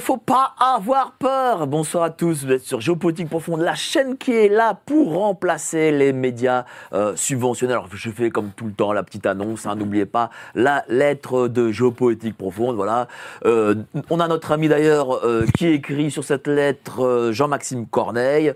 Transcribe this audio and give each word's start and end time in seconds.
Faut 0.00 0.16
pas 0.34 0.52
avoir 0.58 1.12
peur. 1.12 1.68
Bonsoir 1.68 2.02
à 2.02 2.10
tous, 2.10 2.44
vous 2.44 2.50
êtes 2.50 2.64
sur 2.64 2.80
Géopolitique 2.80 3.28
Profonde, 3.28 3.60
la 3.60 3.76
chaîne 3.76 4.18
qui 4.18 4.32
est 4.32 4.48
là 4.48 4.76
pour 4.84 5.14
remplacer 5.14 5.92
les 5.92 6.12
médias 6.12 6.64
euh, 6.92 7.14
subventionnés. 7.14 7.72
Alors 7.72 7.86
je 7.94 8.10
fais 8.10 8.30
comme 8.30 8.50
tout 8.50 8.64
le 8.64 8.72
temps 8.72 8.92
la 8.92 9.04
petite 9.04 9.26
annonce, 9.26 9.64
hein, 9.64 9.76
n'oubliez 9.76 10.06
pas 10.06 10.30
la 10.56 10.84
lettre 10.88 11.46
de 11.46 11.70
Géopolitique 11.70 12.36
Profonde. 12.36 12.74
Voilà, 12.74 13.06
Euh, 13.46 13.76
on 14.10 14.18
a 14.18 14.26
notre 14.26 14.50
ami 14.50 14.66
d'ailleurs 14.66 15.24
euh, 15.24 15.46
qui 15.56 15.68
écrit 15.68 16.10
sur 16.10 16.24
cette 16.24 16.48
lettre, 16.48 17.04
euh, 17.04 17.32
Jean-Maxime 17.32 17.86
Corneille. 17.86 18.54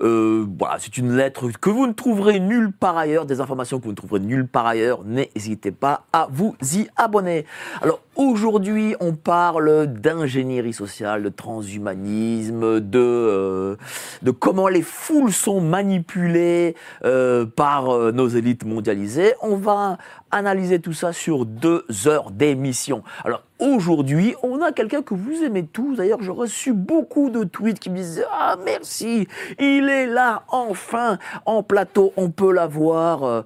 Voilà, 0.00 0.76
c'est 0.80 0.98
une 0.98 1.16
lettre 1.16 1.48
que 1.58 1.70
vous 1.70 1.86
ne 1.86 1.92
trouverez 1.92 2.40
nulle 2.40 2.72
part 2.72 2.98
ailleurs, 2.98 3.26
des 3.26 3.40
informations 3.40 3.78
que 3.78 3.84
vous 3.84 3.92
ne 3.92 3.96
trouverez 3.96 4.20
nulle 4.20 4.46
part 4.46 4.66
ailleurs. 4.66 5.04
N'hésitez 5.04 5.70
pas 5.70 6.02
à 6.12 6.26
vous 6.30 6.56
y 6.74 6.88
abonner. 6.96 7.46
Alors 7.80 8.00
aujourd'hui, 8.16 8.96
on 8.98 9.14
parle 9.14 9.86
d'ingénierie 9.86 10.72
sociale, 10.72 11.13
de 11.22 11.28
transhumanisme, 11.28 12.80
de, 12.80 12.98
euh, 12.98 13.76
de 14.22 14.30
comment 14.30 14.68
les 14.68 14.82
foules 14.82 15.32
sont 15.32 15.60
manipulées 15.60 16.74
euh, 17.04 17.46
par 17.46 17.90
euh, 17.90 18.12
nos 18.12 18.28
élites 18.28 18.64
mondialisées. 18.64 19.34
On 19.42 19.56
va 19.56 19.98
analyser 20.30 20.80
tout 20.80 20.92
ça 20.92 21.12
sur 21.12 21.46
deux 21.46 21.84
heures 22.06 22.30
d'émission. 22.30 23.02
Alors 23.24 23.42
aujourd'hui, 23.60 24.34
on 24.42 24.60
a 24.62 24.72
quelqu'un 24.72 25.02
que 25.02 25.14
vous 25.14 25.42
aimez 25.44 25.66
tous. 25.66 25.96
D'ailleurs, 25.96 26.22
j'ai 26.22 26.32
reçu 26.32 26.72
beaucoup 26.72 27.30
de 27.30 27.44
tweets 27.44 27.78
qui 27.78 27.90
me 27.90 27.96
disaient 27.96 28.26
Ah, 28.32 28.56
merci, 28.64 29.28
il 29.58 29.88
est 29.88 30.06
là, 30.06 30.42
enfin, 30.48 31.18
en 31.46 31.62
plateau, 31.62 32.12
on 32.16 32.30
peut 32.30 32.52
la 32.52 32.66
voir. 32.66 33.44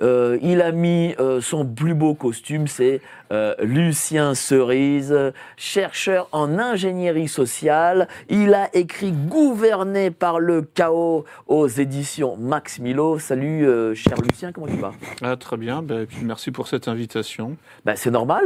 Euh, 0.00 0.38
il 0.42 0.62
a 0.62 0.72
mis 0.72 1.14
euh, 1.18 1.40
son 1.40 1.66
plus 1.66 1.94
beau 1.94 2.14
costume, 2.14 2.68
c'est 2.68 3.00
euh, 3.32 3.54
Lucien 3.60 4.34
Cerise, 4.34 5.14
chercheur 5.56 6.28
en 6.32 6.58
ingénierie 6.58 7.28
sociale. 7.28 8.08
Il 8.28 8.54
a 8.54 8.74
écrit 8.74 9.12
Gouverné 9.12 10.10
par 10.10 10.38
le 10.38 10.62
chaos 10.62 11.24
aux 11.46 11.66
éditions 11.66 12.36
Max 12.36 12.78
Milo. 12.78 13.18
Salut, 13.18 13.66
cher 13.94 14.16
Lucien, 14.20 14.52
comment 14.52 14.66
tu 14.66 14.76
vas? 14.76 14.92
Ah, 15.22 15.36
très 15.36 15.56
bien, 15.56 15.82
ben, 15.82 16.02
et 16.02 16.06
puis 16.06 16.24
merci 16.24 16.50
pour 16.50 16.68
cette 16.68 16.88
invitation. 16.88 17.56
Ben, 17.84 17.96
c'est 17.96 18.10
normal 18.10 18.44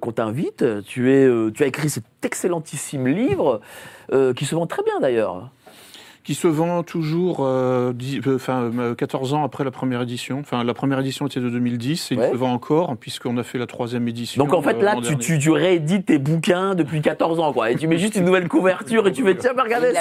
qu'on 0.00 0.12
t'invite. 0.12 0.64
Tu, 0.84 1.12
es, 1.12 1.28
tu 1.52 1.62
as 1.62 1.66
écrit 1.66 1.90
cet 1.90 2.04
excellentissime 2.22 3.06
livre 3.06 3.60
qui 4.34 4.44
se 4.44 4.54
vend 4.54 4.66
très 4.66 4.82
bien 4.82 5.00
d'ailleurs. 5.00 5.50
Qui 6.28 6.34
se 6.34 6.46
vend 6.46 6.82
toujours 6.82 7.38
euh, 7.40 7.94
dix- 7.94 8.20
euh, 8.26 8.36
enfin, 8.36 8.70
euh, 8.78 8.94
14 8.94 9.32
ans 9.32 9.44
après 9.44 9.64
la 9.64 9.70
première 9.70 10.02
édition. 10.02 10.40
Enfin, 10.40 10.62
la 10.62 10.74
première 10.74 10.98
édition 11.00 11.26
était 11.26 11.40
de 11.40 11.48
2010 11.48 12.12
et 12.12 12.16
Ouais. 12.18 12.28
il 12.28 12.32
se 12.32 12.36
vend 12.36 12.52
encore 12.52 12.94
puisqu'on 12.98 13.38
a 13.38 13.42
fait 13.42 13.56
la 13.56 13.66
troisième 13.66 14.06
édition. 14.08 14.44
Donc 14.44 14.52
en 14.52 14.60
fait 14.60 14.76
euh, 14.76 14.82
là, 14.82 14.96
tu, 14.96 15.00
dernier. 15.04 15.16
tu, 15.16 15.38
tu 15.38 15.50
réédites 15.50 16.04
tes 16.04 16.18
bouquins 16.18 16.74
depuis 16.74 17.00
14 17.00 17.40
ans 17.40 17.54
quoi. 17.54 17.70
Et 17.70 17.76
tu 17.76 17.86
mets 17.88 17.96
juste 17.96 18.14
une 18.16 18.26
nouvelle 18.26 18.46
couverture 18.46 19.08
et 19.08 19.12
tu 19.12 19.24
fais 19.24 19.36
tiens, 19.38 19.52
mais 19.56 19.62
regardez, 19.62 19.94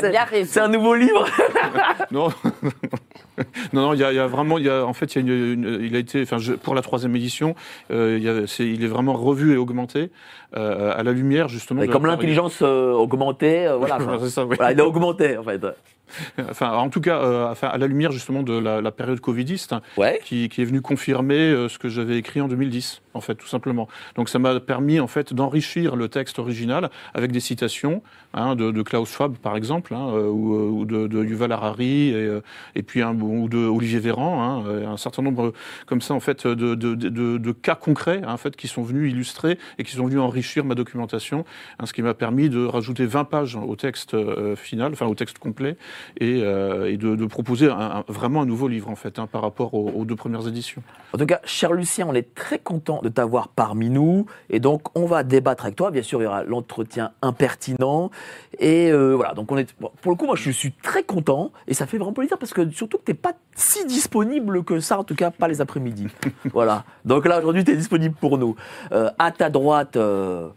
c'est 0.44 0.60
un 0.60 0.68
nouveau 0.68 0.96
livre. 0.96 1.26
Non, 2.12 2.28
non, 3.74 3.82
non, 3.82 3.94
il 3.94 4.00
y, 4.00 4.04
a- 4.04 4.12
il 4.12 4.16
y 4.16 4.20
a 4.20 4.28
vraiment, 4.28 4.58
il 4.58 4.66
y 4.66 4.70
a, 4.70 4.86
en 4.86 4.94
fait, 4.94 5.16
il, 5.16 5.28
y 5.28 5.32
a 5.32 5.36
une- 5.36 5.64
une- 5.64 5.80
il 5.84 5.96
a 5.96 6.00
été, 6.00 6.22
enfin, 6.24 6.38
je- 6.38 6.54
pour 6.54 6.76
la 6.76 6.82
troisième 6.82 7.16
édition, 7.16 7.56
euh, 7.92 8.16
il, 8.18 8.24
y 8.24 8.30
a- 8.30 8.48
c'est- 8.48 8.68
il 8.68 8.84
est 8.84 8.88
vraiment 8.88 9.14
revu 9.14 9.54
et 9.54 9.58
augmenté 9.58 10.10
euh, 10.56 10.94
à 10.96 11.04
la 11.04 11.12
lumière 11.12 11.50
justement. 11.50 11.82
Et 11.84 11.88
comme 11.88 12.06
la- 12.06 12.14
l'intelligence 12.14 12.60
euh, 12.62 12.92
augmentée, 12.94 13.68
euh, 13.68 13.76
voilà. 13.76 13.98
C'est 14.22 14.30
ça, 14.30 14.46
oui. 14.46 14.56
Voilà, 14.58 14.72
il 14.72 14.80
est 14.80 14.84
augmenté 14.84 15.38
en 15.38 15.44
fait. 15.44 15.62
Enfin, 16.50 16.72
en 16.72 16.88
tout 16.90 17.02
cas, 17.02 17.22
euh, 17.22 17.52
enfin, 17.52 17.68
à 17.68 17.78
la 17.78 17.86
lumière 17.86 18.14
justement 18.14 18.42
de 18.42 18.58
la, 18.58 18.80
la 18.80 18.92
période 18.92 19.20
covidiste, 19.20 19.76
Ouais. 19.98 20.22
qui, 20.24 20.48
qui 20.48 20.62
est 20.62 20.66
venu 20.66 20.80
confirmer 20.82 21.36
euh, 21.38 21.68
ce 21.68 21.78
que 21.78 21.90
j'avais 21.90 22.18
écrit 22.18 22.40
en 22.40 22.48
2010, 22.48 23.02
en 23.14 23.20
fait, 23.20 23.36
tout 23.36 23.48
simplement. 23.48 23.90
Donc, 24.16 24.30
ça 24.30 24.40
m'a 24.40 24.58
permis, 24.62 25.02
en 25.02 25.08
fait, 25.08 25.34
d'enrichir 25.34 25.98
le 25.98 26.08
texte 26.08 26.40
original 26.40 26.90
avec 27.14 27.34
des 27.34 27.42
citations 27.42 28.02
hein, 28.34 28.56
de, 28.56 28.82
Klaus 28.82 29.10
Schwab, 29.10 29.38
par 29.38 29.56
exemple, 29.56 29.94
hein, 29.94 30.08
euh, 30.10 30.30
ou, 30.30 30.86
euh, 30.86 31.08
de, 31.08 31.24
Yuval 31.24 31.52
Harari, 31.52 32.10
et, 32.10 32.14
euh, 32.14 32.42
puis 32.86 33.04
ou 33.04 33.50
de 33.50 33.58
Olivier 33.58 34.00
Véran, 34.00 34.44
hein, 34.44 34.88
un 34.88 34.98
certain 34.98 35.22
nombre 35.22 35.54
comme 35.86 36.02
ça, 36.02 36.14
en 36.14 36.20
fait, 36.20 36.46
de, 36.48 37.52
cas 37.52 37.76
concrets, 37.76 38.22
en 38.26 38.38
fait, 38.38 38.56
qui 38.56 38.68
sont 38.68 38.84
venus 38.84 39.12
illustrer 39.12 39.58
et 39.78 39.84
qui 39.84 39.92
sont 39.92 40.06
venus 40.06 40.20
enrichir 40.20 40.66
ma 40.66 40.76
documentation, 40.76 41.46
ce 41.84 41.94
qui 41.94 42.02
m'a 42.02 42.14
permis 42.14 42.50
de 42.50 42.66
rajouter 42.66 43.06
20 43.06 43.26
pages 43.26 43.56
au 43.56 43.76
texte 43.76 44.16
final, 44.56 44.94
enfin 44.94 45.06
au 45.06 45.16
texte 45.16 45.38
complet, 45.40 45.78
et, 46.20 46.42
de, 46.42 47.26
proposer 47.28 47.70
vraiment 48.08 48.42
un 48.42 48.46
nouveau 48.46 48.68
livre 48.68 48.90
en 48.90 48.96
fait 48.96 49.20
par 49.26 49.42
rapport 49.42 49.74
aux 49.74 50.06
deux 50.06 50.16
premières 50.16 50.48
éditions. 50.48 50.82
En 51.14 51.18
tout 51.18 51.26
cas, 51.26 51.40
cher 51.46 51.74
Lucien, 51.74 52.06
on 52.08 52.14
est 52.14 52.36
très 52.36 52.60
content 52.60 53.00
de 53.02 53.10
t'avoir 53.10 53.48
parmi 53.48 53.90
nous. 53.90 54.26
Et 54.50 54.60
donc, 54.60 54.96
on 54.96 55.06
va 55.06 55.24
débattre 55.24 55.66
avec 55.66 55.76
toi. 55.76 55.92
Bien 55.92 56.02
sûr, 56.02 56.22
il 56.22 56.26
y 56.26 56.28
aura 56.28 56.44
l'entretien 56.44 57.12
impertinent. 57.22 58.12
Et 58.60 58.92
euh, 58.92 59.14
voilà, 59.14 59.34
donc 59.34 59.52
on 59.52 59.58
est. 59.58 59.76
bon, 59.80 59.92
pour 60.02 60.12
le 60.12 60.18
coup, 60.18 60.26
moi, 60.26 60.36
je 60.36 60.52
suis 60.52 60.72
très 60.72 61.04
content. 61.04 61.52
Et 61.68 61.74
ça 61.74 61.86
fait 61.86 61.98
vraiment 61.98 62.14
plaisir 62.14 62.38
parce 62.38 62.54
que 62.54 62.70
surtout 62.70 62.98
que 62.98 63.06
tu 63.06 63.12
n'es 63.12 63.18
pas 63.18 63.34
si 63.56 63.86
disponible 63.86 64.64
que 64.64 64.80
ça, 64.80 65.00
en 65.00 65.04
tout 65.04 65.16
cas, 65.16 65.32
pas 65.32 65.48
les 65.48 65.62
après-midi. 65.62 66.08
voilà. 66.54 66.86
Donc 67.06 67.26
là, 67.28 67.40
aujourd'hui, 67.40 67.64
tu 67.64 67.72
es 67.72 67.76
disponible 67.76 68.16
pour 68.16 68.38
nous. 68.38 68.56
Euh, 68.92 69.10
à 69.20 69.32
ta 69.32 69.50
droite. 69.50 69.98
euh, 69.98 70.50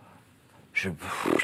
je, 0.82 0.88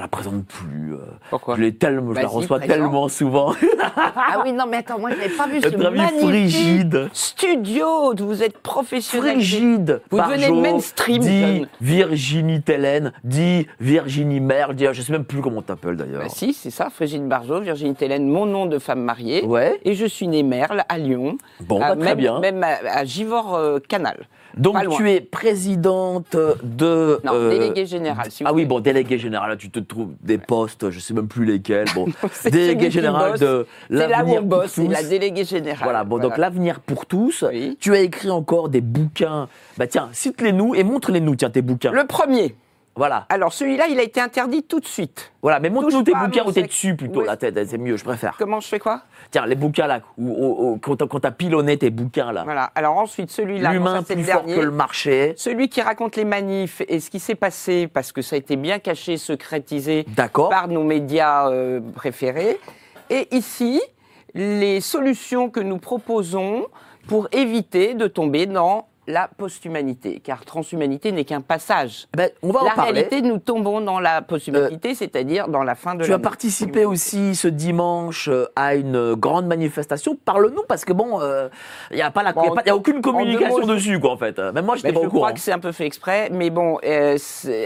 la 0.01 0.09
présente 0.09 0.45
plus. 0.47 0.95
euh, 0.95 0.99
Pourquoi 1.31 1.57
je 1.57 1.61
l'ai 1.63 1.75
tellement, 1.75 2.15
je 2.15 2.21
la 2.21 2.27
reçois 2.29 2.59
présente. 2.59 2.77
tellement 2.77 3.09
souvent. 3.09 3.53
Ah 3.95 4.43
oui, 4.45 4.53
non, 4.53 4.65
mais 4.69 4.79
attends, 4.79 4.99
moi, 4.99 5.11
je 5.11 5.17
n'avais 5.17 5.29
pas 5.37 5.47
vu 5.47 5.61
ce 5.61 5.77
magnifique 5.77 6.21
frigide. 6.27 7.09
studio. 7.13 8.15
Vous 8.17 8.43
êtes 8.43 8.59
professionnel. 8.59 9.35
Frigide. 9.35 10.01
Vous 10.11 10.19
devenez 10.19 10.47
jour, 10.47 10.61
mainstream, 10.63 11.23
Dit. 11.23 11.67
Virginie 11.81 12.63
Tellen, 12.63 13.13
dit 13.25 13.67
Virginie 13.81 14.41
Merle, 14.41 14.75
dit, 14.75 14.87
je 14.93 15.03
sais 15.03 15.13
même 15.13 15.25
plus 15.25 15.41
comment 15.43 15.59
on 15.59 15.63
t'appelle 15.63 15.97
d'ailleurs. 15.97 16.23
Bah, 16.23 16.29
si, 16.29 16.53
c'est 16.55 16.71
ça, 16.71 16.89
Frégine 16.91 17.29
Barjot, 17.29 17.61
Virginie 17.61 17.95
Télène, 17.95 18.29
mon 18.29 18.47
nom 18.47 18.67
de 18.67 18.79
femme 18.79 19.01
mariée. 19.03 19.45
Ouais. 19.45 19.79
Et 19.85 19.95
je 19.95 20.07
suis 20.07 20.29
née 20.29 20.43
Merle, 20.43 20.83
à 20.89 20.99
Lyon. 20.99 21.37
Bon, 21.61 21.81
À- 21.81 21.95
bah, 21.95 21.97
très 21.97 22.05
même, 22.11 22.19
bien. 22.19 22.41
Même 22.41 22.63
à, 22.65 22.77
à 22.91 23.05
Givors-Canal. 23.05 24.17
Donc 24.17 24.27
pas 24.27 24.27
loin. 24.57 24.97
tu 24.97 25.11
es 25.11 25.21
présidente 25.21 26.37
de. 26.63 27.21
Non, 27.25 27.33
euh, 27.35 27.51
déléguée 27.51 27.87
générale. 27.87 28.31
si 28.31 28.43
vous 28.43 28.49
Ah 28.49 28.53
oui, 28.53 28.65
bon, 28.65 28.81
délégué 28.81 29.19
général, 29.19 29.51
là, 29.51 29.57
tu 29.57 29.71
te 29.71 29.79
trouves 29.79 30.15
des 30.23 30.39
postes, 30.39 30.91
je 30.91 30.99
sais 31.01 31.15
même 31.15 31.29
plus 31.29 31.45
lesquels. 31.45 31.87
Bon, 31.95 32.07
C'est 32.33 32.51
délégué 32.51 32.73
celui 32.73 32.87
qui 32.87 32.91
général 32.93 33.31
bosse. 33.33 33.41
de 33.41 33.67
C'est 33.91 34.09
là 34.09 34.25
où 34.25 34.31
on 34.31 34.43
bosse, 34.43 34.73
c'est 34.73 34.89
la 34.89 35.03
déléguée 35.03 35.45
générale. 35.45 35.85
Voilà, 35.85 36.05
bon, 36.05 36.19
donc 36.19 36.37
l'avenir 36.39 36.81
pour 36.81 37.07
tous. 37.07 37.45
Oui. 37.49 37.77
Tu 37.81 37.95
as 37.95 38.01
écrit 38.01 38.31
encore 38.31 38.69
des 38.69 38.81
bouquins. 38.81 39.49
Bah 39.77 39.87
tiens, 39.87 40.09
cite-les-nous 40.13 40.75
et 40.75 40.85
montre-les-nous, 40.85 41.37
tiens, 41.37 41.51
tes 41.51 41.63
bouquins. 41.63 41.93
Le 41.93 42.07
premier. 42.07 42.55
Voilà, 42.97 43.27
Alors, 43.29 43.53
celui-là, 43.53 43.89
il 43.89 43.99
a 44.01 44.03
été 44.03 44.21
interdit 44.23 44.63
tout 44.63 44.81
de 44.81 44.87
suite. 44.87 45.33
voilà, 45.43 45.61
mais 45.61 45.69
montre-nous 45.69 46.03
tes 46.03 46.15
bouquins 46.15 46.45
où 46.47 46.53
t'es 46.53 46.63
dessus 46.63 46.97
plutôt, 46.97 47.21
Oui. 47.21 47.27
la 47.27 47.37
tête, 47.37 47.59
c'est 47.69 47.77
mieux, 47.77 47.97
je 47.99 48.05
préfère. 48.05 48.37
Comment 48.39 48.59
je 48.61 48.69
fais 48.69 48.79
quoi? 48.79 49.03
Tiens, 49.31 49.45
les 49.47 49.55
bouquins 49.55 49.87
là, 49.87 50.01
où, 50.17 50.25
où- 50.31 50.73
où- 50.73 50.79
quand 50.79 51.21
t'as- 51.21 51.31
pilonné 51.31 51.77
tes 51.77 51.91
bouquins 51.91 52.33
là. 52.33 52.45
Voilà. 52.45 52.71
Alors 52.75 52.97
ensuite, 52.97 53.31
celui-là, 53.31 53.73
L'humain 53.73 54.03
plus 54.03 54.15
le 54.17 54.23
fort 54.23 54.43
dernier. 54.45 54.55
que 54.55 54.61
le 54.65 54.71
marché. 54.71 55.35
Celui 55.37 55.69
qui 55.69 55.83
raconte 55.83 56.17
les 56.17 56.25
manifs 56.25 56.81
et 56.89 56.99
ce 57.01 57.11
qui 57.11 57.21
s'est 57.21 57.35
passé, 57.35 57.87
parce 57.87 58.13
que 58.13 58.23
ça 58.23 58.37
a 58.37 58.39
été 58.39 58.57
bien 58.57 58.79
caché, 58.79 59.19
secrétisé 59.19 60.07
D'accord. 60.17 60.49
par 60.49 60.69
nos 60.69 60.83
médias 60.83 61.51
euh, 61.51 61.81
préférés. 61.95 62.59
Et 63.11 63.29
ici, 63.37 63.81
les 64.35 64.81
solutions 64.81 65.51
que 65.51 65.61
nous 65.61 65.79
proposons 65.79 66.67
pour 67.09 67.29
éviter 67.33 67.93
de 67.95 68.07
tomber 68.07 68.47
dans 68.47 68.87
la 69.09 69.29
posthumanité, 69.29 70.21
car 70.21 70.45
transhumanité 70.45 71.13
n'est 71.13 71.25
qu'un 71.25 71.41
passage. 71.41 72.09
Ben, 72.17 72.31
on 72.43 72.51
va 72.51 72.65
la 72.65 72.73
en 72.73 72.75
parler. 72.75 72.93
réalité, 72.93 73.23
nous 73.23 73.39
tombons 73.39 73.81
dans 73.81 74.01
la 74.01 74.21
posthumanité, 74.23 74.95
c'est-à-dire 74.95 75.49
dans 75.49 75.63
la 75.63 75.75
fin 75.77 75.95
de 75.95 76.03
Tu 76.05 76.11
la 76.11 76.17
as 76.17 76.19
participé 76.19 76.85
aussi 76.85 77.35
ce 77.37 77.47
dimanche 77.49 78.29
euh, 78.29 78.47
à 78.57 78.75
une 78.75 79.15
grande 79.15 79.47
manifestation. 79.47 80.17
Parle-nous 80.25 80.65
parce 80.69 80.85
que 80.85 80.93
bon, 80.93 81.21
il 81.91 81.97
n'y 81.97 82.03
a 82.03 82.11
pas 82.11 82.23
la, 82.23 82.33
Bon, 82.33 82.43
y 82.43 82.49
a 82.49 82.51
pas- 82.51 82.63
y 82.67 82.71
a 82.71 82.77
aucune 82.77 83.01
communication 83.01 83.61
mots, 83.61 83.63
je- 83.69 83.73
dessus 83.75 84.01
quoi 84.01 84.11
en 84.13 84.17
fait. 84.17 84.39
Même 84.39 84.65
moi, 84.65 84.77
je 84.77 84.83
Ben, 84.83 84.89
n'étais 84.89 85.01
pas 85.01 85.05
je 85.05 85.11
courant. 85.11 85.21
crois 85.27 85.33
que 85.33 85.41
c'est 85.41 85.53
un 85.53 85.59
peu 85.61 85.73
fait 85.73 85.87
exprès, 85.87 86.29
mais 86.33 86.51
bon, 86.51 86.79
euh, 86.85 87.17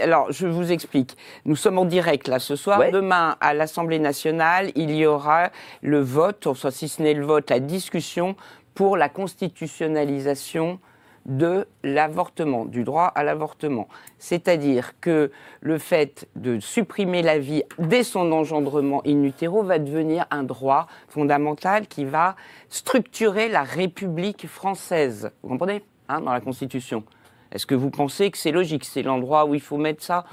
alors 0.02 0.31
je 0.31 0.46
vous 0.46 0.70
explique. 0.72 1.16
Nous 1.46 1.56
sommes 1.56 1.78
en 1.78 1.84
direct 1.86 2.28
là 2.28 2.38
ce 2.38 2.54
soir. 2.56 2.78
Ouais. 2.81 2.90
Demain, 2.90 3.36
à 3.40 3.54
l'Assemblée 3.54 3.98
nationale, 3.98 4.70
il 4.75 4.90
y 4.94 5.06
aura 5.06 5.50
le 5.82 6.00
vote, 6.00 6.48
soit 6.54 6.70
si 6.70 6.88
ce 6.88 7.00
n'est 7.02 7.14
le 7.14 7.25
vote, 7.25 7.48
la 7.50 7.60
discussion 7.60 8.36
pour 8.75 8.96
la 8.96 9.08
constitutionnalisation 9.08 10.78
de 11.26 11.67
l'avortement, 11.82 12.64
du 12.64 12.84
droit 12.84 13.06
à 13.06 13.22
l'avortement. 13.25 13.88
C'est-à-dire 14.19 14.99
que 15.00 15.31
le 15.61 15.78
fait 15.78 16.28
de 16.37 16.58
supprimer 16.61 17.22
la 17.22 17.38
vie 17.38 17.62
dès 17.78 18.02
son 18.02 18.32
engendrement 18.32 19.02
in 19.06 19.22
utero 19.22 19.62
va 19.62 19.78
devenir 19.78 20.26
un 20.31 20.43
droit 20.43 20.87
fondamental 21.08 21.87
qui 21.87 22.05
va 22.05 22.37
structurer 22.69 23.49
la 23.49 23.62
République 23.62 24.46
française. 24.46 25.31
Vous 25.43 25.50
comprenez 25.50 25.84
hein, 26.08 26.20
Dans 26.20 26.32
la 26.32 26.40
Constitution. 26.40 27.05
Est-ce 27.52 27.67
que 27.67 27.75
vous 27.75 27.90
pensez 27.90 28.31
que 28.31 28.38
c'est 28.38 28.52
logique? 28.52 28.84
C'est 28.84 29.02
l'endroit 29.02 29.44
où 29.44 29.55
il 29.55 29.61
faut 29.61 29.76
mettre 29.76 30.02
ça? 30.02 30.25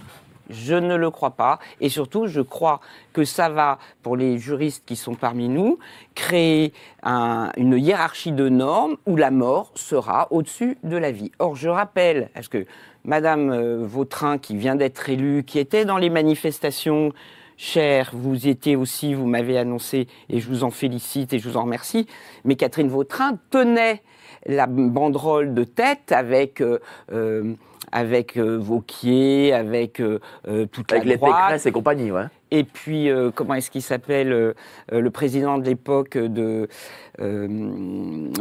Je 0.50 0.76
ne 0.76 0.96
le 0.96 1.10
crois 1.12 1.32
pas. 1.32 1.60
Et 1.82 1.90
surtout, 1.90 2.28
je 2.28 2.42
crois 2.42 2.80
que 3.14 3.24
ça 3.24 3.50
va, 3.50 3.80
pour 4.04 4.16
les 4.16 4.38
juristes 4.38 4.84
qui 4.86 4.96
sont 4.96 5.16
parmi 5.16 5.50
nous, 5.50 5.80
créer 6.16 6.74
un- 7.04 7.52
une 7.58 7.78
hiérarchie 7.78 8.32
de 8.32 8.50
normes 8.50 8.98
où 9.06 9.16
la 9.16 9.32
mort 9.32 9.72
sera 9.76 10.28
au-dessus 10.32 10.78
de 10.84 10.98
la 10.98 11.12
vie. 11.12 11.32
Or, 11.40 11.56
je 11.56 11.70
rappelle, 11.70 12.30
parce 12.34 12.48
que 12.48 12.66
Madame 13.06 13.52
euh, 13.52 13.86
Vautrin, 13.86 14.38
qui 14.38 14.56
vient 14.58 14.76
d'être 14.76 15.10
élue, 15.10 15.44
qui 15.44 15.60
était 15.60 15.86
dans 15.86 15.98
les 15.98 16.10
manifestations, 16.10 17.14
chère, 17.56 18.12
vous 18.14 18.48
étiez 18.48 18.76
aussi, 18.76 19.14
vous 19.14 19.26
m'avez 19.26 19.58
annoncé, 19.58 20.08
et 20.30 20.40
je 20.40 20.48
vous 20.48 20.64
en 20.64 20.72
félicite 20.72 21.34
et 21.34 21.40
je 21.40 21.48
vous 21.50 21.58
en 21.58 21.64
remercie, 21.64 22.06
mais 22.46 22.56
Catherine 22.56 22.90
Vautrin 22.90 23.40
tenait 23.50 24.02
la 24.46 24.68
banderole 24.68 25.54
de 25.54 25.64
tête 25.64 26.12
avec... 26.12 26.62
euh, 26.62 26.80
euh, 27.12 27.54
avec 27.92 28.38
euh, 28.38 28.58
Vauquier, 28.58 29.54
avec 29.54 30.00
euh, 30.02 30.20
euh, 30.48 30.66
toute 30.66 30.92
Avec 30.92 31.06
la 31.06 31.12
les 31.12 31.18
droite, 31.18 31.36
Pécresse 31.36 31.66
et 31.66 31.72
compagnie, 31.72 32.12
ouais. 32.12 32.26
Et 32.52 32.64
puis, 32.64 33.10
euh, 33.10 33.32
comment 33.34 33.54
est-ce 33.56 33.70
qu'il 33.72 33.82
s'appelle 33.82 34.32
euh, 34.32 34.54
euh, 34.94 35.02
Le 35.02 35.10
président 35.12 35.58
de 35.58 35.66
l'époque 35.66 36.18
de... 36.18 36.68
euh, 37.20 37.48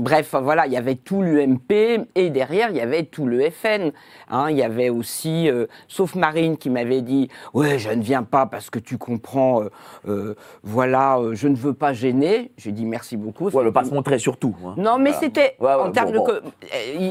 bref, 0.01 0.35
voilà, 0.41 0.67
il 0.67 0.73
y 0.73 0.77
avait 0.77 0.95
tout 0.97 1.23
l'UMP 1.23 2.07
et 2.15 2.31
derrière, 2.31 2.71
il 2.71 2.77
y 2.77 2.81
avait 2.81 3.05
tout 3.05 3.27
le 3.27 3.49
FN. 3.51 3.91
hein. 4.31 4.51
il 4.51 4.57
y 4.57 4.63
avait 4.63 4.89
aussi, 4.91 5.49
sauf 5.89 6.15
Marine 6.15 6.57
qui 6.57 6.71
m'avait 6.71 7.03
dit 7.03 7.29
«Ouais, 7.55 7.79
je 7.79 7.91
ne 7.91 8.03
viens 8.03 8.23
pas 8.23 8.47
parce 8.47 8.71
que 8.71 8.79
tu 8.79 8.99
comprends, 8.99 9.63
voilà, 10.63 11.19
je 11.33 11.49
ne 11.49 11.57
veux 11.57 11.75
pas 11.75 11.93
gêner.» 11.93 12.51
J'ai 12.57 12.73
dit 12.73 12.85
«Merci 12.87 13.17
beaucoup.» 13.17 13.49
Ouais, 13.53 13.65
le 13.65 13.73
pas 13.73 13.85
se 13.85 13.93
montrer 13.95 14.19
surtout. 14.19 14.55
hein. 14.65 14.75
Non, 14.77 14.99
mais 14.99 15.11
Voilà. 15.11 15.21
c'était 15.21 15.57
Ouais, 15.61 15.67
ouais, 15.69 15.73
en 15.75 15.91
termes 15.91 16.13
bon, 16.13 16.27
de. 16.27 16.41
bon. 16.41 16.51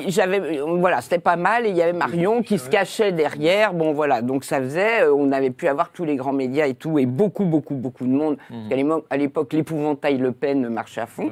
J'avais, 0.07 0.59
voilà, 0.59 1.01
c'était 1.01 1.19
pas 1.19 1.35
mal. 1.35 1.65
Et 1.65 1.69
il 1.69 1.75
y 1.75 1.81
avait 1.81 1.93
Marion 1.93 2.41
qui 2.41 2.57
se 2.59 2.69
cachait 2.69 3.11
derrière. 3.11 3.73
Bon, 3.73 3.93
voilà. 3.93 4.21
Donc 4.21 4.43
ça 4.43 4.59
faisait, 4.59 5.07
on 5.07 5.31
avait 5.31 5.49
pu 5.51 5.67
avoir 5.67 5.89
tous 5.89 6.05
les 6.05 6.15
grands 6.15 6.33
médias 6.33 6.67
et 6.67 6.73
tout, 6.73 6.84
et 6.97 7.05
beaucoup, 7.05 7.45
beaucoup, 7.45 7.75
beaucoup 7.75 8.05
de 8.05 8.11
monde. 8.11 8.37
Parce 8.69 8.75
l'émo- 8.75 9.05
à 9.09 9.17
l'époque, 9.17 9.53
l'épouvantail 9.53 10.17
Le 10.17 10.31
Pen 10.31 10.67
marchait 10.69 11.01
à 11.01 11.05
fond. 11.07 11.31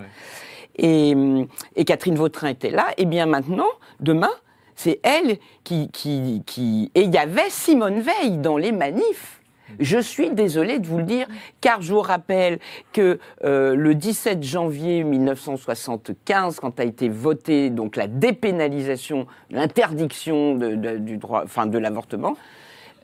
Et, 0.76 1.14
hum, 1.16 1.48
et 1.76 1.86
Catherine 1.86 2.16
Vautrin 2.16 2.50
était 2.50 2.72
là. 2.72 2.88
Et 2.98 3.06
bien 3.06 3.26
maintenant, 3.26 3.68
demain, 4.00 4.32
c'est 4.76 5.00
elle 5.04 5.38
qui, 5.64 5.90
qui, 5.92 6.42
qui. 6.46 6.92
Et 6.96 7.02
il 7.04 7.14
y 7.14 7.18
avait 7.18 7.50
Simone 7.50 8.00
Veil 8.00 8.38
dans 8.38 8.58
les 8.58 8.72
manifs. 8.72 9.40
Je 9.80 9.98
suis 9.98 10.30
désolée 10.30 10.78
de 10.78 10.86
vous 10.86 10.98
le 11.00 11.04
dire, 11.04 11.26
car 11.62 11.82
je 11.82 11.94
vous 11.94 12.02
rappelle 12.02 12.60
que 12.92 13.18
euh, 13.44 13.76
le 13.76 13.96
17 13.96 14.44
janvier 14.44 15.04
1975, 15.04 16.60
quand 16.60 16.80
a 16.80 16.84
été 16.84 17.10
votée 17.10 17.70
donc 17.70 17.96
la 17.96 18.08
dépénalisation, 18.08 19.26
l'interdiction 19.50 20.56
de, 20.56 20.76
de- 20.76 20.98
du 20.98 21.18
droit, 21.18 21.42
enfin 21.44 21.66
de 21.66 21.78
l'avortement, 21.78 22.36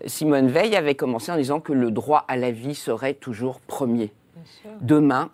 Simone 0.06 0.48
Veil 0.48 0.76
avait 0.76 0.96
commencé 0.96 1.32
en 1.32 1.36
disant 1.38 1.60
que 1.60 1.74
le 1.74 1.92
droit 1.92 2.26
à 2.28 2.38
la 2.38 2.52
vie 2.52 2.76
serait 2.76 3.14
toujours 3.14 3.60
premier. 3.60 4.12
Demain, 4.82 5.30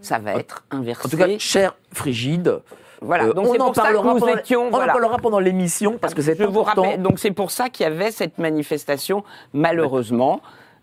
ça 0.00 0.18
va 0.18 0.34
être 0.34 0.64
inversé. 0.70 1.06
En 1.06 1.10
tout 1.10 1.16
cas, 1.16 1.38
cher 1.38 1.74
Frigide, 1.92 2.60
voilà. 3.00 3.24
euh, 3.24 3.32
donc 3.32 3.46
on 3.46 3.54
en 3.60 3.66
pour 3.66 3.74
ça 3.74 3.82
que 3.82 3.86
parlera 3.94 4.14
nous 4.14 4.20
pendant- 4.20 4.36
étions. 4.36 4.66
on 4.66 4.70
voilà. 4.70 4.92
en 4.92 4.94
parlera 4.94 5.16
pendant 5.18 5.38
l'émission 5.38 5.96
parce 5.98 6.12
que 6.14 6.20
c'est 6.22 6.34
vous 6.34 6.44
important. 6.60 6.82
rappelle, 6.82 7.02
donc 7.02 7.18
c'est 7.18 7.30
pour 7.30 7.50
ça 7.50 7.68
qu'il 7.70 7.84
y 7.84 7.86
avait 7.86 8.10
cette 8.10 8.38
manifestation, 8.38 9.24
malheureusement, 9.54 10.40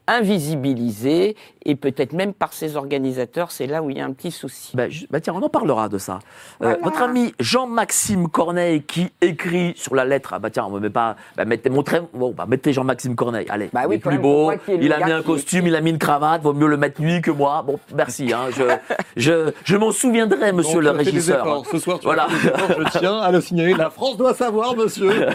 invisibilisée, 0.08 1.36
et 1.66 1.76
peut-être 1.76 2.14
même 2.14 2.34
par 2.34 2.54
ses 2.54 2.76
organisateurs, 2.78 3.52
c'est 3.52 3.68
là 3.68 3.84
où 3.84 3.90
il 3.90 3.98
y 3.98 4.02
a 4.02 4.06
un 4.06 4.14
petit 4.14 4.32
souci. 4.32 4.72
Bah, 4.76 4.86
bah 5.12 5.20
tiens, 5.20 5.34
on 5.36 5.42
en 5.42 5.50
parlera 5.50 5.90
de 5.90 5.98
ça. 5.98 6.20
Euh, 6.64 6.76
votre 6.82 7.02
ami 7.02 7.34
Jean-Maxime 7.40 8.30
Corneille 8.30 8.84
qui 8.84 9.10
écrit 9.22 9.74
sur 9.76 9.94
la 9.96 10.06
lettre. 10.06 10.32
Ah 10.34 10.40
bah 10.40 10.50
tiens, 10.50 10.66
on 10.66 10.72
me 10.72 10.80
met 10.80 10.90
pas. 10.90 11.16
Bah 11.36 11.46
mettez, 11.46 11.70
montrez, 11.70 12.02
bon, 12.14 12.32
bah 12.32 12.46
mettez 12.48 12.72
Jean-Maxime 12.74 13.16
Corneille. 13.16 13.48
Allez, 13.50 13.70
Bah 13.74 13.82
oui, 13.88 13.96
il 13.96 13.98
est 13.98 14.00
plus 14.00 14.18
beau. 14.20 14.52
Il 14.68 14.94
a 14.94 15.06
mis 15.06 15.12
un 15.12 15.20
qui- 15.20 15.26
costume, 15.26 15.68
il 15.68 15.76
a 15.76 15.82
mis 15.82 15.90
une 15.90 16.00
cravate. 16.00 16.42
Vaut 16.42 16.54
mieux 16.54 16.68
le 16.68 16.78
mettre 16.78 17.02
nuit 17.02 17.22
que 17.22 17.32
moi. 17.32 17.62
Bon, 17.66 17.80
merci. 17.96 18.32
Hein, 18.34 18.46
je 18.56 18.64
je, 19.18 19.52
je 19.66 19.76
m'en 19.76 19.92
souviendrai, 19.92 20.54
monsieur 20.54 20.76
Donc, 20.82 20.84
le 20.84 20.92
des 21.04 21.10
régisseur. 21.10 21.46
efforts. 21.46 21.66
Ce 21.72 21.80
soir, 21.80 22.00
tu 22.00 22.06
Voilà. 22.06 22.26
as 22.26 22.30
fait 22.30 22.50
des 22.50 22.54
efforts, 22.56 22.82
je 22.94 23.00
tiens 23.00 23.18
à 23.20 23.32
le 23.32 23.42
signaler. 23.42 23.74
La 23.74 23.90
France 23.90 24.16
doit 24.18 24.34
savoir, 24.34 24.76
monsieur. 24.76 25.12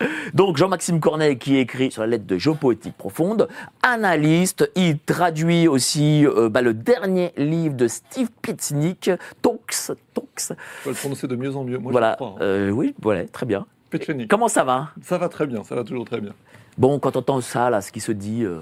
Donc 0.34 0.56
Jean-Maxime 0.56 1.00
Corneille 1.00 1.38
qui 1.38 1.56
écrit 1.56 1.90
sur 1.90 2.02
la 2.02 2.08
lettre 2.08 2.26
de 2.26 2.38
Géopoétique 2.38 2.96
profonde, 2.96 3.48
analyste, 3.82 4.70
il 4.76 4.98
traduit 4.98 5.68
aussi 5.68 6.26
euh, 6.26 6.48
bah, 6.48 6.62
le 6.62 6.74
dernier 6.74 7.32
livre 7.36 7.74
de 7.74 7.88
Steve 7.88 8.28
Pitsnick, 8.42 9.10
Tox, 9.42 9.92
Tox. 10.14 10.50
Vais 10.84 10.90
le 10.90 10.94
prononcer 10.94 11.26
de 11.26 11.36
mieux 11.36 11.54
en 11.56 11.64
mieux. 11.64 11.78
Moi, 11.78 11.92
voilà, 11.92 12.12
je 12.12 12.16
crois. 12.16 12.34
hein. 12.38 12.42
Euh, 12.42 12.70
oui, 12.70 12.94
voilà, 13.00 13.24
très 13.26 13.46
bien. 13.46 13.66
Petchenik. 13.90 14.28
Comment 14.28 14.48
ça 14.48 14.62
va? 14.64 14.90
Ça 15.02 15.18
va 15.18 15.28
très 15.28 15.46
bien, 15.46 15.64
ça 15.64 15.74
va 15.74 15.84
toujours 15.84 16.04
très 16.04 16.20
bien. 16.20 16.32
Bon, 16.78 16.98
quand 16.98 17.16
on 17.16 17.20
entend 17.20 17.40
ça, 17.40 17.70
là, 17.70 17.80
ce 17.80 17.90
qui 17.90 18.00
se 18.00 18.12
dit, 18.12 18.44
euh, 18.44 18.60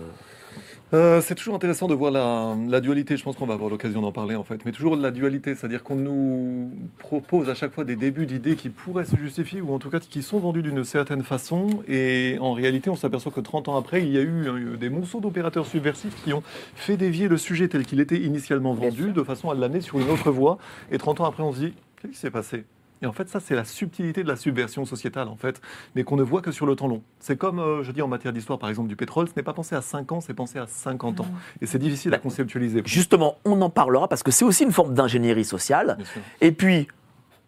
Euh, 0.95 1.21
c'est 1.21 1.35
toujours 1.35 1.55
intéressant 1.55 1.87
de 1.87 1.93
voir 1.93 2.11
la, 2.11 2.57
la 2.67 2.81
dualité, 2.81 3.19
je 3.19 3.23
pense 3.23 3.37
qu'on 3.37 3.45
va 3.45 3.53
avoir 3.53 3.69
l'occasion 3.69 4.01
d'en 4.01 4.11
parler 4.11 4.37
en 4.37 4.43
fait, 4.43 4.65
mais 4.65 4.73
toujours 4.73 4.97
la 4.97 5.11
dualité, 5.11 5.55
c'est-à-dire 5.55 5.83
qu'on 5.83 5.97
nous 5.97 6.73
propose 6.97 7.51
à 7.51 7.55
chaque 7.55 7.75
fois 7.75 7.85
des 7.85 7.95
débuts 7.95 8.25
d'idées 8.25 8.57
qui 8.57 8.71
pourraient 8.71 9.05
se 9.05 9.17
justifier 9.17 9.61
ou 9.61 9.75
en 9.75 9.79
tout 9.79 9.91
cas 9.91 10.01
qui 10.01 10.23
sont 10.23 10.39
vendues 10.39 10.63
d'une 10.63 10.85
certaine 10.85 11.23
façon. 11.23 11.83
Et 11.89 12.39
en 12.41 12.55
réalité 12.55 12.89
on 12.89 12.97
s'aperçoit 12.97 13.33
que 13.33 13.41
30 13.41 13.69
ans 13.69 13.77
après 13.77 14.03
il 14.03 14.11
y 14.11 14.17
a 14.17 14.23
eu 14.23 14.49
euh, 14.49 14.77
des 14.79 14.89
monceaux 14.89 15.21
d'opérateurs 15.21 15.67
subversifs 15.67 16.15
qui 16.25 16.33
ont 16.33 16.43
fait 16.75 16.97
dévier 16.97 17.29
le 17.29 17.37
sujet 17.37 17.69
tel 17.69 17.85
qu'il 17.85 18.01
était 18.01 18.19
initialement 18.19 18.73
vendu 18.73 19.13
de 19.13 19.23
façon 19.23 19.51
à 19.51 19.55
l'amener 19.55 19.83
sur 19.83 20.01
une 20.01 20.09
autre 20.09 20.31
voie. 20.31 20.57
Et 20.91 20.97
30 20.97 21.21
ans 21.21 21.25
après 21.27 21.43
on 21.43 21.53
se 21.53 21.59
dit 21.59 21.75
qu'est-ce 22.01 22.13
qui 22.13 22.19
s'est 22.19 22.31
passé? 22.31 22.65
Et 23.03 23.07
en 23.07 23.13
fait, 23.13 23.29
ça, 23.29 23.41
c'est 23.41 23.55
la 23.55 23.65
subtilité 23.65 24.23
de 24.23 24.29
la 24.29 24.37
subversion 24.37 24.85
sociétale, 24.85 25.29
en 25.29 25.37
fait, 25.37 25.61
mais 25.95 26.05
qu'on 26.05 26.17
ne 26.17 26.23
voit 26.23 26.43
que 26.43 26.51
sur 26.51 26.67
le 26.67 26.75
temps 26.75 26.89
long. 26.89 27.03
C'est 27.21 27.37
comme, 27.37 27.61
euh, 27.61 27.83
je 27.83 27.93
dis 27.93 28.03
en 28.03 28.09
matière 28.09 28.33
d'histoire, 28.33 28.59
par 28.59 28.69
exemple, 28.69 28.89
du 28.89 28.97
pétrole, 28.97 29.29
ce 29.29 29.35
n'est 29.37 29.43
pas 29.43 29.53
pensé 29.53 29.75
à 29.75 29.83
5 29.83 30.13
ans, 30.13 30.21
c'est 30.21 30.35
pensé 30.35 30.59
à 30.59 30.67
50 30.67 31.21
ans. 31.21 31.27
Et 31.61 31.67
c'est 31.67 31.79
difficile 31.79 32.13
à 32.15 32.19
conceptualiser. 32.19 32.83
justement, 32.85 33.37
on 33.45 33.61
en 33.63 33.71
parlera 33.71 34.09
parce 34.09 34.23
que 34.23 34.31
c'est 34.31 34.45
aussi 34.45 34.65
une 34.65 34.73
forme 34.73 34.95
d'ingénierie 34.95 35.45
sociale. 35.45 35.99
Et 36.41 36.53
puis, 36.53 36.89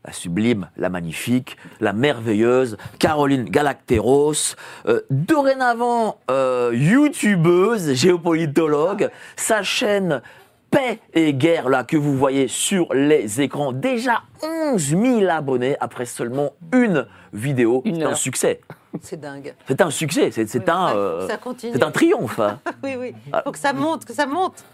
la 0.04 0.12
sublime, 0.12 0.71
la 0.76 0.88
magnifique, 0.88 1.57
la 1.80 1.92
merveilleuse 1.92 2.78
Caroline 2.99 3.45
Galacteros, 3.45 4.57
euh, 4.87 5.02
dorénavant 5.11 6.19
euh, 6.30 6.71
youtubeuse, 6.73 7.92
géopolitologue, 7.92 9.11
sa 9.37 9.62
chaîne 9.62 10.23
Paix 10.70 11.00
et 11.14 11.34
Guerre, 11.34 11.68
là, 11.68 11.82
que 11.84 11.96
vous 11.96 12.16
voyez 12.16 12.46
sur 12.46 12.92
les 12.94 13.40
écrans, 13.40 13.72
déjà 13.72 14.22
11 14.42 14.80
000 14.96 15.24
abonnés 15.28 15.76
après 15.80 16.04
seulement 16.06 16.52
une 16.72 17.06
vidéo. 17.32 17.82
C'est 17.84 18.02
un 18.04 18.14
succès. 18.14 18.60
C'est 19.02 19.20
dingue. 19.20 19.54
C'est 19.68 19.80
un 19.80 19.90
succès, 19.90 20.30
c'est 20.32 20.48
c'est 20.48 20.58
Oui, 20.58 20.64
un, 20.68 20.88
ça- 20.88 20.94
euh, 20.96 21.28
ça 21.28 21.36
continue. 21.36 21.72
c'est 21.72 21.82
un 21.84 21.90
triomphe. 21.92 22.40
hein. 22.40 22.58
Oui, 22.82 22.96
oui. 22.98 23.14
Ah. 23.32 23.38
Il 23.40 23.42
faut 23.44 23.52
que 23.52 23.58
ça 23.58 23.72
monte, 23.72 24.04
que 24.04 24.12
ça 24.12 24.26
monte. 24.26 24.64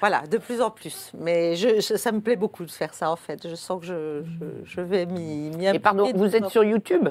Voilà, 0.00 0.22
de 0.30 0.36
plus 0.36 0.60
en 0.60 0.70
plus. 0.70 1.10
Mais 1.18 1.56
je, 1.56 1.80
je- 1.80 1.96
ça 1.96 2.12
me 2.12 2.20
plaît 2.20 2.36
beaucoup 2.36 2.64
de 2.66 2.70
faire 2.70 2.92
ça, 2.92 3.10
en 3.10 3.16
fait. 3.16 3.48
Je 3.48 3.54
sens 3.54 3.80
que 3.80 3.86
je, 3.86 4.22
je, 4.24 4.46
je 4.74 4.80
vais 4.82 5.06
m'y 5.06 5.50
Et 5.66 5.78
pardon, 5.78 6.10
vous 6.14 6.36
êtes 6.36 6.48
sur 6.50 6.64
YouTube? 6.64 7.08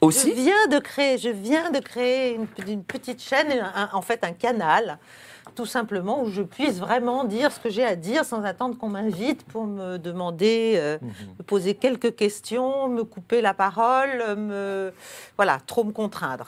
Je 0.00 0.06
Aussi, 0.06 0.32
viens 0.32 0.66
de 0.70 0.78
créer, 0.78 1.18
je 1.18 1.28
viens 1.28 1.70
de 1.72 1.78
créer 1.80 2.34
une, 2.36 2.46
une 2.68 2.84
petite 2.84 3.20
chaîne, 3.22 3.52
un- 3.74 3.90
en 3.92 4.00
fait 4.00 4.24
un 4.24 4.32
canal, 4.32 4.98
tout 5.58 5.66
simplement 5.66 6.22
où 6.22 6.30
je 6.30 6.42
puisse 6.42 6.78
vraiment 6.78 7.24
dire 7.24 7.50
ce 7.50 7.58
que 7.58 7.68
j'ai 7.68 7.84
à 7.84 7.96
dire 7.96 8.24
sans 8.24 8.44
attendre 8.44 8.78
qu'on 8.78 8.90
m'invite 8.90 9.42
pour 9.42 9.66
me 9.66 9.96
demander, 9.96 10.74
euh, 10.76 10.98
me 11.36 11.42
poser 11.42 11.74
quelques 11.74 12.14
questions, 12.14 12.88
me 12.88 13.02
couper 13.02 13.40
la 13.40 13.54
parole, 13.54 14.36
me 14.36 14.92
voilà, 15.36 15.58
trop 15.66 15.82
me 15.82 15.90
contraindre. 15.90 16.46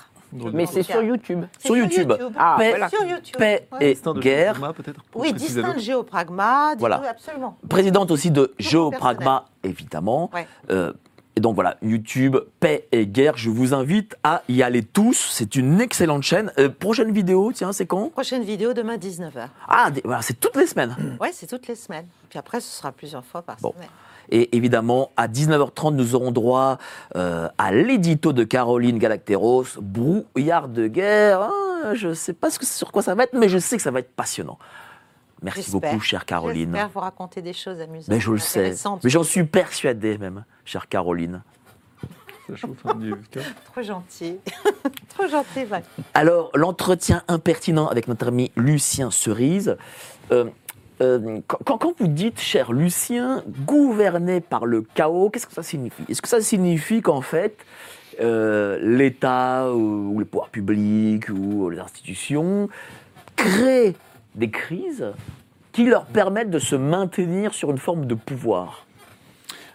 Mais 0.53 0.67
c'est 0.67 0.85
sur. 0.85 1.03
YouTube. 1.03 1.45
C'est 1.59 1.67
Sur 1.67 1.77
YouTube. 1.77 2.13
Ah, 2.39 2.55
Paix, 2.57 2.71
voilà. 2.71 2.89
Sur 2.89 3.05
YouTube. 3.05 3.37
paix 3.37 3.67
ouais. 3.73 3.91
et 3.91 4.21
guerre. 4.21 4.55
Pour 5.11 5.23
Oui, 5.23 5.33
distinct 5.33 5.75
de 5.75 5.81
Géopragma. 5.81 6.77
Voilà. 6.79 7.03
absolument. 7.11 7.59
présidente 7.69 8.13
aussi 8.13 8.31
de 8.31 8.55
Géopragma, 8.61 9.47
évidemment. 9.65 10.31
Ouais. 10.33 10.47
Euh, 10.71 10.93
Et 11.37 11.41
donc 11.41 11.55
voilà, 11.55 11.77
YouTube, 11.81 12.37
paix 12.59 12.89
et 12.93 13.07
guerre, 13.07 13.37
je 13.37 13.51
vous 13.51 13.73
invite 13.73 14.17
à 14.25 14.43
y 14.49 14.63
aller 14.63 14.83
tous. 14.83 15.29
C'est 15.33 15.55
une 15.55 15.81
excellente 15.81 16.23
chaîne. 16.25 16.53
Euh, 16.59 16.69
prochaine 16.69 17.13
vidéo, 17.13 17.53
tiens, 17.55 17.73
c'est 17.73 17.87
quand? 17.87 18.11
Prochaine 18.11 18.43
vidéo 18.43 18.73
demain 18.75 18.97
19h. 18.97 19.49
Ah, 19.69 19.91
des- 19.91 20.03
voilà, 20.05 20.23
c'est 20.23 20.39
toutes 20.39 20.57
les 20.57 20.67
semaines. 20.67 20.97
Ouais, 21.21 21.31
c'est 21.33 21.47
toutes 21.47 21.69
les 21.69 21.77
semaines. 21.77 22.07
Puis 22.29 22.39
après, 22.39 22.61
ce 22.61 22.69
sera 22.77 22.91
plusieurs 22.93 23.25
fois 23.25 23.43
par 23.43 23.57
Bon. 23.63 23.73
semaine. 23.73 23.89
Et 24.33 24.57
évidemment, 24.57 25.11
à 25.17 25.29
19h30, 25.29 25.95
nous 25.95 26.15
aurons 26.15 26.31
droit 26.33 26.79
euh, 27.17 27.49
à 27.59 27.73
l'édito 27.73 28.33
de 28.33 28.45
Caroline 28.45 28.99
Galacteros, 28.99 29.65
Brouillard 29.81 30.69
de 30.69 30.89
guerre. 30.89 31.49
Ah, 31.85 31.95
je 31.95 32.09
ne 32.09 32.15
sais 32.15 32.33
pas 32.33 32.51
ce 32.51 32.59
que, 32.59 32.67
sur 32.67 32.93
quoi 32.93 33.03
ça 33.03 33.15
va 33.15 33.23
être, 33.25 33.35
mais 33.35 33.49
je 33.49 33.59
sais 33.59 33.77
que 33.77 33.83
ça 33.83 33.91
va 33.91 34.01
être 34.01 34.13
passionnant. 34.15 34.59
Merci 35.43 35.71
beaucoup, 35.71 36.01
chère 36.01 36.25
Caroline. 36.27 36.71
J'espère 36.73 36.89
vous 36.91 37.01
raconter 37.01 37.41
des 37.43 37.53
choses 37.53 37.81
amusantes. 37.81 38.09
Mais 38.09 38.21
je 38.21 38.31
le 38.31 38.39
sais. 38.39 38.75
Mais 39.03 39.11
j'en 39.11 39.23
suis 39.25 39.45
persuadé 39.45 40.19
même, 40.19 40.45
chère 40.65 40.89
Caroline. 40.89 41.43
Trop 43.73 43.83
gentil. 43.83 44.39
Trop 45.09 45.29
gentil, 45.29 45.65
Val. 45.65 45.83
Alors, 46.15 46.51
l'entretien 46.55 47.23
impertinent 47.29 47.87
avec 47.89 48.09
notre 48.09 48.29
ami 48.29 48.51
Lucien 48.57 49.11
Cerise. 49.11 49.77
Euh, 50.33 50.47
euh, 51.01 51.41
quand, 51.47 51.59
quand- 51.65 51.79
quand 51.79 51.99
vous 51.99 52.09
dites, 52.09 52.41
cher 52.41 52.73
Lucien, 52.73 53.43
gouverné 53.67 54.41
par 54.41 54.67
le 54.67 54.83
chaos, 54.83 55.31
qu'est-ce 55.31 55.47
que 55.47 55.55
ça 55.55 55.63
signifie? 55.63 56.03
Est-ce 56.09 56.21
que 56.21 56.29
ça 56.29 56.41
signifie 56.41 57.01
qu'en 57.03 57.21
fait, 57.23 57.57
euh, 58.21 58.79
l'État 58.83 59.73
ou, 59.73 60.13
ou 60.15 60.19
les 60.19 60.25
pouvoirs 60.27 60.51
publics 60.51 61.29
ou 61.31 61.71
les 61.71 61.79
institutions 61.79 62.69
créent 63.37 63.95
des 64.35 64.51
crises 64.51 65.07
qui 65.73 65.85
leur 65.85 66.05
permettent 66.07 66.51
de 66.51 66.59
se 66.59 66.77
maintenir 66.77 67.55
sur 67.55 67.71
une 67.71 67.79
forme 67.79 68.07
de 68.07 68.15
pouvoir 68.15 68.87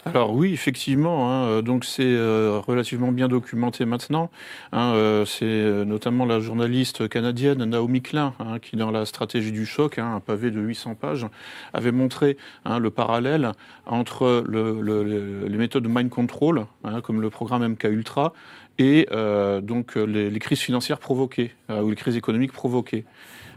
Alors 0.05 0.33
oui, 0.33 0.51
effectivement, 0.53 1.31
hein, 1.31 1.45
euh, 1.45 1.61
donc 1.61 1.85
c'est 1.85 2.03
euh, 2.03 2.59
relativement 2.67 3.11
bien 3.11 3.27
documenté 3.27 3.85
maintenant. 3.85 4.29
hein, 4.73 4.93
euh, 4.93 5.25
c'est 5.25 5.85
notamment 5.85 6.25
la 6.25 6.39
journaliste 6.41 7.07
canadienne 7.07 7.63
Naomi 7.63 8.01
Klein 8.01 8.33
hein, 8.39 8.59
qui, 8.59 8.75
dans 8.75 8.91
la 8.91 9.05
stratégie 9.05 9.51
du 9.53 9.65
choc, 9.65 9.97
un 9.97 10.19
pavé 10.19 10.51
de 10.51 10.59
800 10.59 10.95
pages, 10.95 11.25
avait 11.73 11.91
montré 11.93 12.37
le 12.65 12.89
parallèle 12.89 13.51
entre 13.85 14.43
le- 14.47 14.79
le- 14.81 15.03
le- 15.03 15.47
les 15.47 15.57
méthodes 15.57 15.83
de 15.83 15.89
mind 15.89 16.09
control, 16.09 16.65
comme 17.03 17.21
le 17.21 17.29
programme 17.29 17.63
MK 17.63 17.85
Ultra, 17.85 18.33
et 18.77 19.07
donc 19.63 19.95
les, 19.95 20.39
crises 20.39 20.59
financières 20.59 20.99
provoquées 20.99 21.51
ou 21.69 21.89
les 21.89 21.95
crises 21.95 22.17
économiques 22.17 22.51
provoquées. 22.51 23.05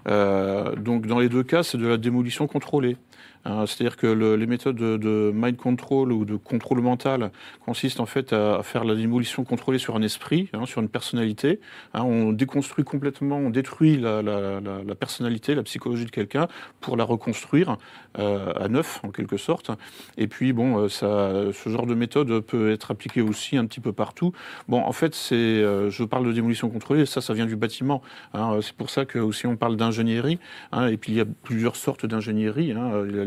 Euh, 0.09 0.75
donc 0.77 1.07
dans 1.07 1.19
les 1.19 1.29
deux 1.29 1.43
cas, 1.43 1.63
c'est 1.63 1.79
de 1.79 1.87
la 1.87 1.97
démolition 1.97 2.47
contrôlée. 2.47 2.97
Hein, 3.45 3.65
C'est-à-dire 3.67 3.97
que 3.97 4.07
le- 4.07 4.37
les 4.37 4.47
méthodes 4.47 4.77
de, 4.77 5.33
mind 5.35 5.57
control 5.57 6.13
ou 6.13 6.25
de 6.25 6.37
contrôle 6.37 6.81
mental 6.81 7.31
consistent 7.65 8.01
en 8.01 8.07
fait 8.07 8.33
à, 8.33 8.63
faire 8.63 8.85
la 8.85 8.95
démolition 8.95 9.45
contrôlée 9.45 9.79
sur 9.79 9.97
un 9.97 10.03
esprit, 10.03 10.49
hein, 10.53 10.67
sur 10.67 10.81
une 10.81 10.89
personnalité. 10.89 11.61
Hein, 11.95 12.03
on 12.03 12.33
déconstruit 12.33 12.85
complètement, 12.85 13.37
on 13.37 13.51
détruit 13.51 13.97
la, 13.99 14.23
personnalité, 14.99 15.55
la 15.55 15.63
psychologie 15.63 16.05
de 16.05 16.11
quelqu'un 16.11 16.49
pour 16.81 16.97
la 16.97 17.05
reconstruire 17.05 17.77
euh, 18.19 18.53
à 18.57 18.69
neuf 18.69 19.01
en 19.05 19.11
quelque 19.11 19.37
sorte. 19.37 19.71
Et 20.17 20.27
puis 20.27 20.53
bon, 20.53 20.89
euh, 20.89 20.89
ce 21.53 21.69
genre 21.69 21.87
de 21.87 21.95
méthode 21.95 22.41
peut 22.41 22.71
être 22.73 22.91
appliqué 22.91 23.21
aussi 23.21 23.57
un 23.57 23.67
petit 23.67 23.81
peu 23.81 23.93
partout. 23.93 24.33
Bon, 24.69 24.81
en 24.81 24.93
fait, 24.93 25.17
euh, 25.33 25.91
je 25.91 26.05
parle 26.05 26.27
de 26.27 26.33
démolition 26.33 26.69
contrôlée, 26.69 27.07
ça, 27.07 27.21
ça 27.21 27.35
vient 27.35 27.47
du 27.47 27.57
bâtiment. 27.57 28.03
hein. 28.35 28.59
c'est 28.63 28.75
pour 28.75 28.91
ça 28.91 29.05
que 29.05 29.19
aussi 29.19 29.47
on 29.47 29.57
parle 29.57 29.77
d'ingénierie. 29.77 30.39
et 30.91 30.97
puis 30.97 31.13
il 31.13 31.19
y 31.19 31.21
a 31.21 31.27
plusieurs 31.43 31.77
sortes 31.77 32.07
d'ingénierie. 32.07 32.75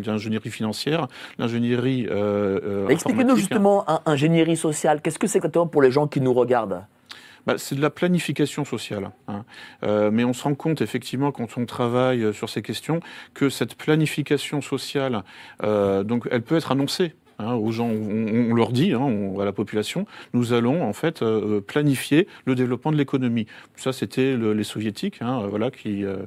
L'ingénierie 0.07 0.49
financière, 0.51 1.07
l'ingénierie. 1.37 2.07
Euh, 2.09 2.59
euh, 2.63 2.87
Expliquez-nous 2.89 3.31
hein. 3.33 3.35
justement 3.35 3.89
un- 3.89 4.01
ingénierie 4.05 4.57
sociale. 4.57 5.01
Qu'est-ce 5.01 5.19
que 5.19 5.27
c'est 5.27 5.37
exactement 5.39 5.67
pour 5.67 5.81
les 5.81 5.91
gens 5.91 6.07
qui 6.07 6.21
nous 6.21 6.33
regardent? 6.33 6.83
Bah, 7.47 7.55
c'est 7.57 7.73
de 7.75 7.81
la 7.81 7.89
planification 7.89 8.65
sociale. 8.65 9.09
hein. 9.27 9.43
Euh, 9.83 10.11
mais 10.11 10.23
on 10.23 10.33
se 10.33 10.43
rend 10.43 10.53
compte 10.53 10.81
effectivement 10.81 11.31
quand 11.31 11.57
on 11.57 11.65
travaille 11.65 12.33
sur 12.35 12.49
ces 12.49 12.61
questions 12.61 12.99
que 13.33 13.49
cette 13.49 13.73
planification 13.75 14.61
sociale, 14.61 15.23
euh, 15.63 16.03
donc 16.03 16.27
elle 16.29 16.43
peut 16.43 16.55
être 16.55 16.71
annoncée. 16.71 17.15
Hein, 17.41 17.53
aux 17.55 17.71
gens, 17.71 17.87
on, 17.89 18.51
on 18.51 18.53
leur 18.53 18.71
dit, 18.71 18.93
hein, 18.93 18.99
on- 18.99 19.39
à 19.39 19.45
la 19.45 19.51
population, 19.51 20.05
nous 20.33 20.53
allons 20.53 20.83
en 20.83 20.93
fait 20.93 21.21
euh, 21.21 21.61
planifier 21.61 22.27
le 22.45 22.55
développement 22.55 22.91
de 22.91 22.97
l'économie. 22.97 23.47
Ça, 23.75 23.91
c'était 23.93 24.35
le- 24.37 24.53
les 24.53 24.63
soviétiques, 24.63 25.21
hein, 25.21 25.47
voilà, 25.49 25.71
qui 25.71 26.03
euh, 26.05 26.17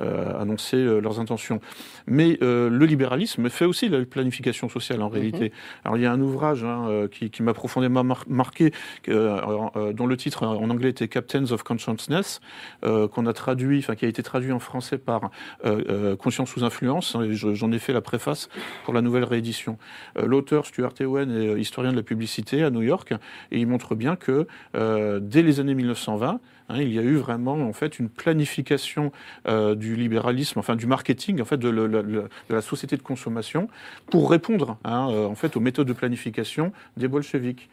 euh, 0.00 0.40
annonçaient 0.40 0.76
euh, 0.76 1.00
leurs 1.00 1.20
intentions. 1.20 1.60
Mais 2.06 2.38
euh, 2.42 2.68
le 2.68 2.84
libéralisme 2.86 3.48
fait 3.48 3.64
aussi 3.64 3.88
la 3.88 4.04
planification 4.04 4.68
sociale 4.68 5.00
en 5.02 5.08
réalité. 5.08 5.52
Alors 5.84 5.96
il 5.96 6.02
y 6.02 6.06
a 6.06 6.12
un 6.12 6.20
ouvrage 6.20 6.62
euh, 6.64 7.08
qui, 7.08 7.30
qui 7.30 7.42
m'a 7.42 7.54
profondément 7.54 8.04
mar- 8.04 8.24
marqué, 8.28 8.72
euh, 9.08 9.38
euh, 9.76 9.92
dont 9.92 10.06
le 10.06 10.16
titre 10.16 10.44
en 10.46 10.68
anglais 10.70 10.90
était 10.90 11.08
Captains 11.08 11.50
of 11.52 11.62
Consciousness, 11.62 12.40
euh, 12.84 13.08
qu'on 13.08 13.26
a 13.26 13.32
traduit, 13.32 13.78
enfin 13.78 13.94
qui 13.94 14.04
a 14.04 14.08
été 14.08 14.22
traduit 14.22 14.52
en 14.52 14.58
français 14.58 14.98
par 14.98 15.30
euh, 15.64 15.82
euh, 15.88 16.16
Conscience 16.16 16.50
sous 16.50 16.64
influence. 16.64 17.16
J'en 17.30 17.72
ai 17.72 17.78
fait 17.78 17.92
la 17.92 18.00
préface 18.00 18.48
pour 18.84 18.94
la 18.94 19.00
nouvelle 19.02 19.24
réédition. 19.24 19.78
Euh, 20.18 20.26
Stuart 20.66 20.92
Ewen 21.00 21.30
est 21.30 21.48
euh, 21.48 21.58
historien 21.58 21.92
de 21.92 21.96
la 21.96 22.02
publicité 22.02 22.62
à 22.62 22.70
New 22.70 22.82
York 22.82 23.12
et 23.50 23.58
il 23.58 23.66
montre 23.66 23.94
bien 23.94 24.16
que 24.16 24.46
euh, 24.74 25.20
dès 25.20 25.42
les 25.42 25.60
années 25.60 25.74
1920, 25.74 26.40
hein, 26.68 26.76
il 26.80 26.92
y 26.92 26.98
a 26.98 27.02
eu 27.02 27.16
vraiment 27.16 27.54
en 27.54 27.72
fait 27.72 27.98
une 27.98 28.08
planification 28.08 29.12
euh, 29.46 29.74
du 29.74 29.96
libéralisme, 29.96 30.58
enfin 30.58 30.76
du 30.76 30.86
marketing, 30.86 31.40
en 31.40 31.44
fait 31.44 31.58
de, 31.58 32.28
la 32.48 32.60
société 32.60 32.96
de 32.96 33.02
consommation, 33.02 33.68
pour 34.10 34.30
répondre 34.30 34.78
hein, 34.84 35.06
en 35.06 35.34
fait 35.34 35.56
aux 35.56 35.60
méthodes 35.60 35.88
de 35.88 35.92
planification 35.92 36.72
des 36.96 37.08
bolcheviks. 37.08 37.68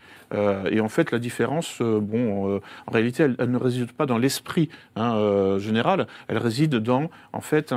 Et 0.71 0.79
en 0.79 0.87
fait, 0.87 1.11
la 1.11 1.19
différence, 1.19 1.81
bon, 1.81 2.61
en 2.87 2.91
réalité, 2.91 3.23
elle, 3.37 3.51
ne 3.51 3.57
réside 3.57 3.91
pas 3.91 4.05
dans 4.05 4.17
l'esprit 4.17 4.69
hein, 4.95 5.57
général, 5.59 6.07
elle 6.29 6.37
réside 6.37 6.75
dans, 6.77 7.09
en 7.33 7.41
fait, 7.41 7.73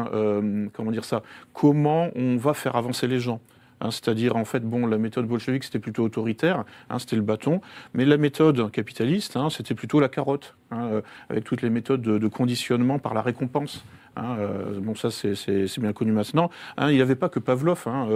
comment 0.72 0.92
dire 0.92 1.04
ça, 1.04 1.22
comment 1.52 2.10
on 2.14 2.36
va 2.36 2.54
faire 2.54 2.76
avancer 2.76 3.08
les 3.08 3.18
gens. 3.18 3.40
Hein, 3.80 3.90
C'est-à-dire, 3.90 4.36
en 4.36 4.44
fait, 4.44 4.60
bon, 4.60 4.86
la 4.86 4.98
méthode 4.98 5.26
bolchevique, 5.26 5.64
c'était 5.64 5.78
plutôt 5.78 6.04
autoritaire, 6.04 6.64
hein, 6.90 6.98
c'était 6.98 7.16
le 7.16 7.22
bâton, 7.22 7.60
mais 7.92 8.04
la 8.04 8.16
méthode 8.16 8.70
capitaliste, 8.70 9.36
hein, 9.36 9.50
c'était 9.50 9.74
plutôt 9.74 10.00
la 10.00 10.08
carotte, 10.08 10.54
euh, 10.72 11.00
avec 11.28 11.44
toutes 11.44 11.62
les 11.62 11.70
méthodes 11.70 12.02
de, 12.02 12.28
conditionnement 12.28 12.98
par 12.98 13.14
la 13.14 13.22
récompense. 13.22 13.84
euh, 14.16 14.78
bon, 14.80 14.94
ça, 14.94 15.10
c'est- 15.10 15.80
bien 15.80 15.92
connu 15.92 16.12
maintenant. 16.12 16.50
Il 16.80 16.94
n'y 16.94 17.00
avait 17.00 17.16
pas 17.16 17.28
que 17.28 17.40
Pavlov, 17.40 17.84
hein, 17.86 18.06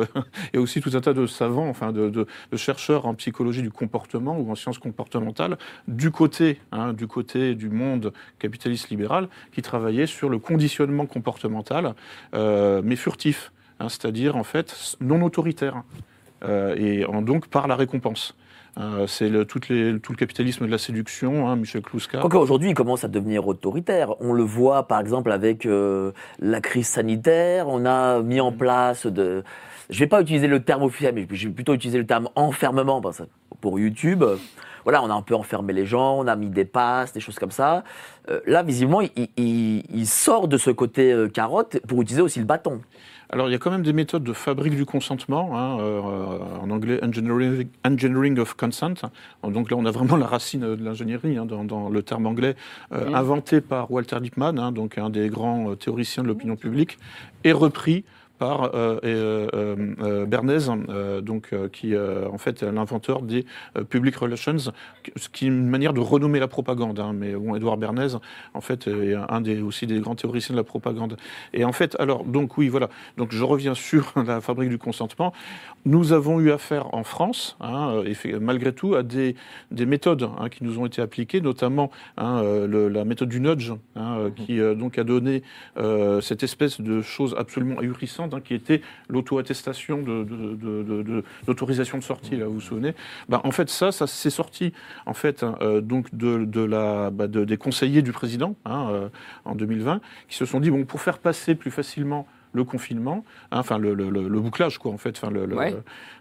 il 0.52 0.56
y 0.56 0.56
a 0.58 0.60
aussi 0.60 0.80
tout 0.80 0.90
un 0.94 1.00
tas 1.00 1.12
de 1.12 1.26
savants, 1.26 1.68
enfin, 1.68 1.92
de, 1.92 2.26
chercheurs 2.56 3.06
en 3.06 3.14
psychologie 3.14 3.62
du 3.62 3.70
comportement 3.70 4.38
ou 4.38 4.50
en 4.50 4.54
sciences 4.54 4.78
comportementales, 4.78 5.58
du 5.88 6.10
côté, 6.10 6.60
du 6.94 7.06
côté 7.06 7.54
du 7.54 7.68
monde 7.68 8.12
capitaliste 8.38 8.90
libéral, 8.90 9.28
qui 9.52 9.62
travaillaient 9.62 10.06
sur 10.06 10.28
le 10.28 10.38
conditionnement 10.38 11.06
comportemental, 11.06 11.94
euh, 12.34 12.80
mais 12.84 12.96
furtif 12.96 13.52
hein, 13.80 13.88
c'est-à-dire 13.88 14.36
en 14.36 14.44
fait 14.44 14.96
non 15.00 15.22
autoritaire, 15.22 15.82
euh, 16.44 16.74
et 16.76 17.04
en- 17.04 17.22
donc 17.22 17.48
par 17.48 17.66
la 17.68 17.76
récompense. 17.76 18.34
Euh, 18.78 19.08
c'est 19.08 19.28
le, 19.28 19.44
toutes 19.44 19.68
les- 19.68 19.98
tout 19.98 20.12
le 20.12 20.16
capitalisme 20.16 20.64
de 20.66 20.70
la 20.70 20.78
séduction, 20.78 21.48
hein, 21.48 21.56
Michel 21.56 21.82
Kluska. 21.82 22.20
Quoique 22.20 22.36
aujourd'hui, 22.36 22.68
il 22.70 22.74
commence 22.74 23.02
à 23.02 23.08
devenir 23.08 23.48
autoritaire. 23.48 24.14
On 24.20 24.32
le 24.32 24.44
voit 24.44 24.86
par 24.86 25.00
exemple 25.00 25.32
avec 25.32 25.66
euh, 25.66 26.12
la 26.38 26.60
crise 26.60 26.86
sanitaire. 26.86 27.66
On 27.68 27.84
a 27.86 28.20
mis 28.22 28.40
en 28.40 28.52
place 28.52 29.06
de. 29.06 29.42
Je 29.90 29.96
ne 29.96 29.98
vais 30.00 30.06
pas 30.06 30.20
utiliser 30.20 30.46
le 30.46 30.60
terme 30.62 30.84
officiel, 30.84 31.14
mais 31.14 31.26
je 31.28 31.48
vais 31.48 31.54
plutôt 31.54 31.74
utiliser 31.74 31.98
le 31.98 32.06
terme 32.06 32.28
enfermement 32.36 33.00
parce 33.00 33.18
que 33.18 33.24
pour 33.60 33.80
YouTube. 33.80 34.22
Voilà, 34.84 35.02
on 35.02 35.10
a 35.10 35.14
un 35.14 35.22
peu 35.22 35.34
enfermé 35.34 35.72
les 35.74 35.84
gens, 35.84 36.16
on 36.18 36.26
a 36.28 36.36
mis 36.36 36.48
des 36.48 36.64
passes, 36.64 37.12
des 37.12 37.20
choses 37.20 37.38
comme 37.38 37.50
ça. 37.50 37.82
Euh, 38.30 38.40
là, 38.46 38.62
visiblement, 38.62 39.00
il, 39.02 39.10
il- 39.36 39.82
il 39.92 40.06
sort 40.06 40.46
de 40.48 40.56
ce 40.56 40.70
côté 40.70 41.26
carotte 41.34 41.78
pour 41.86 42.00
utiliser 42.00 42.22
aussi 42.22 42.38
le 42.38 42.46
bâton. 42.46 42.80
Alors, 43.30 43.48
il 43.48 43.52
y 43.52 43.54
a 43.54 43.58
quand 43.58 43.70
même 43.70 43.82
des 43.82 43.92
méthodes 43.92 44.24
de 44.24 44.32
fabrique 44.32 44.74
du 44.74 44.86
consentement, 44.86 45.58
hein, 45.58 45.78
euh, 45.80 46.00
en 46.62 46.70
anglais 46.70 46.98
engineering, 47.04 47.68
engineering 47.84 48.38
of 48.38 48.54
consent. 48.54 48.94
Donc 49.42 49.70
là, 49.70 49.76
on 49.76 49.84
a 49.84 49.90
vraiment 49.90 50.16
la 50.16 50.26
racine 50.26 50.60
de 50.60 50.82
l'ingénierie 50.82 51.36
hein, 51.36 51.44
dans, 51.44 51.64
dans 51.64 51.90
le 51.90 52.02
terme 52.02 52.26
anglais, 52.26 52.56
euh, 52.92 53.12
inventé 53.12 53.60
par 53.60 53.90
Walter 53.90 54.18
Lippmann, 54.20 54.58
hein, 54.58 54.72
donc 54.72 54.96
un 54.96 55.10
des 55.10 55.28
grands 55.28 55.70
euh, 55.70 55.74
théoriciens 55.74 56.22
de 56.22 56.28
l'opinion 56.28 56.56
publique, 56.56 56.98
et 57.44 57.52
repris 57.52 58.04
par 58.38 58.74
euh, 58.74 58.98
euh, 59.04 59.48
euh, 60.00 60.26
Bernays, 60.26 60.68
donc, 61.22 61.50
qui 61.72 61.94
en 61.96 62.38
fait 62.38 62.62
est 62.62 62.72
l'inventeur 62.72 63.22
des 63.22 63.44
public 63.88 64.16
relations, 64.16 64.56
ce 65.16 65.28
qui 65.28 65.44
est 65.46 65.48
une 65.48 65.68
manière 65.68 65.92
de 65.92 66.00
renommer 66.00 66.38
la 66.38 66.48
propagande. 66.48 67.00
hein. 67.00 67.12
mais 67.14 67.34
bon, 67.34 67.54
Edouard 67.54 67.76
Bernays, 67.76 68.14
en 68.54 68.60
fait, 68.60 68.86
est 68.88 69.14
un 69.14 69.40
des, 69.40 69.60
aussi 69.60 69.86
des 69.86 70.00
grands 70.00 70.14
théoriciens 70.14 70.54
de 70.54 70.58
la 70.58 70.64
propagande. 70.64 71.16
Et 71.52 71.64
en 71.64 71.72
fait, 71.72 71.96
alors, 71.98 72.24
donc 72.24 72.56
oui, 72.58 72.68
voilà. 72.68 72.88
Donc 73.16 73.32
je 73.32 73.42
reviens 73.44 73.74
sur 73.74 74.12
la 74.26 74.40
fabrique 74.40 74.70
du 74.70 74.78
consentement. 74.78 75.32
Nous 75.84 76.12
avons 76.12 76.40
eu 76.40 76.50
affaire 76.50 76.94
en 76.94 77.04
France, 77.04 77.56
hein, 77.60 78.02
malgré 78.40 78.72
tout, 78.72 78.94
à 78.94 79.02
des, 79.02 79.36
des 79.70 79.86
méthodes 79.86 80.28
hein, 80.38 80.48
qui 80.48 80.64
nous 80.64 80.78
ont 80.78 80.86
été 80.86 81.00
appliquées, 81.00 81.40
notamment 81.40 81.90
le- 82.18 82.88
la 82.88 83.04
méthode 83.04 83.28
du 83.28 83.40
nudge, 83.40 83.72
euh, 83.96 84.30
qui 84.30 84.58
donc 84.76 84.98
a 84.98 85.04
donné 85.04 85.42
euh, 85.78 86.20
cette 86.20 86.42
espèce 86.42 86.80
de 86.80 87.00
chose 87.02 87.34
absolument 87.38 87.78
ahurissante 87.80 88.27
hein, 88.34 88.40
qui 88.40 88.54
était 88.54 88.80
l'auto-attestation 89.08 90.02
de, 90.02 90.24
de- 90.24 90.54
de- 90.54 90.82
de- 90.82 91.02
de- 91.02 91.24
d'autorisation 91.46 91.98
de 91.98 92.02
sortie, 92.02 92.36
là, 92.36 92.46
vous 92.46 92.54
vous 92.54 92.60
souvenez. 92.60 92.94
Bah, 93.28 93.40
En 93.44 93.50
fait, 93.50 93.68
ça, 93.70 93.92
ça 93.92 94.06
c'est 94.06 94.30
sorti 94.30 94.72
en 95.06 95.14
fait, 95.14 95.42
hein, 95.42 95.56
euh, 95.60 95.80
donc 95.80 96.14
de, 96.14 96.60
la, 96.62 97.10
bah, 97.10 97.26
de- 97.28 97.44
des 97.44 97.56
conseillers 97.56 98.02
du 98.02 98.12
président 98.12 98.54
hein, 98.64 98.88
euh, 98.90 99.08
en 99.44 99.54
2020, 99.54 100.00
qui 100.28 100.36
se 100.36 100.44
sont 100.44 100.60
dit, 100.60 100.70
bon, 100.70 100.84
pour 100.84 101.00
faire 101.00 101.18
passer 101.18 101.54
plus 101.54 101.70
facilement 101.70 102.26
le 102.52 102.64
confinement, 102.64 103.24
hein, 103.52 103.58
enfin 103.60 103.76
le, 103.76 103.92
le- 103.92 104.08
le- 104.08 104.26
le 104.26 104.40
bouclage 104.40 104.78
quoi 104.78 104.90
en 104.90 104.96
fait, 104.96 105.10
enfin 105.22 105.30
le- 105.30 105.44
Ouais. 105.54 105.74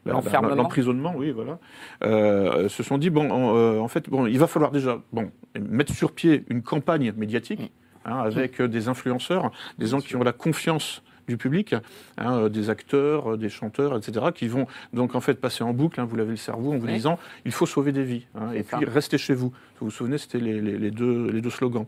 l'emprisonnement, 0.05 1.13
oui 1.15 1.31
voilà, 1.31 1.57
euh, 2.03 2.67
se 2.69 2.83
sont 2.83 2.97
dit 2.97 3.09
bon 3.09 3.29
en, 3.31 3.55
euh, 3.55 3.79
en 3.79 3.87
fait 3.87 4.09
bon 4.09 4.27
il 4.27 4.37
va 4.37 4.47
falloir 4.47 4.71
déjà 4.71 4.99
bon 5.13 5.31
mettre 5.57 5.93
sur 5.93 6.11
pied 6.11 6.43
une 6.49 6.61
campagne 6.61 7.13
médiatique 7.15 7.71
hein, 8.05 8.19
avec 8.19 8.61
des 8.61 8.89
influenceurs, 8.89 9.51
des 9.77 9.87
gens 9.87 9.99
qui 10.01 10.15
ont 10.17 10.23
la 10.23 10.33
confiance 10.33 11.01
du 11.27 11.37
public, 11.37 11.73
hein, 12.17 12.39
euh, 12.39 12.49
des 12.49 12.69
acteurs, 12.69 13.33
euh, 13.33 13.37
des 13.37 13.49
chanteurs, 13.49 13.97
etc., 13.97 14.27
qui 14.33 14.47
vont 14.47 14.65
donc 14.93 15.15
en 15.15 15.21
fait 15.21 15.35
passer 15.39 15.63
en 15.63 15.73
boucle, 15.73 15.99
hein, 15.99 16.05
vous 16.05 16.15
l'avez 16.15 16.31
le 16.31 16.37
cerveau, 16.37 16.73
en 16.73 16.77
vous 16.77 16.87
Oui. 16.87 16.93
disant 16.93 17.19
il 17.45 17.51
faut 17.51 17.65
sauver 17.65 17.91
des 17.91 18.03
vies, 18.03 18.25
hein, 18.35 18.51
et 18.53 18.63
puis 18.63 18.85
ça. 18.85 18.91
restez 18.91 19.17
chez 19.17 19.33
vous. 19.33 19.51
Vous 19.79 19.87
vous 19.87 19.91
souvenez, 19.91 20.17
c'était 20.17 20.39
les, 20.39 20.59
les- 20.61 20.77
les 20.77 20.91
deux, 20.91 21.29
les 21.29 21.41
deux 21.41 21.49
slogans. 21.49 21.85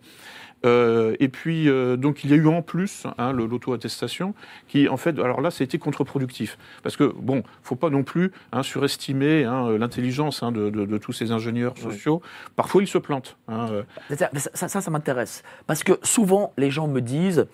Euh, 0.65 1.15
et 1.21 1.29
puis, 1.29 1.69
euh, 1.69 1.95
donc, 1.95 2.25
il 2.25 2.31
y 2.31 2.33
a 2.33 2.35
eu 2.35 2.47
en 2.47 2.61
plus 2.61 3.07
hein, 3.17 3.31
l'auto-attestation, 3.31 4.33
qui, 4.67 4.89
en 4.89 4.97
fait, 4.97 5.17
alors 5.17 5.39
là, 5.39 5.51
c'était 5.51 5.77
contre-productif. 5.77 6.57
Parce 6.83 6.97
que, 6.97 7.05
bon, 7.05 7.43
faut 7.63 7.77
pas 7.77 7.89
non 7.89 8.03
plus 8.03 8.33
hein, 8.51 8.61
surestimer 8.61 9.45
hein, 9.45 9.77
l'intelligence 9.77 10.43
de, 10.43 10.69
de- 10.69 10.85
de 10.85 10.97
tous 10.97 11.13
ces 11.13 11.31
ingénieurs 11.31 11.77
sociaux. 11.77 12.21
Parfois, 12.57 12.81
ils 12.83 12.87
se 12.87 12.97
plantent. 12.97 13.37
Ça, 13.47 14.29
ça, 14.53 14.67
ça, 14.67 14.81
ça 14.81 14.91
m'intéresse. 14.91 15.43
Parce 15.65 15.83
que 15.83 15.93
souvent, 16.03 16.51
les 16.57 16.71
gens 16.71 16.89
me 16.89 16.99
disent 16.99 17.47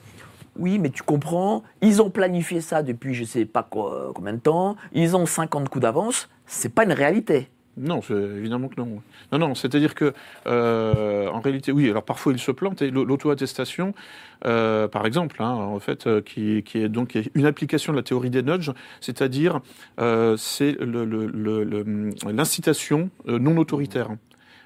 Oui, 0.58 0.80
mais 0.80 0.90
tu 0.90 1.04
comprends, 1.04 1.64
ils 1.82 2.02
ont 2.02 2.10
planifié 2.10 2.62
ça 2.62 2.82
depuis 2.84 3.14
je 3.14 3.24
sais 3.26 3.46
pas 3.46 3.64
combien 3.64 4.34
de 4.34 4.40
temps, 4.40 4.76
ils 4.94 5.16
ont 5.16 5.26
50 5.26 5.70
coups 5.70 5.82
d'avance. 5.84 6.30
C'est 6.46 6.74
pas 6.74 6.86
une 6.86 6.94
réalité. 6.94 7.50
Non, 7.78 8.00
évidemment 8.10 8.70
que 8.70 8.80
non. 8.80 9.02
Non, 9.34 9.38
non, 9.38 9.54
c'est-à-dire 9.54 9.96
que, 9.96 10.14
euh, 10.48 11.28
en 11.28 11.42
réalité, 11.42 11.74
oui, 11.74 11.90
alors 11.90 12.04
parfois 12.04 12.32
ils 12.32 12.40
se 12.40 12.52
plantent, 12.52 12.82
et 12.82 12.90
l'au- 12.90 13.04
l'auto-attestation, 13.04 13.94
euh, 14.46 14.88
par 14.88 15.06
exemple, 15.06 15.44
hein, 15.44 15.52
en 15.52 15.80
fait, 15.80 16.08
euh, 16.08 16.22
qui, 16.22 16.64
est 16.74 16.88
donc 16.88 17.18
une 17.34 17.46
application 17.46 17.92
de 17.92 17.98
la 17.98 18.04
théorie 18.04 18.30
des 18.30 18.44
nudges, 18.44 18.72
c'est-à-dire, 19.02 19.60
c'est 20.38 20.78
l'incitation 22.26 23.10
non 23.28 23.58
autoritaire. 23.58 24.10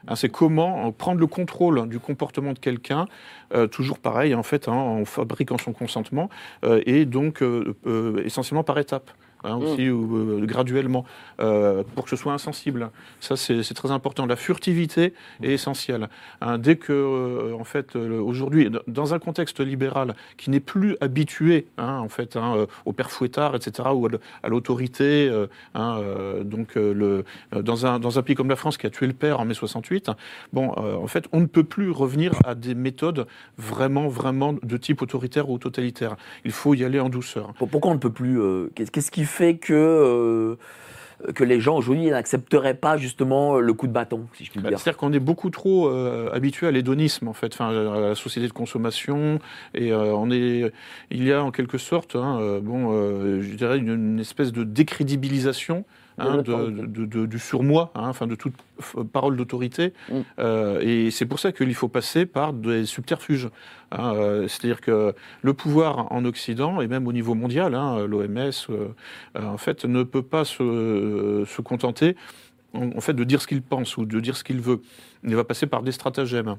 Hein, 0.08 0.16
c'est 0.16 0.30
comment 0.30 0.92
prendre 0.92 1.20
le 1.20 1.28
contrôle 1.28 1.88
du 1.90 2.00
comportement 2.00 2.54
de 2.54 2.60
quelqu'un, 2.60 3.06
euh, 3.54 3.68
toujours 3.68 4.00
pareil, 4.00 4.36
en 4.36 4.44
fait, 4.44 4.68
hein, 4.68 4.74
en 4.74 5.06
fabriquant 5.06 5.58
son 5.58 5.74
consentement, 5.74 6.30
euh, 6.64 6.82
et 6.86 7.06
donc 7.06 7.42
euh, 7.42 8.22
essentiellement 8.24 8.64
par 8.64 8.78
étapes. 8.80 9.12
Hein, 9.44 9.56
aussi, 9.58 9.90
ou 9.90 10.18
euh, 10.18 10.46
graduellement, 10.46 11.06
euh, 11.40 11.84
pour 11.96 12.04
que 12.06 12.10
ce 12.10 12.16
soit 12.16 12.34
insensible. 12.34 12.90
Ça, 13.20 13.36
c'est 13.38 13.64
très 13.74 13.92
important. 13.92 14.26
La 14.26 14.36
furtivité 14.36 15.14
est 15.44 15.52
essentielle. 15.54 16.10
Hein, 16.42 16.58
dès 16.58 16.76
que, 16.78 16.92
euh, 16.94 17.54
en 17.60 17.64
fait, 17.64 17.96
aujourd'hui, 17.96 18.70
dans 18.88 19.14
un 19.14 19.20
contexte 19.20 19.60
libéral 19.60 20.16
qui 20.38 20.50
n'est 20.50 20.60
plus 20.60 20.96
habitué, 21.02 21.68
hein, 21.78 22.00
en 22.00 22.10
fait, 22.10 22.38
au 22.86 22.94
père 22.94 23.12
fouettard, 23.12 23.56
etc., 23.56 23.90
ou 23.94 24.08
à 24.44 24.50
l'autorité, 24.50 25.30
donc 26.44 26.76
le, 26.76 27.24
dans, 27.54 27.86
un, 27.86 28.00
dans 28.00 28.20
un 28.20 28.22
pays 28.22 28.36
comme 28.36 28.50
la 28.50 28.56
France 28.56 28.78
qui 28.78 28.86
a 28.88 28.90
tué 28.90 29.08
le 29.08 29.14
père 29.14 29.40
en 29.40 29.46
mai 29.46 29.54
68, 29.54 30.12
bon, 30.54 30.70
en 30.78 31.08
fait, 31.08 31.26
on 31.32 31.40
ne 31.40 31.46
peut 31.46 31.64
plus 31.64 31.92
revenir 31.92 32.34
à 32.46 32.56
des 32.56 32.76
méthodes 32.76 33.28
vraiment, 33.58 34.08
vraiment 34.08 34.54
de 34.62 34.78
type 34.78 35.02
autoritaire 35.02 35.50
ou 35.50 35.58
totalitaire. 35.58 36.16
Il 36.46 36.52
faut 36.52 36.74
y 36.74 36.84
aller 36.84 37.00
en 37.00 37.10
douceur. 37.10 37.54
Pour- 37.54 37.70
Pourquoi 37.70 37.92
on 37.92 37.96
ne 37.96 38.00
peut 38.00 38.12
plus 38.12 38.40
Qu'est-ce 38.76 38.92
qu'est-ce 38.92 39.12
qui 39.12 39.26
fait 39.30 39.56
que, 39.58 39.74
euh, 39.74 40.56
que 41.34 41.44
les 41.44 41.60
gens 41.60 41.76
aujourd'hui 41.76 42.10
n'accepteraient 42.10 42.76
pas 42.76 42.98
justement 42.98 43.60
le 43.60 43.74
coup 43.74 43.88
de 43.88 43.92
bâton, 43.92 44.28
si 44.34 44.46
je 44.46 44.52
puis 44.52 44.60
Bah, 44.60 44.70
dire 44.70 44.80
C'est-à-dire 44.80 44.98
qu'on 44.98 45.14
est 45.14 45.20
beaucoup 45.20 45.50
trop 45.50 45.90
euh, 45.90 46.30
habitué 46.34 46.68
à 46.68 46.72
l'hédonisme, 46.72 47.28
en 47.28 47.34
fait, 47.34 47.54
enfin, 47.54 47.70
à 47.70 48.00
la 48.00 48.16
société 48.16 48.48
de 48.48 48.54
consommation, 48.54 49.40
et 49.74 49.92
euh, 49.92 50.14
on 50.14 50.32
est, 50.32 50.72
il 51.12 51.24
y 51.24 51.32
a 51.34 51.44
en 51.44 51.52
quelque 51.52 51.78
sorte, 51.78 52.16
hein, 52.16 52.40
euh, 52.40 52.60
bon, 52.62 52.92
euh, 52.94 53.42
je 53.42 53.54
dirais 53.56 53.78
une, 53.78 53.90
une 53.90 54.20
espèce 54.20 54.52
de 54.52 54.64
décrédibilisation. 54.64 55.86
Hein, 56.20 56.32
de, 56.42 56.52
l'autorité. 56.52 56.82
de- 56.88 57.06
de- 57.06 57.26
du 57.26 57.40
surmoi, 57.40 57.92
hein, 57.96 58.08
enfin 58.10 58.28
de 58.28 58.36
toute 58.36 58.54
parole 59.12 59.36
d'autorité, 59.38 59.94
Mm. 60.10 60.14
Euh, 60.40 60.80
et 60.82 61.12
c'est 61.12 61.26
pour 61.26 61.40
ça 61.40 61.52
qu'il 61.52 61.74
faut 61.76 61.88
passer 61.90 62.26
par 62.26 62.54
des 62.54 62.86
subterfuges. 62.86 63.50
hein, 63.92 64.14
euh, 64.16 64.48
C'est-à-dire 64.48 64.82
que 64.82 65.14
le 65.42 65.54
pouvoir 65.54 66.12
en 66.12 66.24
Occident 66.26 66.82
et 66.82 66.88
même 66.88 67.08
au 67.08 67.14
niveau 67.14 67.36
mondial, 67.36 67.76
hein, 67.76 68.06
l'OMS, 68.08 68.52
euh, 68.70 68.88
en 69.36 69.58
fait, 69.58 69.86
ne 69.86 70.04
peut 70.04 70.22
pas 70.24 70.46
se, 70.46 71.44
se 71.48 71.62
contenter 71.62 72.16
en, 72.74 73.02
fait 73.02 73.14
de 73.14 73.24
dire 73.24 73.42
ce 73.42 73.48
qu'il 73.48 73.62
pense 73.64 73.98
ou 73.98 74.06
de 74.06 74.20
dire 74.20 74.36
ce 74.38 74.44
qu'il 74.44 74.60
veut. 74.62 74.82
Il 75.24 75.36
va 75.36 75.44
passer 75.44 75.66
par 75.66 75.82
des 75.82 75.92
stratagèmes. 75.92 76.56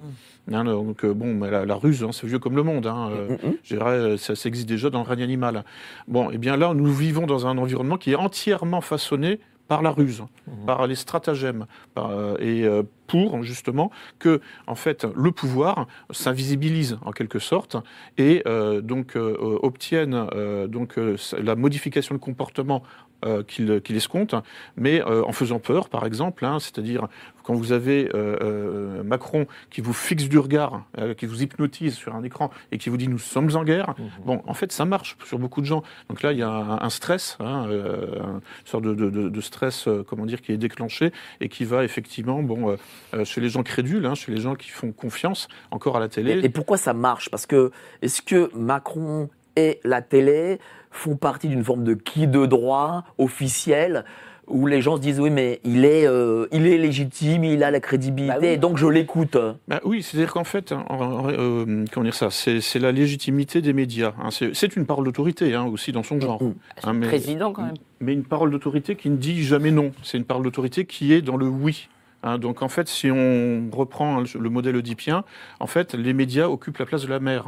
Hein, 0.53 0.65
donc 0.65 1.07
bon, 1.07 1.35
mais 1.35 1.51
la, 1.51 1.65
la 1.65 1.75
ruse, 1.77 2.03
hein, 2.03 2.11
c'est 2.13 2.27
vieux 2.27 2.41
comme 2.41 2.57
le 2.57 2.63
monde. 2.65 2.87
Hein, 2.89 3.11
euh, 3.13 3.29
Mm, 3.31 3.33
mm. 3.49 3.55
je 3.63 3.77
dirais, 3.77 3.91
euh, 3.93 4.17
ça, 4.17 4.35
ça 4.35 4.49
existe 4.49 4.69
déjà 4.69 4.91
dans 4.91 5.03
le 5.03 5.09
règne 5.09 5.23
animal. 5.23 5.65
Bon, 6.09 6.31
et 6.31 6.39
bien 6.39 6.57
là, 6.57 6.75
nous 6.75 6.93
vivons 6.93 7.27
dans 7.27 7.47
un 7.47 7.57
environnement 7.59 7.97
qui 7.97 8.11
est 8.11 8.17
entièrement 8.17 8.81
façonné 8.81 9.39
par 9.71 9.83
la 9.83 9.93
ruse, 9.93 10.25
par 10.67 10.89
les 10.89 10.97
stratagèmes, 10.97 11.65
par, 11.95 12.11
euh, 12.11 12.35
et 12.41 12.65
euh, 12.65 12.83
pour 13.07 13.45
justement 13.45 13.93
que 14.19 14.41
en 14.67 14.75
fait 14.75 15.07
le 15.15 15.31
pouvoir 15.31 15.87
s'invisibilise 16.11 16.99
en 17.05 17.13
quelque 17.13 17.39
sorte 17.39 17.77
et 18.19 18.43
euh, 18.49 18.81
donc 18.81 19.17
obtienne 19.17 20.27
donc 20.67 20.99
la 21.39 21.55
modification 21.55 22.17
de 22.17 22.21
comportement 22.21 22.83
euh, 23.25 23.43
qu'il 23.43 23.81
qu'il 23.83 23.97
escompte, 23.97 24.35
mais 24.77 25.03
euh, 25.03 25.23
en 25.25 25.33
faisant 25.33 25.59
peur, 25.59 25.89
par 25.89 26.05
exemple, 26.07 26.45
hein, 26.45 26.59
c'est-à-dire 26.59 27.09
quand 27.43 27.55
vous 27.55 27.73
avez 27.73 28.09
euh, 28.15 28.37
euh, 28.43 29.03
Macron 29.03 29.47
qui 29.71 29.81
vous 29.81 29.93
fixe 29.95 30.29
du 30.29 30.39
regard, 30.39 30.85
euh, 30.99 31.15
qui 31.15 31.27
vous 31.27 31.43
hypnotise 31.43 31.95
sur 31.95 32.15
un 32.15 32.23
écran 32.23 32.51
et 32.71 32.79
qui 32.79 32.91
vous 32.91 32.97
dit 32.99 33.09
nous 33.09 33.19
sommes 33.19 33.57
en 33.57 33.65
guerre, 33.65 33.95
bon, 34.25 34.43
en 34.47 34.55
fait, 34.55 34.71
ça 34.73 34.85
marche 34.85 35.17
sur 35.25 35.39
beaucoup 35.39 35.61
de 35.61 35.67
gens. 35.67 35.83
Donc 36.09 36.23
là, 36.23 36.33
il 36.33 36.39
y 36.39 36.43
a 36.43 36.51
un, 36.51 36.81
un 36.83 36.91
stress, 36.91 37.37
hein, 37.41 37.67
euh, 37.69 38.07
une 38.35 38.67
sorte 38.67 38.85
de, 38.85 38.95
de- 38.95 39.11
de- 39.11 39.29
de 39.29 39.41
stress, 39.41 39.89
euh, 39.89 40.05
comment 40.07 40.27
dire, 40.27 40.43
qui 40.43 40.53
est 40.53 40.59
déclenché 40.59 41.13
et 41.41 41.49
qui 41.49 41.65
va 41.65 41.83
effectivement, 41.83 42.43
bon, 42.43 42.71
euh, 42.71 42.77
euh, 43.15 43.25
chez 43.25 43.41
les 43.41 43.49
gens 43.49 43.63
crédules, 43.63 44.05
hein, 44.07 44.15
chez 44.15 44.33
les 44.33 44.41
gens 44.41 44.55
qui 44.55 44.69
font 44.71 44.93
confiance 44.93 45.49
encore 45.71 45.97
à 45.97 46.01
la 46.01 46.09
télé. 46.09 46.33
Et, 46.41 46.45
et 46.45 46.49
pourquoi 46.51 46.77
ça 46.77 46.93
marche? 46.93 47.31
Parce 47.31 47.47
que 47.47 47.71
est-ce 48.03 48.21
que 48.23 48.51
Macron 48.55 49.31
et 49.57 49.81
la 49.83 50.03
télé? 50.03 50.59
Font 50.91 51.17
partie 51.17 51.49
d'une 51.49 51.65
forme 51.65 51.85
de 51.85 51.95
qui 51.95 52.27
de 52.27 52.47
droit 52.47 53.05
officiel 53.19 54.05
où 54.49 54.67
les 54.67 54.83
gens 54.83 54.97
se 54.97 55.01
disent 55.01 55.21
oui 55.21 55.31
mais 55.31 55.61
il 55.63 55.85
est, 55.85 56.09
euh, 56.09 56.49
il 56.51 56.67
est 56.67 56.77
légitime, 56.77 57.45
il 57.45 57.63
a 57.63 57.71
la 57.71 57.79
crédibilité, 57.79 58.33
Bah 58.35 58.39
oui. 58.41 58.49
et 58.49 58.57
donc 58.57 58.79
je 58.79 58.87
l'écoute. 58.89 59.37
Bah 59.69 59.81
oui, 59.85 60.03
c'est-à-dire 60.03 60.33
qu'en 60.33 60.43
fait, 60.43 60.73
en- 60.73 60.83
en- 60.89 61.29
euh, 61.31 61.85
comment 61.93 62.03
dire 62.03 62.15
ça, 62.15 62.31
c'est 62.31 62.61
c'est 62.61 62.81
la 62.81 62.91
légitimité 62.91 63.63
des 63.63 63.73
médias. 63.73 64.13
hein. 64.21 64.31
C'est 64.31 64.75
une 64.75 64.87
parole 64.87 65.05
d'autorité 65.05 65.55
hein, 65.55 65.67
aussi 65.67 65.93
dans 65.93 66.03
son 66.03 66.21
genre. 66.21 66.43
Mm. 66.43 66.55
hein, 66.83 66.93
mais, 66.95 67.07
Président, 67.07 67.53
quand 67.53 67.63
même. 67.63 67.75
mais 68.01 68.13
une 68.13 68.25
parole 68.25 68.51
d'autorité 68.51 68.97
qui 68.97 69.09
ne 69.11 69.17
dit 69.17 69.45
jamais 69.45 69.71
non. 69.71 69.93
C'est 70.03 70.19
une 70.19 70.25
parole 70.25 70.43
d'autorité 70.43 70.85
qui 70.85 71.13
est 71.13 71.23
dans 71.23 71.37
le 71.37 71.47
oui. 71.47 71.89
hein. 72.25 72.37
donc 72.39 72.63
en 72.63 72.69
fait, 72.69 72.89
si 72.89 73.09
on 73.09 73.69
reprend 73.73 74.21
le 74.37 74.51
modèle 74.51 74.75
oedipien, 74.75 75.23
en 75.61 75.69
fait, 75.69 75.95
les 75.95 76.13
médias 76.13 76.49
occupent 76.49 76.79
la 76.79 76.87
place 76.87 77.03
de 77.03 77.09
la 77.09 77.21
mère. 77.21 77.47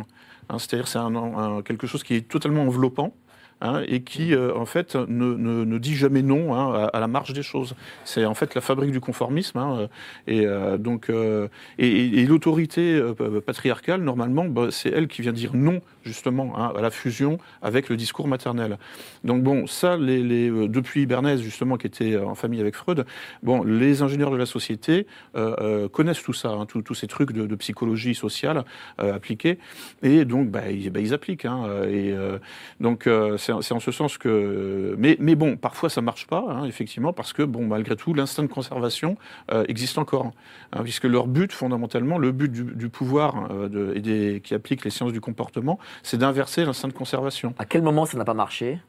hein. 0.49 0.59
C'est-à-dire 0.59 0.87
c'est 0.87 0.99
un, 0.99 1.17
un- 1.17 1.63
quelque 1.63 1.89
chose 1.89 2.05
qui 2.05 2.15
est 2.15 2.29
totalement 2.29 2.63
enveloppant. 2.63 3.13
Hein, 3.63 3.83
et 3.89 4.03
qui, 4.03 4.35
euh, 4.35 4.55
en 4.55 4.67
fait, 4.67 4.95
ne, 4.97 5.07
ne- 5.35 5.65
ne 5.65 5.79
dit 5.79 5.95
jamais 5.97 6.21
non 6.21 6.55
hein, 6.55 6.91
à, 6.93 7.01
la 7.01 7.07
marge 7.07 7.33
des 7.33 7.43
choses. 7.43 7.75
C'est 8.05 8.27
en 8.27 8.35
fait 8.35 8.55
la 8.55 8.61
fabrique 8.61 8.91
du 8.91 9.01
conformisme. 9.01 9.57
hein, 9.59 9.79
euh, 9.79 9.87
et 10.27 10.47
euh, 10.47 10.77
donc, 10.77 11.11
et, 11.79 12.27
l'autorité 12.27 13.01
pa- 13.17 13.41
patriarcale, 13.45 14.03
normalement, 14.03 14.45
bah, 14.45 14.69
c'est 14.71 14.91
elle 14.91 15.09
qui 15.09 15.23
vient 15.23 15.33
dire 15.33 15.53
non, 15.55 15.81
justement, 16.05 16.59
hein, 16.59 16.73
à 16.77 16.81
la 16.81 16.91
fusion 16.91 17.39
avec 17.63 17.89
le 17.89 17.97
discours 17.97 18.29
maternel. 18.29 18.79
Donc 19.25 19.43
bon, 19.43 19.67
ça, 19.67 19.97
les, 19.97 20.23
les, 20.23 20.51
euh, 20.51 20.69
depuis 20.69 21.07
Bernays, 21.07 21.39
justement, 21.39 21.77
qui 21.77 21.87
était 21.87 22.17
en 22.17 22.35
famille 22.35 22.61
avec 22.61 22.75
Freud, 22.75 23.05
bon, 23.43 23.63
les 23.63 24.03
ingénieurs 24.03 24.31
de 24.31 24.37
la 24.37 24.47
société 24.47 25.07
euh, 25.37 25.55
euh, 25.61 25.89
connaissent 25.89 26.23
tout 26.23 26.33
ça, 26.33 26.51
hein, 26.51 26.67
tous 26.67 26.95
ces 26.95 27.07
trucs 27.07 27.33
de, 27.33 27.53
psychologie 27.57 28.15
sociale 28.15 28.65
euh, 29.01 29.15
appliqués, 29.15 29.59
et 30.03 30.25
donc 30.25 30.49
bah, 30.51 30.71
ils, 30.71 30.91
bah, 30.91 31.01
appliquent. 31.13 31.45
hein, 31.45 31.65
euh, 31.67 31.89
et 31.89 32.13
euh, 32.13 32.39
donc 32.81 33.09
c'est 33.39 33.53
en 33.53 33.81
ce 33.81 33.91
sens 33.91 34.19
que, 34.19 34.95
mais, 34.99 35.17
mais 35.21 35.35
bon, 35.35 35.57
parfois 35.57 35.91
ça 35.91 36.01
marche 36.01 36.27
pas, 36.27 36.45
hein, 36.49 36.65
effectivement, 36.65 37.13
parce 37.13 37.33
que 37.33 37.43
bon, 37.43 37.67
malgré 37.67 37.95
tout, 37.95 38.15
l'instinct 38.15 38.43
de 38.43 38.49
conservation 38.49 39.17
existe 39.69 39.99
encore, 39.99 40.33
hein, 40.73 40.83
puisque 40.83 41.05
leur 41.05 41.27
but, 41.27 41.53
fondamentalement, 41.53 42.19
le 42.19 42.33
but 42.33 42.51
du, 42.51 42.65
du 42.65 42.89
pouvoir 42.89 43.49
de- 43.69 43.93
et 43.95 44.01
des, 44.01 44.41
qui 44.43 44.55
applique 44.55 44.85
les 44.85 44.91
sciences 44.91 45.13
du 45.13 45.21
comportement, 45.21 45.79
c'est 46.03 46.19
d'inverser 46.19 46.65
l'instinct 46.65 46.89
de 46.89 46.93
conservation. 46.93 47.55
À 47.59 47.65
quel 47.65 47.83
moment 47.83 48.07
ça 48.07 48.17
n'a 48.19 48.25
pas 48.25 48.35
marché? 48.35 48.81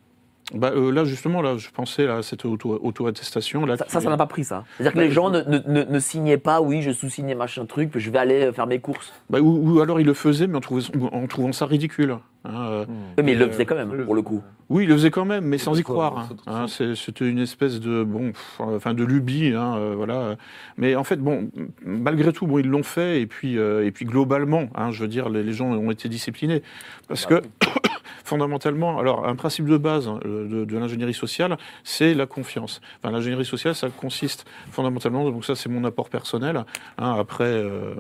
Bah, 0.54 0.72
euh, 0.76 0.92
là, 0.92 1.06
justement, 1.06 1.42
là, 1.42 1.56
je 1.58 1.70
pensais 1.70 2.06
à 2.08 2.22
cette 2.22 2.44
auto- 2.46 2.78
auto-attestation. 2.84 3.66
là, 3.66 3.78
Ça, 3.78 3.86
qui- 3.86 3.92
ça 3.92 4.02
ça 4.02 4.10
n'a 4.10 4.18
pas 4.18 4.26
pris 4.28 4.44
ça. 4.44 4.66
C'est-à-dire 4.76 4.92
que 4.92 4.98
Bah, 4.98 5.04
les 5.06 5.12
gens 5.12 5.34
je- 5.34 5.40
ne, 5.40 5.58
ne- 5.58 5.64
ne- 5.86 5.92
ne 5.92 6.00
signaient 6.00 6.38
pas, 6.38 6.60
oui, 6.62 6.82
je 6.82 6.92
sous-signais 6.92 7.34
machin 7.34 7.66
truc, 7.66 7.92
je 7.98 8.12
vais 8.12 8.20
aller 8.20 8.52
faire 8.52 8.68
mes 8.68 8.80
courses. 8.80 9.14
Bah, 9.30 9.40
ou, 9.40 9.76
ou 9.76 9.80
alors 9.80 10.00
il 10.02 10.06
le 10.06 10.14
faisait, 10.14 10.46
mais 10.48 10.58
en 10.58 10.62
trouvant, 10.62 10.82
en 11.14 11.28
trouvant 11.28 11.54
ça 11.54 11.66
ridicule. 11.66 12.18
hein, 12.46 12.52
euh. 12.68 12.86
Oui, 13.18 13.24
mais 13.24 13.32
ils 13.32 13.40
le 13.40 13.46
Euh, 13.46 13.52
faisaient 13.52 13.66
quand 13.66 13.76
même, 13.76 14.04
pour 14.04 14.16
le 14.16 14.22
coup. 14.22 14.42
Oui, 14.70 14.84
il 14.84 14.90
le 14.90 14.96
faisait 14.96 15.12
quand 15.12 15.24
même, 15.26 15.46
mais 15.46 15.58
sans 15.58 15.80
y 15.80 15.84
croire. 15.84 16.30
hein. 16.46 16.66
Hein, 16.66 16.66
C'était 16.68 17.28
une 17.28 17.40
espèce 17.40 17.80
de 17.80 18.04
bon, 18.04 18.34
pff, 18.34 18.60
enfin 18.60 18.94
de 18.94 19.04
lubie, 19.06 19.54
hein, 19.56 19.78
euh, 19.78 19.94
voilà. 19.96 20.36
Mais 20.78 20.96
en 20.96 21.06
fait, 21.06 21.16
bon, 21.18 21.50
malgré 21.86 22.34
tout, 22.34 22.46
bon, 22.48 22.60
ils 22.60 22.68
l'ont 22.68 22.84
fait, 22.84 23.22
et 23.22 23.28
puis, 23.28 23.58
euh, 23.58 23.86
et 23.86 23.92
puis 23.92 24.04
globalement, 24.06 24.68
hein, 24.76 24.92
je 24.92 25.02
veux 25.04 25.08
dire, 25.08 25.30
les, 25.30 25.42
les 25.42 25.54
gens 25.54 25.68
ont 25.72 25.90
été 25.90 26.10
disciplinés, 26.10 26.62
parce 27.08 27.26
que 27.26 27.42
fondamentalement, 28.24 29.00
alors 29.00 29.28
un 29.28 29.36
principe 29.36 29.66
de 29.66 29.78
base 29.78 30.08
hein, 30.08 30.20
de, 30.24 30.66
de 30.66 30.78
l'ingénierie 30.78 31.14
sociale, 31.14 31.58
c'est 31.84 32.14
la 32.14 32.26
confiance. 32.26 32.82
Enfin, 33.00 33.12
l'ingénierie 33.12 33.46
sociale, 33.46 33.76
ça 33.76 33.90
consiste 33.90 34.46
fondamentalement, 34.72 35.30
donc 35.30 35.46
ça 35.46 35.56
c'est 35.56 35.70
mon 35.70 35.84
apport 35.84 36.10
personnel, 36.10 36.64
hein, 36.98 37.16
après 37.18 37.44
euh, 37.44 37.94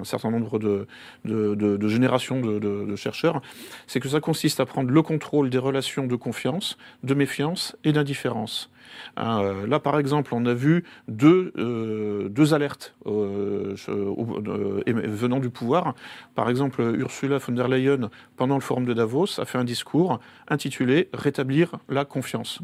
un 0.00 0.04
certain 0.04 0.30
nombre 0.30 0.58
de, 0.58 0.86
de, 1.24 1.88
générations 1.88 2.40
de 2.40 2.96
chercheurs, 2.96 3.42
c'est 3.86 4.00
que 4.00 4.08
ça 4.08 4.20
consiste 4.20 4.60
à 4.60 4.66
prendre 4.66 4.90
le 4.90 5.02
contrôle 5.02 5.50
des 5.50 5.58
relations 5.58 6.06
de 6.06 6.16
confiance, 6.16 6.76
de 7.02 7.14
méfiance 7.14 7.76
et 7.84 7.92
d'indifférence. 7.92 8.71
Hein, 9.16 9.42
euh, 9.42 9.66
là, 9.66 9.80
par 9.80 9.98
exemple, 9.98 10.34
on 10.34 10.44
a 10.46 10.54
vu 10.54 10.84
deux, 11.08 11.52
euh, 11.56 12.52
alertes 12.52 12.94
euh, 13.06 13.74
venant 13.86 15.38
du 15.38 15.50
pouvoir. 15.50 15.94
Par 16.34 16.50
exemple, 16.50 16.82
Ursula 16.82 17.38
von 17.38 17.52
der 17.52 17.68
Leyen, 17.68 18.10
pendant 18.36 18.54
le 18.54 18.60
forum 18.60 18.84
de 18.84 18.94
Davos, 18.94 19.40
a 19.40 19.44
fait 19.44 19.58
un 19.58 19.64
discours 19.64 20.18
intitulé 20.48 21.08
Rétablir 21.12 21.78
la 21.88 22.04
confiance. 22.04 22.60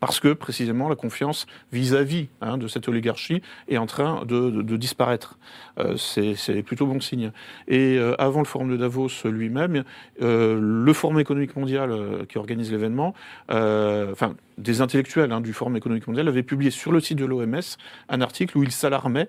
Parce 0.00 0.18
que, 0.18 0.32
précisément, 0.32 0.88
la 0.88 0.96
confiance 0.96 1.46
vis-à-vis 1.72 2.28
hein, 2.40 2.56
de 2.56 2.68
cette 2.68 2.88
oligarchie 2.88 3.42
est 3.68 3.76
en 3.76 3.86
train 3.86 4.24
de, 4.24 4.76
disparaître. 4.76 5.38
Euh, 5.78 5.96
c'est 5.96 6.62
plutôt 6.62 6.86
bon 6.86 7.00
signe. 7.00 7.32
Et 7.68 7.98
euh, 7.98 8.14
avant 8.20 8.40
le 8.40 8.46
forum 8.46 8.70
de 8.70 8.76
Davos 8.76 9.08
lui-même, 9.24 9.84
euh, 10.22 10.58
le 10.60 10.92
Forum 10.92 11.20
économique 11.20 11.56
mondial 11.56 12.26
qui 12.28 12.38
organise 12.38 12.70
l'événement, 12.70 13.14
enfin 13.48 14.34
des 14.58 14.80
intellectuels 14.80 15.32
hein, 15.32 15.40
du 15.40 15.52
Forum 15.52 15.76
économique 15.76 16.06
mondial 16.06 16.28
avaient 16.28 16.42
publié 16.42 16.70
sur 16.70 16.92
le 16.92 17.00
site 17.00 17.18
de 17.18 17.24
l'OMS 17.24 17.60
un 18.08 18.20
article 18.20 18.58
où 18.58 18.62
ils 18.62 18.72
s'alarmaient 18.72 19.28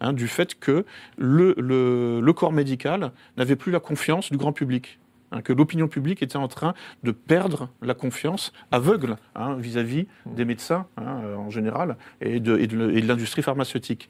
hein, 0.00 0.12
du 0.12 0.26
fait 0.26 0.58
que 0.58 0.84
le 1.16 2.32
corps 2.32 2.52
médical 2.52 3.12
n'avait 3.36 3.56
plus 3.56 3.70
la 3.72 3.80
confiance 3.80 4.30
du 4.30 4.38
grand 4.38 4.52
public. 4.52 4.98
Hein, 5.34 5.42
que 5.42 5.52
l'opinion 5.52 5.88
publique 5.88 6.22
était 6.22 6.36
en 6.36 6.48
train 6.48 6.74
de 7.02 7.10
perdre 7.10 7.68
la 7.82 7.94
confiance 7.94 8.52
aveugle 8.70 9.16
hein, 9.34 9.56
vis-à-vis 9.58 10.06
des 10.26 10.44
médecins 10.44 10.86
hein, 10.96 11.20
euh, 11.24 11.36
en 11.36 11.50
général 11.50 11.96
et 12.20 12.40
de, 12.40 12.54
l'industrie 13.00 13.42
pharmaceutique. 13.42 14.08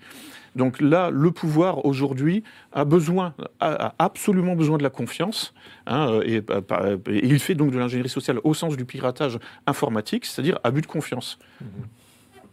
Donc 0.57 0.81
là, 0.81 1.11
le 1.11 1.31
pouvoir 1.33 1.85
aujourd'hui 1.85 2.45
a 2.73 2.85
besoin, 2.85 3.35
a, 3.61 3.95
absolument 3.99 4.55
besoin 4.55 4.79
de 4.79 4.85
la 4.85 4.91
confiance, 4.91 5.53
euh, 5.91 6.41
euh, 6.71 6.99
et 7.09 7.27
il 7.27 7.41
fait 7.41 7.55
donc 7.57 7.73
de 7.73 7.79
l'ingénierie 7.79 8.09
sociale 8.09 8.39
au 8.45 8.55
sens 8.55 8.77
du 8.77 8.85
piratage 8.85 9.39
informatique, 9.67 10.25
c'est-à-dire 10.27 10.61
abus 10.63 10.83
de 10.83 10.87
confiance. 10.87 11.39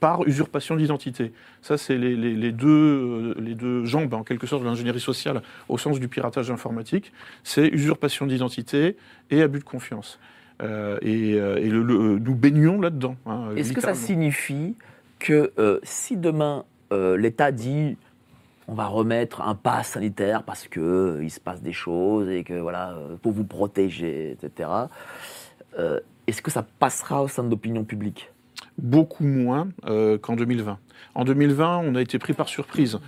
Par 0.02 0.28
usurpation 0.28 0.76
d'identité. 0.76 1.32
Ça, 1.62 1.78
c'est 1.78 1.96
les, 1.98 2.16
les- 2.18 2.36
les 2.36 2.52
deux, 2.52 2.68
euh, 2.68 3.36
les 3.40 3.56
deux 3.56 3.86
jambes, 3.86 4.14
en 4.16 4.24
quelque 4.24 4.48
sorte, 4.48 4.64
de 4.64 4.68
l'ingénierie 4.68 5.00
sociale 5.00 5.42
au 5.70 5.78
sens 5.78 6.00
du 6.00 6.08
piratage 6.10 6.50
informatique. 6.52 7.14
C'est 7.44 7.68
usurpation 7.68 8.26
d'identité 8.26 8.98
et 9.30 9.42
abus 9.44 9.60
de 9.60 9.64
confiance. 9.64 10.20
Euh, 10.64 10.98
et 11.02 11.36
euh, 11.40 11.58
et 11.58 11.70
le- 11.70 11.84
le- 11.84 12.18
nous 12.20 12.36
baignons 12.36 12.82
là-dedans. 12.82 13.16
hein, 13.28 13.50
Est-ce 13.56 13.74
que 13.74 13.80
ça 13.82 13.94
signifie 13.96 14.76
que 15.20 15.52
euh, 15.60 15.80
si 15.84 16.18
demain 16.18 16.66
euh, 16.92 17.16
l'État 17.16 17.52
dit 17.52 17.96
on 18.68 18.74
va 18.74 18.88
remettre 18.88 19.42
un 19.42 19.54
pass 19.56 19.90
sanitaire 19.90 20.44
parce 20.44 20.68
que 20.68 20.80
euh, 20.80 21.24
il 21.24 21.30
se 21.30 21.40
passe 21.40 21.62
des 21.62 21.74
choses 21.74 22.28
et 22.30 22.44
que 22.44 22.54
voilà 22.60 22.96
pour 23.22 23.32
vous 23.34 23.44
protéger, 23.44 24.32
etc. 24.32 24.70
Est-ce 26.28 26.42
que 26.42 26.52
ça 26.52 26.64
passera 26.64 27.22
au 27.24 27.28
sein 27.28 27.44
de 27.44 27.50
l'opinion 27.50 27.84
publique? 27.84 28.32
Beaucoup 28.82 29.24
moins 29.24 29.70
euh, 29.86 30.18
qu'en 30.18 30.36
2020. 30.36 30.78
En 31.16 31.26
2020, 31.26 31.78
on 31.78 31.96
a 31.96 32.02
été 32.02 32.20
pris 32.20 32.34
par 32.34 32.50
surprise. 32.50 33.00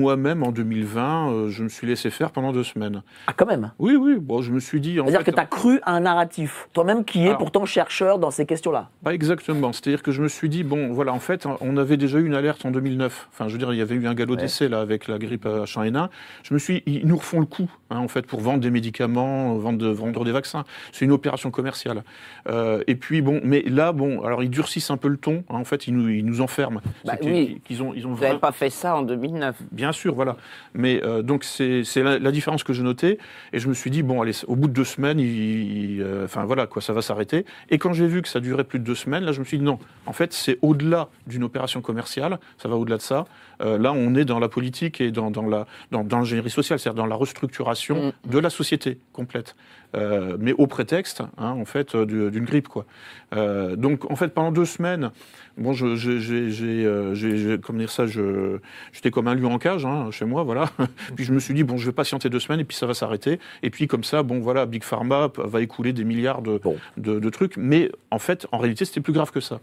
Moi-même, 0.00 0.44
en 0.44 0.52
2020, 0.52 1.32
euh, 1.32 1.48
je 1.48 1.64
me 1.64 1.68
suis 1.68 1.84
laissé 1.84 2.10
faire 2.10 2.30
pendant 2.30 2.52
deux 2.52 2.62
semaines. 2.62 3.02
Ah 3.26 3.32
quand 3.36 3.44
même? 3.46 3.72
Oui, 3.80 3.96
oui, 3.96 4.18
bon, 4.20 4.40
je 4.40 4.52
me 4.52 4.60
suis 4.60 4.80
dit... 4.80 4.94
C'est-à-dire 4.94 5.24
que 5.24 5.32
tu 5.32 5.38
as 5.40 5.46
cru 5.46 5.80
à 5.82 5.92
un 5.96 6.00
narratif, 6.00 6.68
toi-même 6.72 7.04
qui 7.04 7.22
es 7.24 7.26
Alors- 7.30 7.38
pourtant 7.38 7.64
chercheur 7.66 8.20
dans 8.20 8.30
ces 8.30 8.46
questions-là? 8.46 8.88
Pas 9.02 9.14
exactement. 9.14 9.72
C'est-à-dire 9.72 10.04
que 10.04 10.12
je 10.12 10.22
me 10.22 10.28
suis 10.28 10.48
dit, 10.48 10.62
bon, 10.62 10.92
voilà, 10.92 11.12
en 11.12 11.18
fait, 11.18 11.44
on 11.60 11.76
avait 11.76 11.96
déjà 11.96 12.18
eu 12.20 12.24
une 12.24 12.34
alerte 12.36 12.64
en 12.64 12.70
2009. 12.70 13.28
Enfin, 13.32 13.48
je 13.48 13.52
veux 13.54 13.58
dire, 13.58 13.72
il 13.72 13.78
y 13.78 13.82
avait 13.82 13.96
eu 13.96 14.06
un 14.06 14.14
galop 14.14 14.34
Ouais. 14.34 14.42
d'essai, 14.42 14.68
là, 14.68 14.78
avec 14.80 15.08
la 15.08 15.18
grippe 15.18 15.44
H1N1. 15.44 16.08
Je 16.44 16.54
me 16.54 16.60
suis 16.60 16.84
ils 16.86 17.04
nous 17.04 17.16
refont 17.16 17.40
le 17.40 17.46
coup, 17.46 17.68
hein, 17.90 17.98
en 17.98 18.06
fait, 18.06 18.26
pour 18.26 18.38
vendre 18.40 18.60
des 18.60 18.70
médicaments, 18.70 19.54
vendre, 19.56 19.88
vendre 19.90 20.24
des 20.24 20.30
vaccins. 20.30 20.62
C'est 20.92 21.04
une 21.04 21.10
opération 21.10 21.50
commerciale. 21.50 22.04
Euh, 22.48 22.84
et 22.86 22.94
puis, 22.94 23.22
bon, 23.22 23.40
mais 23.42 23.62
là, 23.66 23.90
bon, 23.90 24.22
alors, 24.22 24.44
ils 24.44 24.50
durcissent 24.50 24.92
un 24.92 24.96
peu 24.96 25.08
le 25.08 25.16
ton. 25.16 25.42
hein, 25.50 25.56
en 25.56 25.64
fait, 25.64 25.88
ils 25.88 25.96
nous, 25.96 26.08
ils 26.08 26.24
nous 26.24 26.40
enferment. 26.42 26.80
Bah 27.04 27.14
oui. 27.24 27.60
qu'ils 27.64 27.82
ont, 27.82 27.92
ils 27.92 28.06
ont 28.06 28.12
Vous 28.12 28.22
n'avez 28.22 28.38
pas 28.38 28.52
fait 28.52 28.70
ça 28.70 28.94
en 28.96 29.02
2009. 29.02 29.56
Bien 29.80 29.92
sûr, 29.92 30.14
voilà. 30.14 30.36
Mais 30.74 31.02
euh, 31.02 31.22
donc 31.22 31.42
c'est 31.42 31.82
la, 31.96 32.30
différence 32.32 32.64
que 32.64 32.74
je 32.74 32.82
notais, 32.82 33.16
et 33.54 33.58
je 33.58 33.66
me 33.66 33.72
suis 33.72 33.90
dit 33.90 34.02
bon, 34.02 34.20
allez, 34.20 34.32
au 34.46 34.54
bout 34.54 34.68
de 34.68 34.74
deux 34.74 34.84
semaines, 34.84 35.18
euh, 35.18 36.26
enfin 36.26 36.44
voilà, 36.44 36.66
quoi, 36.66 36.82
ça 36.82 36.92
va 36.92 37.00
s'arrêter. 37.00 37.46
Et 37.70 37.78
quand 37.78 37.94
j'ai 37.94 38.06
vu 38.06 38.20
que 38.20 38.28
ça 38.28 38.40
durait 38.40 38.64
plus 38.64 38.78
de 38.78 38.84
deux 38.84 38.94
semaines, 38.94 39.24
là, 39.24 39.32
je 39.32 39.40
me 39.40 39.44
suis 39.46 39.56
dit 39.56 39.64
non. 39.64 39.78
En 40.04 40.12
fait, 40.12 40.34
c'est 40.34 40.58
au-delà 40.60 41.08
d'une 41.26 41.44
opération 41.44 41.80
commerciale, 41.80 42.38
ça 42.58 42.68
va 42.68 42.76
au-delà 42.76 42.98
de 42.98 43.02
ça. 43.02 43.24
Euh, 43.60 43.78
là, 43.78 43.92
on 43.92 44.14
est 44.14 44.24
dans 44.24 44.38
la 44.38 44.48
politique 44.48 45.00
et 45.00 45.10
dans, 45.10 45.30
dans 45.30 45.46
la 45.46 45.66
dans, 45.90 46.02
dans 46.04 46.18
l'ingénierie 46.18 46.50
sociale, 46.50 46.78
c'est-à-dire 46.78 47.02
dans 47.02 47.06
la 47.08 47.16
restructuration 47.16 48.12
de 48.28 48.38
la 48.38 48.50
société 48.50 48.98
complète. 49.12 49.54
Euh, 49.96 50.36
mais 50.38 50.52
au 50.52 50.66
prétexte, 50.68 51.20
hein, 51.36 51.50
en 51.50 51.64
fait, 51.64 51.94
euh, 51.96 52.06
du- 52.06 52.30
d'une 52.30 52.44
grippe, 52.44 52.68
quoi. 52.68 52.86
Euh, 53.34 53.74
donc, 53.74 54.08
en 54.10 54.14
fait, 54.14 54.28
pendant 54.28 54.52
deux 54.52 54.64
semaines, 54.64 55.10
bon, 55.58 55.72
j'ai, 55.72 57.58
comment 57.60 57.78
dire 57.80 57.90
ça, 57.90 58.04
j'étais 58.06 59.10
comme 59.10 59.28
un 59.28 59.34
lion 59.34 59.52
en 59.52 59.58
cage, 59.58 59.84
hein, 59.84 60.10
chez 60.12 60.24
moi, 60.24 60.42
voilà. 60.44 60.70
puis 61.16 61.24
je 61.24 61.32
me 61.32 61.40
suis 61.40 61.54
dit, 61.54 61.64
bon, 61.64 61.76
je 61.76 61.86
vais 61.86 61.92
patienter 61.92 62.28
deux 62.28 62.38
semaines 62.40 62.60
et 62.60 62.64
puis 62.64 62.76
ça 62.76 62.86
va 62.86 62.94
s'arrêter. 62.94 63.40
Et 63.62 63.70
puis 63.70 63.86
comme 63.88 64.04
ça, 64.04 64.22
bon, 64.22 64.38
voilà, 64.40 64.64
Big 64.66 64.84
Pharma 64.84 65.28
va 65.36 65.60
écouler 65.60 65.92
des 65.92 66.04
milliards 66.04 66.42
de, 66.42 66.58
Bon. 66.58 66.76
de, 66.96 67.18
de 67.18 67.30
trucs. 67.30 67.56
Mais 67.56 67.90
en 68.10 68.18
fait, 68.18 68.46
en 68.52 68.58
réalité, 68.58 68.84
c'était 68.84 69.00
plus 69.00 69.12
grave 69.12 69.32
que 69.32 69.40
ça. 69.40 69.60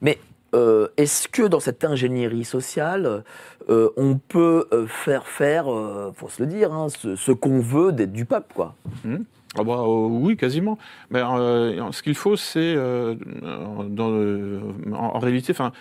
Mais 0.00 0.18
euh, 0.54 0.88
est-ce 0.96 1.28
que 1.28 1.42
dans 1.42 1.60
cette 1.60 1.84
ingénierie 1.84 2.44
sociale, 2.44 3.24
euh, 3.70 3.90
on 3.96 4.18
peut 4.18 4.66
euh, 4.72 4.86
faire 4.86 5.26
faire, 5.26 5.66
il 5.66 6.12
faut 6.14 6.28
se 6.28 6.42
le 6.42 6.48
dire, 6.48 6.72
hein, 6.72 6.88
ce, 6.88 7.32
qu'on 7.32 7.60
veut 7.60 7.92
d'être 7.92 8.12
du 8.12 8.24
peuple, 8.24 8.52
quoi? 8.54 8.74
Ah 9.54 9.64
bah, 9.64 9.84
oui, 9.86 10.36
quasiment. 10.36 10.78
Mais 11.10 11.20
ce 11.20 12.02
qu'il 12.02 12.14
faut, 12.14 12.36
c'est 12.36 12.76
en, 12.76 13.88
réalité, 15.18 15.52
enfin, 15.52 15.72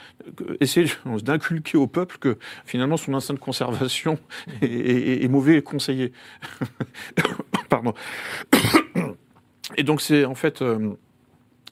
essayer 0.60 0.88
d'inculquer 1.24 1.78
au 1.78 1.88
peuple 1.88 2.18
que 2.18 2.38
finalement 2.66 2.98
son 2.98 3.14
instinct 3.14 3.34
de 3.34 3.40
conservation 3.40 4.20
est, 4.62 5.24
est- 5.24 5.28
mauvais 5.28 5.62
conseillé. 5.62 6.12
Pardon. 7.70 7.94
Et 9.78 9.84
donc 9.84 10.02
c'est 10.02 10.26
en 10.26 10.36
fait. 10.36 10.62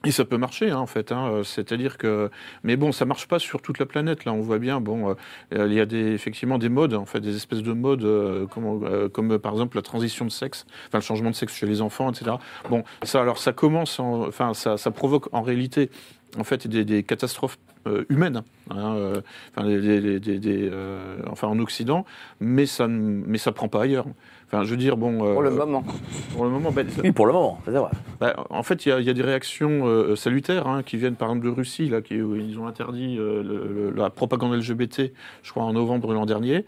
Euh, 0.04 0.08
et 0.08 0.10
ça 0.12 0.24
peut 0.24 0.36
marcher, 0.36 0.70
hein, 0.70 0.78
en 0.78 0.86
fait. 0.86 1.12
hein, 1.12 1.30
euh, 1.30 1.42
C'est-à-dire 1.44 1.98
que, 1.98 2.30
mais 2.62 2.76
bon, 2.76 2.92
ça 2.92 3.04
marche 3.04 3.28
pas 3.28 3.38
sur 3.38 3.60
toute 3.62 3.78
la 3.78 3.86
planète. 3.86 4.24
Là, 4.24 4.32
on 4.32 4.40
voit 4.40 4.58
bien. 4.58 4.80
Bon, 4.80 5.14
euh, 5.54 5.66
il 5.66 5.72
y 5.74 5.80
a 5.80 5.84
effectivement 6.12 6.58
des 6.58 6.68
modes, 6.68 6.94
en 6.94 7.06
fait, 7.06 7.20
des 7.20 7.36
espèces 7.36 7.62
de 7.62 7.72
modes, 7.72 8.04
euh, 8.04 8.46
comme, 8.46 8.84
euh, 8.84 9.08
euh, 9.16 9.38
par 9.38 9.52
exemple 9.52 9.76
la 9.76 9.82
transition 9.82 10.24
de 10.24 10.30
sexe, 10.30 10.66
enfin 10.88 10.98
le 10.98 11.02
changement 11.02 11.30
de 11.30 11.34
sexe 11.34 11.54
chez 11.54 11.66
les 11.66 11.80
enfants, 11.82 12.10
etc. 12.10 12.36
Bon, 12.68 12.84
ça, 13.02 13.20
alors, 13.20 13.38
ça 13.38 13.52
commence, 13.52 13.98
en- 14.00 14.26
enfin, 14.26 14.54
ça, 14.54 14.76
provoque 14.90 15.28
en 15.32 15.42
réalité, 15.42 15.90
en 16.38 16.44
fait, 16.44 16.66
des, 16.66 17.02
catastrophes 17.02 17.58
euh, 17.86 18.04
humaines, 18.10 18.42
hein, 18.70 18.94
euh, 18.96 19.20
enfin, 19.56 19.66
euh, 19.68 21.16
enfin, 21.30 21.48
en 21.48 21.58
Occident, 21.58 22.04
mais 22.40 22.66
ça, 22.66 22.86
mais 22.88 23.38
ça 23.38 23.52
prend 23.52 23.68
pas 23.68 23.82
ailleurs. 23.82 24.06
Enfin, 24.52 24.64
je 24.64 24.70
veux 24.70 24.76
dire, 24.76 24.96
bon, 24.96 25.24
euh, 25.24 25.32
Pour 25.34 25.42
le 25.42 25.50
moment. 25.50 25.84
pour 26.32 26.44
le 26.44 26.50
moment, 26.50 26.72
ben, 26.72 26.84
Oui, 27.04 27.12
pour 27.12 27.26
le 27.26 27.32
moment, 27.32 27.60
c'est 27.64 27.70
vrai. 27.70 27.90
bah, 28.18 28.34
en 28.50 28.64
fait, 28.64 28.84
il 28.84 28.88
y, 28.88 28.92
a- 28.92 28.98
il 28.98 29.06
y 29.06 29.10
a 29.10 29.12
des 29.12 29.22
réactions 29.22 29.86
euh, 29.86 30.16
salutaires 30.16 30.66
hein, 30.66 30.82
qui 30.82 30.96
viennent 30.96 31.14
par 31.14 31.28
exemple 31.28 31.44
de 31.46 31.50
Russie, 31.52 31.88
là, 31.88 32.00
qui, 32.02 32.20
où 32.20 32.34
ils 32.34 32.58
ont 32.58 32.66
interdit 32.66 33.16
euh, 33.16 33.44
le- 33.44 33.90
le- 33.90 33.90
la 33.96 34.10
propagande 34.10 34.52
LGBT, 34.54 35.12
je 35.44 35.50
crois, 35.52 35.62
en 35.62 35.72
novembre 35.72 36.12
l'an 36.14 36.26
dernier. 36.26 36.64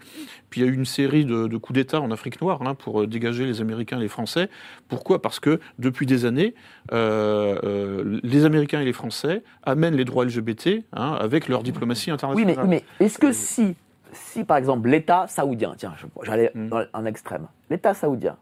Puis 0.49 0.61
il 0.61 0.65
y 0.65 0.69
a 0.69 0.71
eu 0.71 0.75
une 0.77 0.85
série 0.85 1.25
de, 1.25 1.49
de 1.49 1.57
coups 1.57 1.77
d'État 1.77 2.01
en 2.01 2.13
Afrique 2.13 2.41
noire 2.41 2.61
hein, 2.65 2.77
pour 2.77 3.01
euh, 3.03 3.07
dégager 3.09 3.47
les 3.47 3.61
Américains 3.61 3.99
et 3.99 4.03
les 4.03 4.09
Français. 4.09 4.49
Pourquoi? 4.89 5.21
Parce 5.21 5.41
que 5.41 5.59
depuis 5.81 6.07
des 6.07 6.25
années, 6.25 6.55
euh, 6.93 7.59
euh, 7.65 8.21
les 8.23 8.45
Américains 8.45 8.81
et 8.81 8.85
les 8.85 8.93
Français 8.93 9.43
amènent 9.65 9.97
les 9.97 10.05
droits 10.05 10.25
LGBT 10.25 10.85
hein, 10.93 11.17
avec 11.19 11.49
leur 11.49 11.65
diplomatie 11.65 12.11
Oui, 12.11 12.15
internationale. 12.15 12.57
mais, 12.69 12.85
mais 13.01 13.05
est-ce 13.07 13.19
que 13.19 13.33
si, 13.33 13.75
si 14.13 14.45
par 14.45 14.57
exemple 14.57 14.89
l'État 14.89 15.27
saoudien, 15.27 15.75
tiens, 15.77 15.95
je- 15.97 16.07
j'allais 16.23 16.51
Mm. 16.55 16.69
dans 16.69 16.85
un 16.93 17.05
extrême, 17.07 17.47
l'État 17.71 17.95
saoudien 17.95 18.37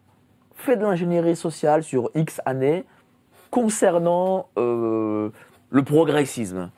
fait 0.55 0.77
de 0.77 0.83
l'ingénierie 0.83 1.37
sociale 1.37 1.83
sur 1.83 2.11
X 2.15 2.41
années 2.45 2.85
concernant 3.51 4.49
euh, 4.59 5.31
le 5.71 5.83
progressisme. 5.83 6.71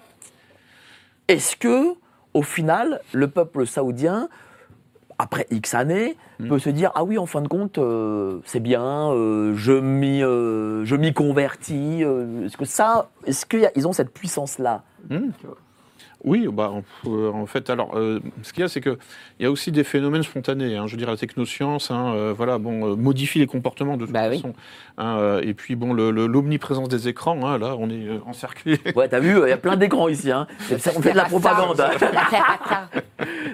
Est-ce 1.28 1.56
que, 1.56 1.94
au 2.34 2.42
final, 2.42 3.00
le 3.12 3.28
peuple 3.28 3.66
saoudien, 3.66 4.28
après 5.18 5.46
X 5.50 5.74
années, 5.74 6.16
Mm. 6.38 6.48
peut 6.48 6.58
se 6.58 6.70
dire 6.70 6.90
ah 6.94 7.04
oui, 7.04 7.18
en 7.18 7.26
fin 7.26 7.40
de 7.42 7.48
compte, 7.48 7.78
euh, 7.78 8.40
c'est 8.44 8.58
bien, 8.60 9.10
euh, 9.12 9.54
je 9.54 9.72
m'y, 9.72 10.22
euh, 10.22 10.84
je 10.84 10.96
m'y 10.96 11.12
convertis. 11.12 12.02
euh, 12.02 12.46
est-ce 12.46 12.56
que 12.56 12.64
ça, 12.64 13.10
est-ce 13.26 13.46
qu'ils 13.46 13.86
ont 13.86 13.92
cette 13.92 14.12
puissance-là? 14.12 14.82
Hmm. 15.10 15.30
Oui, 16.24 16.46
bah, 16.52 16.70
en- 16.70 17.10
en 17.34 17.46
fait, 17.46 17.68
alors, 17.70 17.96
euh, 17.96 18.20
ce 18.42 18.52
qu'il 18.52 18.60
y 18.62 18.64
a, 18.64 18.68
c'est 18.68 18.80
qu'il 18.80 18.96
y 19.40 19.44
a 19.44 19.50
aussi 19.50 19.72
des 19.72 19.82
phénomènes 19.84 20.22
spontanés. 20.22 20.76
hein. 20.76 20.86
je 20.86 20.92
veux 20.92 20.96
dire, 20.98 21.10
la 21.10 21.16
technoscience, 21.16 21.90
hein, 21.90 22.12
euh, 22.14 22.32
voilà, 22.36 22.58
bon, 22.58 22.92
euh, 22.92 22.96
modifie 22.96 23.40
les 23.40 23.46
comportements 23.46 23.96
de 23.96 24.04
toute 24.04 24.12
Bah 24.14 24.28
oui. 24.30 24.36
façon. 24.36 24.54
hein, 24.98 25.40
et 25.42 25.52
puis, 25.54 25.74
bon, 25.74 25.92
l'omniprésence 25.94 26.88
des 26.88 27.08
écrans, 27.08 27.34
là, 27.58 27.74
on 27.78 27.90
est 27.90 28.08
encerclé. 28.26 28.78
Ouais, 28.96 29.08
t'as 29.08 29.20
vu, 29.20 29.36
il 29.42 29.48
y 29.48 29.52
a 29.52 29.56
plein 29.56 29.76
d'écrans 29.76 30.08
ici. 30.08 30.30
On 30.96 31.02
fait 31.02 31.12
de 31.12 31.16
la 31.16 31.24
propagande. 31.24 31.82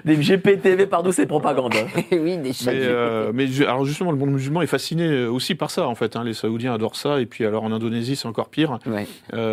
Des 0.05 0.21
GPTV, 0.21 0.87
pardon, 0.87 1.11
c'est 1.11 1.25
propagande. 1.27 1.73
oui, 2.11 2.37
des 2.37 2.53
chats. 2.53 2.71
Mais, 2.71 3.47
mais 3.47 3.61
alors 3.65 3.85
justement, 3.85 4.11
le 4.11 4.17
monde 4.17 4.31
musulman 4.31 4.61
est 4.61 4.67
fasciné 4.67 5.25
aussi 5.25 5.55
par 5.55 5.69
ça, 5.71 5.87
en 5.87 5.95
fait. 5.95 6.15
Les 6.23 6.33
Saoudiens 6.33 6.73
adorent 6.73 6.95
ça, 6.95 7.19
et 7.19 7.25
puis 7.25 7.45
alors 7.45 7.63
en 7.63 7.71
Indonésie, 7.71 8.15
c'est 8.15 8.27
encore 8.27 8.49
pire. 8.49 8.79
Ouais. 8.85 9.07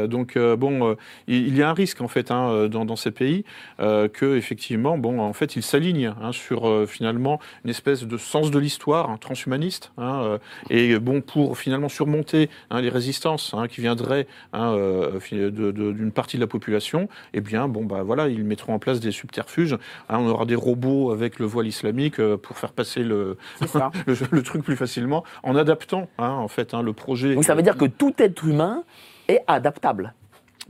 Donc 0.09 0.39
bon, 0.39 0.97
il, 1.29 1.57
y 1.57 1.63
a 1.63 1.71
un 1.71 1.75
risque 1.75 2.01
en 2.01 2.09
fait 2.09 2.29
dans, 2.29 2.69
dans 2.69 2.97
ces 2.97 3.06
pays 3.11 3.45
euh, 3.81 4.09
que 4.09 4.37
effectivement, 4.37 4.99
bon, 4.99 5.21
en 5.21 5.33
fait, 5.33 5.57
ils 5.57 5.63
s'alignent 5.63 6.15
hein, 6.21 6.33
sur 6.33 6.69
euh, 6.69 6.87
finalement 6.87 7.41
une 7.65 7.71
espèce 7.71 8.05
de 8.05 8.17
sens 8.17 8.51
de 8.51 8.59
l'histoire 8.59 9.11
hein, 9.11 9.19
transhumaniste, 9.19 9.93
hein, 9.99 10.23
euh, 10.23 10.39
et 10.71 10.99
bon 10.99 11.21
pour 11.21 11.59
finalement 11.59 11.89
surmonter 11.89 12.49
les 12.73 12.89
résistances 12.89 13.55
qui 13.71 13.81
viendraient 13.81 14.27
euh, 14.55 15.19
d'une 15.33 16.13
partie 16.13 16.37
de 16.37 16.43
la 16.43 16.47
population, 16.47 17.09
eh 17.35 17.41
bien 17.41 17.69
bon 17.69 17.85
bah 17.85 18.03
voilà, 18.03 18.29
ils 18.29 18.45
mettront 18.45 18.75
en 18.75 18.79
place 18.79 19.01
des 19.01 19.13
subterfuges. 19.13 19.77
on 20.09 20.27
aura 20.29 20.45
des 20.45 20.55
robots 20.55 21.11
avec 21.11 21.39
le 21.39 21.47
voile 21.47 21.67
islamique 21.67 22.21
pour 22.37 22.59
faire 22.59 22.73
passer 22.73 23.03
le, 23.03 23.37
le, 24.07 24.15
le 24.31 24.43
truc 24.43 24.63
plus 24.63 24.77
facilement 24.77 25.25
en 25.43 25.57
adaptant 25.57 26.09
en 26.19 26.49
fait 26.49 26.75
le 26.75 26.93
projet. 26.93 27.35
Donc 27.35 27.45
ça 27.45 27.55
veut 27.55 27.63
dire 27.63 27.77
que 27.77 27.85
tout 27.85 28.15
être 28.19 28.45
humain 28.45 28.85
est 29.29 29.43
adaptable. 29.47 30.15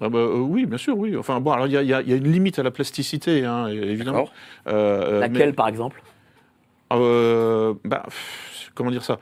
Ah 0.00 0.09
bah, 0.11 0.18
euh, 0.18 0.38
oui, 0.38 0.66
bien 0.66 0.76
sûr, 0.78 0.96
oui. 0.98 1.16
Enfin 1.16 1.40
bon, 1.40 1.52
alors 1.52 1.66
il 1.66 1.72
y 1.72 1.76
a, 1.76 1.82
y 2.02 2.11
y 2.11 2.16
une 2.16 2.30
limite 2.30 2.59
à 2.59 2.62
la 2.62 2.70
plasticité, 2.70 3.44
hein, 3.44 3.68
évidemment. 3.68 4.28
Euh, 4.66 4.72
euh, 4.72 5.20
Laquelle, 5.20 5.48
mais- 5.48 5.52
par 5.54 5.68
exemple? 5.68 6.02
Euh, 6.92 7.74
bah, 7.85 8.04
comment 8.74 8.90
dire 8.90 9.02
ça? 9.04 9.18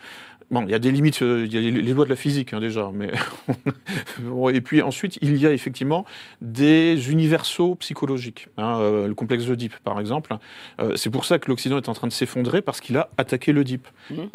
Bon, 0.50 0.62
il 0.66 0.70
y 0.70 0.74
a 0.74 0.78
des 0.78 0.92
limites, 0.92 1.22
euh, 1.22 1.44
il 1.46 1.52
y 1.54 1.56
a 1.56 1.60
les, 1.60 1.92
lois 1.92 2.04
de 2.04 2.10
la 2.10 2.16
physique 2.16 2.52
hein, 2.52 2.60
déjà, 2.60 2.90
mais 2.92 3.10
et 4.52 4.60
puis 4.60 4.82
ensuite 4.82 5.18
il 5.22 5.36
y 5.36 5.46
a 5.46 5.52
effectivement 5.52 6.04
des 6.40 7.10
universaux 7.10 7.74
psychologiques. 7.76 8.48
hein, 8.56 8.78
euh, 8.80 9.08
le 9.08 9.14
complexe 9.14 9.46
d'Oedipe, 9.46 9.74
par 9.84 9.98
exemple, 10.00 10.36
Euh, 10.80 10.96
c'est 10.96 11.10
pour 11.10 11.24
ça 11.24 11.38
que 11.38 11.48
l'Occident 11.50 11.76
est 11.76 11.88
en 11.88 11.92
train 11.94 12.06
de 12.08 12.12
s'effondrer 12.12 12.60
parce 12.62 12.80
qu'il 12.80 12.96
a 12.96 13.08
attaqué 13.16 13.52
l'Oedipe, 13.52 13.86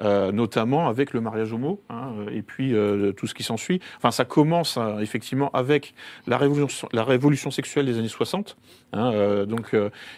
euh, 0.01 0.31
notamment 0.31 0.87
avec 0.89 1.13
le 1.13 1.21
mariage 1.21 1.51
homo 1.53 1.81
hein, 1.89 2.11
et 2.31 2.41
puis 2.41 2.73
tout 3.17 3.27
ce 3.27 3.33
qui 3.33 3.43
s'ensuit. 3.43 3.79
Enfin, 3.97 4.11
ça 4.11 4.25
commence 4.25 4.77
hein, 4.77 4.97
effectivement 4.99 5.49
avec 5.51 5.93
la 6.27 6.37
révolution, 6.37 6.87
la 6.93 7.03
révolution 7.03 7.51
sexuelle 7.51 7.85
des 7.85 7.97
années 7.99 8.07
60. 8.07 8.57
hein, 8.93 9.11
euh, 9.13 9.45
donc, 9.45 9.75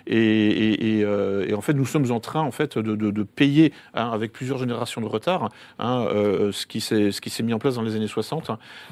et, 0.08 0.16
et- 0.18 1.00
et, 1.00 1.50
et 1.50 1.54
en 1.54 1.62
fait, 1.62 1.74
nous 1.74 1.86
sommes 1.86 2.10
en 2.12 2.20
train 2.20 2.42
en 2.42 2.52
fait 2.52 2.78
de, 2.78 2.96
de- 2.96 3.12
de 3.12 3.24
payer 3.24 3.74
avec 3.94 4.32
plusieurs 4.32 4.58
générations 4.58 5.02
de 5.02 5.08
retard 5.08 5.50
hein, 5.80 5.91
euh, 6.00 6.52
ce 6.52 6.66
qui 6.66 6.80
s'est 6.82 7.44
mis 7.44 7.54
en 7.54 7.60
place 7.60 7.76
dans 7.76 7.82
les 7.82 7.96
années 7.96 8.08
60. 8.08 8.52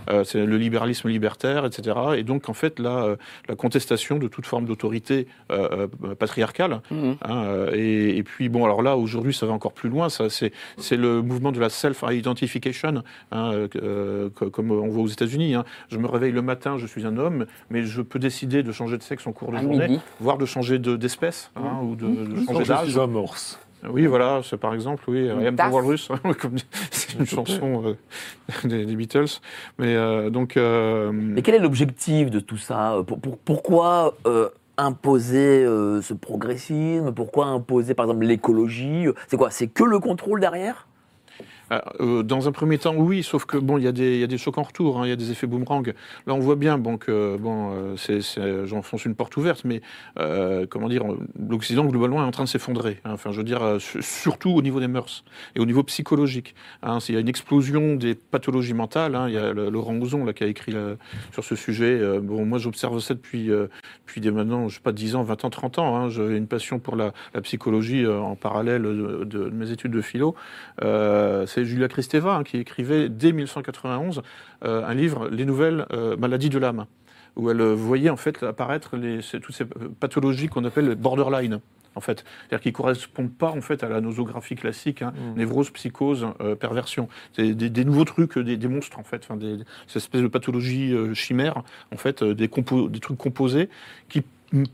Euh, 0.10 0.24
c'est 0.24 0.46
le 0.46 0.58
libéralisme 0.58 1.08
libertaire, 1.10 1.66
etc. 1.66 1.96
Et 2.18 2.24
donc 2.24 2.50
en 2.50 2.54
fait 2.54 2.80
la, 2.80 3.04
euh, 3.04 3.16
la 3.48 3.56
contestation 3.56 4.18
de 4.18 4.28
toute 4.28 4.46
forme 4.46 4.66
d'autorité 4.66 5.28
euh, 5.52 5.88
patriarcale. 6.18 6.82
Mhm. 6.92 7.16
hein, 7.24 7.66
et, 7.74 8.18
et 8.18 8.24
puis 8.24 8.50
bon, 8.50 8.66
alors 8.66 8.82
là 8.82 8.98
aujourd'hui, 8.98 9.34
ça 9.34 9.46
va 9.46 9.54
encore 9.54 9.74
plus 9.74 9.90
loin. 9.90 10.10
Ça, 10.10 10.26
c'est 10.30 10.52
le 10.98 11.22
mouvement 11.22 11.52
de 11.52 11.60
la 11.60 11.70
self-identification, 11.70 13.04
hein, 13.32 13.68
co- 14.36 14.50
comme 14.50 14.72
on 14.72 14.88
voit 14.90 15.04
aux 15.04 15.08
États-Unis. 15.08 15.56
hein. 15.56 15.66
Je 15.90 15.98
me 15.98 16.08
réveille 16.08 16.32
le 16.32 16.42
matin, 16.42 16.78
je 16.78 16.86
suis 16.88 17.06
un 17.06 17.18
homme, 17.18 17.46
mais 17.70 17.84
je 17.84 18.02
peux 18.02 18.20
décider 18.20 18.64
de 18.64 18.72
changer 18.72 18.98
de 18.98 19.04
sexe 19.04 19.26
en 19.28 19.32
cours 19.32 19.52
de 19.52 19.58
À 19.58 19.62
journée, 19.62 19.88
midi. 19.88 20.00
voire 20.20 20.38
de 20.38 20.46
changer 20.46 20.80
de- 20.80 20.96
d'espèce 20.96 21.52
hein, 21.56 21.80
ou 21.84 21.96
de, 21.96 22.08
de 22.08 22.46
changer 22.46 22.66
d'âge. 22.66 22.98
amorce. 22.98 23.60
Oui, 23.90 24.06
voilà, 24.08 24.42
c'est 24.44 24.58
par 24.58 24.74
exemple, 24.74 25.04
oui, 25.08 25.26
I 25.28 25.48
am 25.48 25.56
the. 25.56 25.62
Walrus, 25.72 26.10
comme 26.42 26.56
c'est 26.92 27.18
une 27.18 27.26
chanson 27.38 27.84
euh, 27.86 27.94
des, 28.68 28.86
des 28.86 28.96
Beatles. 28.96 29.40
Mais 29.78 29.96
euh, 29.96 30.30
donc, 30.30 30.58
euh, 30.58 31.36
Et 31.38 31.42
quel 31.42 31.56
est 31.56 31.60
l'objectif 31.60 32.30
de 32.30 32.40
tout 32.42 32.58
ça 32.58 32.98
Pour- 33.08 33.20
pour- 33.20 33.38
Pourquoi 33.38 34.16
euh, 34.28 34.50
imposer 34.78 35.64
euh, 35.64 36.02
ce 36.02 36.14
progressisme? 36.14 37.14
Pourquoi 37.14 37.46
imposer, 37.46 37.94
par 37.94 38.06
exemple, 38.08 38.26
l'écologie? 38.26 39.06
C'est 39.28 39.38
quoi? 39.38 39.50
C'est 39.50 39.68
que 39.68 39.84
le 39.86 40.00
contrôle 40.00 40.42
derrière? 40.42 40.88
Euh, 41.72 42.24
dans 42.24 42.48
un 42.48 42.52
premier 42.52 42.78
temps, 42.78 42.96
oui, 42.96 43.24
sauf 43.24 43.46
que 43.46 43.58
bon, 43.58 43.78
il 43.78 43.84
y 43.84 43.88
a 43.88 43.92
des, 43.92 44.38
chocs 44.38 44.58
en 44.58 44.64
retour, 44.64 45.00
hein, 45.00 45.06
il 45.06 45.10
y 45.10 45.14
a 45.14 45.16
des 45.16 45.32
effets 45.32 45.48
boomerang. 45.48 45.94
Là, 46.28 46.34
on 46.34 46.40
voit 46.40 46.56
bien, 46.56 46.78
bon, 46.78 46.98
que 46.98 47.38
bon, 47.38 47.72
euh, 47.74 47.96
c'est- 47.98 48.66
j'enfonce 48.66 49.06
une 49.06 49.16
porte 49.16 49.36
ouverte, 49.38 49.64
mais 49.66 49.82
euh, 50.20 50.66
comment 50.70 50.90
dire, 50.90 51.04
l'Occident 51.50 51.86
globalement 51.86 52.22
est 52.24 52.28
en 52.28 52.32
train 52.32 52.44
de 52.44 52.50
s'effondrer. 52.50 53.00
hein. 53.06 53.12
enfin, 53.14 53.32
je 53.32 53.38
veux 53.38 53.44
dire, 53.44 53.62
euh, 53.64 53.80
su- 53.80 54.02
surtout 54.02 54.52
au 54.52 54.62
niveau 54.62 54.80
des 54.80 54.88
mœurs 54.88 55.24
et 55.56 55.60
au 55.60 55.66
niveau 55.66 55.84
psychologique. 55.84 56.56
Hein, 56.84 57.00
il 57.08 57.16
y 57.16 57.18
a 57.18 57.22
une 57.22 57.30
explosion 57.30 57.96
des 57.96 58.16
pathologies 58.16 58.74
mentales. 58.74 59.18
il 59.28 59.34
y 59.34 59.38
a 59.38 59.54
Laurent 59.54 59.96
Ouzon 59.96 60.26
là 60.26 60.34
qui 60.34 60.44
a 60.44 60.48
écrit 60.48 60.74
sur 61.32 61.44
ce 61.44 61.56
sujet. 61.56 62.00
Euh, 62.00 62.20
bon, 62.20 62.46
moi, 62.46 62.58
j'observe 62.60 63.00
ça 63.00 63.14
depuis, 63.14 63.52
euh, 63.52 63.68
depuis 64.06 64.22
des 64.22 64.32
maintenant, 64.32 64.68
je 64.68 64.76
sais 64.76 64.82
pas, 64.82 64.92
10 64.92 65.16
ans, 65.16 65.24
20 65.24 65.46
ans, 65.46 65.50
30 65.50 65.80
ans. 65.80 66.10
J'ai 66.10 66.38
une 66.38 66.48
passion 66.48 66.80
pour 66.80 66.96
la, 66.96 67.14
psychologie 67.44 68.04
euh, 68.06 68.20
en 68.20 68.36
parallèle 68.36 68.82
de, 68.82 69.50
mes 69.50 69.72
études 69.72 69.92
de 69.92 70.02
philo. 70.02 70.36
Euh, 70.84 71.46
c'est 71.60 71.66
Julia 71.66 71.88
Kristeva 71.88 72.36
hein, 72.36 72.44
qui 72.44 72.58
écrivait 72.58 73.10
dès 73.10 73.32
1191 73.32 74.22
euh, 74.64 74.86
un 74.86 74.94
livre, 74.94 75.28
Les 75.30 75.46
nouvelles 75.46 75.86
euh, 75.92 76.16
maladies 76.18 76.50
de 76.50 76.58
l'âme, 76.58 76.86
où 77.36 77.50
elle 77.50 77.62
euh, 77.62 77.74
voyait 77.74 78.10
en 78.10 78.18
fait 78.18 78.44
apparaître 78.44 78.96
les, 78.96 79.20
toutes 79.42 79.56
ces 79.56 79.66
pathologies 80.00 80.48
qu'on 80.48 80.64
appelle 80.66 80.96
borderline. 80.96 81.60
En 81.96 82.02
fait, 82.02 82.24
c'est-à-dire 82.48 82.62
qui 82.62 82.72
correspondent 82.72 83.34
pas 83.34 83.50
en 83.50 83.62
fait 83.62 83.84
à 83.84 83.90
la 83.90 84.00
nosographie 84.00 84.56
classique, 84.56 85.02
hein, 85.02 85.12
névrose, 85.36 85.72
psychose, 85.72 86.28
euh, 86.40 86.56
perversion. 86.56 87.10
C'est 87.34 87.54
des, 87.56 87.70
des 87.70 87.84
nouveaux 87.84 88.06
trucs, 88.06 88.38
des, 88.38 88.58
des 88.58 88.68
monstres 88.68 89.00
en 89.00 89.04
fait, 89.04 89.22
enfin, 89.24 89.36
des, 89.36 89.58
ces 89.88 89.98
espèces 89.98 90.22
de 90.22 90.28
pathologies 90.28 90.94
chimères, 91.16 91.64
en 91.92 91.98
fait, 91.98 92.24
des, 92.24 92.48
compo- 92.48 92.90
des 92.90 93.00
trucs 93.00 93.18
composés 93.18 93.70
qui 94.08 94.22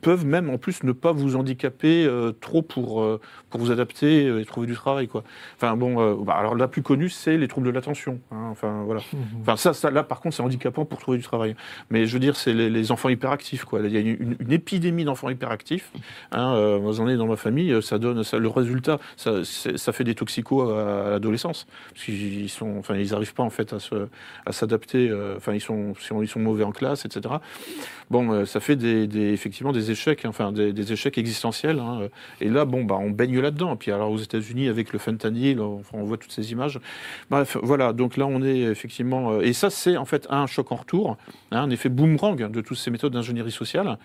peuvent 0.01 0.25
même 0.25 0.49
en 0.49 0.57
plus 0.57 0.83
ne 0.83 0.91
pas 0.91 1.11
vous 1.11 1.35
handicaper 1.35 2.05
euh, 2.05 2.31
trop 2.31 2.61
pour, 2.61 3.01
euh, 3.01 3.19
pour 3.49 3.59
vous 3.59 3.71
adapter 3.71 4.25
euh, 4.25 4.39
et 4.41 4.45
trouver 4.45 4.67
du 4.67 4.73
travail 4.73 5.07
quoi. 5.07 5.23
Enfin 5.57 5.75
bon, 5.75 5.99
euh, 5.99 6.15
bah, 6.23 6.35
alors 6.35 6.55
la 6.55 6.67
plus 6.67 6.81
connue 6.81 7.09
c'est 7.09 7.37
les 7.37 7.47
troubles 7.47 7.67
de 7.67 7.71
l'attention. 7.71 8.19
hein, 8.31 8.47
enfin 8.51 8.83
voilà. 8.85 9.01
Enfin 9.41 9.57
ça, 9.57 9.73
ça 9.73 9.91
là 9.91 10.03
par 10.03 10.21
contre 10.21 10.35
c'est 10.35 10.43
handicapant 10.43 10.85
pour 10.85 10.99
trouver 10.99 11.17
du 11.17 11.23
travail. 11.23 11.55
Mais 11.89 12.05
je 12.05 12.13
veux 12.13 12.19
dire 12.19 12.35
c'est 12.35 12.53
les, 12.53 12.69
les 12.69 12.91
enfants 12.91 13.09
hyperactifs 13.09 13.65
quoi. 13.65 13.81
Il 13.81 13.91
y 13.91 13.97
a 13.97 13.99
une, 13.99 14.35
une 14.39 14.51
épidémie 14.51 15.03
d'enfants 15.03 15.29
hyperactifs. 15.29 15.91
Hein, 16.31 16.79
moi 16.79 16.93
j'en 16.93 17.07
ai 17.07 17.17
dans 17.17 17.27
ma 17.27 17.35
famille, 17.35 17.81
ça 17.81 17.97
donne 17.99 18.23
ça, 18.23 18.37
le 18.37 18.47
résultat, 18.47 18.99
ça, 19.17 19.43
fait 19.93 20.03
des 20.03 20.15
toxicos 20.15 20.69
à, 20.71 21.07
à 21.07 21.09
l'adolescence 21.11 21.67
parce 21.93 22.05
qu'ils 22.05 22.49
sont, 22.49 22.77
enfin 22.79 22.95
ils 22.95 23.13
arrivent 23.13 23.33
pas 23.33 23.43
en 23.43 23.49
fait 23.49 23.73
à 23.73 23.79
se 23.79 24.07
à 24.45 24.51
s'adapter. 24.51 25.11
Enfin 25.35 25.53
ils 25.53 25.61
sont 25.61 25.93
ils 26.21 26.27
sont 26.27 26.39
mauvais 26.39 26.63
en 26.63 26.71
classe 26.71 27.05
etc. 27.05 27.35
Bon, 28.09 28.45
ça 28.45 28.59
fait 28.59 28.75
des, 28.75 29.07
des- 29.07 29.33
effectivement 29.33 29.64
des 29.71 29.91
échecs, 29.91 30.25
hein, 30.25 30.29
enfin 30.29 30.51
des, 30.51 30.91
échecs 30.91 31.17
existentiels. 31.17 31.79
hein, 31.79 32.07
et 32.41 32.49
là, 32.49 32.65
bon, 32.65 32.83
bah, 32.83 32.95
on 32.99 33.09
baigne 33.09 33.39
là-dedans. 33.39 33.75
Puis 33.75 33.91
alors 33.91 34.11
aux 34.11 34.17
États-Unis, 34.17 34.67
avec 34.67 34.93
le 34.93 34.99
fentanyl, 34.99 35.59
on, 35.59 36.03
voit 36.03 36.17
toutes 36.17 36.31
ces 36.31 36.51
images. 36.51 36.79
Bref, 37.29 37.57
voilà. 37.61 37.93
Donc 37.93 38.17
là, 38.17 38.25
on 38.25 38.41
est 38.43 38.59
effectivement. 38.59 39.33
euh, 39.33 39.41
et 39.41 39.53
ça, 39.53 39.69
c'est 39.69 39.97
en 39.97 40.05
fait 40.05 40.27
un 40.29 40.47
choc 40.47 40.71
en 40.71 40.75
retour, 40.75 41.17
hein, 41.51 41.61
un 41.61 41.69
effet 41.69 41.89
boomerang 41.89 42.49
de 42.49 42.61
toutes 42.61 42.77
ces 42.77 42.91
méthodes 42.91 43.13
d'ingénierie 43.13 43.51
sociale, 43.51 43.97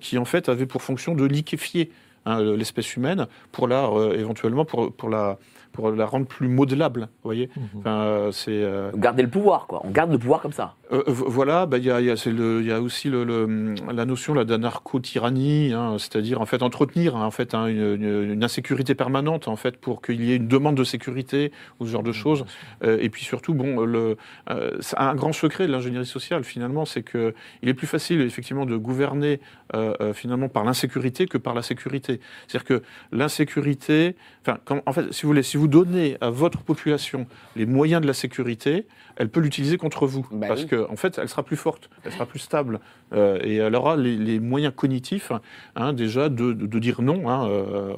qui 0.00 0.18
en 0.18 0.24
fait 0.24 0.48
avaient 0.48 0.66
pour 0.66 0.82
fonction 0.82 1.14
de 1.14 1.24
liquéfier 1.24 1.90
l'espèce 2.36 2.96
humaine 2.96 3.26
pour 3.52 3.68
la 3.68 3.86
euh, 3.86 4.18
éventuellement 4.18 4.64
pour, 4.64 4.92
pour 4.92 5.08
la 5.08 5.38
pour 5.72 5.90
la 5.90 6.06
rendre 6.06 6.26
plus 6.26 6.48
modelable. 6.48 7.02
Vous 7.22 7.28
voyez. 7.28 7.50
Enfin, 7.78 8.00
euh, 8.02 8.32
c'est 8.32 8.50
euh, 8.52 8.90
Garder 8.96 9.22
le 9.22 9.28
pouvoir, 9.30 9.66
quoi. 9.66 9.80
On 9.84 9.90
garde 9.90 10.10
le 10.12 10.18
pouvoir 10.18 10.40
comme 10.40 10.52
ça. 10.52 10.74
euh, 10.92 11.02
vo- 11.06 11.28
voilà, 11.28 11.66
bah, 11.66 11.78
il 11.78 11.84
y, 11.84 11.90
a, 11.90 12.00
il 12.00 12.06
y, 12.06 12.10
a, 12.10 12.16
c'est 12.16 12.30
le- 12.32 12.60
il 12.60 12.66
y 12.66 12.72
a 12.72 12.80
aussi 12.80 13.08
le, 13.10 13.24
le- 13.24 13.74
la 13.92 14.04
notion 14.04 14.32
là, 14.34 14.44
d'anarcho-tyrannie, 14.44 15.72
hein, 15.74 15.96
c'est-à-dire 15.98 16.40
en 16.40 16.46
fait 16.46 16.62
entretenir 16.62 17.16
hein, 17.16 17.24
en 17.24 17.30
fait 17.30 17.54
hein, 17.54 17.66
une, 17.66 17.94
une- 18.02 18.32
une 18.32 18.44
insécurité 18.44 18.94
permanente 18.94 19.48
en 19.48 19.56
fait 19.56 19.76
pour 19.76 20.00
qu'il 20.02 20.24
y 20.24 20.32
ait 20.32 20.36
une 20.36 20.48
demande 20.48 20.76
de 20.76 20.84
sécurité 20.84 21.52
ou 21.80 21.86
ce 21.86 21.90
genre 21.92 22.02
de 22.02 22.12
choses. 22.12 22.44
Euh, 22.84 22.98
et 23.00 23.10
puis 23.10 23.24
surtout, 23.24 23.54
bon, 23.54 23.80
le, 23.84 24.16
euh, 24.50 24.76
c'est 24.80 24.96
un 24.98 25.14
grand 25.14 25.32
secret 25.32 25.66
de 25.66 25.72
l'ingénierie 25.72 26.06
sociale 26.06 26.44
finalement, 26.44 26.84
c'est 26.84 27.02
que 27.02 27.34
il 27.62 27.68
est 27.68 27.74
plus 27.74 27.86
facile 27.86 28.20
effectivement 28.22 28.64
de 28.66 28.76
gouverner 28.76 29.40
euh, 29.74 29.92
euh, 30.00 30.12
finalement 30.14 30.48
par 30.48 30.64
l'insécurité 30.64 31.26
que 31.26 31.36
par 31.38 31.54
la 31.54 31.62
sécurité. 31.62 32.20
C'est-à-dire 32.46 32.64
que 32.64 32.82
l'insécurité, 33.12 34.16
enfin, 34.40 34.58
en 34.86 34.92
fait, 34.92 35.12
si 35.12 35.22
vous 35.22 35.28
voulez, 35.28 35.42
si 35.42 35.57
vous 35.58 35.68
donnez 35.68 36.16
à 36.20 36.30
votre 36.30 36.62
population 36.62 37.26
les 37.56 37.66
moyens 37.66 38.00
de 38.00 38.06
la 38.06 38.14
sécurité, 38.14 38.86
elle 39.18 39.28
peut 39.28 39.40
l'utiliser 39.40 39.76
contre 39.76 40.06
vous, 40.06 40.26
Bah 40.32 40.46
parce 40.48 40.62
oui. 40.62 40.68
que 40.68 40.88
en 40.90 40.96
fait, 40.96 41.18
elle 41.20 41.28
sera 41.28 41.42
plus 41.42 41.56
forte, 41.56 41.90
elle 42.04 42.12
sera 42.12 42.24
plus 42.24 42.38
stable, 42.38 42.80
euh, 43.12 43.38
et 43.42 43.56
elle 43.56 43.74
aura 43.74 43.96
les, 43.96 44.16
les 44.16 44.40
moyens 44.40 44.72
cognitifs, 44.74 45.32
hein, 45.76 45.92
déjà, 45.92 46.28
de, 46.30 46.52
de- 46.54 46.66
de 46.66 46.78
dire 46.78 47.02
non, 47.02 47.28
hein, 47.28 47.46
euh, 47.48 47.92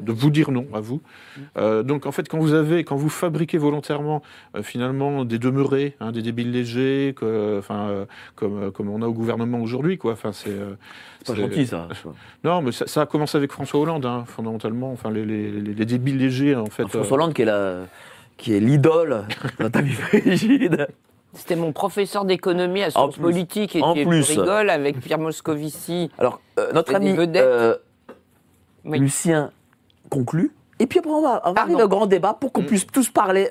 de 0.00 0.12
vous 0.12 0.30
dire 0.30 0.50
non 0.50 0.66
à 0.72 0.80
vous. 0.80 1.02
Euh, 1.58 1.82
donc, 1.82 2.06
en 2.06 2.12
fait, 2.12 2.28
quand 2.28 2.38
vous 2.38 2.54
avez, 2.54 2.84
quand 2.84 2.96
vous 2.96 3.08
fabriquez 3.08 3.58
volontairement, 3.58 4.22
euh, 4.56 4.62
finalement, 4.62 5.24
des 5.24 5.38
demeurés, 5.38 5.96
hein, 6.00 6.12
des 6.12 6.22
débiles 6.22 6.50
légers, 6.52 7.14
que, 7.16 7.58
enfin, 7.58 7.88
euh, 7.88 8.04
comme, 8.36 8.70
comme 8.72 8.88
on 8.88 9.02
a 9.02 9.06
au 9.06 9.12
gouvernement 9.12 9.60
aujourd'hui, 9.60 9.98
quoi. 9.98 10.12
Enfin, 10.12 10.32
c'est 10.32 10.50
euh, 10.50 10.74
C'est 11.24 11.34
pas 11.34 11.40
gentil, 11.40 11.66
ça. 11.66 11.88
Non, 12.44 12.62
mais 12.62 12.72
ça, 12.72 12.86
ça 12.86 13.02
a 13.02 13.06
commencé 13.06 13.36
avec 13.36 13.50
François 13.52 13.80
Hollande, 13.80 14.06
hein, 14.06 14.24
fondamentalement. 14.26 14.92
Enfin, 14.92 15.10
les, 15.10 15.24
les, 15.24 15.50
les- 15.50 15.74
les 15.74 15.84
débiles 15.86 16.18
légers, 16.18 16.54
en 16.54 16.66
fait. 16.66 16.86
François 16.86 17.14
Hollande, 17.16 17.34
qui 17.34 17.42
est, 17.42 17.46
la, 17.46 17.86
qui 18.36 18.54
est 18.54 18.60
l'idole 18.60 19.24
vie 19.60 19.92
frigide. 19.92 20.88
C'était 21.32 21.56
mon 21.56 21.72
professeur 21.72 22.24
d'économie 22.24 22.82
à 22.82 22.88
En 22.88 22.90
sciences 22.90 23.14
plus. 23.14 23.22
politiques 23.22 23.74
et 23.76 23.82
En 23.82 23.94
tu 23.94 24.06
plus. 24.06 24.28
rigoles 24.30 24.70
avec 24.70 25.00
Pierre 25.00 25.18
Moscovici. 25.18 26.10
Alors, 26.18 26.40
euh, 26.58 26.72
notre 26.72 26.94
ami 26.94 27.14
euh, 27.18 27.76
Oui. 28.84 28.98
Lucien 29.00 29.50
conclut. 30.10 30.52
Et 30.78 30.86
puis 30.86 31.00
après, 31.00 31.10
on 31.10 31.22
va, 31.22 31.42
on 31.44 31.52
va 31.52 31.62
arriver 31.62 31.82
au 31.82 31.88
grand 31.88 32.06
débat 32.06 32.34
pour 32.34 32.52
qu'on 32.52 32.62
puisse 32.62 32.86
tous 32.86 33.08
parler. 33.10 33.50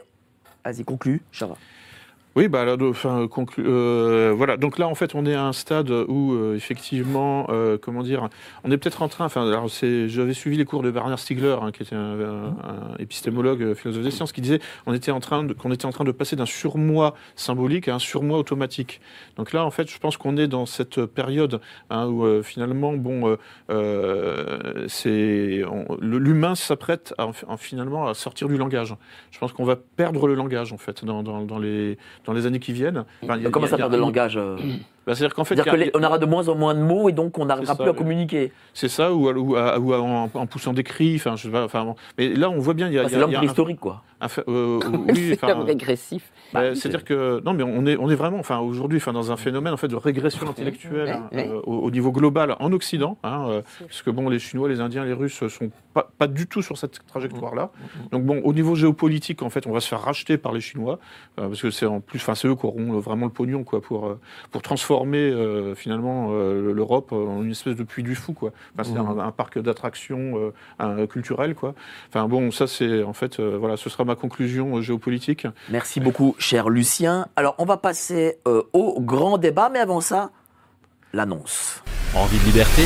Vas-y, 0.63 0.83
conclue, 0.85 1.21
Chara. 1.31 1.55
Oui, 2.35 2.47
bah, 2.47 2.65
là, 2.65 2.75
enfin, 2.81 3.27
conclu- 3.27 3.63
euh, 3.63 4.33
voilà. 4.35 4.57
Donc 4.57 4.79
là, 4.79 4.87
en 4.87 4.95
fait, 4.95 5.13
on 5.13 5.23
est 5.27 5.35
à 5.35 5.45
un 5.45 5.53
stade 5.53 5.91
où, 5.91 6.33
euh, 6.33 6.55
effectivement, 6.55 7.45
euh, 7.49 7.77
comment 7.79 8.01
dire, 8.01 8.27
on 8.63 8.71
est 8.71 8.77
peut-être 8.77 9.03
en 9.03 9.07
train. 9.07 9.25
Enfin, 9.25 9.45
j'avais 10.07 10.33
suivi 10.33 10.57
les 10.57 10.65
cours 10.65 10.81
de 10.81 10.89
Bernard 10.89 11.19
Stiegler, 11.19 11.57
hein, 11.61 11.71
qui 11.71 11.83
était 11.83 11.95
un, 11.95 12.55
épistémologue, 12.97 13.75
philosophe 13.75 14.03
des 14.03 14.09
sciences, 14.09 14.31
qui 14.31 14.41
disait 14.41 14.59
était 14.93 15.11
en 15.11 15.19
train 15.19 15.47
qu'on 15.47 15.71
était 15.71 15.85
en 15.85 15.91
train 15.91 16.03
de 16.05 16.11
passer 16.11 16.35
d'un 16.35 16.45
surmoi 16.45 17.13
symbolique 17.35 17.87
à 17.87 17.95
un 17.95 17.99
surmoi 17.99 18.39
automatique. 18.39 18.99
Donc 19.37 19.53
là, 19.53 19.63
en 19.65 19.71
fait, 19.71 19.89
je 19.89 19.99
pense 19.99 20.17
qu'on 20.17 20.37
est 20.37 20.47
dans 20.47 20.65
cette 20.65 21.05
période 21.05 21.61
hein, 21.91 22.07
où 22.07 22.41
finalement, 22.41 22.93
bon, 22.93 23.37
c'est 24.87 25.63
l'humain 26.01 26.55
s'apprête 26.55 27.13
finalement 27.57 28.07
à 28.07 28.15
sortir 28.15 28.47
du 28.47 28.57
langage. 28.57 28.95
Je 29.29 29.37
pense 29.37 29.53
qu'on 29.53 29.65
va 29.65 29.75
perdre 29.75 30.27
le 30.27 30.33
langage 30.33 30.73
en 30.73 30.77
fait 30.77 31.05
dans 31.05 31.59
les 31.59 31.97
dans 32.25 32.33
les 32.33 32.45
années 32.45 32.59
qui 32.59 32.73
viennent. 32.73 33.03
Enfin, 33.23 33.37
y 33.37 33.45
a- 33.45 33.49
Comment 33.49 33.67
ça 33.67 33.77
perd 33.77 33.91
de 33.91 33.97
langage 33.97 34.37
euh 34.37 34.57
Bah, 35.05 35.13
C'est-à-dire 35.15 35.35
qu'en 35.35 35.43
fait, 35.43 35.57
qu'on 35.91 36.01
aura 36.03 36.17
de 36.17 36.25
moins 36.25 36.47
en 36.47 36.55
moins 36.55 36.73
de 36.73 36.79
mots 36.79 37.09
et 37.09 37.11
donc 37.11 37.37
on 37.37 37.45
n'arrivera 37.45 37.75
plus 37.75 37.89
à 37.89 37.93
communiquer. 37.93 38.53
c'est 38.73 38.87
ça, 38.87 39.13
ou, 39.13 39.29
ou, 39.29 39.55
à- 39.57 39.77
ou 39.77 39.93
à- 39.93 39.99
en, 40.01 40.29
en 40.33 40.45
poussant 40.47 40.71
des 40.71 40.83
cris. 40.83 41.15
Enfin, 41.17 41.35
je 41.35 41.43
sais 41.43 41.49
pas, 41.49 41.65
enfin, 41.65 41.83
bon. 41.83 41.95
mais 42.17 42.29
là, 42.29 42.49
on 42.49 42.59
voit 42.59 42.73
bien, 42.73 42.87
Enfin, 42.89 43.09
c'est 43.09 43.19
l'homme 43.19 43.31
un- 43.33 43.37
préhistorique, 43.39 43.81
quoi. 43.81 44.01
Un 44.23 44.27
fait- 44.27 44.43
euh, 44.47 44.79
oui, 45.09 45.31
enfin, 45.33 45.63
régressif. 45.63 46.31
bah, 46.53 46.61
Bah, 46.69 46.75
c'est-à-dire 46.75 47.03
que 47.03 47.41
non, 47.45 47.53
mais 47.53 47.63
on 47.63 47.85
est 47.85 47.97
on 47.97 48.09
est 48.09 48.15
vraiment, 48.15 48.39
enfin 48.39 48.59
aujourd'hui, 48.59 48.97
enfin 48.97 49.13
dans 49.13 49.31
un 49.31 49.37
phénomène 49.37 49.73
en 49.73 49.77
fait 49.77 49.87
de 49.87 49.95
régression 49.95 50.47
intellectuelle 50.49 51.09
hein, 51.09 51.29
euh, 51.33 51.61
au, 51.65 51.77
au 51.79 51.91
niveau 51.91 52.11
global 52.11 52.55
en 52.59 52.71
Occident, 52.71 53.17
hein, 53.23 53.45
euh, 53.49 53.61
parce 53.79 54.01
que 54.01 54.09
bon, 54.09 54.29
les 54.29 54.39
Chinois, 54.39 54.69
les 54.69 54.79
Indiens, 54.81 55.05
les 55.05 55.13
Russes 55.13 55.45
sont 55.47 55.71
pas, 55.93 56.09
pas 56.17 56.27
du 56.27 56.47
tout 56.47 56.61
sur 56.61 56.77
cette 56.77 57.05
trajectoire-là. 57.07 57.69
Donc 58.11 58.23
bon, 58.23 58.41
au 58.43 58.53
niveau 58.53 58.75
géopolitique, 58.75 59.41
en 59.43 59.49
fait, 59.49 59.67
on 59.67 59.71
va 59.71 59.79
se 59.79 59.87
faire 59.87 60.01
racheter 60.01 60.37
par 60.37 60.51
les 60.53 60.61
Chinois, 60.61 60.99
euh, 61.39 61.47
parce 61.49 61.61
que 61.61 61.69
c'est 61.71 61.85
en 61.85 61.99
plus, 61.99 62.19
enfin 62.19 62.35
c'est 62.35 62.47
eux 62.47 62.55
qui 62.55 62.65
auront 62.65 62.99
vraiment 62.99 63.25
le 63.27 63.31
pognon 63.31 63.63
quoi 63.63 63.81
pour 63.81 64.07
euh, 64.07 64.19
pour 64.51 64.61
transformer 64.61 65.33
finalement 65.75 66.31
l'Europe 66.31 67.11
en 67.11 67.43
une 67.43 67.51
espèce 67.51 67.75
de 67.75 67.83
puits 67.83 68.03
du 68.03 68.15
fou 68.15 68.33
quoi. 68.33 68.51
Enfin, 68.77 68.83
c'est 68.93 68.97
un, 68.99 69.17
un 69.19 69.31
parc 69.31 69.59
d'attractions 69.59 70.51
culturelles 71.09 71.55
quoi. 71.55 71.73
Enfin 72.09 72.27
bon, 72.27 72.51
ça 72.51 72.67
c'est 72.67 73.03
en 73.03 73.13
fait 73.13 73.39
voilà, 73.39 73.77
ce 73.77 73.89
sera 73.89 74.03
ma 74.03 74.12
conclusion 74.15 74.77
euh, 74.77 74.81
géopolitique. 74.81 75.47
Merci 75.69 75.99
beaucoup, 75.99 76.35
cher 76.37 76.69
Lucien. 76.69 77.27
Alors, 77.35 77.55
on 77.57 77.65
va 77.65 77.77
passer 77.77 78.37
euh, 78.47 78.63
au 78.73 78.99
grand 79.01 79.37
débat, 79.37 79.69
mais 79.71 79.79
avant 79.79 80.01
ça, 80.01 80.31
l'annonce. 81.13 81.83
Envie 82.15 82.39
de 82.39 82.45
liberté? 82.45 82.83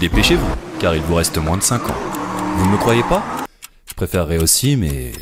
Dépêchez-vous, 0.00 0.54
car 0.80 0.94
il 0.94 1.02
vous 1.02 1.14
reste 1.14 1.38
moins 1.38 1.56
de 1.56 1.62
5 1.62 1.90
ans. 1.90 1.94
Vous 2.56 2.66
ne 2.66 2.72
me 2.72 2.76
croyez 2.76 3.02
pas? 3.04 3.22
Je 3.86 3.94
préférerais 3.94 4.38
aussi, 4.38 4.76
mais... 4.76 5.12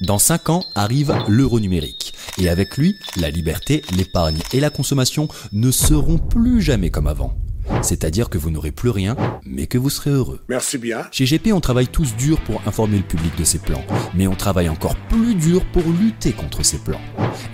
Dans 0.00 0.18
5 0.18 0.48
ans 0.48 0.62
arrive 0.74 1.14
l'euro 1.28 1.60
numérique. 1.60 2.14
Et 2.38 2.48
avec 2.48 2.78
lui, 2.78 2.96
la 3.16 3.28
liberté, 3.28 3.82
l'épargne 3.94 4.38
et 4.52 4.60
la 4.60 4.70
consommation 4.70 5.28
ne 5.52 5.70
seront 5.70 6.16
plus 6.16 6.62
jamais 6.62 6.90
comme 6.90 7.06
avant. 7.06 7.34
C'est-à-dire 7.82 8.28
que 8.28 8.38
vous 8.38 8.50
n'aurez 8.50 8.70
plus 8.70 8.90
rien, 8.90 9.16
mais 9.44 9.66
que 9.66 9.78
vous 9.78 9.90
serez 9.90 10.10
heureux. 10.10 10.40
Merci 10.48 10.78
bien. 10.78 11.06
Chez 11.10 11.24
GP, 11.24 11.52
on 11.52 11.60
travaille 11.60 11.88
tous 11.88 12.14
dur 12.16 12.40
pour 12.40 12.62
informer 12.66 12.98
le 12.98 13.04
public 13.04 13.36
de 13.38 13.44
ces 13.44 13.58
plans, 13.58 13.84
mais 14.14 14.26
on 14.26 14.34
travaille 14.34 14.68
encore 14.68 14.96
plus 15.08 15.34
dur 15.34 15.64
pour 15.72 15.82
lutter 16.00 16.32
contre 16.32 16.64
ces 16.64 16.78
plans. 16.78 17.00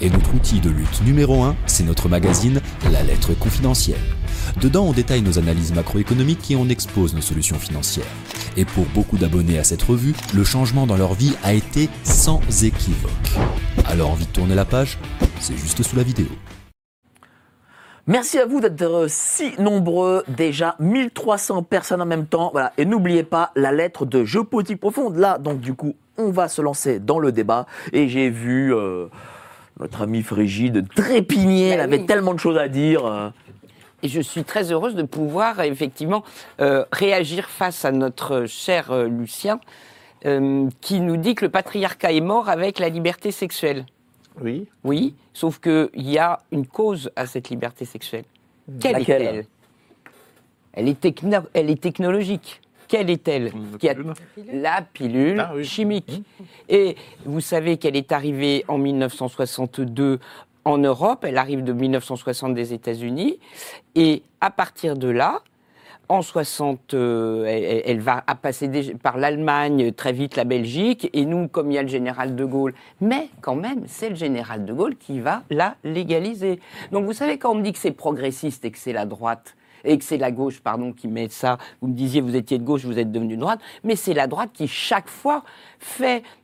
Et 0.00 0.10
notre 0.10 0.34
outil 0.34 0.60
de 0.60 0.70
lutte 0.70 1.02
numéro 1.04 1.42
1, 1.42 1.56
c'est 1.66 1.84
notre 1.84 2.08
magazine 2.08 2.60
La 2.90 3.02
Lettre 3.02 3.34
Confidentielle. 3.38 3.96
Dedans, 4.60 4.86
on 4.86 4.92
détaille 4.92 5.22
nos 5.22 5.38
analyses 5.38 5.74
macroéconomiques 5.74 6.50
et 6.50 6.56
on 6.56 6.68
expose 6.68 7.14
nos 7.14 7.20
solutions 7.20 7.58
financières. 7.58 8.06
Et 8.56 8.64
pour 8.64 8.86
beaucoup 8.86 9.18
d'abonnés 9.18 9.58
à 9.58 9.64
cette 9.64 9.82
revue, 9.82 10.14
le 10.34 10.44
changement 10.44 10.86
dans 10.86 10.96
leur 10.96 11.14
vie 11.14 11.34
a 11.42 11.52
été 11.52 11.88
sans 12.04 12.40
équivoque. 12.62 13.10
Alors 13.86 14.10
envie 14.10 14.26
de 14.26 14.30
tourner 14.30 14.54
la 14.54 14.64
page 14.64 14.98
C'est 15.40 15.56
juste 15.56 15.82
sous 15.82 15.96
la 15.96 16.02
vidéo. 16.02 16.26
Merci 18.08 18.38
à 18.38 18.46
vous 18.46 18.60
d'être 18.60 18.82
euh, 18.82 19.06
si 19.08 19.52
nombreux, 19.60 20.22
déjà 20.28 20.76
1300 20.78 21.64
personnes 21.64 22.00
en 22.02 22.06
même 22.06 22.26
temps. 22.26 22.50
Voilà. 22.52 22.72
Et 22.78 22.84
n'oubliez 22.84 23.24
pas 23.24 23.50
la 23.56 23.72
lettre 23.72 24.06
de 24.06 24.24
géopolitique 24.24 24.80
profonde. 24.80 25.16
Là, 25.16 25.38
donc 25.38 25.60
du 25.60 25.74
coup, 25.74 25.94
on 26.16 26.30
va 26.30 26.46
se 26.48 26.62
lancer 26.62 27.00
dans 27.00 27.18
le 27.18 27.32
débat. 27.32 27.66
Et 27.92 28.08
j'ai 28.08 28.30
vu 28.30 28.72
euh, 28.72 29.06
notre 29.80 30.02
ami 30.02 30.22
Frigide 30.22 30.86
trépigner, 30.94 31.70
elle 31.70 31.78
Bah 31.78 31.84
avait 31.84 31.98
oui. 31.98 32.06
tellement 32.06 32.32
de 32.34 32.38
choses 32.38 32.58
à 32.58 32.68
dire. 32.68 33.04
euh. 33.04 33.28
Et 34.04 34.08
je 34.08 34.20
suis 34.20 34.44
très 34.44 34.70
heureuse 34.70 34.94
de 34.94 35.02
pouvoir 35.02 35.60
effectivement 35.62 36.22
euh, 36.60 36.84
réagir 36.92 37.48
face 37.48 37.84
à 37.84 37.90
notre 37.90 38.44
cher 38.46 38.92
euh, 38.92 39.08
Lucien, 39.08 39.58
qui 40.80 41.00
nous 41.00 41.16
dit 41.16 41.34
que 41.36 41.44
le 41.44 41.50
patriarcat 41.52 42.10
est 42.12 42.20
mort 42.20 42.48
avec 42.48 42.78
la 42.80 42.88
liberté 42.88 43.30
sexuelle. 43.30 43.86
Oui. 44.42 44.66
Oui, 44.84 45.14
sauf 45.32 45.58
qu'il 45.60 45.88
y 45.94 46.18
a 46.18 46.38
une 46.52 46.66
cause 46.66 47.10
à 47.16 47.26
cette 47.26 47.48
liberté 47.50 47.84
sexuelle. 47.84 48.24
Quelle 48.80 49.00
est-elle? 49.02 49.46
Elle 50.72 50.88
est, 50.88 51.00
techno- 51.00 51.46
elle 51.54 51.70
est 51.70 51.80
technologique. 51.80 52.60
Quelle 52.88 53.10
est-elle? 53.10 53.50
Pilule. 53.80 54.12
La 54.52 54.82
pilule 54.82 55.40
Ah 55.40 55.52
oui. 55.56 55.64
chimique. 55.64 56.22
Et 56.68 56.96
vous 57.24 57.40
savez 57.40 57.78
qu'elle 57.78 57.96
est 57.96 58.12
arrivée 58.12 58.64
en 58.68 58.78
1962 58.78 60.20
en 60.64 60.78
Europe, 60.78 61.24
elle 61.24 61.38
arrive 61.38 61.62
de 61.64 61.72
1960 61.72 62.52
des 62.54 62.72
États-Unis, 62.72 63.38
et 63.94 64.22
à 64.40 64.50
partir 64.50 64.96
de 64.96 65.08
là, 65.08 65.42
en 66.08 66.22
60, 66.22 66.94
euh, 66.94 67.82
elle, 67.84 68.00
va 68.00 68.22
passer 68.40 68.94
par 69.02 69.16
l'Allemagne, 69.18 69.92
très 69.92 70.12
vite 70.12 70.36
la 70.36 70.44
Belgique, 70.44 71.10
et 71.12 71.24
nous, 71.24 71.48
comme 71.48 71.70
il 71.70 71.74
y 71.74 71.78
a 71.78 71.82
le 71.82 71.88
général 71.88 72.36
de 72.36 72.44
Gaulle, 72.44 72.74
mais 73.00 73.28
quand 73.40 73.56
même, 73.56 73.82
c'est 73.86 74.08
le 74.10 74.14
général 74.14 74.64
de 74.64 74.72
Gaulle 74.72 74.96
qui 74.96 75.20
va 75.20 75.42
la 75.50 75.76
légaliser. 75.84 76.60
Donc 76.92 77.04
vous 77.06 77.12
savez, 77.12 77.38
quand 77.38 77.50
on 77.52 77.56
me 77.56 77.62
dit 77.62 77.72
que 77.72 77.78
c'est 77.78 77.90
progressiste 77.90 78.64
et 78.64 78.70
que 78.70 78.78
c'est 78.78 78.92
la 78.92 79.04
droite, 79.06 79.56
et 79.88 79.96
que 79.98 80.04
c'est 80.04 80.16
la 80.16 80.32
gauche, 80.32 80.58
pardon, 80.60 80.92
qui 80.92 81.06
met 81.06 81.28
ça. 81.28 81.58
Vous 81.80 81.86
me 81.86 81.94
disiez, 81.94 82.20
vous 82.20 82.34
étiez 82.34 82.58
de 82.58 82.64
gauche, 82.64 82.84
vous 82.84 82.98
êtes 82.98 83.12
devenu 83.12 83.36
de 83.36 83.40
droite, 83.40 83.60
mais 83.84 83.94
c'est 83.94 84.14
la 84.14 84.26
droite 84.26 84.50
qui 84.52 84.66
chaque 84.66 85.08
fois 85.08 85.44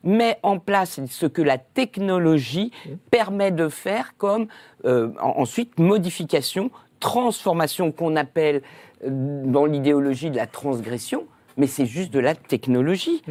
met 0.05 0.39
en 0.45 0.59
place 0.61 1.01
ce 1.09 1.27
que 1.27 1.43
la 1.43 1.59
technologie 1.59 2.71
permet 3.11 3.51
de 3.51 3.69
faire 3.69 4.15
comme 4.17 4.47
euh, 4.85 5.11
en- 5.21 5.41
ensuite 5.41 5.79
modification, 5.81 6.71
transformation 7.01 7.91
qu'on 7.91 8.15
appelle 8.15 8.57
euh, 8.57 8.61
dans 9.07 9.67
l'idéologie 9.67 10.31
de 10.31 10.37
la 10.37 10.47
transgression. 10.47 11.27
Mais 11.59 11.67
c'est 11.67 11.85
juste 11.85 12.13
de 12.13 12.19
la 12.19 12.35
technologie. 12.35 13.23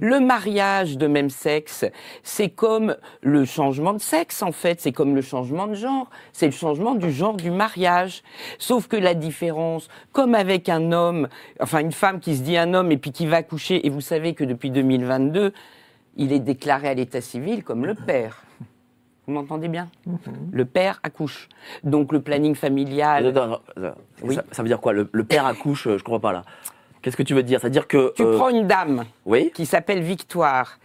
Le 0.00 0.20
mariage 0.20 0.98
de 0.98 1.06
même 1.06 1.30
sexe, 1.30 1.86
c'est 2.22 2.50
comme 2.50 2.94
le 3.22 3.46
changement 3.46 3.94
de 3.94 4.00
sexe 4.00 4.42
en 4.42 4.52
fait, 4.52 4.82
c'est 4.82 4.92
comme 4.92 5.14
le 5.14 5.22
changement 5.22 5.66
de 5.66 5.74
genre, 5.74 6.10
c'est 6.34 6.44
le 6.44 6.52
changement 6.52 6.94
du 6.94 7.10
genre 7.10 7.36
du 7.36 7.50
mariage. 7.50 8.22
Sauf 8.58 8.86
que 8.86 8.96
la 8.96 9.14
différence, 9.14 9.88
comme 10.12 10.34
avec 10.34 10.68
un 10.68 10.92
homme, 10.92 11.28
enfin 11.58 11.80
une 11.80 11.92
femme 11.92 12.20
qui 12.20 12.36
se 12.36 12.42
dit 12.42 12.58
un 12.58 12.74
homme 12.74 12.92
et 12.92 12.98
puis 12.98 13.12
qui 13.12 13.26
va 13.26 13.42
coucher, 13.42 13.86
et 13.86 13.90
vous 13.90 14.02
savez 14.02 14.34
que 14.34 14.44
depuis 14.44 14.70
2022, 14.70 15.52
il 16.16 16.32
est 16.32 16.40
déclaré 16.40 16.88
à 16.88 16.94
l'état 16.94 17.22
civil 17.22 17.64
comme 17.64 17.86
le 17.86 17.94
père. 17.94 18.42
Vous 19.30 19.36
m'entendez 19.36 19.68
bien 19.68 19.88
Le 20.50 20.64
père 20.64 20.98
accouche. 21.04 21.48
Donc 21.84 22.12
le 22.12 22.20
planning 22.20 22.56
familial. 22.56 23.28
Attends, 23.28 23.60
attends, 23.76 23.94
Oui. 24.24 24.34
ça, 24.34 24.42
ça 24.50 24.62
veut 24.62 24.68
dire 24.68 24.80
quoi 24.80 24.92
le, 24.92 25.08
le 25.12 25.22
père 25.22 25.46
accouche, 25.46 25.86
euh, 25.86 25.98
je 25.98 26.02
comprends 26.02 26.18
pas 26.18 26.32
là. 26.32 26.42
Qu'est-ce 27.00 27.16
que 27.16 27.22
tu 27.22 27.32
veux 27.34 27.44
dire? 27.44 27.60
C'est-à-dire 27.60 27.86
que. 27.86 28.12
Tu 28.16 28.24
euh, 28.24 28.36
prends 28.36 28.48
une 28.48 28.66
dame 28.66 29.04
Oui 29.26 29.52
qui 29.54 29.66
s'appelle 29.66 30.02
Victoire. 30.02 30.80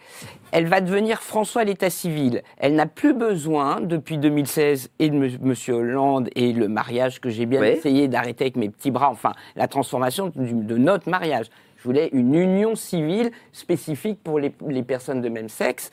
Elle 0.51 0.67
va 0.67 0.79
devenir 0.79 1.23
François 1.23 1.61
à 1.61 1.65
l'état 1.65 1.89
civil. 1.89 2.43
Elle 2.59 2.75
n'a 2.75 2.85
plus 2.85 3.15
besoin, 3.15 3.81
depuis 3.81 4.19
2016, 4.19 4.91
et 4.99 5.09
de 5.09 5.15
M. 5.15 5.37
Monsieur 5.41 5.73
Hollande 5.73 6.29
et 6.35 6.53
le 6.53 6.67
mariage 6.67 7.19
que 7.19 7.29
j'ai 7.31 7.47
bien 7.47 7.61
Oui. 7.61 7.69
essayé 7.69 8.07
d'arrêter 8.07 8.43
avec 8.43 8.57
mes 8.57 8.69
petits 8.69 8.91
bras, 8.91 9.09
enfin, 9.09 9.31
la 9.55 9.67
transformation 9.67 10.31
du- 10.35 10.53
de 10.53 10.77
notre 10.77 11.09
mariage. 11.09 11.47
Je 11.77 11.83
voulais 11.83 12.09
une 12.13 12.35
union 12.35 12.75
civile 12.75 13.31
spécifique 13.51 14.19
pour 14.23 14.37
les, 14.39 14.53
les 14.69 14.83
personnes 14.83 15.21
de 15.21 15.29
même 15.29 15.49
sexe. 15.49 15.89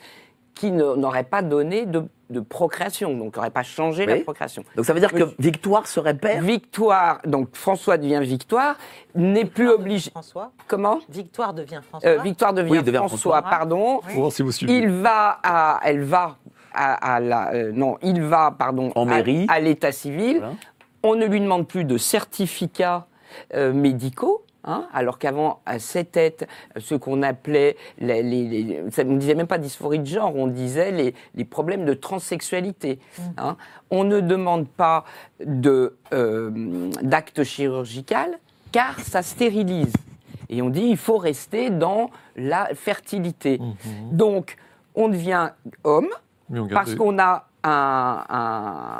Qui 0.55 0.71
n'aurait 0.71 1.23
pas 1.23 1.41
donné 1.41 1.85
de, 1.85 2.03
de 2.29 2.39
procréation, 2.39 3.15
donc 3.17 3.35
n'aurait 3.35 3.49
pas 3.49 3.63
changé 3.63 4.05
la 4.05 4.17
procréation. 4.17 4.63
Donc 4.75 4.85
ça 4.85 4.93
veut 4.93 4.99
dire 4.99 5.11
que 5.11 5.23
Victoire 5.39 5.87
serait 5.87 6.13
père? 6.13 6.41
Victoire, 6.41 7.19
donc 7.25 7.49
François 7.55 7.97
devient 7.97 8.19
Victoire, 8.21 8.75
n'est 9.15 9.45
plus 9.45 9.69
obligé. 9.69 10.11
François? 10.11 10.51
Comment? 10.67 10.99
Victoire 11.09 11.53
devient 11.53 11.81
François? 11.87 12.09
Euh, 12.09 12.21
Victoire 12.21 12.53
devient, 12.53 12.71
Oui, 12.71 12.83
devient 12.83 12.97
François, 12.97 13.41
François. 13.41 13.41
pardon. 13.41 14.01
Oui. 14.15 14.31
Si 14.31 14.41
vous 14.41 14.51
suivez. 14.51 14.77
Il 14.77 14.89
va 14.89 15.39
à, 15.43 15.79
elle 15.83 16.01
va 16.03 16.37
à, 16.73 17.15
à 17.15 17.19
la, 17.19 17.51
euh, 17.53 17.71
non, 17.73 17.97
il 18.01 18.21
va, 18.21 18.53
pardon, 18.57 18.91
En 18.95 19.07
à- 19.09 19.59
l'état 19.59 19.91
civil. 19.91 20.37
Voilà. 20.37 20.53
On 21.03 21.15
ne 21.15 21.25
lui 21.25 21.41
demande 21.41 21.67
plus 21.67 21.83
de 21.83 21.97
certificats 21.97 23.05
euh, 23.53 23.73
médicaux. 23.73 24.45
Hein, 24.63 24.87
alors 24.93 25.19
qu'avant, 25.19 25.61
à 25.65 25.79
c'était 25.79 26.35
ce 26.77 26.95
qu'on 26.95 27.21
appelait, 27.23 27.75
les, 27.99 28.23
les- 28.23 28.47
les- 28.63 28.91
ça, 28.91 29.03
on 29.05 29.11
ne 29.13 29.17
disait 29.19 29.35
même 29.35 29.47
pas 29.47 29.57
dysphorie 29.57 29.99
de 29.99 30.05
genre, 30.05 30.35
on 30.35 30.47
disait 30.47 30.91
les, 30.91 31.13
problèmes 31.45 31.85
de 31.85 31.93
transsexualité. 31.93 32.99
hein. 33.37 33.57
On 33.91 34.03
ne 34.03 34.19
demande 34.21 34.67
pas 34.67 35.05
de, 35.45 35.95
euh, 36.13 36.89
d'acte 37.01 37.43
chirurgical, 37.43 38.39
car 38.71 38.99
ça 38.99 39.21
stérilise. 39.21 39.93
Et 40.49 40.61
on 40.61 40.69
dit 40.69 40.81
il 40.83 40.97
faut 40.97 41.17
rester 41.17 41.69
dans 41.69 42.09
la 42.35 42.69
fertilité. 42.75 43.59
Donc, 44.11 44.55
on 44.95 45.09
devient 45.09 45.49
homme 45.83 46.09
on 46.51 46.67
parce 46.67 46.91
qu'on 46.95 47.17
a 47.19 47.47
un, 47.63 48.23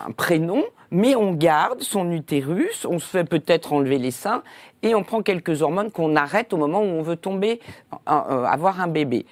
un 0.07 0.11
prénom, 0.14 0.64
mais 0.94 1.16
on 1.16 1.34
garde 1.34 1.82
son 1.82 2.10
utérus, 2.12 2.86
on 2.89 3.00
se 3.00 3.06
fait 3.08 3.24
peut-être 3.26 3.74
enlever 3.74 3.98
les 3.98 4.12
seins 4.12 4.44
et 4.84 4.96
on 4.96 5.04
prend 5.04 5.22
quelques 5.22 5.62
hormones 5.62 5.91
qu'on 5.91 6.16
arrête 6.16 6.54
au 6.54 6.58
moment 6.58 6.80
où 6.80 6.86
on 6.86 7.02
veut 7.02 7.18
tomber, 7.18 7.60
euh, 7.94 8.44
avoir 8.46 8.80
un 8.80 8.88
bébé. 8.88 9.26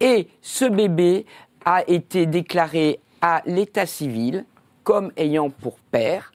Et 0.00 0.26
ce 0.42 0.64
bébé 0.64 1.26
a 1.64 1.88
été 1.88 2.26
déclaré 2.26 2.98
à 3.20 3.42
l'état 3.46 3.86
civil 3.86 4.44
comme 4.84 5.12
ayant 5.16 5.50
pour 5.50 5.78
père 5.90 6.32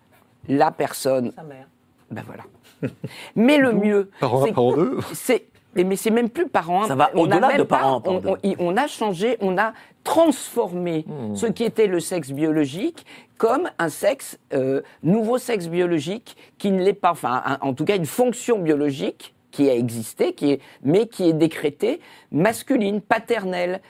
la 0.48 0.72
personne. 0.72 1.32
Sa 1.36 1.44
mère. 1.44 1.68
Ben 2.10 2.24
voilà. 2.26 2.44
Mais 3.36 3.58
le 3.58 3.72
mieux, 3.74 4.10
Parent 4.20 4.46
un, 4.46 4.98
c'est 5.14 5.46
mais 5.74 5.86
mais 5.86 5.96
c'est 5.96 6.12
même 6.12 6.30
plus 6.30 6.50
parent. 6.50 6.84
Ça 6.86 6.96
va 6.96 7.16
au-delà 7.16 7.58
de 7.58 7.64
pas- 7.64 7.78
parent, 7.78 8.02
On, 8.06 8.22
on- 8.34 8.38
on 8.60 8.76
a 8.76 8.88
changé, 8.88 9.38
on 9.40 9.58
a 9.58 9.72
transformé 10.04 11.06
Hmm. 11.08 11.36
ce 11.36 11.46
qui 11.46 11.64
était 11.64 11.88
le 11.88 12.02
sexe 12.02 12.32
biologique 12.32 13.06
comme 13.42 13.72
un 13.80 13.90
sexe 13.90 14.38
euh, 14.54 14.84
nouveau 15.02 15.40
sexe 15.40 15.68
biologique 15.68 16.38
qui 16.60 16.70
ne 16.70 16.84
l'est 16.84 16.94
pas. 16.94 17.10
Enfin, 17.10 17.58
en 17.62 17.74
tout 17.74 17.86
cas, 17.86 17.96
une 17.96 18.06
fonction 18.06 18.60
biologique 18.60 19.34
qui 19.50 19.68
a 19.68 19.74
existé, 19.74 20.34
qui 20.34 20.52
est, 20.52 20.62
mais 20.84 21.08
qui 21.08 21.28
est 21.28 21.34
décrétée 21.34 22.02
masculine, 22.32 23.02
paternelle. 23.02 23.82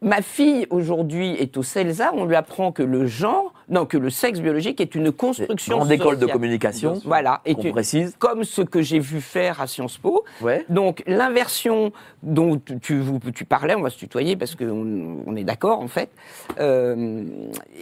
Ma 0.00 0.22
fille 0.22 0.66
aujourd'hui 0.70 1.32
est 1.32 1.56
au 1.58 1.62
CELSA, 1.62 2.12
on 2.14 2.24
lui 2.24 2.34
apprend 2.34 2.72
que 2.72 2.82
le 2.82 3.06
genre, 3.06 3.52
non, 3.68 3.84
que 3.84 3.98
le 3.98 4.08
sexe 4.08 4.40
biologique 4.40 4.80
est 4.80 4.94
une 4.94 5.12
construction 5.12 5.76
Grande 5.76 5.92
école 5.92 6.18
de 6.18 6.26
communication. 6.26 6.94
Voilà, 7.04 7.42
et 7.44 7.54
tu- 7.54 7.72
précise. 7.72 8.14
comme 8.18 8.44
ce 8.44 8.62
que 8.62 8.80
j'ai 8.80 8.98
vu 8.98 9.20
faire 9.20 9.60
à 9.60 9.66
Sciences 9.66 9.98
Po. 9.98 10.24
Ouais. 10.40 10.64
Donc 10.70 11.02
l'inversion 11.06 11.92
dont 12.22 12.58
tu, 12.58 12.78
tu, 12.80 12.98
vous- 13.00 13.18
tu 13.34 13.44
parlais, 13.44 13.74
on 13.74 13.82
va 13.82 13.90
se 13.90 13.98
tutoyer 13.98 14.34
parce 14.36 14.54
qu'on 14.54 15.18
on 15.26 15.36
est 15.36 15.44
d'accord 15.44 15.80
en 15.80 15.88
fait, 15.88 16.10
euh, 16.58 17.24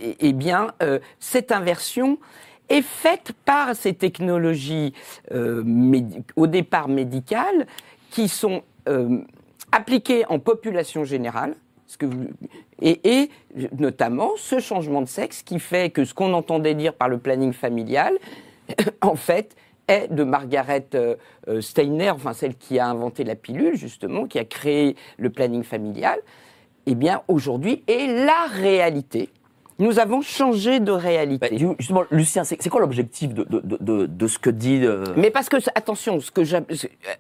eh- 0.02 0.16
eh 0.18 0.32
bien, 0.32 0.68
euh, 0.82 0.98
cette 1.20 1.52
inversion 1.52 2.18
est 2.70 2.82
faite 2.82 3.32
par 3.44 3.76
ces 3.76 3.94
technologies 3.94 4.94
euh, 5.32 5.62
au 6.34 6.46
départ 6.48 6.88
médicales 6.88 7.66
qui 8.10 8.26
sont 8.26 8.62
euh, 8.88 9.18
appliquées 9.70 10.24
en 10.28 10.38
population 10.38 11.04
générale. 11.04 11.54
Ce 11.86 11.98
que 11.98 12.06
et, 12.80 13.00
et 13.22 13.30
notamment 13.78 14.32
ce 14.36 14.58
changement 14.58 15.02
de 15.02 15.08
sexe 15.08 15.42
qui 15.42 15.58
fait 15.58 15.90
que 15.90 16.04
ce 16.04 16.14
qu'on 16.14 16.32
entendait 16.32 16.74
dire 16.74 16.94
par 16.94 17.08
le 17.08 17.18
planning 17.18 17.52
familial, 17.52 18.18
en 19.00 19.16
fait, 19.16 19.56
est 19.88 20.08
de 20.08 20.24
Margaret 20.24 20.86
euh, 20.94 21.16
euh, 21.48 21.60
Steiner, 21.60 22.10
enfin 22.10 22.32
celle 22.32 22.56
qui 22.56 22.78
a 22.78 22.86
inventé 22.86 23.24
la 23.24 23.34
pilule 23.34 23.76
justement, 23.76 24.26
qui 24.26 24.38
a 24.38 24.44
créé 24.44 24.96
le 25.18 25.30
planning 25.30 25.62
familial, 25.62 26.18
eh 26.86 26.94
bien 26.94 27.22
aujourd'hui 27.28 27.82
est 27.86 28.06
la 28.06 28.46
réalité. 28.50 29.30
Nous 29.78 29.98
avons 29.98 30.22
changé 30.22 30.78
de 30.78 30.92
Bah, 30.92 30.98
réalité. 30.98 31.50
du- 31.56 31.68
justement, 31.78 32.04
Lucien, 32.10 32.44
c'est 32.44 32.68
quoi 32.68 32.80
l'objectif 32.80 33.34
de, 33.34 33.44
de, 33.50 34.06
de, 34.06 34.26
ce 34.28 34.38
que 34.38 34.50
dit. 34.50 34.80
euh, 34.84 35.04
Mais 35.16 35.30
parce 35.30 35.48
que, 35.48 35.56
attention, 35.74 36.20
ce 36.20 36.30
que 36.30 36.44
ce- 36.44 36.56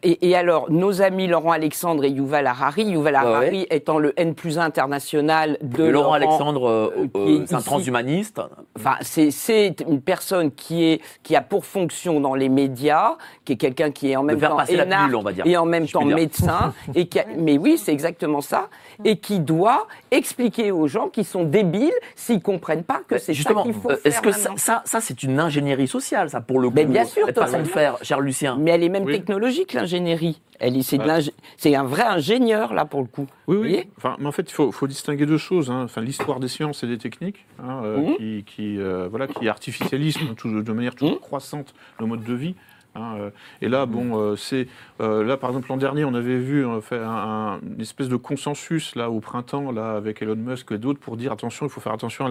et, 0.02 0.28
et 0.28 0.36
alors, 0.36 0.70
nos 0.70 1.02
amis 1.02 1.26
Laurent 1.26 1.50
Alexandre 1.50 2.04
et 2.04 2.10
Yuval 2.10 2.46
Harari, 2.46 2.84
Yuval 2.84 3.14
Ouais, 3.14 3.18
Harari 3.20 3.66
étant 3.70 3.98
le 3.98 4.12
N 4.18 4.34
plus 4.34 4.58
1 4.58 4.62
international 4.64 5.58
de 5.62 5.84
Laurent 5.84 6.12
Alexandre, 6.12 6.68
euh, 6.68 6.90
euh, 6.98 7.06
euh, 7.16 7.42
est 7.42 7.46
c'est 7.48 7.54
un 7.56 7.60
transhumaniste. 7.60 8.40
Enfin, 8.76 8.96
c'est- 9.00 9.80
une 9.88 10.00
personne 10.00 10.52
qui, 10.52 10.84
est, 10.84 11.00
qui 11.22 11.34
a 11.34 11.42
pour 11.42 11.64
fonction 11.64 12.20
dans 12.20 12.34
les 12.34 12.48
médias, 12.48 13.16
qui 13.44 13.54
est 13.54 13.56
quelqu'un 13.56 13.90
qui 13.90 14.10
est 14.12 14.16
en 14.16 14.22
même 14.22 14.38
temps 14.40 14.58
énarque 14.64 15.02
pilule, 15.02 15.16
on 15.16 15.22
va 15.22 15.32
dire, 15.32 15.46
et 15.46 15.56
en 15.56 15.66
même 15.66 15.86
si 15.86 15.92
temps 15.94 16.04
médecin. 16.04 16.72
et 16.94 17.06
qui 17.06 17.18
a- 17.18 17.26
mais 17.36 17.58
oui, 17.58 17.78
c'est 17.78 17.92
exactement 17.92 18.40
ça. 18.40 18.68
Et 19.04 19.16
qui 19.16 19.40
doit 19.40 19.86
expliquer 20.12 20.70
aux 20.70 20.86
gens 20.86 21.08
qui 21.08 21.24
sont 21.24 21.44
débiles 21.44 21.92
s'ils 22.14 22.42
comprennent 22.44 22.84
pas 22.84 23.02
que 23.08 23.18
c'est 23.18 23.26
ça 23.26 23.32
Justement, 23.32 23.62
qu'il 23.64 23.74
faut 23.74 23.90
euh, 23.90 23.96
est-ce 24.04 24.20
que 24.20 24.30
ça, 24.30 24.50
maintenant. 24.50 24.56
ça, 24.58 24.82
ça, 24.84 25.00
c'est 25.00 25.22
une 25.24 25.40
ingénierie 25.40 25.88
sociale, 25.88 26.30
ça, 26.30 26.40
pour 26.40 26.60
le 26.60 26.68
coup 26.68 26.74
Mais 26.76 26.84
bien 26.84 27.04
sûr, 27.04 27.26
de 27.26 27.32
totalement. 27.32 27.64
faire, 27.64 27.96
cher 28.02 28.20
Lucien. 28.20 28.56
Mais 28.60 28.70
elle 28.70 28.84
est 28.84 28.88
même 28.88 29.04
Oui. 29.04 29.12
technologique, 29.14 29.72
l'ingénierie. 29.72 30.40
Elle 30.60 30.76
est- 30.76 30.82
C'est 30.82 31.00
Ouais. 31.00 31.18
c'est 31.56 31.74
un 31.74 31.82
vrai 31.82 32.02
ingénieur, 32.04 32.72
là, 32.74 32.84
pour 32.84 33.00
le 33.00 33.08
coup. 33.08 33.26
Oui, 33.48 33.56
oui. 33.60 33.88
Enfin, 33.96 34.14
mais 34.20 34.26
en 34.26 34.32
fait, 34.32 34.42
il 34.48 34.52
faut, 34.54 34.70
faut 34.70 34.86
distinguer 34.86 35.26
deux 35.26 35.38
choses. 35.38 35.70
hein. 35.70 35.82
Enfin, 35.84 36.00
l'histoire 36.00 36.38
des 36.38 36.48
sciences 36.48 36.84
et 36.84 36.86
des 36.86 36.98
techniques, 36.98 37.44
hein, 37.60 37.80
euh, 37.84 37.96
Mhm. 37.98 38.16
qui, 38.16 38.44
qui, 38.46 38.78
euh, 38.78 39.08
voilà, 39.10 39.26
qui 39.26 39.48
artificialisent 39.48 40.18
tout- 40.36 40.62
de 40.62 40.72
manière 40.72 40.94
toujours 40.94 41.14
Mhm. 41.14 41.20
croissante 41.20 41.74
nos 42.00 42.06
modes 42.06 42.22
de 42.24 42.34
vie. 42.34 42.54
Hein, 42.94 43.14
euh. 43.18 43.30
et 43.62 43.68
là, 43.68 43.86
bon, 43.86 44.18
euh, 44.20 44.36
c'est 44.36 44.68
euh, 45.00 45.24
là, 45.24 45.36
par 45.36 45.50
exemple, 45.50 45.68
l'an 45.68 45.76
dernier, 45.76 46.04
on 46.04 46.14
avait 46.14 46.38
vu 46.38 46.64
faire 46.82 47.08
un- 47.08 47.58
un- 47.62 47.66
une 47.74 47.80
espèce 47.80 48.08
de 48.08 48.16
consensus 48.16 48.94
là 48.96 49.10
au 49.10 49.20
printemps, 49.20 49.72
là, 49.72 49.92
avec 49.96 50.22
Elon 50.22 50.36
Musk 50.36 50.72
et 50.72 50.78
d'autres, 50.78 51.00
pour 51.00 51.16
dire 51.16 51.32
attention, 51.32 51.66
il 51.66 51.68
faut 51.70 51.80
faire 51.80 51.92
attention 51.92 52.26
à 52.26 52.30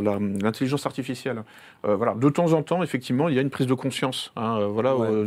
l'intelligence 0.00 0.86
artificielle. 0.86 1.42
Euh, 1.86 1.94
voilà, 1.96 2.14
de 2.14 2.28
temps 2.28 2.52
en 2.52 2.62
temps, 2.62 2.82
effectivement, 2.82 3.28
il 3.28 3.34
y 3.34 3.38
a 3.38 3.42
une 3.42 3.50
prise 3.50 3.66
de 3.66 3.74
conscience. 3.74 4.32
hein, 4.36 4.66
voilà, 4.66 4.96
Ouais, 4.96 5.08
euh. 5.08 5.24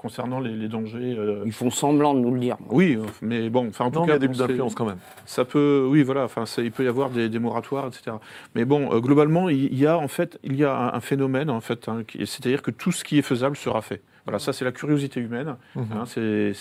Concernant 0.00 0.40
les, 0.40 0.52
les 0.56 0.68
dangers. 0.68 1.14
euh, 1.18 1.42
Ils 1.44 1.52
font 1.52 1.70
semblant 1.70 2.14
de 2.14 2.20
nous 2.20 2.32
le 2.32 2.40
dire. 2.40 2.56
oui, 2.70 2.98
mais 3.20 3.50
bon, 3.50 3.68
enfin 3.68 3.84
en 3.84 3.90
tout 3.90 3.98
Non, 4.00 4.04
y 4.06 4.08
cas, 4.08 4.18
c'est- 4.20 4.28
d'influence 4.38 4.74
quand 4.74 4.86
même. 4.86 4.98
ça 5.26 5.44
peut, 5.44 5.86
oui, 5.88 6.02
voilà, 6.02 6.24
enfin, 6.24 6.46
ça- 6.46 6.62
il 6.62 6.72
peut 6.72 6.84
y 6.84 6.88
avoir 6.88 7.10
des, 7.10 7.28
des 7.28 7.38
moratoires, 7.38 7.86
etc. 7.88 8.16
Mais 8.54 8.64
bon, 8.64 8.92
euh, 8.94 9.00
globalement, 9.00 9.48
il 9.50 9.74
y 9.78 9.86
a 9.86 9.98
en 9.98 10.08
fait, 10.08 10.38
il 10.42 10.56
y 10.56 10.64
a 10.64 10.74
un, 10.74 10.94
un 10.94 11.00
phénomène 11.00 11.50
en 11.50 11.60
fait, 11.60 11.88
hein, 11.88 12.02
c'est-à-dire 12.24 12.62
que 12.62 12.70
tout 12.70 12.92
ce 12.92 13.04
qui 13.04 13.18
est 13.18 13.22
faisable 13.22 13.56
sera 13.56 13.82
fait. 13.82 14.00
Voilà, 14.26 14.38
ça 14.38 14.52
c'est 14.52 14.64
la 14.66 14.72
curiosité 14.72 15.18
humaine. 15.20 15.56
Mhm. 15.74 15.84
hein, 15.94 16.04
c'est, 16.06 16.52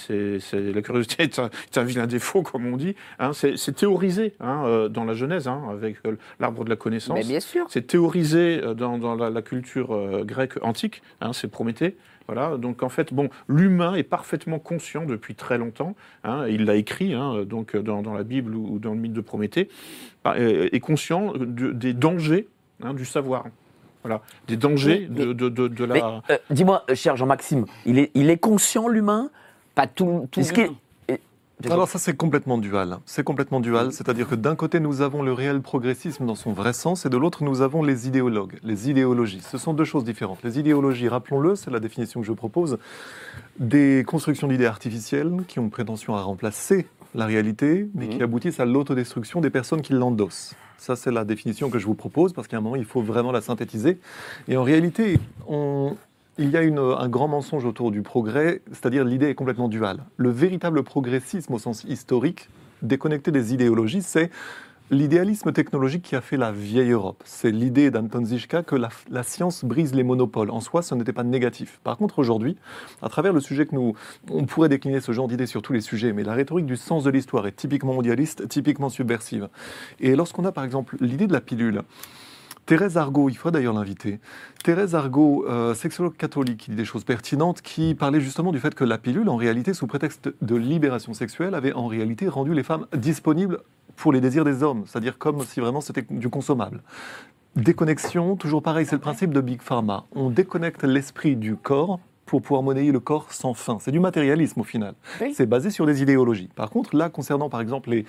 la 0.54 0.82
curiosité 0.82 1.24
est 1.24 1.40
un, 1.40 1.50
est 1.72 1.78
un 1.78 1.84
vilain 1.84 2.08
défaut, 2.08 2.42
comme 2.42 2.66
on 2.66 2.78
dit. 2.78 2.96
hein, 3.20 3.32
c'est, 3.34 3.56
théorisé 3.76 4.34
hein, 4.40 4.64
euh, 4.66 4.90
dans 4.90 5.06
la 5.06 5.14
Genèse, 5.14 5.48
hein, 5.48 5.62
avec 5.72 5.98
euh, 6.06 6.16
l'arbre 6.40 6.64
de 6.66 6.70
la 6.70 6.76
connaissance. 6.76 7.18
Mais 7.18 7.24
bien 7.26 7.40
sûr. 7.40 7.66
C'est 7.70 7.88
théorisé 7.88 8.62
euh, 8.64 8.74
dans, 8.74 8.98
dans 8.98 9.16
la, 9.16 9.30
la 9.30 9.42
culture 9.42 9.94
euh, 9.94 10.24
grecque 10.26 10.58
antique, 10.62 11.02
hein, 11.22 11.32
c'est 11.34 11.50
Prométhée. 11.50 11.96
Voilà, 12.32 12.58
donc 12.58 12.84
en 12.84 12.90
fait, 12.90 13.12
bon, 13.12 13.30
l'humain 13.48 13.96
est 13.96 14.04
parfaitement 14.04 14.60
conscient 14.60 15.04
depuis 15.06 15.34
très 15.34 15.58
longtemps. 15.58 15.96
hein, 16.24 16.46
il 16.48 16.66
l'a 16.66 16.76
écrit, 16.76 17.16
hein, 17.16 17.44
donc 17.44 17.76
dans, 17.76 18.04
dans 18.04 18.14
la 18.14 18.24
Bible 18.24 18.54
ou, 18.54 18.78
dans 18.78 18.94
le 18.94 19.00
mythe 19.00 19.14
de 19.14 19.22
Prométhée, 19.22 19.68
bah, 20.24 20.36
euh, 20.38 20.70
est 20.72 20.80
conscient 20.80 21.34
de- 21.34 21.72
des 21.72 21.94
dangers 21.94 22.48
hein, 22.84 22.94
du 22.94 23.04
savoir. 23.06 23.46
Voilà, 24.04 24.22
des 24.48 24.58
dangers 24.58 25.08
Mais- 25.10 25.26
de, 25.26 25.34
de, 25.34 25.50
de, 25.50 25.68
de 25.68 25.86
Mais 25.88 26.00
la. 26.00 26.22
euh, 26.30 26.38
dis-moi, 26.52 26.86
euh, 26.92 26.94
cher 26.94 27.18
Jean-Maxime, 27.18 27.66
il 27.88 27.98
est, 27.98 28.12
il 28.14 28.30
est 28.30 28.38
conscient, 28.38 28.88
l'humain? 28.88 29.32
Pas 29.74 29.88
tout, 29.88 30.28
tout 30.30 30.40
Est-ce 30.42 30.54
le 30.54 30.68
qu'il- 30.68 30.76
Alors 31.66 31.90
ça 31.90 32.00
c'est 32.00 32.16
complètement 32.16 32.58
dual. 32.58 33.00
C'est 33.06 33.24
complètement 33.24 33.60
dual, 33.60 33.92
c'est-à-dire 33.92 34.30
que 34.30 34.36
d'un 34.36 34.56
côté 34.56 34.80
nous 34.80 35.02
avons 35.02 35.24
le 35.24 35.34
réel 35.34 35.62
progressisme 35.62 36.26
dans 36.26 36.36
son 36.36 36.54
vrai 36.54 36.72
sens 36.72 37.06
et 37.06 37.10
de 37.10 37.18
l'autre 37.18 37.44
nous 37.44 37.62
avons 37.62 37.84
les 37.84 38.08
idéologues, 38.08 38.60
les 38.64 38.90
idéologies. 38.90 39.42
Ce 39.42 39.58
sont 39.58 39.74
deux 39.74 39.84
choses 39.84 40.06
différentes. 40.06 40.42
Les 40.44 40.58
idéologies, 40.58 41.10
rappelons-le, 41.10 41.56
c'est 41.56 41.70
la 41.72 41.80
définition 41.82 42.22
que 42.22 42.28
je 42.28 42.32
propose, 42.32 42.78
des 43.60 44.06
constructions 44.08 44.48
d'idées 44.48 44.68
artificielles 44.68 45.32
qui 45.48 45.60
ont 45.60 45.70
prétention 45.70 46.16
à 46.16 46.22
remplacer 46.22 46.88
la 47.14 47.26
réalité, 47.26 47.90
mais 47.94 48.08
qui 48.08 48.22
aboutissent 48.24 48.60
à 48.60 48.66
l'autodestruction 48.66 49.42
des 49.42 49.50
personnes 49.50 49.82
qui 49.82 49.94
l'endossent. 49.94 50.54
Ça, 50.78 50.96
c'est 50.96 51.12
la 51.12 51.26
définition 51.26 51.70
que 51.70 51.78
je 51.80 51.86
vous 51.86 51.96
propose, 51.96 52.32
parce 52.32 52.48
qu'à 52.48 52.56
un 52.58 52.62
moment, 52.62 52.78
il 52.78 52.86
faut 52.86 53.02
vraiment 53.02 53.34
la 53.34 53.42
synthétiser. 53.42 54.00
Et 54.48 54.56
en 54.56 54.64
réalité, 54.64 55.20
on- 55.48 55.98
il 56.40 56.50
y 56.52 56.58
a 56.58 56.64
une- 56.64 56.80
un 56.80 57.10
grand 57.10 57.28
mensonge 57.28 57.66
autour 57.66 57.92
du 57.92 58.02
progrès, 58.02 58.62
c'est-à-dire 58.72 59.04
l'idée 59.04 59.28
est 59.28 59.36
complètement 59.36 59.68
duale. 59.68 60.06
Le 60.18 60.30
véritable 60.32 60.84
progressisme 60.84 61.54
au 61.54 61.60
sens 61.60 61.84
historique, 61.84 62.50
déconnecté 62.82 63.30
des 63.32 63.54
idéologies, 63.54 64.02
c'est 64.02 64.32
l'idéalisme 64.92 65.52
technologique 65.52 66.02
qui 66.02 66.16
a 66.16 66.22
fait 66.22 66.38
la 66.38 66.52
vieille 66.52 66.92
Europe. 66.92 67.22
C'est 67.26 67.52
l'idée 67.52 67.92
d'Anton 67.92 68.26
Zischka 68.26 68.64
que 68.64 68.76
la, 68.76 68.90
la 69.12 69.22
science 69.22 69.64
brise 69.64 69.94
les 69.94 70.02
monopoles. 70.04 70.50
En 70.50 70.62
soi, 70.62 70.82
ce 70.82 70.96
n'était 70.96 71.14
pas 71.14 71.24
négatif. 71.24 71.80
Par 71.84 71.96
contre, 71.98 72.18
aujourd'hui, 72.18 72.56
à 73.04 73.10
travers 73.10 73.32
le 73.32 73.40
sujet 73.40 73.68
que 73.68 73.76
nous, 73.76 73.94
on 74.32 74.46
pourrait 74.46 74.70
décliner 74.70 75.00
ce 75.00 75.12
genre 75.12 75.28
d'idées 75.28 75.46
sur 75.46 75.62
tous 75.62 75.74
les 75.74 75.82
sujets, 75.82 76.12
mais 76.12 76.24
la 76.24 76.34
rhétorique 76.34 76.66
du 76.66 76.76
sens 76.78 77.04
de 77.04 77.12
l'histoire 77.12 77.46
est 77.46 77.52
typiquement 77.56 77.94
mondialiste, 77.94 78.48
typiquement 78.48 78.90
subversive. 78.90 79.50
Et 80.00 80.16
lorsqu'on 80.16 80.46
a 80.46 80.52
par 80.52 80.64
exemple 80.64 80.96
l'idée 81.02 81.28
de 81.28 81.34
la 81.34 81.42
pilule, 81.42 81.84
Thérèse 82.70 82.98
Argot, 82.98 83.30
il 83.30 83.36
faudrait 83.36 83.62
d'ailleurs 83.62 83.74
l'inviter. 83.74 84.20
Thérèse 84.64 84.94
Argot, 84.94 85.44
euh, 85.50 85.74
sexologue 85.74 86.16
catholique, 86.16 86.58
qui 86.58 86.70
dit 86.70 86.78
des 86.78 86.86
choses 86.86 87.04
pertinentes, 87.04 87.64
qui 87.64 87.96
parlait 87.96 88.22
justement 88.22 88.52
du 88.52 88.60
fait 88.60 88.76
que 88.76 88.84
la 88.84 89.00
pilule, 89.00 89.28
en 89.28 89.38
réalité, 89.38 89.74
sous 89.74 89.88
prétexte 89.88 90.30
de 90.44 90.56
libération 90.56 91.16
sexuelle, 91.16 91.56
avait 91.56 91.74
en 91.74 91.88
réalité 91.88 92.28
rendu 92.28 92.54
les 92.54 92.62
femmes 92.62 92.86
disponibles 92.96 93.62
pour 93.96 94.14
les 94.14 94.22
désirs 94.22 94.46
des 94.46 94.62
hommes, 94.62 94.84
c'est-à-dire 94.86 95.18
comme 95.18 95.42
si 95.46 95.60
vraiment 95.60 95.82
c'était 95.82 96.06
du 96.12 96.30
consommable. 96.30 96.84
Déconnexion, 97.56 98.36
toujours 98.36 98.62
pareil, 98.62 98.86
c'est 98.86 98.96
le 98.96 99.02
principe 99.02 99.34
de 99.34 99.42
Big 99.42 99.64
Pharma. 99.64 100.06
On 100.12 100.30
déconnecte 100.30 100.84
l'esprit 100.84 101.36
du 101.36 101.56
corps 101.56 102.00
pour 102.30 102.42
pouvoir 102.44 102.62
monnayer 102.62 102.92
le 102.92 103.00
corps 103.00 103.34
sans 103.34 103.56
fin. 103.56 103.78
C'est 103.82 103.92
du 103.92 104.00
matérialisme 104.00 104.62
au 104.62 104.64
final. 104.64 104.94
Oui. 105.20 105.34
C'est 105.36 105.48
basé 105.48 105.72
sur 105.72 105.88
des 105.88 106.04
idéologies. 106.04 106.50
Par 106.56 106.70
contre, 106.70 106.96
là, 106.96 107.10
concernant 107.10 107.50
par 107.50 107.60
exemple 107.60 107.90
les 107.90 108.06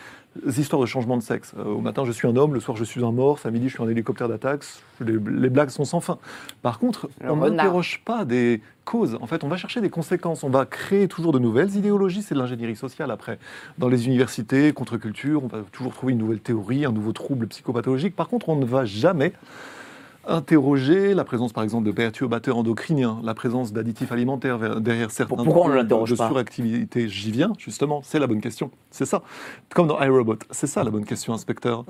histoires 0.60 0.80
de 0.80 0.86
changement 0.86 1.16
de 1.16 1.22
sexe, 1.22 1.54
euh, 1.58 1.64
au 1.64 1.80
matin 1.80 2.04
je 2.04 2.12
suis 2.12 2.28
un 2.28 2.36
homme, 2.36 2.52
le 2.52 2.60
soir 2.60 2.76
je 2.76 2.84
suis 2.84 3.02
un 3.02 3.12
morse, 3.12 3.46
à 3.46 3.50
midi 3.50 3.68
je 3.68 3.74
suis 3.74 3.82
un 3.82 3.88
hélicoptère 3.88 4.28
d'attaque, 4.28 4.64
les, 5.00 5.14
les 5.14 5.48
blagues 5.48 5.70
sont 5.70 5.86
sans 5.86 6.00
fin. 6.00 6.18
Par 6.60 6.78
contre, 6.78 7.08
Le 7.22 7.30
on 7.30 7.36
n'interroge 7.36 8.02
pas 8.04 8.26
des 8.26 8.60
causes. 8.84 9.16
En 9.20 9.26
fait, 9.26 9.42
on 9.42 9.48
va 9.48 9.56
chercher 9.56 9.80
des 9.80 9.88
conséquences. 9.88 10.44
On 10.44 10.50
va 10.50 10.66
créer 10.66 11.08
toujours 11.08 11.32
de 11.32 11.38
nouvelles 11.38 11.74
idéologies. 11.76 12.22
C'est 12.22 12.34
de 12.34 12.40
l'ingénierie 12.40 12.76
sociale 12.76 13.10
après. 13.10 13.38
Dans 13.78 13.88
les 13.88 14.06
universités, 14.06 14.72
contre-culture, 14.72 15.44
on 15.44 15.46
va 15.46 15.62
toujours 15.72 15.94
trouver 15.94 16.12
une 16.12 16.18
nouvelle 16.18 16.40
théorie, 16.40 16.84
un 16.84 16.92
nouveau 16.92 17.12
trouble 17.12 17.46
psychopathologique. 17.46 18.14
Par 18.16 18.28
contre, 18.28 18.48
on 18.48 18.56
ne 18.56 18.66
va 18.66 18.84
jamais 18.84 19.32
interroger 20.26 21.14
la 21.14 21.24
présence, 21.24 21.52
par 21.52 21.64
exemple, 21.64 21.86
de 21.86 21.92
perturbateurs 21.92 22.56
endocriniens, 22.56 23.20
la 23.22 23.34
présence 23.34 23.72
d'additifs 23.72 24.12
alimentaires 24.12 24.80
derrière 24.80 25.10
certains 25.10 25.36
Pourquoi 25.36 25.66
on 25.66 25.68
ne 25.68 25.74
l'interroge 25.74 26.10
de 26.10 26.16
pas 26.16 26.28
suractivité. 26.28 27.08
J'y 27.08 27.30
viens, 27.30 27.52
justement. 27.58 28.02
C'est 28.04 28.18
la 28.18 28.26
bonne 28.26 28.40
question. 28.40 28.70
C'est 28.90 29.06
ça. 29.06 29.22
Comme 29.74 29.86
dans 29.86 30.00
iRobot. 30.00 30.38
C'est 30.50 30.66
ça 30.66 30.84
la 30.84 30.90
bonne 30.90 31.04
question, 31.04 31.32
inspecteur. 31.32 31.84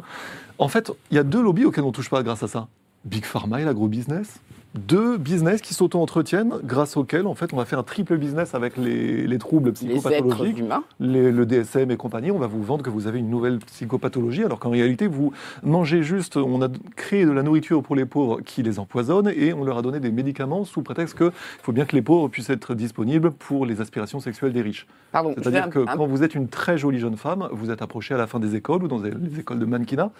En 0.59 0.69
fait, 0.69 0.93
il 1.11 1.17
y 1.17 1.19
a 1.19 1.25
deux 1.25 1.43
lobbies 1.43 1.65
auxquels 1.65 1.85
on 1.85 1.89
ne 1.89 1.93
touche 1.93 2.11
pas 2.11 2.23
grâce 2.23 2.43
à 2.43 2.49
ça. 2.49 2.69
Big 3.05 3.25
Pharma 3.25 3.61
et 3.61 3.65
l'agro-business. 3.65 4.41
Deux 4.77 5.19
business 5.19 5.61
qui 5.63 5.75
s'auto-entretiennent, 5.75 6.55
grâce 6.63 6.97
auxquels, 6.97 7.27
en 7.27 7.35
fait, 7.35 7.53
on 7.53 7.57
va 7.57 7.65
faire 7.65 7.81
un 7.81 7.83
triple 7.83 8.17
business 8.19 8.55
avec 8.55 8.77
les, 8.77 9.27
les 9.27 9.39
troubles 9.39 9.71
Les 9.71 9.73
psychopathologiques 9.73 10.59
humains. 10.61 10.85
les- 11.01 11.33
le 11.33 11.45
DSM 11.45 11.91
et 11.91 11.97
compagnie, 11.97 12.31
on 12.31 12.39
va 12.39 12.47
vous 12.47 12.63
vendre 12.63 12.85
que 12.85 12.91
vous 12.91 13.09
avez 13.09 13.19
une 13.19 13.31
nouvelle 13.31 13.59
psychopathologie, 13.59 14.45
alors 14.45 14.61
qu'en 14.61 14.71
réalité, 14.71 15.09
vous 15.09 15.33
mangez 15.65 16.05
juste, 16.05 16.37
on 16.37 16.63
a 16.63 16.69
créé 16.95 17.25
de 17.27 17.33
la 17.33 17.43
nourriture 17.43 17.83
pour 17.83 17.97
les 17.97 18.05
pauvres 18.05 18.43
qui 18.43 18.63
les 18.63 18.79
empoisonne, 18.79 19.33
et 19.37 19.53
on 19.53 19.65
leur 19.65 19.77
a 19.77 19.83
donné 19.83 19.99
des 19.99 20.13
médicaments 20.13 20.65
sous 20.65 20.83
prétexte 20.83 21.19
qu'il 21.19 21.33
faut 21.63 21.73
bien 21.73 21.85
que 21.85 21.97
les 21.97 22.03
pauvres 22.03 22.29
puissent 22.29 22.51
être 22.51 22.75
disponibles 22.77 23.33
pour 23.33 23.67
les 23.67 23.81
aspirations 23.81 24.21
sexuelles 24.21 24.53
des 24.53 24.63
riches. 24.63 24.87
C'est-à-dire 25.37 25.69
que 25.71 25.81
un- 25.81 25.97
quand 25.97 26.07
vous 26.07 26.23
êtes 26.23 26.37
une 26.37 26.47
très 26.47 26.79
jolie 26.79 27.01
jeune 27.01 27.17
femme, 27.17 27.49
vous 27.51 27.73
êtes 27.73 27.83
approché 27.83 28.15
à 28.15 28.19
la 28.19 28.29
fin 28.29 28.39
des 28.39 28.55
écoles 28.55 28.85
ou 28.85 28.89
dans 28.89 28.99
les 29.01 29.11
les 29.11 29.41
écoles 29.41 29.59
de 29.59 29.65
mannequinat 29.67 30.13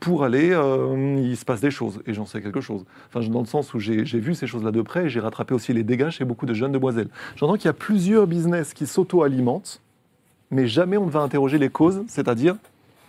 pour 0.00 0.24
aller, 0.24 0.50
euh, 0.52 1.20
il 1.22 1.36
se 1.36 1.44
passe 1.44 1.60
des 1.60 1.70
choses, 1.70 2.00
et 2.06 2.14
j'en 2.14 2.24
sais 2.24 2.40
quelque 2.40 2.62
chose. 2.62 2.86
Enfin, 3.12 3.28
dans 3.28 3.40
le 3.40 3.46
sens 3.46 3.74
où 3.74 3.78
j'ai 3.78 3.97
j'ai 4.04 4.20
vu 4.20 4.34
ces 4.34 4.46
choses-là 4.46 4.70
de 4.70 4.82
près, 4.82 5.06
et 5.06 5.08
j'ai 5.08 5.20
rattrapé 5.20 5.54
aussi 5.54 5.72
les 5.72 5.82
dégâts 5.84 6.10
chez 6.10 6.24
beaucoup 6.24 6.46
de 6.46 6.54
jeunes 6.54 6.72
demoiselles. 6.72 7.08
J'entends 7.36 7.54
qu'il 7.54 7.66
y 7.66 7.68
a 7.68 7.72
plusieurs 7.74 8.26
business 8.26 8.74
qui 8.74 8.86
s'auto-alimentent, 8.86 9.80
mais 10.50 10.66
jamais 10.66 10.96
on 10.96 11.06
ne 11.06 11.10
va 11.10 11.20
interroger 11.20 11.58
les 11.58 11.68
causes, 11.68 12.02
c'est-à-dire, 12.08 12.56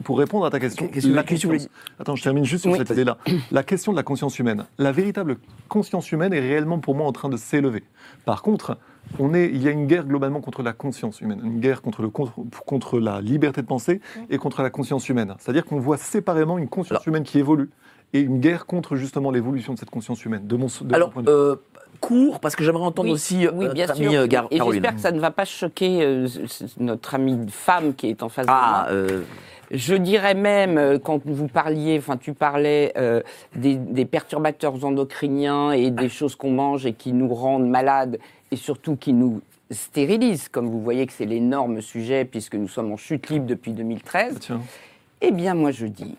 pour 0.04 0.18
répondre 0.18 0.46
à 0.46 0.50
ta 0.50 0.60
question, 0.62 0.86
la 0.86 0.92
qu'est-ce 0.92 1.08
que 1.08 1.48
vous 1.48 1.54
conscience. 1.54 1.70
Attends, 2.00 2.16
je 2.16 2.24
termine 2.24 2.46
juste 2.46 2.62
sur 2.64 2.72
Oui. 2.72 2.78
cette 2.78 2.90
idée-là. 2.92 3.18
La 3.52 3.64
question 3.64 3.92
de 3.92 3.98
la 3.98 4.04
conscience 4.04 4.40
humaine. 4.40 4.66
La 4.78 4.94
véritable 4.94 5.38
conscience 5.68 6.12
humaine 6.14 6.32
est 6.34 6.40
réellement 6.40 6.80
pour 6.80 6.96
moi 6.96 7.06
en 7.06 7.12
train 7.12 7.28
de 7.28 7.36
s'élever. 7.36 7.84
Par 8.26 8.42
contre, 8.42 8.78
on 9.18 9.34
est, 9.34 9.48
il 9.48 9.62
y 9.62 9.68
a 9.68 9.72
une 9.72 9.88
guerre 9.88 10.06
globalement 10.06 10.40
contre 10.40 10.64
la 10.64 10.72
conscience 10.72 11.20
humaine, 11.20 11.42
une 11.44 11.60
guerre 11.60 11.82
contre, 11.82 12.02
le, 12.02 12.10
contre, 12.10 12.34
contre 12.66 13.00
la 13.00 13.20
liberté 13.22 13.62
de 13.62 13.68
penser 13.68 14.00
et 14.30 14.38
contre 14.38 14.62
la 14.62 14.70
conscience 14.70 15.10
humaine. 15.10 15.34
C'est-à-dire 15.40 15.66
qu'on 15.66 15.80
voit 15.80 15.98
séparément 15.98 16.58
une 16.58 16.70
conscience 16.70 17.02
Alors- 17.02 17.08
humaine 17.08 17.24
qui 17.24 17.40
évolue 17.40 17.70
et 18.14 18.22
une 18.22 18.40
guerre 18.40 18.66
contre 18.66 18.96
justement 18.96 19.32
l'évolution 19.32 19.74
de 19.74 19.80
cette 19.80 19.90
conscience 19.90 20.24
humaine, 20.26 20.48
de 20.48 20.56
mon, 20.56 20.66
de 20.68 20.72
mon 20.84 20.94
Alors, 20.94 21.10
point 21.12 21.22
de 21.24 21.30
vue. 21.30 21.36
euh, 21.38 21.56
court, 22.02 22.40
parce 22.40 22.56
que 22.56 22.64
j'aimerais 22.64 22.86
entendre 22.86 23.10
Oui, 23.10 23.14
aussi 23.14 23.46
euh, 23.46 23.52
oui, 23.54 23.68
bien 23.74 23.86
notre 23.86 23.98
sûr. 23.98 24.06
amie 24.08 24.16
euh, 24.18 24.28
Gar- 24.28 24.48
Et 24.52 24.58
Caroline. 24.58 24.82
j'espère 24.82 24.96
que 24.96 25.02
ça 25.02 25.12
ne 25.12 25.20
va 25.20 25.32
pas 25.32 25.46
choquer 25.46 26.02
euh, 26.04 26.28
notre 26.80 27.16
amie 27.16 27.46
femme 27.50 27.94
qui 27.94 28.08
est 28.10 28.24
en 28.24 28.30
face 28.30 28.46
Ah, 28.50 28.88
de 28.90 28.94
moi. 28.96 29.02
euh, 29.12 29.24
Je 29.72 29.96
dirais 29.96 30.34
même, 30.34 30.78
euh, 30.78 30.98
quand 30.98 31.22
vous 31.26 31.48
parliez, 31.48 31.98
enfin 32.00 32.18
tu 32.18 32.34
parlais 32.34 32.94
euh, 32.98 33.22
des, 33.56 33.76
des 33.76 34.06
perturbateurs 34.06 34.84
endocriniens 34.86 35.72
et 35.72 35.92
des 35.92 36.10
choses 36.10 36.36
qu'on 36.36 36.52
mange 36.52 36.86
et 36.86 36.94
qui 36.94 37.12
nous 37.14 37.34
rendent 37.34 37.68
malades 37.70 38.18
et 38.52 38.56
surtout 38.56 38.96
qui 38.96 39.14
nous 39.14 39.42
stérilisent, 39.70 40.50
comme 40.50 40.68
vous 40.68 40.82
voyez 40.82 41.06
que 41.06 41.14
c'est 41.14 41.26
l'énorme 41.28 41.82
sujet 41.82 42.26
puisque 42.26 42.56
nous 42.56 42.68
sommes 42.68 42.92
en 42.92 42.98
chute 42.98 43.30
libre 43.30 43.46
depuis 43.46 43.74
2013, 43.74 44.38
Tiens. 44.40 44.62
eh 45.22 45.30
bien 45.32 45.54
moi 45.54 45.70
je 45.70 45.86
dis 45.86 46.16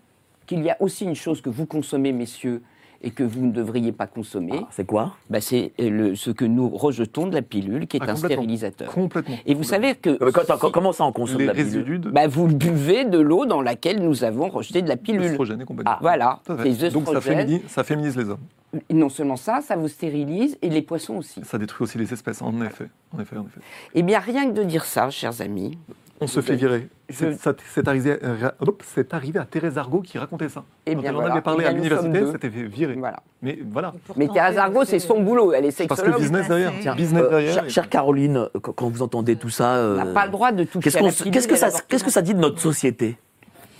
qu'il 0.51 0.64
y 0.64 0.70
a 0.70 0.76
aussi 0.80 1.05
une 1.05 1.14
chose 1.14 1.40
que 1.40 1.48
vous 1.48 1.64
consommez, 1.64 2.11
messieurs, 2.12 2.61
et 3.03 3.12
que 3.12 3.22
vous 3.22 3.40
ne 3.40 3.53
devriez 3.53 3.92
pas 3.92 4.09
consommer, 4.09 4.53
ah, 4.62 4.66
c'est 4.72 4.84
quoi? 4.84 5.14
Bah, 5.30 5.40
c'est 5.40 5.72
euh, 5.80 5.88
le- 5.88 6.14
ce 6.16 6.32
que 6.32 6.44
nous 6.44 6.68
rejetons 6.68 7.28
de 7.28 7.34
la 7.34 7.40
pilule, 7.40 7.86
qui 7.86 7.96
est 7.98 8.01
Ah, 8.03 8.11
un 8.11 8.14
complètement. 8.14 8.28
stérilisateur. 8.28 8.90
Complètement. 8.90 9.36
Et 9.46 9.55
vous 9.55 9.62
savez 9.62 9.94
que 9.94 10.18
quand- 10.32 10.42
si- 10.66 10.72
Comment 10.72 10.92
ça, 10.92 11.05
on 11.05 11.12
consomme 11.12 11.38
les 11.38 11.46
la 11.46 11.55
pilule? 11.55 11.66
résidus 11.72 11.98
de 12.01 12.11
bah, 12.11 12.26
vous 12.26 12.48
buvez 12.48 13.05
de 13.05 13.18
l'eau 13.20 13.46
dans 13.46 13.62
laquelle 13.62 14.03
nous 14.03 14.24
avons 14.24 14.48
rejeté 14.48 14.82
de 14.82 14.88
la 14.88 14.96
pilule. 14.96 15.22
et 15.34 15.36
compagnie. 15.64 15.84
Ah, 15.86 15.98
voilà, 16.03 16.40
les 16.64 16.90
Donc 16.90 17.07
ça 17.09 17.20
féminise, 17.20 17.61
ça 17.68 17.84
féminise 17.84 18.16
les 18.16 18.28
hommes. 18.28 18.44
Non 18.92 19.09
seulement 19.09 19.36
ça, 19.36 19.61
ça 19.62 19.76
vous 19.76 19.88
stérilise 19.88 20.59
et 20.61 20.68
les 20.68 20.82
poissons 20.82 21.16
aussi. 21.18 21.40
Ça 21.44 21.59
détruit 21.59 21.84
aussi 21.84 21.96
les 21.96 22.12
espèces, 22.12 22.42
en 22.42 22.61
effet. 22.61 22.88
En 23.16 23.20
effet, 23.20 23.36
en 23.36 23.46
effet. 23.46 23.61
Eh 23.94 24.03
bien, 24.03 24.18
rien 24.18 24.46
que 24.51 24.55
de 24.57 24.64
dire 24.64 24.84
ça, 24.84 25.11
chers 25.11 25.40
amis, 25.40 25.78
On 26.23 26.27
se 26.27 26.41
fait 26.41 26.55
virer. 26.57 26.89
Je- 27.09 27.14
C'est 27.14 27.35
ça- 27.39 27.55
c'est 27.75 27.89
arrivé, 27.89 28.18
euh, 28.23 28.51
hop, 28.61 28.83
c'est 28.87 29.14
arrivé 29.14 29.39
à 29.39 29.45
Thérèse 29.45 29.79
Argot 29.79 30.01
qui 30.03 30.18
racontait 30.18 30.49
ça. 30.51 30.64
Eh 30.87 30.95
Quand 30.95 31.01
bien, 31.01 31.11
elle 31.11 31.16
en 31.16 31.21
voilà. 31.21 31.35
avait 31.35 31.43
parlé 31.43 31.64
Eh 31.64 31.68
à 31.68 31.73
l'université, 31.73 32.25
c'était 32.33 32.51
fait 32.51 32.62
virer. 32.64 32.95
voilà. 32.95 33.23
Mais 33.43 33.59
voilà. 33.71 33.95
Mais 34.16 34.29
Thérèse 34.29 34.59
Argot, 34.59 34.85
c'est 34.85 34.99
son 34.99 35.21
boulot, 35.23 35.53
elle 35.53 35.64
est 35.64 35.68
Parce 35.89 36.01
que 36.01 36.07
sexologue. 36.07 36.21
business 36.21 36.49
derrière. 36.49 36.73
Tiens, 36.81 36.95
business 36.95 37.23
Euh, 37.23 37.31
derrière. 37.31 37.55
chère, 37.55 37.71
chère 37.71 37.89
Caroline, 37.89 38.49
quand, 38.61 38.73
quand 38.73 38.89
vous 38.89 39.03
entendez 39.03 39.37
tout 39.37 39.49
ça, 39.51 39.71
On 39.71 39.77
euh, 39.77 39.97
n'a 39.97 40.07
pas 40.07 40.27
le 40.27 40.33
droit 40.33 40.53
de 40.53 40.64
toucher 40.64 40.91
qu'est-ce, 40.91 40.99
s- 41.05 41.16
pilule 41.16 41.33
qu'est-ce 41.33 41.49
que 41.49 41.55
et 41.55 41.57
ça, 41.57 41.66
l'avortement 41.66 41.87
qu'est-ce 41.89 42.05
que 42.05 42.11
ça 42.11 42.23
dit 42.23 42.35
de 42.35 42.41
notre 42.41 42.61
société 42.61 43.16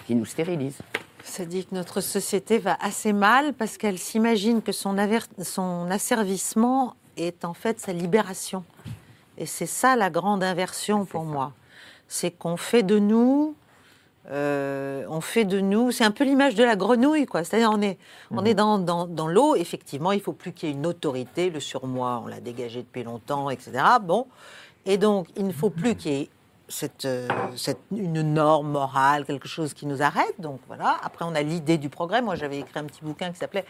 Qui 0.07 0.15
nous 0.15 0.25
stérilise. 0.25 0.79
Ça 1.23 1.45
dit 1.45 1.67
que 1.67 1.75
notre 1.75 2.01
société 2.01 2.59
va 2.59 2.77
assez 2.81 3.13
mal 3.13 3.53
parce 3.53 3.77
qu'elle 3.77 3.99
s'imagine 3.99 4.63
que 4.63 4.73
son 4.73 4.97
asservissement 5.91 6.95
est 7.17 7.45
en 7.45 7.55
fait 7.55 7.79
sa 7.79 7.93
libération. 7.93 8.65
Et 9.39 9.47
c'est 9.47 9.67
ça 9.67 9.95
la 9.95 10.11
grande 10.11 10.43
inversion 10.43 11.05
pour 11.05 11.25
moi. 11.25 11.53
C'est 12.13 12.33
qu'on 12.33 12.57
fait 12.57 12.83
de 12.83 12.99
nous, 12.99 13.55
euh, 14.31 15.05
on 15.09 15.21
fait 15.21 15.45
de 15.45 15.61
nous, 15.61 15.93
c'est 15.93 16.03
un 16.03 16.11
peu 16.11 16.25
l'image 16.25 16.57
de 16.57 16.65
la 16.65 16.75
grenouille, 16.75 17.25
quoi. 17.25 17.45
C'est-à-dire 17.45 17.71
on 17.73 17.81
est, 17.81 17.99
on 18.33 18.45
est 18.45 18.55
dans, 18.55 18.79
dans, 18.79 19.07
dans 19.07 19.29
l'eau, 19.29 19.55
effectivement, 19.55 20.11
il 20.11 20.21
faut 20.21 20.33
plus 20.33 20.53
qu'il 20.53 20.69
y 20.69 20.73
ait 20.73 20.75
une 20.75 20.87
autorité, 20.87 21.51
le 21.51 21.61
surmoi, 21.61 22.21
on 22.25 22.27
l'a 22.27 22.41
dégagé 22.41 22.83
depuis 22.83 23.05
longtemps, 23.05 23.49
etc. 23.49 23.73
Bon, 24.03 24.27
et 24.87 24.99
donc 24.99 25.29
il 25.37 25.47
ne 25.47 25.53
faut 25.53 25.71
plus 25.71 25.95
qu'il 25.95 26.13
y 26.13 26.21
ait 26.23 26.31
cette, 26.71 27.05
euh, 27.05 27.29
cette- 27.57 27.81
une 27.95 28.23
norme 28.23 28.71
morale, 28.71 29.27
quelque 29.27 29.49
chose 29.49 29.75
qui 29.75 29.85
nous 29.87 30.01
arrête. 30.01 30.35
Donc 30.39 30.61
voilà. 30.69 30.97
Après, 31.03 31.25
on 31.27 31.35
a 31.35 31.43
l'idée 31.43 31.77
du 31.77 31.91
progrès. 31.91 32.23
Moi, 32.23 32.37
j'avais 32.37 32.59
écrit 32.61 32.79
un 32.79 32.85
petit 32.85 33.03
bouquin 33.03 33.31
qui 33.33 33.39
s'appelait 33.39 33.67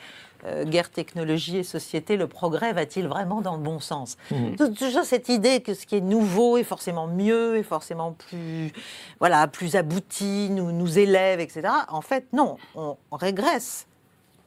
euh, 0.47 0.65
Guerre, 0.65 0.91
technologie 0.91 1.59
et 1.59 1.63
société. 1.65 2.17
Le 2.17 2.27
progrès 2.27 2.73
va-t-il 2.73 3.09
vraiment 3.09 3.41
dans 3.43 3.57
le 3.57 3.63
bon 3.63 3.81
sens? 3.81 4.17
Tou- 4.57 4.73
Toujours 4.75 5.05
cette 5.05 5.29
idée 5.29 5.61
que 5.61 5.75
ce 5.75 5.85
qui 5.87 5.97
est 5.97 6.01
nouveau 6.01 6.57
est 6.57 6.63
forcément 6.65 7.07
mieux, 7.09 7.57
est 7.57 7.63
forcément 7.63 8.13
plus, 8.13 8.73
voilà, 9.19 9.49
plus 9.49 9.77
abouti, 9.77 10.49
nous, 10.51 10.71
nous 10.73 10.99
élève, 10.99 11.41
etc. 11.41 11.63
En 11.89 12.01
fait, 12.01 12.27
non. 12.33 12.57
On, 12.75 12.97
régresse. 13.13 13.87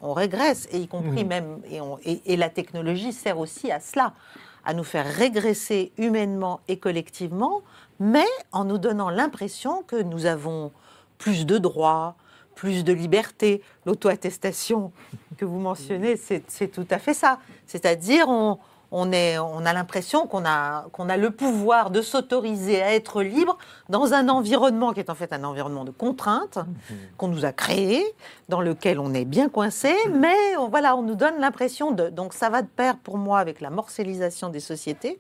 On 0.01 0.13
régresse, 0.13 0.67
et 0.71 0.79
y 0.79 0.87
compris 0.87 1.23
même, 1.25 1.61
et, 1.69 1.79
on- 1.79 1.97
et- 2.03 2.21
et 2.25 2.37
la 2.37 2.49
technologie 2.49 3.13
sert 3.13 3.37
aussi 3.39 3.71
à 3.71 3.79
cela, 3.79 4.13
à 4.66 4.74
nous 4.74 4.84
faire 4.84 5.05
régresser 5.05 5.91
humainement 5.97 6.61
et 6.68 6.78
collectivement, 6.78 7.61
mais 7.99 8.26
en 8.51 8.66
nous 8.66 8.78
donnant 8.78 9.09
l'impression 9.09 9.84
que 9.84 10.01
nous 10.01 10.26
avons 10.26 10.72
plus 11.18 11.45
de 11.45 11.57
droits, 11.57 12.16
plus 12.55 12.84
de 12.84 12.93
liberté. 12.93 13.61
L'auto-attestation 13.86 14.91
que 15.38 15.45
vous 15.45 15.59
mentionnez, 15.59 16.18
c'est 16.18 16.68
tout 16.68 16.88
à 16.89 16.99
fait 16.99 17.14
ça. 17.14 17.39
C'est-à-dire, 17.68 18.28
on, 18.30 18.57
on, 18.95 19.11
est, 19.11 19.39
on 19.39 19.65
a 19.65 19.73
l'impression 19.73 20.27
qu'on 20.27 20.45
a, 20.45 20.85
qu'on 20.93 21.09
a 21.09 21.17
le 21.17 21.31
pouvoir 21.31 21.89
de 21.89 22.01
s'autoriser 22.03 22.81
à 22.81 22.93
être 22.93 23.23
libre 23.23 23.57
dans 23.89 24.13
un 24.13 24.29
environnement 24.29 24.93
qui 24.93 24.99
est 24.99 25.09
en 25.09 25.15
fait 25.15 25.33
un 25.33 25.43
environnement 25.43 25.83
de 25.83 25.89
contrainte 25.91 26.59
qu'on 27.17 27.27
nous 27.27 27.43
a 27.43 27.51
créé, 27.51 28.05
dans 28.49 28.61
lequel 28.61 28.99
on 28.99 29.13
est 29.15 29.25
bien 29.25 29.49
coincé, 29.49 29.93
mais 30.13 30.55
on, 30.59 30.67
voilà, 30.69 30.95
on 30.95 31.01
nous 31.01 31.15
donne 31.15 31.39
l'impression 31.39 31.91
de... 31.91 32.09
Donc 32.09 32.33
ça 32.33 32.49
va 32.51 32.61
de 32.61 32.67
pair 32.67 32.97
pour 32.97 33.17
moi 33.17 33.39
avec 33.39 33.61
la 33.61 33.71
morcellisation 33.71 34.49
des 34.49 34.59
sociétés, 34.59 35.19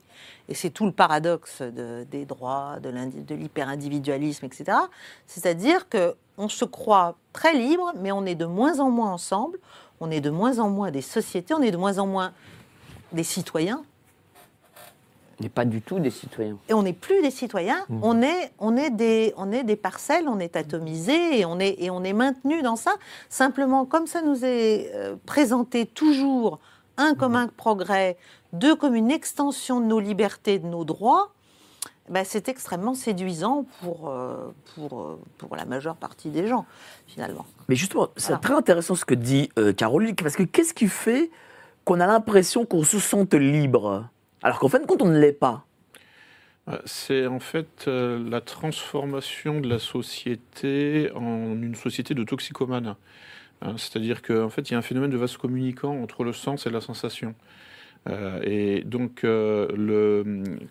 et 0.49 0.53
c'est 0.53 0.69
tout 0.69 0.85
le 0.85 0.91
paradoxe 0.91 1.63
de- 1.63 2.05
des 2.11 2.25
droits, 2.25 2.75
de 2.79 3.33
l'hyper-individualisme, 3.33 4.45
etc. 4.45 4.77
C'est-à-dire 5.25 5.89
que 5.89 6.15
on 6.37 6.47
se 6.49 6.65
croit 6.65 7.15
très 7.31 7.53
libre, 7.53 7.91
mais 7.99 8.11
on 8.11 8.25
est 8.25 8.35
de 8.35 8.45
moins 8.45 8.79
en 8.79 8.89
moins 8.91 9.11
ensemble, 9.11 9.57
on 9.99 10.11
est 10.11 10.21
de 10.21 10.29
moins 10.29 10.59
en 10.59 10.69
moins 10.69 10.91
des 10.91 11.01
sociétés, 11.01 11.53
on 11.53 11.61
est 11.61 11.71
de 11.71 11.77
moins 11.77 11.97
en 11.97 12.05
moins 12.07 12.33
des 13.13 13.23
citoyens, 13.23 13.83
On 15.39 15.43
n'est 15.43 15.49
pas 15.49 15.65
du 15.65 15.81
tout 15.81 15.99
des 15.99 16.11
citoyens. 16.11 16.57
et 16.69 16.73
on 16.73 16.83
n'est 16.83 16.93
plus 16.93 17.21
des 17.21 17.31
citoyens, 17.31 17.83
Mhm. 17.89 17.99
on, 18.03 18.21
est, 18.21 18.51
on, 18.59 18.77
est 18.77 18.91
des, 18.91 19.33
on 19.37 19.51
est 19.51 19.63
des 19.63 19.75
parcelles, 19.75 20.27
on 20.27 20.39
est 20.39 20.55
atomisé 20.55 21.39
et 21.39 21.45
on 21.45 21.59
est, 21.59 21.75
et 21.79 21.89
on 21.89 22.03
est 22.03 22.13
maintenu 22.13 22.61
dans 22.61 22.75
ça. 22.75 22.93
Simplement, 23.29 23.85
comme 23.85 24.07
ça 24.07 24.21
nous 24.21 24.45
est 24.45 24.91
euh, 24.93 25.15
présenté 25.25 25.85
toujours, 25.85 26.59
un 26.97 27.15
comme 27.15 27.35
un 27.35 27.47
progrès, 27.47 28.17
deux 28.53 28.75
comme 28.75 28.93
une 28.95 29.09
extension 29.11 29.79
de 29.81 29.85
nos 29.85 29.99
libertés, 29.99 30.59
de 30.59 30.67
nos 30.67 30.85
droits, 30.85 31.31
ben, 32.09 32.23
c'est 32.25 32.49
extrêmement 32.49 32.93
séduisant 32.93 33.65
pour, 33.81 34.09
euh, 34.09 34.53
pour, 34.75 35.01
euh, 35.01 35.19
pour 35.39 35.55
la 35.55 35.65
majeure 35.65 35.95
partie 35.95 36.29
des 36.29 36.47
gens, 36.47 36.65
finalement. 37.07 37.45
Mais 37.69 37.75
justement, 37.75 38.09
c'est 38.17 38.27
Voilà. 38.27 38.39
très 38.41 38.53
intéressant 38.53 38.93
ce 38.95 39.05
que 39.05 39.15
dit 39.15 39.49
euh, 39.57 39.73
Caroline, 39.73 40.13
parce 40.15 40.35
que 40.35 40.43
qu'est-ce 40.43 40.73
qui 40.73 40.87
fait 40.87 41.31
qu'on 41.85 41.99
a 41.99 42.07
l'impression 42.07 42.65
qu'on 42.65 42.83
se 42.83 42.99
sente 42.99 43.33
libre 43.33 44.09
Alors 44.41 44.59
qu'en 44.59 44.69
fait, 44.69 44.85
quand 44.87 45.01
on 45.01 45.07
ne 45.07 45.19
l'est 45.19 45.33
pas. 45.33 45.65
Euh, 46.69 46.77
C'est 46.85 47.27
en 47.27 47.39
fait 47.39 47.85
euh, 47.87 48.23
la 48.29 48.41
transformation 48.41 49.59
de 49.59 49.67
la 49.67 49.79
société 49.79 51.11
en 51.15 51.61
une 51.61 51.75
société 51.75 52.13
de 52.13 52.23
toxicomanes. 52.23 52.95
Hein, 53.61 53.75
C'est-à-dire 53.77 54.21
qu'en 54.21 54.49
fait, 54.49 54.69
il 54.69 54.73
y 54.73 54.75
a 54.75 54.79
un 54.79 54.83
phénomène 54.83 55.11
de 55.11 55.17
vase 55.17 55.37
communicant 55.37 56.01
entre 56.01 56.23
le 56.23 56.33
sens 56.33 56.65
et 56.65 56.69
la 56.69 56.81
sensation. 56.81 57.35
Euh, 58.09 58.41
et 58.43 58.83
donc, 58.83 59.25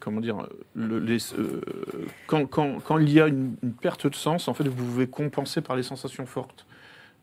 comment 0.01 0.21
dire, 0.21 0.47
quand 2.27 2.99
il 2.99 3.11
y 3.11 3.21
a 3.21 3.27
une, 3.27 3.57
une 3.63 3.73
perte 3.73 4.07
de 4.07 4.15
sens, 4.15 4.49
en 4.49 4.55
fait, 4.55 4.69
vous 4.69 4.75
pouvez 4.75 5.07
compenser 5.07 5.61
par 5.63 5.77
les 5.77 5.83
sensations 5.83 6.27
fortes. 6.27 6.67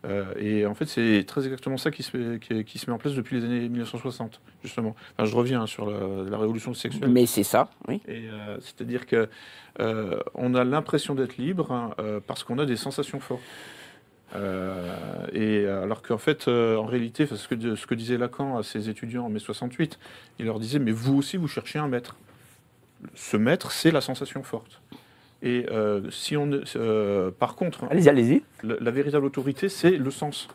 Euh, 0.05 0.33
et 0.37 0.65
en 0.65 0.75
fait, 0.75 0.85
c'est 0.85 1.25
très 1.27 1.43
exactement 1.45 1.77
ça 1.77 1.91
qui 1.91 2.03
se, 2.03 2.15
met, 2.15 2.39
qui, 2.39 2.63
qui 2.63 2.79
se 2.79 2.89
met 2.89 2.93
en 2.93 2.97
place 2.97 3.15
depuis 3.15 3.37
les 3.37 3.45
années 3.45 3.67
1960, 3.67 4.39
justement. 4.63 4.95
Enfin, 5.17 5.25
je 5.29 5.35
reviens 5.35 5.61
hein, 5.63 5.67
sur 5.67 5.89
la, 5.89 6.29
la 6.29 6.37
révolution 6.37 6.73
sexuelle. 6.73 7.09
Mais 7.09 7.25
c'est 7.25 7.43
ça, 7.43 7.69
oui. 7.87 8.01
Euh, 8.07 8.57
c'est-à-dire 8.61 9.05
que 9.05 9.27
euh, 9.79 10.19
on 10.35 10.55
a 10.55 10.63
l'impression 10.63 11.15
d'être 11.15 11.37
libre 11.37 11.71
hein, 11.71 11.91
parce 12.27 12.43
qu'on 12.43 12.59
a 12.59 12.65
des 12.65 12.77
sensations 12.77 13.19
fortes. 13.19 13.41
Et 15.33 15.65
alors 15.65 16.01
qu'en 16.01 16.17
fait, 16.17 16.47
en 16.47 16.85
réalité, 16.85 17.25
ce 17.25 17.47
que, 17.47 17.75
ce 17.75 17.87
que 17.87 17.95
disait 17.95 18.17
Lacan 18.17 18.57
à 18.57 18.63
ses 18.63 18.87
étudiants 18.87 19.25
en 19.25 19.29
mai 19.29 19.39
68, 19.39 19.99
il 20.39 20.45
leur 20.45 20.59
disait 20.59 20.79
mais 20.79 20.91
vous 20.91 21.17
aussi 21.17 21.35
vous 21.37 21.47
cherchez 21.47 21.79
un 21.79 21.87
maître. 21.87 22.15
Ce 23.15 23.37
maître, 23.37 23.71
c'est 23.71 23.91
la 23.91 24.01
sensation 24.01 24.43
forte. 24.43 24.81
Et 25.41 25.65
euh, 25.71 26.01
si 26.11 26.35
on, 26.35 26.49
euh, 26.75 27.31
par 27.31 27.55
contre, 27.55 27.85
Allez-y, 27.89 28.09
allez-y. 28.09 28.43
la, 28.63 28.75
la 28.79 28.91
véritable 28.91 29.25
autorité, 29.25 29.69
c'est 29.69 29.91
le 29.91 30.11
sens. 30.11 30.47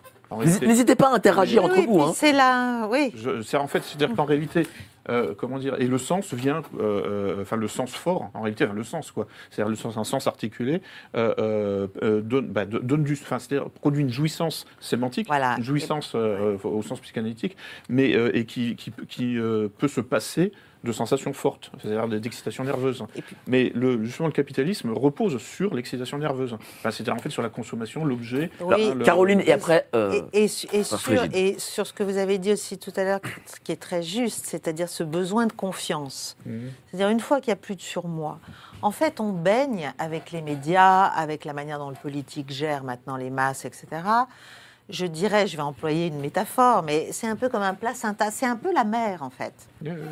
N'hésitez 0.62 0.96
pas 0.96 1.10
à 1.10 1.14
interagir 1.14 1.62
Oui, 1.62 1.70
entre 1.70 1.78
oui, 1.80 1.86
vous. 1.86 2.00
hein. 2.02 2.12
C'est 2.14 2.32
là, 2.32 2.86
oui. 2.88 3.14
C'est 3.44 3.56
en 3.56 3.66
fait, 3.68 3.82
c'est-à-dire 3.84 4.16
qu'en 4.16 4.24
réalité, 4.24 4.66
euh, 5.08 5.32
comment 5.36 5.58
dire, 5.58 5.76
et 5.78 5.86
le 5.86 5.98
sens 5.98 6.34
vient, 6.34 6.62
euh, 6.80 7.36
euh, 7.36 7.42
enfin 7.42 7.56
le 7.56 7.68
sens 7.68 7.92
fort, 7.92 8.30
en 8.34 8.40
réalité, 8.40 8.64
enfin, 8.64 8.72
le 8.74 8.82
sens 8.84 9.12
quoi, 9.12 9.26
c'est-à-dire 9.50 9.70
le 9.70 9.76
sens, 9.76 9.96
un 9.96 10.02
sens 10.04 10.26
articulé, 10.26 10.80
euh, 11.14 11.86
euh, 12.02 12.20
donne, 12.22 12.48
bah, 12.48 12.64
donne 12.64 13.04
du, 13.04 13.12
enfin, 13.12 13.38
c'est-à-dire 13.38 13.68
produit 13.70 14.02
une 14.02 14.10
jouissance 14.10 14.66
sémantique, 14.80 15.26
Voilà. 15.28 15.54
une 15.58 15.62
jouissance 15.64 16.12
euh, 16.16 16.56
au 16.64 16.82
sens 16.82 17.00
psychanalytique, 17.00 17.56
mais 17.88 18.16
euh, 18.16 18.34
et 18.36 18.44
qui, 18.46 18.74
qui, 18.76 18.92
qui, 19.08 19.38
euh, 19.38 19.68
peut 19.78 19.88
se 19.88 20.00
passer 20.00 20.52
de 20.84 20.92
sensations 20.92 21.32
fortes, 21.32 21.70
c'est-à-dire 21.82 22.20
d'excitation 22.20 22.62
nerveuse. 22.62 23.04
Et 23.16 23.22
puis- 23.22 23.34
Mais 23.46 23.72
le, 23.74 24.04
justement, 24.04 24.26
le 24.28 24.32
capitalisme 24.34 24.90
repose 24.92 25.38
sur 25.40 25.74
l'excitation 25.74 26.18
nerveuse, 26.18 26.52
enfin, 26.52 26.90
c'est-à-dire 26.90 27.14
en 27.14 27.18
fait 27.18 27.30
sur 27.30 27.42
la 27.42 27.48
consommation, 27.48 28.04
l'objet. 28.04 28.50
Oui. 28.60 28.92
le- 28.94 29.04
Caroline, 29.04 29.40
et 29.40 29.52
après. 29.52 29.88
euh, 29.94 30.20
Et, 30.32 30.46
sur, 30.48 30.68
et 30.72 31.58
sur 31.58 31.86
ce 31.86 31.92
que 31.92 32.02
vous 32.02 32.18
avez 32.18 32.38
dit 32.38 32.52
aussi 32.52 32.78
tout 32.78 32.92
à 32.96 33.04
l'heure, 33.04 33.20
ce 33.46 33.58
qui 33.60 33.72
est 33.72 33.76
très 33.80 34.02
juste, 34.02 34.44
c'est-à-dire 34.46 34.88
ce 34.88 35.02
besoin 35.02 35.46
de 35.46 35.52
confiance. 35.52 36.36
Mhm. 36.46 36.70
C'est-à-dire 36.90 37.08
une 37.08 37.20
fois 37.20 37.40
qu'il 37.40 37.48
n'y 37.48 37.54
a 37.54 37.62
plus 37.62 37.76
de 37.76 37.80
surmoi, 37.82 38.38
en 38.82 38.90
fait, 38.90 39.20
on 39.20 39.30
baigne 39.32 39.92
avec 39.98 40.30
les 40.32 40.42
médias, 40.42 41.04
avec 41.04 41.44
la 41.46 41.54
manière 41.54 41.78
dont 41.78 41.88
le 41.88 41.96
politique 41.96 42.52
gère 42.52 42.84
maintenant 42.84 43.16
les 43.16 43.30
masses, 43.30 43.64
etc. 43.64 43.86
Je 44.90 45.06
dirais, 45.06 45.46
je 45.46 45.56
vais 45.56 45.62
employer 45.62 46.08
une 46.08 46.20
métaphore, 46.20 46.82
mais 46.82 47.08
c'est 47.10 47.26
un 47.26 47.36
peu 47.36 47.48
comme 47.48 47.62
un 47.62 47.72
placenta, 47.74 48.30
c'est 48.30 48.44
un 48.46 48.56
peu 48.56 48.72
la 48.72 48.84
mer 48.84 49.22
en 49.22 49.30
fait. 49.30 49.54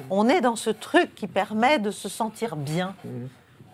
On 0.08 0.28
est 0.30 0.40
dans 0.40 0.56
ce 0.56 0.70
truc 0.70 1.14
qui 1.14 1.26
permet 1.26 1.78
de 1.78 1.90
se 1.90 2.08
sentir 2.08 2.56
bien, 2.56 2.94
Mhm. 3.04 3.28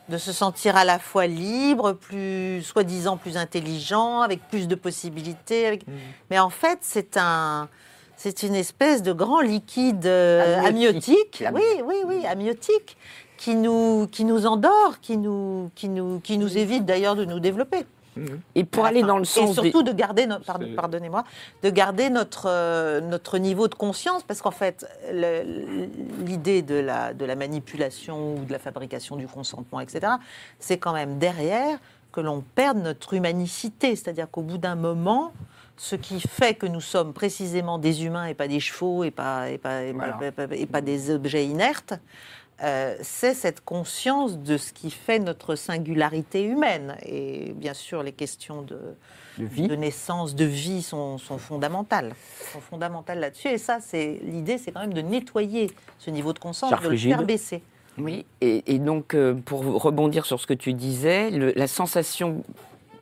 de 0.09 0.18
se 0.18 0.32
sentir 0.32 0.76
à 0.76 0.84
la 0.84 0.99
fois 0.99 1.28
libre, 1.28 1.92
plus 1.92 2.62
soi-disant 2.62 3.16
plus 3.16 3.36
intelligent, 3.36 4.22
avec 4.22 4.40
plus 4.49 4.66
de 4.66 4.74
possibilités. 4.74 5.66
avec- 5.68 5.86
Mhm. 5.86 5.94
Mais 6.30 6.38
en 6.40 6.51
fait, 6.51 6.78
c'est 6.82 7.16
un, 7.16 7.68
c'est 8.16 8.42
une 8.42 8.57
espèce 8.57 9.03
de 9.05 9.12
grand 9.12 9.40
liquide 9.40 10.05
euh, 10.07 10.59
Amniotique. 10.66 11.42
amniotique. 11.42 11.44
Oui, 11.55 11.82
oui, 11.86 11.96
oui, 12.07 12.26
amniotique, 12.26 12.96
qui 13.36 13.55
nous, 13.55 14.09
qui 14.11 14.24
nous 14.24 14.46
endort, 14.46 14.99
qui 15.01 15.16
nous, 15.16 15.70
qui 15.76 15.88
nous, 15.88 16.18
qui 16.18 16.38
nous 16.38 16.59
évite 16.59 16.84
d'ailleurs 16.84 17.14
de 17.14 17.24
nous 17.24 17.38
développer. 17.38 17.86
Mhm. 18.19 18.41
Et 18.55 18.64
pour 18.64 18.85
aller 18.85 19.03
dans 19.03 19.16
le 19.19 19.23
Et 19.23 19.27
sens 19.27 19.57
des- 19.57 19.62
surtout 19.71 19.83
de 19.83 19.93
garder, 19.93 20.27
no- 20.27 20.37
pardonnez-moi, 20.77 21.25
de 21.62 21.71
garder 21.71 22.11
notre, 22.11 22.47
euh, 22.49 23.01
notre 23.01 23.39
niveau 23.39 23.69
de 23.69 23.75
conscience, 23.75 24.23
parce 24.23 24.43
qu'en 24.43 24.51
fait, 24.51 24.87
l'idée 26.25 26.62
de 26.62 26.75
la, 26.77 27.14
de 27.14 27.25
la 27.25 27.37
manipulation 27.37 28.35
ou 28.37 28.45
de 28.45 28.53
la 28.53 28.59
fabrication 28.59 29.16
du 29.16 29.27
consentement, 29.27 29.81
etc., 29.81 30.12
c'est 30.59 30.79
quand 30.79 30.93
même 30.93 31.19
derrière 31.19 31.79
que 32.12 32.21
l'on 32.21 32.43
perde 32.55 32.79
notre 32.79 33.14
humanicité, 33.14 33.95
c'est-à-dire 33.97 34.31
qu'au 34.31 34.43
bout 34.43 34.59
d'un 34.59 34.75
moment, 34.75 35.33
ce 35.77 35.95
qui 35.95 36.21
fait 36.21 36.55
que 36.55 36.66
nous 36.66 36.81
sommes 36.81 37.12
précisément 37.12 37.79
des 37.79 38.05
humains 38.05 38.27
et 38.27 38.35
pas 38.35 38.49
des 38.49 38.59
chevaux 38.61 39.05
et 39.05 39.11
pas, 39.12 39.51
et 39.51 39.59
pas, 39.59 39.83
et 39.85 39.93
pas- 39.93 40.09
Voilà. 40.09 40.27
et 40.27 40.33
pas- 40.33 40.55
et 40.57 40.66
pas 40.66 40.81
des 40.81 41.11
objets 41.11 41.47
inertes, 41.47 41.95
euh, 42.63 42.97
c'est 43.03 43.35
cette 43.35 43.61
conscience 43.65 44.39
de 44.39 44.57
ce 44.57 44.73
qui 44.73 44.91
fait 44.91 45.19
notre 45.19 45.55
singularité 45.55 46.43
humaine. 46.43 46.97
Et 47.05 47.53
bien 47.55 47.75
sûr, 47.75 48.03
les 48.03 48.13
questions 48.13 48.63
de, 48.63 48.79
de 49.39 49.45
vie. 49.45 49.69
de 49.69 49.77
naissance, 49.77 50.35
de 50.35 50.45
vie 50.45 50.83
sont, 50.83 51.19
sont 51.19 51.39
fondamentales. 51.39 52.15
Sont 52.53 52.61
fondamentales 52.61 53.21
là-dessus. 53.21 53.49
Et 53.49 53.59
ça, 53.59 53.79
c'est 53.81 54.19
l'idée, 54.23 54.59
c'est 54.59 54.73
quand 54.73 54.81
même 54.81 54.95
de 54.95 55.03
nettoyer 55.03 55.71
ce 55.99 56.11
niveau 56.11 56.33
de 56.33 56.39
conscience, 56.39 56.71
de 56.83 56.89
le 56.89 56.97
faire 56.97 57.23
baisser. 57.25 57.63
Oui, 57.97 58.25
et, 58.41 58.63
et 58.75 58.79
donc 58.79 59.15
euh, 59.15 59.35
pour 59.35 59.61
rebondir 59.83 60.25
sur 60.25 60.39
ce 60.41 60.47
que 60.47 60.55
tu 60.55 60.73
disais, 60.73 61.31
le- 61.31 61.53
la 61.57 61.67
sensation 61.67 62.45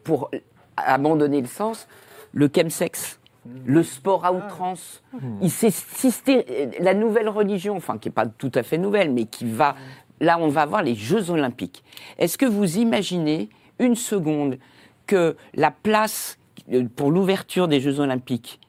pour 0.05 0.31
abandonner 0.79 1.41
le 1.43 1.47
sens, 1.47 1.87
le 2.33 2.51
chemsex, 2.55 3.19
le 3.65 3.83
sport 3.83 4.25
à 4.25 4.33
outrance, 4.33 5.03
il 5.43 5.51
s'est 5.51 5.71
systé- 5.71 6.71
la 6.81 6.95
nouvelle 6.95 7.29
religion, 7.29 7.77
enfin 7.77 7.99
qui 7.99 8.09
n'est 8.09 8.13
pas 8.15 8.27
tout 8.27 8.53
à 8.55 8.63
fait 8.63 8.79
nouvelle, 8.79 9.13
mais 9.13 9.25
qui 9.25 9.45
va, 9.51 9.75
là 10.21 10.39
on 10.41 10.49
va 10.49 10.63
avoir 10.63 10.83
les 10.83 10.95
Jeux 10.95 11.31
Olympiques. 11.31 11.83
Est-ce 12.19 12.39
que 12.39 12.47
vous 12.47 12.79
imaginez 12.79 13.49
une 13.79 13.95
seconde 13.97 14.59
que 15.07 15.37
la 15.55 15.71
place 15.71 16.39
euh, 16.73 16.85
pour 16.97 17.11
l'ouverture 17.11 17.69
des 17.69 17.81
Jeux 17.81 18.01
Olympiques 18.01 18.61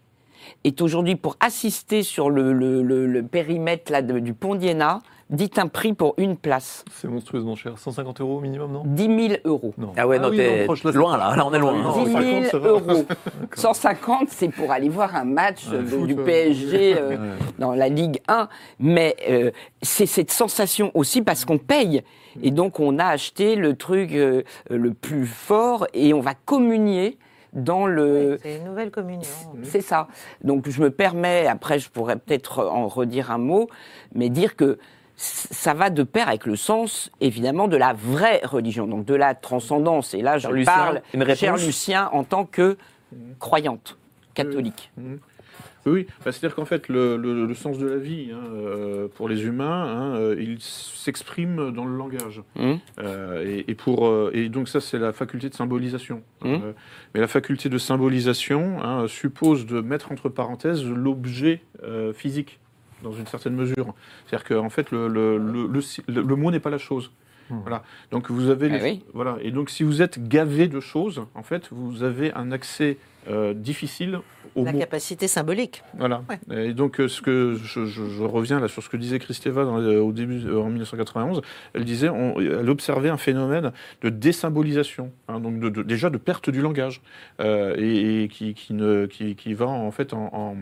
est 0.64 0.82
aujourd'hui 0.82 1.16
pour 1.16 1.36
assister 1.40 2.04
sur 2.04 2.30
le, 2.30 2.54
le- 2.54 2.82
le- 2.84 3.06
le 3.08 3.24
périmètre 3.24 3.92
là, 3.92 4.02
de- 4.02 4.20
du 4.20 4.34
pont 4.34 4.56
d'Iéna, 4.56 5.00
dit 5.30 5.52
un 5.58 5.68
prix 5.68 5.94
pour 5.94 6.14
une 6.18 6.38
place. 6.38 6.86
C'est 6.92 7.08
monstrueusement 7.08 7.56
cher. 7.56 7.78
150 7.78 8.22
euros 8.22 8.40
minimum, 8.40 8.72
non? 8.72 8.84
10 8.86 9.28
000 9.30 9.40
euros. 9.46 9.74
Non. 9.78 9.92
Ah 9.98 10.08
ouais, 10.08 10.20
non, 10.20 10.30
oui, 10.30 10.38
t'es 10.38 10.64
proche, 10.66 10.84
là, 10.84 10.92
c'est- 10.92 10.98
loin 10.98 11.18
là, 11.18 11.36
là 11.36 11.46
on 11.46 11.54
est 11.54 11.60
loin. 11.60 11.74
Non, 11.82 11.90
hein. 11.90 12.04
10 12.06 12.12
150, 12.14 12.24
000 12.24 12.44
ça 12.52 12.58
va. 12.60 12.70
euros. 12.70 13.06
150, 13.56 14.30
c'est 14.30 14.50
pour 14.50 14.72
aller 14.72 14.90
voir 14.90 15.16
un 15.16 15.26
match 15.26 15.68
Ouais, 15.70 15.80
de- 15.80 15.86
foot, 15.86 16.08
du. 16.08 16.16
PSG 16.16 16.96
euh, 16.98 17.10
Ouais. 17.10 17.18
dans 17.60 17.74
la 17.74 17.90
Ligue 17.90 18.22
1. 18.28 18.48
Mais 18.80 19.16
euh, 19.30 19.52
c'est 19.82 20.06
cette 20.06 20.32
sensation 20.32 20.92
aussi 20.94 21.22
parce 21.22 21.46
qu'on 21.46 21.58
paye. 21.58 22.04
Et 22.42 22.52
donc, 22.52 22.80
on 22.80 23.00
a 23.00 23.06
acheté 23.06 23.56
le 23.56 23.76
truc 23.76 24.14
euh, 24.14 24.44
le 24.70 24.94
plus 24.94 25.26
fort 25.26 25.88
et 25.94 26.14
on 26.14 26.20
va 26.22 26.34
communier 26.36 27.18
dans 27.54 27.88
le. 27.88 28.38
C'est 28.44 28.58
une 28.58 28.66
nouvelle 28.66 28.92
communion. 28.92 29.28
C'est 29.64 29.82
ça. 29.82 30.08
Donc 30.44 30.70
je 30.70 30.82
me 30.82 30.92
permets, 30.92 31.48
après 31.48 31.80
je 31.80 31.90
pourrais 31.90 32.18
peut-être 32.18 32.64
en 32.66 32.88
redire 32.88 33.32
un 33.32 33.38
mot, 33.40 33.68
mais 34.14 34.30
dire 34.30 34.56
que 34.56 34.78
ça 35.20 35.74
va 35.74 35.90
de 35.90 36.04
pair 36.04 36.28
avec 36.30 36.46
le 36.46 36.56
sens, 36.56 37.12
évidemment, 37.22 37.68
de 37.68 37.76
la 37.76 37.94
vraie 37.94 38.42
religion, 38.44 38.86
donc 38.88 39.04
de 39.06 39.16
la 39.16 39.34
transcendance. 39.36 40.14
Et 40.14 40.22
là, 40.22 40.38
je 40.38 40.48
Lucien, 40.48 40.66
parle, 40.72 41.02
une 41.14 41.36
cher 41.36 41.58
Lucien, 41.58 42.10
en 42.14 42.24
tant 42.24 42.46
que 42.46 42.78
croyante 43.40 43.98
catholique. 44.36 44.92
Oui, 44.98 45.04
oui. 45.88 46.08
Bah, 46.24 46.32
c'est-à-dire 46.32 46.54
qu'en 46.56 46.66
fait, 46.66 46.88
le, 46.90 47.18
le- 47.18 47.46
le 47.46 47.54
sens 47.56 47.78
de 47.80 47.88
la 47.88 47.96
vie, 47.98 48.30
hein, 48.34 48.44
euh, 48.54 49.08
pour 49.08 49.28
les 49.30 49.46
humains, 49.46 49.86
hein, 49.88 50.16
euh, 50.18 50.36
il 50.38 50.58
s'exprime 50.60 51.72
dans 51.72 51.86
le 51.86 51.96
langage. 51.98 52.42
Euh, 53.00 53.44
et, 53.44 53.72
et 53.72 53.74
pour, 53.76 54.06
euh, 54.06 54.30
et 54.34 54.50
donc 54.50 54.68
ça, 54.68 54.82
c'est 54.82 55.00
la 55.00 55.14
faculté 55.14 55.50
de 55.50 55.56
symbolisation. 55.56 56.22
Euh, 56.46 56.74
mais 57.16 57.22
la 57.22 57.28
faculté 57.28 57.70
de 57.70 57.78
symbolisation 57.78 58.78
hein, 58.84 59.06
suppose 59.08 59.66
de 59.66 59.82
mettre 59.82 60.12
entre 60.12 60.30
parenthèses 60.30 60.84
l'objet 60.84 61.62
euh, 61.84 62.14
physique, 62.14 62.60
dans 63.04 63.12
une 63.14 63.28
certaine 63.28 63.56
mesure. 63.56 63.94
C'est-à-dire 64.26 64.48
qu'en 64.48 64.70
fait, 64.70 64.92
le, 64.92 65.08
le, 65.08 65.38
le, 65.38 65.68
le- 66.08 66.22
le 66.22 66.36
mot 66.36 66.52
n'est 66.52 66.60
pas 66.60 66.70
la 66.70 66.78
chose. 66.78 67.12
Voilà. 67.50 67.84
Donc 68.12 68.30
vous 68.30 68.50
avez 68.50 68.68
Ah 68.72 68.78
les- 68.78 68.84
oui. 68.84 69.04
voilà. 69.14 69.38
Et 69.42 69.52
donc 69.52 69.70
si 69.70 69.84
vous 69.84 70.02
êtes 70.02 70.28
gavé 70.28 70.68
de 70.68 70.80
choses, 70.82 71.24
en 71.34 71.44
fait, 71.44 71.70
vous 71.72 72.04
avez 72.04 72.34
un 72.34 72.52
accès 72.52 72.98
euh, 73.30 73.54
difficile 73.54 74.20
au 74.56 74.64
La 74.66 74.72
capacité 74.74 75.28
symbolique. 75.28 75.84
Voilà. 75.98 76.24
Et 76.52 76.74
donc, 76.74 77.00
euh, 77.00 77.08
ce 77.08 77.22
que 77.22 77.56
je, 77.62 77.86
je- 77.86 78.06
je 78.06 78.24
reviens 78.24 78.60
là 78.60 78.68
sur 78.68 78.82
ce 78.82 78.90
que 78.90 78.98
disait 78.98 79.20
Christeva 79.20 79.66
dans 79.66 79.78
au 79.78 80.12
début, 80.12 80.42
euh, 80.48 80.60
en 80.62 80.70
1991. 80.70 81.42
Elle 81.74 81.84
disait, 81.86 82.10
on- 82.10 82.40
elle 82.40 82.70
observait 82.70 83.10
un 83.10 83.18
phénomène 83.18 83.72
de 84.02 84.10
désymbolisation, 84.10 85.12
hein, 85.28 85.40
donc 85.40 85.60
de, 85.60 85.70
de- 85.70 85.84
déjà 85.84 86.10
de 86.10 86.18
perte 86.18 86.50
du 86.50 86.62
langage, 86.62 87.02
euh, 87.42 87.76
et, 87.78 88.24
et 88.24 88.28
qui, 88.30 88.54
qui, 88.54 88.74
ne, 88.74 89.06
qui, 89.06 89.36
qui 89.36 89.54
va 89.54 89.68
en 89.68 89.92
fait 89.92 90.14
en, 90.14 90.30
en- 90.34 90.56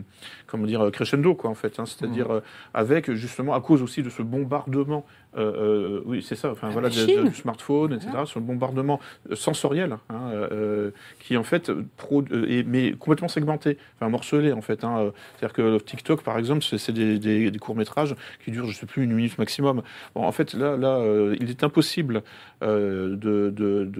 comment 0.46 0.66
dire 0.66 0.90
crescendo 0.92 1.34
quoi 1.34 1.50
en 1.50 1.54
fait, 1.54 1.78
hein, 1.78 1.84
c'est-à-dire 1.86 2.30
euh, 2.30 2.40
avec 2.74 3.12
justement 3.12 3.54
à 3.54 3.60
cause 3.60 3.82
aussi 3.82 4.02
de 4.02 4.10
ce 4.10 4.22
bombardement. 4.22 5.06
euh, 5.36 5.98
euh, 5.98 6.02
oui, 6.06 6.22
c'est 6.26 6.34
ça. 6.36 6.50
Enfin 6.50 6.68
La 6.68 6.72
voilà, 6.72 6.88
de- 6.88 6.94
de- 6.94 7.28
du 7.28 7.34
smartphone, 7.34 7.92
etc. 7.92 8.10
Sur 8.24 8.40
le 8.40 8.46
bombardement 8.46 9.00
sensoriel, 9.34 9.96
hein, 10.08 10.30
euh, 10.32 10.90
qui 11.20 11.36
en 11.36 11.42
fait 11.42 11.70
pro, 11.96 12.22
euh, 12.32 12.46
mais 12.64 12.92
complètement 12.92 13.28
segmenté, 13.28 13.78
enfin 13.96 14.08
morcelé 14.08 14.52
en 14.52 14.60
fait. 14.60 14.84
hein, 14.84 15.12
C'est-à-dire 15.38 15.54
que 15.54 15.78
TikTok, 15.78 16.22
par 16.22 16.38
exemple, 16.38 16.62
c'est 16.62 16.92
des, 16.92 17.52
courts-métrages 17.60 18.14
qui 18.44 18.50
durent, 18.50 18.66
je 18.66 18.76
sais 18.76 18.86
plus, 18.86 19.04
une 19.04 19.12
minute 19.12 19.38
maximum. 19.38 19.82
En 20.14 20.32
fait, 20.32 20.54
là, 20.54 20.76
là 20.76 20.96
euh, 20.98 21.36
il 21.40 21.50
est 21.50 21.64
impossible 21.64 22.22
euh, 22.62 23.16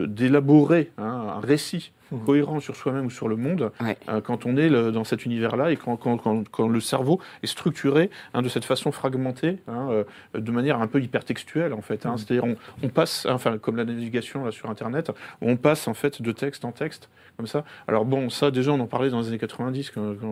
d'élaborer 0.07 0.91
hein, 0.99 1.35
un 1.37 1.41
récit 1.41 1.93
Mhm. 2.13 2.25
cohérent 2.25 2.61
sur 2.61 2.77
soi-même 2.77 3.07
ou 3.07 3.11
sur 3.11 3.29
le 3.29 3.37
monde 3.37 3.73
Ouais. 3.81 3.97
euh, 4.09 4.21
quand 4.21 4.47
on 4.47 4.57
est 4.57 4.69
le- 4.69 4.93
dans 4.93 5.05
cet 5.05 5.25
univers-là 5.25 5.73
et 5.73 5.77
quand, 5.77 5.97
quand- 5.97 6.17
quand- 6.19 6.49
quand 6.49 6.69
le 6.69 6.81
cerveau 6.81 7.21
est 7.43 7.47
structuré 7.47 8.11
hein, 8.35 8.43
de 8.43 8.49
cette 8.49 8.65
façon 8.65 8.93
fragmentée, 8.93 9.59
hein, 9.69 9.89
euh, 9.91 10.05
de 10.35 10.51
manière 10.53 10.81
un 10.81 10.87
peu 10.87 11.01
hypertextuelle 11.01 11.73
en 11.73 11.83
fait. 11.83 12.07
hein. 12.07 12.13
Mhm. 12.13 12.19
C'est-à-dire 12.19 12.45
on, 12.45 12.57
on 12.83 12.89
passe, 12.89 13.27
enfin 13.29 13.59
comme 13.59 13.77
la 13.77 13.85
navigation 13.85 14.45
là, 14.45 14.51
sur 14.53 14.71
Internet, 14.71 15.11
on 15.41 15.57
passe 15.57 15.89
en 15.89 15.95
fait 15.95 16.23
de 16.23 16.33
texte 16.33 16.65
en 16.65 16.73
texte 16.73 17.09
comme 17.37 17.47
ça. 17.47 17.65
Alors 17.87 18.07
bon, 18.07 18.31
ça 18.31 18.51
déjà 18.51 18.71
on 18.73 18.81
en 18.81 18.87
parlait 18.87 19.11
dans 19.11 19.21
les 19.21 19.29
années 19.29 19.39
90 19.39 19.91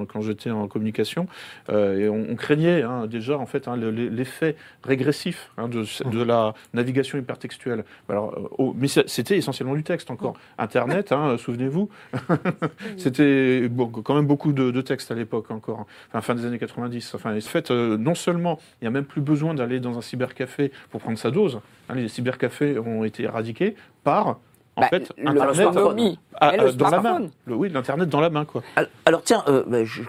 quand, 0.08 0.20
j'étais 0.22 0.50
en 0.50 0.66
communication 0.68 1.26
euh, 1.68 1.98
et 1.98 2.08
on, 2.08 2.26
on 2.30 2.34
craignait 2.36 2.82
déjà 3.08 3.36
en 3.36 3.44
fait 3.44 3.66
le- 3.66 3.90
l'effet 3.90 4.56
régressif 4.84 5.50
de, 5.58 5.84
de 6.10 6.22
la 6.22 6.54
navigation 6.72 7.18
hypertextuelle. 7.18 7.84
Alors, 8.08 8.50
oh, 8.58 8.74
mais 8.78 8.88
c'était 8.88 9.36
essentiellement 9.36 9.74
du 9.74 9.82
texte 9.82 10.10
encore. 10.10 10.34
Internet, 10.58 11.12
hein, 11.12 11.36
souvenez-vous, 11.64 11.88
c'était 12.96 13.68
bon, 13.68 13.88
quand 13.88 14.14
même 14.14 14.26
beaucoup 14.26 14.52
de, 14.52 14.70
de 14.70 14.80
textes 14.80 15.10
à 15.10 15.14
l'époque 15.14 15.50
encore, 15.50 15.86
enfin 16.08 16.20
fin 16.20 16.34
des 16.34 16.44
années 16.46 16.58
90. 16.58 17.14
Enfin, 17.14 17.36
en 17.36 17.40
fait, 17.40 17.70
euh, 17.70 17.96
non 17.96 18.14
seulement 18.14 18.58
il 18.80 18.84
n'y 18.84 18.88
a 18.88 18.90
même 18.90 19.04
plus 19.04 19.20
besoin 19.20 19.54
d'aller 19.54 19.80
dans 19.80 19.98
un 19.98 20.02
cybercafé 20.02 20.72
pour 20.90 21.00
prendre 21.00 21.18
sa 21.18 21.30
dose, 21.30 21.60
hein, 21.88 21.94
les 21.94 22.08
cybercafés 22.08 22.78
ont 22.78 23.04
été 23.04 23.24
éradiqués 23.24 23.74
par 24.02 24.38
en 24.76 24.80
Bah, 24.80 24.88
fait 24.88 25.12
le 25.16 25.28
Internet 25.30 25.54
smartphone. 25.54 25.96
le 25.98 26.14
à- 26.40 26.72
dans 26.72 26.88
la 26.90 27.00
main. 27.00 27.20
Le- 27.46 27.54
oui, 27.54 27.68
l'internet 27.68 28.08
dans 28.08 28.20
la 28.20 28.28
main 28.30 28.44
quoi. 28.44 28.62
Al- 28.74 28.88
Alors 29.06 29.22
tiens, 29.22 29.44
euh, 29.48 29.62
bah, 29.66 29.84
je- 29.84 30.02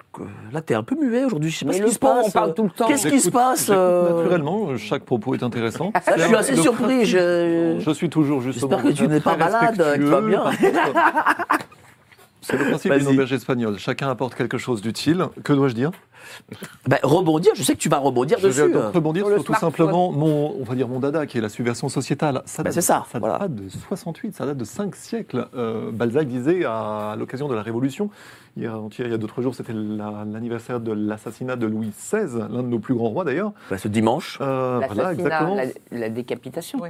là 0.51 0.61
t'es 0.61 0.74
un 0.74 0.82
peu 0.84 0.95
muet 0.95 1.24
aujourd'hui, 1.26 1.51
je 1.51 1.59
sais 1.59 1.66
pas 1.66 1.72
Mais 1.74 1.78
ce 1.80 1.84
qui 1.84 1.91
se 1.91 1.99
passe. 1.99 2.26
on 2.28 2.32
parle 2.32 2.49
euh, 2.49 2.53
tout 2.53 2.63
le 2.63 2.70
temps. 2.72 2.88
Qu'est-ce 2.88 3.07
qui 3.07 3.20
se 3.20 3.30
passe 3.30 3.70
euh, 3.72 4.18
Naturellement, 4.24 4.76
chaque 4.78 5.03
propos 5.03 5.36
est 5.36 5.43
intéressant. 5.43 5.91
Ça, 6.03 6.13
je 6.18 6.24
suis 6.24 6.36
assez 6.36 6.55
surpris. 6.55 7.05
Je... 7.05 7.78
Je 7.80 7.91
suis 7.91 8.09
toujours 8.09 8.41
justement. 8.41 8.72
J'espère 8.78 8.91
que 8.91 8.97
tu 8.97 9.07
n'es 9.07 9.20
pas 9.20 9.38
malade, 9.38 9.78
que 9.78 9.95
tu 9.97 10.01
vas 10.03 10.22
bien. 10.22 10.43
C'est 12.41 12.57
le 12.57 12.66
principe 12.66 12.93
d'une 12.93 13.07
auberge 13.07 13.34
espagnole. 13.34 13.80
Chacun 13.80 14.07
apporte 14.09 14.36
quelque 14.36 14.59
chose 14.59 14.82
d'utile. 14.82 15.26
Que 15.43 15.51
dois-je 15.53 15.74
dire? 15.74 15.89
Bah, 16.88 16.97
rebondir, 17.03 17.51
je 17.55 17.63
sais 17.63 17.73
que 17.73 17.80
tu 17.80 17.89
vas 17.89 17.97
rebondir 17.97 18.38
Je 18.39 18.47
vais 18.47 18.67
dessus. 18.67 18.73
donc 18.73 18.93
rebondir 18.93 19.26
Sur 19.28 19.43
tout 19.43 19.53
simplement 19.55 20.11
mon, 20.11 20.55
on 20.59 20.63
va 20.63 20.76
dire 20.76 20.88
mon 20.88 20.99
dada, 20.99 21.26
qui 21.26 21.38
est 21.38 21.41
la 21.41 21.49
subversion 21.49 21.89
sociétale. 21.89 22.41
Ça 22.45 22.61
Bah, 22.63 22.69
date, 22.69 22.73
c'est 22.73 22.82
ça, 22.82 23.05
Ça 23.11 23.19
voilà. 23.19 23.39
date 23.39 23.55
de 23.55 23.69
68, 23.69 24.36
ça 24.36 24.45
date 24.45 24.57
de 24.57 24.63
5 24.65 24.95
siècles. 24.95 25.47
Euh, 25.55 25.91
Balzac 25.91 26.28
disait 26.28 26.63
à 26.65 27.15
l'occasion 27.17 27.47
de 27.47 27.55
la 27.55 27.61
Révolution, 27.63 28.09
hier, 28.57 28.78
il 28.99 29.09
y 29.09 29.13
a 29.13 29.17
d'autres 29.17 29.41
jours, 29.41 29.55
c'était 29.55 29.73
la- 29.73 30.26
l'anniversaire 30.32 30.80
de 30.80 30.91
l'assassinat 30.91 31.55
de 31.55 31.65
Louis 31.67 31.89
XVI, 31.91 32.39
l'un 32.51 32.63
de 32.63 32.67
nos 32.67 32.80
plus 32.80 32.93
grands 32.93 33.09
rois 33.09 33.23
d'ailleurs. 33.23 33.51
Bah, 33.69 33.78
ce 33.78 33.88
dimanche. 33.88 34.38
Euh, 34.41 34.80
voilà, 34.91 35.13
exactement. 35.13 35.55
la, 35.55 35.65
la 35.91 36.09
décapitation. 36.09 36.80
Oui. 36.82 36.89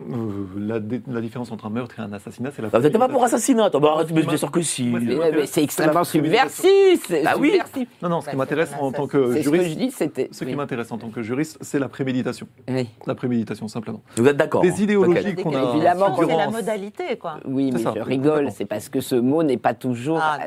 Euh, 0.00 0.80
la, 1.06 1.20
différence 1.20 1.52
entre 1.52 1.66
un 1.66 1.70
meurtre 1.70 1.98
et 1.98 2.02
un 2.02 2.12
assassinat, 2.12 2.50
c'est 2.54 2.62
la. 2.62 2.68
Ah, 2.72 2.78
vous 2.78 2.84
n'êtes 2.84 2.98
pas 2.98 3.08
pour 3.08 3.22
assassinat. 3.22 3.70
Bah, 3.70 4.04
mais 4.12 4.22
bien 4.22 4.36
sûr 4.36 4.50
que 4.50 4.62
si. 4.62 4.90
ouais, 4.90 5.00
mais 5.00 5.46
c'est 5.46 5.46
c'est 5.46 5.62
extrêmement 5.62 6.04
subversif. 6.04 7.12
Ah 7.26 7.34
oui. 7.38 7.50
subversif. 7.52 7.88
Non, 8.02 8.08
non, 8.08 8.20
ce 8.20 8.26
qui 8.30 8.32
Bah, 8.36 8.38
m'intéresse 8.38 8.72
en 8.80 8.90
tant 8.92 9.06
que 9.06 9.32
C'est 9.34 9.42
ce 9.42 9.50
que 9.50 9.56
je 9.56 9.62
juriste, 9.62 9.78
dis, 9.78 9.90
c'était. 9.90 10.28
ce 10.32 10.44
qui 10.44 10.54
m'intéresse 10.54 10.90
en 10.92 10.98
tant 10.98 11.10
que 11.10 11.22
juriste, 11.22 11.58
c'est 11.60 11.78
la 11.78 11.88
préméditation. 11.88 12.48
Oui, 12.68 12.88
La 13.06 13.14
préméditation, 13.14 13.68
simplement. 13.68 14.02
Vous 14.16 14.26
êtes 14.26 14.36
d'accord 14.36 14.62
Des 14.62 14.70
hein, 14.70 14.76
idéologies 14.80 15.34
qu'on 15.36 15.54
a. 15.54 15.70
Évidemment, 15.74 16.16
C'est 16.18 16.36
la 16.36 16.50
modalité, 16.50 17.16
quoi. 17.16 17.38
oui 17.44 17.70
mais 17.72 17.78
ça, 17.78 17.92
je 17.94 18.00
rigole, 18.02 18.50
c'est 18.50 18.64
parce 18.64 18.88
que 18.88 19.00
ce 19.00 19.14
mot 19.14 19.42
n'est 19.42 19.56
pas 19.56 19.74
toujours 19.74 20.18
Ah, 20.20 20.38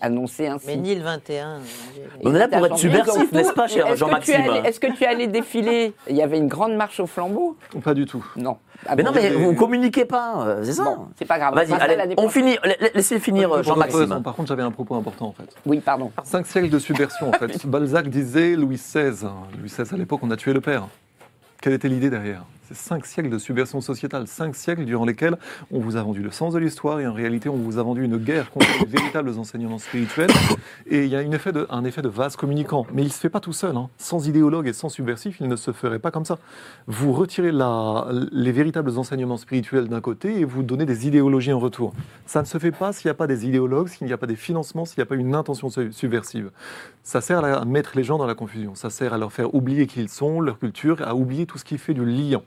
annoncé 0.00 0.46
ainsi. 0.46 0.66
Mais 0.66 0.76
ni 0.76 0.94
le 0.94 1.02
21. 1.02 1.58
On 2.24 2.34
est 2.34 2.38
là 2.38 2.48
pour 2.48 2.66
être 2.66 2.78
subversif, 2.78 3.32
n'est-ce 3.32 3.52
pas, 3.52 3.68
cher 3.68 3.86
est-ce 3.86 3.92
que 3.92 3.94
tu 3.94 3.98
Jean-Maxime 4.00 4.64
Est-ce 4.64 4.80
que 4.80 4.92
tu 4.96 5.04
allais 5.04 5.26
défiler? 5.26 5.92
Il 6.10 6.16
y 6.16 6.22
avait 6.22 6.38
une 6.38 6.48
grande 6.48 6.74
marche 6.74 7.00
au 7.00 7.06
flambeau? 7.06 7.56
Pas 7.82 7.94
du 7.94 8.06
tout. 8.06 8.24
Non. 8.36 8.56
Ah 8.86 8.96
Mais 8.96 9.02
bon, 9.02 9.10
non, 9.10 9.14
mais 9.14 9.30
vous 9.30 9.54
communiquez 9.54 10.04
pas, 10.06 10.44
euh, 10.46 10.64
c'est 10.64 10.72
ça 10.72 10.84
Bon, 10.84 11.08
c'est 11.18 11.26
pas 11.26 11.38
grave. 11.38 11.54
Vas-y, 11.54 11.72
à 11.72 11.76
allez, 11.76 12.14
on 12.16 12.28
finit. 12.28 12.56
la- 12.64 12.76
la- 12.80 12.88
Laissez 12.94 13.20
finir 13.20 13.52
euh. 13.52 13.62
Jean-Maxime. 13.62 14.22
Par 14.24 14.34
contre, 14.34 14.48
j'avais 14.48 14.62
un 14.62 14.70
propos 14.70 14.94
important 14.94 15.26
en 15.26 15.32
fait. 15.32 15.54
Oui, 15.66 15.80
pardon. 15.80 16.10
Cinq 16.24 16.46
siècles 16.46 16.70
de 16.70 16.78
subversion 16.78 17.28
en 17.28 17.32
fait. 17.32 17.64
Balzac 17.66 18.08
disait 18.08 18.56
Louis 18.56 18.76
XVI. 18.76 19.26
Louis 19.58 19.68
XVI 19.68 19.94
à 19.94 19.96
l'époque, 19.98 20.20
on 20.22 20.30
a 20.30 20.36
tué 20.36 20.52
le 20.54 20.60
père. 20.60 20.88
Quelle 21.60 21.74
était 21.74 21.88
l'idée 21.88 22.08
derrière? 22.10 22.44
C'est 22.72 22.76
cinq 22.76 23.04
siècles 23.04 23.30
de 23.30 23.38
subversion 23.38 23.80
sociétale, 23.80 24.28
cinq 24.28 24.54
siècles 24.54 24.84
durant 24.84 25.04
lesquels 25.04 25.36
on 25.72 25.80
vous 25.80 25.96
a 25.96 26.02
vendu 26.04 26.22
le 26.22 26.30
sens 26.30 26.54
de 26.54 26.60
l'histoire 26.60 27.00
et 27.00 27.06
en 27.08 27.12
réalité 27.12 27.48
on 27.48 27.56
vous 27.56 27.78
a 27.78 27.82
vendu 27.82 28.04
une 28.04 28.16
guerre 28.16 28.52
contre 28.52 28.68
les 28.78 28.86
véritables 28.86 29.36
enseignements 29.40 29.78
spirituels. 29.78 30.30
Et 30.86 31.04
il 31.04 31.10
y 31.10 31.16
a 31.16 31.18
un 31.18 31.32
effet 31.32 31.50
de 32.02 32.08
vase 32.08 32.36
communicant. 32.36 32.86
Mais 32.94 33.02
il 33.02 33.06
ne 33.06 33.10
se 33.10 33.18
fait 33.18 33.28
pas 33.28 33.40
tout 33.40 33.52
seul. 33.52 33.76
hein. 33.76 33.88
Sans 33.98 34.28
idéologue 34.28 34.68
et 34.68 34.72
sans 34.72 34.88
subversif, 34.88 35.40
il 35.40 35.48
ne 35.48 35.56
se 35.56 35.72
ferait 35.72 35.98
pas 35.98 36.12
comme 36.12 36.24
ça. 36.24 36.38
Vous 36.86 37.12
retirez 37.12 37.50
les 37.50 38.52
véritables 38.52 38.96
enseignements 38.98 39.36
spirituels 39.36 39.88
d'un 39.88 40.00
côté 40.00 40.38
et 40.38 40.44
vous 40.44 40.62
donnez 40.62 40.86
des 40.86 41.08
idéologies 41.08 41.52
en 41.52 41.58
retour. 41.58 41.92
Ça 42.26 42.40
ne 42.40 42.46
se 42.46 42.58
fait 42.58 42.70
pas 42.70 42.92
s'il 42.92 43.08
n'y 43.08 43.10
a 43.10 43.14
pas 43.14 43.26
des 43.26 43.46
idéologues, 43.48 43.88
s'il 43.88 44.06
n'y 44.06 44.12
a 44.12 44.16
pas 44.18 44.28
des 44.28 44.36
financements, 44.36 44.84
s'il 44.84 45.00
n'y 45.00 45.02
a 45.02 45.06
pas 45.06 45.16
une 45.16 45.34
intention 45.34 45.70
su- 45.70 45.92
subversive. 45.92 46.52
Ça 47.02 47.20
sert 47.20 47.44
à 47.44 47.64
mettre 47.64 47.96
les 47.96 48.04
gens 48.04 48.16
dans 48.18 48.26
la 48.26 48.36
confusion. 48.36 48.76
Ça 48.76 48.90
sert 48.90 49.12
à 49.12 49.18
leur 49.18 49.32
faire 49.32 49.52
oublier 49.56 49.88
qui 49.88 50.00
ils 50.00 50.08
sont, 50.08 50.40
leur 50.40 50.60
culture, 50.60 50.98
à 51.04 51.16
oublier 51.16 51.46
tout 51.46 51.58
ce 51.58 51.64
qui 51.64 51.76
fait 51.78 51.94
du 51.94 52.04
liant. 52.04 52.44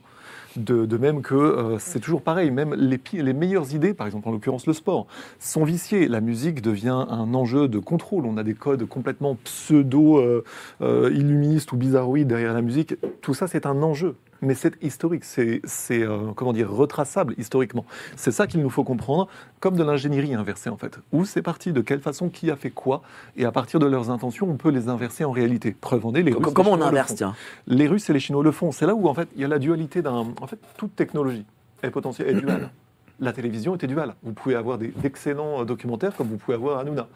De, 0.56 0.96
même 0.96 1.22
que 1.22 1.34
euh, 1.34 1.78
c'est 1.78 1.98
toujours 1.98 2.22
pareil, 2.22 2.50
même 2.50 2.74
les, 2.74 3.00
les 3.12 3.32
meilleures 3.32 3.74
idées, 3.74 3.92
par 3.92 4.06
exemple 4.06 4.28
en 4.28 4.32
l'occurrence 4.32 4.66
le 4.66 4.72
sport, 4.72 5.08
sont 5.40 5.64
viciées. 5.64 6.06
La 6.08 6.20
musique 6.20 6.62
devient 6.62 7.04
un 7.08 7.34
enjeu 7.34 7.66
de 7.68 7.78
contrôle. 7.78 8.26
On 8.26 8.36
a 8.36 8.44
des 8.44 8.54
codes 8.54 8.84
complètement 8.86 9.36
pseudo-illuministes 9.44 11.72
ou 11.72 11.76
bizarroïdes 11.76 12.28
derrière 12.28 12.54
la 12.54 12.62
musique. 12.62 12.94
Tout 13.20 13.34
ça, 13.34 13.48
c'est 13.48 13.66
un 13.66 13.82
enjeu. 13.82 14.14
Mais 14.42 14.54
c'est 14.54 14.82
historique, 14.82 15.24
c'est 15.24 15.60
euh, 15.90 16.32
comment 16.34 16.52
dire 16.52 16.70
retraçable 16.70 17.34
historiquement. 17.38 17.84
C'est 18.16 18.30
ça 18.32 18.46
qu'il 18.46 18.60
nous 18.60 18.70
faut 18.70 18.84
comprendre, 18.84 19.28
comme 19.60 19.76
de 19.76 19.82
l'ingénierie 19.82 20.34
inversée 20.34 20.70
en 20.70 20.76
fait. 20.76 20.98
Où 21.12 21.24
c'est 21.24 21.42
parti, 21.42 21.72
de 21.72 21.80
quelle 21.80 22.00
façon, 22.00 22.28
qui 22.28 22.50
a 22.50 22.56
fait 22.56 22.70
quoi, 22.70 23.02
et 23.36 23.44
à 23.44 23.52
partir 23.52 23.80
de 23.80 23.86
leurs 23.86 24.10
intentions, 24.10 24.48
on 24.48 24.56
peut 24.56 24.70
les 24.70 24.88
inverser 24.88 25.24
en 25.24 25.32
réalité. 25.32 25.76
Preuve 25.80 26.06
en 26.06 26.14
est, 26.14 26.22
les 26.22 26.32
Russes, 26.32 26.46
les 26.46 26.52
Comment 26.52 26.72
on 26.72 26.76
le 26.76 26.82
inverse, 26.82 27.10
font. 27.10 27.16
tiens 27.16 27.34
Les 27.66 27.86
Russes 27.86 28.08
et 28.10 28.12
les 28.12 28.20
Chinois 28.20 28.42
le 28.44 28.52
font. 28.52 28.72
C'est 28.72 28.86
là 28.86 28.94
où 28.94 29.08
en 29.08 29.14
fait 29.14 29.28
il 29.34 29.42
y 29.42 29.44
a 29.44 29.48
la 29.48 29.58
dualité 29.58 30.02
d'un. 30.02 30.26
En 30.40 30.46
fait, 30.46 30.58
toute 30.76 30.94
technologie 30.96 31.44
est 31.82 31.90
potentielle, 31.90 32.28
est 32.28 32.34
duale. 32.40 32.70
La 33.20 33.32
télévision 33.32 33.76
était 33.76 33.86
duale. 33.86 34.16
Vous 34.24 34.32
pouvez 34.32 34.56
avoir 34.56 34.76
d'excellents 34.76 35.60
euh, 35.60 35.64
documentaires 35.64 36.16
comme 36.16 36.26
vous 36.26 36.36
pouvez 36.36 36.56
avoir 36.56 36.80
Hanouna. 36.80 37.06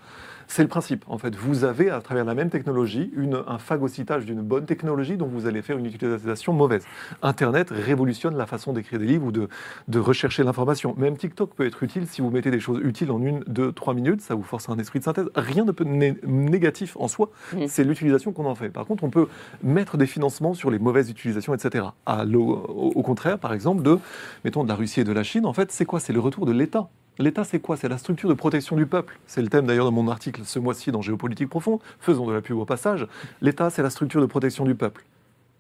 C'est 0.51 0.63
le 0.63 0.69
principe. 0.69 1.05
En 1.09 1.19
fait, 1.19 1.37
vous 1.37 1.65
avez 1.65 1.91
à 1.91 2.01
travers 2.01 2.25
la 2.25 2.35
même 2.35 2.49
technologie 2.49 3.13
une, 3.15 3.43
un 3.47 3.59
phagocytage 3.59 4.25
d'une 4.25 4.41
bonne 4.41 4.65
technologie 4.65 5.19
dont 5.19 5.27
vous 5.27 5.47
allez 5.47 5.61
faire 5.61 5.77
une 5.77 5.85
utilisation 5.87 6.55
mauvaise. 6.55 6.85
Internet 7.23 7.69
révolutionne 7.71 8.35
la 8.35 8.47
façon 8.47 8.73
d'écrire 8.73 8.99
des 8.99 9.05
livres 9.05 9.27
ou 9.27 9.31
de, 9.31 9.49
de 9.89 9.99
rechercher 9.99 10.43
l'information. 10.43 10.95
Même 10.97 11.19
TikTok 11.19 11.55
peut 11.55 11.67
être 11.67 11.83
utile 11.83 12.07
si 12.07 12.23
vous 12.23 12.31
mettez 12.31 12.51
des 12.51 12.61
choses 12.61 12.81
utiles 12.83 13.11
en 13.11 13.21
une, 13.23 13.41
deux, 13.47 13.73
trois 13.73 13.93
minutes. 13.93 14.23
Ça 14.23 14.35
vous 14.35 14.43
force 14.43 14.71
un 14.71 14.79
esprit 14.79 15.01
de 15.01 15.05
synthèse. 15.05 15.29
Rien 15.37 15.67
de 15.67 15.75
né- 15.85 16.17
négatif 16.27 16.97
en 16.99 17.09
soi. 17.09 17.31
Mm. 17.53 17.67
C'est 17.69 17.85
l'utilisation 17.85 18.33
qu'on 18.33 18.47
en 18.47 18.55
fait. 18.55 18.71
Par 18.71 18.87
contre, 18.87 19.05
on 19.05 19.11
peut 19.11 19.29
mettre 19.63 19.99
des 19.99 20.07
financements 20.07 20.55
sur 20.55 20.71
les 20.71 20.79
mauvaises 20.79 21.11
utilisations, 21.11 21.55
etc. 21.55 21.85
À 22.07 22.25
au, 22.25 22.93
au 22.95 23.03
contraire, 23.03 23.39
par 23.39 23.53
exemple, 23.53 23.83
de, 23.83 23.99
mettons, 24.45 24.65
de 24.65 24.69
la 24.69 24.77
Russie 24.77 25.01
et 25.01 25.05
de 25.05 25.13
la 25.13 25.23
Chine, 25.23 25.45
en 25.45 25.53
fait, 25.53 25.71
c'est 25.73 25.85
quoi? 25.85 26.01
C'est 26.01 26.15
le 26.15 26.21
retour 26.21 26.47
de 26.47 26.53
l'État. 26.53 26.89
L'État, 27.21 27.43
c'est 27.43 27.59
quoi? 27.59 27.77
C'est 27.77 27.89
la 27.89 27.99
structure 27.99 28.29
de 28.29 28.35
protection 28.35 28.77
du 28.77 28.87
peuple. 28.87 29.19
C'est 29.27 29.43
le 29.43 29.49
thème 29.49 29.67
d'ailleurs 29.67 29.87
de 29.87 29.91
mon 29.91 30.07
article 30.07 30.43
ce 30.45 30.61
mois-ci 30.61 30.93
dans 30.93 31.03
Géopolitique 31.03 31.49
Profond. 31.49 31.81
Faisons 31.99 32.27
de 32.29 32.33
la 32.33 32.41
pub 32.41 32.57
au 32.57 32.65
passage. 32.65 33.09
L'État, 33.41 33.71
c'est 33.71 33.83
la 33.83 33.91
structure 33.91 34.21
de 34.21 34.27
protection 34.27 34.65
du 34.65 34.77
peuple. 34.77 35.05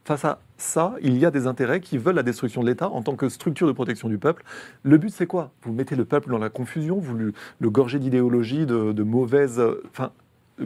Face 0.04 0.24
à 0.24 0.38
ça, 0.56 0.94
il 1.02 1.18
y 1.18 1.26
a 1.26 1.32
des 1.32 1.48
intérêts 1.48 1.80
qui 1.80 1.98
veulent 1.98 2.14
la 2.14 2.22
destruction 2.22 2.62
de 2.62 2.68
l'État 2.68 2.88
en 2.88 3.02
tant 3.02 3.16
que 3.16 3.28
structure 3.28 3.66
de 3.66 3.72
protection 3.72 4.08
du 4.08 4.18
peuple. 4.18 4.44
Le 4.84 4.98
but, 4.98 5.10
c'est 5.10 5.26
quoi? 5.26 5.50
Vous 5.62 5.72
mettez 5.72 5.96
le 5.96 6.04
peuple 6.04 6.30
dans 6.30 6.38
la 6.38 6.48
confusion, 6.48 6.98
vous 6.98 7.16
le, 7.16 7.32
gorgez 7.70 7.98
d'idéologie, 7.98 8.64
de, 8.64 9.02
mauvaises... 9.02 9.60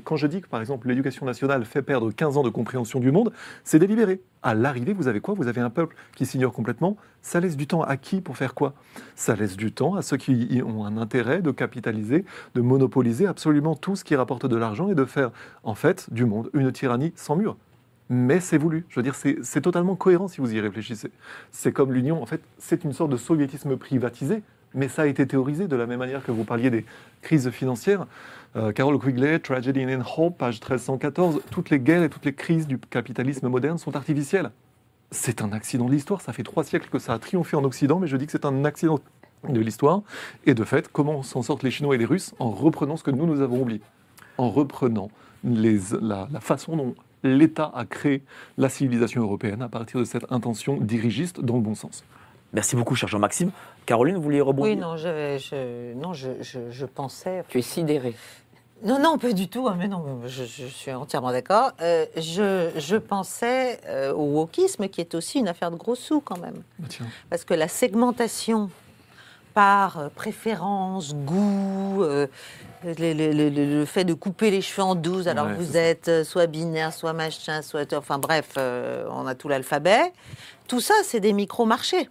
quand 0.04 0.16
je 0.16 0.26
dis 0.26 0.40
que, 0.40 0.48
par 0.48 0.60
exemple, 0.60 0.88
l'éducation 0.88 1.26
nationale 1.26 1.64
fait 1.64 1.82
perdre 1.82 2.10
15 2.10 2.36
ans 2.36 2.42
de 2.42 2.50
compréhension 2.50 3.00
du 3.00 3.10
monde, 3.10 3.32
c'est 3.64 3.78
délibéré. 3.78 4.20
À 4.42 4.54
l'arrivée, 4.54 4.92
vous 4.92 5.08
avez 5.08 5.20
quoi? 5.20 5.34
Vous 5.34 5.48
avez 5.48 5.60
un 5.60 5.70
peuple 5.70 5.96
qui 6.16 6.26
s'ignore 6.26 6.52
complètement. 6.52 6.96
Ça 7.20 7.40
laisse 7.40 7.56
du 7.56 7.66
temps 7.66 7.82
à 7.82 7.96
qui 7.96 8.20
pour 8.20 8.36
faire 8.36 8.54
quoi? 8.54 8.74
Ça 9.14 9.36
laisse 9.36 9.56
du 9.56 9.72
temps 9.72 9.94
à 9.94 10.02
ceux 10.02 10.16
qui 10.16 10.60
ont 10.64 10.84
un 10.84 10.96
intérêt 10.96 11.42
de 11.42 11.50
capitaliser, 11.50 12.24
de 12.54 12.60
monopoliser 12.60 13.26
absolument 13.26 13.76
tout 13.76 13.96
ce 13.96 14.04
qui 14.04 14.16
rapporte 14.16 14.46
de 14.46 14.56
l'argent 14.56 14.88
et 14.88 14.94
de 14.94 15.04
faire, 15.04 15.30
en 15.62 15.74
fait, 15.74 16.12
du 16.12 16.24
monde 16.24 16.50
une 16.54 16.72
tyrannie 16.72 17.12
sans 17.16 17.36
mur 17.36 17.56
mais 18.12 18.40
c'est 18.40 18.58
voulu. 18.58 18.84
Je 18.90 18.96
veux 18.96 19.02
dire, 19.02 19.14
c'est 19.14 19.60
totalement 19.62 19.96
cohérent 19.96 20.28
si 20.28 20.42
vous 20.42 20.54
y 20.54 20.60
réfléchissez. 20.60 21.10
C'est 21.50 21.72
comme 21.72 21.92
l'Union, 21.92 22.22
en 22.22 22.26
fait, 22.26 22.42
c'est 22.58 22.84
une 22.84 22.92
sorte 22.92 23.10
de 23.10 23.16
soviétisme 23.16 23.76
privatisé, 23.78 24.42
mais 24.74 24.88
ça 24.88 25.02
a 25.02 25.06
été 25.06 25.26
théorisé 25.26 25.68
de 25.68 25.76
la 25.76 25.86
même 25.86 25.98
manière 25.98 26.24
que 26.24 26.32
vous 26.32 26.44
parliez 26.44 26.70
des 26.70 26.84
crises 27.20 27.50
financières. 27.50 28.06
Euh, 28.56 28.72
Carol 28.72 28.98
Quigley, 28.98 29.38
Tragedy 29.38 29.82
in 29.82 30.02
Hope, 30.16 30.38
page 30.38 30.56
1314, 30.56 31.40
toutes 31.50 31.70
les 31.70 31.78
guerres 31.78 32.02
et 32.02 32.08
toutes 32.10 32.24
les 32.24 32.34
crises 32.34 32.66
du 32.66 32.78
capitalisme 32.78 33.48
moderne 33.48 33.78
sont 33.78 33.96
artificielles. 33.96 34.50
C'est 35.10 35.42
un 35.42 35.52
accident 35.52 35.86
de 35.86 35.92
l'histoire, 35.92 36.20
ça 36.20 36.32
fait 36.32 36.42
trois 36.42 36.64
siècles 36.64 36.88
que 36.88 36.98
ça 36.98 37.14
a 37.14 37.18
triomphé 37.18 37.56
en 37.56 37.64
Occident, 37.64 37.98
mais 37.98 38.06
je 38.06 38.16
dis 38.16 38.26
que 38.26 38.32
c'est 38.32 38.44
un 38.44 38.64
accident 38.64 38.98
de 39.48 39.60
l'histoire. 39.60 40.02
Et 40.46 40.54
de 40.54 40.64
fait, 40.64 40.88
comment 40.88 41.22
s'en 41.22 41.42
sortent 41.42 41.62
les 41.62 41.70
Chinois 41.70 41.94
et 41.94 41.98
les 41.98 42.04
Russes 42.04 42.34
En 42.38 42.50
reprenant 42.50 42.96
ce 42.96 43.02
que 43.02 43.10
nous, 43.10 43.26
nous 43.26 43.40
avons 43.40 43.62
oublié? 43.62 43.80
En 44.38 44.50
reprenant 44.50 45.10
la, 45.44 46.28
la 46.30 46.40
façon 46.40 46.76
dont 46.76 46.94
l'État 47.22 47.70
a 47.74 47.84
créé 47.84 48.22
la 48.58 48.68
civilisation 48.68 49.22
européenne 49.22 49.62
à 49.62 49.68
partir 49.68 50.00
de 50.00 50.04
cette 50.04 50.30
intention 50.30 50.76
dirigiste 50.76 51.40
dans 51.40 51.56
le 51.56 51.62
bon 51.62 51.74
sens. 51.74 52.04
Merci 52.52 52.76
beaucoup, 52.76 52.94
cher 52.94 53.08
Jean-Maxime. 53.08 53.50
Caroline, 53.86 54.16
vous 54.16 54.22
vouliez 54.22 54.40
rebondir 54.40 54.72
Oui, 54.74 54.76
non, 54.80 54.96
je, 54.96 55.38
je- 55.38 55.94
non, 55.94 56.12
je, 56.12 56.30
je- 56.40 56.70
je 56.70 56.86
pensais. 56.86 57.44
Tu 57.48 57.58
es 57.58 57.62
sidéré. 57.62 58.14
Non, 58.84 58.98
non, 58.98 59.16
pas 59.18 59.32
du 59.32 59.48
tout. 59.48 59.68
hein, 59.68 59.76
mais 59.78 59.86
non, 59.88 60.20
je, 60.26 60.44
je 60.44 60.66
suis 60.66 60.92
entièrement 60.92 61.30
d'accord. 61.30 61.70
Euh, 61.80 62.04
je, 62.16 62.70
je 62.76 62.96
pensais 62.96 63.80
euh, 63.86 64.12
au 64.12 64.24
wokisme, 64.40 64.88
qui 64.88 65.00
est 65.00 65.14
aussi 65.14 65.38
une 65.38 65.48
affaire 65.48 65.70
de 65.70 65.76
gros 65.76 65.94
sous 65.94 66.20
quand 66.20 66.38
même. 66.38 66.62
Bah, 66.78 66.86
tiens. 66.88 67.06
Parce 67.30 67.44
que 67.44 67.54
la 67.54 67.68
segmentation 67.68 68.70
par 69.54 69.98
euh, 69.98 70.08
préférence, 70.14 71.14
goût, 71.14 72.02
euh, 72.02 72.26
le, 72.84 73.12
le- 73.12 73.32
le- 73.32 73.48
le- 73.50 73.78
le 73.78 73.84
fait 73.84 74.04
de 74.04 74.14
couper 74.14 74.50
les 74.50 74.62
cheveux 74.62 74.82
en 74.82 74.94
12, 74.96 75.28
alors 75.28 75.46
Ouais, 75.46 75.54
vous 75.54 75.74
ça. 75.74 75.78
êtes 75.80 76.24
soit 76.24 76.46
binaire, 76.46 76.92
soit 76.92 77.12
machin, 77.12 77.62
soit. 77.62 77.92
Enfin 77.92 78.18
bref, 78.18 78.50
euh, 78.58 79.06
on 79.10 79.26
a 79.26 79.34
tout 79.36 79.48
l'alphabet. 79.48 80.12
Tout 80.66 80.80
ça, 80.80 80.94
c'est 81.04 81.20
des 81.20 81.32
micro-marchés. 81.32 82.08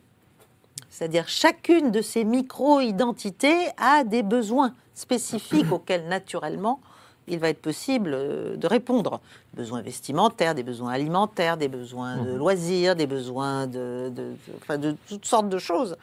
C'est-à-dire 0.92 1.28
chacune 1.28 1.90
de 1.90 2.02
ces 2.02 2.24
micro-identités 2.26 3.70
a 3.78 4.04
des 4.04 4.22
besoins 4.24 4.74
spécifiques 4.94 5.72
auxquels 5.72 6.08
naturellement 6.08 6.80
il 7.28 7.40
va 7.40 7.50
être 7.50 7.62
possible 7.62 8.12
euh, 8.14 8.56
de 8.58 8.68
répondre. 8.68 9.22
Besoins 9.54 9.82
vestimentaires, 9.82 10.54
des 10.54 10.64
besoins 10.64 10.92
alimentaires, 10.92 11.56
des 11.56 11.70
besoins 11.70 12.18
de 12.24 12.34
loisirs, 12.34 12.96
des 12.96 13.08
besoins 13.08 13.68
de, 13.68 14.10
de- 14.10 14.22
de- 14.22 14.36
enfin, 14.62 14.78
de 14.78 14.96
toutes 15.08 15.26
sortes 15.26 15.48
de 15.50 15.58
choses. 15.58 15.96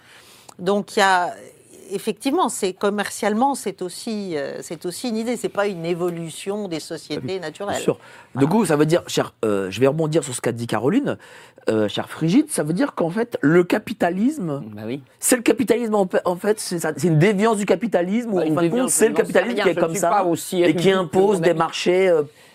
Donc 0.58 0.96
il 0.96 1.00
y 1.00 1.02
a 1.02 1.34
effectivement, 1.90 2.48
c'est 2.50 2.72
commercialement, 2.74 3.54
c'est 3.54 3.80
aussi, 3.82 4.36
euh, 4.36 4.58
c'est 4.62 4.84
aussi 4.86 5.08
une 5.08 5.16
idée. 5.16 5.36
C'est 5.36 5.48
pas 5.48 5.66
une 5.66 5.84
évolution 5.86 6.68
des 6.68 6.80
sociétés 6.80 7.20
Bien 7.26 7.40
naturelles. 7.40 7.80
sûr. 7.80 7.98
De 8.34 8.44
coup, 8.44 8.64
ça 8.66 8.76
veut 8.76 8.84
dire, 8.86 9.02
cher, 9.06 9.34
euh, 9.44 9.70
je 9.70 9.80
vais 9.80 9.86
rebondir 9.86 10.22
sur 10.22 10.34
ce 10.34 10.40
qu'a 10.42 10.52
dit 10.52 10.66
Caroline, 10.66 11.16
euh, 11.68 11.88
cher 11.88 12.08
Frigide, 12.08 12.50
ça 12.50 12.62
veut 12.62 12.72
dire 12.72 12.94
qu'en 12.94 13.10
fait, 13.10 13.36
le 13.40 13.62
capitalisme, 13.64 14.62
Bah 14.74 14.82
oui. 14.86 15.02
c'est 15.20 15.36
le 15.36 15.42
capitalisme 15.42 15.94
en 15.94 16.06
fait- 16.06 16.22
en 16.24 16.36
fait, 16.36 16.58
c'est 16.60 17.04
une 17.04 17.18
déviance 17.18 17.56
du 17.58 17.66
capitalisme 17.66 18.30
ou 18.32 18.36
Bah, 18.36 18.42
en 18.50 18.54
fin 18.54 18.62
de 18.62 18.68
compte, 18.68 18.90
c'est 18.90 19.08
le 19.08 19.14
capitalisme 19.14 19.60
qui 19.62 19.68
est 19.68 19.74
comme 19.74 19.94
ça 19.94 20.24
et 20.52 20.74
qui 20.74 20.90
impose 20.90 21.40
des 21.40 21.54
marchés, 21.54 22.10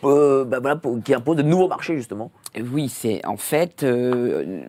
euh, 0.06 0.46
bah, 0.46 0.60
voilà, 0.60 0.76
pour- 0.76 1.02
qui 1.04 1.14
impose 1.14 1.38
de 1.38 1.44
nouveaux 1.44 1.68
marchés 1.68 1.96
justement. 1.96 2.32
Oui, 2.72 2.90
c'est 2.90 3.26
en 3.26 3.38
fait, 3.38 3.84
euh, 3.84 4.62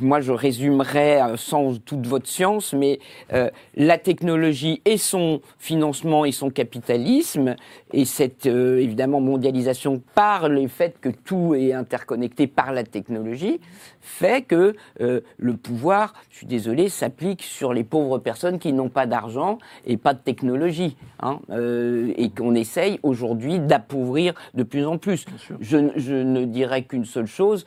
moi 0.00 0.20
je 0.20 0.32
résumerais 0.32 1.20
euh, 1.22 1.36
sans 1.36 1.78
toute 1.84 2.06
votre 2.06 2.28
science, 2.28 2.72
mais 2.72 2.98
euh, 3.32 3.50
la 3.74 3.98
technologie 3.98 4.80
et 4.84 4.96
son 4.98 5.40
financement 5.58 6.24
et 6.24 6.32
son 6.32 6.50
capitalisme 6.50 7.56
et 7.92 8.04
cette 8.04 8.46
euh, 8.46 8.78
évidemment 8.78 9.20
mondialisation 9.20 10.02
par 10.14 10.48
le 10.48 10.68
fait 10.68 10.96
que 11.00 11.08
tout 11.08 11.54
est 11.54 11.72
interconnecté 11.72 12.46
par 12.46 12.72
la 12.72 12.84
technologie 12.84 13.60
fait 14.08 14.42
que 14.42 14.74
euh, 15.00 15.20
le 15.36 15.54
pouvoir, 15.54 16.14
je 16.30 16.38
suis 16.38 16.46
désolé, 16.46 16.88
s'applique 16.88 17.42
sur 17.42 17.72
les 17.72 17.84
pauvres 17.84 18.18
personnes 18.18 18.58
qui 18.58 18.72
n'ont 18.72 18.88
pas 18.88 19.06
d'argent 19.06 19.58
et 19.86 19.96
pas 19.96 20.14
de 20.14 20.18
technologie, 20.18 20.96
hein, 21.20 21.40
euh, 21.50 22.12
et 22.16 22.30
qu'on 22.30 22.54
essaye 22.54 22.98
aujourd'hui 23.02 23.60
d'appauvrir 23.60 24.34
de 24.54 24.62
plus 24.62 24.86
en 24.86 24.98
plus. 24.98 25.26
Je, 25.60 25.90
je 25.96 26.14
ne 26.14 26.44
dirais 26.44 26.82
qu'une 26.82 27.04
seule 27.04 27.26
chose. 27.26 27.64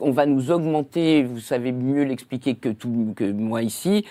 On 0.00 0.10
va 0.10 0.26
nous 0.26 0.50
augmenter, 0.50 1.22
vous 1.24 1.40
savez 1.40 1.72
mieux 1.72 2.04
l'expliquer 2.04 2.54
que, 2.54 2.68
tout, 2.68 3.12
que 3.16 3.24
moi 3.30 3.62
ici, 3.62 4.04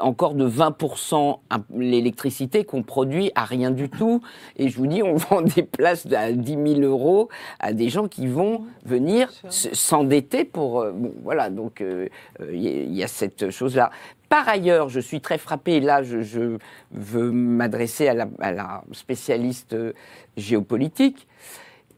encore 0.00 0.34
de 0.34 0.48
20% 0.48 1.38
un- 1.50 1.64
l'électricité 1.74 2.64
qu'on 2.64 2.82
produit 2.82 3.30
à 3.34 3.44
rien 3.44 3.70
du 3.70 3.88
tout. 3.88 4.20
Et 4.56 4.68
je 4.68 4.76
vous 4.76 4.86
dis, 4.86 5.02
on 5.02 5.14
vend 5.16 5.42
des 5.42 5.62
places 5.62 6.06
à 6.12 6.32
10 6.32 6.52
000 6.76 6.80
euros 6.80 7.28
à 7.60 7.72
des 7.72 7.88
gens 7.88 8.08
qui 8.08 8.26
vont 8.26 8.64
venir 8.84 9.30
s'endetter 9.50 10.44
pour... 10.44 10.80
euh, 10.80 10.92
bon, 10.92 11.12
voilà, 11.22 11.50
donc 11.50 11.80
euh, 11.80 12.08
euh, 12.40 12.50
il 12.52 12.62
y, 12.62 12.68
a- 12.68 12.82
il 12.82 12.94
y 12.94 13.02
a 13.02 13.08
cette 13.08 13.50
chose-là. 13.50 13.90
Par 14.28 14.48
ailleurs, 14.48 14.88
je 14.88 14.98
suis 14.98 15.20
très 15.20 15.38
frappé, 15.38 15.74
et 15.76 15.80
là 15.80 16.02
je, 16.02 16.20
je 16.22 16.58
veux 16.90 17.30
m'adresser 17.30 18.08
à 18.08 18.14
la, 18.14 18.28
à 18.40 18.50
la 18.52 18.82
spécialiste 18.92 19.74
euh, 19.74 19.92
géopolitique, 20.36 21.28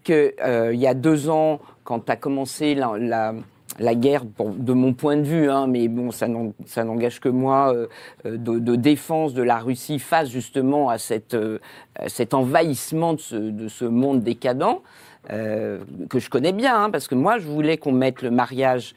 qu'il 0.05 0.33
y 0.73 0.87
a 0.87 0.95
deux 0.95 1.29
ans, 1.29 1.61
quand 1.89 2.11
a 2.11 2.17
commencé 2.17 2.75
la, 2.75 3.33
la- 3.79 3.95
guerre, 3.95 4.25
de 4.27 4.75
mon 4.75 4.93
point 4.93 5.17
de 5.17 5.23
vue, 5.23 5.51
hein, 5.51 5.67
mais 5.67 5.89
bon, 5.89 6.11
ça 6.11 6.29
n'en- 6.29 6.53
ça 6.67 6.85
n'engage 6.85 7.19
que 7.19 7.31
moi, 7.31 7.73
euh, 7.73 7.87
euh, 8.27 8.37
de, 8.37 8.77
défense 8.77 9.33
de 9.33 9.43
la 9.43 9.59
Russie 9.59 9.99
face 9.99 10.29
justement 10.29 10.91
à, 10.91 10.99
cette, 10.99 11.33
euh, 11.33 11.59
cet 12.07 12.35
envahissement 12.35 13.15
de 13.15 13.21
ce, 13.21 13.37
de 13.37 13.69
ce 13.69 13.87
monde 13.87 14.23
décadent, 14.23 14.81
que 15.29 16.19
je 16.19 16.31
connais 16.31 16.53
bien, 16.53 16.85
hein, 16.85 16.91
parce 16.91 17.09
que 17.09 17.15
moi, 17.15 17.39
je 17.39 17.47
voulais 17.47 17.77
qu'on 17.79 17.93
mette 17.93 18.21
le 18.23 18.31
mariage 18.31 18.95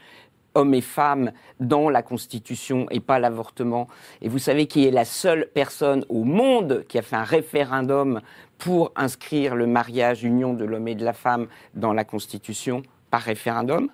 hommes 0.53 0.73
et 0.73 0.81
femmes 0.81 1.31
dans 1.59 1.89
la 1.89 2.01
Constitution 2.01 2.87
et 2.91 2.99
pas 2.99 3.19
l'avortement. 3.19 3.87
Et 4.21 4.27
vous 4.29 4.39
savez 4.39 4.65
qui 4.67 4.85
est 4.85 4.91
la 4.91 5.05
seule 5.05 5.47
personne 5.53 6.03
au 6.09 6.23
monde 6.23 6.83
qui 6.87 6.97
a 6.97 7.01
fait 7.01 7.15
un 7.15 7.23
référendum 7.23 8.21
pour 8.61 8.91
inscrire 8.95 9.55
le 9.55 9.65
mariage, 9.67 10.23
union 10.23 10.53
de 10.53 10.65
l'homme 10.65 10.87
et 10.87 10.95
de 10.95 11.03
la 11.03 11.13
femme 11.13 11.47
dans 11.73 11.93
la 11.93 12.03
Constitution 12.03 12.83
par 13.09 13.21
référendum 13.21 13.87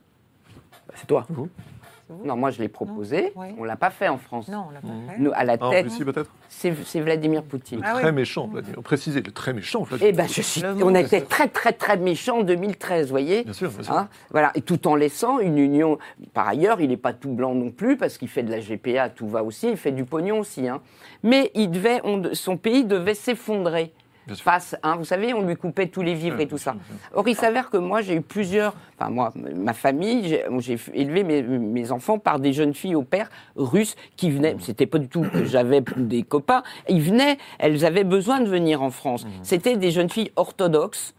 Bah, 0.88 0.94
c'est 0.96 1.08
toi. 1.08 1.26
Non, 2.24 2.38
moi 2.38 2.52
je 2.52 2.60
l'ai 2.62 2.70
proposé. 2.70 3.34
Oui. 3.36 3.48
On 3.60 3.66
l'a 3.66 3.76
pas 3.76 3.90
fait 3.90 4.08
en 4.08 4.18
France. 4.18 4.48
Non, 4.48 4.66
on 4.70 4.72
l'a 4.72 4.80
pas 4.80 4.88
fait. 4.88 5.20
Nous, 5.20 5.32
à 5.36 5.44
la 5.44 5.58
Ah, 5.60 5.66
en 5.66 5.70
tête, 5.72 5.86
Russie, 5.88 6.06
peut-être 6.06 6.32
c'est 6.48 6.74
c'est 6.86 7.02
Vladimir 7.02 7.44
Poutine. 7.44 7.80
Le 7.80 7.84
Ah 7.86 7.94
oui. 7.96 8.02
très 8.02 8.12
méchant, 8.14 8.48
Vladimir. 8.48 8.82
Précisez, 8.82 9.22
le 9.22 9.32
très 9.34 9.52
méchant 9.52 9.84
Vladimir. 9.84 10.14
Eh 10.14 10.16
ben, 10.16 10.26
je 10.28 10.42
suis, 10.42 10.62
Le 10.62 10.70
on 10.72 10.90
mot. 10.92 10.96
était 10.96 11.20
très 11.22 11.50
très 11.50 11.74
très 11.74 11.98
méchants 11.98 12.40
en 12.40 12.44
2013, 12.44 13.08
vous 13.08 13.12
voyez. 13.12 13.44
Bien 13.44 13.52
sûr, 13.52 13.70
bien 13.72 13.84
sûr. 13.84 13.94
Hein, 13.94 14.08
voilà, 14.32 14.52
et 14.56 14.62
tout 14.62 14.88
en 14.88 14.96
laissant 14.96 15.40
une 15.40 15.58
union. 15.58 15.98
Par 16.34 16.48
ailleurs, 16.48 16.80
il 16.80 16.90
n'est 16.90 16.96
pas 16.98 17.12
tout 17.14 17.32
blanc 17.34 17.54
non 17.54 17.72
plus 17.72 17.98
parce 17.98 18.18
qu'il 18.18 18.30
fait 18.30 18.44
de 18.44 18.52
la 18.52 18.60
GPA, 18.62 19.10
tout 19.10 19.28
va 19.28 19.44
aussi, 19.44 19.70
il 19.70 19.78
fait 19.78 19.92
du 19.92 20.06
pognon 20.06 20.40
aussi. 20.40 20.66
Hein. 20.70 20.82
Mais 21.24 21.52
il 21.56 21.72
devait, 21.72 22.00
on- 22.06 22.34
son 22.34 22.56
pays 22.56 22.86
devait 22.86 23.16
s'effondrer. 23.16 23.92
Face, 24.36 24.76
hein, 24.84 24.96
vous 24.98 25.06
savez, 25.06 25.34
on 25.34 25.42
lui 25.42 25.56
coupait 25.56 25.88
tous 25.88 26.02
les 26.02 26.14
vivres 26.14 26.40
et 26.40 26.48
tout 26.48 26.58
ça. 26.58 26.76
Or, 27.14 27.28
il 27.28 27.36
s'avère 27.36 27.70
que 27.70 27.78
moi, 27.78 28.02
j'ai 28.02 28.16
eu 28.16 28.22
plusieurs, 28.22 28.74
enfin 29.00 29.10
moi, 29.10 29.32
ma 29.56 29.74
famille, 29.74 30.40
j'ai- 30.60 30.78
élevé 30.94 31.24
mes, 31.24 31.42
mes 31.42 31.92
enfants 31.92 32.20
par 32.20 32.40
des 32.40 32.54
jeunes 32.54 32.74
filles 32.74 32.96
au 32.96 33.04
père 33.04 33.30
russes 33.56 33.96
qui 34.16 34.30
venaient. 34.32 34.56
C'était 34.60 34.86
pas 34.86 35.00
du 35.00 35.08
tout 35.08 35.22
que 35.22 35.46
j'avais 35.46 35.82
des 35.96 36.24
copains. 36.24 36.64
Ils 36.90 37.02
venaient, 37.02 37.38
elles 37.60 37.86
avaient 37.86 38.04
besoin 38.04 38.40
de 38.40 38.50
venir 38.50 38.82
en 38.82 38.92
France. 38.92 39.26
C'était 39.44 39.78
des 39.78 39.92
jeunes 39.92 40.10
filles 40.10 40.32
orthodoxes 40.36 41.14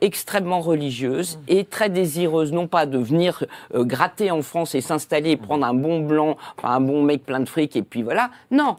extrêmement 0.00 0.60
religieuses 0.60 1.38
et 1.48 1.64
très 1.64 1.88
désireuses, 1.88 2.52
non 2.52 2.66
pas 2.66 2.86
de 2.86 2.98
venir 2.98 3.44
euh, 3.74 3.84
gratter 3.84 4.30
en 4.30 4.42
France 4.42 4.74
et 4.74 4.80
s'installer 4.80 5.30
et 5.30 5.36
prendre 5.36 5.64
un 5.64 5.74
bon 5.74 6.00
blanc, 6.00 6.36
enfin, 6.58 6.70
un 6.74 6.80
bon 6.80 7.02
mec 7.02 7.24
plein 7.24 7.40
de 7.40 7.48
fric 7.48 7.76
et 7.76 7.82
puis 7.82 8.02
voilà. 8.02 8.30
Non, 8.50 8.76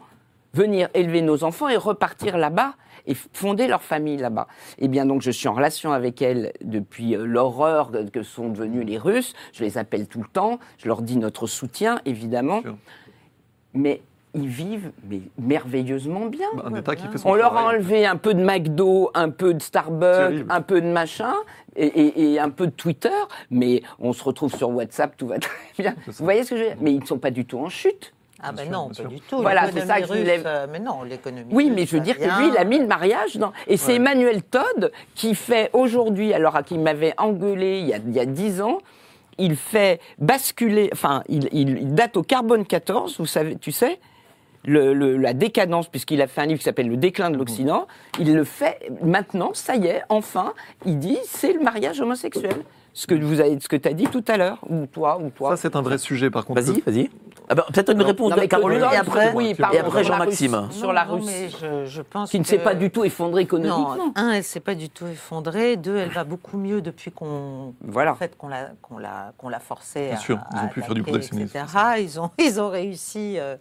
venir 0.54 0.88
élever 0.94 1.22
nos 1.22 1.44
enfants 1.44 1.68
et 1.68 1.76
repartir 1.76 2.36
là-bas 2.38 2.74
et 3.08 3.14
fonder 3.32 3.66
leur 3.66 3.82
famille 3.82 4.16
là-bas. 4.18 4.46
Eh 4.78 4.86
bien, 4.86 5.04
donc, 5.06 5.22
je 5.22 5.30
suis 5.32 5.48
en 5.48 5.54
relation 5.54 5.92
avec 5.92 6.22
elles 6.22 6.52
depuis 6.62 7.16
euh, 7.16 7.24
l'horreur 7.26 7.90
que- 8.12 8.22
sont 8.22 8.50
devenus 8.50 8.86
les 8.86 8.98
Russes. 8.98 9.34
Je 9.52 9.64
les 9.64 9.78
appelle 9.78 10.06
tout 10.06 10.20
le 10.20 10.28
temps. 10.32 10.58
Je 10.76 10.86
leur 10.86 11.02
dis 11.02 11.16
notre 11.16 11.46
soutien, 11.48 12.00
évidemment. 12.04 12.62
Mais 13.74 14.02
ils 14.34 14.46
vivent 14.46 14.92
mais 15.08 15.20
merveilleusement 15.38 16.26
bien. 16.26 16.46
Bah, 16.54 16.64
un 16.66 16.74
État 16.74 16.94
qui 16.96 17.06
fait 17.08 17.18
son 17.18 17.30
On 17.30 17.34
leur 17.34 17.56
a 17.56 17.64
enlevé 17.64 18.06
un 18.06 18.16
peu 18.16 18.34
de 18.34 18.42
McDo, 18.44 19.10
un 19.14 19.30
peu 19.30 19.54
de 19.54 19.62
Starbucks, 19.62 20.44
un 20.50 20.60
peu 20.60 20.80
de 20.80 20.86
machin 20.86 21.34
et, 21.76 21.86
et- 21.86 22.32
et 22.34 22.38
un 22.40 22.50
peu 22.50 22.66
de 22.66 22.72
Twitter, 22.72 23.08
mais 23.50 23.82
on 23.98 24.12
se 24.12 24.22
retrouve 24.22 24.54
sur 24.54 24.68
WhatsApp, 24.70 25.16
tout 25.16 25.26
va 25.28 25.38
très 25.38 25.82
bien. 25.82 25.94
Vous 26.06 26.24
voyez 26.24 26.44
ce 26.44 26.50
que 26.50 26.56
je 26.56 26.62
veux 26.62 26.68
dire? 26.68 26.76
Mais 26.80 26.92
ils 26.92 27.00
ne 27.00 27.06
sont 27.06 27.18
pas 27.18 27.30
du 27.30 27.46
tout 27.46 27.58
en 27.58 27.68
chute. 27.68 28.12
Ah 28.40 28.52
ben 28.52 28.70
non, 28.70 28.88
pas 28.96 29.02
du 29.04 29.20
tout. 29.20 29.38
Voilà, 29.40 29.70
c'est 29.72 29.84
ça 29.84 30.00
que 30.00 30.06
je 30.06 30.12
russe, 30.12 30.20
voulais- 30.20 30.42
euh, 30.46 30.66
mais 30.70 30.78
non, 30.78 31.02
l'économie 31.02 31.52
Oui, 31.52 31.72
mais 31.74 31.86
je 31.86 31.96
veux 31.96 32.02
dire 32.02 32.16
que 32.16 32.22
lui, 32.24 32.48
il 32.48 32.56
a 32.56 32.64
mis 32.64 32.78
le 32.78 32.86
mariage 32.86 33.36
dans. 33.36 33.52
Et 33.66 33.76
c'est 33.76 33.92
Ouais. 33.92 33.96
Emmanuel 33.96 34.42
Todd 34.44 34.92
qui 35.16 35.34
fait 35.34 35.70
aujourd'hui, 35.72 36.32
alors 36.32 36.54
à 36.54 36.62
qui 36.62 36.78
m'avait 36.78 37.14
engueulé 37.18 37.80
il 37.80 37.86
y 37.88 37.94
a 37.94 37.96
il 37.98 38.12
y 38.14 38.20
a 38.20 38.26
dix 38.26 38.60
ans, 38.62 38.78
il 39.38 39.56
fait 39.56 40.00
basculer, 40.18 40.88
enfin, 40.92 41.22
il, 41.28 41.48
il- 41.52 41.78
il 41.78 41.94
date 41.94 42.16
au 42.16 42.22
carbone 42.22 42.64
14, 42.64 43.18
vous 43.18 43.26
savez, 43.26 43.56
tu 43.56 43.72
sais, 43.72 43.98
le- 44.64 44.92
le- 44.92 45.16
la 45.16 45.32
décadence, 45.32 45.88
puisqu'il 45.88 46.20
a 46.22 46.26
fait 46.28 46.40
un 46.40 46.46
livre 46.46 46.58
qui 46.58 46.64
s'appelle 46.64 46.88
Le 46.88 46.96
déclin 46.96 47.30
de 47.30 47.36
l'Occident. 47.36 47.86
Il 48.20 48.34
le 48.34 48.44
fait 48.44 48.88
maintenant, 49.02 49.50
ça 49.54 49.74
y 49.76 49.86
est, 49.86 50.02
enfin, 50.08 50.52
il 50.86 50.98
dit 50.98 51.18
c'est 51.24 51.52
le 51.52 51.60
mariage 51.60 52.00
homosexuel. 52.00 52.54
Ce 52.94 53.06
que 53.06 53.14
vous 53.14 53.40
avez, 53.40 53.60
ce 53.60 53.68
que 53.68 53.76
tu 53.76 53.88
as 53.88 53.92
dit 53.92 54.06
tout 54.06 54.24
à 54.26 54.36
l'heure, 54.36 54.58
ou 54.68 54.86
toi, 54.86 55.18
ou 55.20 55.30
toi. 55.30 55.50
Ça, 55.50 55.56
c'est 55.56 55.76
un 55.76 55.82
vrai 55.82 55.98
sujet, 55.98 56.30
par 56.30 56.44
contre. 56.44 56.60
Vas-y, 56.60 56.80
vas-y. 56.80 57.10
Ah 57.48 57.54
bah, 57.54 57.64
Peut-être 57.72 57.92
une 57.92 57.98
Non, 57.98 58.06
réponse 58.06 58.30
Non, 58.30 58.36
de 58.36 58.46
Caroline 58.46 58.80
et 58.92 58.96
après, 58.96 59.32
oui, 59.34 59.50
et 59.50 59.54
pardon, 59.54 59.78
après 59.80 60.02
sur 60.04 60.12
la 60.12 60.18
Jean-Maxime. 60.18 60.54
Russie. 60.54 60.78
sur 60.78 60.92
la 60.92 61.04
Russie. 61.04 61.26
mais 61.26 61.48
je, 61.48 61.86
je 61.86 62.02
pense 62.02 62.30
qui 62.30 62.38
ne 62.40 62.44
s'est 62.44 62.58
pas 62.58 62.74
du 62.74 62.90
tout 62.90 63.04
effondré 63.04 63.42
économiquement. 63.42 63.96
Non, 63.96 64.12
un, 64.16 64.32
elle 64.32 64.44
s'est 64.44 64.60
pas 64.60 64.74
du 64.74 64.90
tout 64.90 65.06
effondrée. 65.06 65.76
Deux, 65.76 65.96
elle 65.96 66.10
va 66.10 66.24
beaucoup 66.24 66.58
mieux 66.58 66.82
depuis 66.82 67.10
qu'on 67.12 67.72
Voilà. 67.80 68.12
en 68.12 68.16
fait, 68.16 68.36
qu'on 68.36 68.48
l'a 68.48 68.70
qu'on 68.82 68.98
l'a 68.98 69.32
qu'on 69.38 69.48
l'a 69.48 69.60
forcé 69.60 70.06
Bien 70.08 70.14
à, 70.16 70.18
sûr, 70.18 70.38
ils 70.52 70.58
à 70.58 70.64
ont 70.64 70.68
pu 70.68 70.82
faire 70.82 70.94
du 70.94 71.02
protectionnisme, 71.02 71.56
etc. 71.56 71.74
Ils 72.00 72.20
ont 72.20 72.30
ils 72.38 72.60
ont 72.60 72.68
réussi. 72.68 73.36
euh, 73.38 73.56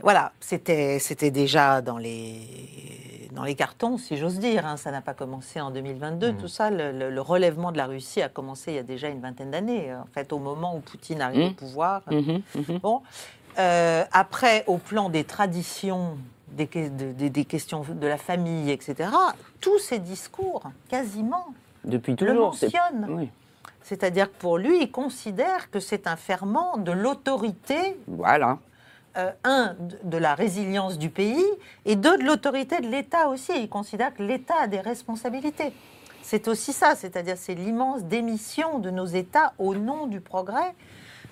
voilà, 0.00 0.32
c'était 0.40 1.30
déjà 1.30 1.80
dans 1.82 1.98
les 1.98 3.28
dans 3.32 3.42
les 3.42 3.56
cartons, 3.56 3.98
si 3.98 4.16
j'ose 4.16 4.38
dire. 4.38 4.64
hein. 4.64 4.76
Ça 4.76 4.92
n'a 4.92 5.00
pas 5.00 5.12
commencé 5.14 5.60
en 5.60 5.72
2022. 5.72 6.30
Mhm. 6.32 6.36
Tout 6.40 6.46
ça, 6.46 6.70
le, 6.70 6.92
le- 6.92 7.10
le 7.10 7.20
relèvement 7.20 7.72
de 7.72 7.76
la 7.76 7.86
Russie 7.86 8.22
a 8.22 8.28
commencé 8.28 8.70
il 8.70 8.74
y 8.76 8.78
a 8.78 8.84
déjà 8.84 9.08
une 9.08 9.20
vingtaine 9.20 9.50
d'années. 9.50 9.92
En 9.92 10.06
fait, 10.14 10.32
au 10.32 10.38
moment 10.38 10.76
où 10.76 10.80
Poutine 10.80 11.20
arrive 11.20 11.40
Mhm. 11.40 11.50
au 11.50 11.54
pouvoir. 11.54 12.02
Mhm, 12.12 12.42
mhm. 12.54 12.78
Bon. 12.78 13.02
Euh, 13.58 14.04
après, 14.12 14.62
au 14.68 14.78
plan 14.78 15.08
des 15.08 15.24
traditions, 15.24 16.16
des, 16.52 16.66
des- 16.66 17.30
des 17.30 17.44
questions 17.44 17.82
de 17.88 18.06
la 18.06 18.18
famille, 18.18 18.70
etc., 18.70 19.10
tous 19.60 19.80
ces 19.80 19.98
discours, 19.98 20.62
quasiment, 20.88 21.46
Depuis 21.84 22.12
le 22.12 22.16
toujours. 22.18 22.54
c'est- 22.54 22.66
mentionnent. 22.66 23.06
Oui. 23.18 23.30
C'est-à-dire 23.82 24.30
que 24.30 24.36
pour 24.38 24.58
lui, 24.58 24.80
il 24.82 24.90
considère 24.92 25.70
que 25.72 25.80
c'est 25.80 26.06
un 26.06 26.16
ferment 26.16 26.76
de 26.78 26.92
l'autorité, 26.92 27.96
Voilà. 28.06 28.58
Euh, 29.16 29.30
un, 29.44 29.76
de- 30.02 30.18
la 30.18 30.34
résilience 30.34 30.98
du 30.98 31.10
pays, 31.10 31.44
et 31.84 31.96
deux, 31.96 32.16
de 32.18 32.24
l'autorité 32.24 32.80
de 32.80 32.88
l'État 32.88 33.28
aussi. 33.28 33.52
Il 33.56 33.68
considère 33.68 34.14
que 34.14 34.22
l'État 34.22 34.54
a 34.62 34.66
des 34.66 34.80
responsabilités. 34.80 35.72
C'est 36.22 36.48
aussi 36.48 36.72
ça, 36.72 36.94
c'est-à-dire 36.94 37.36
c'est 37.36 37.54
l'immense 37.54 38.02
démission 38.04 38.78
de 38.78 38.90
nos 38.90 39.04
États 39.06 39.52
au 39.58 39.74
nom 39.74 40.06
du 40.06 40.20
progrès 40.20 40.74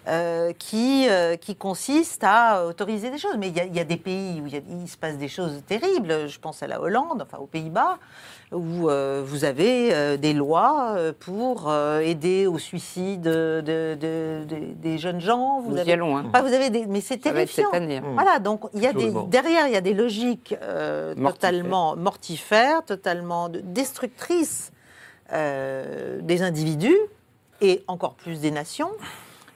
euh, 0.08 0.52
qui, 0.58 1.06
euh, 1.08 1.36
qui 1.36 1.54
consiste 1.54 2.22
à 2.24 2.66
autoriser 2.66 3.10
des 3.10 3.18
choses. 3.18 3.36
Mais 3.38 3.48
il 3.48 3.56
y, 3.56 3.60
a- 3.60 3.64
il 3.64 3.74
y 3.76 3.80
a 3.80 3.84
des 3.84 3.96
pays 3.96 4.40
où 4.42 4.46
il, 4.46 4.52
y 4.54 4.56
a- 4.56 4.60
il 4.82 4.88
se 4.88 4.96
passe 4.96 5.16
des 5.16 5.28
choses 5.28 5.62
terribles. 5.66 6.28
Je 6.28 6.38
pense 6.40 6.62
à 6.62 6.66
la 6.66 6.80
Hollande, 6.80 7.22
enfin 7.22 7.38
aux 7.38 7.46
Pays-Bas, 7.46 7.98
où 8.50 8.90
euh, 8.90 9.22
vous 9.24 9.44
avez 9.44 9.94
euh, 9.94 10.16
des 10.16 10.32
lois 10.32 10.96
pour 11.20 11.70
euh, 11.70 12.00
aider 12.00 12.46
au 12.48 12.58
suicide 12.58 13.22
de- 13.22 13.62
de- 13.64 13.96
de- 14.00 14.44
de- 14.44 14.72
des 14.74 14.98
jeunes 14.98 15.20
gens. 15.20 15.60
Vous 15.60 15.76
avez, 15.78 15.90
y 15.90 15.92
allons. 15.92 16.16
Hein. 16.16 16.24
Enfin, 16.28 16.42
vous 16.42 16.52
avez 16.52 16.70
des, 16.70 16.86
mais 16.86 17.00
c'est 17.00 17.18
terrifiant. 17.18 17.68
cette 17.72 17.80
année. 17.82 17.98
hein. 17.98 18.10
Voilà, 18.14 18.40
donc 18.40 18.64
il 18.74 18.80
y 18.82 18.86
a 18.88 18.92
des, 18.92 19.10
derrière, 19.28 19.68
il 19.68 19.72
y 19.72 19.76
a 19.76 19.80
des 19.80 19.94
logiques 19.94 20.54
euh, 20.62 21.14
totalement 21.14 21.94
mortifères, 21.96 22.84
totalement 22.84 23.48
de- 23.48 23.60
destructrices 23.60 24.72
euh, 25.32 26.20
des 26.20 26.42
individus 26.42 26.98
et 27.60 27.84
encore 27.86 28.14
plus 28.14 28.40
des 28.40 28.50
nations. 28.50 28.90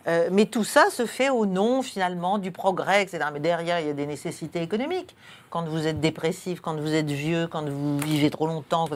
Euh, 0.09 0.29
mais 0.31 0.47
tout 0.47 0.63
ça 0.63 0.89
se 0.91 1.05
fait 1.05 1.31
au 1.31 1.47
nom 1.47 1.83
finalement 1.83 2.39
du 2.39 2.53
progrès, 2.53 3.03
etc. 3.03 3.25
Mais 3.33 3.41
derrière, 3.41 3.81
il 3.81 3.87
y 3.89 3.91
a 3.91 3.93
des 3.93 4.07
nécessités 4.07 4.63
économiques. 4.63 5.17
Quand 5.51 5.65
vous 5.65 5.87
êtes 5.87 6.01
dépressif, 6.01 6.61
quand 6.61 6.77
vous 6.79 6.95
êtes 6.95 7.11
vieux, 7.11 7.47
quand 7.49 7.69
vous 7.69 7.99
vivez 7.99 8.31
trop 8.31 8.47
longtemps, 8.47 8.87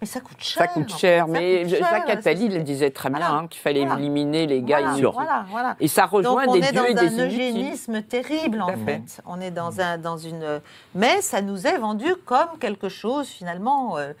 mais 0.00 0.06
ça 0.06 0.20
coûte 0.20 0.36
cher. 0.40 0.62
Ça 0.62 0.68
coûte 0.68 0.96
cher, 0.96 1.26
mais 1.28 1.62
coûte 1.62 1.70
je- 1.72 1.76
cher, 1.76 1.88
Jacques 1.90 2.10
Attali 2.10 2.48
le 2.48 2.60
disait 2.62 2.90
très 2.90 3.10
bien, 3.10 3.18
Voilà. 3.18 3.34
hein, 3.34 3.46
qu'il 3.48 3.60
fallait 3.60 3.84
Voilà. 3.84 4.00
éliminer 4.00 4.46
les 4.46 4.62
gars 4.62 4.80
Voilà, 4.80 4.92
inutiles. 4.98 5.76
Et 5.80 5.88
ça 5.88 6.06
rejoint 6.06 6.44
Donc 6.46 6.54
on 6.54 6.58
des 6.60 6.66
est 6.66 6.72
dieux 6.72 6.80
dans 6.80 6.84
et 6.86 6.90
un 6.92 6.94
des 6.94 7.14
inutiles. 7.14 7.40
eugénisme 7.40 8.02
terrible 8.02 8.62
en 8.62 8.68
fait. 8.68 9.02
fait. 9.06 9.22
On 9.26 9.40
est 9.40 9.50
dans 9.50 9.80
un 9.80 9.98
dans 9.98 10.16
une 10.18 10.60
mais 10.94 11.20
ça 11.20 11.42
nous 11.42 11.66
est 11.66 11.78
vendu 11.78 12.14
comme 12.24 12.58
quelque 12.60 12.88
chose 12.88 13.26
finalement 13.28 13.98
euh, 13.98 14.12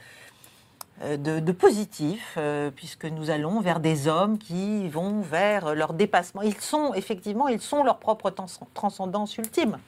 de, 1.02 1.40
de 1.40 1.52
positif 1.52 2.34
euh, 2.36 2.70
puisque 2.70 3.04
nous 3.04 3.30
allons 3.30 3.60
vers 3.60 3.80
des 3.80 4.06
hommes 4.06 4.38
qui 4.38 4.88
vont 4.88 5.20
vers 5.20 5.74
leur 5.74 5.92
dépassement. 5.92 6.42
Ils 6.42 6.60
sont 6.60 6.94
effectivement 6.94 7.48
ils 7.48 7.60
sont 7.60 7.82
leur 7.82 7.98
propre 7.98 8.30
trans- 8.30 8.46
transcendance 8.74 9.36
ultime. 9.36 9.78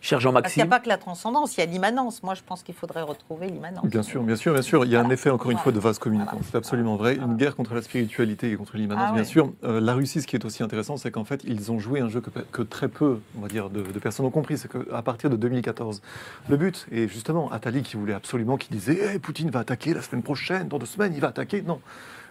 Cher 0.00 0.20
Parce 0.32 0.52
qu'il 0.52 0.62
n'y 0.62 0.68
a 0.68 0.70
pas 0.70 0.78
que 0.78 0.88
la 0.88 0.96
transcendance, 0.96 1.56
il 1.56 1.60
y 1.60 1.62
a 1.62 1.66
l'immanence. 1.66 2.22
Moi 2.22 2.34
je 2.34 2.42
pense 2.46 2.62
qu'il 2.62 2.74
faudrait 2.74 3.02
retrouver 3.02 3.48
l'immanence. 3.48 3.84
Bien 3.84 4.02
sûr, 4.02 4.22
bien 4.22 4.36
sûr, 4.36 4.52
bien 4.52 4.62
sûr. 4.62 4.84
Il 4.84 4.90
y 4.92 4.96
a 4.96 5.00
un 5.00 5.10
effet, 5.10 5.30
encore 5.30 5.50
une 5.50 5.58
fois, 5.58 5.72
de 5.72 5.80
vase 5.80 5.98
communicant. 5.98 6.30
Voilà. 6.32 6.46
C'est 6.50 6.56
absolument 6.56 6.96
vrai. 6.96 7.16
Une 7.16 7.36
guerre 7.36 7.56
contre 7.56 7.74
la 7.74 7.82
spiritualité 7.82 8.52
et 8.52 8.56
contre 8.56 8.76
l'immanence, 8.76 9.06
Ah 9.08 9.12
bien 9.12 9.22
ouais. 9.22 9.28
sûr. 9.28 9.52
Euh, 9.64 9.80
la 9.80 9.94
Russie, 9.94 10.22
ce 10.22 10.26
qui 10.26 10.36
est 10.36 10.44
aussi 10.44 10.62
intéressant, 10.62 10.96
c'est 10.96 11.10
qu'en 11.10 11.24
fait, 11.24 11.42
ils 11.44 11.72
ont 11.72 11.78
joué 11.80 12.00
un 12.00 12.08
jeu 12.08 12.20
que, 12.20 12.30
que 12.52 12.62
très 12.62 12.88
peu, 12.88 13.18
on 13.36 13.40
va 13.42 13.48
dire, 13.48 13.70
de, 13.70 13.82
de 13.82 13.98
personnes 13.98 14.26
ont 14.26 14.30
compris. 14.30 14.56
C'est 14.56 14.70
qu'à 14.70 15.02
partir 15.02 15.30
de 15.30 15.36
2014, 15.36 16.00
le 16.48 16.56
but, 16.56 16.86
et 16.92 17.08
justement, 17.08 17.50
Attali 17.50 17.82
qui 17.82 17.96
voulait 17.96 18.14
absolument, 18.14 18.56
qui 18.56 18.68
disait 18.70 19.14
Eh, 19.14 19.18
Poutine 19.18 19.50
va 19.50 19.60
attaquer 19.60 19.94
la 19.94 20.02
semaine 20.02 20.22
prochaine, 20.22 20.68
dans 20.68 20.78
deux 20.78 20.86
semaines, 20.86 21.12
il 21.14 21.20
va 21.20 21.28
attaquer. 21.28 21.62
Non. 21.62 21.80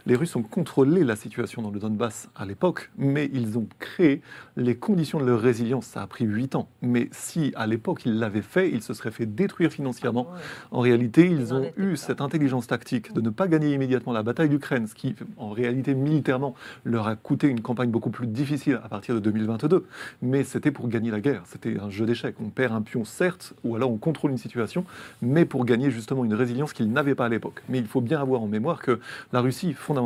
Les 0.08 0.16
Russes 0.16 0.38
ont 0.38 0.42
contrôlé 0.42 1.04
la 1.04 1.18
situation 1.18 1.62
dans 1.62 1.70
le 1.70 1.82
Donbass 1.82 2.30
à 2.34 2.46
l'époque, 2.46 2.92
mais 2.98 3.30
ils 3.34 3.58
ont 3.58 3.68
créé 3.78 4.22
les 4.56 4.78
conditions 4.78 5.20
de 5.20 5.26
leur 5.26 5.42
résilience. 5.42 5.86
Ça 5.86 6.02
a 6.02 6.08
pris 6.08 6.24
huit 6.24 6.56
ans. 6.56 6.70
Mais 6.82 7.10
si 7.12 7.52
à 7.58 7.68
l'époque 7.68 8.04
ils 8.06 8.18
l'avaient 8.18 8.42
fait, 8.42 8.72
ils 8.72 8.82
se 8.82 8.94
seraient 8.94 9.12
fait 9.12 9.26
détruire 9.26 9.70
financièrement. 9.70 10.28
En 10.72 10.80
réalité, 10.80 11.30
ils 11.30 11.54
ont 11.54 11.70
eu 11.76 11.90
pas. 11.90 11.98
cette 11.98 12.22
intelligence 12.22 12.68
tactique 12.68 13.12
de 13.12 13.20
ne 13.20 13.30
pas 13.30 13.50
gagner 13.50 13.74
immédiatement 13.74 14.14
la 14.14 14.24
bataille 14.24 14.48
d'Ukraine, 14.48 14.88
ce 14.88 14.96
qui, 14.96 15.14
en 15.36 15.50
réalité, 15.50 15.94
militairement, 15.94 16.56
leur 16.86 17.06
a 17.06 17.18
coûté 17.18 17.50
une 17.50 17.60
campagne 17.60 17.92
beaucoup 17.92 18.10
plus 18.10 18.28
difficile 18.28 18.80
à 18.82 18.88
partir 18.88 19.14
de 19.14 19.20
2022. 19.20 19.86
Mais 20.22 20.46
c'était 20.46 20.72
pour 20.72 20.88
gagner 20.88 21.12
la 21.12 21.20
guerre. 21.20 21.42
C'était 21.48 21.82
un 21.82 21.90
jeu 21.90 22.06
d'échecs. 22.06 22.36
On 22.42 22.48
perd 22.48 22.72
un 22.72 22.82
pion, 22.82 23.04
certes, 23.04 23.56
ou 23.66 23.76
alors 23.76 23.92
on 23.92 23.98
contrôle 23.98 24.32
une 24.32 24.38
situation, 24.38 24.86
mais 25.22 25.44
pour 25.44 25.66
gagner 25.66 25.92
justement 25.92 26.24
une 26.24 26.34
résilience 26.34 26.72
qu'ils 26.72 26.94
n'avaient 26.94 27.14
pas 27.14 27.26
à 27.26 27.30
l'époque. 27.30 27.62
Mais 27.68 27.80
il 27.80 27.88
faut 27.88 28.00
bien 28.00 28.22
avoir 28.22 28.42
en 28.42 28.48
mémoire 28.48 28.82
que 28.82 29.02
la 29.34 29.42
Russie, 29.42 29.74
fondamentalement, 29.74 29.97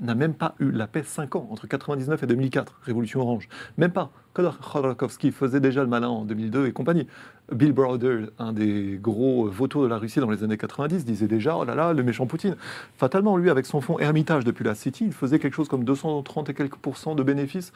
n'a 0.00 0.14
même 0.14 0.34
pas 0.34 0.54
eu 0.58 0.70
la 0.70 0.86
paix 0.86 1.02
5 1.02 1.36
ans, 1.36 1.48
entre 1.50 1.66
99 1.66 2.22
et 2.22 2.26
2004, 2.26 2.80
Révolution 2.82 3.20
Orange. 3.20 3.48
Même 3.76 3.92
pas. 3.92 4.10
Khodorkovsky 4.34 5.32
faisait 5.32 5.58
déjà 5.58 5.82
le 5.82 5.88
malin 5.88 6.08
en 6.08 6.24
2002 6.24 6.66
et 6.66 6.72
compagnie. 6.72 7.06
Bill 7.52 7.72
Browder, 7.72 8.26
un 8.38 8.52
des 8.52 8.98
gros 9.00 9.48
vautours 9.48 9.82
de 9.82 9.88
la 9.88 9.98
Russie 9.98 10.20
dans 10.20 10.30
les 10.30 10.44
années 10.44 10.58
90, 10.58 11.04
disait 11.04 11.26
déjà 11.26 11.56
Oh 11.56 11.64
là 11.64 11.74
là, 11.74 11.92
le 11.92 12.02
méchant 12.02 12.26
Poutine. 12.26 12.56
Fatalement, 12.94 13.36
lui, 13.36 13.50
avec 13.50 13.66
son 13.66 13.80
fonds 13.80 13.98
Hermitage 13.98 14.44
depuis 14.44 14.64
la 14.64 14.74
City, 14.74 15.06
il 15.06 15.12
faisait 15.12 15.38
quelque 15.38 15.54
chose 15.54 15.68
comme 15.68 15.84
230 15.84 16.50
et 16.50 16.54
quelques 16.54 16.76
pourcents 16.76 17.14
de 17.14 17.22
bénéfices. 17.22 17.72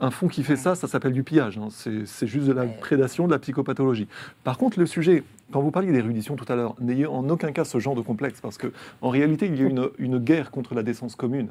Un 0.00 0.10
fonds 0.10 0.28
qui 0.28 0.42
fait 0.42 0.56
ça, 0.56 0.74
ça 0.74 0.88
s'appelle 0.88 1.12
du 1.12 1.22
pillage. 1.22 1.58
hein. 1.58 1.68
C'est 1.70 2.26
juste 2.26 2.46
de 2.46 2.52
la 2.52 2.64
prédation, 2.64 3.26
de 3.26 3.32
la 3.32 3.38
psychopathologie. 3.38 4.08
Par 4.44 4.56
contre, 4.56 4.78
le 4.78 4.86
sujet, 4.86 5.22
quand 5.52 5.60
vous 5.60 5.70
parliez 5.70 5.92
d'érudition 5.92 6.36
tout 6.36 6.50
à 6.50 6.54
l'heure, 6.56 6.74
n'ayez 6.80 7.06
en 7.06 7.28
aucun 7.28 7.52
cas 7.52 7.64
ce 7.64 7.78
genre 7.80 7.94
de 7.94 8.00
complexe, 8.00 8.40
parce 8.40 8.56
que 8.56 8.72
en 9.02 9.10
réalité, 9.10 9.46
il 9.46 9.60
y 9.60 9.64
a 9.64 9.68
une, 9.68 9.88
une 9.98 10.18
guerre 10.18 10.50
contre 10.50 10.74
la 10.74 10.82
décence 10.82 11.16
commune. 11.16 11.48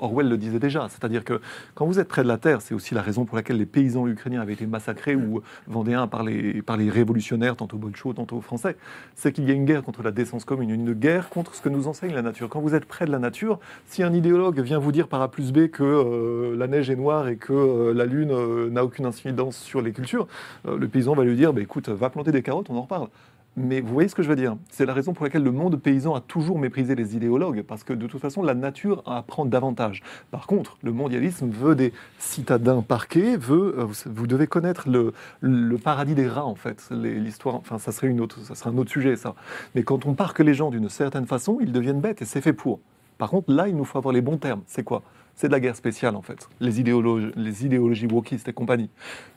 Orwell 0.00 0.28
le 0.28 0.36
disait 0.38 0.58
déjà, 0.58 0.88
c'est-à-dire 0.88 1.24
que 1.24 1.40
quand 1.74 1.86
vous 1.86 2.00
êtes 2.00 2.08
près 2.08 2.22
de 2.22 2.28
la 2.28 2.38
terre, 2.38 2.62
c'est 2.62 2.74
aussi 2.74 2.94
la 2.94 3.02
raison 3.02 3.26
pour 3.26 3.36
laquelle 3.36 3.58
les 3.58 3.66
paysans 3.66 4.08
ukrainiens 4.08 4.40
avaient 4.40 4.54
été 4.54 4.66
massacrés 4.66 5.14
ou 5.14 5.42
vendéens 5.68 6.08
par 6.08 6.24
les, 6.24 6.62
par 6.62 6.76
les 6.76 6.90
révolutionnaires, 6.90 7.54
tantôt 7.54 7.76
bolchos, 7.76 8.14
tantôt 8.14 8.40
français, 8.40 8.76
c'est 9.14 9.30
qu'il 9.30 9.44
y 9.46 9.50
a 9.50 9.54
une 9.54 9.66
guerre 9.66 9.84
contre 9.84 10.02
la 10.02 10.10
décence 10.10 10.44
commune, 10.44 10.70
une 10.70 10.94
guerre 10.94 11.28
contre 11.28 11.54
ce 11.54 11.60
que 11.60 11.68
nous 11.68 11.86
enseigne 11.86 12.12
la 12.14 12.22
nature. 12.22 12.48
Quand 12.48 12.60
vous 12.60 12.74
êtes 12.74 12.86
près 12.86 13.04
de 13.06 13.12
la 13.12 13.18
nature, 13.18 13.60
si 13.86 14.02
un 14.02 14.12
idéologue 14.14 14.58
vient 14.60 14.78
vous 14.78 14.90
dire 14.90 15.06
par 15.06 15.22
A 15.22 15.30
plus 15.30 15.52
B 15.52 15.68
que 15.68 15.84
euh, 15.84 16.56
la 16.56 16.66
neige 16.66 16.90
est 16.90 16.96
noire 16.96 17.28
et 17.28 17.36
que 17.36 17.52
euh, 17.52 17.83
la 17.92 18.06
lune 18.06 18.30
euh, 18.30 18.70
n'a 18.70 18.84
aucune 18.84 19.06
incidence 19.06 19.56
sur 19.56 19.82
les 19.82 19.92
cultures, 19.92 20.26
euh, 20.66 20.78
le 20.78 20.88
paysan 20.88 21.14
va 21.14 21.24
lui 21.24 21.36
dire, 21.36 21.52
bah, 21.52 21.60
écoute, 21.60 21.88
va 21.88 22.10
planter 22.10 22.32
des 22.32 22.42
carottes, 22.42 22.70
on 22.70 22.76
en 22.76 22.82
reparle. 22.82 23.08
Mais 23.56 23.80
vous 23.80 23.92
voyez 23.92 24.08
ce 24.08 24.16
que 24.16 24.22
je 24.22 24.28
veux 24.28 24.36
dire? 24.36 24.56
C'est 24.70 24.84
la 24.84 24.92
raison 24.92 25.12
pour 25.12 25.24
laquelle 25.24 25.44
le 25.44 25.52
monde 25.52 25.80
paysan 25.80 26.14
a 26.14 26.20
toujours 26.20 26.58
méprisé 26.58 26.96
les 26.96 27.14
idéologues, 27.14 27.62
parce 27.62 27.84
que 27.84 27.92
de 27.92 28.06
toute 28.08 28.20
façon, 28.20 28.42
la 28.42 28.54
nature 28.54 29.04
apprend 29.06 29.44
davantage. 29.44 30.02
Par 30.32 30.48
contre, 30.48 30.76
le 30.82 30.92
mondialisme 30.92 31.48
veut 31.50 31.76
des 31.76 31.92
citadins 32.18 32.82
parqués, 32.82 33.36
veut, 33.36 33.78
euh, 33.78 33.86
vous, 34.06 34.26
devez 34.26 34.48
connaître 34.48 34.88
le, 34.88 35.76
paradis 35.78 36.16
des 36.16 36.26
rats, 36.26 36.44
en 36.44 36.56
fait. 36.56 36.88
L'histoire, 36.90 37.54
enfin, 37.54 37.78
ça 37.78 37.92
serait, 37.92 38.08
une 38.08 38.20
autre, 38.20 38.40
ça 38.40 38.56
serait 38.56 38.70
un 38.70 38.78
autre 38.78 38.90
sujet, 38.90 39.14
ça. 39.14 39.36
Mais 39.76 39.84
quand 39.84 40.04
on 40.06 40.14
parque 40.14 40.40
les 40.40 40.54
gens 40.54 40.70
d'une 40.70 40.88
certaine 40.88 41.26
façon, 41.26 41.58
ils 41.60 41.70
deviennent 41.70 42.00
bêtes, 42.00 42.22
et 42.22 42.24
c'est 42.24 42.40
fait 42.40 42.52
pour. 42.52 42.80
Par 43.18 43.30
contre, 43.30 43.52
là, 43.52 43.68
il 43.68 43.76
nous 43.76 43.84
faut 43.84 43.98
avoir 43.98 44.12
les 44.12 44.20
bons 44.20 44.38
termes. 44.38 44.62
C'est 44.66 44.82
quoi? 44.82 45.02
C'est 45.34 45.48
de 45.48 45.52
la 45.52 45.60
guerre 45.60 45.76
spéciale, 45.76 46.14
en 46.14 46.22
fait. 46.22 46.48
Les 46.60 46.80
idéologies, 46.80 47.32
les 47.36 47.66
idéologies 47.66 48.06
wokistes 48.06 48.48
et 48.48 48.52
compagnie. 48.52 48.90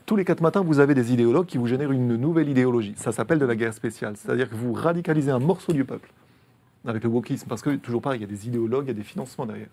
Tous 0.05 0.15
les 0.15 0.25
quatre 0.25 0.41
matins, 0.41 0.61
vous 0.61 0.79
avez 0.79 0.93
des 0.93 1.11
idéologues 1.13 1.47
qui 1.47 1.57
vous 1.57 1.67
génèrent 1.67 1.91
une 1.91 2.15
nouvelle 2.15 2.49
idéologie. 2.49 2.93
Ça 2.97 3.11
s'appelle 3.11 3.39
de 3.39 3.45
la 3.45 3.55
guerre 3.55 3.73
spéciale. 3.73 4.15
C'est-à-dire 4.15 4.49
que 4.49 4.55
vous 4.55 4.73
radicalisez 4.73 5.31
un 5.31 5.39
morceau 5.39 5.73
du 5.73 5.85
peuple 5.85 6.11
avec 6.85 7.03
le 7.03 7.09
wokisme. 7.09 7.47
Parce 7.47 7.61
que, 7.61 7.75
toujours 7.75 8.01
pareil, 8.01 8.19
il 8.19 8.21
y 8.21 8.25
a 8.25 8.27
des 8.27 8.47
idéologues, 8.47 8.85
il 8.85 8.89
y 8.89 8.91
a 8.91 8.93
des 8.93 9.03
financements 9.03 9.45
derrière. 9.45 9.69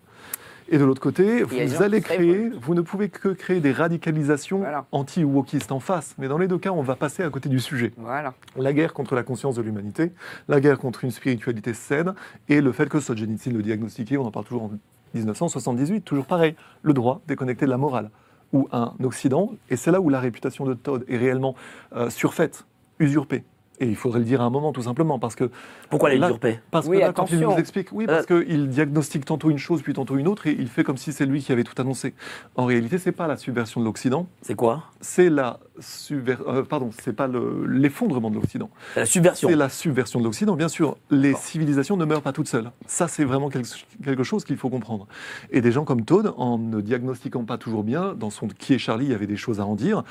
Et 0.70 0.78
de 0.78 0.84
l'autre 0.84 1.00
côté, 1.00 1.42
vous 1.42 1.82
allez 1.82 2.00
créer, 2.00 2.48
vous 2.60 2.74
ne 2.74 2.80
pouvez 2.80 3.08
que 3.08 3.28
créer 3.28 3.60
des 3.60 3.72
radicalisations 3.72 4.58
Voilà. 4.58 4.86
anti-wokistes 4.92 5.72
en 5.72 5.80
face. 5.80 6.14
Mais 6.18 6.26
dans 6.28 6.38
les 6.38 6.48
deux 6.48 6.58
cas, 6.58 6.70
on 6.70 6.82
va 6.82 6.96
passer 6.96 7.22
à 7.22 7.28
côté 7.30 7.48
du 7.48 7.60
sujet. 7.60 7.92
Voilà. 7.98 8.34
La 8.56 8.72
guerre 8.72 8.94
contre 8.94 9.14
la 9.14 9.22
conscience 9.22 9.56
de 9.56 9.62
l'humanité, 9.62 10.12
la 10.48 10.60
guerre 10.60 10.78
contre 10.78 11.04
une 11.04 11.10
spiritualité 11.10 11.74
saine, 11.74 12.14
et 12.48 12.60
le 12.60 12.72
fait 12.72 12.88
que 12.88 12.98
Solzhenitsyn 13.00 13.52
le 13.52 13.62
diagnostiquait, 13.62 14.16
on 14.16 14.24
en 14.26 14.30
parle 14.30 14.46
toujours 14.46 14.64
en 14.64 14.70
1978, 15.14 16.00
toujours 16.02 16.26
pareil, 16.26 16.54
le 16.82 16.92
droit 16.92 17.20
déconnecté 17.28 17.66
de 17.66 17.70
la 17.70 17.78
morale, 17.78 18.10
ou 18.52 18.68
un 18.72 18.94
Occident, 19.02 19.52
et 19.70 19.76
c'est 19.76 19.90
là 19.90 20.00
où 20.00 20.08
la 20.08 20.20
réputation 20.20 20.64
de 20.64 20.74
Todd 20.74 21.04
est 21.08 21.16
réellement 21.16 21.54
euh, 21.94 22.08
surfaite, 22.08 22.64
usurpée. 22.98 23.44
Et 23.80 23.86
il 23.86 23.96
faudrait 23.96 24.20
le 24.20 24.24
dire 24.24 24.40
à 24.40 24.44
un 24.44 24.50
moment, 24.50 24.72
tout 24.72 24.82
simplement, 24.82 25.18
parce 25.18 25.34
que... 25.34 25.50
Pourquoi 25.90 26.10
les 26.10 26.18
Là, 26.18 26.28
usurper 26.28 26.60
Parce 26.70 26.86
que 26.86 26.90
Oui, 26.90 27.00
là, 27.00 27.12
quand 27.12 27.28
il 27.30 27.40
nous 27.40 27.52
explique, 27.56 27.88
oui, 27.92 28.06
parce 28.06 28.24
qu'il 28.26 28.68
diagnostique 28.68 29.24
tantôt 29.24 29.50
une 29.50 29.58
chose, 29.58 29.82
puis 29.82 29.92
tantôt 29.92 30.16
une 30.16 30.28
autre, 30.28 30.46
et 30.46 30.56
il 30.56 30.68
fait 30.68 30.84
comme 30.84 30.96
si 30.96 31.12
c'est 31.12 31.26
lui 31.26 31.42
qui 31.42 31.50
avait 31.50 31.64
tout 31.64 31.74
annoncé. 31.80 32.14
En 32.54 32.66
réalité, 32.66 32.98
c'est 32.98 33.10
pas 33.12 33.26
la 33.26 33.36
subversion 33.36 33.80
de 33.80 33.84
l'Occident, 33.86 34.28
C'est 34.42 34.54
quoi? 34.54 34.84
C'est 35.00 35.28
la 35.28 35.58
subver... 35.80 36.36
euh, 36.46 36.62
pardon, 36.62 36.90
c'est 37.02 37.12
pas 37.14 37.26
le- 37.26 37.66
l'effondrement 37.66 38.30
de 38.30 38.36
l'Occident. 38.36 38.70
C'est 38.94 39.00
la 39.00 39.06
subversion. 39.06 39.48
C'est 39.48 39.56
la 39.56 39.68
subversion 39.68 40.20
de 40.20 40.24
l'Occident, 40.24 40.54
bien 40.54 40.68
sûr. 40.68 40.96
Les 41.10 41.34
civilisations 41.34 41.96
ne 41.96 42.04
meurent 42.04 42.22
pas 42.22 42.32
toutes 42.32 42.48
seules. 42.48 42.70
Ça, 42.86 43.08
c'est 43.08 43.24
vraiment 43.24 43.48
quelque, 43.50 43.68
quelque 44.04 44.22
chose 44.22 44.44
qu'il 44.44 44.56
faut 44.56 44.70
comprendre. 44.70 45.08
Et 45.50 45.60
des 45.60 45.72
gens 45.72 45.84
comme 45.84 46.04
Todd, 46.04 46.32
en 46.36 46.58
ne 46.58 46.80
diagnostiquant 46.80 47.44
pas 47.44 47.58
toujours 47.58 47.82
bien, 47.82 48.14
dans 48.14 48.30
son 48.30 48.46
Qui 48.46 48.74
est 48.74 48.78
Charlie, 48.78 49.06
il 49.06 49.10
y 49.10 49.14
avait 49.14 49.26
des 49.26 49.36
choses 49.36 49.58
à 49.58 49.66
en 49.66 49.74
dire, 49.74 50.04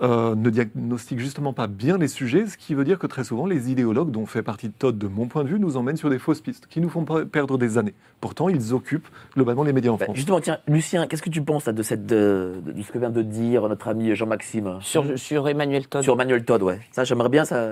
euh, 0.00 0.34
ne 0.36 0.48
diagnostiquent 0.50 1.18
justement 1.18 1.52
pas 1.52 1.66
bien 1.66 1.98
les 1.98 2.06
sujets, 2.08 2.46
ce 2.46 2.56
qui 2.56 2.74
veut 2.74 2.84
dire 2.84 2.98
que 2.98 3.06
très 3.08 3.24
souvent, 3.24 3.46
les 3.46 3.70
idéologues, 3.70 4.10
dont 4.10 4.26
fait 4.26 4.42
partie 4.42 4.70
Todd 4.70 4.96
de 4.96 5.08
mon 5.08 5.26
point 5.26 5.42
de 5.44 5.48
vue, 5.48 5.58
nous 5.58 5.76
emmènent 5.76 5.96
sur 5.96 6.08
des 6.10 6.18
fausses 6.18 6.40
pistes, 6.40 6.66
qui 6.68 6.80
nous 6.80 6.88
font 6.88 7.04
perdre 7.04 7.58
des 7.58 7.78
années. 7.78 7.94
Pourtant, 8.20 8.48
ils 8.48 8.72
occupent 8.74 9.08
globalement 9.34 9.64
les 9.64 9.72
médias 9.72 9.90
en 9.90 9.96
Bah, 9.96 10.04
France. 10.04 10.16
justement, 10.16 10.40
tiens, 10.40 10.58
Lucien, 10.68 11.06
qu'est-ce 11.06 11.22
que 11.22 11.30
tu 11.30 11.42
penses 11.42 11.66
là, 11.66 11.72
de, 11.72 11.82
cette, 11.82 12.06
de, 12.06 12.60
de 12.64 12.82
ce 12.82 12.92
que 12.92 12.98
vient 12.98 13.10
de 13.10 13.22
dire 13.22 13.68
notre 13.68 13.88
ami 13.88 14.14
Jean-Maxime? 14.14 14.78
Sur, 14.80 15.18
sur 15.18 15.48
Emmanuel 15.48 15.86
Todd. 15.88 16.02
sur 16.02 16.16
Manuel 16.16 16.44
Todd, 16.44 16.62
ouais. 16.62 16.80
Ça, 16.92 17.04
j'aimerais 17.04 17.28
bien 17.28 17.44
ça. 17.44 17.66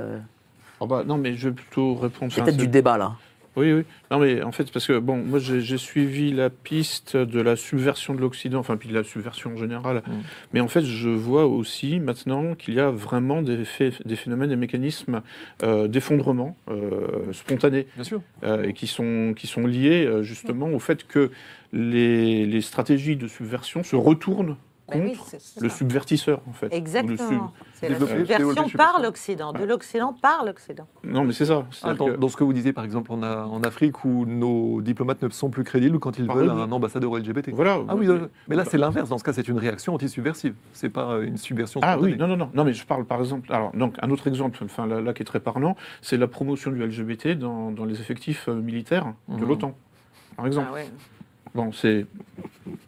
Ah 0.80 0.86
bah, 0.86 1.04
non, 1.06 1.16
mais 1.18 1.34
je 1.34 1.48
vais 1.48 1.54
plutôt 1.54 1.94
répondre. 1.94 2.30
C'est 2.32 2.40
enfin, 2.40 2.50
peut-être 2.50 2.58
du 2.58 2.68
débat 2.68 2.98
là. 2.98 3.12
Oui, 3.56 3.72
oui. 3.72 3.84
Non, 4.10 4.18
mais 4.18 4.42
en 4.42 4.52
fait, 4.52 4.70
parce 4.70 4.86
que, 4.86 4.98
bon, 4.98 5.16
moi, 5.16 5.38
j'ai 5.38 5.78
suivi 5.78 6.30
la 6.32 6.50
piste 6.50 7.16
de 7.16 7.40
la 7.40 7.56
subversion 7.56 8.14
de 8.14 8.20
l'Occident, 8.20 8.58
enfin, 8.58 8.76
puis 8.76 8.88
de 8.88 8.94
la 8.94 9.02
subversion 9.02 9.54
en 9.54 9.56
général. 9.56 10.02
Mm. 10.06 10.10
Mais 10.52 10.60
en 10.60 10.68
fait, 10.68 10.82
je 10.82 11.08
vois 11.08 11.46
aussi 11.46 11.98
maintenant 11.98 12.54
qu'il 12.54 12.74
y 12.74 12.80
a 12.80 12.90
vraiment 12.90 13.40
des, 13.42 13.64
faits- 13.64 14.06
des 14.06 14.16
phénomènes, 14.16 14.50
des 14.50 14.56
mécanismes 14.56 15.22
euh, 15.62 15.88
d'effondrement 15.88 16.56
euh, 16.68 17.32
spontané 17.32 17.86
Bien 17.94 18.04
sûr. 18.04 18.20
euh, 18.44 18.64
et 18.64 18.72
qui 18.74 18.86
sont, 18.86 19.32
qui 19.36 19.46
sont 19.46 19.66
liés 19.66 20.04
euh, 20.04 20.22
justement 20.22 20.68
au 20.68 20.78
fait 20.78 21.06
que 21.06 21.30
les, 21.72 22.46
les 22.46 22.60
stratégies 22.60 23.16
de 23.16 23.26
subversion 23.28 23.82
se 23.82 23.96
retournent 23.96 24.56
Ben 24.88 25.02
oui, 25.02 25.18
le 25.60 25.68
subvertisseur, 25.68 26.40
en 26.48 26.52
fait. 26.52 26.72
Exactement. 26.72 27.52
C'est 27.74 27.88
la 27.88 27.98
subversion 27.98 28.68
par 28.76 29.00
l'Occident, 29.02 29.52
de 29.52 29.64
l'Occident 29.64 30.12
par 30.12 30.44
l'Occident. 30.44 30.86
Non, 31.02 31.24
mais 31.24 31.32
c'est 31.32 31.44
ça. 31.46 31.64
Que- 31.82 32.16
Dans 32.16 32.28
ce 32.28 32.36
que 32.36 32.44
vous 32.44 32.52
disiez, 32.52 32.72
par 32.72 32.84
exemple, 32.84 33.10
en, 33.12 33.22
A- 33.24 33.46
en 33.46 33.62
Afrique, 33.62 34.04
où 34.04 34.24
nos 34.26 34.80
diplomates 34.82 35.22
ne 35.22 35.28
sont 35.30 35.50
plus 35.50 35.64
crédibles 35.64 35.98
quand 35.98 36.18
ils 36.18 36.30
veulent 36.30 36.50
un 36.50 36.70
ambassadeur 36.70 37.16
LGBT. 37.16 37.50
Voilà. 37.52 37.80
Ah 37.88 37.96
oui, 37.96 38.08
euh, 38.08 38.28
mais 38.48 38.54
là 38.54 38.64
c'est 38.64 38.78
l'inverse. 38.78 39.08
Dans 39.08 39.18
ce 39.18 39.24
cas, 39.24 39.32
c'est 39.32 39.48
une 39.48 39.58
réaction 39.58 39.94
anti-subversive. 39.94 40.54
C'est 40.72 40.88
pas 40.88 41.10
euh, 41.14 41.22
une 41.26 41.36
subversion. 41.36 41.80
Ah 41.82 41.94
spontanée. 41.94 42.12
oui, 42.12 42.18
non, 42.18 42.28
non, 42.28 42.36
non, 42.36 42.50
non, 42.54 42.64
mais 42.64 42.72
je 42.72 42.86
parle 42.86 43.04
par 43.06 43.18
exemple. 43.18 43.52
Alors, 43.52 43.72
donc, 43.72 43.96
un 44.02 44.10
autre 44.10 44.28
exemple, 44.28 44.58
enfin, 44.64 44.86
là, 44.86 45.00
là, 45.00 45.12
qui 45.12 45.22
est 45.22 45.26
très 45.26 45.40
parlant, 45.40 45.74
c'est 46.00 46.16
la 46.16 46.28
promotion 46.28 46.70
du 46.70 46.78
LGBT 46.86 47.28
dans, 47.36 47.72
dans 47.72 47.84
les 47.86 48.00
effectifs 48.00 48.48
euh, 48.48 48.54
militaires 48.54 49.12
de 49.28 49.42
Mhm. 49.42 49.48
l'OTAN, 49.48 49.74
par 50.36 50.46
exemple. 50.46 50.68
Ah 50.70 50.74
ouais. 50.74 50.88
Bon, 51.56 51.72
c'est 51.72 52.06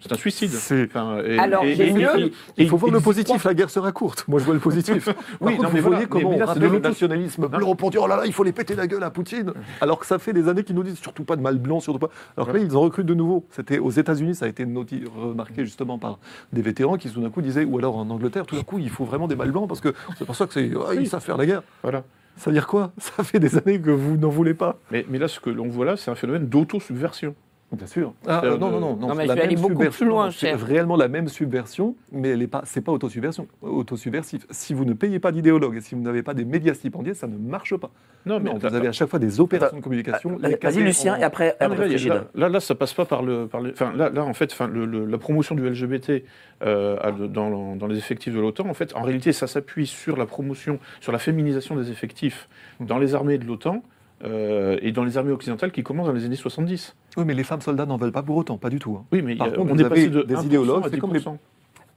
c'est 0.01 0.13
un 0.13 0.17
suicide. 0.17 0.51
C'est- 0.51 0.85
Enfin, 0.85 1.19
et- 1.25 1.39
Alors, 1.39 1.65
et- 1.65 1.75
j'ai 1.75 1.89
et- 1.89 1.93
mieux. 1.93 2.19
et- 2.19 2.33
Il 2.59 2.69
faut 2.69 2.77
et- 2.77 2.79
voir 2.81 2.93
le 2.93 3.01
positif. 3.01 3.43
La 3.45 3.55
guerre 3.55 3.71
sera 3.71 3.91
courte. 3.93 4.25
Moi, 4.29 4.39
je 4.41 4.45
vois 4.45 4.53
le 4.55 4.61
positif. 4.61 5.09
Oui, 5.41 5.53
contre, 5.57 5.63
non, 5.65 5.71
mais 5.73 5.81
vous 5.81 5.89
voilà, 5.89 5.97
voyez 5.97 6.07
comment 6.09 6.31
mais- 6.37 6.43
on 6.43 6.47
rappelle 6.47 6.71
le 6.71 6.79
nationalisme 6.81 7.43
Non. 7.51 7.59
blanc 7.59 7.75
pour 7.75 7.91
dire 7.91 8.03
oh 8.03 8.07
là 8.07 8.17
là, 8.17 8.27
il 8.27 8.33
faut 8.33 8.45
les 8.45 8.53
péter 8.53 8.75
la 8.75 8.87
gueule 8.87 9.03
à 9.03 9.11
Poutine. 9.11 9.53
Alors 9.81 9.99
que 9.99 10.07
ça 10.07 10.19
fait 10.19 10.33
des 10.35 10.49
années 10.49 10.65
qu'ils 10.65 10.77
nous 10.77 10.83
disent 10.83 10.99
surtout 10.99 11.25
pas 11.25 11.37
de 11.37 11.41
mal 11.43 11.57
blanc, 11.59 11.81
surtout 11.81 11.99
pas. 11.99 12.11
Alors 12.37 12.49
que 12.49 12.53
là, 12.57 12.63
ils 12.63 12.77
en 12.77 12.81
recrutent 12.81 13.07
de 13.07 13.15
nouveau. 13.15 13.47
C'était 13.51 13.79
aux 13.79 13.91
États-Unis, 13.91 14.35
ça 14.35 14.45
a 14.45 14.49
été 14.49 14.67
noti- 14.67 15.05
remarqué 15.17 15.65
justement 15.65 15.99
par 15.99 16.19
des 16.53 16.61
vétérans 16.63 16.97
qui 16.99 17.09
tout 17.11 17.21
d'un 17.23 17.31
coup 17.31 17.41
disaient, 17.43 17.65
ou 17.65 17.79
alors 17.79 17.97
en 17.97 18.11
Angleterre, 18.11 18.45
tout 18.47 18.57
d'un 18.57 18.63
coup, 18.65 18.79
il 18.79 18.91
faut 18.91 19.05
vraiment 19.05 19.29
des 19.29 19.37
mal 19.37 19.51
blancs 19.51 19.69
parce 19.69 19.81
que 19.81 19.95
c'est 20.19 20.25
pour 20.27 20.37
ça 20.37 20.47
que 20.47 20.53
c'est 20.53 20.71
ils 21.01 21.09
savent 21.09 21.25
faire 21.25 21.39
la 21.39 21.47
guerre. 21.47 21.63
Voilà. 21.83 22.05
Ça 22.37 22.51
veut 22.51 22.55
dire 22.55 22.67
quoi? 22.69 22.93
Ça 22.99 23.25
fait 23.25 23.41
des 23.41 23.57
années 23.57 23.81
que 23.81 23.91
vous 23.91 24.17
n'en 24.17 24.29
voulez 24.29 24.55
pas. 24.55 24.77
Mais, 24.93 25.05
mais 25.09 25.19
là, 25.19 25.27
ce 25.27 25.41
que 25.41 25.51
l'on 25.51 25.69
voit 25.69 25.87
là, 25.87 25.97
c'est 25.97 26.11
un 26.11 26.15
phénomène 26.15 26.47
d'auto-subversion. 26.47 27.35
Bien 27.71 27.87
sûr. 27.87 28.15
Ah, 28.27 28.41
euh, 28.45 28.57
non, 28.57 28.71
non, 28.71 28.81
non, 28.81 28.97
non, 28.97 29.15
mais 29.15 29.27
la 29.27 29.35
je 29.35 29.39
vais 29.41 29.45
aller 29.45 29.55
beaucoup 29.57 29.73
subversion, 29.75 30.07
plus 30.07 30.09
loin, 30.09 30.31
C'est 30.31 30.55
réellement 30.55 30.97
la 30.97 31.09
même 31.09 31.29
subversion, 31.29 31.97
mais 32.11 32.31
elle 32.31 32.41
est 32.41 32.47
pas, 32.47 32.63
c'est 32.65 32.81
pas 32.81 32.93
autosubversion, 32.93 33.47
autosubversif. 33.61 34.47
Si 34.51 34.73
vous 34.73 34.87
ne 34.87 34.95
payez 34.95 35.19
pas 35.19 35.33
d'idéologue 35.33 35.77
et 35.77 35.81
si 35.83 35.95
vous 35.95 36.01
n'avez 36.01 36.23
pas 36.23 36.33
des 36.33 36.47
médias 36.47 36.73
stipendiés, 36.73 37.13
ça 37.13 37.27
ne 37.27 37.37
marche 37.37 37.77
pas. 37.77 37.91
Non, 38.25 38.41
mais 38.41 38.51
Non, 38.51 38.59
vous 38.59 38.67
avez 38.75 38.89
à 38.89 38.93
chaque 38.93 39.11
fois 39.11 39.19
des 39.19 39.39
opérations 39.39 39.77
de 39.77 39.83
communication. 39.83 40.39
les 40.41 40.57
Vas-y, 40.57 40.83
Lucien, 40.83 41.15
en- 41.15 41.19
et 41.19 41.23
après, 41.25 41.57
Non, 41.61 41.67
après 41.67 41.89
là, 41.89 41.97
là, 42.09 42.25
là, 42.35 42.49
là, 42.49 42.61
ça 42.61 42.75
passe 42.75 42.95
pas 42.95 43.05
par 43.05 43.23
le. 43.23 43.47
Par 43.47 43.61
les- 43.61 43.71
enfin, 43.73 43.93
là, 43.95 44.09
là, 44.09 44.25
en 44.25 44.33
fait, 44.35 44.57
le- 44.73 44.87
le- 44.87 45.05
la 45.05 45.19
promotion 45.19 45.55
du 45.55 45.67
LGBT 45.67 46.25
euh, 46.63 46.97
à- 47.03 47.13
dans, 47.13 47.77
dans 47.77 47.87
les 47.87 47.99
effectifs 47.99 48.35
de 48.35 48.41
l'OTAN, 48.41 48.67
en 48.69 48.75
fait, 48.75 48.95
en 48.97 49.03
réalité, 49.03 49.33
ça 49.33 49.47
s'appuie 49.47 49.87
sur 49.87 50.17
la 50.17 50.25
promotion, 50.27 50.79
sur 51.01 51.13
la 51.13 51.19
féminisation 51.19 51.77
des 51.77 51.91
effectifs 51.91 52.49
dans 52.81 52.99
les 52.99 53.15
armées 53.15 53.37
de 53.39 53.45
l'OTAN 53.45 53.83
euh, 54.25 54.79
et 54.83 54.93
dans 54.93 55.05
les 55.05 55.17
armées 55.19 55.33
occidentales 55.33 55.71
qui 55.73 55.83
commencent 55.83 56.07
dans 56.09 56.13
les 56.13 56.25
années 56.25 56.37
70. 56.37 56.97
Oui, 57.17 57.25
mais 57.27 57.35
les 57.35 57.45
femmes 57.45 57.61
soldats 57.61 57.87
n'en 57.87 57.97
veulent 57.97 58.13
pas 58.13 58.23
pour 58.23 58.37
autant, 58.37 58.59
pas 58.59 58.71
du 58.71 58.79
tout. 58.79 58.97
hein. 59.01 59.05
Oui, 59.13 59.23
mais 59.23 59.33
il 59.35 59.39
y 59.39 59.41
a- 59.41 59.45
Par 59.45 59.55
contre, 59.55 59.71
on 59.73 59.75
vous 59.75 59.81
est 59.81 59.85
avez 59.85 59.95
passé 59.95 60.09
de 60.09 60.23
des 60.23 60.35
1% 60.35 60.45
idéologues, 60.47 60.85
c'est 60.91 60.99
comme 60.99 61.13
les- 61.13 61.21
10%. 61.21 61.39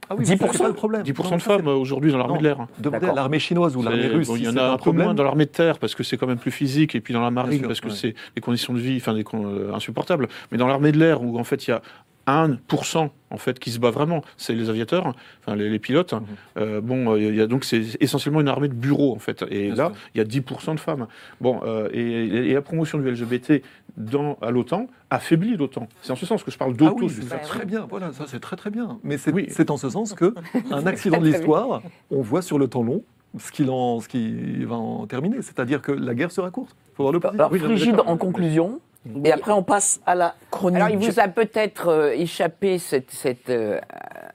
Ah 0.09 0.15
oui, 0.17 0.25
10%, 0.25 0.51
c'est 0.51 0.57
pas 0.63 0.67
le 0.67 0.73
problème. 0.73 1.03
10% 1.03 1.29
Non, 1.31 1.37
de 1.37 1.41
femmes 1.41 1.67
aujourd'hui 1.67 2.11
dans 2.11 2.17
l'armée 2.17 2.33
Non. 2.33 2.39
de 2.39 2.43
l'air. 2.43 2.67
Demandez 2.79 3.07
à 3.07 3.13
l'armée 3.13 3.39
chinoise 3.39 3.77
ou 3.77 3.81
l'armée 3.81 4.01
C'est- 4.01 4.07
russe. 4.09 4.27
bon, 4.27 4.35
il 4.35 4.43
y 4.43 4.49
en 4.49 4.57
a 4.57 4.61
un 4.63 4.73
un 4.73 4.77
peu 4.77 4.91
moins 4.91 5.13
dans 5.13 5.23
l'armée 5.23 5.45
de 5.45 5.51
terre 5.51 5.79
parce 5.79 5.95
que 5.95 6.03
c'est 6.03 6.17
quand 6.17 6.27
même 6.27 6.37
plus 6.37 6.51
physique, 6.51 6.95
et 6.95 7.01
puis 7.01 7.13
dans 7.13 7.21
la 7.21 7.31
marine 7.31 7.59
sûr, 7.59 7.67
parce 7.67 7.79
que 7.79 7.87
ouais. 7.87 7.93
c'est 7.95 8.13
des 8.35 8.41
conditions 8.41 8.73
de 8.73 8.79
vie, 8.79 8.97
enfin 8.97 9.13
des 9.13 9.23
euh, 9.33 9.73
insupportables. 9.73 10.27
Mais 10.51 10.57
dans 10.57 10.67
l'armée 10.67 10.91
de 10.91 10.97
l'air 10.99 11.23
où 11.23 11.39
en 11.39 11.43
fait 11.45 11.65
il 11.65 11.69
y 11.69 11.73
a 11.73 11.81
1% 12.27 13.09
en 13.29 13.37
fait 13.37 13.59
qui 13.59 13.71
se 13.71 13.79
bat 13.79 13.91
vraiment, 13.91 14.21
c'est 14.37 14.53
les 14.53 14.69
aviateurs, 14.69 15.13
enfin 15.39 15.55
les, 15.55 15.69
les 15.69 15.79
pilotes. 15.79 16.13
Mhm. 16.13 16.21
Euh, 16.57 16.81
bon, 16.81 17.13
euh, 17.13 17.19
il 17.19 17.35
y 17.35 17.41
a 17.41 17.47
donc 17.47 17.63
c'est 17.63 17.81
essentiellement 17.99 18.41
une 18.41 18.47
armée 18.49 18.67
de 18.67 18.73
bureaux 18.73 19.13
en 19.15 19.19
fait. 19.19 19.43
Et 19.49 19.67
Bien 19.71 19.75
là, 19.75 19.91
il 20.13 20.17
y 20.17 20.21
a 20.21 20.25
10% 20.25 20.75
de 20.75 20.79
femmes. 20.79 21.07
Bon, 21.39 21.61
euh, 21.63 21.89
et, 21.93 22.01
et 22.01 22.53
la 22.53 22.61
promotion 22.61 22.97
du 22.97 23.09
LGBT 23.09 23.63
dans 23.97 24.37
à 24.41 24.51
l'OTAN 24.51 24.87
affaiblit 25.09 25.55
l'OTAN. 25.57 25.87
C'est 26.01 26.11
en 26.11 26.15
ce 26.15 26.25
sens 26.25 26.43
que 26.43 26.51
je 26.51 26.57
parle 26.57 26.75
Ah 26.79 26.83
oui, 26.83 27.01
d'auto. 27.01 27.09
c'est 27.09 27.37
très 27.41 27.65
bien, 27.65 27.85
voilà, 27.89 28.11
ça 28.13 28.25
c'est 28.27 28.39
très 28.39 28.55
très 28.55 28.69
bien. 28.69 28.99
Mais 29.03 29.17
c'est 29.17 29.33
Oui. 29.33 29.47
c'est 29.49 29.71
en 29.71 29.77
ce 29.77 29.89
sens 29.89 30.13
que 30.13 30.33
un 30.71 30.85
accident 30.85 31.19
de 31.19 31.25
l'histoire, 31.25 31.81
on 32.09 32.21
voit 32.21 32.41
sur 32.41 32.59
le 32.59 32.67
temps 32.67 32.83
long 32.83 33.03
ce 33.37 33.51
qu'il 33.51 33.69
en, 33.69 34.01
ce 34.01 34.09
qui 34.09 34.65
va 34.65 34.75
en 34.75 35.07
terminer. 35.07 35.41
C'est-à-dire 35.41 35.81
que 35.81 35.91
la 35.93 36.13
guerre 36.13 36.31
sera 36.31 36.51
courte. 36.51 36.75
Il 36.91 36.95
faut 36.97 37.03
voir 37.03 37.13
le 37.13 37.19
positif. 37.21 37.39
Alors, 37.39 37.51
Oui, 37.51 37.59
Frigide, 37.59 38.01
en 38.05 38.17
conclusion, 38.17 38.81
Oui. 39.05 39.21
et 39.25 39.31
après 39.31 39.51
on 39.51 39.63
passe 39.63 39.99
à 40.05 40.13
la 40.13 40.35
chronique. 40.51 40.77
Alors, 40.77 40.89
il 40.89 40.97
vous 40.97 41.19
a 41.19 41.27
peut-être 41.27 41.87
euh, 41.87 42.11
échappé 42.11 42.77
cette, 42.77 43.09
cette, 43.09 43.49
euh, 43.49 43.79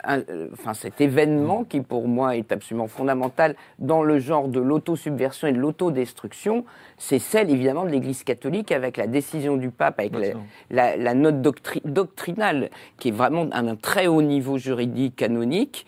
un- 0.02 0.22
euh, 0.28 0.48
enfin, 0.52 0.74
cet 0.74 1.00
événement 1.00 1.62
qui, 1.62 1.80
pour 1.82 2.08
moi, 2.08 2.36
est 2.36 2.50
absolument 2.50 2.88
fondamental 2.88 3.54
dans 3.78 4.02
le 4.02 4.18
genre 4.18 4.48
de 4.48 4.58
l'autosubversion 4.58 5.46
et 5.46 5.52
de 5.52 5.58
l'autodestruction. 5.58 6.64
C'est 6.98 7.20
celle, 7.20 7.48
évidemment, 7.50 7.84
de 7.84 7.90
l'Église 7.90 8.24
catholique 8.24 8.72
avec 8.72 8.96
la 8.96 9.06
décision 9.06 9.56
du 9.56 9.70
pape, 9.70 10.00
avec 10.00 10.16
la, 10.16 10.30
sûr. 10.30 10.40
la- 10.70 10.96
la 10.96 11.14
note 11.14 11.40
doctri- 11.42 11.82
doctrinale, 11.84 12.70
qui 12.98 13.08
est 13.08 13.12
vraiment 13.12 13.48
à 13.52 13.60
un 13.60 13.76
très 13.76 14.08
haut 14.08 14.22
niveau 14.22 14.58
juridique 14.58 15.14
canonique, 15.14 15.86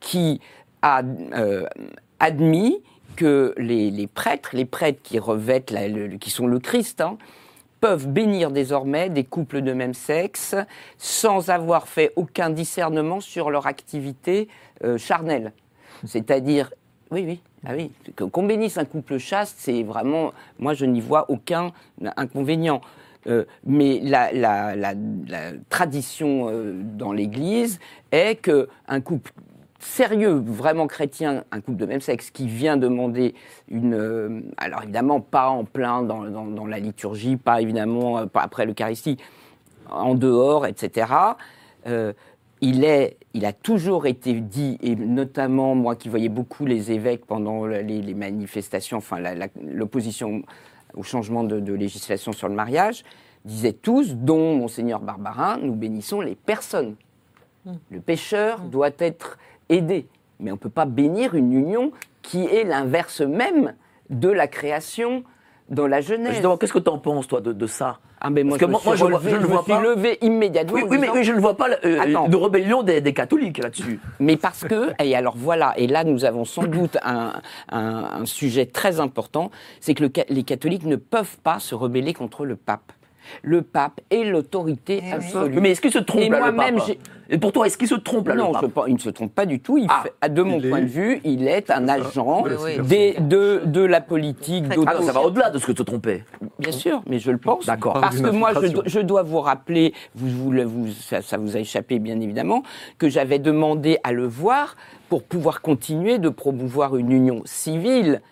qui 0.00 0.40
a 0.82 1.02
admis 2.20 2.82
que 3.16 3.54
les, 3.58 3.90
les 3.90 4.06
prêtres, 4.06 4.50
les 4.54 4.64
prêtres 4.64 5.00
qui 5.02 5.18
revêtent, 5.18 5.70
la- 5.70 5.88
le- 5.88 6.08
qui 6.18 6.30
sont 6.30 6.46
le 6.46 6.58
Christ, 6.60 7.00
hein, 7.00 7.16
peuvent 7.80 8.08
bénir 8.08 8.50
désormais 8.50 9.08
des 9.08 9.24
couples 9.24 9.62
de 9.62 9.72
même 9.72 9.94
sexe 9.94 10.54
sans 10.96 11.50
avoir 11.50 11.88
fait 11.88 12.12
aucun 12.16 12.50
discernement 12.50 13.20
sur 13.20 13.50
leur 13.50 13.66
activité 13.66 14.48
euh, 14.84 14.98
charnelle. 14.98 15.52
C'est-à-dire, 16.04 16.72
oui, 17.10 17.24
oui, 17.26 17.40
ah 17.66 17.72
oui, 17.76 17.90
qu'on 18.16 18.44
bénisse 18.44 18.78
un 18.78 18.84
couple 18.84 19.18
chaste, 19.18 19.56
c'est 19.58 19.82
vraiment, 19.82 20.32
moi 20.58 20.74
je 20.74 20.84
n'y 20.84 21.00
vois 21.00 21.30
aucun 21.30 21.72
inconvénient. 22.16 22.80
Euh, 23.26 23.44
mais 23.64 24.00
la, 24.02 24.94
tradition 25.68 26.48
euh, 26.48 26.72
dans 26.74 27.12
l'Église 27.12 27.80
est 28.12 28.36
que 28.36 28.68
un 28.86 29.00
couple 29.00 29.32
sérieux, 29.88 30.42
vraiment 30.44 30.86
chrétien, 30.86 31.44
un 31.50 31.60
couple 31.60 31.78
de 31.78 31.86
même 31.86 32.00
sexe 32.00 32.30
qui 32.30 32.46
vient 32.46 32.76
demander 32.76 33.34
une... 33.68 33.94
euh, 33.94 34.40
alors 34.56 34.82
évidemment, 34.82 35.20
pas 35.20 35.48
en 35.48 35.64
plein 35.64 36.02
dans, 36.02 36.24
dans- 36.24 36.46
dans 36.46 36.66
la 36.66 36.78
liturgie, 36.78 37.36
pas 37.36 37.60
évidemment 37.60 38.18
euh, 38.18 38.26
pas 38.26 38.42
après 38.42 38.66
l'Eucharistie, 38.66 39.16
en 39.90 40.14
dehors, 40.14 40.66
etc. 40.66 41.12
euh, 41.86 42.12
il, 42.60 42.84
est, 42.84 43.16
il 43.34 43.44
a 43.46 43.52
toujours 43.52 44.06
été 44.06 44.34
dit, 44.34 44.78
et 44.82 44.94
notamment 44.96 45.74
moi 45.74 45.96
qui 45.96 46.08
voyais 46.08 46.28
beaucoup 46.28 46.66
les 46.66 46.90
évêques 46.90 47.24
pendant 47.24 47.66
les, 47.66 47.82
les 47.82 48.14
manifestations, 48.14 48.98
enfin 48.98 49.18
l'opposition 49.64 50.42
au 50.94 51.02
changement 51.02 51.44
de, 51.44 51.60
de 51.60 51.72
législation 51.72 52.32
sur 52.32 52.48
le 52.48 52.54
mariage, 52.54 53.04
disaient 53.44 53.72
tous, 53.72 54.14
dont 54.16 54.54
Monseigneur 54.56 55.00
Barbarin, 55.00 55.58
nous 55.62 55.74
bénissons 55.74 56.20
les 56.20 56.34
personnes. 56.34 56.96
Le 57.90 58.00
pécheur 58.00 58.60
doit 58.60 58.90
être 58.98 59.38
aidé. 59.68 60.06
Mais 60.40 60.50
on 60.50 60.54
ne 60.54 60.58
peut 60.58 60.70
pas 60.70 60.84
bénir 60.86 61.34
une 61.34 61.52
union 61.52 61.92
qui 62.22 62.44
est 62.46 62.64
l'inverse 62.64 63.20
même 63.20 63.74
de 64.10 64.28
la 64.28 64.46
création 64.46 65.24
dans 65.68 65.86
la 65.86 66.00
Genèse. 66.00 66.32
Justement, 66.32 66.56
qu'est-ce 66.56 66.72
que 66.72 66.78
tu 66.78 66.88
en 66.90 66.98
penses, 66.98 67.26
toi, 67.28 67.40
de, 67.40 67.52
de 67.52 67.66
ça? 67.66 67.98
Ah, 68.20 68.30
mais 68.30 68.42
moi, 68.42 68.56
Parce 68.58 68.60
que 68.60 68.64
je 68.64 68.66
me 68.66 68.70
moi- 68.72 68.80
suis 68.80 68.88
moi, 68.88 68.96
je 68.96 69.04
vois- 69.04 69.18
relevé- 69.18 69.30
je 69.30 69.36
ne 69.36 69.40
me 69.42 69.46
vois 69.46 69.62
suis 69.62 69.72
pas. 69.72 69.80
levé 69.82 70.18
immédiatement. 70.22 70.74
Oui, 70.74 70.82
oui, 70.88 70.96
mais, 70.98 71.06
disant- 71.06 71.14
mais 71.14 71.24
je 71.24 71.32
ne 71.32 71.40
vois 71.40 71.56
pas 71.56 71.68
euh, 71.84 72.28
de 72.28 72.36
rébellion 72.36 72.82
des, 72.82 73.00
des 73.00 73.12
catholiques 73.12 73.58
là-dessus. 73.58 74.00
Mais 74.18 74.36
parce 74.36 74.64
que, 74.64 74.90
et 75.02 75.14
alors 75.14 75.34
voilà, 75.36 75.74
et 75.76 75.86
là 75.86 76.02
nous 76.04 76.24
avons 76.24 76.44
sans 76.44 76.64
doute 76.64 76.96
un, 77.04 77.34
un- 77.70 78.08
un 78.20 78.26
sujet 78.26 78.66
très 78.66 78.98
important, 78.98 79.50
c'est 79.80 79.94
que 79.94 80.02
le 80.04 80.10
les 80.30 80.42
catholiques 80.42 80.84
ne 80.84 80.96
peuvent 80.96 81.36
pas 81.44 81.58
se 81.60 81.74
rebeller 81.76 82.12
contre 82.14 82.44
le 82.44 82.56
pape. 82.56 82.92
Le 83.42 83.62
pape 83.62 84.00
est 84.10 84.24
l'autorité 84.24 85.00
Eh 85.02 85.06
oui. 85.06 85.12
absolue. 85.12 85.60
Mais 85.60 85.70
est-ce 85.72 85.80
qu'il 85.80 85.92
se 85.92 85.98
trompe 85.98 86.22
Et 86.22 86.28
là, 86.28 86.46
le 86.46 86.52
moi-même, 86.52 86.76
pape 86.76 86.86
j'ai- 86.86 86.98
Et 87.30 87.36
pour 87.36 87.52
toi, 87.52 87.66
est-ce 87.66 87.76
qu'il 87.76 87.88
se 87.88 87.94
trompe 87.94 88.28
là, 88.28 88.34
non, 88.36 88.52
le 88.62 88.68
pape 88.68 88.84
il 88.88 88.94
ne 88.94 88.98
se 88.98 89.10
trompe 89.10 89.34
pas 89.34 89.44
du 89.44 89.60
tout. 89.60 89.76
Il 89.76 89.86
Ah. 89.90 90.02
fait- 90.22 90.28
de 90.32 90.42
mon 90.42 90.58
Il 90.58 90.70
point 90.70 90.78
est- 90.78 90.82
de 90.82 90.86
vue, 90.86 91.20
il 91.24 91.46
est 91.46 91.70
un 91.70 91.86
agent 91.86 92.42
Oui, 92.44 92.50
oui. 92.64 92.86
des- 92.86 93.16
de, 93.20 93.62
de 93.66 93.82
la 93.82 94.00
politique, 94.00 94.64
Ah 94.70 94.94
non, 94.94 95.02
ça 95.02 95.12
va 95.12 95.20
au-delà 95.20 95.50
de 95.50 95.58
ce 95.58 95.66
que 95.66 95.76
se 95.76 95.82
tromper. 95.82 96.24
Bien 96.58 96.72
sûr, 96.72 97.02
mais 97.06 97.18
je 97.18 97.30
le 97.30 97.36
pense. 97.36 97.66
D'accord. 97.66 98.00
Parce 98.00 98.18
Par 98.20 98.30
que 98.30 98.34
moi, 98.34 98.52
je, 98.86 99.00
dois 99.00 99.22
vous 99.24 99.40
rappeler, 99.40 99.92
vous, 100.14 100.28
vous, 100.44 100.50
le- 100.52 100.64
vous- 100.64 100.88
ça, 100.88 101.20
ça 101.20 101.36
vous 101.36 101.54
a 101.54 101.60
échappé 101.60 101.98
bien 101.98 102.18
évidemment, 102.18 102.62
que 102.96 103.10
j'avais 103.10 103.38
demandé 103.38 103.98
à 104.04 104.12
le 104.12 104.26
voir 104.26 104.74
pour 105.10 105.22
pouvoir 105.22 105.60
continuer 105.60 106.16
de 106.18 106.30
promouvoir 106.30 106.96
une 106.96 107.12
union 107.12 107.42
civile 107.44 108.22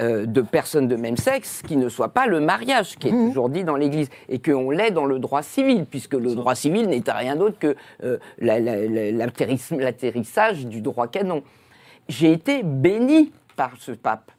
euh, 0.00 0.26
de 0.26 0.40
personnes 0.42 0.88
de 0.88 0.96
même 0.96 1.16
sexe 1.16 1.62
qui 1.66 1.76
ne 1.76 1.88
soit 1.88 2.08
pas 2.08 2.26
le 2.26 2.40
mariage, 2.40 2.96
qui 2.96 3.08
est 3.08 3.12
Mmh. 3.12 3.28
toujours 3.28 3.48
dit 3.48 3.64
dans 3.64 3.76
l'Église, 3.76 4.08
et 4.28 4.38
qu'on 4.40 4.70
l'est 4.70 4.90
dans 4.90 5.06
le 5.06 5.18
droit 5.18 5.42
civil, 5.42 5.86
puisque 5.86 6.14
le 6.14 6.34
droit 6.34 6.54
civil 6.54 6.88
n'est 6.88 7.02
rien 7.06 7.36
d'autre 7.36 7.58
que 7.58 7.76
euh, 8.04 8.18
la- 8.38 8.60
la- 8.60 8.86
la- 8.86 9.10
l'atterriss- 9.12 9.70
l'atterrissage 9.76 10.66
du 10.66 10.80
droit 10.80 11.06
canon. 11.08 11.42
J'ai 12.08 12.32
été 12.32 12.62
béni 12.62 13.32
par 13.56 13.72
ce 13.78 13.92
pape. 13.92 14.30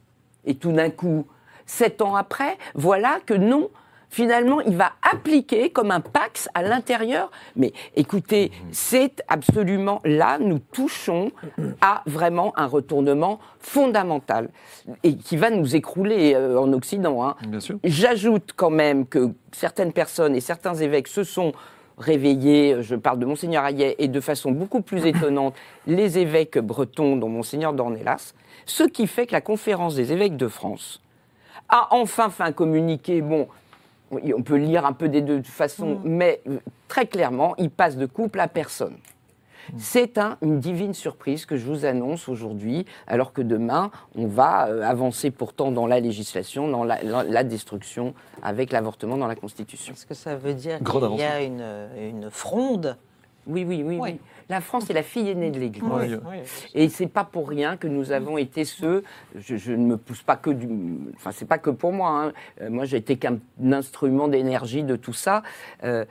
Et 0.44 0.54
tout 0.54 0.72
d'un 0.72 0.90
coup, 0.90 1.26
sept 1.66 2.00
ans 2.02 2.14
après, 2.16 2.56
voilà 2.74 3.18
que 3.26 3.34
non, 3.34 3.68
finalement, 4.10 4.60
il 4.60 4.76
va 4.76 4.92
appliquer 5.02 5.70
comme 5.70 5.90
un 5.90 6.00
pax 6.00 6.48
à 6.54 6.62
l'intérieur. 6.62 7.30
Mais 7.56 7.72
écoutez, 7.96 8.50
c'est 8.70 9.22
absolument 9.28 10.00
là, 10.04 10.38
nous 10.38 10.58
touchons 10.58 11.30
à 11.80 12.02
vraiment 12.06 12.52
un 12.56 12.66
retournement 12.66 13.38
fondamental 13.58 14.50
et 15.02 15.16
qui 15.16 15.36
va 15.36 15.50
nous 15.50 15.76
écrouler 15.76 16.34
euh, 16.34 16.58
en 16.58 16.72
Occident. 16.72 17.24
hein. 17.24 17.36
Bien 17.46 17.60
sûr. 17.60 17.78
J'ajoute 17.84 18.52
quand 18.56 18.70
même 18.70 19.06
que 19.06 19.30
certaines 19.52 19.92
personnes 19.92 20.34
et 20.36 20.40
certains 20.40 20.74
évêques 20.74 21.08
se 21.08 21.24
sont 21.24 21.52
réveillés, 21.98 22.76
je 22.80 22.94
parle 22.94 23.18
de 23.18 23.26
Monseigneur 23.26 23.64
Hayet, 23.64 23.96
et 23.98 24.08
de 24.08 24.20
façon 24.20 24.52
beaucoup 24.52 24.82
plus 24.82 25.04
étonnante, 25.12 25.54
les 25.86 26.18
évêques 26.18 26.58
bretons, 26.58 27.16
dont 27.16 27.28
Monseigneur 27.28 27.72
Dornelas, 27.72 28.34
ce 28.66 28.84
qui 28.84 29.06
fait 29.06 29.26
que 29.26 29.32
la 29.32 29.40
conférence 29.40 29.94
des 29.96 30.12
évêques 30.12 30.36
de 30.36 30.48
France 30.48 31.00
a 31.68 31.88
enfin 31.90 32.30
fait 32.30 32.44
un 32.44 32.52
communiqué, 32.52 33.20
bon, 33.20 33.48
oui, 34.10 34.32
on 34.36 34.42
peut 34.42 34.56
lire 34.56 34.84
un 34.86 34.92
peu 34.92 35.08
des 35.08 35.20
deux 35.22 35.42
façons, 35.42 36.00
mais 36.04 36.40
euh, 36.48 36.58
très 36.88 37.06
clairement, 37.06 37.54
il 37.58 37.70
passe 37.70 37.96
de 37.96 38.06
couple 38.06 38.40
à 38.40 38.48
personne. 38.48 38.96
C'est 39.76 40.16
un- 40.16 40.38
une 40.40 40.60
divine 40.60 40.94
surprise 40.94 41.44
que 41.44 41.56
je 41.58 41.66
vous 41.66 41.84
annonce 41.84 42.26
aujourd'hui, 42.30 42.86
alors 43.06 43.34
que 43.34 43.42
demain, 43.42 43.90
on 44.16 44.26
va 44.26 44.66
euh, 44.68 44.82
avancer 44.82 45.30
pourtant 45.30 45.70
dans 45.70 45.86
la 45.86 46.00
législation, 46.00 46.68
dans 46.68 46.84
la, 46.84 47.02
la- 47.02 47.22
la 47.22 47.44
destruction 47.44 48.14
avec 48.42 48.72
l'avortement 48.72 49.18
dans 49.18 49.26
la 49.26 49.34
Constitution. 49.34 49.92
Est-ce 49.92 50.06
que 50.06 50.14
ça 50.14 50.36
veut 50.36 50.54
dire 50.54 50.78
qu'il 50.78 51.18
y 51.18 51.22
a 51.22 51.42
une, 51.42 51.62
une 52.00 52.30
fronde 52.30 52.96
Oui, 53.48 53.64
oui, 53.66 53.82
oui, 53.84 53.96
Oui. 53.96 54.10
oui. 54.12 54.20
La 54.50 54.60
France 54.60 54.88
est 54.88 54.94
la 54.94 55.02
fille 55.02 55.28
aînée 55.28 55.50
de 55.50 55.58
l'Église. 55.58 55.82
Oui. 55.90 56.38
Et 56.74 56.88
c'est 56.88 57.06
pas 57.06 57.24
pour 57.24 57.48
rien 57.48 57.76
que 57.76 57.86
nous 57.86 58.12
avons 58.12 58.38
été 58.38 58.64
ceux. 58.64 59.02
Je, 59.36 59.56
je 59.56 59.72
ne 59.72 59.84
me 59.84 59.96
pousse 59.96 60.22
pas 60.22 60.36
que 60.36 60.50
du. 60.50 60.68
Enfin, 61.16 61.32
c'est 61.32 61.46
pas 61.48 61.58
que 61.58 61.70
pour 61.70 61.92
moi. 61.92 62.10
hein. 62.10 62.32
Euh, 62.62 62.70
moi, 62.70 62.84
j'ai 62.84 62.96
été 62.98 63.16
qu'un 63.16 63.38
instrument 63.72 64.28
d'énergie 64.28 64.84
de 64.84 64.96
tout 64.96 65.12
ça. 65.12 65.42
Euh, 65.84 66.04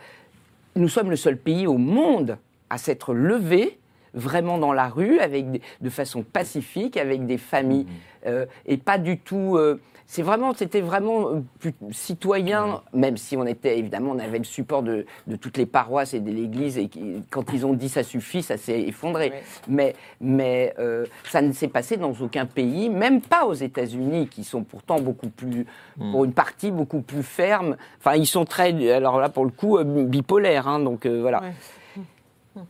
nous 0.75 0.87
sommes 0.89 1.09
le 1.09 1.15
seul 1.15 1.37
pays 1.37 1.65
au 1.67 1.77
monde 1.77 2.37
à 2.69 2.77
s'être 2.77 3.13
levé 3.13 3.79
vraiment 4.13 4.57
dans 4.57 4.73
la 4.73 4.87
rue, 4.87 5.19
avec 5.19 5.49
des- 5.51 5.61
de 5.81 5.89
façon 5.89 6.23
pacifique, 6.23 6.97
avec 6.97 7.25
des 7.25 7.37
familles, 7.37 7.85
euh, 8.25 8.45
et 8.65 8.77
pas 8.77 8.97
du 8.97 9.17
tout. 9.19 9.55
euh, 9.57 9.79
c'est 10.09 10.21
vraiment, 10.21 10.53
c'était 10.53 10.79
vraiment 10.79 11.29
euh, 11.29 11.41
plus 11.59 11.73
citoyen, 11.91 12.81
même 12.93 13.17
si 13.17 13.35
on 13.35 13.45
était 13.45 13.77
évidemment, 13.77 14.11
on 14.11 14.19
avait 14.19 14.37
le 14.37 14.45
support 14.45 14.81
de, 14.81 15.05
de 15.27 15.35
toutes 15.35 15.57
les 15.57 15.65
paroisses 15.65 16.13
et 16.13 16.21
de 16.21 16.31
l'Église, 16.31 16.77
et 16.77 16.89
quand 17.29 17.51
ils 17.53 17.65
ont 17.65 17.73
dit 17.73 17.89
ça 17.89 18.03
suffit, 18.03 18.41
ça 18.41 18.55
s'est 18.57 18.81
effondré. 18.83 19.33
Mais, 19.67 19.95
mais 20.21 20.73
euh, 20.79 21.05
ça 21.25 21.41
ne 21.41 21.51
s'est 21.51 21.67
passé 21.67 21.97
dans 21.97 22.13
aucun 22.21 22.45
pays, 22.45 22.89
même 22.89 23.19
pas 23.19 23.45
aux 23.45 23.53
États-Unis, 23.53 24.29
qui 24.29 24.45
sont 24.45 24.63
pourtant 24.63 25.01
beaucoup 25.01 25.29
plus, 25.29 25.65
pour 25.99 26.23
une 26.23 26.33
partie 26.33 26.71
beaucoup 26.71 27.01
plus 27.01 27.23
fermes. 27.23 27.75
Enfin, 27.99 28.15
ils 28.15 28.27
sont 28.27 28.45
très, 28.45 28.91
alors 28.91 29.19
là 29.19 29.27
pour 29.27 29.43
le 29.43 29.51
coup, 29.51 29.77
euh, 29.77 29.83
bipolaires, 29.83 30.69
hein, 30.69 30.79
donc 30.79 31.05
euh, 31.05 31.19
voilà. 31.19 31.43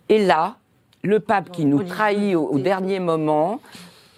Et 0.09 0.25
là, 0.25 0.57
le 1.03 1.19
pape 1.19 1.51
qui 1.51 1.65
nous 1.65 1.83
trahit 1.83 2.35
au, 2.35 2.47
au 2.47 2.57
dernier 2.59 2.99
moment, 2.99 3.61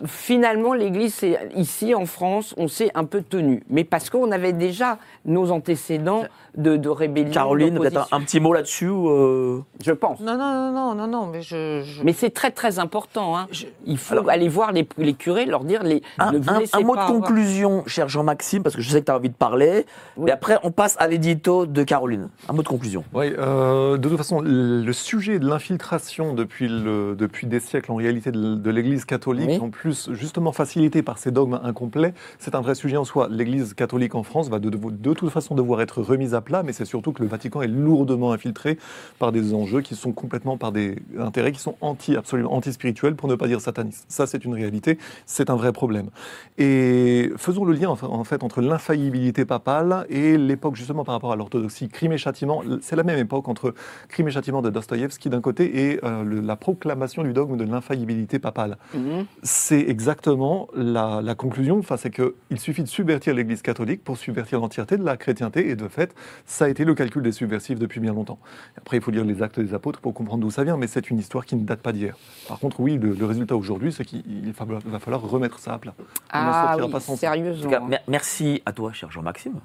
finalement, 0.06 0.74
l'Église, 0.74 1.26
ici 1.56 1.94
en 1.96 2.06
France, 2.06 2.54
on 2.58 2.68
s'est 2.68 2.92
un 2.94 3.06
peu 3.06 3.22
tenu. 3.22 3.64
Mais 3.70 3.84
parce 3.84 4.10
qu'on 4.10 4.32
avait 4.32 4.54
déjà 4.54 4.98
nos 5.26 5.52
antécédents 5.52 6.24
de, 6.58 6.78
de 6.78 6.90
rébellion. 6.90 7.32
Caroline, 7.32 7.78
peut-être 7.78 8.08
un, 8.12 8.22
petit 8.22 8.40
mot 8.40 8.54
là-dessus 8.54 8.90
euh, 8.90 9.60
Je 9.84 9.92
pense. 9.92 10.20
Non, 10.20 10.38
non, 10.38 10.72
non, 10.72 10.72
non, 10.72 10.96
non, 10.96 11.08
non, 11.08 11.28
mais 11.28 11.42
je. 11.42 11.82
je- 11.84 12.04
Mais 12.04 12.14
c'est 12.14 12.32
très 12.32 12.52
très 12.52 12.80
important. 12.80 13.38
hein. 13.38 13.48
Il 13.86 13.98
faut 13.98 14.28
aller 14.30 14.50
voir 14.50 14.72
les, 14.72 14.88
les 14.98 15.14
curés, 15.14 15.46
leur 15.46 15.64
dire 15.64 15.84
les, 15.84 16.02
Un, 16.18 16.32
ne 16.32 16.40
vous 16.40 16.50
un- 16.50 16.60
laissez 16.60 16.76
un 16.76 16.82
mot 16.82 16.94
pas 16.96 17.02
de 17.06 17.12
avoir- 17.12 17.22
conclusion, 17.22 17.84
cher 17.86 18.10
Jean-Maxime, 18.10 18.64
parce 18.64 18.76
que 18.76 18.82
je 18.82 18.90
sais 18.90 19.02
que 19.02 19.06
tu 19.06 19.12
as 19.12 19.16
envie 19.18 19.30
de 19.30 19.36
parler. 19.36 19.86
Oui. 20.18 20.30
Et 20.30 20.32
après, 20.32 20.58
on 20.64 20.72
passe 20.72 20.96
à 21.00 21.08
l'édito 21.08 21.66
de 21.66 21.84
Caroline. 21.84 22.30
Un 22.48 22.54
mot 22.54 22.64
de 22.64 22.68
conclusion. 22.68 23.04
Oui, 23.14 23.34
euh, 23.38 23.98
de 23.98 24.10
toute 24.10 24.18
façon, 24.18 24.42
le 24.42 24.82
le 24.82 24.94
sujet 24.94 25.40
de 25.40 25.48
l'infiltration 25.48 26.34
depuis, 26.34 26.68
le- 26.68 27.16
depuis 27.16 27.46
des 27.48 27.60
siècles, 27.60 27.92
en 27.92 27.96
réalité, 27.96 28.32
de, 28.32 28.56
de 28.56 28.70
l'Église 28.72 29.06
catholique, 29.06 29.50
Oui. 29.50 29.60
en 29.62 29.70
plus 29.70 30.10
justement 30.14 30.52
facilité 30.52 31.04
par 31.04 31.18
ces 31.20 31.32
dogmes 31.32 31.60
incomplets, 31.64 32.14
c'est 32.40 32.56
un 32.56 32.62
vrai 32.62 32.74
sujet 32.76 32.98
en 32.98 33.06
soi. 33.06 33.28
L'Église 33.30 33.74
catholique 33.76 34.16
en 34.16 34.24
France 34.24 34.50
va 34.50 34.58
de, 34.60 34.70
de- 34.70 34.78
de 34.78 35.09
toute 35.14 35.30
façon 35.30 35.56
devoir 35.56 35.82
être 35.82 36.02
remise 36.02 36.34
à 36.34 36.42
plat, 36.42 36.64
mais 36.64 36.74
c'est 36.74 36.86
surtout 36.86 37.12
que 37.12 37.22
le 37.24 37.28
Vatican 37.30 37.62
est 37.62 37.68
lourdement 37.68 38.32
infiltré 38.32 38.78
par 39.20 39.32
des 39.32 39.54
enjeux 39.54 39.82
qui 39.82 39.96
sont 39.96 40.12
complètement 40.12 40.58
par 40.58 40.72
des 40.72 40.96
intérêts 41.18 41.52
qui 41.52 41.60
sont 41.60 41.76
anti, 41.82 42.16
absolument 42.16 42.54
anti-spirituels, 42.54 43.16
pour 43.16 43.30
ne 43.30 43.36
pas 43.36 43.48
dire 43.48 43.62
satanistes. 43.62 44.06
Ça, 44.08 44.28
c'est 44.28 44.44
une 44.46 44.54
réalité, 44.54 44.98
c'est 45.26 45.50
un 45.50 45.56
vrai 45.56 45.72
problème. 45.72 46.10
Et 46.58 47.32
faisons 47.38 47.64
le 47.66 47.74
lien 47.74 47.90
en 47.90 47.96
fa- 47.96 48.08
en 48.08 48.24
fait 48.24 48.44
entre 48.44 48.62
l'infaillibilité 48.62 49.46
papale 49.46 50.06
et 50.10 50.38
l'époque 50.38 50.76
justement 50.76 51.04
par 51.04 51.14
rapport 51.16 51.32
à 51.32 51.36
l'orthodoxie. 51.36 51.88
Crime 51.90 52.12
et 52.12 52.18
châtiment, 52.18 52.62
c'est 52.82 52.96
la 52.96 53.04
même 53.04 53.20
époque 53.20 53.48
entre 53.48 53.74
crime 54.10 54.28
et 54.28 54.32
châtiment 54.32 54.62
de 54.62 54.70
Dostoïevski 54.70 55.30
d'un 55.30 55.42
côté 55.42 55.92
et 55.92 56.00
euh, 56.04 56.24
le- 56.24 56.42
la 56.42 56.56
proclamation 56.56 57.24
du 57.24 57.34
dogme 57.34 57.58
de 57.58 57.64
l'infaillibilité 57.64 58.40
papale. 58.40 58.78
Mhm. 58.94 59.26
C'est 59.44 59.80
exactement 59.88 60.68
la, 60.76 61.22
la 61.24 61.36
conclusion. 61.36 61.78
Enfin, 61.80 61.98
c'est 61.98 62.12
qu'il 62.12 62.60
suffit 62.60 62.84
de 62.84 62.88
subvertir 62.88 63.34
l'Église 63.34 63.62
catholique 63.62 64.04
pour 64.04 64.18
subvertir 64.18 64.60
l'entièreté 64.60 64.98
de 65.00 65.06
la 65.06 65.18
chrétienté. 65.18 65.70
Et 65.70 65.76
de 65.76 65.88
fait, 65.88 66.14
ça 66.46 66.66
a 66.66 66.68
été 66.70 66.86
le 66.86 66.94
calcul 66.94 67.24
des 67.24 67.32
subversifs 67.32 67.80
depuis 67.80 68.00
bien 68.00 68.14
longtemps. 68.14 68.40
Après, 68.78 68.98
il 68.98 69.04
faut 69.04 69.12
lire 69.12 69.26
les 69.26 69.42
actes 69.42 69.60
des 69.60 69.74
apôtres 69.74 70.00
pour 70.00 70.14
comprendre 70.14 70.42
d'où 70.42 70.52
ça 70.52 70.64
vient, 70.64 70.78
mais 70.78 70.88
c'est 70.88 71.10
une 71.10 71.18
histoire 71.20 71.46
qui 71.46 71.56
ne 71.56 71.64
date 71.66 71.80
pas 71.82 71.92
d'hier. 71.92 72.16
Par 72.48 72.60
contre, 72.60 72.80
oui, 72.80 72.98
le, 72.98 73.14
le 73.14 73.26
résultat 73.26 73.56
aujourd'hui, 73.56 73.92
c'est 73.92 74.06
qu'il 74.06 74.24
il 74.28 74.48
va, 74.48 74.54
falloir- 74.54 74.82
va 74.86 75.00
falloir 75.00 75.22
remettre 75.22 75.60
ça 75.60 75.74
à 75.74 75.80
plat. 75.80 75.94
Ah 76.30 76.68
sortira 76.70 76.86
oui, 76.86 76.92
pas 76.92 77.00
sans 77.00 77.16
ça. 77.16 77.32
En 77.32 77.34
tout 77.34 77.38
sérieusement. 77.40 77.70
cas, 77.72 77.80
mer- 77.80 78.04
merci 78.08 78.62
à 78.66 78.72
toi, 78.74 78.94
cher 78.94 79.12
Jean-Maxime. 79.12 79.60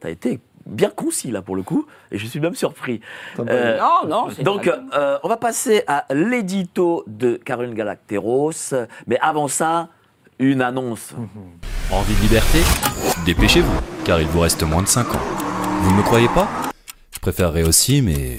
Tu 0.00 0.06
as 0.06 0.10
été 0.10 0.40
bien 0.66 0.90
concis 0.90 1.30
là 1.30 1.42
pour 1.42 1.56
le 1.56 1.62
coup, 1.62 1.86
et 2.10 2.18
je 2.18 2.26
suis 2.26 2.40
même 2.40 2.54
surpris. 2.54 3.00
Euh, 3.38 3.78
Non, 3.78 4.08
non, 4.08 4.28
donc, 4.42 4.66
euh, 4.94 5.18
on 5.22 5.28
va 5.28 5.36
passer 5.36 5.82
à 5.86 6.04
l'édito 6.14 7.04
de 7.06 7.36
Caroline 7.36 7.74
Galacteros. 7.74 8.74
Mais 9.06 9.18
avant 9.20 9.48
ça, 9.48 9.88
une 10.40 10.62
annonce. 10.62 11.12
Envie 11.90 12.14
de 12.14 12.20
liberté 12.22 12.58
Dépêchez-vous, 13.26 13.80
car 14.04 14.20
il 14.20 14.26
vous 14.26 14.40
reste 14.40 14.62
moins 14.62 14.82
de 14.82 14.88
5 14.88 15.14
ans. 15.14 15.20
Vous 15.82 15.92
ne 15.92 15.96
me 15.98 16.02
croyez 16.02 16.28
pas? 16.28 16.48
Je 17.12 17.18
préférerais 17.20 17.62
aussi, 17.62 18.00
mais... 18.00 18.38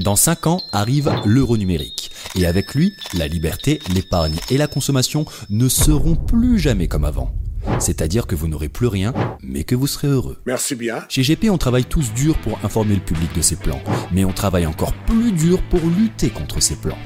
Dans 0.00 0.16
5 0.16 0.46
ans 0.48 0.60
arrive 0.72 1.12
l'euro 1.24 1.56
numérique. 1.56 2.10
Et 2.34 2.46
avec 2.46 2.74
lui, 2.74 2.92
la 3.14 3.28
liberté, 3.28 3.80
l'épargne 3.94 4.36
et 4.50 4.58
la 4.58 4.66
consommation 4.66 5.24
ne 5.48 5.68
seront 5.68 6.16
plus 6.16 6.58
jamais 6.58 6.88
comme 6.88 7.04
avant. 7.04 7.32
C'est-à-dire 7.78 8.26
que 8.26 8.34
vous 8.34 8.48
n'aurez 8.48 8.68
plus 8.68 8.86
rien, 8.86 9.14
mais 9.42 9.64
que 9.64 9.74
vous 9.74 9.86
serez 9.86 10.08
heureux. 10.08 10.38
Merci 10.46 10.74
bien. 10.74 11.04
Chez 11.08 11.22
GP, 11.22 11.50
on 11.50 11.58
travaille 11.58 11.84
tous 11.84 12.12
dur 12.12 12.36
pour 12.38 12.58
informer 12.64 12.94
le 12.94 13.00
public 13.00 13.34
de 13.34 13.42
ces 13.42 13.56
plans, 13.56 13.80
mais 14.12 14.24
on 14.24 14.32
travaille 14.32 14.66
encore 14.66 14.92
plus 15.06 15.32
dur 15.32 15.62
pour 15.70 15.80
lutter 15.80 16.30
contre 16.30 16.60
ces 16.60 16.76
plans. 16.76 16.98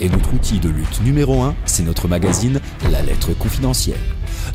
Et 0.00 0.08
notre 0.08 0.34
outil 0.34 0.58
de 0.58 0.68
lutte 0.68 1.00
numéro 1.02 1.42
1, 1.42 1.54
c'est 1.64 1.82
notre 1.82 2.08
magazine 2.08 2.60
La 2.90 3.02
Lettre 3.02 3.36
Confidentielle. 3.38 4.00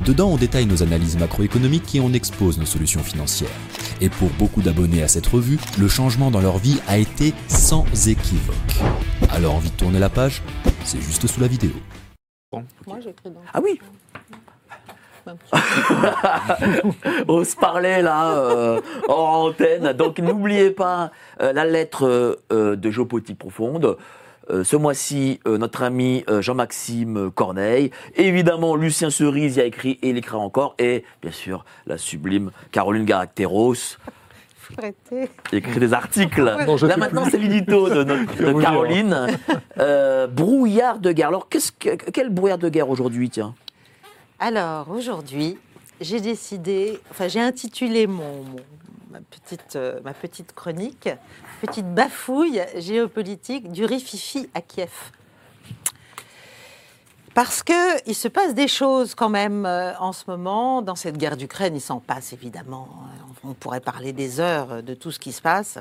Dedans, 0.06 0.30
on 0.30 0.38
détaille 0.38 0.65
nos 0.65 0.84
analyses 0.84 1.18
macroéconomiques 1.18 1.95
et 1.95 1.99
on 1.99 2.14
expose 2.14 2.57
nos 2.57 2.65
solutions 2.65 3.03
financières. 3.03 3.49
Et 3.99 4.10
pour 4.10 4.30
beaucoup 4.40 4.61
d'abonnés 4.61 5.03
à 5.03 5.07
cette 5.07 5.28
revue, 5.28 5.60
le 5.80 5.88
changement 5.88 6.32
dans 6.32 6.41
leur 6.41 6.57
vie 6.57 6.80
a 6.88 6.98
été 6.98 7.34
sans 7.48 7.86
équivoque. 8.07 8.56
Alors 9.30 9.56
envie 9.56 9.69
de 9.69 9.76
tourner 9.76 9.99
la 9.99 10.10
page? 10.10 10.41
C'est 10.84 11.02
juste 11.02 11.28
sous 11.28 11.40
la 11.40 11.48
vidéo. 11.48 11.72
Moi, 12.52 12.99
j'écris 13.02 13.30
dans. 13.30 13.41
Ah 13.53 13.61
oui 13.64 13.80
On 17.27 17.43
se 17.43 17.56
parlait 17.56 18.02
là, 18.02 18.38
euh, 18.38 18.81
hors 19.07 19.30
antenne. 19.45 19.93
Donc 19.93 20.19
n'oubliez 20.19 20.72
pas 20.72 21.11
euh, 21.41 21.53
la 21.53 21.65
lettre 21.65 22.35
euh, 22.52 22.76
de 22.76 22.91
Géopolitique 22.91 23.38
Profonde. 23.38 23.98
Euh, 24.49 24.64
ce 24.64 24.76
mois-ci, 24.76 25.39
euh, 25.48 25.57
notre 25.57 25.84
ami 25.84 26.26
euh, 26.30 26.41
Jean-Maxime 26.41 27.30
Corneille. 27.31 27.91
Évidemment, 28.15 28.76
Lucien 28.76 29.10
Cerise 29.10 29.57
y 29.57 29.61
a 29.61 29.65
écrit 29.65 29.99
et 30.02 30.10
il 30.10 30.18
écrira 30.18 30.39
encore. 30.39 30.76
Et 30.80 31.03
bien 31.22 31.31
sûr, 31.31 31.64
la 31.85 31.98
sublime 31.98 32.52
Caroline 32.72 33.06
Garacteros 33.06 33.98
écrit 35.52 35.80
des 35.80 35.93
articles. 35.93 36.43
Non, 36.65 36.76
Là 36.88 36.95
maintenant, 36.98 37.26
c'est 37.30 37.38
l'édito 37.38 37.89
de, 37.89 38.03
notre- 38.03 38.35
de 38.38 38.52
dire. 38.53 38.61
Caroline. 38.61 39.27
Euh, 39.80 40.27
brouillard 40.27 40.99
de 40.99 41.11
guerre. 41.11 41.27
Alors, 41.27 41.49
qu'est-ce 41.49 41.72
que, 41.73 41.89
quel 42.11 42.30
brouillard 42.30 42.57
de 42.57 42.69
guerre 42.69 42.89
aujourd'hui, 42.89 43.30
tiens? 43.30 43.53
Alors, 44.45 44.89
aujourd'hui, 44.89 45.59
j'ai 45.99 46.19
décidé, 46.19 46.99
enfin, 47.11 47.27
j'ai 47.27 47.39
intitulé 47.41 48.07
mon, 48.07 48.43
mon- 48.43 48.55
ma, 49.11 49.19
petite, 49.22 49.76
euh, 49.76 49.99
ma 50.03 50.13
petite 50.15 50.51
chronique 50.53 51.09
Petite 51.61 51.85
bafouille 51.93 52.59
géopolitique 52.77 53.72
du 53.72 53.85
rififi 53.85 54.49
à 54.55 54.61
Kiev. 54.61 54.89
Parce 57.35 57.61
que 57.61 58.09
il 58.09 58.15
se 58.15 58.27
passe 58.27 58.55
des 58.55 58.68
choses 58.68 59.13
quand 59.13 59.30
même 59.30 59.68
euh, 59.68 59.93
en 59.99 60.11
ce 60.11 60.23
moment 60.26 60.81
dans 60.81 60.95
cette 60.95 61.19
guerre 61.19 61.38
d'Ukraine. 61.38 61.76
Il 61.76 61.81
s'en 61.81 61.99
passe 61.99 62.34
évidemment. 62.34 62.88
euh, 62.89 63.49
On 63.49 63.53
pourrait 63.53 63.80
parler 63.80 64.11
des 64.11 64.39
heures 64.39 64.81
de 64.81 64.95
tout 64.95 65.11
ce 65.11 65.19
qui 65.19 65.31
se 65.34 65.41
passe. 65.43 65.77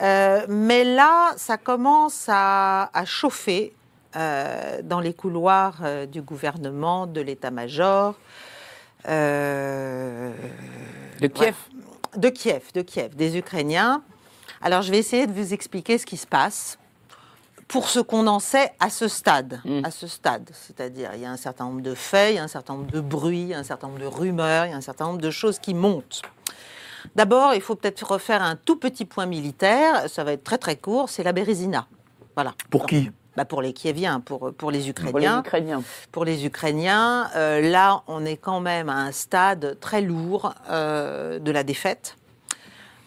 Euh, 0.00 0.46
mais 0.48 0.84
là, 0.84 1.34
ça 1.36 1.56
commence 1.56 2.26
à 2.28 2.88
chauffer 3.06 3.74
euh, 4.16 4.80
dans 4.82 5.00
les 5.00 5.14
couloirs 5.14 5.78
euh, 5.82 6.06
du 6.06 6.22
gouvernement, 6.22 7.06
de 7.06 7.20
l'état-major. 7.20 8.14
euh, 9.08 10.32
De 11.20 11.26
Kiev. 11.26 11.54
de 12.16 12.28
Kiev, 12.28 12.62
de 12.74 12.82
Kiev, 12.82 13.14
des 13.16 13.36
Ukrainiens. 13.38 14.02
Alors, 14.60 14.82
je 14.82 14.90
vais 14.90 14.98
essayer 14.98 15.26
de 15.26 15.32
vous 15.32 15.52
expliquer 15.54 15.98
ce 15.98 16.06
qui 16.06 16.16
se 16.16 16.26
passe 16.26 16.78
pour 17.68 17.88
ce 17.88 18.00
qu'on 18.00 18.26
en 18.26 18.38
sait 18.38 18.70
à 18.80 18.90
ce 18.90 19.08
stade. 19.08 19.60
Mm. 19.64 19.84
À 19.84 19.90
ce 19.90 20.06
stade, 20.06 20.50
c'est-à-dire, 20.52 21.10
il 21.14 21.20
y 21.20 21.24
a 21.24 21.30
un 21.30 21.36
certain 21.38 21.64
nombre 21.64 21.80
de 21.80 21.94
faits, 21.94 22.32
il 22.32 22.36
y 22.36 22.38
a 22.38 22.42
un 22.42 22.48
certain 22.48 22.74
nombre 22.74 22.90
de 22.90 23.00
bruits, 23.00 23.40
il 23.40 23.48
y 23.48 23.54
a 23.54 23.58
un 23.58 23.64
certain 23.64 23.88
nombre 23.88 24.00
de 24.00 24.06
rumeurs, 24.06 24.66
il 24.66 24.70
y 24.70 24.74
a 24.74 24.76
un 24.76 24.82
certain 24.82 25.06
nombre 25.06 25.20
de 25.20 25.30
choses 25.30 25.58
qui 25.58 25.72
montent. 25.74 26.22
D'abord, 27.16 27.54
il 27.54 27.60
faut 27.60 27.74
peut-être 27.74 28.02
refaire 28.06 28.42
un 28.42 28.56
tout 28.56 28.76
petit 28.76 29.04
point 29.04 29.26
militaire. 29.26 30.08
Ça 30.08 30.22
va 30.22 30.32
être 30.32 30.44
très 30.44 30.58
très 30.58 30.76
court. 30.76 31.08
C'est 31.08 31.24
la 31.24 31.32
Bérésina. 31.32 31.86
Voilà. 32.36 32.54
Pour 32.70 32.86
qui? 32.86 33.10
Bah, 33.36 33.44
Pour 33.44 33.62
les 33.62 33.72
Kieviens, 33.72 34.20
pour, 34.20 34.38
pour 34.38 34.50
les 34.50 34.52
Pour 34.54 34.70
les 34.70 34.88
Ukrainiens 34.88 35.40
Ukrainiens. 35.40 35.82
pour 36.10 36.24
les 36.24 36.44
Ukrainiens, 36.44 37.30
euh, 37.34 37.60
là, 37.60 38.02
on 38.06 38.24
est 38.24 38.36
quand 38.36 38.60
même 38.60 38.88
à 38.88 38.96
un 38.96 39.12
stade 39.12 39.78
très 39.80 40.02
lourd 40.02 40.54
euh, 40.70 41.38
de 41.38 41.50
la 41.50 41.64
défaite. 41.64 42.16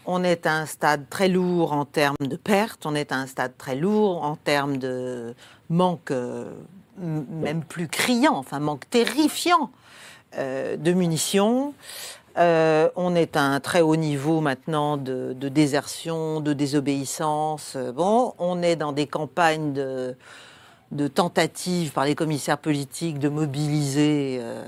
On 0.07 0.23
est 0.23 0.45
à 0.45 0.53
un 0.53 0.65
stade 0.65 1.09
très 1.09 1.27
lourd 1.27 1.73
en 1.73 1.85
termes 1.85 2.15
de 2.19 2.35
pertes, 2.35 2.85
on 2.85 2.95
est 2.95 3.11
à 3.11 3.17
un 3.17 3.27
stade 3.27 3.53
très 3.57 3.75
lourd 3.75 4.23
en 4.23 4.35
termes 4.35 4.77
de 4.77 5.33
manque, 5.69 6.11
euh, 6.11 6.51
même 6.97 7.63
plus 7.63 7.87
criant, 7.87 8.35
enfin 8.35 8.59
manque 8.59 8.89
terrifiant 8.89 9.71
euh, 10.37 10.75
de 10.75 10.91
munitions. 10.91 11.73
Euh, 12.37 12.89
on 12.95 13.15
est 13.15 13.37
à 13.37 13.43
un 13.43 13.59
très 13.59 13.81
haut 13.81 13.95
niveau 13.95 14.41
maintenant 14.41 14.97
de, 14.97 15.33
désertion, 15.33 16.41
de 16.41 16.53
désobéissance. 16.53 17.73
Euh, 17.75 17.91
Bon, 17.91 18.33
on 18.39 18.61
est 18.61 18.75
dans 18.75 18.91
des 18.91 19.07
campagnes 19.07 19.73
de, 19.73 20.15
tentatives 21.13 21.91
par 21.93 22.05
les 22.05 22.15
commissaires 22.15 22.57
politiques 22.57 23.19
de 23.19 23.29
mobiliser 23.29 24.39
euh, 24.41 24.63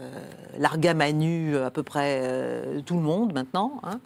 l'argamanu 0.59 1.57
à 1.57 1.71
peu 1.71 1.83
près 1.83 2.19
euh, 2.21 2.81
tout 2.81 2.95
le 2.95 3.01
monde 3.01 3.33
maintenant. 3.33 3.81
hein. 3.83 3.99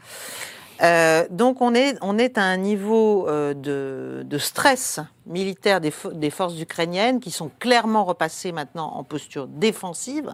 Euh, 0.82 1.28
donc 1.30 1.62
on 1.62 1.76
est, 1.76 1.96
on 2.02 2.18
est 2.18 2.38
à 2.38 2.44
un 2.44 2.58
niveau 2.58 3.28
euh, 3.28 3.54
de, 3.54 4.38
stress 4.40 5.00
militaire 5.28 5.80
des 5.80 6.30
forces 6.32 6.60
ukrainiennes 6.60 7.20
qui 7.20 7.30
sont 7.30 7.52
clairement 7.60 8.04
repassées 8.04 8.52
maintenant 8.52 8.92
en 8.96 9.04
posture 9.04 9.48
défensive. 9.48 10.32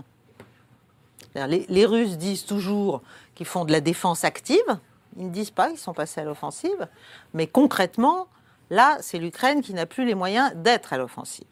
Les, 1.45 1.85
Russes 1.85 2.18
disent 2.18 2.45
toujours 2.45 3.01
qu'ils 3.35 3.45
font 3.45 3.65
de 3.65 3.72
la 3.72 3.81
défense 3.81 4.23
active. 4.23 4.77
Ils 5.18 5.27
ne 5.27 5.31
disent 5.31 5.51
pas 5.51 5.69
qu'ils 5.69 5.77
sont 5.77 5.93
passés 5.93 6.22
à 6.22 6.23
l'offensive. 6.23 6.88
Mais 7.34 7.47
concrètement, 7.47 8.27
là, 8.69 8.97
c'est 9.01 9.19
l'Ukraine 9.19 9.61
qui 9.61 9.73
n'a 9.73 9.85
plus 9.85 10.05
les 10.05 10.15
moyens 10.15 10.51
d'être 10.55 10.93
à 10.93 10.97
l'offensive. 10.97 11.45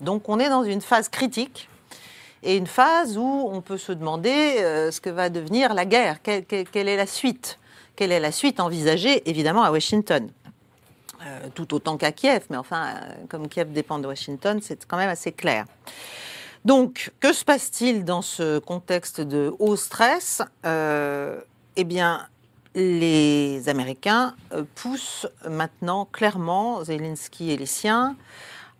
Donc 0.00 0.28
on 0.28 0.40
est 0.40 0.48
dans 0.48 0.64
une 0.64 0.80
phase 0.80 1.08
critique 1.08 1.68
et 2.42 2.56
une 2.56 2.66
phase 2.66 3.16
où 3.16 3.48
on 3.52 3.60
peut 3.60 3.78
se 3.78 3.92
demander 3.92 4.56
euh, 4.58 4.90
ce 4.90 5.00
que 5.00 5.10
va 5.10 5.30
devenir 5.30 5.74
la 5.74 5.84
guerre. 5.84 6.20
Quelle 6.22 6.88
est 6.88 6.96
la 6.96 7.06
suite? 7.06 7.58
Quelle 7.94 8.10
est 8.10 8.20
la 8.20 8.32
suite 8.32 8.58
envisagée, 8.58 9.28
évidemment, 9.30 9.62
à 9.62 9.70
Washington? 9.70 10.28
Euh, 11.24 11.48
tout 11.54 11.72
autant 11.74 11.96
qu'à 11.96 12.10
Kiev, 12.10 12.46
mais 12.50 12.56
enfin, 12.56 12.86
euh, 12.88 13.14
comme 13.28 13.48
Kiev 13.48 13.70
dépend 13.70 14.00
de 14.00 14.08
Washington, 14.08 14.58
c'est 14.60 14.86
quand 14.86 14.96
même 14.96 15.10
assez 15.10 15.30
clair. 15.30 15.66
Donc, 16.64 17.10
que 17.20 17.32
se 17.32 17.44
passe-t-il 17.44 18.04
dans 18.04 18.22
ce 18.22 18.58
contexte 18.58 19.20
de 19.20 19.52
haut 19.58 19.76
stress? 19.76 20.42
Euh, 20.64 21.40
Eh 21.76 21.84
bien, 21.84 22.26
les 22.74 23.68
Américains 23.68 24.34
euh, 24.52 24.62
poussent 24.74 25.26
maintenant 25.48 26.04
clairement 26.04 26.84
Zelensky 26.84 27.50
et 27.50 27.56
les 27.56 27.66
siens 27.66 28.14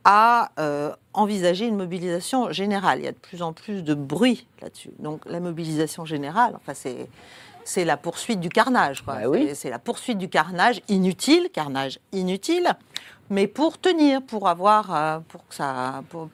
à 0.05 0.51
euh, 0.59 0.93
envisager 1.15 1.67
une 1.67 1.77
mobilisation 1.77 2.51
générale. 2.53 2.99
Il 3.01 3.05
y 3.05 3.09
a 3.09 3.13
de 3.13 3.17
plus 3.19 3.41
en 3.43 3.53
plus 3.53 3.83
de 3.83 3.95
bruit 3.95 4.47
là-dessus. 4.61 4.91
Donc, 4.99 5.23
la 5.27 5.41
mobilisation 5.41 6.05
générale, 6.05 6.53
enfin, 6.57 6.75
c'est 6.75 7.09
c'est 7.65 7.85
la 7.85 7.97
poursuite 7.97 8.41
du 8.41 8.49
carnage. 8.49 9.05
Bah 9.05 9.21
oui. 9.29 9.45
C'est- 9.49 9.55
C'est 9.55 9.71
la 9.71 9.79
poursuite 9.79 10.19
du 10.19 10.29
carnage 10.29 10.83
inutile, 10.89 11.49
carnage 11.53 12.01
inutile, 12.13 12.73
mais 13.33 13.47
pour 13.47 13.81
tenir, 13.81 14.21
pour 14.23 14.47
avoir, 14.47 14.95
euh, 14.95 15.19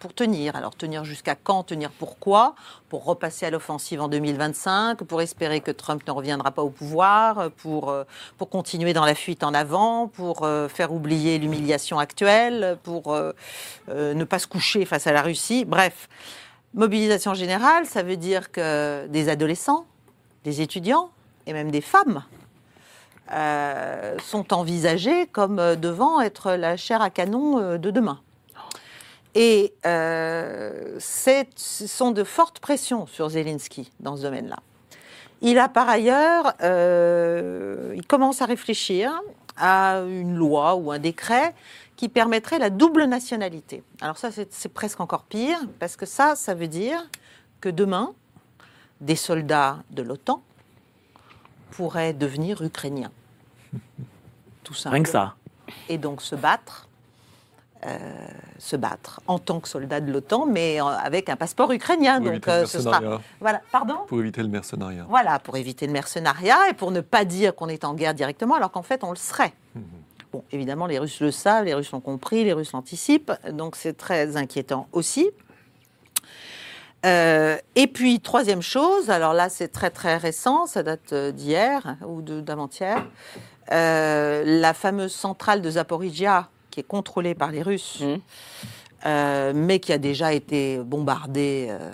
pour 0.00 0.14
tenir. 0.14 0.56
Alors 0.56 0.74
tenir 0.74 1.04
jusqu'à 1.04 1.36
quand, 1.36 1.62
tenir 1.62 1.90
pourquoi 1.90 2.56
Pour 2.88 3.04
repasser 3.04 3.46
à 3.46 3.50
l'offensive 3.50 4.00
en 4.00 4.08
2025, 4.08 5.04
pour 5.04 5.22
espérer 5.22 5.60
que 5.60 5.70
Trump 5.70 6.02
ne 6.06 6.12
reviendra 6.12 6.50
pas 6.50 6.62
au 6.62 6.70
pouvoir, 6.70 7.50
pour 7.52 7.90
euh, 7.90 8.02
pour 8.36 8.50
continuer 8.50 8.92
dans 8.92 9.04
la 9.04 9.14
fuite 9.14 9.44
en 9.44 9.54
avant, 9.54 10.08
pour 10.08 10.42
euh, 10.42 10.68
faire 10.68 10.92
oublier 10.92 11.38
l'humiliation 11.38 12.00
actuelle, 12.00 12.76
pour 12.82 13.14
euh, 13.14 13.32
euh, 13.88 14.14
ne 14.14 14.24
pas 14.24 14.40
se 14.40 14.48
coucher 14.48 14.84
face 14.84 15.06
à 15.06 15.12
la 15.12 15.22
Russie. 15.22 15.64
Bref, 15.64 16.08
mobilisation 16.74 17.32
générale, 17.34 17.86
ça 17.86 18.02
veut 18.02 18.16
dire 18.16 18.50
que 18.50 19.06
des 19.06 19.28
adolescents, 19.28 19.86
des 20.42 20.60
étudiants 20.60 21.10
et 21.46 21.52
même 21.52 21.70
des 21.70 21.80
femmes 21.80 22.24
euh, 23.30 24.16
sont 24.20 24.54
envisagés 24.54 25.26
comme 25.26 25.58
euh, 25.58 25.76
devant 25.76 26.20
être 26.20 26.52
la 26.52 26.76
chair 26.78 27.02
à 27.02 27.10
canon 27.10 27.58
euh, 27.58 27.76
de 27.78 27.90
demain. 27.90 28.20
Et 29.34 29.74
ce 29.84 31.44
sont 31.86 32.10
de 32.10 32.24
fortes 32.24 32.58
pressions 32.58 33.06
sur 33.06 33.28
Zelensky 33.28 33.92
dans 34.00 34.16
ce 34.16 34.22
domaine-là. 34.22 34.56
Il 35.42 35.58
a 35.58 35.68
par 35.68 35.88
ailleurs, 35.88 36.54
il 36.60 38.04
commence 38.08 38.42
à 38.42 38.46
réfléchir 38.46 39.12
à 39.56 40.00
une 40.08 40.34
loi 40.34 40.74
ou 40.74 40.90
un 40.90 40.98
décret 40.98 41.54
qui 41.94 42.08
permettrait 42.08 42.58
la 42.58 42.70
double 42.70 43.04
nationalité. 43.04 43.84
Alors 44.00 44.18
ça, 44.18 44.30
c'est 44.32 44.72
presque 44.72 44.98
encore 44.98 45.22
pire, 45.22 45.58
parce 45.78 45.94
que 45.94 46.06
ça, 46.06 46.34
ça 46.34 46.54
veut 46.54 46.66
dire 46.66 47.08
que 47.60 47.68
demain, 47.68 48.14
des 49.00 49.16
soldats 49.16 49.78
de 49.90 50.02
l'OTAN 50.02 50.42
pourraient 51.70 52.12
devenir 52.12 52.62
ukrainiens. 52.62 53.12
Tout 54.64 54.74
simplement. 54.74 54.94
Rien 54.94 55.02
que 55.02 55.08
ça. 55.08 55.34
Et 55.88 55.98
donc 55.98 56.22
se 56.22 56.34
battre, 56.34 56.88
euh, 57.86 57.98
se 58.58 58.76
battre 58.76 59.20
en 59.26 59.38
tant 59.38 59.60
que 59.60 59.68
soldat 59.68 60.00
de 60.00 60.10
l'OTAN, 60.10 60.46
mais 60.46 60.78
avec 60.80 61.28
un 61.28 61.36
passeport 61.36 61.70
ukrainien. 61.72 62.16
Pour 62.16 62.24
donc 62.24 62.32
éviter 62.32 62.50
le 62.50 62.56
euh, 62.56 62.66
ce 62.66 62.80
sera. 62.80 63.00
mercenariat. 63.00 63.22
Voilà. 63.40 63.60
Pardon? 63.70 63.98
Pour 64.06 64.20
éviter 64.20 64.42
le 64.42 64.48
mercenariat. 64.48 65.06
voilà, 65.08 65.38
pour 65.38 65.56
éviter 65.56 65.86
le 65.86 65.92
mercenariat 65.92 66.70
et 66.70 66.74
pour 66.74 66.90
ne 66.90 67.00
pas 67.00 67.24
dire 67.24 67.54
qu'on 67.54 67.68
est 67.68 67.84
en 67.84 67.94
guerre 67.94 68.14
directement, 68.14 68.56
alors 68.56 68.70
qu'en 68.72 68.82
fait, 68.82 69.04
on 69.04 69.10
le 69.10 69.16
serait. 69.16 69.52
Bon, 70.32 70.44
évidemment, 70.52 70.86
les 70.86 70.98
Russes 70.98 71.20
le 71.20 71.30
savent, 71.30 71.64
les 71.64 71.74
Russes 71.74 71.92
l'ont 71.92 72.00
compris, 72.00 72.44
les 72.44 72.52
Russes 72.52 72.72
l'anticipent, 72.72 73.32
donc 73.52 73.76
c'est 73.76 73.96
très 73.96 74.36
inquiétant 74.36 74.88
aussi. 74.92 75.30
Euh, 77.06 77.56
et 77.76 77.86
puis, 77.86 78.20
troisième 78.20 78.60
chose, 78.60 79.08
alors 79.08 79.32
là, 79.32 79.48
c'est 79.48 79.68
très 79.68 79.90
très 79.90 80.16
récent, 80.16 80.66
ça 80.66 80.82
date 80.82 81.14
d'hier 81.14 81.96
ou 82.06 82.20
d'avant-hier. 82.22 83.06
Euh, 83.72 84.42
la 84.46 84.72
fameuse 84.74 85.12
centrale 85.12 85.60
de 85.60 85.70
Zaporizhia, 85.70 86.48
qui 86.70 86.80
est 86.80 86.84
contrôlée 86.86 87.34
par 87.34 87.50
les 87.50 87.62
Russes, 87.62 88.00
Mhm. 88.00 88.20
euh, 89.06 89.52
mais 89.54 89.78
qui 89.78 89.92
a 89.92 89.98
déjà 89.98 90.32
été 90.32 90.78
bombardée 90.78 91.68
euh, 91.70 91.90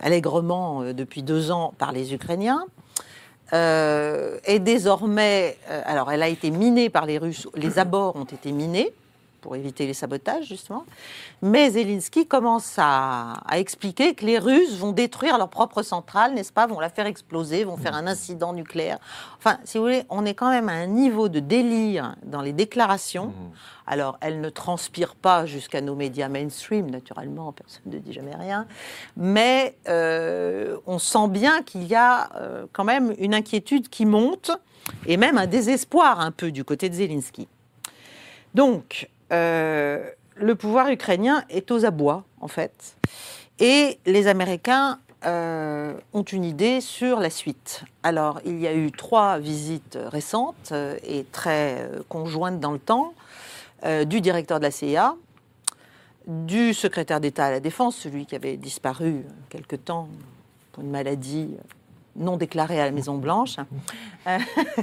allègrement 0.00 0.82
depuis 0.92 1.22
deux 1.22 1.50
ans 1.50 1.74
par 1.78 1.92
les 1.92 2.14
Ukrainiens. 2.14 2.64
Est 3.54 4.60
désormais, 4.60 5.58
alors 5.84 6.10
elle 6.10 6.22
a 6.22 6.28
été 6.28 6.50
minée 6.50 6.88
par 6.88 7.04
les 7.04 7.18
Russes, 7.18 7.46
les 7.54 7.78
abords 7.78 8.16
ont 8.16 8.24
été 8.24 8.50
minés 8.50 8.94
pour 9.42 9.54
éviter 9.56 9.86
les 9.86 9.92
sabotages 9.92 10.46
justement, 10.46 10.86
mais 11.42 11.68
Zelensky 11.70 12.26
commence 12.26 12.76
à, 12.78 13.34
à 13.46 13.58
expliquer 13.58 14.14
que 14.14 14.24
les 14.24 14.38
Russes 14.38 14.76
vont 14.78 14.92
détruire 14.92 15.36
leur 15.36 15.50
propre 15.50 15.82
centrale, 15.82 16.32
n'est-ce 16.32 16.52
pas, 16.52 16.66
vont 16.66 16.80
la 16.80 16.88
faire 16.88 17.06
exploser, 17.06 17.64
vont 17.64 17.76
faire 17.76 17.94
un 17.94 18.06
incident 18.06 18.54
nucléaire. 18.54 18.98
Enfin, 19.38 19.58
si 19.64 19.76
vous 19.76 19.84
voulez, 19.84 20.04
on 20.08 20.24
est 20.24 20.34
quand 20.34 20.48
même 20.48 20.68
à 20.70 20.72
un 20.72 20.86
niveau 20.86 21.28
de 21.28 21.40
délire 21.40 22.16
dans 22.24 22.40
les 22.40 22.52
déclarations. 22.52 23.32
Alors, 23.86 24.16
elles 24.20 24.40
ne 24.40 24.48
transpirent 24.48 25.16
pas 25.16 25.44
jusqu'à 25.44 25.80
nos 25.80 25.96
médias 25.96 26.28
mainstream, 26.28 26.88
naturellement, 26.88 27.52
personne 27.52 27.82
ne 27.86 27.98
dit 27.98 28.12
jamais 28.12 28.36
rien, 28.36 28.66
mais 29.16 29.76
euh, 29.88 30.78
on 30.86 30.98
sent 30.98 31.28
bien 31.28 31.62
qu'il 31.62 31.84
y 31.84 31.96
a 31.96 32.30
euh, 32.36 32.66
quand 32.72 32.84
même 32.84 33.12
une 33.18 33.34
inquiétude 33.34 33.88
qui 33.88 34.06
monte, 34.06 34.52
et 35.06 35.16
même 35.16 35.38
un 35.38 35.46
désespoir 35.46 36.20
un 36.20 36.30
peu 36.30 36.50
du 36.52 36.64
côté 36.64 36.88
de 36.88 36.94
Zelensky. 36.94 37.48
Donc, 38.54 39.08
euh, 39.32 40.04
le 40.36 40.54
pouvoir 40.54 40.88
ukrainien 40.90 41.44
est 41.48 41.70
aux 41.70 41.84
abois, 41.84 42.24
en 42.40 42.48
fait, 42.48 42.96
et 43.58 43.98
les 44.06 44.26
Américains 44.26 44.98
euh, 45.24 45.94
ont 46.12 46.22
une 46.22 46.44
idée 46.44 46.80
sur 46.80 47.20
la 47.20 47.30
suite. 47.30 47.84
Alors, 48.02 48.40
il 48.44 48.60
y 48.60 48.66
a 48.66 48.74
eu 48.74 48.90
trois 48.90 49.38
visites 49.38 49.98
récentes 50.06 50.70
euh, 50.72 50.96
et 51.04 51.24
très 51.30 51.88
conjointes 52.08 52.60
dans 52.60 52.72
le 52.72 52.78
temps 52.78 53.14
du 54.06 54.20
directeur 54.20 54.60
de 54.60 54.64
la 54.64 54.70
CIA, 54.70 55.16
du 56.28 56.72
secrétaire 56.72 57.18
d'État 57.20 57.46
à 57.46 57.50
la 57.50 57.58
Défense, 57.58 57.96
celui 57.96 58.26
qui 58.26 58.36
avait 58.36 58.56
disparu 58.56 59.24
quelque 59.48 59.74
temps 59.74 60.06
pour 60.70 60.84
une 60.84 60.90
maladie 60.90 61.56
non 62.16 62.36
déclarée 62.36 62.80
à 62.80 62.84
la 62.84 62.90
Maison 62.90 63.16
Blanche, 63.16 63.56
euh, 64.26 64.38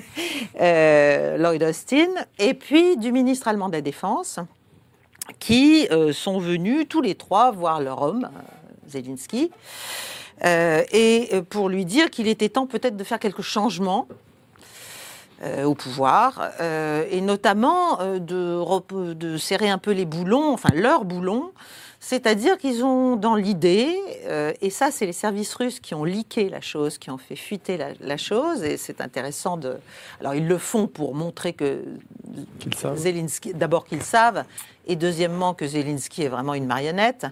euh, 0.61 1.37
Lloyd 1.37 1.63
Austin, 1.63 2.07
et 2.37 2.53
puis 2.53 2.97
du 2.97 3.11
ministre 3.11 3.47
allemand 3.47 3.69
de 3.69 3.73
la 3.73 3.81
Défense, 3.81 4.39
qui 5.39 5.87
euh, 5.91 6.11
sont 6.11 6.39
venus 6.39 6.87
tous 6.89 7.01
les 7.01 7.15
trois 7.15 7.51
voir 7.51 7.81
leur 7.81 8.01
homme, 8.01 8.29
Zelensky, 8.87 9.51
et 10.41 11.29
pour 11.49 11.67
lui 11.67 11.83
dire 11.83 12.09
qu'il 12.09 12.29
était 12.29 12.47
temps 12.47 12.65
peut-être 12.65 12.95
de 12.95 13.03
faire 13.03 13.19
quelques 13.19 13.41
changements 13.41 14.07
au 15.65 15.75
pouvoir, 15.75 16.51
et 17.11 17.19
notamment 17.19 17.99
de 18.17 19.37
serrer 19.37 19.69
un 19.69 19.77
peu 19.77 19.91
les 19.91 20.05
boulons, 20.05 20.53
enfin 20.53 20.69
leurs 20.73 21.03
boulons, 21.03 21.51
c'est-à-dire 22.09 22.57
qu'ils 22.57 22.83
ont 22.83 23.17
dans 23.17 23.35
l'idée, 23.35 23.95
euh, 24.25 24.51
et 24.61 24.71
ça 24.71 24.89
c'est 24.89 25.05
les 25.05 25.13
services 25.13 25.53
russes 25.53 25.79
qui 25.79 25.93
ont 25.93 26.03
leaké 26.03 26.49
la 26.49 26.59
chose, 26.59 26.97
qui 26.97 27.11
ont 27.11 27.19
fait 27.19 27.35
fuiter 27.35 27.77
la, 27.77 27.89
la 28.01 28.17
chose, 28.17 28.63
et 28.63 28.77
c'est 28.77 28.99
intéressant 28.99 29.57
de... 29.57 29.77
Alors 30.19 30.33
ils 30.33 30.47
le 30.47 30.57
font 30.57 30.87
pour 30.87 31.13
montrer 31.13 31.53
que 31.53 31.83
savent. 32.75 32.97
Zelensky, 32.97 33.53
d'abord 33.53 33.85
qu'ils 33.85 34.01
savent, 34.01 34.43
et 34.87 34.95
deuxièmement 34.95 35.53
que 35.53 35.67
Zelensky 35.67 36.23
est 36.23 36.29
vraiment 36.29 36.55
une 36.55 36.65
marionnette. 36.65 37.27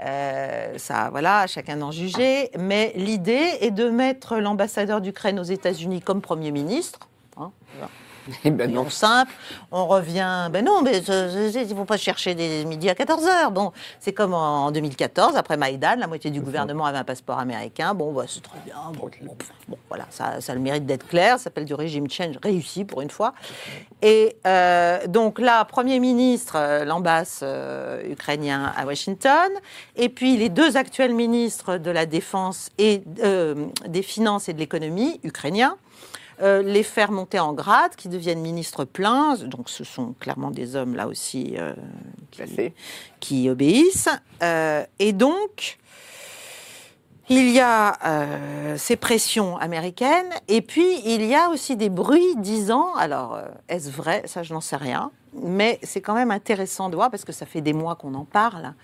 Euh, 0.00 0.78
ça, 0.78 1.10
voilà, 1.10 1.46
chacun 1.46 1.76
d'en 1.76 1.90
juger. 1.90 2.50
Mais 2.58 2.94
l'idée 2.96 3.50
est 3.60 3.70
de 3.70 3.90
mettre 3.90 4.38
l'ambassadeur 4.38 5.02
d'Ukraine 5.02 5.38
aux 5.38 5.42
États-Unis 5.42 6.00
comme 6.00 6.22
Premier 6.22 6.52
ministre. 6.52 7.00
hein, 7.36 7.52
voilà. 7.74 7.90
Eh 8.44 8.50
ben 8.50 8.70
non. 8.72 8.88
Simple, 8.90 9.32
on 9.72 9.86
revient. 9.86 10.48
Ben 10.50 10.64
non, 10.64 10.82
mais 10.82 10.98
il 10.98 11.68
ne 11.68 11.74
faut 11.74 11.84
pas 11.84 11.96
chercher 11.96 12.34
des 12.34 12.64
midi 12.64 12.88
à 12.88 12.94
14h. 12.94 13.50
Bon, 13.52 13.72
c'est 14.00 14.12
comme 14.12 14.34
en, 14.34 14.66
en 14.66 14.70
2014, 14.70 15.36
après 15.36 15.56
Maïdan, 15.56 15.96
la 15.98 16.06
moitié 16.06 16.30
du 16.30 16.40
gouvernement 16.40 16.86
avait 16.86 16.98
un 16.98 17.04
passeport 17.04 17.38
américain. 17.38 17.94
Bon, 17.94 18.12
bah, 18.12 18.24
c'est 18.28 18.42
très 18.42 18.58
bien. 18.64 18.76
Bon, 18.94 19.10
bon, 19.22 19.36
bon, 19.68 19.78
voilà, 19.88 20.06
ça, 20.10 20.40
ça 20.40 20.52
a 20.52 20.54
le 20.54 20.60
mérite 20.60 20.86
d'être 20.86 21.06
clair. 21.06 21.38
Ça 21.38 21.44
s'appelle 21.44 21.64
du 21.64 21.74
régime 21.74 22.08
change 22.10 22.36
réussi 22.42 22.84
pour 22.84 23.00
une 23.00 23.10
fois. 23.10 23.34
Et 24.02 24.36
euh, 24.46 25.06
donc 25.06 25.38
là, 25.38 25.64
Premier 25.64 26.00
ministre, 26.00 26.56
euh, 26.56 26.84
l'ambasse 26.84 27.40
euh, 27.42 28.02
ukrainien 28.10 28.72
à 28.76 28.84
Washington, 28.84 29.50
et 29.96 30.08
puis 30.08 30.36
les 30.36 30.48
deux 30.48 30.76
actuels 30.76 31.14
ministres 31.14 31.78
de 31.78 31.90
la 31.90 32.06
Défense 32.06 32.70
et 32.78 33.02
euh, 33.22 33.66
des 33.86 34.02
Finances 34.02 34.48
et 34.48 34.52
de 34.52 34.58
l'Économie 34.58 35.20
ukrainiens 35.22 35.76
euh, 36.42 36.62
les 36.62 36.82
faire 36.82 37.12
monter 37.12 37.38
en 37.38 37.52
grade, 37.52 37.96
qui 37.96 38.08
deviennent 38.08 38.40
ministres 38.40 38.84
pleins. 38.84 39.36
Donc, 39.36 39.68
ce 39.68 39.84
sont 39.84 40.14
clairement 40.20 40.50
des 40.50 40.76
hommes 40.76 40.94
là 40.94 41.06
aussi 41.06 41.56
euh, 41.58 41.72
qui, 43.20 43.48
obéissent. 43.48 44.08
Euh, 44.42 44.84
et 44.98 45.12
donc, 45.12 45.78
il 47.28 47.50
y 47.50 47.60
a 47.60 47.96
euh, 48.04 48.76
ces 48.76 48.96
pressions 48.96 49.56
américaines, 49.56 50.30
et 50.46 50.60
puis 50.60 51.00
il 51.04 51.24
y 51.24 51.34
a 51.34 51.48
aussi 51.48 51.76
des 51.76 51.88
bruits 51.88 52.36
disant, 52.36 52.94
alors 52.94 53.40
est-ce 53.68 53.90
vrai? 53.90 54.22
Ça, 54.26 54.42
je 54.42 54.52
n'en 54.52 54.60
sais 54.60 54.76
rien, 54.76 55.10
mais 55.42 55.80
c'est 55.82 56.00
quand 56.00 56.14
même 56.14 56.30
intéressant 56.30 56.88
de 56.88 56.96
voir 56.96 57.10
parce 57.10 57.24
que 57.24 57.32
ça 57.32 57.46
fait 57.46 57.62
des 57.62 57.72
mois 57.72 57.96
qu'on 57.96 58.14
en 58.14 58.24
parle, 58.24 58.74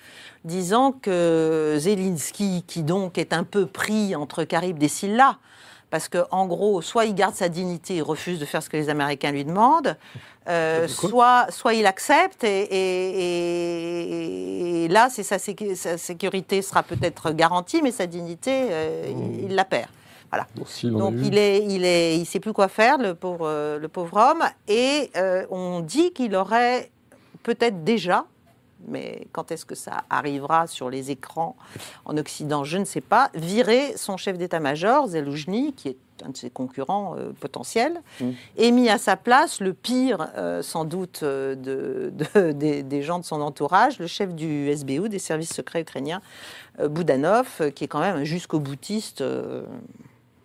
disant 0.44 0.90
que 0.90 1.76
Zelensky, 1.78 2.64
qui 2.66 2.82
donc 2.82 3.18
est 3.18 3.32
un 3.32 3.44
peu 3.44 3.66
pris 3.66 4.16
entre 4.16 4.42
Carib 4.42 4.82
et 4.82 4.88
Silla, 4.88 5.38
parce 5.92 6.08
que 6.08 6.18
en 6.30 6.46
gros, 6.46 6.80
soit 6.82 7.04
il 7.04 7.14
garde 7.14 7.34
sa 7.36 7.48
dignité 7.50 7.96
et 7.96 8.00
refuse 8.02 8.40
de 8.40 8.46
faire 8.46 8.62
ce 8.62 8.70
que 8.70 8.76
les 8.78 8.88
Américains 8.88 9.30
lui 9.30 9.44
demandent, 9.44 9.96
euh, 10.48 10.88
soit, 10.88 11.46
soit 11.50 11.74
il 11.74 11.86
accepte 11.86 12.42
et, 12.42 12.62
et- 12.62 13.20
et- 13.52 14.84
et 14.84 14.88
là, 14.88 15.08
c'est 15.10 15.22
sa, 15.22 15.36
sécu- 15.38 15.76
sa 15.76 15.98
sécurité 15.98 16.62
sera 16.62 16.82
peut-être 16.82 17.30
garantie, 17.32 17.80
mais 17.82 17.92
sa 17.92 18.06
dignité, 18.06 18.68
euh, 18.70 19.04
il, 19.10 19.44
il 19.50 19.54
la 19.54 19.64
perd. 19.64 19.88
Voilà. 20.30 20.46
Donc 20.98 21.12
il 21.22 21.36
est, 21.38 21.62
il 21.62 21.84
est, 21.84 22.16
il 22.16 22.24
sait 22.24 22.40
plus 22.40 22.54
quoi 22.54 22.68
faire, 22.68 22.96
le 22.98 23.14
pauvre, 23.14 23.46
euh, 23.46 23.78
le 23.78 23.88
pauvre 23.88 24.16
homme. 24.16 24.42
Et 24.66 25.10
euh, 25.16 25.44
on 25.50 25.80
dit 25.80 26.12
qu'il 26.12 26.34
aurait 26.34 26.90
peut-être 27.42 27.84
déjà, 27.84 28.24
mais 28.88 29.26
quand 29.32 29.52
est-ce 29.52 29.64
que 29.64 29.74
ça 29.74 30.04
arrivera 30.10 30.66
sur 30.66 30.90
les 30.90 31.10
écrans 31.10 31.56
en 32.04 32.16
Occident, 32.16 32.64
je 32.64 32.78
ne 32.78 32.84
sais 32.84 33.00
pas, 33.00 33.30
viré 33.34 33.96
son 33.96 34.16
chef 34.16 34.38
d'état-major, 34.38 35.06
Zeloujny, 35.08 35.72
qui 35.72 35.88
est 35.88 35.96
un 36.24 36.28
de 36.30 36.36
ses 36.36 36.50
concurrents 36.50 37.16
euh, 37.18 37.32
potentiels, 37.40 38.00
et 38.56 38.70
mis 38.70 38.88
à 38.88 38.98
sa 38.98 39.16
place 39.16 39.60
le 39.60 39.72
pire, 39.72 40.28
euh, 40.36 40.62
sans 40.62 40.84
doute, 40.84 41.20
euh, 41.24 41.54
de, 41.56 42.12
de- 42.34 42.52
des, 42.52 42.82
des 42.82 43.02
gens 43.02 43.18
de 43.18 43.24
son 43.24 43.40
entourage, 43.40 43.98
le 43.98 44.06
chef 44.06 44.34
du 44.34 44.70
SBU, 44.70 45.08
des 45.08 45.18
services 45.18 45.52
secrets 45.52 45.80
ukrainiens, 45.80 46.22
euh, 46.80 46.88
Boudanov, 46.88 47.70
qui 47.74 47.84
est 47.84 47.88
quand 47.88 48.00
même 48.00 48.16
un 48.16 48.24
jusqu'au 48.24 48.60
boutiste. 48.60 49.22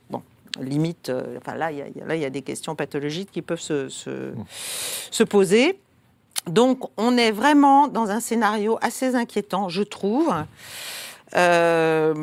bon, 0.10 0.22
limite, 0.60 1.12
enfin 1.38 1.56
là, 1.56 1.72
il 1.72 1.78
y, 1.78 2.00
y 2.00 2.02
a- 2.02 2.16
y 2.28 2.32
des 2.32 2.42
questions 2.42 2.76
pathologiques 2.76 3.32
qui 3.32 3.42
peuvent 3.44 3.60
se, 3.62 3.88
se, 3.90 4.34
se 5.12 5.24
poser. 5.24 5.80
Donc, 6.46 6.90
on 6.98 7.18
est 7.18 7.32
vraiment 7.32 7.88
dans 7.88 8.10
un 8.10 8.20
scénario 8.20 8.78
assez 8.82 9.16
inquiétant, 9.16 9.70
je 9.70 9.84
trouve. 9.84 10.34
Euh, 11.36 12.14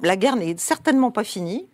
la 0.00 0.16
guerre 0.16 0.36
n'est 0.36 0.56
certainement 0.58 1.10
pas 1.10 1.24
finie. 1.24 1.66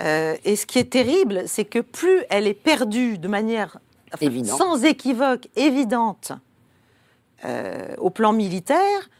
Euh, 0.00 0.36
et 0.44 0.56
ce 0.56 0.64
qui 0.64 0.78
est 0.78 0.90
terrible, 0.90 1.42
c'est 1.46 1.64
que 1.64 1.80
plus 1.80 2.22
elle 2.30 2.46
est 2.46 2.54
perdue 2.54 3.18
de 3.18 3.28
manière 3.28 3.78
enfin, 4.14 4.44
sans 4.44 4.84
équivoque, 4.84 5.48
évidente, 5.56 6.32
euh, 7.44 7.94
au 7.98 8.10
plan 8.10 8.32
militaire, 8.32 9.10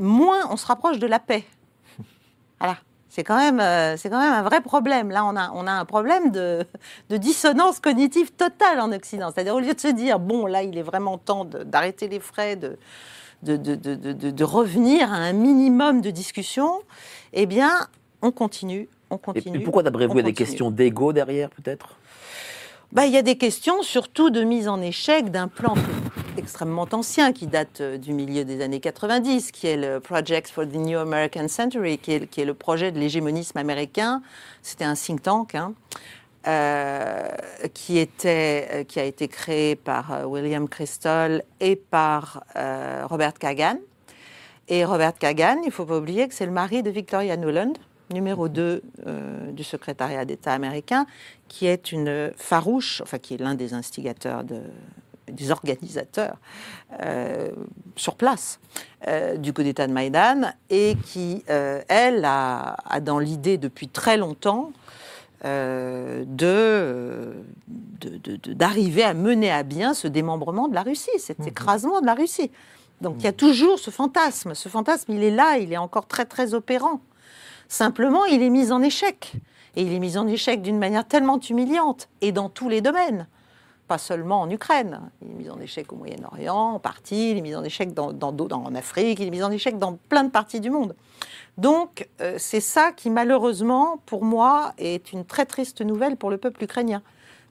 moins 0.00 0.48
on 0.50 0.56
se 0.56 0.66
rapproche 0.66 0.98
de 0.98 1.06
la 1.06 1.18
paix. 1.18 1.44
Voilà. 2.58 2.78
C'est 3.16 3.24
quand, 3.24 3.38
même, 3.38 3.60
euh, 3.60 3.96
c'est 3.96 4.10
quand 4.10 4.20
même 4.20 4.34
un 4.34 4.42
vrai 4.42 4.60
problème. 4.60 5.08
Là, 5.08 5.24
on 5.24 5.36
a, 5.36 5.50
on 5.54 5.66
a 5.66 5.72
un 5.72 5.86
problème 5.86 6.32
de, 6.32 6.66
de 7.08 7.16
dissonance 7.16 7.80
cognitive 7.80 8.30
totale 8.32 8.78
en 8.78 8.92
Occident. 8.92 9.30
C'est-à-dire, 9.32 9.54
au 9.54 9.60
lieu 9.60 9.72
de 9.72 9.80
se 9.80 9.88
dire, 9.88 10.18
bon, 10.18 10.44
là, 10.44 10.62
il 10.62 10.76
est 10.76 10.82
vraiment 10.82 11.16
temps 11.16 11.46
de- 11.46 11.62
d'arrêter 11.62 12.08
les 12.08 12.20
frais, 12.20 12.56
de, 12.56 12.76
de, 13.42 13.56
de, 13.56 14.44
revenir 14.44 15.10
à 15.10 15.16
un 15.16 15.32
minimum 15.32 16.02
de 16.02 16.10
discussion, 16.10 16.70
eh 17.32 17.46
bien, 17.46 17.88
on 18.20 18.32
continue, 18.32 18.86
on 19.08 19.16
continue. 19.16 19.60
et 19.60 19.62
pourquoi, 19.62 19.82
d'après 19.82 20.06
vous, 20.06 20.12
il 20.12 20.18
y 20.18 20.20
a 20.20 20.22
des 20.24 20.34
questions 20.34 20.70
d'ego 20.70 21.14
derrière, 21.14 21.48
peut-être? 21.48 21.96
Bah, 22.92 23.06
Il 23.06 23.14
y 23.14 23.16
a 23.16 23.22
des 23.22 23.38
questions 23.38 23.82
surtout 23.82 24.28
de 24.28 24.42
mise 24.42 24.68
en 24.68 24.82
échec 24.82 25.30
d'un 25.30 25.48
plan 25.48 25.72
extrêmement 26.46 26.86
ancien 26.92 27.32
qui 27.32 27.48
date 27.48 27.80
euh, 27.80 27.98
du 27.98 28.12
milieu 28.12 28.44
des 28.44 28.62
années 28.62 28.78
90, 28.78 29.50
qui 29.50 29.66
est 29.66 29.76
le 29.76 29.98
Project 29.98 30.48
for 30.48 30.64
the 30.64 30.76
New 30.76 30.96
American 30.96 31.48
Century, 31.48 31.98
qui 31.98 32.12
est, 32.12 32.26
qui 32.28 32.40
est 32.40 32.44
le 32.44 32.54
projet 32.54 32.92
de 32.92 33.00
l'hégémonisme 33.00 33.58
américain. 33.58 34.22
C'était 34.62 34.84
un 34.84 34.94
think 34.94 35.22
tank. 35.22 35.56
hein, 35.56 35.74
euh, 36.46 37.28
qui, 37.74 37.98
était, 37.98 38.68
euh, 38.70 38.84
qui 38.84 39.00
a 39.00 39.04
été 39.04 39.26
créé 39.26 39.74
par 39.74 40.12
euh, 40.12 40.24
William 40.26 40.68
Crystal 40.68 41.42
et 41.58 41.74
par 41.74 42.44
Robert 43.10 43.34
Kagan, 43.34 43.78
Et 44.68 44.84
Robert 44.84 45.14
Kagan, 45.18 45.58
il 45.64 45.66
ne 45.66 45.72
faut 45.72 45.86
pas 45.86 45.98
oublier 45.98 46.28
que 46.28 46.34
c'est 46.34 46.46
le 46.46 46.52
mari 46.52 46.84
de 46.84 46.90
Victoria 46.90 47.36
Nuland, 47.36 47.72
numéro 48.12 48.48
2 48.48 48.82
euh, 49.06 49.52
du 49.52 49.64
secrétariat 49.64 50.24
d'État 50.24 50.52
américain, 50.52 51.06
qui 51.48 51.66
est 51.66 51.92
une 51.92 52.32
farouche, 52.36 53.00
enfin 53.02 53.18
qui 53.18 53.34
est 53.34 53.38
l'un 53.38 53.54
des 53.54 53.74
instigateurs, 53.74 54.44
de, 54.44 54.60
des 55.30 55.50
organisateurs 55.50 56.36
euh, 57.00 57.50
sur 57.96 58.14
place 58.14 58.58
euh, 59.08 59.36
du 59.36 59.52
coup 59.52 59.62
d'État 59.62 59.86
de 59.86 59.92
Maïdan, 59.92 60.52
et 60.70 60.96
qui, 61.06 61.44
euh, 61.50 61.82
elle, 61.88 62.24
a, 62.24 62.76
a 62.88 63.00
dans 63.00 63.18
l'idée 63.18 63.58
depuis 63.58 63.88
très 63.88 64.16
longtemps 64.16 64.72
de, 65.44 67.34
d'arriver 68.46 69.04
à 69.04 69.14
mener 69.14 69.52
à 69.52 69.62
bien 69.62 69.94
ce 69.94 70.08
démembrement 70.08 70.66
de 70.66 70.74
la 70.74 70.82
Russie, 70.82 71.18
cet 71.18 71.46
écrasement 71.46 72.00
de 72.00 72.06
la 72.06 72.14
Russie. 72.14 72.50
Donc 73.00 73.16
il 73.18 73.24
y 73.24 73.28
a 73.28 73.32
toujours 73.32 73.78
ce 73.78 73.90
fantasme. 73.90 74.54
Ce 74.54 74.68
fantasme, 74.68 75.12
il 75.12 75.22
est 75.22 75.30
là, 75.30 75.58
il 75.58 75.72
est 75.72 75.76
encore 75.76 76.06
très 76.06 76.24
très 76.24 76.54
opérant. 76.54 77.00
Simplement, 77.68 78.24
il 78.24 78.42
est 78.42 78.50
mis 78.50 78.72
en 78.72 78.82
échec. 78.82 79.34
Et 79.76 79.82
il 79.82 79.92
est 79.92 79.98
mis 79.98 80.16
en 80.16 80.26
échec 80.26 80.62
d'une 80.62 80.78
manière 80.78 81.06
tellement 81.06 81.38
humiliante, 81.38 82.08
et 82.22 82.32
dans 82.32 82.48
tous 82.48 82.68
les 82.68 82.80
domaines. 82.80 83.28
Pas 83.88 83.98
seulement 83.98 84.40
en 84.40 84.50
Ukraine. 84.50 85.00
Il 85.22 85.30
est 85.30 85.34
mis 85.34 85.50
en 85.50 85.60
échec 85.60 85.92
au 85.92 85.96
Moyen-Orient, 85.96 86.74
en 86.74 86.78
partie, 86.80 87.30
il 87.30 87.38
est 87.38 87.40
mis 87.40 87.54
en 87.54 87.62
échec 87.62 87.94
dans, 87.94 88.12
dans, 88.12 88.34
en 88.50 88.74
Afrique, 88.74 89.20
il 89.20 89.28
est 89.28 89.30
mis 89.30 89.42
en 89.44 89.50
échec 89.52 89.78
dans 89.78 89.94
plein 90.08 90.24
de 90.24 90.30
parties 90.30 90.60
du 90.60 90.70
monde. 90.70 90.96
Donc, 91.56 92.08
euh, 92.20 92.34
c'est 92.38 92.60
ça 92.60 92.90
qui, 92.92 93.10
malheureusement, 93.10 93.98
pour 94.06 94.24
moi, 94.24 94.72
est 94.78 95.12
une 95.12 95.24
très 95.24 95.46
triste 95.46 95.80
nouvelle 95.82 96.16
pour 96.16 96.30
le 96.30 96.36
peuple 96.36 96.64
ukrainien. 96.64 97.00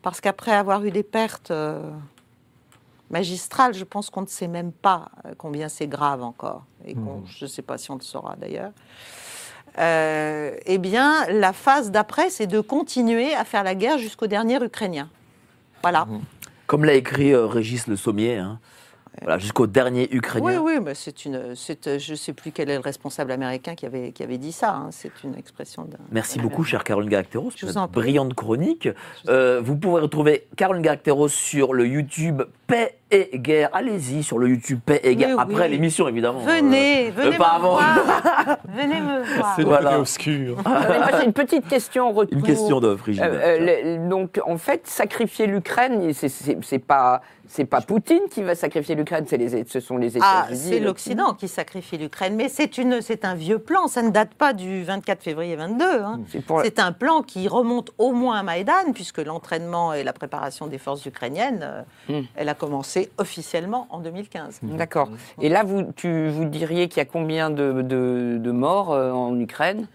Parce 0.01 0.19
qu'après 0.21 0.51
avoir 0.51 0.83
eu 0.83 0.91
des 0.91 1.03
pertes 1.03 1.51
euh, 1.51 1.89
magistrales, 3.09 3.73
je 3.73 3.83
pense 3.85 4.09
qu'on 4.09 4.21
ne 4.21 4.27
sait 4.27 4.47
même 4.47 4.71
pas 4.73 5.07
euh, 5.25 5.33
combien 5.37 5.69
c'est 5.69 5.87
grave 5.87 6.21
encore. 6.21 6.63
Et 6.85 6.93
qu'on- 6.93 7.23
je 7.25 7.45
ne 7.45 7.49
sais 7.49 7.61
pas 7.63 7.77
si 7.77 7.89
on 7.91 7.95
le 7.95 8.01
saura 8.01 8.35
d'ailleurs. 8.35 8.71
Euh, 9.77 10.55
eh 10.65 10.77
bien, 10.77 11.25
la 11.29 11.53
phase 11.53 11.91
d'après, 11.91 12.29
c'est 12.29 12.47
de 12.47 12.59
continuer 12.61 13.33
à 13.33 13.43
faire 13.45 13.63
la 13.63 13.73
guerre 13.75 13.97
jusqu'au 13.97 14.27
dernier 14.27 14.63
Ukrainien. 14.63 15.09
Voilà. 15.85 16.07
Comme 16.65 16.83
l'a 16.83 16.95
écrit 16.95 17.31
euh, 17.31 17.45
Régis 17.45 17.85
Le 17.85 17.95
Sommier, 17.95 18.37
hein. 18.37 18.57
Voilà, 19.21 19.37
jusqu'au 19.37 19.67
dernier 19.67 20.07
Oui, 20.11 20.17
Ukrainien. 20.17 20.59
oui, 20.61 20.79
mais 20.83 20.93
c'est 20.95 21.25
une, 21.25 21.55
c'est, 21.55 21.87
euh, 21.87 21.99
je 21.99 22.11
ne 22.11 22.15
sais 22.17 22.33
plus 22.33 22.51
quel 22.51 22.69
est 22.69 22.75
le 22.75 22.81
responsable 22.81 23.31
américain 23.31 23.75
qui 23.75 23.85
avait, 23.85 24.11
qui 24.11 24.23
avait 24.23 24.37
dit 24.37 24.51
ça. 24.51 24.71
hein. 24.71 24.87
C'est 24.91 25.11
une 25.23 25.35
expression 25.35 25.83
d'un. 25.83 25.97
Merci 26.11 26.39
beaucoup, 26.39 26.63
chère 26.63 26.83
Caroline 26.83 27.09
Galacteros, 27.09 27.51
pour 27.59 27.69
cette 27.69 27.91
brillante 27.91 28.33
chronique. 28.33 28.89
Euh, 29.29 29.61
vous 29.63 29.75
pourrez 29.75 30.01
retrouver 30.01 30.47
Caroline 30.57 30.81
Galacteros 30.81 31.29
sur 31.29 31.73
le 31.73 31.87
YouTube 31.87 32.41
Paix 32.67 32.97
et 33.11 33.29
Guerre. 33.39 33.69
Allez-y 33.73 34.23
sur 34.23 34.39
le 34.39 34.49
YouTube 34.49 34.79
Paix 34.85 34.99
et 35.03 35.15
Guerre. 35.15 35.35
Mais 35.37 35.41
Après 35.43 35.65
oui. 35.65 35.71
l'émission, 35.71 36.07
évidemment. 36.07 36.39
Venez, 36.39 37.07
Euh, 37.09 37.11
venez 37.11 37.37
pas 37.37 37.53
me 37.53 37.65
avant. 37.65 37.69
voir. 37.75 38.57
venez 38.75 38.99
me 39.01 39.23
voir. 39.37 39.53
C'est 39.55 39.63
Voilà. 39.63 39.99
obscur. 39.99 40.57
Attendez, 40.59 40.97
moi, 40.97 41.07
j'ai 41.19 41.25
une 41.25 41.33
petite 41.33 41.67
question 41.67 42.09
en 42.09 42.11
retour. 42.11 42.37
Une 42.37 42.43
question 42.43 42.79
de 42.79 42.95
Frigide. 42.95 43.23
Euh, 43.23 43.67
euh, 43.85 44.09
donc, 44.09 44.39
en 44.45 44.57
fait, 44.57 44.87
sacrifier 44.87 45.45
l'Ukraine, 45.47 46.11
c'est- 46.13 46.29
c'est 46.29 46.57
c'est 46.63 46.79
pas, 46.79 47.21
c'est 47.47 47.65
pas 47.65 47.81
Poutine 47.81 48.21
qui 48.31 48.43
va 48.43 48.55
sacrifier 48.55 48.95
l'Ukraine, 48.95 49.25
c'est 49.27 49.37
les, 49.37 49.65
ce 49.65 49.79
sont 49.79 49.97
les 49.97 50.17
États-Unis. 50.17 50.47
Ah, 50.51 50.55
c'est 50.55 50.79
l'Occident 50.79 51.33
qui 51.33 51.47
sacrifie 51.47 51.97
l'Ukraine, 51.97 52.35
mais 52.35 52.49
c'est 52.49 52.77
une, 52.77 53.01
c'est 53.01 53.25
un 53.25 53.35
vieux 53.35 53.59
plan. 53.59 53.87
Ça 53.87 54.01
ne 54.01 54.09
date 54.09 54.33
pas 54.33 54.53
du 54.53 54.83
24 54.83 55.21
février 55.23 55.55
22. 55.55 55.83
hein. 55.85 56.21
Chine. 56.31 56.41
C'est 56.63 56.79
un 56.79 56.91
plan 56.91 57.21
qui 57.21 57.47
remonte 57.47 57.91
au 57.97 58.11
moins 58.11 58.37
à 58.39 58.43
Maïdan, 58.43 58.91
puisque 58.93 59.19
l'entraînement 59.19 59.93
et 59.93 60.03
la 60.03 60.13
préparation 60.13 60.67
des 60.67 60.77
forces 60.77 61.05
ukrainiennes, 61.05 61.61
euh, 61.63 61.81
Hmm. 62.07 62.25
elle 62.35 62.49
a 62.49 62.53
commencé 62.53 63.11
officiellement 63.17 63.87
en 63.89 63.99
2015. 63.99 64.59
D'accord. 64.63 65.09
Et 65.41 65.49
là, 65.49 65.63
vous, 65.63 65.83
tu, 65.95 66.29
vous 66.29 66.45
diriez 66.45 66.87
qu'il 66.87 66.97
y 66.97 67.01
a 67.01 67.05
combien 67.05 67.49
de, 67.49 67.81
de- 67.81 68.37
de 68.39 68.51
morts 68.51 68.91
euh, 68.91 69.11
en 69.11 69.39
Ukraine? 69.39 69.87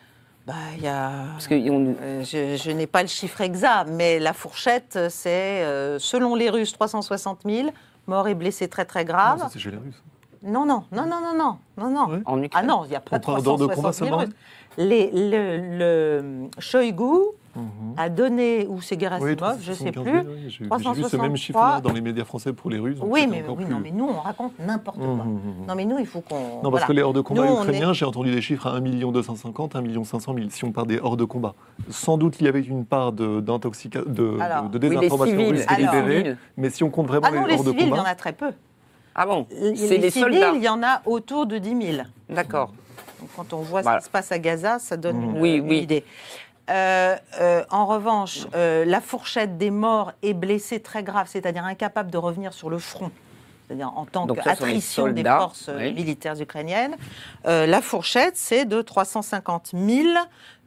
Bah, 0.47 0.55
il 0.77 0.83
y 0.83 0.89
a. 0.89 1.11
Parce 1.33 1.47
que 1.49 1.55
on- 1.71 1.95
Euh, 2.01 2.25
je 2.25 2.57
je 2.57 2.71
n'ai 2.71 2.87
pas 2.87 3.03
le 3.03 3.09
chiffre 3.09 3.41
exact, 3.41 3.89
mais 3.91 4.19
la 4.19 4.33
fourchette, 4.33 4.99
c'est, 5.11 5.63
euh, 5.65 5.99
selon 5.99 6.35
les 6.35 6.51
Russes, 6.51 6.73
360 6.73 7.41
000 7.45 7.69
morts 8.07 8.27
et 8.29 8.35
blessés 8.35 8.69
très 8.69 8.85
très 8.85 9.05
Non, 9.05 9.13
graves. 9.13 9.39
ça, 9.41 9.49
c'est 9.53 9.59
chez 9.59 9.71
les 9.71 9.77
Russes. 9.77 10.03
Non, 10.43 10.65
non, 10.65 10.85
non, 10.91 11.05
non, 11.07 11.21
non, 11.37 11.59
non, 11.77 11.91
non, 11.91 12.23
en 12.25 12.39
Ah 12.41 12.45
Ukraine 12.45 12.67
non, 12.67 12.85
il 12.87 12.89
n'y 12.91 12.97
a 12.97 13.01
pas 13.01 13.17
On 13.17 13.21
parle 13.21 13.43
d'ordre 13.43 13.69
de 13.69 13.73
360 13.73 13.77
combat 13.77 13.93
000 13.93 13.93
seulement 13.93 14.19
Russes. 14.19 14.35
Les, 14.79 15.11
le, 15.13 15.79
le 15.79 16.49
Shoigu 16.59 17.19
Mhm. 17.57 17.95
a 17.97 18.09
donné, 18.09 18.67
ou 18.69 18.81
c'est 18.81 18.99
Gerasimov, 18.99 19.29
Oui, 19.31 19.37
je 19.61 19.71
ne 19.71 19.77
sais 19.77 19.91
375 19.93 20.05
plus. 20.05 20.13
000, 20.13 20.25
oui, 20.29 20.41
J'ai 20.43 20.47
vu 20.49 20.55
ce 20.55 20.63
même 20.63 20.69
363. 20.71 21.37
chiffre-là 21.37 21.81
dans 21.81 21.93
les 21.93 22.01
médias 22.01 22.25
français 22.25 22.53
pour 22.53 22.71
les 22.71 22.79
Russes. 22.79 22.99
Oui, 23.03 23.27
mais, 23.29 23.43
oui 23.49 23.55
plus- 23.57 23.67
non, 23.67 23.81
mais 23.83 23.91
nous, 23.91 24.07
on 24.09 24.21
raconte 24.21 24.53
n'importe 24.59 24.99
quoi. 24.99 25.07
Mhm, 25.07 25.33
mhm. 25.33 25.67
Non, 25.67 25.75
mais 25.75 25.85
nous, 25.85 25.99
il 25.99 26.07
faut 26.07 26.21
qu'on. 26.21 26.35
Non, 26.39 26.45
parce 26.63 26.71
voilà. 26.71 26.87
que 26.87 26.93
les 26.93 27.03
hors 27.03 27.13
de 27.13 27.21
combat 27.21 27.45
Nous, 27.47 27.55
ukrainiens, 27.55 27.93
j'ai 27.93 28.05
entendu 28.05 28.31
des 28.31 28.41
chiffres 28.41 28.67
à 28.69 28.77
1 28.77 28.81
250 29.11 29.75
1 29.77 30.05
500 30.05 30.35
000. 30.35 30.47
Si 30.51 30.65
on 30.65 30.73
part 30.73 30.87
des 30.87 31.01
hors 31.01 31.17
de 31.17 31.25
combat, 31.25 31.55
sans 31.89 32.17
doute 32.19 32.37
il 32.41 32.47
y 32.47 32.49
avait 32.49 32.61
une 32.63 32.85
part 32.85 33.13
de, 33.13 33.41
d'intoxica- 33.41 34.07
de, 34.07 34.39
Alors, 34.41 34.69
de, 34.71 34.79
de 34.79 34.87
Oui, 34.89 34.95
les 34.95 35.01
désinformation 35.01 35.37
civils. 35.39 35.53
russe 35.57 35.67
qui 35.67 35.77
libérait. 35.77 36.17
civils. 36.19 36.37
Mais 36.57 36.71
si 36.71 36.85
on 36.85 36.91
compte 36.91 37.07
vraiment 37.09 37.27
Ah 37.29 37.35
non, 37.35 37.43
les 37.47 37.53
les 37.53 37.59
hors 37.59 37.65
de 37.65 37.71
civils, 37.71 37.83
il 37.87 37.89
y 37.89 37.93
en 37.93 37.97
combat, 37.97 38.09
a 38.11 38.15
très 38.15 38.33
peu. 38.33 38.51
Ah 39.15 39.27
bon 39.27 39.47
Les, 39.51 39.75
C'est 39.75 39.99
les 39.99 40.11
civils, 40.11 40.35
soldats. 40.35 40.53
il 40.55 40.63
y 40.63 40.69
en 40.69 40.83
a 40.85 41.03
autour 41.05 41.47
de 41.47 41.59
10 41.59 41.95
000. 41.95 42.03
D'accord. 42.29 42.73
Donc, 43.21 43.29
quand 43.37 43.53
on 43.53 43.59
voit 43.61 43.83
Voilà. 43.83 43.99
ce 43.99 44.05
qui 44.05 44.07
se 44.07 44.11
passe 44.13 44.31
à 44.33 44.39
Gaza, 44.39 44.79
ça 44.79 44.97
donne 44.97 45.21
une, 45.23 45.39
Oui, 45.41 45.57
une 45.57 45.69
oui. 45.69 45.79
idée. 45.81 46.05
Euh, 46.69 47.17
euh, 47.41 47.65
en 47.71 47.87
revanche, 47.87 48.47
euh, 48.55 48.85
la 48.85 49.01
fourchette 49.01 49.59
des 49.59 49.71
morts 49.71 50.13
et 50.23 50.35
blessés 50.35 50.81
très 50.81 51.03
graves, 51.03 51.27
c'est-à-dire 51.29 51.65
incapables 51.65 52.11
de 52.11 52.19
revenir 52.19 52.53
sur 52.53 52.71
le 52.71 52.79
front, 52.79 53.11
c'est-à-dire 53.67 53.93
en 53.97 54.05
tant 54.05 54.27
qu'attrition 54.29 55.09
des 55.09 55.25
forces 55.25 55.69
oui. 55.77 55.93
militaires 55.93 56.41
ukrainiennes, 56.41 56.97
euh, 57.47 57.67
la 57.67 57.81
fourchette, 57.81 58.37
c'est 58.37 58.67
de 58.67 58.83
350 58.83 59.73
000 59.75 60.09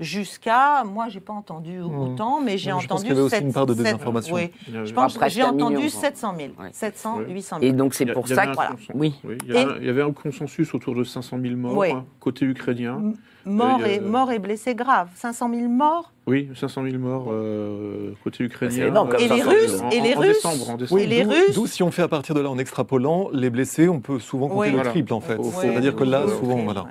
jusqu'à, 0.01 0.83
moi, 0.83 1.07
j'ai 1.07 1.21
pas 1.21 1.31
entendu 1.33 1.79
autant, 1.79 2.41
mais 2.41 2.57
j'ai 2.57 2.71
Mhm. 2.73 2.81
Je 2.81 2.87
pense 2.87 2.99
entendu 2.99 3.01
qu'il 3.03 3.09
y 3.09 3.11
avait 3.13 3.21
aussi 3.21 3.35
7 3.35 3.43
une 3.45 3.53
part 3.53 3.65
de 3.65 3.73
7 3.73 3.83
désinformation. 3.83 4.35
Oui, 4.35 4.51
je 4.67 4.93
pense 4.93 5.17
que 5.17 5.29
j'ai 5.29 5.43
entendu 5.43 5.75
million, 5.77 5.89
700 5.89 6.35
000, 6.37 6.49
Ouais. 6.59 6.69
700, 6.73 7.17
Ouais. 7.19 7.25
800 7.29 7.59
000. 7.61 7.69
Et 7.71 7.73
donc, 7.73 7.93
c'est 7.93 8.07
pour 8.07 8.27
ça 8.27 8.47
que. 8.47 8.53
voilà. 8.55 8.71
Oui. 8.93 9.15
oui, 9.23 9.37
il, 9.45 9.53
y 9.53 9.57
avait 9.57 9.61
Et- 9.61 9.73
un, 9.73 9.77
il 9.79 9.85
y 9.85 9.89
avait 9.89 10.01
un 10.01 10.11
consensus 10.11 10.73
autour 10.73 10.95
de 10.95 11.03
500 11.05 11.37
000 11.41 11.55
morts 11.55 11.77
Oui. 11.77 11.91
hein, 11.91 12.03
côté 12.19 12.45
ukrainien. 12.45 13.13
Morts 13.45 13.85
Et, 13.85 13.95
et, 13.95 13.99
euh, 13.99 14.07
morts 14.07 14.31
et 14.31 14.39
blessés 14.39 14.73
graves, 14.75 15.09
500 15.15 15.49
000 15.53 15.67
morts 15.67 16.11
Oui, 16.27 16.49
500 16.55 16.83
000 16.85 16.97
morts 16.97 17.27
euh, 17.31 18.13
côté 18.23 18.43
ukrainien. 18.45 18.87
Énorme, 18.87 19.09
Et 19.19 19.27
les 19.27 19.39
500 19.39 19.49
Russes, 19.49 19.71
000. 19.71 19.83
en, 19.83 19.89
et 19.89 19.99
les 20.01 20.15
en 20.15 20.19
Russes, 20.19 20.27
décembre, 20.35 20.69
en 20.69 20.75
décembre. 20.77 21.01
et 21.01 21.05
les 21.07 21.23
d'où- 21.23 21.29
Russes- 21.31 21.53
D'où, 21.55 21.67
si 21.67 21.83
on 21.83 21.91
fait 21.91 22.03
à 22.03 22.07
partir 22.07 22.35
de 22.35 22.39
là 22.41 22.49
en 22.49 22.57
extrapolant, 22.57 23.29
les 23.33 23.49
blessés, 23.49 23.89
on 23.89 23.99
peut 23.99 24.19
souvent 24.19 24.47
compter 24.47 24.59
Oui. 24.61 24.67
le 24.69 24.75
Voilà. 24.75 24.89
triple 24.91 25.13
en 25.13 25.19
fait. 25.21 25.37
C'est-à-dire 25.43 25.95
que 25.95 26.03
là, 26.05 26.23
oui, 26.25 26.31
souvent, 26.39 26.57
voilà. 26.57 26.83
ouais. 26.83 26.89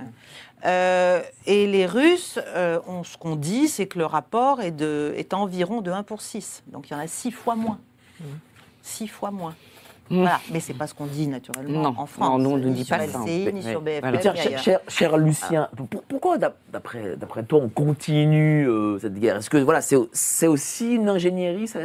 Euh, 0.65 1.20
et 1.47 1.66
les 1.66 1.87
Russes, 1.87 2.39
euh, 2.55 2.79
on- 2.87 3.03
ce 3.03 3.16
qu'on 3.16 3.35
dit, 3.35 3.66
c'est 3.69 3.87
que 3.87 3.99
le 3.99 4.07
rapport 4.07 4.61
est, 4.61 4.70
de, 4.70 5.12
est 5.16 5.35
environ 5.35 5.81
de 5.81 5.91
1 5.91 6.03
pour 6.05 6.20
6. 6.23 6.62
Donc 6.69 6.89
il 6.91 6.93
y 6.93 6.97
en 6.97 7.01
a 7.01 7.07
6 7.09 7.33
fois 7.33 7.57
moins. 7.57 7.79
Mmh. 8.20 8.24
6 8.83 9.09
fois 9.09 9.31
moins. 9.31 9.55
Mmh. 10.12 10.20
Voilà. 10.20 10.40
Mais 10.52 10.60
c'est 10.60 10.74
pas 10.74 10.86
ce 10.86 10.94
qu'on 10.94 11.06
dit 11.06 11.26
naturellement 11.26 11.82
Non. 11.82 11.94
en 11.97 12.06
France. 12.06 12.39
Non, 12.40 12.52
on 12.52 12.56
ne 12.59 12.64
ni 12.68 12.74
dit 12.74 12.84
sur 12.84 12.97
pas 12.97 13.06
ça. 13.09 13.18
LCI, 13.24 13.52
ni 13.52 13.62
sur 13.62 13.80
BFM, 13.80 14.01
Voilà. 14.02 14.18
Tiens, 14.18 14.32
ni 14.32 14.39
cher, 14.39 14.47
ailleurs. 14.48 14.62
cher- 14.62 14.80
cher 14.86 15.16
Lucien, 15.16 15.68
pour- 15.90 16.02
pourquoi, 16.02 16.36
d'ap- 16.39 16.59
d'après, 16.70 17.16
toi, 17.48 17.60
on 17.62 17.68
continue 17.70 18.68
euh, 18.68 18.98
cette 18.98 19.18
guerre? 19.18 19.36
Est-ce 19.39 19.48
que 19.51 19.56
voilà, 19.56 19.80
c'est, 19.80 19.97
c'est 20.12 20.47
aussi 20.47 20.94
une 20.97 21.09
ingénierie, 21.09 21.66
ça- 21.66 21.78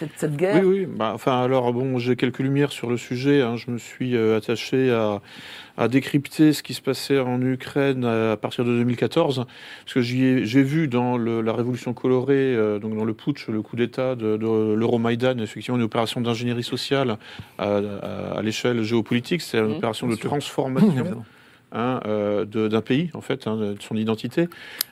cette, 0.00 0.10
cette 0.16 0.36
guerre 0.36 0.62
Oui, 0.64 0.80
oui. 0.80 0.86
Bah, 0.86 1.12
enfin, 1.14 1.40
alors, 1.42 1.72
bon, 1.72 1.98
j'ai 1.98 2.16
quelques 2.16 2.40
lumières 2.40 2.72
sur 2.72 2.90
le 2.90 2.96
sujet. 2.96 3.42
hein. 3.42 3.56
Je 3.56 3.70
me 3.70 3.78
suis 3.78 4.16
euh, 4.16 4.36
attaché 4.36 4.90
à, 4.90 5.20
à 5.76 5.88
décrypter 5.88 6.52
ce 6.52 6.62
qui 6.62 6.74
se 6.74 6.80
passait 6.80 7.18
en 7.18 7.40
Ukraine 7.40 8.04
à, 8.04 8.32
à 8.32 8.36
partir 8.36 8.64
de 8.64 8.70
2014, 8.70 9.44
parce 9.84 9.94
que 9.94 10.00
j'ai 10.00 10.62
vu 10.62 10.88
dans 10.88 11.16
le- 11.16 11.40
la 11.42 11.52
révolution 11.52 11.92
colorée, 11.92 12.34
euh, 12.56 12.78
donc 12.78 12.96
dans 12.96 13.04
le 13.04 13.14
putsch, 13.14 13.46
le 13.48 13.62
coup 13.62 13.76
d'État 13.76 14.14
de, 14.16 14.36
de 14.36 14.74
l'Euromaïdan, 14.74 15.38
effectivement 15.38 15.76
une 15.78 15.84
opération 15.84 16.20
d'ingénierie 16.20 16.62
sociale 16.64 17.18
à, 17.58 17.76
à- 17.76 18.38
à 18.38 18.42
l'échelle 18.42 18.82
géopolitique. 18.82 19.42
C'est 19.42 19.58
une 19.58 19.66
Mhm. 19.66 19.76
opération 19.76 20.06
de 20.08 20.16
sûr. 20.16 20.24
transformation. 20.30 21.22
Hein, 21.72 22.00
euh, 22.06 22.44
d'un 22.44 22.80
pays, 22.80 23.10
en 23.14 23.20
fait, 23.20 23.46
hein, 23.46 23.56
de 23.56 23.76
son 23.80 23.96
identité. 23.96 24.48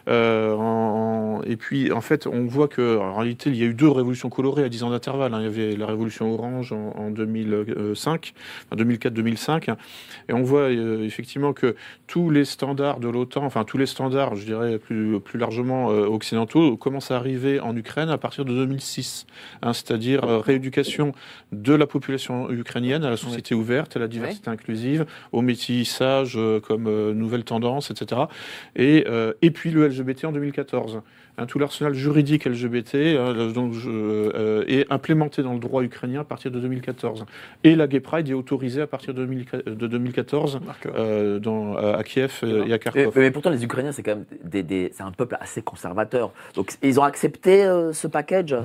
Euh, 0.08 0.54
en- 0.54 1.42
et 1.44 1.56
puis, 1.56 1.92
en 1.92 2.00
fait, 2.00 2.26
on 2.26 2.46
voit 2.46 2.68
que 2.68 2.96
en 2.98 3.14
réalité, 3.14 3.50
il 3.50 3.56
y 3.56 3.62
a 3.62 3.66
eu 3.66 3.74
deux 3.74 3.88
révolutions 3.90 4.30
colorées 4.30 4.64
à 4.64 4.68
10 4.68 4.82
ans 4.82 4.90
d'intervalle. 4.90 5.34
hein. 5.34 5.40
Il 5.40 5.44
y 5.44 5.46
avait 5.48 5.76
la 5.76 5.86
révolution 5.86 6.32
orange 6.32 6.72
en, 6.72 6.92
en 6.96 7.10
2005, 7.10 8.32
en 8.72 8.76
2004-2005, 8.76 9.70
et 10.28 10.32
on 10.32 10.42
voit 10.42 10.70
euh, 10.70 11.04
effectivement 11.04 11.52
que 11.52 11.76
tous 12.06 12.30
les 12.30 12.44
standards 12.44 13.00
de 13.00 13.08
l'OTAN, 13.08 13.44
enfin 13.44 13.64
tous 13.64 13.78
les 13.78 13.86
standards, 13.86 14.36
je 14.36 14.44
dirais 14.44 14.78
plus, 14.78 15.20
plus 15.20 15.38
largement 15.38 15.90
euh, 15.90 16.06
occidentaux, 16.06 16.76
commencent 16.76 17.10
à 17.10 17.16
arriver 17.16 17.60
en 17.60 17.76
Ukraine 17.76 18.08
à 18.08 18.18
partir 18.18 18.44
de 18.44 18.52
2006, 18.54 19.26
hein, 19.62 19.72
c'est-à-dire 19.72 20.24
euh, 20.24 20.38
rééducation 20.38 21.12
de 21.52 21.74
la 21.74 21.86
population 21.86 22.50
ukrainienne 22.50 23.04
à 23.04 23.10
la 23.10 23.16
société 23.16 23.54
ouverte, 23.54 23.96
à 23.96 24.00
la 24.00 24.08
diversité 24.08 24.48
inclusive, 24.50 25.06
au 25.32 25.42
métissage, 25.42 26.34
euh, 26.36 26.60
comme 26.68 26.86
euh, 26.86 27.14
nouvelle 27.14 27.44
tendance, 27.44 27.90
etc. 27.90 28.20
Et, 28.76 29.04
euh, 29.08 29.32
et 29.42 29.50
puis 29.50 29.70
le 29.70 29.88
LGBT 29.88 30.26
en 30.26 30.32
2014. 30.32 31.00
Hein, 31.40 31.46
tout 31.46 31.58
l'arsenal 31.60 31.94
juridique 31.94 32.44
LGBT 32.46 32.94
hein, 33.16 33.52
donc, 33.54 33.72
je- 33.72 33.88
euh, 33.88 34.64
est 34.66 34.86
implémenté 34.92 35.42
dans 35.42 35.52
le 35.54 35.60
droit 35.60 35.82
ukrainien 35.84 36.20
à 36.20 36.24
partir 36.24 36.50
de 36.50 36.58
2014. 36.60 37.24
Et 37.64 37.74
la 37.76 37.86
Gay 37.86 38.00
Pride 38.00 38.28
est 38.28 38.34
autorisée 38.34 38.82
à 38.82 38.86
partir 38.88 39.14
de, 39.14 39.24
2000 39.24 39.46
de 39.66 39.86
2014 39.86 40.58
euh, 40.86 41.38
dans, 41.38 41.76
à 41.76 42.02
Kiev 42.02 42.40
et 42.44 42.72
à 42.72 42.78
Kharkov. 42.78 43.12
mais 43.16 43.30
pourtant, 43.30 43.50
les 43.50 43.62
Ukrainiens, 43.64 43.92
c'est 43.92 44.02
quand 44.02 44.16
même 44.16 44.24
des, 44.44 44.62
des- 44.64 44.90
c'est 44.92 45.04
un 45.04 45.12
peuple 45.12 45.36
assez 45.40 45.62
conservateur. 45.62 46.32
Donc, 46.54 46.72
ils 46.82 46.98
ont 47.00 47.04
accepté 47.04 47.64
euh, 47.64 47.92
ce 47.92 48.08
package? 48.08 48.56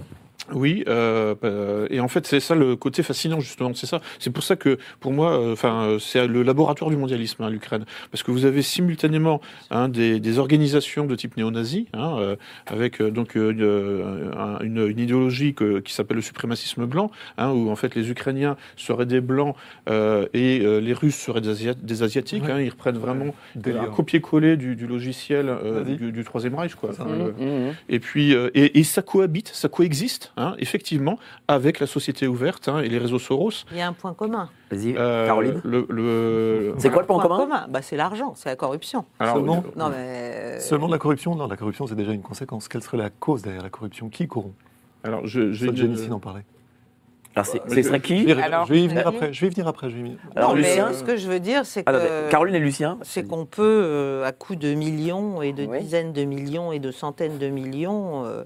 Oui, 0.52 0.84
euh, 0.88 1.36
euh, 1.44 1.88
et 1.90 1.99
en 2.02 2.07
fait 2.10 2.28
c'est 2.28 2.40
ça 2.41 2.53
le 2.56 2.76
côté 2.76 3.02
fascinant 3.02 3.40
justement, 3.40 3.74
c'est 3.74 3.86
ça. 3.88 4.02
C'est 4.20 4.30
pour 4.30 4.44
ça 4.44 4.56
que 4.56 4.78
pour 4.99 5.14
moi, 5.14 5.32
euh, 5.40 5.53
enfin 5.53 5.84
euh, 5.84 5.99
c'est 5.99 6.28
le 6.28 6.44
laboratoire 6.44 6.90
du 6.90 6.98
mondialisme, 6.98 7.44
hein, 7.44 7.49
l'Ukraine, 7.49 7.86
parce 8.11 8.24
que 8.24 8.32
vous 8.32 8.44
avez 8.45 8.61
simultanément 8.61 9.40
hein, 9.72 9.88
des, 9.88 10.20
des 10.20 10.40
organisations 10.40 11.06
de 11.06 11.15
type 11.15 11.38
néo-nazi, 11.38 11.88
hein, 11.94 12.18
euh, 12.20 12.36
avec 12.68 13.02
euh, 13.02 13.10
donc 13.10 13.38
euh, 13.38 13.52
une, 13.52 14.38
un- 14.38 14.60
une- 14.60 14.88
une 14.90 14.99
idéologie 14.99 15.53
que- 15.53 15.80
qui 15.80 15.94
s'appelle 15.94 16.18
le 16.18 16.22
suprémacisme 16.24 16.86
blanc, 16.86 17.10
hein, 17.38 17.52
où 17.52 17.70
en 17.70 17.76
fait 17.78 17.95
les 17.95 18.10
Ukrainiens 18.11 18.57
seraient 18.76 19.06
des 19.06 19.22
blancs 19.22 19.56
euh, 19.90 20.26
et 20.34 20.60
euh, 20.61 20.80
les 20.80 20.94
Russes 20.94 21.15
seraient 21.15 21.41
des, 21.41 21.49
Asia- 21.49 21.74
des 21.74 22.03
asiatiques. 22.03 22.44
Ouais. 22.44 22.52
hein, 22.52 22.60
ils 22.60 22.70
reprennent 22.70 22.98
vraiment 22.98 23.34
Délire. 23.56 23.84
un 23.84 23.86
copier-coller 23.88 24.57
du, 24.57 24.76
du 24.76 24.88
logiciel 24.88 25.48
euh, 25.49 25.84
du, 25.84 26.11
du 26.11 26.24
Troisième 26.26 26.56
Reich, 26.56 26.76
quoi. 26.76 26.90
Le- 26.99 27.03
Mhm, 27.34 27.68
mhm. 27.68 27.74
et 27.90 27.99
puis, 27.99 28.34
euh, 28.36 28.49
et, 28.53 28.80
et 28.80 28.84
ça 28.84 29.02
cohabite, 29.02 29.49
ça 29.53 29.70
coexiste, 29.70 30.32
hein, 30.38 30.55
effectivement, 30.60 31.18
avec 31.47 31.80
la 31.80 31.88
société 31.88 32.27
ouverte 32.27 32.68
hein, 32.68 32.80
et 32.80 32.89
les 32.89 32.97
réseaux 32.97 33.19
Soros. 33.19 33.51
Il 33.72 33.77
y 33.77 33.81
a 33.81 33.88
un 33.88 33.93
point 33.93 34.14
commun. 34.14 34.49
Vas-y, 34.72 34.95
Euh, 34.97 35.26
Caroline. 35.27 35.61
le, 35.64 35.85
le- 35.89 36.73
C'est 36.77 36.89
quoi 36.89 37.01
le 37.01 37.07
point 37.07 37.19
Point 37.19 37.38
commun 37.38 37.65
bah, 37.69 37.81
C'est 37.81 37.95
l'argent, 37.97 38.34
c'est 38.35 38.49
la 38.49 38.55
corruption. 38.55 39.05
Alors, 39.19 39.35
Seulement- 39.35 39.64
euh, 39.65 39.80
Non, 39.80 39.89
mais. 39.89 40.60
Seulement 40.60 40.88
de 40.88 40.93
la 40.93 40.99
corruption 40.99 41.35
Non, 41.35 41.47
la 41.47 41.57
corruption, 41.57 41.88
c'est 41.88 41.95
déjà 41.95 42.11
une 42.11 42.22
conséquence. 42.22 42.68
Quelle 42.68 42.81
serait 42.84 42.97
la 42.97 43.10
cause 43.10 43.41
derrière 43.41 43.64
la 43.64 43.69
corruption? 43.69 44.10
Qui 44.10 44.27
corrompt? 44.27 44.55
Alors, 45.03 45.26
je, 45.27 45.51
j'ai 45.51 45.65
une- 45.68 45.76
Solzhenitsyn 45.76 46.11
en 46.14 46.19
parlait. 46.19 46.45
Alors, 47.35 47.47
c'est, 47.47 47.61
je- 47.68 47.73
ce 47.76 47.81
serait 47.81 47.97
Je 47.97 48.03
qui 48.03 48.31
Alors, 48.31 48.65
je 48.68 48.73
vais 48.73 48.81
y 48.84 48.88
venir 48.88 49.07
après. 49.07 49.34
Je 49.34 49.41
vais 49.41 49.47
y 49.47 49.49
venir 49.49 49.68
après. 49.68 49.89
Je 49.89 49.95
vais 49.95 49.99
y 50.01 50.03
venir. 50.03 50.18
Alors, 50.35 50.49
Non, 50.49 50.55
mais 50.55 50.61
Lucien 50.61 50.93
Ce 50.93 51.03
que 51.03 51.18
je 51.18 51.27
veux 51.27 51.39
dire, 51.39 51.65
c'est 51.65 51.84
que. 51.84 51.89
Ah, 51.91 52.30
Caroline 52.30 52.53
et 52.55 52.60
Lucien 52.60 52.99
C'est 53.01 53.27
qu'on 53.27 53.45
peut, 53.45 53.64
euh, 53.64 54.23
à 54.23 54.31
coup 54.34 54.55
de 54.55 54.73
millions 54.76 55.41
et 55.41 55.51
de 55.51 55.65
Oui. 55.65 55.80
dizaines 55.81 56.14
de 56.14 56.23
millions 56.26 56.72
et 56.72 56.77
de 56.80 56.91
centaines 56.91 57.39
de 57.39 57.47
millions, 57.47 58.23
euh, 58.26 58.43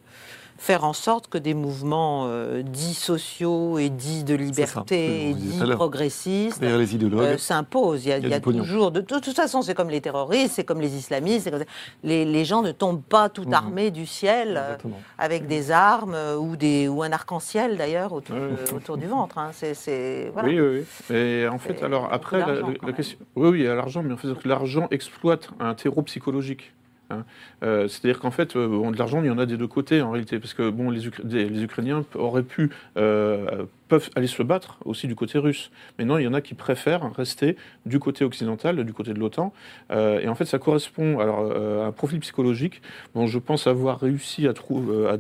faire 0.58 0.84
en 0.84 0.94
sorte 0.94 1.28
que 1.28 1.38
des 1.38 1.54
mouvements 1.54 2.26
euh, 2.28 2.62
dits 2.64 2.94
sociaux 2.94 3.78
et 3.78 3.90
dits 3.90 4.24
de 4.24 4.36
liberté 4.36 5.30
et 5.30 5.34
dits 5.34 5.60
progressistes 5.76 6.62
euh, 6.64 7.38
s'imposent. 7.38 8.06
Il 8.06 8.10
y 8.10 8.12
a, 8.12 8.18
Il 8.18 8.24
y 8.24 8.26
a 8.26 8.28
il 8.28 8.32
y 8.32 8.34
a 8.34 8.38
du 8.40 8.44
pognon. 8.44 8.64
toujours, 8.64 8.92
de, 8.92 9.02
de 9.02 9.06
toute 9.20 9.36
façon, 9.36 9.62
c'est 9.62 9.74
comme 9.76 9.90
les 9.90 10.02
terroristes, 10.02 10.54
c'est 10.56 10.64
comme 10.64 10.82
les 10.82 10.96
islamistes. 10.96 11.50
comme. 11.52 11.64
Les, 12.04 12.26
les 12.26 12.46
gens 12.46 12.62
ne 12.62 12.72
tombent 12.72 13.02
pas 13.04 13.30
tout 13.30 13.44
Mhm. 13.46 13.54
armés 13.54 13.92
du 13.92 14.06
ciel 14.06 14.56
euh, 14.58 14.76
avec 15.18 15.48
des 15.48 15.72
armes 15.72 16.18
ou, 16.40 16.56
des, 16.56 16.88
ou 16.88 17.04
un 17.04 17.12
arc-en-ciel 17.12 17.78
d'ailleurs 17.78 18.14
autour, 18.14 18.98
du 18.98 19.08
ventre. 19.08 19.38
hein. 19.38 19.52
Voilà. 20.34 20.48
Oui, 20.48 20.60
oui, 20.60 20.86
oui. 21.10 21.16
Et 21.16 21.48
en 21.48 21.60
fait, 21.60 21.82
alors 21.84 22.10
après, 22.12 22.40
la, 22.40 22.94
question. 22.94 23.18
Oui, 23.36 23.50
oui, 23.50 23.60
il 23.60 23.66
y 23.66 23.68
a 23.68 23.76
l'argent, 23.76 24.04
mais 24.04 24.14
en 24.14 24.18
fait, 24.18 24.28
l'argent 24.46 24.88
exploite 24.92 25.50
un 25.60 25.74
terreau 25.76 26.02
psychologique. 26.04 26.74
Hein. 27.10 27.26
Euh, 27.64 27.88
C'est-à-dire 27.88 28.20
qu'en 28.20 28.32
fait, 28.32 28.56
euh, 28.56 28.92
de 28.92 28.98
l'argent, 28.98 29.22
il 29.22 29.28
y 29.28 29.30
en 29.30 29.38
a 29.38 29.46
des 29.46 29.58
deux 29.58 29.68
côtés 29.68 30.02
en 30.02 30.12
réalité, 30.12 30.40
parce 30.40 30.54
que 30.54 30.70
bon, 30.70 30.90
les, 30.90 31.06
Ukrainiens 31.64 32.04
auraient 32.16 32.44
pu 32.44 32.70
euh, 32.98 33.66
peuvent 33.88 34.10
aller 34.16 34.28
se 34.28 34.44
battre 34.44 34.78
aussi 34.86 35.08
du 35.08 35.16
côté 35.16 35.40
russe, 35.40 35.72
mais 35.98 36.06
non, 36.06 36.18
il 36.18 36.24
y 36.24 36.28
en 36.28 36.34
a 36.34 36.42
qui 36.42 36.54
préfèrent 36.54 37.10
rester 37.14 37.56
du 37.86 38.00
côté 38.00 38.26
occidental, 38.26 38.84
du 38.84 38.94
côté 38.94 39.14
de 39.14 39.20
l'OTAN, 39.20 39.54
et 39.92 40.28
en 40.28 40.36
fait, 40.36 40.44
ça 40.44 40.60
correspond 40.60 41.20
à 41.20 41.86
un 41.88 41.92
profil 41.94 42.20
psychologique. 42.20 42.82
Bon, 43.16 43.28
je 43.28 43.40
pense 43.40 43.66
avoir 43.66 44.02
réussi 44.02 44.46
à 44.46 44.50
à 44.50 45.18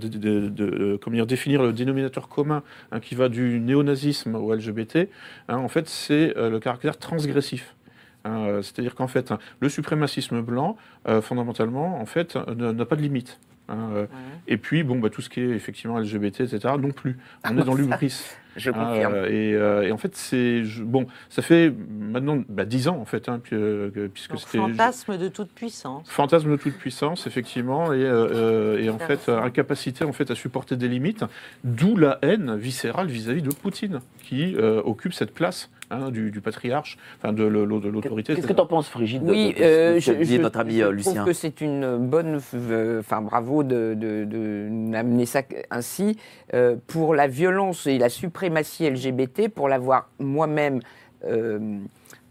comment 0.97 1.15
dire, 1.15 1.26
définir 1.26 1.64
le 1.64 1.72
dénominateur 1.72 2.27
commun 2.27 2.61
hein, 2.91 2.99
qui 2.99 3.15
va 3.15 3.30
du 3.30 3.61
néonazisme 3.61 4.35
au 4.35 4.53
LGBT. 4.53 5.07
hein, 5.47 5.57
en 5.57 5.69
fait, 5.69 5.88
c'est 5.88 6.34
le 6.35 6.59
caractère 6.59 6.97
transgressif. 6.97 7.77
Hein, 8.26 8.45
euh, 8.48 8.61
C'est-à-dire 8.61 8.95
qu'en 8.95 9.07
fait, 9.07 9.31
hein, 9.31 9.39
le 9.60 9.69
suprémacisme 9.69 10.41
blanc, 10.41 10.77
euh, 11.07 11.22
fondamentalement, 11.22 11.99
en 12.02 12.06
fait, 12.06 12.35
euh, 12.35 12.73
n'a 12.73 12.85
pas 12.85 12.95
de 12.95 13.02
limite. 13.02 13.39
hein, 13.69 14.07
Et 14.48 14.57
puis, 14.57 14.84
bon, 14.84 14.99
bah, 14.99 15.10
tout 15.10 15.22
ce 15.22 15.30
qui 15.30 15.41
est 15.41 15.49
effectivement 15.49 15.98
LGBT, 15.99 16.41
etc., 16.41 16.73
non 16.80 16.91
plus. 16.91 17.18
On 17.49 17.57
est 17.57 17.64
dans 17.64 17.73
l'ubris. 17.76 18.22
Je 18.57 18.72
confirme. 18.72 19.14
et, 19.27 19.53
euh, 19.53 19.84
et 19.84 19.91
en 19.91 19.98
fait, 19.98 20.15
c'est 20.15 20.64
bon, 20.81 21.06
ça 21.30 21.44
fait 21.44 21.72
maintenant 21.99 22.41
bah, 22.49 22.65
10 22.65 22.88
ans 22.88 22.98
en 22.98 23.06
fait, 23.06 23.30
hein, 23.30 23.39
puis, 23.44 23.52
que- 23.56 24.07
puisque 24.11 24.35
c'était 24.39 24.57
fantasme 24.57 25.15
de 25.19 25.27
toute 25.27 25.52
puissance. 25.52 26.10
fantasme 26.10 26.49
de 26.49 26.56
toute 26.56 26.73
puissance, 26.76 27.27
effectivement, 27.27 27.94
et, 27.94 27.98
euh, 28.03 28.80
et 28.81 28.89
en 28.89 28.98
fait 28.98 29.30
incapacité 29.30 30.06
en 30.06 30.11
fait 30.11 30.31
à 30.31 30.35
supporter 30.35 30.76
des 30.76 30.88
limites, 30.88 31.23
d'où 31.64 31.98
la 31.98 32.18
haine 32.23 32.56
viscérale 32.56 33.06
vis-à-vis 33.10 33.44
de 33.44 33.52
Poutine, 33.53 33.99
qui 34.23 34.56
euh, 34.56 34.81
occupe 34.84 35.14
cette 35.14 35.35
place 35.35 35.69
hein, 35.89 36.11
du, 36.11 36.31
du 36.31 36.41
patriarche, 36.41 36.97
enfin 37.18 37.34
de 37.34 37.43
l'au- 37.43 37.80
de 37.80 37.89
l'autorité. 37.89 38.35
Qu'est-ce 38.35 38.47
que 38.47 38.53
tu 38.53 38.59
en 38.61 38.65
penses, 38.65 38.89
Frigide 38.89 39.23
de- 39.23 39.31
Oui, 39.31 39.53
de- 39.53 39.59
de- 39.59 39.64
euh, 39.64 39.93
de- 39.95 39.99
je, 39.99 40.23
je- 40.23 40.38
notre 40.38 40.59
ami 40.59 40.77
je 40.77 40.84
euh, 40.84 40.97
trouve 40.99 41.23
que 41.26 41.34
c'est 41.34 41.61
une 41.61 41.97
bonne, 41.97 42.39
euh, 42.53 42.99
enfin 42.99 43.22
bravo 43.22 43.64
de, 43.64 43.93
de, 43.95 44.26
de 44.26 44.68
d'amener 44.91 45.26
ça 45.26 45.41
ainsi 45.72 46.18
euh, 46.53 46.76
pour 46.88 47.15
la 47.15 47.27
violence 47.27 47.88
et 47.88 47.97
la 47.97 48.09
suprématie 48.09 48.89
LGBT, 48.89 49.49
pour 49.49 49.68
l'avoir 49.69 50.09
moi-même, 50.19 50.80
euh, 51.26 51.59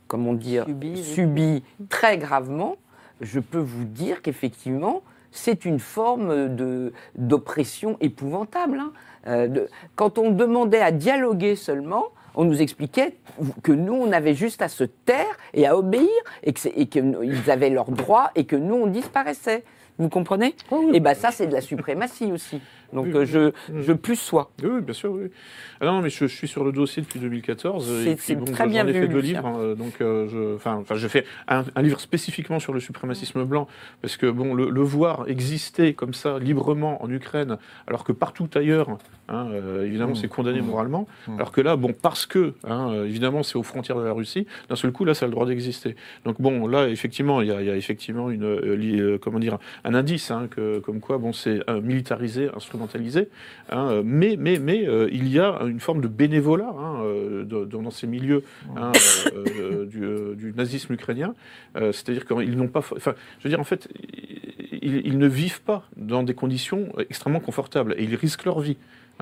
comment 0.06 0.34
dire, 0.34 0.66
Subi, 1.02 1.62
oui. 1.80 1.86
très 1.88 2.18
gravement. 2.18 2.76
Je 3.20 3.40
peux 3.40 3.58
vous 3.58 3.84
dire 3.84 4.20
qu'effectivement, 4.22 5.02
c'est 5.30 5.64
une 5.64 5.78
forme 5.78 6.54
de 6.54 6.92
d'oppression 7.16 7.96
épouvantable. 8.00 8.78
hein. 8.78 8.92
Euh, 9.26 9.48
de- 9.48 9.68
quand 9.96 10.18
on 10.18 10.30
demandait 10.30 10.80
à 10.80 10.92
dialoguer 10.92 11.56
seulement, 11.56 12.04
on 12.36 12.44
nous 12.44 12.62
expliquait 12.62 13.16
que 13.62 13.72
nous, 13.72 13.94
on 13.94 14.12
avait 14.12 14.34
juste 14.34 14.62
à 14.62 14.68
se 14.68 14.84
taire 14.84 15.36
et 15.54 15.66
à 15.66 15.76
obéir, 15.76 16.08
et 16.44 16.52
qu'ils 16.52 17.50
avaient 17.50 17.70
leurs 17.70 17.90
droits, 17.90 18.30
et 18.34 18.44
que 18.44 18.56
nous, 18.56 18.74
on 18.74 18.86
disparaissait. 18.86 19.64
Vous 19.98 20.10
comprenez? 20.10 20.54
Et 20.92 21.00
bien 21.00 21.14
ça, 21.14 21.30
c'est 21.30 21.46
de 21.46 21.54
la 21.54 21.62
suprématie 21.62 22.30
aussi. 22.30 22.60
Donc 22.92 23.06
Oui, 23.06 23.12
euh, 23.14 23.20
oui. 23.20 23.26
je, 23.26 23.72
Mm. 23.72 23.82
je 23.82 23.92
plus 23.92 24.16
sois. 24.16 24.50
Oui, 24.62 24.70
oui, 24.74 24.80
bien 24.80 24.94
sûr, 24.94 25.12
oui. 25.12 25.28
Ah 25.80 25.86
non, 25.86 26.00
mais 26.02 26.10
je, 26.10 26.26
je 26.26 26.34
suis 26.34 26.48
sur 26.48 26.64
le 26.64 26.72
dossier 26.72 27.02
depuis 27.02 27.18
2014. 27.20 27.88
euh, 27.90 28.04
C'est- 28.04 28.10
et 28.10 28.14
puis, 28.14 28.24
c'est 28.26 28.34
bon, 28.36 28.44
très 28.44 28.66
bien 28.66 28.86
ai 28.86 28.92
vu, 28.92 29.00
fait 29.02 29.08
deux 29.08 29.18
livres. 29.20 29.46
hein, 29.46 29.74
donc, 29.76 30.00
euh, 30.00 30.28
je, 30.28 30.54
enfin, 30.56 30.76
enfin, 30.76 30.94
je 30.96 31.08
fais 31.08 31.24
un, 31.48 31.64
un 31.74 31.82
livre 31.82 32.00
spécifiquement 32.00 32.58
sur 32.60 32.72
le 32.72 32.80
suprémacisme 32.80 33.44
blanc, 33.44 33.66
parce 34.02 34.16
que 34.16 34.26
bon, 34.30 34.54
le, 34.54 34.70
le 34.70 34.80
voir 34.80 35.24
exister 35.28 35.94
comme 35.94 36.14
ça 36.14 36.38
librement 36.38 37.02
en 37.02 37.10
Ukraine, 37.10 37.58
alors 37.86 38.04
que 38.04 38.12
partout 38.12 38.48
ailleurs, 38.54 38.88
hein, 39.28 39.48
euh, 39.52 39.84
évidemment, 39.84 40.12
Mmh. 40.12 40.16
c'est 40.16 40.28
condamné 40.28 40.60
Mmh. 40.62 40.66
moralement. 40.66 41.06
Mmh. 41.28 41.34
Alors 41.36 41.52
que 41.52 41.60
là, 41.60 41.76
bon, 41.76 41.92
parce 41.92 42.26
que, 42.26 42.54
hein, 42.66 42.90
euh, 42.92 43.04
évidemment, 43.06 43.42
c'est 43.42 43.56
aux 43.56 43.62
frontières 43.62 43.96
de 43.98 44.04
la 44.04 44.12
Russie. 44.12 44.46
D'un 44.68 44.76
seul 44.76 44.92
coup, 44.92 45.04
là, 45.04 45.14
ça 45.14 45.24
a 45.24 45.28
le 45.28 45.32
droit 45.32 45.46
d'exister. 45.46 45.96
Donc 46.24 46.40
bon, 46.40 46.66
là, 46.66 46.88
effectivement, 46.88 47.40
il 47.42 47.48
y 47.48 47.52
a, 47.52 47.60
il 47.60 47.66
y 47.66 47.70
a 47.70 47.76
effectivement 47.76 48.30
une, 48.30 48.44
euh, 48.44 48.74
li- 48.76 49.00
euh, 49.00 49.18
comment 49.18 49.38
dire, 49.38 49.58
un 49.84 49.94
indice, 49.94 50.30
hein, 50.30 50.46
que, 50.50 50.78
comme 50.78 51.00
quoi, 51.00 51.18
bon, 51.18 51.32
c'est 51.32 51.60
euh, 51.68 51.80
militarisé, 51.80 52.48
hein, 52.82 53.24
euh, 53.72 54.02
mais, 54.04 54.36
mais, 54.38 54.58
mais, 54.58 54.86
euh, 54.86 55.08
il 55.12 55.28
y 55.28 55.38
a 55.38 55.60
une 55.62 55.80
forme 55.80 56.00
de 56.00 56.08
bénévolat 56.08 56.74
hein, 56.78 57.02
euh, 57.02 57.44
dans 57.44 57.90
ces 57.90 58.06
milieux 58.06 58.44
hein, 58.76 58.92
du, 59.86 60.52
nazisme 60.56 60.94
ukrainien. 60.94 61.34
C'est-à-dire 61.74 62.26
qu'ils 62.26 62.56
n'ont 62.56 62.68
pas, 62.68 62.80
enfin, 62.80 63.14
je 63.38 63.44
veux 63.44 63.50
dire, 63.50 63.60
en 63.60 63.64
fait, 63.64 63.88
ils, 64.82 65.18
ne 65.18 65.26
vivent 65.26 65.62
pas 65.62 65.84
dans 65.96 66.22
des 66.22 66.34
conditions 66.34 66.92
extrêmement 67.10 67.40
confortables 67.40 67.94
et 67.98 68.04
ils 68.04 68.14
risquent 68.14 68.44
leur 68.44 68.60
vie. 68.60 68.76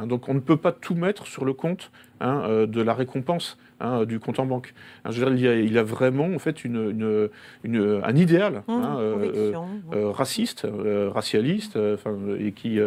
donc 0.04 0.28
on 0.28 0.34
ne 0.34 0.40
peut 0.40 0.56
pas 0.56 0.72
tout 0.72 0.94
mettre 0.94 1.26
sur 1.26 1.44
le 1.44 1.52
compte 1.52 1.90
hein, 2.20 2.42
euh, 2.46 2.66
de 2.66 2.80
la 2.82 2.94
récompense 2.94 3.58
hein, 3.80 4.04
du 4.04 4.20
compte 4.20 4.38
en 4.38 4.46
banque. 4.46 4.72
Hein, 5.04 5.10
je 5.10 5.22
veux 5.24 5.34
dire, 5.34 5.34
il 5.36 5.44
y 5.44 5.48
a, 5.48 5.54
il 5.68 5.72
y 5.72 5.78
a 5.78 5.82
vraiment 5.82 6.26
en 6.26 6.38
fait 6.38 6.64
une, 6.64 6.90
une- 6.90 7.28
une- 7.64 8.00
un 8.04 8.16
idéal 8.16 8.62
Mmh, 8.68 8.72
euh, 8.98 9.52
euh, 9.94 10.10
raciste, 10.10 10.64
euh, 10.64 11.10
racialiste, 11.12 11.78
et 12.38 12.52
qui, 12.52 12.78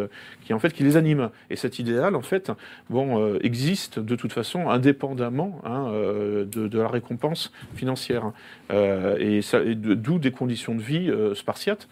qui 0.42 0.54
en 0.54 0.58
fait 0.58 0.72
qui 0.72 0.82
les 0.82 0.96
anime. 0.96 1.30
Et 1.50 1.56
cet 1.56 1.78
idéal, 1.78 2.14
en 2.16 2.22
fait, 2.22 2.50
bon, 2.90 3.36
existe 3.40 3.98
de 3.98 4.16
toute 4.16 4.32
façon 4.32 4.68
indépendamment 4.70 5.60
de, 5.64 6.44
de 6.68 6.78
la 6.78 6.88
récompense 6.88 7.52
financière. 7.74 8.32
Et 8.70 9.40
d'où 9.74 10.18
des 10.18 10.30
conditions 10.30 10.74
de 10.74 10.80
vie 10.82 11.10
spartiates 11.34 11.88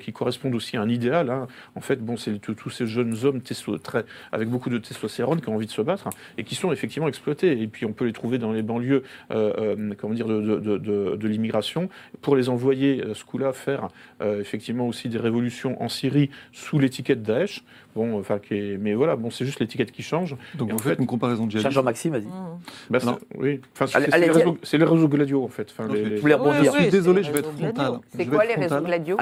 qui 0.00 0.12
correspondent 0.12 0.54
aussi 0.54 0.76
à 0.76 0.82
un 0.82 0.88
idéal. 0.88 1.30
En 1.74 1.80
fait, 1.80 1.96
bon, 2.04 2.16
c'est 2.16 2.38
tous 2.40 2.70
ces 2.70 2.86
jeunes 2.86 3.14
hommes 3.24 3.38
testo- 3.38 3.78
très, 3.78 4.04
avec 4.32 4.48
beaucoup 4.48 4.70
de 4.70 4.78
testostérone, 4.78 5.40
qui 5.40 5.48
ont 5.48 5.54
envie 5.56 5.66
de 5.66 5.70
se 5.72 5.82
battre 5.82 6.08
et 6.38 6.44
qui 6.44 6.54
sont 6.60 6.72
effectivement 6.72 7.08
exploités. 7.08 7.60
Et 7.60 7.66
puis 7.66 7.84
on 7.86 7.92
peut 7.92 8.04
les 8.04 8.12
trouver 8.12 8.38
dans 8.38 8.52
les 8.52 8.62
banlieues, 8.62 9.02
euh, 9.30 9.52
euh, 9.76 9.94
comment 9.98 10.14
dire, 10.14 10.26
de, 10.26 10.40
de- 10.40 10.78
de- 10.78 11.16
de 11.16 11.28
l'immigration, 11.28 11.88
pour 12.20 12.36
les 12.36 12.48
envoyer 12.48 13.02
euh, 13.02 13.14
ce 13.14 13.24
coup-là 13.24 13.52
faire 13.52 13.88
euh, 14.20 14.40
effectivement 14.40 14.86
aussi 14.86 15.08
des 15.08 15.18
révolutions 15.18 15.82
en 15.82 15.88
Syrie 15.88 16.30
sous 16.52 16.78
l'étiquette 16.78 17.22
Daesh. 17.22 17.64
Bon, 17.96 18.18
enfin, 18.20 18.38
est- 18.50 18.76
mais 18.78 18.94
voilà, 18.94 19.16
bon, 19.16 19.30
c'est 19.30 19.44
juste 19.44 19.58
l'étiquette 19.60 19.90
qui 19.90 20.02
change. 20.02 20.36
Donc 20.54 20.68
Et 20.68 20.72
vous 20.72 20.76
en 20.78 20.82
faites 20.82 20.94
fait- 20.96 21.00
une 21.00 21.06
comparaison 21.08 21.46
de. 21.46 21.58
Jean-Maxime, 21.58 22.12
vas-y. 22.12 22.22
Mmh. 22.26 22.58
Bah, 22.90 22.98
oui, 23.36 23.60
enfin, 23.74 23.86
c'est 23.86 24.18
les, 24.18 24.30
réseaux- 24.30 24.58
les 24.72 24.84
réseaux 24.84 25.08
gladiaux 25.08 25.42
en 25.44 25.48
fait. 25.48 25.68
Enfin, 25.76 25.92
les- 25.92 26.20
Oui, 26.20 26.32
rebondir 26.32 26.72
Je 26.74 26.82
suis 26.82 26.90
désolé, 26.90 27.22
je 27.24 27.32
vais 27.32 27.40
être 27.40 27.50
frontal. 27.52 27.92
C'est 28.16 28.24
Je 28.24 28.30
quoi 28.30 28.44
les 28.44 28.54
réseaux 28.54 28.80
gladiaux. 28.80 29.16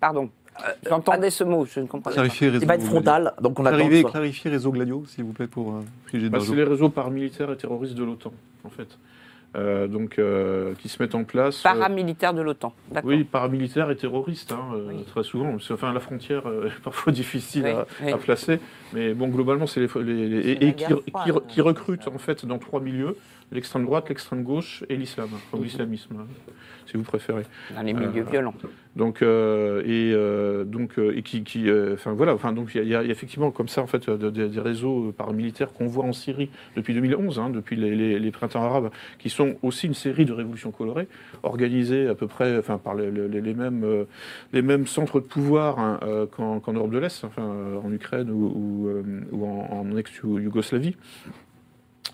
Pardon. 0.00 0.28
J'entendais 0.88 1.30
ce 1.30 1.44
mot, 1.44 1.64
je 1.66 1.80
ne 1.80 1.86
comprenais 1.86 2.14
pas. 2.14 2.20
Clarifier 2.22 2.48
réseau 2.48 2.62
Il 2.64 2.68
va 2.68 2.74
être 2.76 2.84
frontal, 2.84 3.32
donc 3.40 3.58
on 3.58 3.66
attend. 3.66 3.76
Clarifier, 4.10 4.50
réseau 4.50 4.70
gladio, 4.72 5.04
s'il 5.06 5.24
vous 5.24 5.32
plaît, 5.32 5.46
pour 5.46 5.74
euh, 5.74 6.28
Bah, 6.28 6.38
c'est 6.40 6.54
les 6.54 6.64
réseaux 6.64 6.88
paramilitaires 6.90 7.50
et 7.50 7.56
terroristes 7.56 7.94
de 7.94 8.04
l'OTAN, 8.04 8.32
en 8.64 8.70
fait. 8.70 8.88
Euh, 9.56 9.86
donc, 9.86 10.18
euh, 10.18 10.74
qui 10.80 10.88
se 10.88 11.00
mettent 11.00 11.14
en 11.14 11.22
place. 11.22 11.60
euh, 11.60 11.62
Paramilitaire 11.62 12.34
de 12.34 12.42
l'OTAN. 12.42 12.72
D'accord. 12.90 13.08
oui, 13.10 13.22
paramilitaires 13.22 13.88
et 13.90 13.94
terroristes, 13.96 14.50
hein, 14.50 14.58
euh, 14.74 14.88
Oui. 14.88 15.04
très 15.04 15.22
souvent. 15.22 15.54
Enfin, 15.70 15.92
la 15.92 16.00
frontière 16.00 16.42
euh, 16.48 16.66
est 16.66 16.80
parfois 16.82 17.12
difficile 17.12 17.62
Oui, 17.64 17.70
à, 17.70 17.86
oui. 18.04 18.12
à 18.12 18.16
placer, 18.18 18.58
mais 18.92 19.14
bon, 19.14 19.28
globalement, 19.28 19.68
c'est 19.68 19.78
les, 19.80 19.88
les- 20.02 20.28
les- 20.28 20.42
C'est 20.42 20.64
et, 20.64 20.74
qui, 20.74 20.84
qui- 20.86 20.90
hein, 21.14 21.62
recrutent 21.62 22.08
en 22.08 22.18
fait 22.18 22.44
dans 22.46 22.58
trois 22.58 22.80
milieux 22.80 23.16
l'extrême 23.52 23.84
droite, 23.84 24.08
l'extrême 24.08 24.42
gauche 24.42 24.84
et 24.88 24.96
l'islam, 24.96 25.28
enfin, 25.32 25.58
ou 25.58 25.62
l'islamisme, 25.62 26.14
hein, 26.18 26.26
si 26.86 26.96
vous 26.96 27.02
préférez. 27.02 27.44
Dans 27.74 27.82
les 27.82 27.92
milieux 27.92 28.22
Euh, 28.26 28.30
violents. 28.30 28.54
Donc 28.96 29.22
euh, 29.22 29.82
et 29.84 30.12
euh, 30.14 30.62
donc 30.64 30.98
et 30.98 31.22
qui, 31.22 31.42
qui 31.42 31.66
enfin 31.92 32.12
voilà, 32.12 32.32
enfin 32.32 32.52
donc 32.52 32.70
il 32.76 32.78
y, 32.78 32.94
a- 32.94 33.02
il 33.02 33.06
y 33.08 33.10
a 33.10 33.12
effectivement 33.12 33.50
comme 33.50 33.66
ça 33.66 33.82
en 33.82 33.88
fait 33.88 34.08
de- 34.08 34.30
de- 34.30 34.46
des 34.46 34.60
réseaux 34.60 35.12
paramilitaires 35.16 35.72
qu'on 35.72 35.86
voit 35.88 36.04
en 36.04 36.12
Syrie 36.12 36.48
depuis 36.76 36.94
2011, 36.94 37.40
hein, 37.40 37.50
depuis 37.50 37.74
les, 37.74 37.96
les- 37.96 38.20
les 38.20 38.30
printemps 38.30 38.62
arabes, 38.62 38.90
qui 39.18 39.30
sont 39.30 39.56
aussi 39.62 39.88
une 39.88 39.94
série 39.94 40.24
de 40.26 40.32
révolutions 40.32 40.70
colorées 40.70 41.08
organisées 41.42 42.06
à 42.06 42.14
peu 42.14 42.28
près, 42.28 42.56
enfin 42.56 42.78
par 42.78 42.94
les, 42.94 43.10
mêmes 43.10 44.06
les 44.52 44.62
mêmes 44.62 44.86
centres 44.86 45.18
de 45.20 45.26
pouvoir 45.26 45.78
hein, 45.80 45.98
qu'en 46.36 46.72
Europe 46.72 46.90
de 46.92 46.98
l'Est, 46.98 47.24
enfin 47.24 47.50
en 47.84 47.92
Ukraine 47.92 48.30
ou, 48.30 48.46
ou, 48.46 48.90
ou 49.32 49.44
en, 49.46 49.68
en 49.72 49.96
ex-Yougoslavie. 49.96 50.96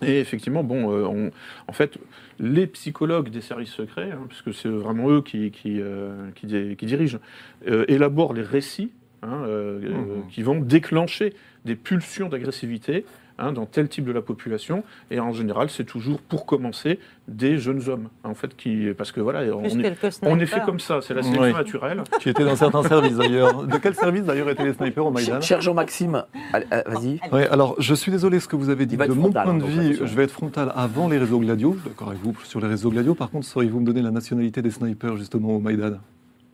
Et 0.03 0.19
effectivement, 0.19 0.63
bon, 0.63 0.91
euh, 0.91 1.05
on- 1.05 1.31
en 1.67 1.73
fait, 1.73 1.97
les 2.39 2.65
psychologues 2.67 3.29
des 3.29 3.41
services 3.41 3.69
secrets, 3.71 4.11
hein, 4.11 4.25
puisque 4.27 4.53
c'est 4.53 4.69
vraiment 4.69 5.09
eux 5.09 5.21
qui, 5.21 5.51
qui, 5.51 5.79
euh, 5.79 6.29
qui, 6.35 6.47
di- 6.47 6.75
qui 6.75 6.85
dirigent, 6.87 7.19
euh, 7.67 7.85
élaborent 7.87 8.33
les 8.33 8.41
récits 8.41 8.91
hein, 9.23 9.45
Mhm. 9.47 10.27
qui 10.31 10.41
vont 10.41 10.59
déclencher 10.59 11.33
des 11.65 11.75
pulsions 11.75 12.27
d'agressivité 12.29 13.05
hein, 13.41 13.51
dans 13.51 13.65
tel 13.65 13.89
type 13.89 14.05
de 14.05 14.11
la 14.11 14.21
population. 14.21 14.83
Et 15.09 15.19
en 15.19 15.33
général, 15.33 15.69
c'est 15.69 15.83
toujours, 15.83 16.21
pour 16.21 16.45
commencer, 16.45 16.99
des 17.27 17.57
jeunes 17.57 17.87
hommes, 17.89 18.09
en 18.23 18.33
fait, 18.33 18.55
qui, 18.55 18.87
parce 18.97 19.11
que 19.11 19.19
voilà, 19.21 19.41
on 19.55 19.63
est, 19.63 19.93
on 20.23 20.39
fait 20.45 20.63
comme 20.65 20.79
ça, 20.79 20.99
c'est 21.01 21.13
la 21.13 21.23
sélection 21.23 21.43
Oui. 21.43 21.53
naturelle. 21.53 22.03
Qui 22.19 22.29
était 22.29 22.43
dans 22.43 22.55
certains 22.55 22.83
services 22.83 23.17
d'ailleurs. 23.17 23.63
De 23.65 23.77
quel 23.77 23.95
service 23.95 24.23
d'ailleurs 24.23 24.49
étaient 24.49 24.65
les 24.65 24.73
snipers 24.73 25.05
au 25.05 25.11
Maïdan? 25.11 25.41
Cher 25.41 25.61
Jean-Maxime, 25.61 26.23
allez, 26.53 26.65
euh, 26.71 26.81
vas-y. 26.85 27.19
Ouais, 27.31 27.47
alors 27.49 27.75
je 27.79 27.93
suis 27.93 28.11
désolé 28.11 28.39
ce 28.39 28.47
que 28.47 28.55
vous 28.55 28.69
avez 28.69 28.85
dit. 28.85 28.97
De 28.97 29.05
mon 29.07 29.23
frontal, 29.23 29.43
point 29.43 29.53
hein, 29.53 29.57
de 29.57 29.61
donc 29.61 29.69
vue, 29.69 29.99
je 30.01 30.15
vais 30.15 30.23
être 30.23 30.31
frontal 30.31 30.71
avant 30.75 31.07
les 31.07 31.17
réseaux 31.17 31.39
gladiaux. 31.39 31.75
D'accord 31.85 32.09
avec 32.09 32.21
vous 32.21 32.35
sur 32.43 32.59
les 32.59 32.67
réseaux 32.67 32.89
gladiaux. 32.91 33.15
Par 33.15 33.29
contre, 33.29 33.45
sauriez-vous 33.47 33.79
me 33.79 33.85
donner 33.85 34.01
la 34.01 34.11
nationalité 34.11 34.61
des 34.61 34.71
snipers 34.71 35.17
justement 35.17 35.55
au 35.55 35.59
Maïdan? 35.59 35.97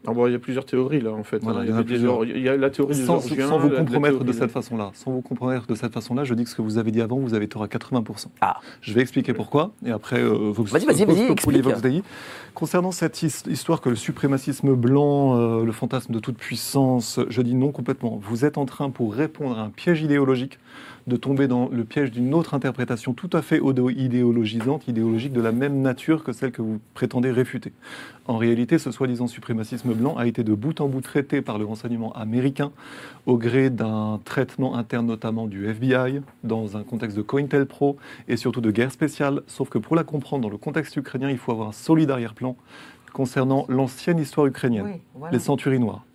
Alors, 0.07 0.15
bon, 0.15 0.27
il 0.27 0.31
y 0.31 0.35
a 0.35 0.39
plusieurs 0.39 0.63
théories 0.65 1.01
là, 1.01 1.11
en 1.11 1.23
fait. 1.23 1.39
Voilà, 1.43 1.59
hein. 1.59 1.63
il 1.65 1.69
y 1.69 1.71
en 1.73 1.75
a 1.75 1.79
avait 1.79 1.83
des 1.87 1.93
plusieurs. 1.95 2.13
or- 2.15 2.25
il 2.25 2.41
y 2.41 2.47
a 2.47 2.55
la 2.55 2.69
théorie 2.69 2.95
des 2.95 3.03
sans, 3.03 3.19
Georgiens, 3.19 3.49
sans 3.49 3.59
vous 3.59 3.69
compromettre 3.69 4.23
de 4.23 4.31
cette 4.31 4.51
façon-là, 4.51 4.91
sans 4.93 5.11
vous 5.11 5.21
compromettre 5.21 5.67
de 5.67 5.75
cette 5.75 5.91
façon-là, 5.93 6.23
je 6.23 6.33
dis 6.33 6.45
que 6.45 6.49
ce 6.49 6.55
que 6.55 6.61
vous 6.61 6.77
avez 6.77 6.91
dit 6.91 7.01
avant, 7.01 7.17
vous 7.17 7.33
avez 7.33 7.49
tort 7.49 7.61
à 7.61 7.67
80%. 7.67 8.27
Ah. 8.39 8.57
Je 8.79 8.93
vais 8.93 9.01
expliquer 9.01 9.33
pourquoi, 9.33 9.71
et 9.85 9.91
après, 9.91 10.19
euh, 10.21 10.51
Vox, 10.53 10.71
Vas-y, 10.71 10.85
vas-y, 10.85 11.03
vas-y. 11.05 12.03
Concernant 12.53 12.91
cette 12.91 13.21
his- 13.21 13.43
histoire 13.49 13.81
que 13.81 13.89
le 13.89 13.97
suprémacisme 13.97 14.73
blanc, 14.75 15.37
euh, 15.37 15.65
le 15.65 15.71
fantasme 15.73 16.13
de 16.13 16.19
toute 16.19 16.37
puissance, 16.37 17.19
je 17.29 17.41
dis 17.41 17.53
non 17.53 17.71
complètement. 17.73 18.17
Vous 18.23 18.45
êtes 18.45 18.57
en 18.57 18.65
train, 18.65 18.89
pour 18.89 19.13
répondre 19.13 19.59
à 19.59 19.63
un 19.63 19.69
piège 19.69 20.01
idéologique, 20.01 20.57
de 21.07 21.15
tomber 21.15 21.47
dans 21.47 21.69
le 21.69 21.83
piège 21.85 22.11
d'une 22.11 22.33
autre 22.33 22.53
interprétation 22.53 23.13
tout 23.13 23.29
à 23.33 23.41
fait 23.41 23.61
idéologisante, 23.95 24.87
idéologique 24.87 25.33
de 25.33 25.41
la 25.41 25.53
même 25.53 25.81
nature 25.81 26.23
que 26.23 26.33
celle 26.33 26.51
que 26.51 26.61
vous 26.61 26.79
prétendez 26.93 27.31
réfuter. 27.31 27.71
En 28.27 28.37
réalité, 28.37 28.77
ce 28.77 28.91
soi-disant 28.91 29.27
suprémacisme 29.27 29.93
blanc 29.93 30.17
a 30.17 30.27
été 30.27 30.43
de 30.43 30.53
bout 30.53 30.81
en 30.81 30.87
bout 30.87 31.01
traité 31.01 31.41
par 31.41 31.57
le 31.57 31.65
renseignement 31.65 32.11
américain 32.13 32.71
au 33.25 33.37
gré 33.37 33.69
d'un 33.69 34.19
traitement 34.25 34.75
interne 34.75 35.05
notamment 35.05 35.47
du 35.47 35.67
FBI, 35.67 36.21
dans 36.43 36.75
un 36.75 36.83
contexte 36.83 37.15
de 37.15 37.21
COINTELPRO 37.21 37.97
et 38.27 38.35
surtout 38.35 38.61
de 38.61 38.71
guerre 38.71 38.91
spéciale. 38.91 39.41
Sauf 39.47 39.69
que 39.69 39.77
pour 39.77 39.95
la 39.95 40.03
comprendre 40.03 40.43
dans 40.43 40.49
le 40.49 40.57
contexte 40.57 40.97
ukrainien, 40.97 41.29
il 41.29 41.37
faut 41.37 41.53
avoir 41.53 41.69
un 41.69 41.73
solide 41.73 42.11
arrière-plan 42.11 42.57
concernant 43.13 43.65
l'ancienne 43.69 44.19
histoire 44.19 44.45
ukrainienne 44.47 44.85
Oui, 44.85 45.01
voilà. 45.15 45.31
les 45.33 45.39
centuries 45.39 45.79
noires. 45.79 46.06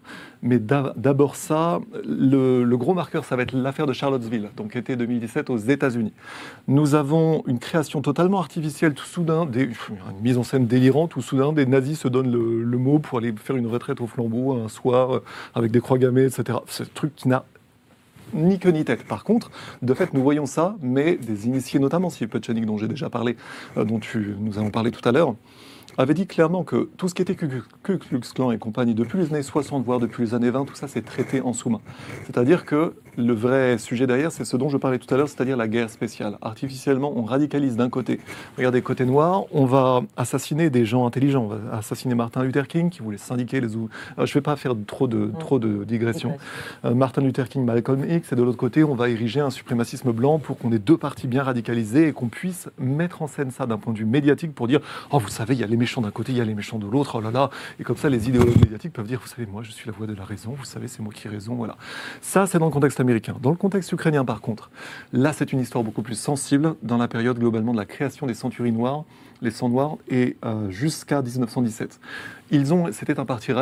Mais 0.43 0.59
d'a- 0.59 0.93
d'abord 0.97 1.37
ça, 1.37 1.81
le, 2.05 2.65
gros 2.77 2.95
marqueur, 2.95 3.25
ça 3.25 3.37
va 3.37 3.43
être 3.43 3.53
l'affaire 3.53 3.87
de 3.87 3.93
Charlottesville, 3.93 4.51
donc 4.57 4.75
été 4.75 4.97
2017 4.97 5.51
aux 5.51 5.57
États-Unis. 5.57 6.13
Nous 6.67 6.97
avons 6.97 7.45
une 7.47 7.61
création 7.61 8.03
totalement 8.03 8.41
artificielle, 8.41 8.95
tout 8.95 9.05
soudain, 9.05 9.49
une 9.55 9.73
mise 10.21 10.39
en 10.39 10.43
scène 10.43 10.67
délirante, 10.67 11.11
tout 11.11 11.23
soudain, 11.23 11.53
des 11.53 11.65
nazis 11.65 11.99
se 11.99 12.09
donnent 12.09 12.33
le, 12.33 12.79
mot 12.79 12.99
pour 12.99 13.19
aller 13.19 13.33
faire 13.37 13.57
une 13.57 13.69
retraite 13.69 14.01
au 14.01 14.09
flambeau 14.09 14.55
un 14.55 14.69
soir 14.69 15.15
euh, 15.15 15.25
avec 15.55 15.71
des 15.71 15.81
croix 15.81 15.99
gammées, 15.99 16.25
etc. 16.25 16.59
Un 16.81 16.85
truc 16.95 17.15
qui 17.15 17.29
n'a 17.29 17.45
ni 18.35 18.59
queue 18.59 18.71
ni 18.71 18.85
tête. 18.85 19.05
Par 19.05 19.25
contre, 19.25 19.51
de 19.83 19.95
fait, 19.95 20.15
nous 20.15 20.23
voyons 20.23 20.47
ça, 20.47 20.77
mais 20.81 21.17
des 21.17 21.47
initiés, 21.47 21.79
notamment 21.79 22.11
Steve 22.11 22.29
Putchanik, 22.29 22.67
dont 22.67 22.79
j'ai 22.79 22.89
déjà 22.89 23.11
parlé, 23.11 23.37
euh, 23.77 23.85
dont 23.85 24.01
nous 24.41 24.59
avons 24.59 24.71
parlé 24.71 24.91
tout 24.91 25.07
à 25.09 25.13
l'heure, 25.13 25.35
avait 25.99 26.15
dit 26.15 26.27
clairement 26.27 26.65
que 26.65 26.89
tout 26.97 27.09
ce 27.09 27.15
qui 27.15 27.23
était 27.23 27.35
Ku 27.35 27.49
Klux 27.83 28.21
Klan 28.35 28.53
et 28.53 28.59
compagnie, 28.59 28.95
depuis 28.95 29.19
les 29.19 29.33
années 29.33 29.43
60, 29.43 29.85
voire 29.85 29.99
depuis 29.99 30.25
les 30.25 30.35
années 30.35 30.51
20, 30.51 30.65
tout 30.65 30.75
ça 30.75 30.89
c'est 30.89 31.03
traité 31.03 31.41
en 31.41 31.53
sous-main. 31.53 31.81
C'est-à-dire 32.27 32.65
que 32.65 32.95
le 33.17 33.35
vrai 33.35 33.79
sujet 33.79 34.07
derrière, 34.07 34.33
c'est 34.33 34.45
ce 34.45 34.57
dont 34.57 34.69
je 34.69 34.77
parlais 34.77 34.99
tout 34.99 35.13
à 35.13 35.17
l'heure, 35.17 35.29
c'est-à-dire 35.29 35.57
la 35.57 35.69
guerre 35.69 35.91
spéciale. 35.91 36.39
Artificiellement, 36.41 37.13
on 37.15 37.25
radicalise 37.25 37.77
d'un 37.77 37.91
côté. 37.91 38.21
Regardez, 38.57 38.81
côté 38.81 39.05
noir, 39.05 39.45
on 39.53 39.67
va 39.67 40.03
assassiner 40.17 40.71
des 40.71 40.85
gens 40.85 41.07
intelligents. 41.07 41.45
On 41.45 41.49
va 41.49 41.77
assassiner 41.77 42.15
Martin 42.15 42.43
Luther 42.43 42.67
King, 42.67 42.91
qui 42.91 43.01
voulait 43.01 43.19
syndiquer 43.19 43.61
les... 43.61 43.69
Alors, 43.75 44.27
je 44.27 44.31
ne 44.31 44.35
vais 44.35 44.41
pas 44.41 44.57
faire 44.57 44.75
trop 44.87 45.09
de, 45.09 45.31
trop 45.39 45.59
de 45.59 45.85
digressions. 45.85 46.37
Euh, 46.85 46.95
Martin 46.95 47.23
Luther 47.23 47.49
King, 47.49 47.65
Malcolm 47.65 48.05
X, 48.09 48.33
et 48.33 48.37
de 48.37 48.43
l'autre 48.43 48.57
côté, 48.57 48.83
on 48.83 48.95
va 48.95 49.11
ériger 49.11 49.41
un 49.41 49.51
suprémacisme 49.51 50.13
blanc 50.13 50.39
pour 50.39 50.59
qu'on 50.59 50.73
ait 50.73 50.79
deux 50.79 50.97
partis 50.97 51.27
bien 51.27 51.43
radicalisés 51.43 52.09
et 52.09 52.13
qu'on 52.13 52.29
puisse 52.29 52.71
mettre 52.79 53.23
en 53.23 53.27
scène 53.27 53.51
ça 53.51 53.67
d'un 53.67 53.79
point 53.79 53.93
de 53.93 53.99
vue 53.99 54.07
médiatique 54.07 54.55
pour 54.55 54.69
dire 54.69 54.81
Oh, 55.11 55.19
vous 55.19 55.29
savez, 55.29 55.55
il 55.55 55.61
y 55.61 55.65
a 55.65 55.67
les 55.67 55.77
méchants 55.77 56.01
d'un 56.01 56.11
côté, 56.11 56.33
il 56.33 56.39
y 56.39 56.41
a 56.41 56.45
les 56.45 56.55
méchants 56.55 56.79
de 56.79 56.87
l'autre, 56.87 57.17
oh 57.17 57.21
là 57.21 57.31
là. 57.31 57.51
Et 57.79 57.85
comme 57.85 57.97
ça, 57.97 58.09
les 58.09 58.29
idéologues 58.29 58.59
médiatiques 58.59 58.93
peuvent 58.95 59.07
dire 59.07 59.21
Vous 59.21 59.29
savez, 59.29 59.47
moi, 59.47 59.63
je 59.63 59.71
suis 59.71 59.87
la 59.87 59.93
voix 59.93 60.07
de 60.07 60.15
la 60.15 60.25
raison, 60.25 60.55
vous 60.57 60.65
savez, 60.65 60.89
c'est 60.89 61.03
moi 61.03 61.13
qui 61.13 61.27
ai 61.29 61.31
raison, 61.31 61.55
voilà. 61.55 61.77
Ça, 62.23 62.47
c'est 62.47 62.59
dans 62.59 62.67
le 62.67 62.73
contexte 62.73 63.01
américain. 63.03 63.37
Dans 63.43 63.51
le 63.51 63.57
contexte 63.57 63.93
ukrainien, 63.93 64.25
par 64.25 64.41
contre, 64.41 64.71
là, 65.13 65.33
c'est 65.33 65.53
une 65.53 65.61
histoire 65.61 65.85
beaucoup 65.85 66.03
plus 66.03 66.19
sensible 66.19 66.75
dans 66.83 66.97
la 66.97 67.09
période 67.09 67.39
globalement 67.39 67.73
de 67.73 67.79
la 67.79 67.85
création 67.85 68.27
des 68.27 68.35
centuries 68.35 68.73
noires 68.73 69.05
les 69.43 69.51
sangs 69.51 69.69
noirs, 69.69 69.97
et 70.09 70.37
euh, 70.45 70.71
jusqu'à 70.71 71.21
1917. 71.21 72.01
Ils 72.51 72.73
ont, 72.73 72.91
c'était 72.93 73.19
un 73.19 73.25
parti 73.25 73.53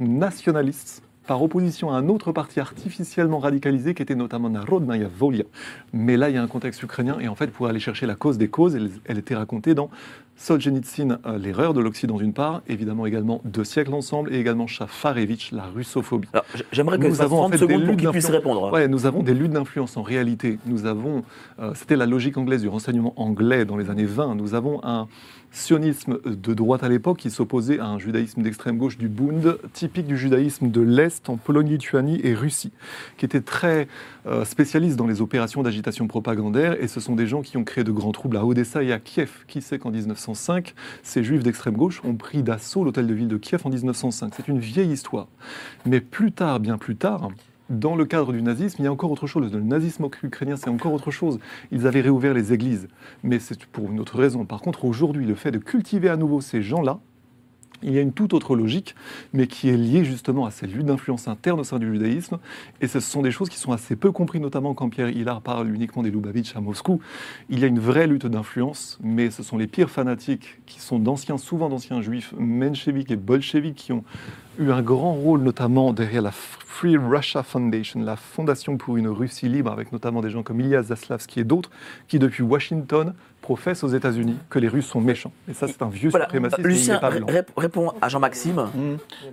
nationaliste 0.00 1.02
par 1.26 1.42
opposition 1.42 1.92
à 1.92 1.96
un 1.96 2.08
autre 2.08 2.32
parti 2.32 2.58
artificiellement 2.58 3.38
radicalisé 3.38 3.94
qui 3.94 4.02
était 4.02 4.16
notamment 4.16 4.50
Narodnaya 4.50 5.06
Volia. 5.06 5.44
Mais 5.92 6.16
là, 6.16 6.28
il 6.28 6.34
y 6.34 6.38
a 6.38 6.42
un 6.42 6.48
contexte 6.48 6.82
ukrainien 6.82 7.18
et 7.20 7.28
en 7.28 7.36
fait, 7.36 7.48
pour 7.48 7.68
aller 7.68 7.78
chercher 7.78 8.06
la 8.06 8.16
cause 8.16 8.36
des 8.36 8.48
causes, 8.48 8.76
elle 9.04 9.18
était 9.18 9.36
racontée 9.36 9.74
dans 9.74 9.90
Solzhenitsyn, 10.40 11.18
euh, 11.26 11.36
l'erreur 11.36 11.74
de 11.74 11.80
l'Occident 11.82 12.16
d'une 12.16 12.32
part, 12.32 12.62
évidemment 12.66 13.04
également 13.04 13.42
Deux 13.44 13.62
siècles 13.62 13.92
ensemble 13.92 14.32
et 14.34 14.38
également 14.38 14.66
Chafarevitch, 14.66 15.52
la 15.52 15.64
russophobie. 15.64 16.28
J'aimerais 16.72 16.98
que 16.98 17.08
Nous 17.08 17.16
ça 17.16 17.24
avons 17.24 17.40
en 17.40 17.50
30 17.50 17.52
fait 17.52 17.58
des 17.58 17.72
secondes 17.74 17.86
pour 17.86 17.96
qu'il 17.96 18.08
puisse 18.08 18.30
répondre. 18.30 18.72
Ouais, 18.72 18.88
nous 18.88 19.04
avons 19.04 19.22
des 19.22 19.34
luttes 19.34 19.52
d'influence 19.52 19.98
en 19.98 20.02
réalité. 20.02 20.58
Nous 20.64 20.86
avons, 20.86 21.24
euh, 21.58 21.72
c'était 21.74 21.94
la 21.94 22.06
logique 22.06 22.38
anglaise 22.38 22.62
du 22.62 22.68
renseignement 22.68 23.12
anglais 23.16 23.66
dans 23.66 23.76
les 23.76 23.90
années 23.90 24.06
20. 24.06 24.34
Nous 24.34 24.54
avons 24.54 24.80
un 24.82 25.08
sionisme 25.52 26.18
de 26.24 26.54
droite 26.54 26.84
à 26.84 26.88
l'époque 26.88 27.18
qui 27.18 27.30
s'opposait 27.30 27.78
à 27.78 27.86
un 27.86 27.98
judaïsme 27.98 28.42
d'extrême 28.42 28.78
gauche 28.78 28.96
du 28.96 29.08
Bund, 29.08 29.58
typique 29.72 30.06
du 30.06 30.16
judaïsme 30.16 30.70
de 30.70 30.80
l'Est 30.80 31.28
en 31.28 31.36
Pologne, 31.36 31.68
Lituanie 31.68 32.20
et 32.22 32.34
Russie, 32.34 32.72
qui 33.18 33.24
était 33.24 33.40
très 33.40 33.88
euh, 34.26 34.44
spécialiste 34.44 34.96
dans 34.96 35.06
les 35.06 35.20
opérations 35.20 35.62
d'agitation 35.62 36.06
propagandaire. 36.06 36.82
Et 36.82 36.88
ce 36.88 37.00
sont 37.00 37.16
des 37.16 37.26
gens 37.26 37.42
qui 37.42 37.56
ont 37.56 37.64
créé 37.64 37.84
de 37.84 37.92
grands 37.92 38.12
troubles 38.12 38.36
à 38.36 38.44
Odessa 38.44 38.82
et 38.82 38.92
à 38.92 38.98
Kiev. 38.98 39.44
Qui 39.46 39.62
sait 39.62 39.78
qu'en 39.78 39.90
1905, 39.90 40.74
ces 41.02 41.24
juifs 41.24 41.42
d'extrême 41.42 41.76
gauche 41.76 42.00
ont 42.04 42.14
pris 42.14 42.42
d'assaut 42.42 42.84
l'hôtel 42.84 43.06
de 43.06 43.14
ville 43.14 43.28
de 43.28 43.36
Kiev 43.36 43.62
en 43.64 43.70
1905 43.70 44.32
C'est 44.36 44.48
une 44.48 44.58
vieille 44.58 44.92
histoire. 44.92 45.28
Mais 45.86 46.00
plus 46.00 46.32
tard, 46.32 46.60
bien 46.60 46.78
plus 46.78 46.96
tard, 46.96 47.30
dans 47.70 47.94
le 47.94 48.04
cadre 48.04 48.32
du 48.32 48.42
nazisme, 48.42 48.76
il 48.80 48.84
y 48.84 48.88
a 48.88 48.92
encore 48.92 49.12
autre 49.12 49.26
chose. 49.26 49.52
Le 49.52 49.60
nazisme 49.60 50.08
ukrainien, 50.22 50.56
c'est 50.56 50.70
encore 50.70 50.92
autre 50.92 51.10
chose. 51.10 51.38
Ils 51.70 51.86
avaient 51.86 52.00
réouvert 52.00 52.34
les 52.34 52.52
églises. 52.52 52.88
Mais 53.22 53.38
c'est 53.38 53.64
pour 53.66 53.90
une 53.90 54.00
autre 54.00 54.18
raison. 54.18 54.44
Par 54.44 54.60
contre, 54.60 54.84
aujourd'hui, 54.84 55.24
le 55.24 55.36
fait 55.36 55.52
de 55.52 55.58
cultiver 55.58 56.08
à 56.08 56.16
nouveau 56.16 56.40
ces 56.40 56.62
gens-là, 56.62 56.98
il 57.82 57.92
y 57.92 57.98
a 57.98 58.00
une 58.00 58.12
toute 58.12 58.34
autre 58.34 58.56
logique, 58.56 58.94
mais 59.32 59.46
qui 59.46 59.68
est 59.68 59.76
liée 59.76 60.04
justement 60.04 60.46
à 60.46 60.50
ces 60.50 60.66
luttes 60.66 60.86
d'influence 60.86 61.28
interne 61.28 61.60
au 61.60 61.64
sein 61.64 61.78
du 61.78 61.90
judaïsme. 61.92 62.38
Et 62.80 62.86
ce 62.86 63.00
sont 63.00 63.22
des 63.22 63.30
choses 63.30 63.48
qui 63.48 63.58
sont 63.58 63.72
assez 63.72 63.96
peu 63.96 64.12
comprises, 64.12 64.40
notamment 64.40 64.74
quand 64.74 64.88
Pierre 64.88 65.10
Hillard 65.10 65.40
parle 65.40 65.74
uniquement 65.74 66.02
des 66.02 66.10
Lubavitch 66.10 66.54
à 66.56 66.60
Moscou. 66.60 67.00
Il 67.48 67.58
y 67.58 67.64
a 67.64 67.66
une 67.66 67.80
vraie 67.80 68.06
lutte 68.06 68.26
d'influence, 68.26 68.98
mais 69.02 69.30
ce 69.30 69.42
sont 69.42 69.58
les 69.58 69.66
pires 69.66 69.90
fanatiques 69.90 70.60
qui 70.66 70.80
sont 70.80 70.98
d'anciens, 70.98 71.38
souvent 71.38 71.68
d'anciens 71.68 72.02
juifs, 72.02 72.34
mencheviks 72.38 73.10
et 73.10 73.16
bolcheviks, 73.16 73.76
qui 73.76 73.92
ont 73.92 74.04
eu 74.58 74.70
un 74.70 74.82
grand 74.82 75.12
rôle, 75.12 75.42
notamment 75.42 75.92
derrière 75.92 76.22
la 76.22 76.32
Free 76.72 76.96
Russia 76.96 77.42
Foundation, 77.42 78.00
la 78.00 78.14
fondation 78.14 78.76
pour 78.76 78.96
une 78.96 79.08
Russie 79.08 79.48
libre, 79.48 79.72
avec 79.72 79.90
notamment 79.90 80.20
des 80.22 80.30
gens 80.30 80.44
comme 80.44 80.60
Ilya 80.60 80.82
Zaslavsky 80.84 81.40
et 81.40 81.44
d'autres, 81.44 81.68
qui 82.06 82.20
depuis 82.20 82.44
Washington 82.44 83.12
professent 83.42 83.82
aux 83.84 83.88
États-Unis 83.88 84.36
que 84.50 84.58
les 84.58 84.68
Russes 84.68 84.86
sont 84.86 85.00
méchants. 85.00 85.32
Et 85.48 85.54
ça, 85.54 85.66
c'est 85.66 85.80
un 85.82 85.88
vieux 85.88 86.10
Voilà. 86.10 86.26
suprémaciste. 86.26 86.58
et 86.58 86.62
il 86.62 86.68
Lucien, 86.68 86.98
pas 86.98 87.10
réponds 87.56 87.90
à 88.00 88.08
Jean-Maxime. 88.10 88.66
Mmh. 88.74 88.80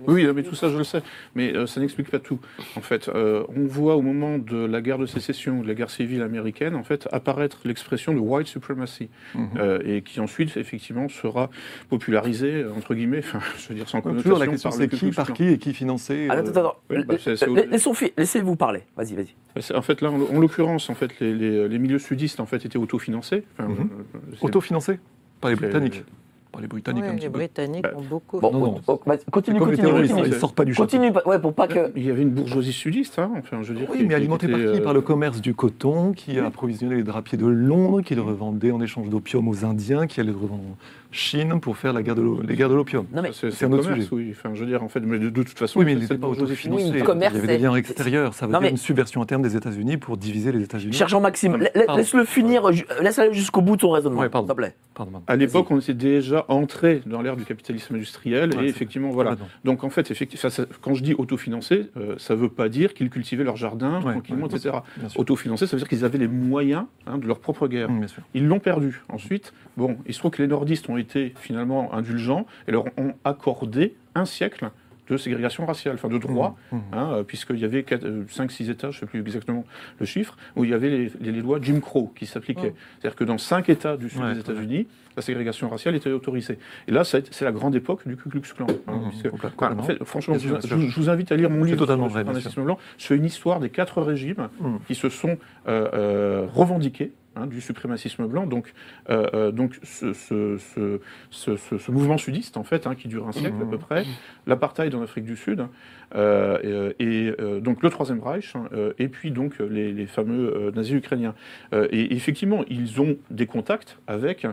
Oui, 0.08 0.26
mais 0.34 0.42
tout 0.42 0.54
ça, 0.54 0.70
je 0.70 0.78
le 0.78 0.82
sais. 0.84 1.02
Mais 1.34 1.54
euh, 1.54 1.66
ça 1.66 1.78
n'explique 1.80 2.10
pas 2.10 2.18
tout. 2.18 2.38
En 2.74 2.80
fait, 2.80 3.08
euh, 3.08 3.44
on 3.54 3.66
voit 3.66 3.96
au 3.96 4.02
moment 4.02 4.38
de 4.38 4.56
la 4.64 4.80
guerre 4.80 4.96
de 4.98 5.04
sécession, 5.06 5.60
de 5.62 5.68
la 5.68 5.74
guerre 5.74 5.90
civile 5.90 6.22
américaine, 6.22 6.74
en 6.74 6.84
fait, 6.84 7.06
apparaître 7.12 7.58
l'expression 7.66 8.14
de 8.14 8.18
white 8.18 8.46
supremacy, 8.48 9.10
Mhm. 9.34 9.48
euh, 9.58 9.78
et 9.84 10.00
qui 10.02 10.20
ensuite, 10.20 10.56
effectivement, 10.56 11.08
sera 11.10 11.50
popularisée 11.90 12.64
entre 12.76 12.94
guillemets. 12.94 13.18
Enfin, 13.28 13.40
je 13.58 13.68
veux 13.68 13.74
dire 13.74 13.88
sans 13.88 14.00
connotation. 14.00 14.22
Toujours 14.30 14.38
la 14.38 14.46
question, 14.48 14.70
c'est 14.70 14.88
qui, 14.88 15.10
par 15.10 15.32
qui 15.34 15.48
et 15.48 15.58
qui 15.58 15.74
financé. 15.74 16.28
Ah, 16.30 16.36
euh, 16.36 16.40
attends, 16.40 16.50
attends, 16.60 16.76
oui, 16.90 17.04
bah, 17.06 17.14
fi- 17.36 18.12
Laissez-vous 18.16 18.56
parler. 18.56 18.80
Vas-y, 18.96 19.14
vas-y. 19.14 19.34
C'est- 19.60 19.74
En 19.74 19.82
fait, 19.82 20.00
là, 20.00 20.10
en, 20.10 20.20
en 20.36 20.40
l'occurrence, 20.40 20.88
en 20.90 20.94
fait, 20.94 21.18
les, 21.20 21.34
les- 21.34 21.68
les 21.68 21.78
milieux 21.78 21.98
sudistes 21.98 22.40
en 22.40 22.46
fait 22.46 22.64
étaient 22.64 22.78
autofinancés. 22.78 23.44
Enfin, 23.58 23.68
Mhm. 23.68 23.76
euh, 24.14 24.18
c'est- 24.38 24.44
Autofinancé 24.44 24.98
Par 25.40 25.50
les 25.50 25.56
Britanniques. 25.56 26.04
Par 26.50 26.62
les 26.62 26.66
Britanniques 26.66 27.02
Ouais, 27.04 27.10
un 27.10 27.14
petit 27.14 27.24
les 27.24 27.28
peu. 27.30 27.38
Britanniques 27.38 27.82
Bah, 27.82 27.92
ont 27.94 28.00
beaucoup. 28.02 28.40
Bon, 28.40 28.50
Non, 28.50 28.58
non. 28.58 28.80
oh, 28.86 28.96
continue, 28.96 29.60
continue, 29.60 29.86
continue. 29.90 30.22
ils 30.26 30.32
sortent 30.34 30.54
pas 30.56 30.64
du 30.64 30.72
château. 30.72 30.84
Continue, 30.96 31.12
pas- 31.12 31.22
ouais, 31.26 31.38
pour 31.38 31.52
pas 31.52 31.68
que. 31.68 31.92
Il 31.94 32.02
y 32.06 32.10
avait 32.10 32.22
une 32.22 32.30
bourgeoisie 32.30 32.72
sudiste, 32.72 33.18
hein, 33.18 33.30
enfin, 33.38 33.58
je 33.62 33.72
veux 33.74 33.78
dire. 33.80 33.88
Oui, 33.90 33.98
qui- 33.98 34.02
mais 34.04 34.08
qui 34.08 34.14
alimenté 34.14 34.48
par 34.48 34.58
qui? 34.58 34.64
euh, 34.64 34.80
Par 34.82 34.94
le 34.94 35.02
commerce 35.02 35.42
du 35.42 35.54
coton, 35.54 36.12
qui 36.12 36.38
a 36.38 36.46
approvisionné 36.46 36.96
les 36.96 37.02
drapiers 37.02 37.36
de 37.36 37.46
Londres, 37.46 38.00
qui 38.00 38.14
le 38.14 38.22
revendait 38.22 38.70
en 38.70 38.80
échange 38.80 39.10
d'opium 39.10 39.46
aux 39.46 39.64
Indiens, 39.66 40.06
qui 40.06 40.20
allait 40.20 40.32
le 40.32 40.38
revendre 40.38 40.62
en 40.62 41.07
Chine 41.10 41.58
pour 41.60 41.78
faire 41.78 41.94
la 41.94 42.02
guerre 42.02 42.14
de 42.16 42.20
l'o- 42.20 42.42
les 42.46 42.54
guerres 42.54 42.68
de 42.68 42.74
l'opium. 42.74 43.06
Non, 43.14 43.22
mais 43.22 43.30
C'est 43.32 43.50
c'est 43.50 43.56
c'est 43.58 43.64
un 43.64 43.72
autre 43.72 43.84
commerce, 43.84 44.04
sujet. 44.08 44.14
oui. 44.14 44.28
Enfin, 44.36 44.50
je 44.54 44.60
veux 44.60 44.66
dire, 44.66 44.82
en 44.82 44.88
fait, 44.88 45.00
mais 45.00 45.18
de, 45.18 45.30
de 45.30 45.42
toute 45.42 45.58
façon, 45.58 45.78
Oui, 45.78 45.86
mais 45.86 45.92
il 45.92 46.00
n'était 46.00 46.18
pas 46.18 46.26
autofinancé. 46.26 46.84
Oui, 46.84 46.90
Il 46.94 46.98
y 47.00 47.02
commerce, 47.02 47.34
avait 47.34 47.46
des 47.46 47.58
liens 47.58 47.74
extérieurs. 47.76 48.34
Ça 48.34 48.46
veut 48.46 48.52
Non, 48.52 48.58
dire 48.58 48.66
mais- 48.66 48.70
une 48.72 48.76
subversion 48.76 49.22
interne 49.22 49.40
des 49.40 49.56
États-Unis 49.56 49.96
pour 49.96 50.18
diviser 50.18 50.52
les 50.52 50.62
États-Unis. 50.62 50.92
Cher 50.92 51.08
Jean-Maxime, 51.08 51.56
laisse-le 51.96 52.24
finir, 52.24 52.70
ju- 52.72 52.84
laisse-le 53.00 53.32
jusqu'au 53.32 53.62
bout 53.62 53.76
de 53.76 53.80
son 53.80 53.90
raisonnement, 53.90 54.20
s'il 54.20 54.30
pardon. 54.30 54.48
te 54.48 54.52
plaît. 54.52 54.74
Pardon. 54.94 55.22
À 55.26 55.36
l'époque, 55.36 55.70
on 55.70 55.78
était 55.80 55.94
déjà 55.94 56.44
entré 56.48 57.00
dans 57.06 57.22
l'ère 57.22 57.36
du 57.36 57.44
capitalisme 57.44 57.94
industriel 57.94 58.54
Ouais, 58.54 58.66
et 58.66 58.68
effectivement, 58.68 59.10
voilà. 59.10 59.36
Donc 59.64 59.84
en 59.84 59.90
fait, 59.90 60.10
effectivement, 60.10 60.50
ça- 60.50 60.50
ça- 60.50 60.66
quand 60.82 60.92
je 60.92 61.02
dis 61.02 61.14
autofinancé, 61.14 61.86
euh, 61.96 62.16
ça 62.18 62.34
ne 62.34 62.40
veut 62.40 62.48
pas 62.50 62.68
dire 62.68 62.92
qu'ils 62.92 63.08
cultivaient 63.08 63.44
leur 63.44 63.56
jardin 63.56 64.02
Ouais, 64.02 64.12
tranquillement, 64.12 64.46
ouais, 64.46 64.54
etc. 64.56 64.76
Autofinancé, 65.16 65.66
ça 65.66 65.76
veut 65.76 65.80
dire 65.80 65.88
qu'ils 65.88 66.04
avaient 66.04 66.18
les 66.18 66.28
moyens 66.28 66.84
hein, 67.06 67.16
de 67.18 67.26
leur 67.26 67.38
propre 67.38 67.66
guerre. 67.68 67.90
Mmh. 67.90 68.06
Ils 68.34 68.46
l'ont 68.46 68.58
perdu. 68.60 69.00
Ensuite, 69.08 69.52
bon, 69.78 69.96
il 70.06 70.12
se 70.12 70.18
trouve 70.18 70.32
que 70.32 70.42
les 70.42 70.48
nordistes 70.48 70.88
ont 70.90 70.96
été 70.98 71.32
finalement 71.36 71.94
indulgents 71.94 72.44
et 72.66 72.72
leur 72.72 72.84
ont 72.98 73.14
accordé 73.24 73.94
un 74.14 74.24
siècle 74.26 74.70
de 75.10 75.16
ségrégation 75.16 75.64
raciale, 75.64 75.94
enfin 75.94 76.08
de 76.08 76.18
droit, 76.18 76.54
Mmh, 76.70 76.76
mmh. 76.76 76.80
hein, 76.92 77.10
euh, 77.14 77.22
puisqu'il 77.22 77.58
y 77.58 77.64
avait 77.64 77.80
5-6 77.82 78.68
États, 78.70 78.90
je 78.90 78.96
ne 78.98 79.00
sais 79.00 79.06
plus 79.06 79.20
exactement 79.20 79.64
le 79.98 80.04
chiffre, 80.04 80.36
où 80.54 80.64
il 80.64 80.70
y 80.70 80.74
avait 80.74 80.90
les, 80.90 81.12
les- 81.20 81.32
les 81.32 81.40
lois 81.40 81.58
Jim 81.62 81.80
Crow 81.80 82.12
qui 82.14 82.26
s'appliquaient. 82.26 82.74
C'est-à-dire 83.00 83.16
que 83.16 83.24
dans 83.24 83.38
5 83.38 83.70
États 83.70 83.96
du 83.96 84.10
sud 84.10 84.20
Ouais, 84.20 84.34
des 84.34 84.40
États-Unis, 84.40 84.86
la 85.16 85.22
ségrégation 85.22 85.70
raciale 85.70 85.94
était 85.94 86.10
autorisée. 86.10 86.58
Et 86.88 86.92
là, 86.92 87.04
c'est 87.04 87.40
la 87.40 87.52
grande 87.52 87.74
époque 87.74 88.06
du 88.06 88.16
Ku 88.18 88.28
Klux 88.28 88.42
Klan. 88.54 88.66
hein, 88.86 88.92
Mmh, 89.06 89.08
puisque- 89.08 89.32
en 89.62 89.82
fait, 89.82 90.04
franchement, 90.04 90.36
je, 90.38 90.74
vous 91.00 91.08
invite 91.08 91.32
à 91.32 91.36
lire 91.36 91.48
mon 91.48 91.64
livre 91.64 91.78
totalement 91.78 92.10
sur 92.10 92.12
vrai, 92.22 92.24
blanc. 92.64 92.78
C'est 92.98 93.16
une 93.16 93.24
histoire 93.24 93.60
des 93.60 93.70
quatre 93.70 94.02
régimes 94.02 94.48
qui 94.86 94.94
se 94.94 95.08
sont 95.08 95.38
euh, 95.68 95.88
euh, 95.94 96.46
revendiqués 96.52 97.12
hein, 97.38 97.46
du 97.46 97.60
suprémacisme 97.60 98.26
blanc. 98.26 98.46
Donc, 98.46 98.72
euh, 99.10 99.52
euh, 99.52 100.98
ce, 101.30 101.90
mouvement 101.90 102.18
sudiste, 102.18 102.56
en 102.56 102.64
fait, 102.64 102.86
hein, 102.86 102.94
qui 102.94 103.08
dure 103.08 103.28
un 103.28 103.32
siècle 103.32 103.56
à 103.60 103.66
peu 103.66 103.78
près, 103.78 104.04
l'apartheid 104.46 104.94
en 104.94 105.02
Afrique 105.02 105.24
du 105.24 105.36
Sud, 105.36 105.66
euh, 106.14 106.92
et, 106.98 107.32
donc 107.60 107.82
le 107.82 107.90
Troisième 107.90 108.20
Reich, 108.20 108.54
hein, 108.56 108.68
et 108.98 109.08
puis 109.08 109.30
donc 109.30 109.58
les, 109.58 109.92
les 109.92 110.06
fameux 110.06 110.72
nazis 110.74 110.94
ukrainiens. 110.94 111.34
Et 111.72 112.14
effectivement, 112.14 112.64
ils 112.68 113.00
ont 113.00 113.16
des 113.30 113.46
contacts 113.46 113.98
avec 114.06 114.46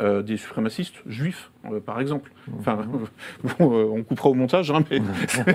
des 0.00 0.36
suprémacistes 0.36 1.02
juifs, 1.06 1.50
euh, 1.70 1.80
par 1.80 2.00
exemple. 2.00 2.30
Enfin, 2.58 2.78
bon, 3.58 3.72
euh, 3.72 3.86
on 3.96 4.02
coupera 4.02 4.28
au 4.30 4.34
montage, 4.34 4.70
hein, 4.70 4.82
mais 4.90 4.98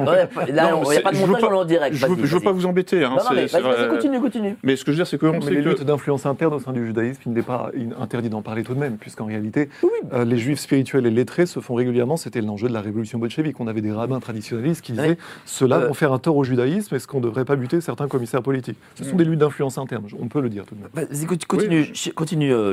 là, 0.53 0.71
Non, 0.71 0.83
il 0.83 0.89
n'y 0.89 0.91
a 0.91 0.93
c'est- 0.93 1.01
pas 1.01 1.11
de 1.11 1.17
montage, 1.17 1.41
pas- 1.41 1.47
on 1.47 1.51
est 1.51 1.57
en 1.57 1.65
direct. 1.65 1.95
je 1.95 2.05
ne 2.07 2.15
veux, 2.15 2.39
pas 2.39 2.51
vous 2.51 2.65
embêter. 2.65 3.03
hein, 3.03 3.09
Non, 3.09 3.15
non, 3.17 3.23
mais 3.35 3.45
vas-y, 3.47 3.63
euh, 3.63 3.89
continue, 3.89 4.19
continue. 4.21 4.55
mais 4.63 4.75
ce 4.75 4.85
que 4.85 4.91
je 4.91 4.97
veux 4.97 5.03
dire, 5.03 5.07
c'est 5.07 5.21
Mais 5.21 5.41
sait 5.41 5.51
les 5.51 5.63
que... 5.63 5.69
luttes 5.69 5.83
d'influence 5.83 6.25
interne 6.25 6.53
au 6.53 6.59
sein 6.59 6.71
du 6.71 6.85
judaïsme, 6.85 7.21
il 7.25 7.33
n'est 7.33 7.41
pas 7.41 7.71
in- 7.77 8.01
interdit 8.01 8.29
d'en 8.29 8.41
parler 8.41 8.63
tout 8.63 8.73
de 8.73 8.79
même, 8.79 8.97
puisqu'en 8.97 9.25
réalité, 9.25 9.69
euh, 10.13 10.23
les 10.25 10.37
juifs 10.37 10.59
spirituels 10.59 11.05
et 11.05 11.11
lettrés 11.11 11.45
se 11.45 11.59
font 11.59 11.75
régulièrement, 11.75 12.17
c'était 12.17 12.41
l'enjeu 12.41 12.67
de 12.69 12.73
la 12.73 12.81
révolution 12.81 13.19
bolchevique. 13.19 13.59
On 13.59 13.67
avait 13.67 13.81
des 13.81 13.91
rabbins 13.91 14.19
traditionnalistes 14.19 14.81
qui 14.81 14.93
disaient 14.93 15.09
Ouais. 15.09 15.17
ceux-là 15.45 15.77
Euh, 15.77 15.87
vont 15.87 15.93
faire 15.93 16.13
un 16.13 16.19
tort 16.19 16.37
au 16.37 16.43
judaïsme, 16.43 16.95
est-ce 16.95 17.07
qu'on 17.07 17.19
ne 17.19 17.23
devrait 17.25 17.45
pas 17.45 17.55
buter 17.55 17.81
certains 17.81 18.07
commissaires 18.07 18.41
politiques? 18.41 18.77
Ce 18.95 19.03
sont 19.03 19.15
Mm. 19.15 19.17
des 19.17 19.25
luttes 19.25 19.39
d'influence 19.39 19.77
interne, 19.77 20.03
on 20.19 20.27
peut 20.27 20.41
le 20.41 20.49
dire 20.49 20.65
tout 20.65 20.75
de 20.75 20.81
même. 20.81 20.89
Vas-y, 20.93 21.25
conti- 21.25 21.45
continue, 21.45 21.91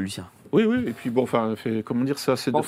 Lucien. 0.01 0.25
Oui, 0.53 0.65
oui, 0.69 0.85
et 0.87 0.93
puis 0.93 1.11
bon, 1.11 1.23
enfin, 1.25 1.55
comment 1.85 2.05
dire 2.05 2.19
ça, 2.19 2.37
c'est 2.37 2.53
Bon, 2.53 2.63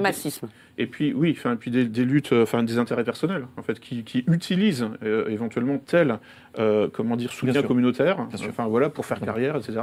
des- 0.00 0.06
des- 0.06 0.12
des- 0.12 0.30
suprémacisme. 0.30 0.48
Et 0.78 0.86
puis 0.86 1.12
oui, 1.12 1.34
enfin, 1.36 1.56
puis 1.56 1.70
des, 1.70 1.84
des 1.84 2.04
luttes, 2.06 2.32
euh, 2.32 2.44
enfin 2.44 2.62
des 2.62 2.78
intérêts 2.78 3.04
personnels, 3.04 3.46
en 3.58 3.62
fait, 3.62 3.78
qui, 3.80 4.02
qui 4.02 4.24
utilisent 4.28 4.86
euh, 5.02 5.28
éventuellement 5.28 5.76
tel, 5.78 6.18
euh, 6.58 6.88
comment 6.90 7.16
dire, 7.16 7.30
soutien 7.32 7.52
sûr. 7.52 7.66
communautaire, 7.68 8.24
Bien 8.28 8.38
sûr. 8.38 8.48
enfin 8.48 8.66
voilà, 8.66 8.88
pour 8.88 9.04
faire 9.04 9.20
carrière, 9.20 9.56
etc. 9.56 9.74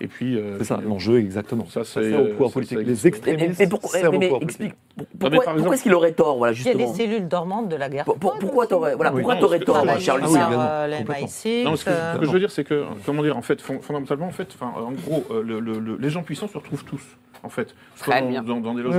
Et 0.00 0.08
puis 0.08 0.36
euh, 0.36 0.56
C'est 0.58 0.64
ça, 0.64 0.80
l'enjeu 0.84 1.18
exactement. 1.18 1.66
Ça, 1.66 1.84
c'est, 1.84 2.12
au 2.14 2.20
euh, 2.26 2.30
pouvoir 2.32 2.50
politique. 2.50 2.78
Les 2.84 3.06
extrémistes 3.06 3.60
mais 3.60 3.68
pourquoi, 3.68 4.10
mais- 4.18 4.32
explique, 4.40 4.72
pourquoi, 5.20 5.44
par 5.44 5.54
pourquoi 5.54 5.74
est-ce 5.74 5.82
qu'il 5.84 5.94
aurait 5.94 6.12
tort, 6.12 6.38
voilà, 6.38 6.52
Il 6.52 6.64
y 6.64 6.68
a 6.68 6.72
les 6.72 6.78
justement 6.80 6.94
cellules 6.94 7.28
dormantes 7.28 7.68
de 7.68 7.76
la 7.76 7.88
guerre. 7.88 8.04
Pour- 8.04 8.18
pour- 8.18 8.38
Pourquoi 8.38 8.66
t'aurais 8.66 8.96
voilà, 8.96 9.12
Oui. 9.12 9.22
pourquoi 9.22 9.36
t'aurais 9.40 9.60
tort, 9.60 9.76
Ah, 9.82 9.86
par 9.86 9.96
complètement. 9.98 10.86
l'MI6. 10.88 11.64
Non, 11.64 11.76
ce 11.76 11.84
que, 11.84 11.90
euh, 11.90 12.14
ce 12.14 12.18
que 12.20 12.26
je 12.26 12.30
veux 12.32 12.40
dire, 12.40 12.50
c'est 12.50 12.64
que, 12.64 12.84
comment 13.06 13.22
dire, 13.22 13.36
en 13.36 13.42
fait, 13.42 13.60
fon- 13.60 13.80
fondamentalement, 13.80 14.26
en 14.26 14.30
fait, 14.32 14.56
en 14.60 14.90
gros, 14.92 15.24
euh, 15.30 15.42
le- 15.42 15.60
le- 15.60 15.78
le- 15.78 15.96
les 15.96 16.10
gens 16.10 16.22
puissants 16.22 16.48
se 16.48 16.58
retrouvent 16.58 16.84
tous, 16.84 17.02
en 17.42 17.48
fait, 17.48 17.74
soit 17.96 18.20
dans, 18.20 18.28
bien. 18.28 18.42
dans- 18.42 18.60
dans 18.60 18.74
des 18.74 18.82
loges 18.82 18.94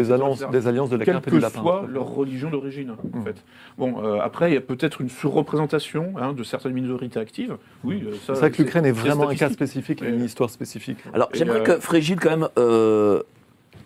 Des 0.00 0.12
alliances, 0.12 0.42
des 0.50 0.66
alliances 0.66 0.90
de 0.90 0.96
la 0.96 1.04
quelle 1.04 1.14
carpe 1.14 1.26
et 1.28 1.30
que 1.30 1.36
du 1.36 1.42
lapin. 1.42 1.60
soit 1.60 1.84
leur 1.88 2.06
religion 2.06 2.50
d'origine, 2.50 2.90
en 2.92 3.18
Mm. 3.18 3.24
fait. 3.24 3.36
Bon, 3.76 4.02
euh, 4.02 4.18
après, 4.20 4.50
il 4.50 4.54
y 4.54 4.56
a 4.56 4.60
peut-être 4.60 5.00
une 5.00 5.08
surreprésentation 5.10 6.14
hein, 6.18 6.32
de 6.32 6.42
certaines 6.42 6.72
minorités 6.72 7.18
actives. 7.20 7.56
Oui, 7.84 8.02
euh, 8.06 8.12
ça, 8.14 8.34
C'est 8.34 8.40
vrai 8.40 8.50
que 8.50 8.62
l'Ukraine 8.62 8.86
est 8.86 8.92
vraiment 8.92 9.28
un 9.28 9.34
cas 9.34 9.50
spécifique, 9.50 10.02
et 10.02 10.08
une 10.08 10.22
Et- 10.22 10.24
histoire 10.26 10.50
spécifique. 10.50 10.98
Alors, 11.12 11.28
j'aimerais 11.34 11.60
euh, 11.60 11.64
que 11.64 11.80
Frégide, 11.80 12.20
quand 12.20 12.30
même. 12.30 12.48
euh, 12.58 13.22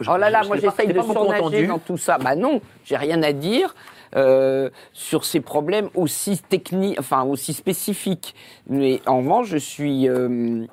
Oh 0.09 0.17
là 0.17 0.29
là, 0.29 0.43
je 0.43 0.49
moi 0.49 0.57
j'essaye 0.57 0.93
de 0.93 1.01
surnager 1.01 1.67
dans 1.69 1.79
tout 1.79 1.97
ça. 1.97 2.19
Bah 2.19 2.35
non, 2.35 2.61
j'ai 2.85 2.97
rien 2.97 3.23
à 3.23 3.33
dire 3.33 3.75
euh, 4.17 4.69
sur 4.93 5.25
ces 5.25 5.41
problèmes 5.41 5.89
aussi 5.95 6.39
techniques, 6.49 6.99
enfin 6.99 7.23
aussi 7.23 7.53
spécifiques. 7.53 8.35
Mais 8.69 9.01
en 9.07 9.19
revanche, 9.19 9.47
je 9.49 9.57
suis, 9.57 10.09
euh, 10.09 10.65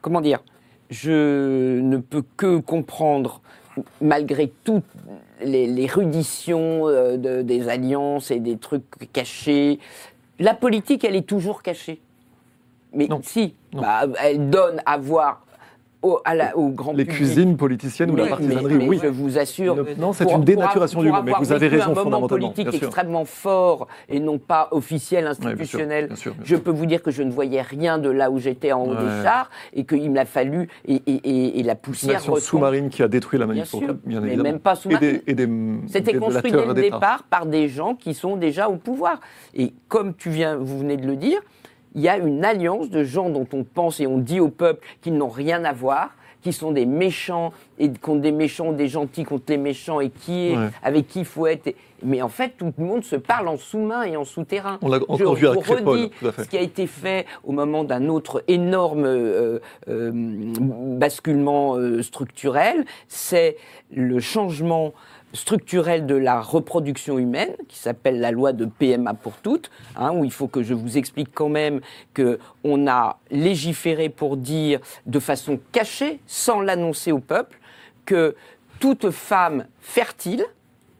comment 0.00 0.20
dire, 0.22 0.40
je 0.90 1.80
ne 1.80 1.98
peux 1.98 2.22
que 2.36 2.58
comprendre, 2.58 3.40
malgré 4.00 4.52
toutes 4.64 4.84
les, 5.42 5.66
les 5.66 5.86
ruditions 5.86 6.88
euh, 6.88 7.16
de- 7.16 7.42
des 7.42 7.68
alliances 7.68 8.30
et 8.30 8.38
des 8.40 8.56
trucs 8.58 8.84
cachés, 9.12 9.78
la 10.38 10.54
politique, 10.54 11.04
elle 11.04 11.16
est 11.16 11.26
toujours 11.26 11.62
cachée. 11.62 12.00
Mais 12.92 13.06
Non. 13.06 13.20
si, 13.22 13.54
Non. 13.72 13.82
bah, 13.82 14.02
elle 14.22 14.50
donne 14.50 14.82
à 14.84 14.98
voir 14.98 15.44
au, 16.02 16.18
à 16.24 16.34
la- 16.34 16.56
au 16.56 16.68
grand 16.68 16.92
Les 16.92 17.04
public. 17.04 17.16
cuisines 17.16 17.56
politiciennes 17.56 18.10
ou 18.10 18.16
la 18.16 18.26
partisanerie, 18.26 18.74
mais- 18.74 18.78
mais 18.84 18.88
oui. 18.88 19.00
je 19.02 19.06
vous 19.08 19.38
assure. 19.38 19.76
Non, 19.98 20.12
c'est 20.12 20.24
une 20.24 20.30
pour 20.30 20.38
dénaturation 20.40 21.02
du 21.02 21.10
mot, 21.12 21.22
mais 21.24 21.32
vous 21.38 21.52
avez 21.52 21.68
raison 21.68 21.96
un 21.96 22.04
moment 22.04 22.26
politique 22.26 22.68
bien 22.68 22.78
extrêmement 22.78 23.24
fort 23.24 23.86
et 24.08 24.18
non 24.20 24.38
pas 24.38 24.68
officiel, 24.72 25.24
bien 25.24 25.34
sûr, 25.34 25.46
institutionnel. 25.46 26.06
bien 26.08 26.16
sûr, 26.16 26.34
bien 26.34 26.42
je 26.44 26.56
peux 26.56 26.70
vous 26.70 26.86
dire 26.86 27.02
que 27.02 27.10
je 27.10 27.22
ne 27.22 27.30
voyais 27.30 27.62
rien 27.62 27.98
de 27.98 28.10
là 28.10 28.30
où 28.30 28.38
j'étais 28.38 28.72
en 28.72 28.82
haut 28.84 28.90
Ouais. 28.90 28.96
des 28.96 29.22
chars 29.22 29.50
et 29.74 29.84
qu'il 29.84 30.10
me 30.10 30.16
l'a 30.16 30.24
fallu 30.24 30.68
et, 30.86 30.94
et- 31.06 31.12
et- 31.24 31.60
et 31.60 31.62
la 31.62 31.72
Une 31.74 31.78
poussière 31.78 32.16
action 32.16 32.32
retombe. 32.32 32.44
sous-marine 32.46 32.88
qui 32.90 33.02
a 33.02 33.08
détruit 33.08 33.38
la 33.38 33.46
Bien 33.46 33.54
manif 33.64 33.74
bien 34.04 34.20
mais 34.20 34.26
évidemment. 34.28 34.42
même 34.42 34.58
pas 34.58 34.74
sous-marine. 34.74 35.08
des, 35.08 35.22
et 35.26 35.34
des, 35.34 35.48
C'était 35.88 36.14
construit 36.14 36.50
dès 36.52 36.66
le 36.66 36.74
départ 36.74 37.22
par 37.24 37.46
des 37.46 37.68
gens 37.68 37.94
qui 37.94 38.14
sont 38.14 38.36
déjà 38.36 38.68
au 38.68 38.76
pouvoir. 38.76 39.20
Et 39.54 39.72
comme 39.88 40.14
tu 40.14 40.30
viens, 40.30 40.56
vous 40.56 40.78
venez 40.78 40.96
de 40.96 41.06
le 41.06 41.16
dire, 41.16 41.40
il 41.94 42.00
y 42.00 42.08
a 42.08 42.16
une 42.18 42.44
alliance 42.44 42.90
de 42.90 43.04
gens 43.04 43.28
dont 43.30 43.46
on 43.52 43.64
pense 43.64 44.00
et 44.00 44.06
on 44.06 44.18
dit 44.18 44.40
au 44.40 44.48
peuple 44.48 44.86
qu'ils 45.02 45.14
n'ont 45.14 45.28
rien 45.28 45.64
à 45.64 45.72
voir, 45.72 46.10
qui 46.42 46.52
sont 46.52 46.72
des 46.72 46.86
méchants 46.86 47.52
et 47.78 47.88
contre 47.92 48.20
des 48.20 48.32
méchants, 48.32 48.72
des 48.72 48.88
gentils 48.88 49.22
contre 49.24 49.44
les 49.48 49.58
méchants, 49.58 50.00
et 50.00 50.10
qui 50.10 50.48
est 50.48 50.56
Ouais. 50.56 50.68
avec 50.82 51.06
qui 51.06 51.20
il 51.20 51.24
faut 51.24 51.46
être. 51.46 51.68
et- 51.68 51.76
Mais 52.04 52.20
en 52.20 52.28
fait, 52.28 52.54
tout 52.58 52.72
le 52.76 52.84
monde 52.84 53.04
se 53.04 53.14
parle 53.14 53.46
en 53.46 53.56
sous-main 53.56 54.02
et 54.02 54.16
en 54.16 54.24
souterrain. 54.24 54.78
On 54.82 54.88
l'a 54.88 54.96
encore 55.06 55.34
vu 55.36 55.46
avec 55.46 55.64
redis 55.64 56.10
ce 56.20 56.48
qui 56.48 56.58
a 56.58 56.60
été 56.60 56.88
fait 56.88 57.26
au 57.44 57.52
moment 57.52 57.84
d'un 57.84 58.08
autre 58.08 58.42
énorme 58.48 59.04
euh, 59.04 59.60
euh, 59.88 60.10
basculement 60.98 61.76
euh, 61.76 62.02
structurel, 62.02 62.84
c'est 63.08 63.56
le 63.94 64.18
changement 64.20 64.92
structurel 65.32 66.06
de 66.06 66.14
la 66.14 66.40
reproduction 66.40 67.18
humaine, 67.18 67.54
qui 67.68 67.78
s'appelle 67.78 68.20
la 68.20 68.30
loi 68.30 68.52
de 68.52 68.64
PMA 68.64 69.14
pour 69.14 69.34
toutes, 69.34 69.70
hein, 69.96 70.12
où 70.12 70.24
il 70.24 70.32
faut 70.32 70.48
que 70.48 70.62
je 70.62 70.74
vous 70.74 70.98
explique 70.98 71.30
quand 71.32 71.48
même 71.48 71.80
que 72.14 72.38
on 72.64 72.86
a 72.86 73.18
légiféré 73.30 74.08
pour 74.08 74.36
dire 74.36 74.80
de 75.06 75.18
façon 75.18 75.58
cachée, 75.72 76.20
sans 76.26 76.60
l'annoncer 76.60 77.12
au 77.12 77.18
peuple, 77.18 77.58
que 78.04 78.36
toute 78.80 79.10
femme 79.10 79.66
fertile, 79.80 80.44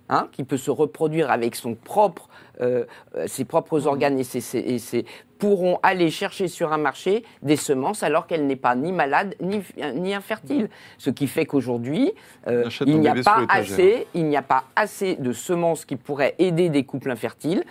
hein, 0.09 0.29
qui 0.33 0.45
peut 0.45 0.57
se 0.57 0.71
reproduire 0.71 1.31
avec 1.31 1.55
son 1.55 1.75
propre, 1.75 2.29
euh, 2.61 2.85
euh, 3.16 3.27
ses 3.27 3.45
propres 3.45 3.87
organes 3.87 4.19
et 4.19 4.24
ses, 4.24 4.41
ses- 4.41 4.59
et 4.59 4.79
ses- 4.79 5.05
pourront 5.39 5.81
aller 5.83 6.11
chercher 6.11 6.47
sur 6.47 6.73
un 6.73 6.79
marché 6.79 7.24
des 7.43 7.57
semences 7.57 8.03
alors 8.05 8.27
qu'elle 8.29 8.47
n'est 8.47 8.55
pas 8.57 8.77
ni 8.77 8.93
malade 8.93 9.35
ni, 9.41 9.61
ni 9.95 10.15
infertile. 10.15 10.69
Ce 10.99 11.11
qui 11.11 11.27
fait 11.27 11.47
qu'aujourd'hui, 11.47 12.12
euh, 12.47 12.65
il 12.93 13.01
n'y 13.01 13.09
a 13.09 13.15
pas 13.24 13.39
assez, 13.74 14.07
il 14.15 14.27
n'y 14.27 14.37
a 14.37 14.43
pas 14.43 14.65
assez 14.77 15.16
de 15.16 15.33
semences 15.33 15.85
qui 15.85 15.97
pourraient 15.97 16.35
aider 16.39 16.69
des 16.69 16.85
couples 16.85 17.11
infertiles 17.11 17.65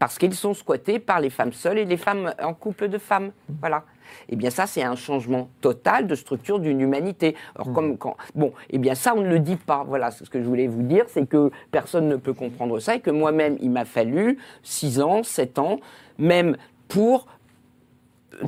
parce 0.00 0.18
qu'ils 0.18 0.34
sont 0.34 0.54
squattés 0.54 0.98
par 0.98 1.20
les 1.20 1.28
femmes 1.28 1.52
seules 1.52 1.78
et 1.78 1.84
les 1.84 1.98
femmes 1.98 2.32
en 2.42 2.54
couple 2.54 2.88
de 2.88 2.96
femmes. 2.96 3.32
Voilà. 3.60 3.84
Eh 4.30 4.34
bien, 4.34 4.48
ça, 4.48 4.66
c'est 4.66 4.82
un 4.82 4.96
changement 4.96 5.50
total 5.60 6.06
de 6.06 6.14
structure 6.14 6.58
d'une 6.58 6.80
humanité. 6.80 7.36
Alors, 7.54 7.72
comme 7.74 7.98
quand. 7.98 8.16
Bon, 8.34 8.52
eh 8.70 8.78
bien, 8.78 8.94
ça, 8.94 9.12
on 9.14 9.20
ne 9.20 9.28
le 9.28 9.38
dit 9.38 9.56
pas. 9.56 9.84
Voilà, 9.86 10.10
ce 10.10 10.24
que 10.24 10.40
je 10.40 10.46
voulais 10.46 10.66
vous 10.66 10.82
dire, 10.82 11.04
c'est 11.08 11.26
que 11.26 11.50
personne 11.70 12.08
ne 12.08 12.16
peut 12.16 12.32
comprendre 12.32 12.80
ça 12.80 12.96
et 12.96 13.00
que 13.00 13.10
moi-même, 13.10 13.58
il 13.60 13.70
m'a 13.70 13.84
fallu 13.84 14.38
6 14.62 15.02
ans, 15.02 15.22
7 15.22 15.58
ans, 15.58 15.80
même 16.18 16.56
pour 16.88 17.26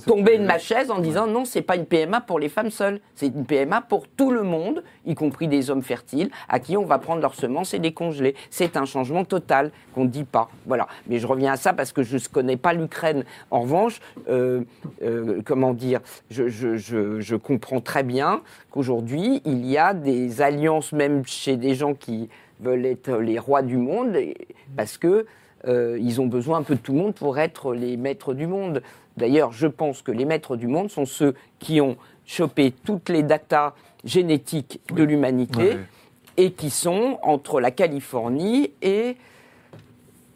tomber 0.06 0.38
de 0.38 0.44
ma 0.44 0.58
chaise 0.58 0.90
en 0.90 0.98
disant 0.98 1.26
non, 1.26 1.44
c'est 1.44 1.62
pas 1.62 1.76
une 1.76 1.86
PMA 1.86 2.20
pour 2.20 2.38
les 2.38 2.48
femmes 2.48 2.70
seules, 2.70 3.00
c'est 3.14 3.26
une 3.28 3.44
PMA 3.44 3.80
pour 3.82 4.08
tout 4.08 4.30
le 4.30 4.42
monde, 4.42 4.82
y 5.06 5.14
compris 5.14 5.48
des 5.48 5.70
hommes 5.70 5.82
fertiles, 5.82 6.30
à 6.48 6.60
qui 6.60 6.76
on 6.76 6.84
va 6.84 6.98
prendre 6.98 7.20
leurs 7.20 7.34
semences 7.34 7.74
et 7.74 7.78
les 7.78 7.92
congeler. 7.92 8.34
C'est 8.50 8.76
un 8.76 8.84
changement 8.84 9.24
total 9.24 9.70
qu'on 9.94 10.04
ne 10.04 10.08
dit 10.10 10.24
pas. 10.24 10.48
Voilà. 10.66 10.86
Mais 11.06 11.18
je 11.18 11.26
reviens 11.26 11.52
à 11.52 11.56
ça 11.56 11.72
parce 11.72 11.92
que 11.92 12.02
je 12.02 12.16
ne 12.16 12.20
connais 12.32 12.56
pas 12.56 12.72
l'Ukraine. 12.72 13.24
En 13.50 13.60
revanche, 13.62 14.00
euh, 14.28 14.62
euh, 15.02 15.40
comment 15.44 15.74
dire, 15.74 16.00
je, 16.30 16.48
je- 16.48 16.76
je- 16.76 17.20
je 17.20 17.36
comprends 17.36 17.80
très 17.80 18.02
bien 18.02 18.42
qu'aujourd'hui, 18.70 19.42
il 19.44 19.66
y 19.66 19.78
a 19.78 19.94
des 19.94 20.40
alliances, 20.42 20.92
même 20.92 21.24
chez 21.26 21.56
des 21.56 21.74
gens 21.74 21.94
qui 21.94 22.28
veulent 22.60 22.86
être 22.86 23.16
les 23.18 23.38
rois 23.38 23.62
du 23.62 23.76
monde, 23.76 24.16
parce 24.76 24.96
que 24.98 25.26
euh, 25.68 25.96
ils 26.00 26.20
ont 26.20 26.26
besoin 26.26 26.58
un 26.58 26.62
peu 26.62 26.74
de 26.74 26.80
tout 26.80 26.92
le 26.92 26.98
monde 26.98 27.14
pour 27.14 27.38
être 27.38 27.72
les 27.74 27.96
maîtres 27.96 28.34
du 28.34 28.46
monde. 28.48 28.82
D'ailleurs, 29.16 29.52
je 29.52 29.66
pense 29.66 30.02
que 30.02 30.10
les 30.12 30.24
maîtres 30.24 30.56
du 30.56 30.66
monde 30.66 30.90
sont 30.90 31.04
ceux 31.04 31.34
qui 31.58 31.80
ont 31.80 31.96
chopé 32.26 32.72
toutes 32.84 33.08
les 33.08 33.22
datas 33.22 33.74
génétiques 34.04 34.80
de 34.94 35.02
l'humanité 35.02 35.58
Ouais. 35.74 35.78
et 36.36 36.52
qui 36.52 36.70
sont 36.70 37.18
entre 37.22 37.60
la 37.60 37.70
Californie 37.70 38.70
et 38.80 39.16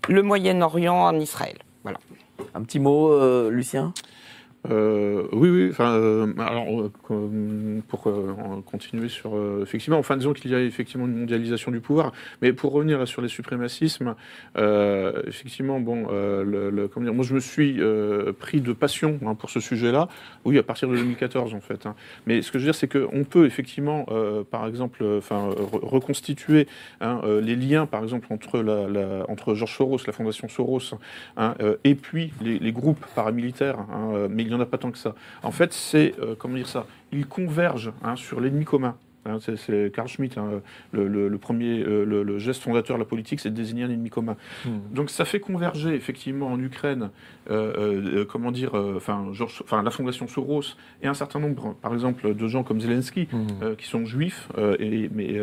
le 0.09 0.23
Moyen-Orient 0.23 0.95
en 1.07 1.19
Israël. 1.19 1.57
Voilà. 1.83 1.99
Un 2.55 2.63
petit 2.63 2.79
mot, 2.79 3.11
euh, 3.13 3.51
Lucien? 3.51 3.93
Euh, 4.71 5.27
oui, 5.33 5.49
oui. 5.49 5.69
Enfin, 5.71 5.93
euh, 5.95 6.33
alors, 6.39 6.67
euh, 7.11 7.81
pour 7.89 8.09
continuer 8.65 9.09
sur 9.09 9.33
effectivement, 9.63 9.99
enfin, 9.99 10.17
disons 10.17 10.33
qu'il 10.33 10.51
y 10.51 10.55
a 10.55 10.61
effectivement 10.61 11.07
une 11.07 11.19
mondialisation 11.21 11.71
du 11.71 11.81
pouvoir, 11.81 12.13
mais 12.43 12.53
pour 12.53 12.73
revenir 12.73 13.07
sur 13.07 13.23
les 13.23 13.29
suprémacismes, 13.29 14.15
effectivement, 14.57 15.81
bon, 15.81 16.03
moi 16.03 17.25
je 17.25 17.35
me 17.35 17.41
suis 17.41 17.81
pris 18.39 18.61
de 18.61 18.73
passion 18.73 19.19
hein, 19.25 19.35
pour 19.35 19.51
ce 19.51 19.61
sujet-là. 19.61 20.09
Oui, 20.45 20.59
à 20.59 20.63
partir 20.63 20.89
de 20.89 20.97
2014 20.97 21.55
en 21.55 21.61
fait. 21.61 21.87
hein. 21.87 21.95
Mais 22.27 22.43
ce 22.43 22.51
que 22.51 22.59
je 22.59 22.65
veux 22.65 22.73
dire, 22.73 22.75
c'est 22.75 22.89
qu'on 22.89 23.25
peut 23.25 23.47
effectivement, 23.47 24.07
par 24.51 24.67
exemple, 24.67 25.05
reconstituer 25.83 26.67
hein, 27.01 27.21
les 27.43 27.57
liens, 27.57 27.87
par 27.87 28.03
exemple, 28.03 28.27
entre 28.31 28.61
la, 28.61 29.25
George 29.55 29.77
Soros, 29.77 29.99
la 30.07 30.13
fondation 30.13 30.49
Soros, 30.49 30.95
et 31.85 31.95
puis 31.95 32.33
les, 32.43 32.73
groupes 32.73 33.05
paramilitaires, 33.15 33.79
n'y 34.57 34.61
en 34.63 34.65
a 34.65 34.67
pas 34.67 34.79
tant 34.79 34.91
que 34.91 34.99
ça. 34.99 35.15
En 35.43 35.51
fait, 35.53 35.73
c'est, 35.73 36.15
euh, 36.21 36.35
comment 36.39 36.55
dire 36.57 36.69
ça, 36.69 36.87
ils 37.13 37.27
convergent 37.27 37.93
hein, 38.03 38.17
sur 38.17 38.41
l'ennemi 38.41 38.65
commun. 38.65 38.97
Hein, 39.29 39.39
c'est- 39.41 39.93
Carl 39.93 40.07
Schmitt, 40.07 40.39
hein, 40.39 40.63
le, 40.93 41.09
le- 41.09 41.27
le 41.27 41.39
premier, 41.39 41.81
euh, 41.83 42.05
le, 42.05 42.23
le 42.23 42.39
geste 42.39 42.63
fondateur 42.63 42.97
de 42.97 43.01
la 43.03 43.05
politique, 43.09 43.41
c'est 43.41 43.51
de 43.51 43.57
désigner 43.57 43.83
un 43.83 43.91
ennemi 43.91 44.09
commun. 44.09 44.37
Hmm. 44.65 44.79
Donc 44.93 45.11
ça 45.11 45.25
fait 45.25 45.41
converger 45.41 45.95
effectivement 45.97 46.47
en 46.47 46.61
Ukraine, 46.61 47.11
euh, 47.51 48.21
euh, 48.21 48.25
comment 48.25 48.53
dire, 48.53 48.71
enfin, 48.97 49.25
la 49.83 49.91
fondation 49.91 50.29
Soros 50.29 50.77
et 51.03 51.09
un 51.09 51.15
certain 51.15 51.41
nombre, 51.41 51.75
par 51.83 51.93
exemple, 51.93 52.35
de 52.37 52.47
gens 52.47 52.63
comme 52.63 52.81
Zelensky, 52.81 53.27
Hmm. 53.33 53.75
qui 53.77 53.87
sont 53.89 54.05
juifs, 54.07 54.49
et, 54.79 55.11
mais, 55.13 55.35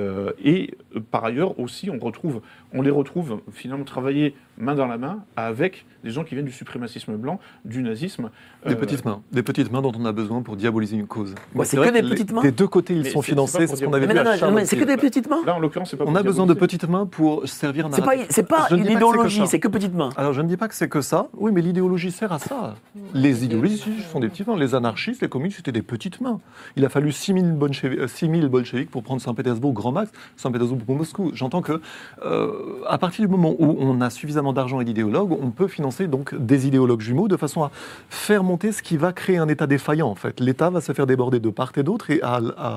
et 0.42 0.76
par 1.12 1.26
ailleurs 1.26 1.60
aussi, 1.60 1.90
on, 1.90 2.00
retrouve, 2.00 2.40
on 2.74 2.82
les 2.82 2.90
retrouve 2.92 3.42
finalement 3.52 3.84
travailler 3.84 4.34
main 4.58 4.76
dans 4.76 4.88
la 4.88 4.98
main 4.98 5.26
avec 5.36 5.86
des 6.04 6.10
gens 6.12 6.24
qui 6.24 6.36
viennent 6.36 6.46
du 6.46 6.52
suprémacisme 6.52 7.16
blanc, 7.16 7.40
du 7.66 7.82
nazisme. 7.82 8.30
Des 8.66 8.74
euh, 8.74 8.76
petites 8.76 9.06
mains, 9.06 9.22
des 9.32 9.44
petites 9.44 9.72
mains 9.72 9.82
dont 9.82 9.92
on 9.98 10.06
a 10.06 10.12
besoin 10.12 10.42
pour 10.42 10.56
diaboliser 10.56 10.96
une 10.98 11.08
cause. 11.08 11.34
Ouais, 11.56 11.66
c'est 11.66 11.78
vrai 11.78 11.90
que 11.90 11.94
des 11.94 12.02
les- 12.02 12.10
petites 12.10 12.32
mains 12.32 12.42
Des 12.42 12.52
deux 12.52 12.68
côtés, 12.68 12.94
ils 12.94 13.04
Mais 13.04 13.10
sont 13.10 13.22
financés, 13.22 13.68
c'est 13.68 13.76
ce 13.76 13.86
qu'on 13.86 13.94
avait 13.94 14.08
Mais 14.08 14.14
vu 14.14 14.20
non, 14.20 14.22
à 14.22 14.24
non, 14.26 14.32
non, 14.32 14.38
Charlotte. 14.38 14.56
mais 14.60 14.66
c'est 14.66 14.78
que 14.78 14.84
des 14.84 14.98
petites 14.98 15.30
mains 15.30 15.42
Là, 15.46 15.56
en 15.56 15.60
l'occurrence, 15.60 15.92
c'est 15.92 15.98
pas 15.98 16.06
On 16.08 16.16
a 16.16 16.24
besoin 16.24 16.46
de 16.46 16.54
petites 16.54 16.88
mains 16.88 17.06
pour 17.06 17.48
servir 17.48 17.88
C'est 17.92 18.04
pas, 18.04 18.12
c'est 18.30 18.48
pas 18.48 18.68
une 18.72 18.86
idéologie, 18.86 19.44
c'est 19.48 19.60
que 19.60 19.68
petites 19.68 19.94
mains. 19.94 20.10
Alors 20.18 20.34
je 20.34 20.42
ne 20.42 20.48
dis 20.48 20.58
pas 20.58 20.68
que 20.68 20.76
c'est 20.76 20.90
que 20.90 21.02
ça. 21.02 21.28
Oui, 21.38 21.52
mais 21.54 21.62
l'idéologie 21.62 22.12
sert 22.12 22.32
à 22.32 22.40
ça. 22.40 22.76
Les 23.14 23.46
idéologies 23.46 24.02
sont 24.12 24.20
des 24.20 24.28
petites 24.30 24.48
mains. 24.48 24.58
Les 24.58 24.76
anarchistes, 24.76 25.22
les 25.22 25.30
communistes, 25.30 25.58
c'était 25.58 25.72
des 25.72 25.82
petites 25.82 26.20
mains. 26.22 26.40
Il 26.76 26.84
a 26.86 26.90
fallu 26.90 27.12
6000 27.12 27.54
bolcheviks, 27.54 28.00
euh, 28.00 28.08
6000 28.08 28.48
bolcheviks 28.48 28.90
pour 28.90 29.04
prendre 29.04 29.22
Saint-Pétersbourg 29.22 29.74
grand 29.74 29.92
max, 29.92 30.12
Saint-Pétersbourg 30.38 30.80
pour 30.86 30.96
Moscou. 30.96 31.32
J'entends 31.34 31.62
que 31.62 31.80
euh, 32.26 32.82
à 32.88 32.98
partir 32.98 33.26
du 33.26 33.32
moment 33.32 33.56
où 33.60 33.76
on 33.80 34.02
a 34.02 34.10
suffisamment 34.10 34.54
d'argent 34.54 34.82
et 34.82 34.86
d'idéologues, 34.86 35.32
on 35.32 35.52
peut 35.52 35.68
financer 35.68 35.93
donc 36.02 36.36
des 36.36 36.68
idéologues 36.68 37.02
jumeaux 37.02 37.28
de 37.28 37.38
façon 37.38 37.64
à 37.64 37.72
faire 38.10 38.44
monter 38.44 38.72
ce 38.72 38.82
qui 38.82 38.98
va 38.98 39.14
créer 39.14 39.38
un 39.38 39.48
État 39.48 39.68
défaillant. 39.68 40.08
En 40.08 40.16
fait, 40.16 40.40
l'État 40.40 40.70
va 40.70 40.82
se 40.82 40.92
faire 40.94 41.08
déborder 41.08 41.40
de 41.40 41.50
part 41.50 41.72
et 41.78 41.84
d'autre 41.84 42.10
et 42.10 42.22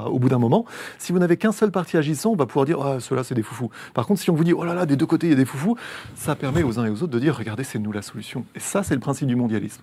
au 0.07 0.19
bout 0.19 0.29
d'un 0.29 0.39
moment, 0.39 0.65
si 0.99 1.13
vous 1.13 1.19
n'avez 1.19 1.37
qu'un 1.37 1.53
seul 1.53 1.71
parti 1.71 1.97
agissant, 1.97 2.31
on 2.31 2.37
va 2.37 2.47
pouvoir 2.47 2.67
dire 2.67 2.81
ah, 2.81 3.01
ceux-là 3.01 3.25
c'est 3.25 3.35
des 3.35 3.43
foufous. 3.43 3.71
Par 3.95 4.07
contre, 4.07 4.21
si 4.21 4.31
on 4.31 4.35
vous 4.35 4.45
dit 4.45 4.53
oh 4.53 4.65
là 4.65 4.75
là 4.75 4.87
des 4.87 4.97
deux 4.97 5.07
côtés 5.07 5.27
il 5.27 5.31
y 5.31 5.33
a 5.33 5.37
des 5.37 5.45
foufous, 5.45 5.77
ça 6.15 6.35
permet 6.35 6.63
aux 6.63 6.79
uns 6.79 6.87
et 6.87 6.91
aux 6.91 7.03
autres 7.03 7.13
de 7.13 7.19
dire 7.19 7.37
regardez 7.37 7.65
c'est 7.65 7.79
nous 7.79 7.93
la 7.93 8.03
solution. 8.03 8.45
Et 8.55 8.61
ça 8.61 8.83
c'est 8.83 8.95
le 8.95 9.01
principe 9.01 9.29
du 9.29 9.37
mondialisme. 9.37 9.83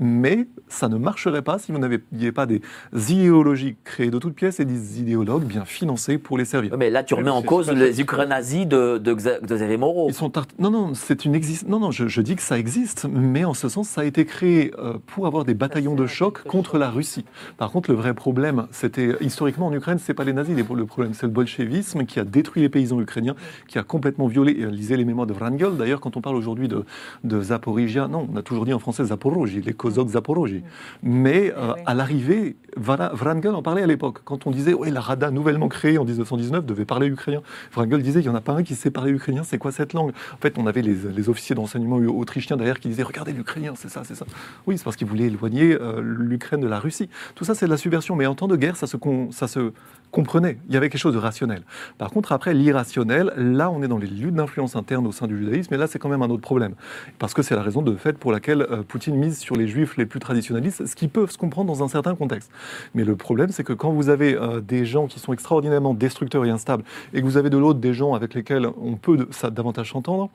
Mais 0.00 0.46
ça 0.68 0.88
ne 0.88 0.96
marcherait 0.96 1.42
pas 1.42 1.58
si 1.58 1.72
vous 1.72 1.78
n'aviez 1.78 2.32
pas 2.32 2.46
des 2.46 2.60
idéologies 3.08 3.76
créées 3.84 4.10
de 4.10 4.18
toutes 4.18 4.34
pièces 4.34 4.60
et 4.60 4.64
des 4.64 5.00
idéologues 5.00 5.44
bien 5.44 5.64
financés 5.64 6.18
pour 6.18 6.38
les 6.38 6.44
servir. 6.44 6.76
Mais 6.76 6.90
là, 6.90 7.02
tu 7.02 7.14
remets 7.14 7.30
en 7.30 7.42
cause 7.42 7.70
les 7.70 8.00
Ukrainiens 8.00 8.28
nazis 8.28 8.66
de, 8.66 8.98
de, 8.98 9.14
Xa- 9.14 9.40
de 9.40 9.54
Xavier 9.56 9.76
Moreau. 9.76 10.08
Ils 10.08 10.14
sont 10.14 10.30
Non, 10.58 10.70
non, 10.70 10.94
c'est 10.94 11.24
une 11.24 11.34
existe. 11.34 11.66
Non, 11.68 11.80
non, 11.80 11.90
je, 11.90 12.06
je 12.08 12.20
dis 12.20 12.36
que 12.36 12.42
ça 12.42 12.58
existe, 12.58 13.06
mais 13.10 13.44
en 13.44 13.54
ce 13.54 13.68
sens, 13.68 13.88
ça 13.88 14.02
a 14.02 14.04
été 14.04 14.24
créé 14.26 14.72
euh, 14.78 14.94
pour 15.06 15.26
avoir 15.26 15.44
des 15.44 15.54
bataillons 15.54 15.94
de 15.94 16.06
choc 16.06 16.42
contre 16.44 16.78
la 16.78 16.90
Russie. 16.90 17.24
Par 17.56 17.70
contre, 17.70 17.90
le 17.90 17.96
vrai 17.96 18.14
problème, 18.14 18.66
c'était 18.70 19.16
historiquement 19.20 19.66
en 19.66 19.72
Ukraine, 19.72 19.98
c'est 19.98 20.14
pas 20.14 20.24
les 20.24 20.32
nazis. 20.32 20.54
Le 20.56 20.86
problème, 20.86 21.14
c'est 21.14 21.26
le 21.26 21.32
bolchevisme 21.32 22.04
qui 22.04 22.20
a 22.20 22.24
détruit 22.24 22.62
les 22.62 22.68
paysans 22.68 23.00
ukrainiens, 23.00 23.34
qui 23.66 23.78
a 23.78 23.82
complètement 23.82 24.26
violé. 24.26 24.52
et, 24.58 24.64
euh, 24.64 24.70
Lisez 24.70 24.96
les 24.96 25.04
mémoires 25.04 25.26
de 25.26 25.32
Wrangel. 25.32 25.76
D'ailleurs, 25.76 26.00
quand 26.00 26.16
on 26.16 26.20
parle 26.20 26.36
aujourd'hui 26.36 26.68
de, 26.68 26.84
de 27.24 27.40
Zaporizhia, 27.40 28.06
non, 28.06 28.28
on 28.32 28.36
a 28.36 28.42
toujours 28.42 28.64
dit 28.66 28.72
en 28.72 28.78
français 28.78 29.04
Zaporoji, 29.06 29.60
les 29.62 29.72
Cosaques 29.88 30.08
Zaporoji. 30.12 30.62
Mais 31.02 31.52
euh, 31.56 31.72
à 31.86 31.94
l'arrivée, 31.94 32.56
Wrangel 32.76 33.54
en 33.54 33.62
parlait 33.62 33.82
à 33.82 33.86
l'époque. 33.86 34.20
Quand 34.24 34.46
on 34.46 34.50
disait, 34.50 34.74
ouais, 34.74 34.90
la 34.90 35.00
Rada 35.00 35.30
nouvellement 35.30 35.68
créée 35.68 35.98
en 35.98 36.04
1919 36.04 36.64
devait 36.66 36.84
parler 36.84 37.06
ukrainien. 37.08 37.40
Wrangel 37.74 38.02
disait, 38.02 38.20
il 38.20 38.24
n'y 38.24 38.28
en 38.28 38.34
a 38.34 38.40
pas 38.40 38.52
un 38.52 38.62
qui 38.62 38.74
sait 38.74 38.90
parler 38.90 39.10
ukrainien, 39.12 39.42
c'est 39.44 39.58
quoi 39.58 39.72
cette 39.72 39.92
langue? 39.92 40.12
En 40.34 40.36
fait, 40.36 40.58
on 40.58 40.66
avait 40.66 40.82
les, 40.82 40.94
les 40.94 41.28
officiers 41.28 41.54
d'enseignement 41.54 41.96
autrichiens 41.96 42.56
derrière 42.56 42.78
qui 42.78 42.88
disaient, 42.88 43.02
regardez 43.02 43.32
l'ukrainien, 43.32 43.72
c'est 43.76 43.88
ça, 43.90 44.02
c'est 44.04 44.14
ça. 44.14 44.26
Oui, 44.66 44.78
c'est 44.78 44.84
parce 44.84 44.96
qu'ils 44.96 45.06
voulaient 45.08 45.26
éloigner 45.26 45.76
euh, 45.80 46.00
l'Ukraine 46.02 46.60
de 46.60 46.68
la 46.68 46.78
Russie. 46.78 47.08
Tout 47.34 47.44
ça, 47.44 47.54
c'est 47.54 47.66
de 47.66 47.70
la 47.70 47.76
subversion. 47.76 48.16
Mais 48.16 48.26
en 48.26 48.34
temps 48.34 48.48
de 48.48 48.56
guerre, 48.56 48.76
ça 48.76 48.86
se, 48.86 48.96
con- 48.96 49.30
ça 49.32 49.48
se 49.48 49.72
comprenait. 50.10 50.58
Il 50.68 50.74
y 50.74 50.76
avait 50.76 50.88
quelque 50.88 51.00
chose 51.00 51.14
de 51.14 51.18
rationnel. 51.18 51.62
Par 51.98 52.10
contre, 52.10 52.32
après, 52.32 52.54
l'irrationnel, 52.54 53.32
là, 53.36 53.70
on 53.70 53.82
est 53.82 53.88
dans 53.88 53.98
les 53.98 54.06
luttes 54.06 54.34
d'influence 54.34 54.76
interne 54.76 55.06
au 55.06 55.12
sein 55.12 55.26
du 55.26 55.36
judaïsme, 55.38 55.74
et 55.74 55.76
là, 55.76 55.86
c'est 55.86 55.98
quand 55.98 56.08
même 56.08 56.22
un 56.22 56.30
autre 56.30 56.42
problème. 56.42 56.74
Parce 57.18 57.34
que 57.34 57.42
c'est 57.42 57.54
la 57.54 57.62
raison 57.62 57.82
de 57.82 57.94
fait 57.96 58.16
pour 58.18 58.32
laquelle 58.32 58.62
euh, 58.62 58.82
Poutine 58.82 59.16
mise 59.16 59.38
sur 59.38 59.56
les 59.56 59.68
juifs 59.68 59.96
les 59.96 60.06
plus 60.06 60.20
traditionnalistes, 60.20 60.86
ce 60.86 60.94
qui 60.96 61.08
peut 61.08 61.26
se 61.26 61.36
comprendre 61.38 61.72
dans 61.72 61.82
un 61.82 61.88
certain 61.88 62.14
contexte. 62.14 62.50
Mais 62.94 63.04
le 63.04 63.16
problème, 63.16 63.50
c'est 63.50 63.64
que 63.64 63.72
quand 63.72 63.90
vous 63.92 64.08
avez 64.08 64.34
euh, 64.34 64.60
des 64.60 64.84
gens 64.84 65.06
qui 65.06 65.20
sont 65.20 65.32
extraordinairement 65.32 65.94
destructeurs 65.94 66.44
et 66.44 66.50
instables, 66.50 66.84
et 67.12 67.20
que 67.20 67.24
vous 67.26 67.36
avez 67.36 67.50
de 67.50 67.58
l'autre 67.58 67.80
des 67.80 67.92
gens 67.94 68.14
avec 68.14 68.34
lesquels 68.34 68.66
on 68.80 68.96
peut 68.96 69.16
de- 69.18 69.28
ça, 69.30 69.50
davantage 69.50 69.90
s'entendre, 69.92 70.30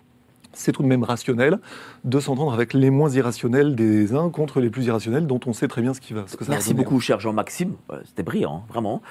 c'est 0.55 0.71
tout 0.71 0.83
de 0.83 0.87
même 0.87 1.03
rationnel 1.03 1.57
de 2.03 2.19
s'entendre 2.19 2.53
avec 2.53 2.75
les 2.75 2.91
moins 2.91 3.09
irrationnels 3.09 3.73
des 3.75 4.13
uns 4.13 4.29
contre 4.29 4.59
les 4.59 4.69
plus 4.69 4.85
irrationnels 4.85 5.25
dont 5.25 5.39
on 5.47 5.53
sait 5.53 5.67
très 5.67 5.81
bien 5.81 5.95
ce, 5.95 5.99
qui 5.99 6.13
va, 6.13 6.25
ce 6.27 6.37
que 6.37 6.43
ça 6.45 6.51
va 6.51 6.57
Merci 6.57 6.73
donner. 6.75 6.83
beaucoup, 6.83 6.99
cher 6.99 7.19
Jean-Maxime. 7.19 7.73
C'était 8.05 8.21
brillant, 8.21 8.57
hein, 8.63 8.69
vraiment. 8.71 9.01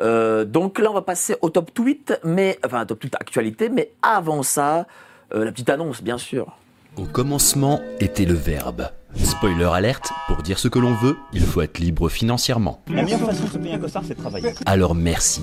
Euh, 0.00 0.44
donc 0.44 0.78
là, 0.78 0.90
on 0.90 0.94
va 0.94 1.02
passer 1.02 1.36
au 1.42 1.50
top 1.50 1.72
tweet, 1.72 2.18
mais 2.24 2.58
enfin 2.64 2.84
top 2.86 3.00
tweet 3.00 3.14
actualité, 3.16 3.68
mais 3.68 3.92
avant 4.02 4.42
ça, 4.42 4.86
euh, 5.34 5.44
la 5.44 5.52
petite 5.52 5.70
annonce, 5.70 6.02
bien 6.02 6.18
sûr. 6.18 6.56
Au 6.96 7.04
commencement 7.04 7.80
était 8.00 8.24
le 8.24 8.34
verbe. 8.34 8.90
Spoiler 9.14 9.64
alerte, 9.64 10.12
pour 10.28 10.42
dire 10.42 10.58
ce 10.58 10.68
que 10.68 10.78
l'on 10.78 10.94
veut, 10.94 11.16
il 11.32 11.42
faut 11.42 11.62
être 11.62 11.78
libre 11.78 12.08
financièrement. 12.08 12.82
La 12.88 13.02
meilleure 13.02 13.20
façon 13.20 13.44
de 13.44 13.50
se 13.50 13.58
payer 13.58 13.74
un 13.74 13.78
costard, 13.78 14.02
c'est 14.06 14.14
de 14.14 14.20
travailler. 14.20 14.54
Alors 14.66 14.94
merci. 14.94 15.42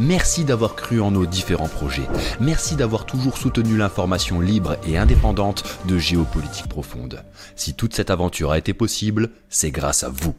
Merci 0.00 0.44
d'avoir 0.44 0.76
cru 0.76 1.00
en 1.00 1.10
nos 1.10 1.26
différents 1.26 1.68
projets. 1.68 2.06
Merci 2.40 2.76
d'avoir 2.76 3.04
toujours 3.04 3.36
soutenu 3.36 3.76
l'information 3.76 4.40
libre 4.40 4.76
et 4.86 4.96
indépendante 4.96 5.64
de 5.86 5.98
géopolitique 5.98 6.68
profonde. 6.68 7.24
Si 7.56 7.74
toute 7.74 7.94
cette 7.94 8.10
aventure 8.10 8.52
a 8.52 8.58
été 8.58 8.74
possible, 8.74 9.30
c'est 9.48 9.72
grâce 9.72 10.04
à 10.04 10.08
vous. 10.08 10.34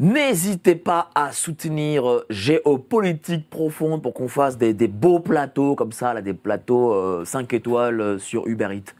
N'hésitez 0.00 0.76
pas 0.76 1.10
à 1.14 1.30
soutenir 1.30 2.08
euh, 2.08 2.24
Géopolitique 2.30 3.50
Profonde 3.50 4.00
pour 4.00 4.14
qu'on 4.14 4.28
fasse 4.28 4.56
des, 4.56 4.72
des 4.72 4.88
beaux 4.88 5.20
plateaux 5.20 5.74
comme 5.74 5.92
ça, 5.92 6.14
là, 6.14 6.22
des 6.22 6.32
plateaux 6.32 6.94
euh, 6.94 7.26
5 7.26 7.52
étoiles 7.52 8.00
euh, 8.00 8.18
sur 8.18 8.46
Uber 8.46 8.68
Eats. 8.72 8.94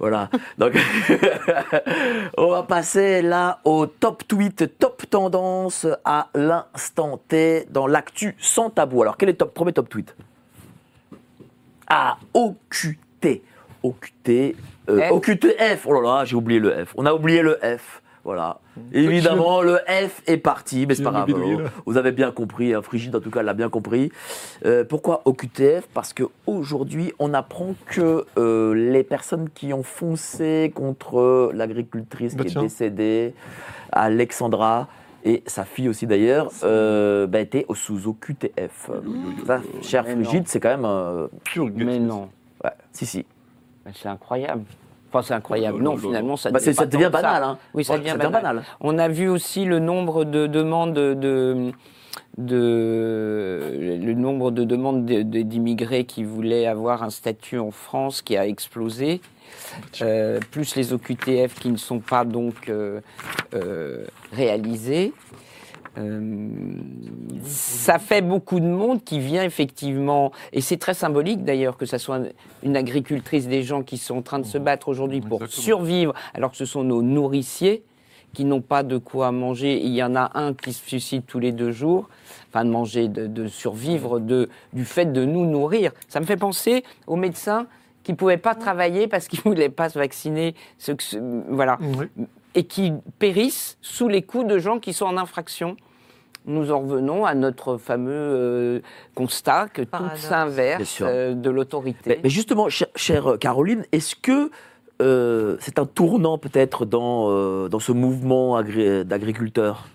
Voilà. 0.00 0.30
Donc, 0.58 0.72
on 2.38 2.48
va 2.50 2.62
passer 2.62 3.20
là 3.20 3.60
au 3.64 3.84
top 3.84 4.26
tweet, 4.26 4.78
top 4.78 5.02
tendance 5.10 5.86
à 6.06 6.28
l'instant 6.34 7.20
T 7.28 7.66
dans 7.68 7.86
l'actu 7.86 8.34
sans 8.38 8.70
tabou. 8.70 9.02
Alors, 9.02 9.18
quel 9.18 9.28
est 9.28 9.32
le 9.32 9.36
top, 9.38 9.52
premier 9.52 9.74
top 9.74 9.90
tweet? 9.90 10.16
Ah, 11.86 12.16
OQT. 12.32 13.42
OQT. 13.82 14.56
euh, 14.88 15.00
F. 15.02 15.12
OQTF. 15.12 15.86
Oh 15.86 16.00
là 16.00 16.00
là, 16.00 16.24
j'ai 16.24 16.34
oublié 16.34 16.60
le 16.60 16.86
F. 16.86 16.94
On 16.96 17.04
a 17.04 17.12
oublié 17.12 17.42
le 17.42 17.58
F. 17.62 18.00
Voilà. 18.26 18.58
Évidemment, 18.92 19.62
le 19.62 19.78
F 19.86 20.20
est 20.26 20.36
parti, 20.36 20.84
mais 20.84 20.96
c'est 20.96 21.04
pas 21.04 21.12
grave. 21.12 21.30
Vous 21.86 21.96
avez 21.96 22.10
bien 22.10 22.32
compris, 22.32 22.74
hein, 22.74 22.82
Frigide 22.82 23.14
en 23.14 23.20
tout 23.20 23.30
cas 23.30 23.44
l'a 23.44 23.54
bien 23.54 23.68
compris. 23.68 24.10
Euh, 24.64 24.82
pourquoi 24.82 25.22
OQTF 25.26 25.86
Parce 25.94 26.12
qu'aujourd'hui, 26.12 27.12
on 27.20 27.32
apprend 27.34 27.76
que 27.86 28.26
euh, 28.36 28.74
les 28.74 29.04
personnes 29.04 29.48
qui 29.54 29.72
ont 29.72 29.84
foncé 29.84 30.72
contre 30.74 31.52
l'agricultrice 31.54 32.34
Bah 32.34 32.42
qui 32.42 32.50
tiens. 32.50 32.62
est 32.62 32.64
décédée, 32.64 33.34
Alexandra, 33.92 34.88
et 35.24 35.42
sa 35.46 35.64
fille 35.64 35.88
aussi 35.88 36.06
d'ailleurs, 36.08 36.50
euh, 36.64 37.26
bah, 37.28 37.38
étaient 37.40 37.64
au- 37.68 37.74
sous 37.76 38.08
OQTF. 38.08 38.90
Ça, 39.46 39.60
cher. 39.82 40.04
Frigide, 40.04 40.48
c'est 40.48 40.58
quand 40.60 40.68
même... 40.70 40.84
euh, 40.84 41.28
Pure. 41.44 41.70
Mais 41.74 41.98
non, 42.00 42.28
ouais, 42.64 42.70
si, 42.92 43.06
si. 43.06 43.24
C'est 43.94 44.08
incroyable. 44.08 44.64
C'est 45.22 45.34
incroyable. 45.34 45.82
Non, 45.82 45.96
finalement, 45.96 46.36
ça 46.36 46.50
Bah, 46.50 46.58
devient 46.60 46.74
ça 46.74 46.82
ça. 46.84 47.08
banal. 47.08 47.42
Hein. 47.42 47.58
Oui, 47.74 47.84
ça 47.84 47.94
Ouais, 47.94 47.98
devient 48.00 48.16
banal. 48.18 48.62
On 48.80 48.98
a 48.98 49.08
vu 49.08 49.28
aussi 49.28 49.64
le 49.64 49.78
nombre 49.78 50.24
de 50.24 50.46
demandes 50.46 50.94
de, 50.94 51.72
de 52.38 53.96
le 53.98 54.12
nombre 54.14 54.50
de 54.50 54.64
demandes 54.64 55.06
de- 55.06 55.22
de- 55.22 55.42
d'immigrés 55.42 56.04
qui 56.04 56.24
voulaient 56.24 56.66
avoir 56.66 57.02
un 57.02 57.10
statut 57.10 57.58
en 57.58 57.70
France 57.70 58.22
qui 58.22 58.36
a 58.36 58.46
explosé. 58.46 59.20
Euh, 60.02 60.40
plus 60.50 60.74
les 60.76 60.92
OQTF 60.92 61.54
qui 61.54 61.70
ne 61.70 61.76
sont 61.76 62.00
pas 62.00 62.24
donc 62.24 62.68
euh, 62.68 63.00
euh, 63.54 64.04
réalisés. 64.32 65.12
Euh, 65.98 66.48
ça 67.44 67.98
fait 67.98 68.22
beaucoup 68.22 68.60
de 68.60 68.66
monde 68.66 69.02
qui 69.04 69.18
vient 69.20 69.42
effectivement, 69.44 70.32
et 70.52 70.60
c'est 70.60 70.76
très 70.76 70.94
symbolique 70.94 71.44
d'ailleurs 71.44 71.76
que 71.76 71.86
ça 71.86 71.98
soit 71.98 72.20
une 72.62 72.76
agricultrice 72.76 73.46
des 73.48 73.62
gens 73.62 73.82
qui 73.82 73.98
sont 73.98 74.18
en 74.18 74.22
train 74.22 74.38
de 74.38 74.46
se 74.46 74.58
battre 74.58 74.88
aujourd'hui 74.88 75.20
pour 75.20 75.42
Exactement. 75.42 75.62
survivre, 75.64 76.14
alors 76.34 76.50
que 76.50 76.56
ce 76.56 76.64
sont 76.64 76.84
nos 76.84 77.02
nourriciers 77.02 77.82
qui 78.34 78.44
n'ont 78.44 78.60
pas 78.60 78.82
de 78.82 78.98
quoi 78.98 79.32
manger. 79.32 79.80
Il 79.82 79.92
y 79.94 80.02
en 80.02 80.14
a 80.14 80.30
un 80.34 80.52
qui 80.52 80.72
se 80.74 80.86
suicide 80.86 81.22
tous 81.26 81.38
les 81.38 81.52
deux 81.52 81.72
jours, 81.72 82.08
enfin 82.50 82.64
de 82.64 82.70
manger, 82.70 83.08
de, 83.08 83.26
de 83.26 83.46
survivre 83.48 84.18
de, 84.20 84.50
du 84.74 84.84
fait 84.84 85.06
de 85.10 85.24
nous 85.24 85.46
nourrir. 85.46 85.92
Ça 86.08 86.20
me 86.20 86.26
fait 86.26 86.36
penser 86.36 86.84
aux 87.06 87.16
médecins 87.16 87.66
qui 88.02 88.12
ne 88.12 88.16
pouvaient 88.16 88.36
pas 88.36 88.54
travailler 88.54 89.06
parce 89.08 89.28
qu'ils 89.28 89.40
ne 89.46 89.50
voulaient 89.54 89.68
pas 89.70 89.88
se 89.88 89.98
vacciner. 89.98 90.54
Ce- 90.78 90.92
voilà 91.48 91.78
Oui. 91.80 92.06
et 92.54 92.64
qui 92.64 92.92
périssent 93.18 93.78
sous 93.80 94.08
les 94.08 94.20
coups 94.22 94.46
de 94.46 94.58
gens 94.58 94.78
qui 94.80 94.92
sont 94.92 95.06
en 95.06 95.16
infraction. 95.16 95.76
Nous 96.46 96.70
en 96.70 96.80
revenons 96.80 97.24
à 97.24 97.34
notre 97.34 97.76
fameux 97.76 98.12
euh, 98.12 98.80
constat 99.16 99.66
que 99.68 99.82
tout 99.82 99.88
Paradoxe. 99.88 100.20
Bien 100.20 100.28
s'inverse 100.28 100.84
sûr. 100.84 101.06
euh, 101.08 101.34
de 101.34 101.50
l'autorité. 101.50 102.10
Mais, 102.10 102.20
mais 102.22 102.30
justement, 102.30 102.68
chère, 102.68 102.88
chère 102.94 103.36
Caroline, 103.40 103.84
est-ce 103.90 104.14
que 104.14 104.50
euh, 105.02 105.56
c'est 105.60 105.78
un 105.80 105.86
tournant 105.86 106.38
peut-être 106.38 106.84
dans, 106.86 107.30
euh, 107.30 107.68
dans 107.68 107.80
ce 107.80 107.90
mouvement 107.92 108.56
agri- 108.56 109.04
d'agriculteurs 109.04 109.88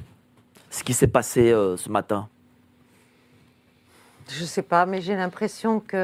Ce 0.70 0.84
qui 0.84 0.94
s'est 0.94 1.08
passé 1.08 1.52
euh, 1.52 1.78
ce 1.78 1.90
matin? 1.90 2.28
Je 4.30 4.46
sais 4.46 4.62
pas, 4.62 4.86
mais 4.86 5.02
j'ai 5.02 5.16
l'impression 5.16 5.80
qu'il 5.82 5.98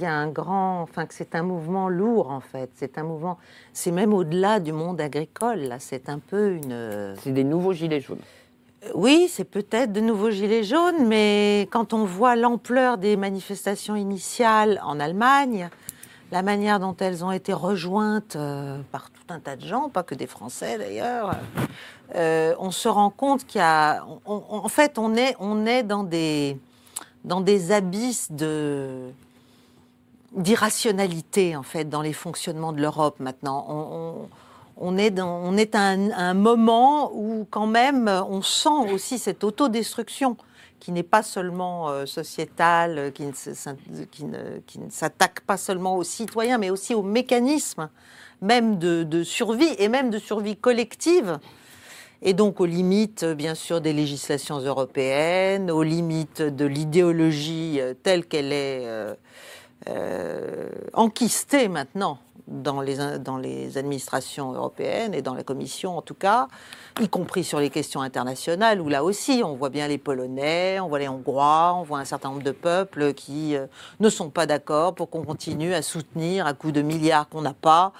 y 0.00 0.04
a 0.04 0.12
un 0.12 0.28
grand, 0.28 0.80
enfin 0.82 1.06
que 1.06 1.14
c'est 1.14 1.34
un 1.36 1.42
mouvement 1.44 1.88
lourd 1.88 2.30
en 2.30 2.40
fait. 2.40 2.70
C'est 2.74 2.98
un 2.98 3.04
mouvement, 3.04 3.38
c'est 3.72 3.92
même 3.92 4.12
au-delà 4.14 4.58
du 4.58 4.72
monde 4.72 5.00
agricole. 5.00 5.60
Là, 5.60 5.76
c'est 5.78 6.08
un 6.08 6.18
peu 6.18 6.54
une. 6.54 7.14
C'est 7.22 7.30
des 7.32 7.44
nouveaux 7.44 7.72
gilets 7.72 8.00
jaunes. 8.00 8.18
Oui, 8.94 9.28
c'est 9.30 9.44
peut-être 9.44 9.92
de 9.92 10.00
nouveaux 10.00 10.30
gilets 10.30 10.64
jaunes, 10.64 11.06
mais 11.06 11.68
quand 11.70 11.92
on 11.92 12.04
voit 12.04 12.34
l'ampleur 12.34 12.98
des 12.98 13.16
manifestations 13.16 13.94
initiales 13.94 14.80
en 14.84 14.98
Allemagne, 14.98 15.70
la 16.32 16.42
manière 16.42 16.80
dont 16.80 16.96
elles 16.98 17.24
ont 17.24 17.30
été 17.30 17.52
rejointes 17.52 18.34
euh, 18.34 18.80
par 18.90 19.10
tout 19.10 19.22
un 19.28 19.38
tas 19.38 19.54
de 19.54 19.64
gens, 19.64 19.88
pas 19.88 20.02
que 20.02 20.16
des 20.16 20.26
Français 20.26 20.78
d'ailleurs, 20.78 21.36
euh, 22.16 22.54
on 22.58 22.72
se 22.72 22.88
rend 22.88 23.10
compte 23.10 23.46
qu'il 23.46 23.60
y 23.60 23.64
a, 23.64 24.04
en 24.26 24.68
fait, 24.68 24.98
on 24.98 25.14
est, 25.14 25.36
on 25.38 25.64
est 25.64 25.84
dans 25.84 26.02
des, 26.02 26.58
dans 27.24 27.40
des 27.40 27.70
abysses 27.70 28.32
d'irrationalité 30.32 31.54
en 31.54 31.62
fait 31.62 31.84
dans 31.84 32.02
les 32.02 32.12
fonctionnements 32.12 32.72
de 32.72 32.80
l'Europe 32.80 33.20
maintenant. 33.20 34.28
On 34.76 34.96
est, 34.98 35.10
dans, 35.10 35.40
on 35.42 35.56
est 35.56 35.74
à 35.74 35.80
un, 35.80 36.34
moment 36.34 37.10
où 37.14 37.46
quand 37.50 37.66
même 37.66 38.08
on 38.28 38.42
sent 38.42 38.92
aussi 38.92 39.18
cette 39.18 39.44
autodestruction 39.44 40.36
qui 40.80 40.90
n'est 40.92 41.02
pas 41.02 41.22
seulement 41.22 41.88
euh, 41.90 42.06
sociétale, 42.06 43.12
qui 43.12 43.24
ne, 43.24 44.04
qui 44.04 44.24
ne- 44.24 44.58
qui 44.66 44.80
ne 44.80 44.90
s'attaque 44.90 45.42
pas 45.42 45.56
seulement 45.56 45.96
aux 45.96 46.02
citoyens, 46.02 46.58
mais 46.58 46.70
aussi 46.70 46.94
aux 46.94 47.02
mécanismes 47.04 47.88
même 48.40 48.78
de, 48.78 49.04
de 49.04 49.22
survie 49.22 49.74
et 49.78 49.88
même 49.88 50.10
de 50.10 50.18
survie 50.18 50.56
collective. 50.56 51.38
Et 52.20 52.34
donc 52.34 52.60
aux 52.60 52.66
limites, 52.66 53.24
bien 53.24 53.54
sûr, 53.54 53.80
des 53.80 53.92
législations 53.92 54.58
européennes, 54.58 55.70
aux 55.70 55.82
limites 55.82 56.42
de 56.42 56.64
l'idéologie 56.64 57.80
telle 58.02 58.26
qu'elle 58.26 58.52
est 58.52 58.86
euh, 58.86 59.14
euh, 59.88 60.68
enquistée 60.92 61.68
maintenant 61.68 62.18
dans 62.48 62.80
les, 62.80 63.18
dans 63.18 63.36
les 63.36 63.78
administrations 63.78 64.52
européennes 64.52 65.14
et 65.14 65.22
dans 65.22 65.34
la 65.34 65.44
Commission 65.44 65.96
en 65.96 66.02
tout 66.02 66.14
cas, 66.14 66.48
y 67.00 67.08
compris 67.08 67.42
sur 67.44 67.58
les 67.60 67.70
questions 67.70 68.02
internationales, 68.02 68.80
où 68.80 68.88
là 68.88 69.02
aussi 69.02 69.42
on 69.44 69.54
voit 69.54 69.70
bien 69.70 69.88
les 69.88 69.98
Polonais, 69.98 70.78
on 70.80 70.88
voit 70.88 70.98
les 70.98 71.08
Hongrois, 71.08 71.74
on 71.78 71.82
voit 71.82 71.98
un 71.98 72.04
certain 72.04 72.28
nombre 72.30 72.42
de 72.42 72.50
peuples 72.50 73.14
qui 73.14 73.56
euh, 73.56 73.66
ne 74.00 74.08
sont 74.10 74.28
pas 74.30 74.46
d'accord 74.46 74.94
pour 74.94 75.08
qu'on 75.08 75.22
continue 75.24 75.72
à 75.74 75.82
soutenir 75.82 76.46
à 76.46 76.52
coups 76.52 76.72
de 76.74 76.82
milliards 76.82 77.28
qu'on 77.28 77.42
n'a 77.42 77.54
pas 77.54 77.92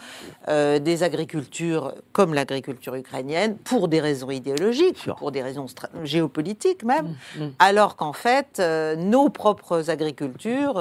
euh, 0.48 0.78
des 0.78 1.02
agricultures 1.02 1.94
comme 2.12 2.34
l'agriculture 2.34 2.94
ukrainienne 2.94 3.56
pour 3.56 3.88
des 3.88 4.00
raisons 4.00 4.30
idéologiques, 4.30 5.08
pour 5.18 5.32
des 5.32 5.42
raisons 5.42 5.66
géopolitiques 6.04 6.84
même, 6.84 7.14
Mm, 7.38 7.48
alors 7.58 7.96
qu'en 7.96 8.12
fait 8.12 8.58
euh, 8.58 8.94
nos 8.96 9.28
propres 9.28 9.90
agricultures 9.90 10.74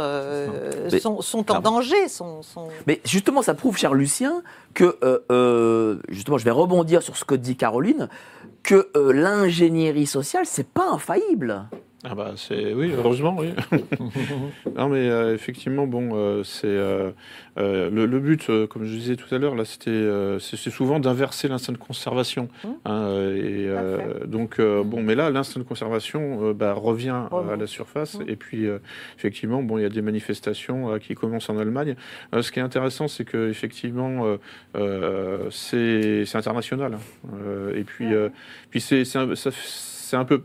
sont, 0.99 1.21
sont 1.21 1.51
en 1.51 1.59
danger, 1.59 2.07
sont, 2.07 2.41
sont- 2.41 2.67
Mais 2.87 2.99
justement, 3.05 3.41
ça 3.41 3.53
prouve, 3.53 3.77
cher 3.77 3.93
Lucien, 3.93 4.41
que, 4.73 4.97
euh, 5.03 5.19
euh, 5.31 5.97
justement, 6.09 6.37
je 6.37 6.45
vais 6.45 6.51
rebondir 6.51 7.01
sur 7.01 7.17
ce 7.17 7.25
que 7.25 7.35
dit 7.35 7.55
Caroline, 7.55 8.09
que 8.63 8.89
euh, 8.95 9.11
l'ingénierie 9.11 10.05
sociale, 10.05 10.45
c'est 10.45 10.67
pas 10.67 10.89
infaillible. 10.89 11.65
Ah 12.03 12.15
bah 12.15 12.31
c'est 12.35 12.73
oui 12.73 12.91
heureusement 12.97 13.37
oui. 13.37 13.49
non 14.75 14.89
mais 14.89 15.07
euh, 15.07 15.35
effectivement 15.35 15.85
bon 15.85 16.09
euh, 16.13 16.43
c'est 16.43 16.65
euh, 16.65 17.11
euh, 17.59 17.91
le, 17.91 18.07
le 18.07 18.19
but 18.19 18.49
euh, 18.49 18.65
comme 18.65 18.85
je 18.85 18.89
disais 18.91 19.15
tout 19.15 19.33
à 19.35 19.37
l'heure 19.37 19.53
là 19.53 19.65
c'était 19.65 19.91
euh, 19.91 20.39
c'est 20.39 20.57
souvent 20.71 20.99
d'inverser 20.99 21.47
l'instinct 21.47 21.73
de 21.73 21.77
conservation 21.77 22.49
hein, 22.65 22.75
euh, 22.87 23.35
et 23.37 23.67
euh, 23.67 24.25
donc 24.25 24.59
euh, 24.59 24.83
bon 24.83 25.03
mais 25.03 25.13
là 25.13 25.29
l'instinct 25.29 25.59
de 25.59 25.65
conservation 25.65 26.53
bah, 26.53 26.73
revient 26.73 27.27
à 27.31 27.55
la 27.55 27.67
surface 27.67 28.17
et 28.27 28.35
puis 28.35 28.65
euh, 28.65 28.79
effectivement 29.17 29.61
bon 29.61 29.77
il 29.77 29.83
y 29.83 29.85
a 29.85 29.89
des 29.89 30.01
manifestations 30.01 30.93
euh, 30.93 30.97
qui 30.97 31.13
commencent 31.13 31.49
en 31.51 31.59
Allemagne. 31.59 31.95
Euh, 32.33 32.41
ce 32.41 32.51
qui 32.51 32.57
est 32.57 32.63
intéressant 32.63 33.07
c'est 33.07 33.25
que 33.25 33.47
effectivement 33.49 34.25
euh, 34.25 34.37
euh, 34.75 35.49
c'est 35.51 36.23
international 36.35 36.95
hein. 36.95 36.99
Euh, 37.45 37.75
et 37.77 37.83
puis 37.83 38.11
euh, 38.11 38.29
puis 38.71 38.81
c'est 38.81 39.05
ça- 39.05 39.27
c'est 39.35 40.17
un 40.17 40.25
peu 40.25 40.43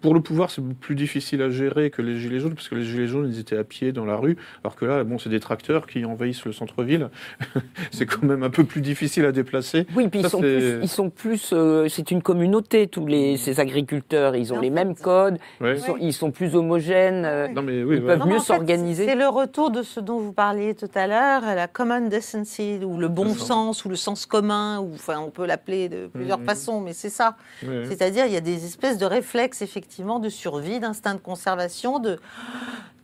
Pour 0.00 0.14
le 0.14 0.20
pouvoir, 0.20 0.50
c'est 0.50 0.62
plus 0.80 0.94
difficile 0.94 1.42
à 1.42 1.50
gérer 1.50 1.90
que 1.90 2.00
les 2.02 2.18
gilets 2.18 2.40
jaunes, 2.40 2.54
parce 2.54 2.68
que 2.68 2.74
les 2.74 2.84
gilets 2.84 3.06
jaunes, 3.06 3.30
ils 3.32 3.38
étaient 3.38 3.56
à 3.58 3.64
pied 3.64 3.92
dans 3.92 4.04
la 4.06 4.16
rue, 4.16 4.36
alors 4.64 4.76
que 4.76 4.84
là, 4.86 5.04
bon, 5.04 5.18
c'est 5.18 5.28
des 5.28 5.40
tracteurs 5.40 5.86
qui 5.86 6.04
envahissent 6.04 6.44
le 6.46 6.52
centre-ville. 6.52 7.08
c'est 7.92 8.06
quand 8.06 8.22
même 8.22 8.42
un 8.42 8.50
peu 8.50 8.64
plus 8.64 8.80
difficile 8.80 9.24
à 9.26 9.32
déplacer. 9.32 9.86
Oui, 9.94 10.08
puis 10.08 10.22
Ça, 10.22 10.28
ils 10.28 10.30
sont 10.30 10.40
plus, 10.40 10.78
ils 10.82 10.88
sont 10.88 11.10
plus 11.10 11.50
euh, 11.52 11.86
c'est 11.88 12.10
une 12.10 12.22
communauté, 12.22 12.86
tous 12.86 13.06
les, 13.06 13.36
ces 13.36 13.60
agriculteurs. 13.60 14.36
Ils 14.36 14.52
ont 14.52 14.56
En 14.56 14.60
les 14.60 14.68
fait, 14.68 14.74
mêmes 14.74 14.94
codes, 14.94 15.38
Ouais. 15.60 15.74
ils, 15.76 15.80
sont, 15.80 15.96
ils 16.00 16.12
sont 16.14 16.30
plus 16.30 16.54
homogènes. 16.56 17.24
euh, 17.26 17.48
Non, 17.48 17.60
mais 17.62 17.82
oui, 17.82 17.96
Ils 17.96 18.02
peuvent 18.02 18.18
Non, 18.20 18.26
mieux 18.26 18.36
en 18.36 18.40
fait, 18.40 18.46
s'organiser. 18.54 19.04
C'est 19.04 19.14
le 19.16 19.28
retour 19.28 19.70
de 19.70 19.82
ce 19.82 20.00
dont 20.00 20.18
vous 20.18 20.32
parliez 20.32 20.74
tout 20.74 20.88
à 20.94 21.06
l'heure, 21.06 21.42
la 21.54 21.66
common 21.68 22.08
decency, 22.08 22.78
ou 22.82 22.96
le 22.98 23.08
bon 23.08 23.34
sens, 23.34 23.84
ou 23.84 23.90
le 23.90 23.96
sens 23.96 24.24
commun, 24.24 24.78
ou 24.80 24.92
enfin 24.94 25.18
on 25.18 25.30
peut 25.30 25.44
l'appeler 25.46 25.88
de 25.90 26.06
plusieurs 26.06 26.38
Mhm. 26.38 26.46
façons, 26.46 26.80
mais 26.80 26.94
c'est 26.94 27.10
ça. 27.10 27.36
C'est-à-dire 27.84 28.24
il 28.26 28.32
y 28.32 28.36
a 28.36 28.40
des 28.40 28.64
espèces 28.64 28.96
de 28.96 29.04
réflexes 29.04 29.60
effectivement 29.60 29.89
de 29.98 30.28
survie, 30.28 30.80
d'instinct 30.80 31.14
de 31.14 31.20
conservation, 31.20 31.98
de, 31.98 32.18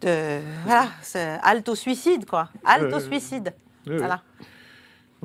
de 0.01 0.41
voilà, 0.65 0.87
c'est 1.03 1.39
halte 1.43 1.69
au 1.69 1.75
suicide 1.75 2.27
quoi, 2.27 2.49
halte 2.65 2.93
au 2.93 2.97
ouais. 2.97 3.01
suicide. 3.01 3.53
Voilà. 3.87 4.23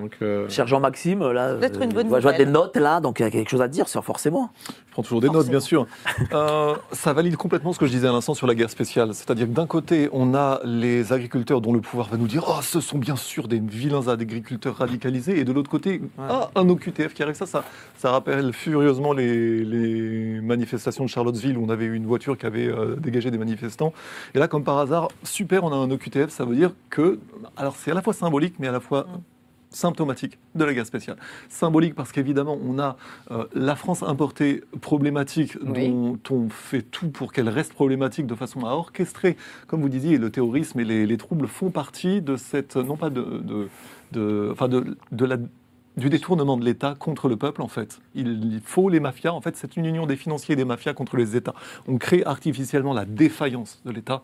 Donc, 0.02 0.18
euh, 0.22 0.50
Cher 0.50 0.68
Jean-Maxime, 0.68 1.32
là, 1.32 1.54
Peut-être 1.56 1.82
une 1.82 1.94
bonne 1.94 2.08
je 2.08 2.22
vois- 2.22 2.34
des 2.34 2.46
notes 2.46 2.76
là, 2.78 3.00
donc 3.00 3.20
il 3.20 3.24
y 3.24 3.26
a 3.26 3.32
quelque 3.32 3.50
chose 3.50 3.62
à 3.62 3.68
dire, 3.68 3.88
sur 3.88 4.04
forcément. 4.04 4.50
Je 4.68 4.92
prends 4.94 5.04
toujours 5.04 5.22
des 5.22 5.30
notes, 5.30 5.48
bien 5.48 5.60
sûr. 5.62 5.88
Euh, 6.34 6.74
ça 6.92 7.14
valide 7.14 7.38
complètement 7.38 7.72
ce 7.72 7.80
que 7.80 7.86
je 7.86 7.92
disais 7.92 8.08
à 8.08 8.12
l'instant 8.12 8.34
sur 8.34 8.48
la 8.48 8.56
guerre 8.56 8.70
spéciale. 8.70 9.14
C'est-à-dire 9.14 9.46
que 9.48 9.52
d'un 9.54 9.68
côté, 9.68 10.10
on 10.12 10.34
a 10.36 10.60
les 10.66 11.14
agriculteurs 11.14 11.62
dont 11.62 11.72
le 11.72 11.80
pouvoir 11.80 12.10
va 12.10 12.18
nous 12.18 12.28
dire 12.28 12.44
Oh, 12.48 12.62
ce 12.62 12.82
sont 12.82 12.98
bien 12.98 13.16
sûr 13.16 13.48
des 13.48 13.60
vilains 13.60 14.08
agriculteurs 14.10 14.76
radicalisés. 14.78 15.40
Et 15.40 15.44
de 15.46 15.52
l'autre 15.54 15.70
côté, 15.70 16.02
ah, 16.20 16.50
un 16.56 16.68
OQTF 16.68 17.14
qui 17.14 17.24
arrive. 17.24 17.36
Ça, 17.36 17.46
ça, 17.46 17.64
ça 17.98 18.12
rappelle 18.12 18.52
furieusement 18.54 19.14
les, 19.14 19.64
les 19.64 20.42
manifestations 20.42 21.06
de 21.06 21.10
Charlottesville 21.10 21.58
où 21.58 21.64
on 21.66 21.70
avait 21.70 21.86
eu 21.86 21.96
une 21.96 22.06
voiture 22.06 22.38
qui 22.38 22.46
avait 22.46 22.68
euh, 22.68 22.96
dégagé 22.98 23.32
des 23.32 23.38
manifestants. 23.38 23.94
Et 24.34 24.40
là, 24.40 24.48
comme 24.48 24.64
par 24.64 24.78
hasard, 24.80 25.08
super, 25.24 25.64
on 25.64 25.72
a 25.72 25.76
un 25.76 25.90
OQTF. 25.92 26.30
Ça 26.32 26.44
veut 26.44 26.56
dire 26.56 26.72
que. 26.90 27.20
Alors, 27.56 27.76
c'est 27.78 27.92
à 27.92 27.94
la 27.94 28.02
fois 28.02 28.14
symbolique, 28.14 28.56
mais 28.60 28.68
à 28.68 28.72
la 28.72 28.80
fois 28.80 29.06
symptomatique 29.72 30.38
de 30.54 30.64
la 30.66 30.74
guerre 30.74 30.86
spéciale. 30.86 31.18
Symbolique 31.50 31.96
parce 31.96 32.12
qu'évidemment, 32.12 32.58
on 32.64 32.78
a 32.78 32.98
euh, 33.32 33.46
la 33.56 33.76
France 33.76 34.04
importée 34.04 34.64
problématique 34.82 35.58
Oui. 35.66 35.90
dont 35.90 36.20
on 36.30 36.50
fait 36.50 36.82
tout 36.84 37.10
pour 37.10 37.32
qu'elle 37.34 37.50
reste 37.50 37.74
problématique 37.74 38.28
de 38.28 38.36
façon 38.36 38.66
à 38.66 38.72
orchestrer, 38.72 39.38
comme 39.68 39.82
vous 39.82 39.90
disiez, 39.90 40.18
le 40.18 40.30
terrorisme 40.30 40.80
et 40.82 40.84
les, 40.84 41.08
les 41.08 41.18
troubles 41.18 41.48
font 41.48 41.72
partie 41.72 42.22
de 42.22 42.36
cette, 42.36 42.76
non 42.76 42.98
pas 42.98 43.10
de, 43.10 43.22
de, 43.22 43.68
de- 44.12 44.50
enfin 44.52 44.68
de, 44.68 44.98
de 45.12 45.26
la 45.26 45.38
du 45.98 46.10
détournement 46.10 46.56
de 46.56 46.64
l'État 46.64 46.96
contre 46.98 47.28
le 47.28 47.36
peuple, 47.36 47.62
en 47.62 47.68
fait. 47.68 48.00
Il, 48.16 48.62
faut 48.64 48.88
les 48.88 49.02
mafias. 49.02 49.34
En 49.34 49.42
fait, 49.42 49.58
c'est 49.58 49.76
une 49.76 49.86
union 49.86 50.06
des 50.06 50.16
financiers 50.16 50.54
et 50.54 50.56
des 50.56 50.64
mafias 50.64 50.94
contre 50.94 51.18
les 51.18 51.36
États. 51.36 51.54
On 51.86 51.98
crée 51.98 52.24
artificiellement 52.24 52.94
la 52.94 53.04
défaillance 53.04 53.82
de 53.84 53.92
l'État. 53.92 54.22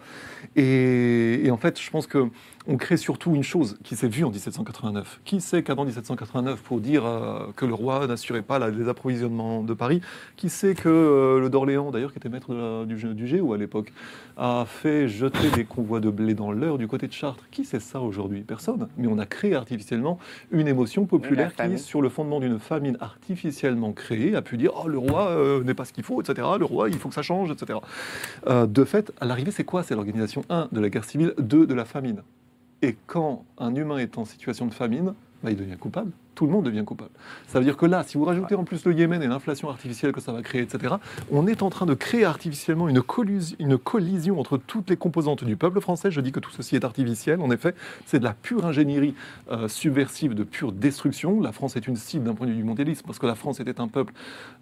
Et, 0.55 1.45
et 1.45 1.51
en 1.51 1.57
fait, 1.57 1.79
je 1.79 1.89
pense 1.91 2.07
que 2.07 2.29
on 2.67 2.77
crée 2.77 2.97
surtout 2.97 3.33
une 3.33 3.43
chose 3.43 3.77
qui 3.83 3.95
s'est 3.95 4.07
vue 4.09 4.23
en 4.25 4.29
1789. 4.29 5.21
Qui 5.25 5.39
sait 5.41 5.63
qu'avant 5.63 5.85
1789, 5.85 6.61
pour 6.61 6.79
dire 6.81 7.05
euh, 7.05 7.47
que 7.55 7.65
le 7.65 7.73
roi 7.73 8.05
n'assurait 8.07 8.41
pas 8.41 8.59
la- 8.59 8.69
les 8.69 8.89
approvisionnements 8.89 9.63
de 9.63 9.73
Paris, 9.73 10.01
qui 10.35 10.49
sait 10.49 10.75
que 10.75 10.89
euh, 10.89 11.39
le 11.39 11.49
d'Orléans, 11.49 11.91
d'ailleurs, 11.91 12.11
qui 12.11 12.17
était 12.17 12.29
maître 12.29 12.53
de 12.53 12.57
la- 12.81 12.85
du, 12.85 12.95
du 13.13 13.27
Géo 13.27 13.53
à 13.53 13.57
l'époque, 13.57 13.93
a 14.35 14.65
fait 14.67 15.07
jeter 15.07 15.49
des 15.55 15.63
convois 15.65 15.99
de 15.99 16.09
blé 16.09 16.33
dans 16.33 16.51
l'heure 16.51 16.77
du 16.77 16.87
côté 16.87 17.07
de 17.07 17.13
Chartres? 17.13 17.45
Qui 17.51 17.63
sait 17.65 17.79
ça 17.79 18.01
aujourd'hui? 18.01 18.41
Personne. 18.41 18.87
Mais 18.97 19.07
on 19.07 19.17
a 19.17 19.25
créé 19.25 19.55
artificiellement 19.55 20.19
une 20.51 20.67
émotion 20.67 21.05
populaire 21.05 21.51
qui, 21.55 21.79
sur 21.79 22.01
le 22.01 22.09
fondement 22.09 22.39
d'une 22.39 22.59
famine 22.59 22.97
artificiellement 22.99 23.93
créée, 23.93 24.35
a 24.35 24.41
pu 24.41 24.57
dire 24.57 24.71
Oh, 24.75 24.87
le 24.87 24.97
roi 24.97 25.29
euh, 25.29 25.63
n'est 25.63 25.73
pas 25.73 25.85
ce 25.85 25.93
qu'il 25.93 26.03
faut, 26.03 26.21
etc. 26.21 26.47
Le 26.59 26.65
roi, 26.65 26.89
il 26.89 26.97
faut 26.97 27.09
que 27.09 27.15
ça 27.15 27.21
change, 27.21 27.49
etc. 27.49 27.79
De 28.47 28.83
fait, 28.83 29.11
à 29.19 29.25
l'arrivée, 29.25 29.51
c'est 29.51 29.63
quoi? 29.63 29.83
C'est 29.83 29.95
l'organisation 29.95 30.43
1 30.49 30.67
de 30.71 30.79
la 30.79 30.89
guerre 30.89 31.05
civile, 31.05 31.33
2 31.39 31.65
de 31.65 31.73
la 31.73 31.85
famine. 31.85 32.21
Et 32.81 32.95
quand 33.07 33.45
un 33.57 33.75
humain 33.75 33.97
est 33.97 34.17
en 34.17 34.25
situation 34.25 34.67
de 34.67 34.73
famine, 34.73 35.13
bah, 35.43 35.51
il 35.51 35.57
devient 35.57 35.77
coupable. 35.77 36.11
Tout 36.37 36.45
le 36.45 36.51
monde 36.51 36.65
devient 36.65 36.85
coupable. 36.85 37.09
Ça 37.47 37.57
veut 37.57 37.65
dire 37.65 37.77
que 37.77 37.87
là, 37.87 38.03
si 38.03 38.15
vous 38.15 38.23
rajoutez 38.23 38.53
en 38.53 38.63
plus 38.63 38.85
le 38.85 38.93
Yémen 38.93 39.23
et 39.23 39.27
l'inflation 39.27 39.69
artificielle 39.69 40.11
que 40.11 40.21
ça 40.21 40.31
va 40.31 40.43
créer, 40.43 40.61
etc., 40.61 40.93
on 41.31 41.47
est 41.47 41.63
en 41.63 41.71
train 41.71 41.87
de 41.87 41.95
créer 41.95 42.25
artificiellement 42.25 42.87
une, 42.87 43.01
collus- 43.01 43.55
une 43.57 43.79
collision 43.79 44.39
entre 44.39 44.57
toutes 44.57 44.91
les 44.91 44.97
composantes 44.97 45.43
du 45.43 45.55
peuple 45.55 45.81
français. 45.81 46.11
Je 46.11 46.21
dis 46.21 46.31
que 46.31 46.39
tout 46.39 46.51
ceci 46.51 46.75
est 46.75 46.85
artificiel. 46.85 47.41
En 47.41 47.49
effet, 47.49 47.73
c'est 48.05 48.19
de 48.19 48.23
la 48.23 48.35
pure 48.35 48.67
ingénierie 48.67 49.15
euh, 49.51 49.67
subversive, 49.67 50.35
de 50.35 50.43
pure 50.43 50.73
destruction. 50.73 51.41
La 51.41 51.51
France 51.51 51.75
est 51.75 51.87
une 51.87 51.95
cible 51.95 52.25
d'un 52.25 52.35
point 52.35 52.45
de 52.45 52.51
vue 52.51 52.57
du 52.57 52.63
mondialisme, 52.63 53.03
parce 53.07 53.17
que 53.17 53.25
la 53.25 53.33
France 53.33 53.59
était 53.59 53.81
un 53.81 53.87
peuple 53.87 54.13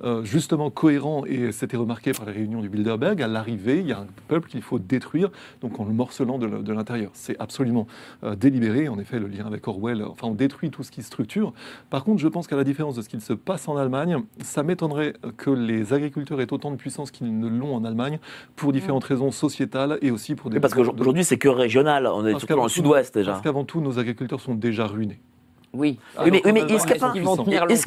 euh, 0.01 0.23
justement 0.23 0.69
cohérent 0.69 1.25
et 1.25 1.51
c'était 1.51 1.75
remarqué 1.75 2.13
par 2.13 2.25
les 2.25 2.31
réunions 2.31 2.61
du 2.61 2.69
Bilderberg. 2.69 3.21
À 3.21 3.27
l'arrivée, 3.27 3.79
il 3.79 3.87
y 3.87 3.91
a 3.91 3.99
un 3.99 4.07
peuple 4.29 4.47
qu'il 4.47 4.61
faut 4.61 4.79
détruire, 4.79 5.29
donc 5.59 5.77
en 5.77 5.83
le 5.83 5.91
morcelant 5.91 6.37
de, 6.37 6.71
l'intérieur. 6.71 7.11
C'est 7.13 7.37
absolument 7.37 7.85
euh, 8.23 8.37
délibéré. 8.37 8.87
En 8.87 8.97
effet, 8.97 9.19
le 9.19 9.27
lien 9.27 9.45
avec 9.45 9.67
Orwell, 9.67 10.01
enfin, 10.03 10.27
on 10.27 10.35
détruit 10.35 10.69
tout 10.69 10.81
ce 10.81 10.91
qui 10.91 11.03
structure. 11.03 11.53
Par 11.89 12.03
contre, 12.03 12.21
je 12.21 12.27
pense 12.27 12.47
qu'à 12.47 12.55
la 12.55 12.63
différence 12.63 12.95
de 12.95 13.01
ce 13.01 13.09
qu'il 13.09 13.21
se 13.21 13.33
passe 13.33 13.67
en 13.67 13.77
Allemagne, 13.77 14.17
ça 14.43 14.63
m'étonnerait 14.63 15.13
que 15.37 15.49
les 15.49 15.93
agriculteurs 15.93 16.41
aient 16.41 16.51
autant 16.53 16.71
de 16.71 16.75
puissance 16.75 17.11
qu'ils 17.11 17.37
ne 17.39 17.47
l'ont 17.47 17.75
en 17.75 17.83
Allemagne 17.85 18.19
pour 18.55 18.71
différentes 18.71 19.03
raisons 19.03 19.31
sociétales 19.31 19.97
et 20.01 20.11
aussi 20.11 20.35
pour 20.35 20.49
des 20.49 20.59
parce 20.59 20.73
de- 20.73 20.83
qu'aujourd'hui, 20.83 21.23
c'est 21.23 21.37
que 21.37 21.47
régional. 21.49 22.07
On 22.07 22.25
est 22.25 22.31
Parce 22.31 22.41
surtout 22.43 22.55
dans 22.57 22.63
le 22.63 22.69
sud-ouest 22.69 23.13
déjà. 23.13 23.31
Parce 23.31 23.43
qu'avant 23.43 23.63
tout, 23.63 23.81
nos 23.81 23.99
agriculteurs 23.99 24.39
sont 24.41 24.55
déjà 24.55 24.85
ruinés. 24.87 25.19
Oui. 25.75 25.99
Oui, 26.23 26.31
mais, 26.31 26.37
est-ce 26.39 26.85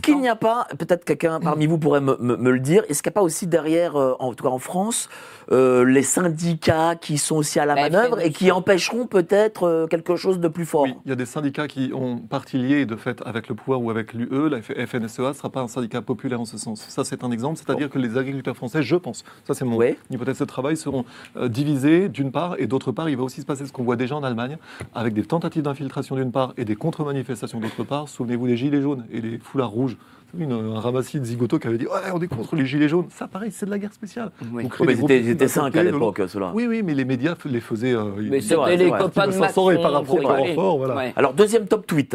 qu'il 0.01 0.19
n'y 0.19 0.29
a 0.29 0.37
pas- 0.37 0.67
n'y 0.67 0.73
a 0.73 0.77
peut-être 0.77 1.05
quelqu'un 1.05 1.41
parmi 1.41 1.67
vous 1.67 1.79
pourrait 1.79 2.01
me, 2.01 2.17
me- 2.21 2.37
me 2.37 2.51
le 2.51 2.61
dire, 2.61 2.83
est-ce 2.89 3.03
qu'il 3.03 3.11
n'y 3.11 3.15
a 3.15 3.19
pas 3.21 3.23
aussi 3.23 3.47
derrière, 3.47 3.97
euh, 3.97 4.15
en 4.19 4.33
tout 4.35 4.45
cas 4.45 4.51
en 4.51 4.59
France, 4.59 5.09
euh, 5.51 5.85
les 5.85 6.03
syndicats 6.03 6.95
qui 6.97 7.17
sont 7.19 7.37
aussi 7.37 7.59
à 7.59 7.65
la 7.67 7.75
La 7.75 7.83
manœuvre 7.89 8.21
et 8.21 8.31
qui 8.31 8.51
empêcheront 8.51 9.07
peut-être 9.07 9.65
euh, 9.65 9.87
quelque 9.87 10.17
chose 10.17 10.41
de 10.41 10.49
plus 10.49 10.67
fort? 10.67 10.83
Oui, 10.83 10.95
il 11.05 11.09
y 11.09 11.13
a 11.13 11.17
des 11.17 11.27
syndicats 11.27 11.69
qui 11.69 11.93
ont 11.95 12.19
partie 12.19 12.59
liée 12.59 12.87
de 12.87 12.97
fait 12.97 13.23
avec 13.25 13.49
le 13.49 13.55
pouvoir 13.55 13.81
ou 13.83 13.91
avec 13.91 14.13
l'UE. 14.13 14.49
La 14.51 14.61
FNSEA 14.61 15.29
ne 15.29 15.33
sera 15.33 15.49
pas 15.51 15.61
un 15.61 15.69
syndicat 15.69 16.03
populaire 16.03 16.41
en 16.41 16.45
ce 16.45 16.59
sens. 16.59 16.85
Ça, 16.89 17.05
c'est 17.05 17.25
un 17.25 17.31
exemple. 17.31 17.57
C'est-à-dire 17.65 17.89
que 17.89 17.99
les 17.99 18.17
agriculteurs 18.19 18.57
français, 18.57 18.83
je 18.83 18.97
pense, 18.97 19.25
ça 19.45 19.55
c'est 19.55 19.65
mon 19.65 19.77
Oui. 19.77 19.97
hypothèse 20.11 20.39
de 20.39 20.45
travail, 20.45 20.77
seront 20.77 21.05
euh, 21.37 21.49
divisés 21.49 22.09
d'une 22.09 22.31
part 22.33 22.57
et 22.59 22.67
d'autre 22.67 22.93
part, 22.93 23.09
il 23.09 23.17
va 23.17 23.23
aussi 23.23 23.41
se 23.41 23.47
passer 23.47 23.65
ce 23.67 23.73
qu'on 23.73 23.85
voit 23.85 23.97
déjà 23.97 24.17
en 24.17 24.23
Allemagne 24.25 24.59
avec 24.95 25.15
des 25.15 25.23
tentatives 25.25 25.63
d'infiltration 25.63 26.17
d'une 26.17 26.33
part 26.33 26.53
et 26.57 26.65
des 26.65 26.77
contre-manifestations 26.77 27.61
d'autre 27.61 27.78
part. 27.83 28.09
Souvenez-vous 28.09 28.47
des 28.47 28.57
gilets 28.57 28.83
jaunes 28.83 29.05
et 29.11 29.21
les 29.21 29.39
foulards 29.39 29.71
rouges. 29.71 29.97
Une- 30.39 30.53
un 30.53 30.79
ramassis 30.81 31.19
de 31.21 31.25
zigotos 31.25 31.59
qui 31.59 31.69
avait 31.69 31.79
dit 31.79 31.87
Ouais, 31.87 32.11
on 32.13 32.21
est 32.21 32.29
contre 32.29 32.55
les 32.55 32.67
gilets 32.67 32.89
jaunes. 32.91 33.07
Ça, 33.11 33.27
pareil, 33.27 33.51
c'est 33.51 33.65
de 33.65 33.71
la 33.71 33.79
guerre 33.79 33.95
spéciale. 33.95 34.31
Oui. 34.53 34.69
Mais 34.85 34.93
ils 34.93 35.01
étaient, 35.05 35.21
ils 35.21 35.29
étaient 35.31 35.45
d'un 35.47 35.49
cinq 35.49 35.75
à 35.75 35.83
l'époque, 35.83 36.21
ceux-là. 36.29 36.53
Oui, 36.55 36.67
oui, 36.67 36.83
mais 36.83 36.93
les 36.95 37.07
médias 37.07 37.35
les 37.47 37.61
faisaient. 37.61 37.95
euh, 37.95 38.11
Mais 38.21 38.43
c'est 38.43 38.55
vrai, 38.55 38.77
les 38.77 38.91
copains 38.91 39.27
de 39.29 39.33
500 39.33 39.71
et 39.71 39.77
par 39.77 39.93
rapport 39.93 40.23
rapport, 40.23 40.77
voilà. 40.79 40.97
Ouais. 40.97 41.13
Alors, 41.17 41.33
deuxième 41.33 41.67
top 41.67 41.87
tweet. 41.87 42.15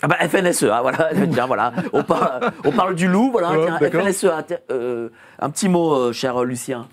Ah 0.00 0.06
bah 0.06 0.14
FNSEA, 0.28 0.80
voilà, 0.80 1.10
tiens, 1.32 1.46
voilà. 1.46 1.72
On, 1.92 2.04
parle, 2.04 2.52
on 2.64 2.70
parle 2.70 2.94
du 2.94 3.08
loup, 3.08 3.30
voilà, 3.32 3.50
Ouais, 3.50 3.64
tiens, 3.66 3.78
d'accord. 3.80 4.02
FNSEA. 4.06 4.46
euh, 4.70 5.08
un 5.40 5.50
petit 5.50 5.68
mot, 5.68 5.92
euh, 5.92 6.12
cher 6.12 6.44
Lucien. 6.44 6.86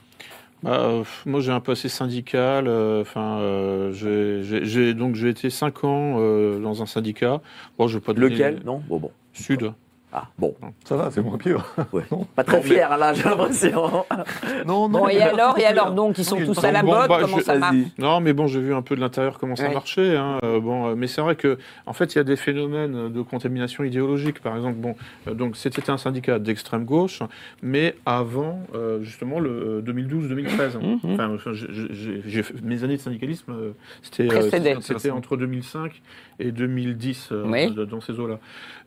Bah, 0.66 1.04
moi, 1.26 1.42
j'ai 1.42 1.52
un 1.52 1.60
passé 1.60 1.90
syndical. 1.90 2.68
euh, 2.68 3.02
Enfin, 3.02 3.38
euh, 3.40 3.92
j'ai- 3.94 4.94
donc 4.94 5.16
j'ai 5.16 5.30
été 5.30 5.50
cinq 5.50 5.84
ans 5.84 6.16
euh, 6.20 6.60
dans 6.60 6.82
un 6.82 6.86
syndicat. 6.86 7.42
Bon, 7.78 7.88
je 7.88 7.98
vais 7.98 8.02
pas 8.04 8.14
donner- 8.14 8.30
Lequel? 8.32 8.62
Non? 8.66 8.82
Bon, 8.88 8.98
bon. 8.98 9.12
Sud. 9.34 9.72
Ah, 10.18 10.28
bon. 10.40 10.56
Ça 10.86 10.96
va, 10.96 11.12
c'est 11.12 11.22
moins 11.22 11.38
pire. 11.38 11.66
Ouais. 11.92 12.04
Non. 12.10 12.26
Pas 12.36 12.46
très 12.46 12.58
Non, 12.58 12.64
fier, 12.64 12.90
hein, 12.90 12.96
là, 12.98 13.14
j'ai 13.14 13.24
l'impression. 13.24 14.06
Non, 14.66 14.88
non. 14.88 15.00
Bon, 15.02 15.08
et 15.10 15.22
alors, 15.22 15.60
et 15.60 15.66
alors 15.66 15.92
donc, 15.92 16.18
ils 16.18 16.24
sont 16.24 16.38
Oui, 16.38 16.46
tous 16.46 16.64
à 16.64 16.72
la 16.72 16.82
bon, 16.84 16.94
mode, 16.96 17.10
bah, 17.10 17.18
comment 17.22 17.38
je- 17.40 17.44
ça 17.44 17.56
marche. 17.58 17.76
Non, 17.98 18.22
mais 18.22 18.32
bon, 18.32 18.48
j'ai 18.48 18.62
vu 18.62 18.74
un 18.74 18.82
peu 18.82 18.96
de 18.96 19.02
l'intérieur 19.02 19.38
comment 19.40 19.58
ça 19.58 19.68
Ouais. 19.68 19.74
marchait. 19.74 20.16
hein, 20.16 20.38
euh, 20.44 20.62
bon, 20.62 20.88
euh, 20.88 20.96
mais 20.96 21.08
c'est 21.08 21.20
vrai 21.22 21.36
que, 21.36 21.58
en 21.86 21.92
fait, 21.94 22.16
il 22.16 22.18
y 22.18 22.22
a 22.22 22.24
des 22.24 22.38
phénomènes 22.38 23.12
de 23.12 23.22
contamination 23.22 23.84
idéologique. 23.84 24.40
Par 24.42 24.56
exemple, 24.56 24.78
bon, 24.78 24.96
euh, 25.28 25.34
donc 25.34 25.58
c'était 25.58 25.90
un 25.90 25.98
syndicat 25.98 26.40
d'extrême 26.40 26.86
gauche, 26.86 27.20
mais 27.62 27.96
avant 28.06 28.60
euh, 28.74 29.02
justement 29.04 29.40
le 29.40 29.50
euh, 29.50 29.82
2012-2013. 29.82 30.78
Mhm. 30.78 31.00
Enfin, 31.14 31.34
enfin, 31.36 31.52
j'ai- 31.54 31.68
j'ai- 31.92 32.22
j'ai 32.26 32.44
fait- 32.44 32.54
mes 32.64 32.84
années 32.86 32.96
de 32.96 33.02
syndicalisme, 33.02 33.54
c'était 34.02 35.12
entre 35.12 35.36
2005 35.38 36.02
et 36.40 36.52
2010 36.52 37.30
euh, 37.32 37.44
Oui. 37.48 37.74
dans 37.88 38.02
ces 38.02 38.20
eaux-là. 38.20 38.40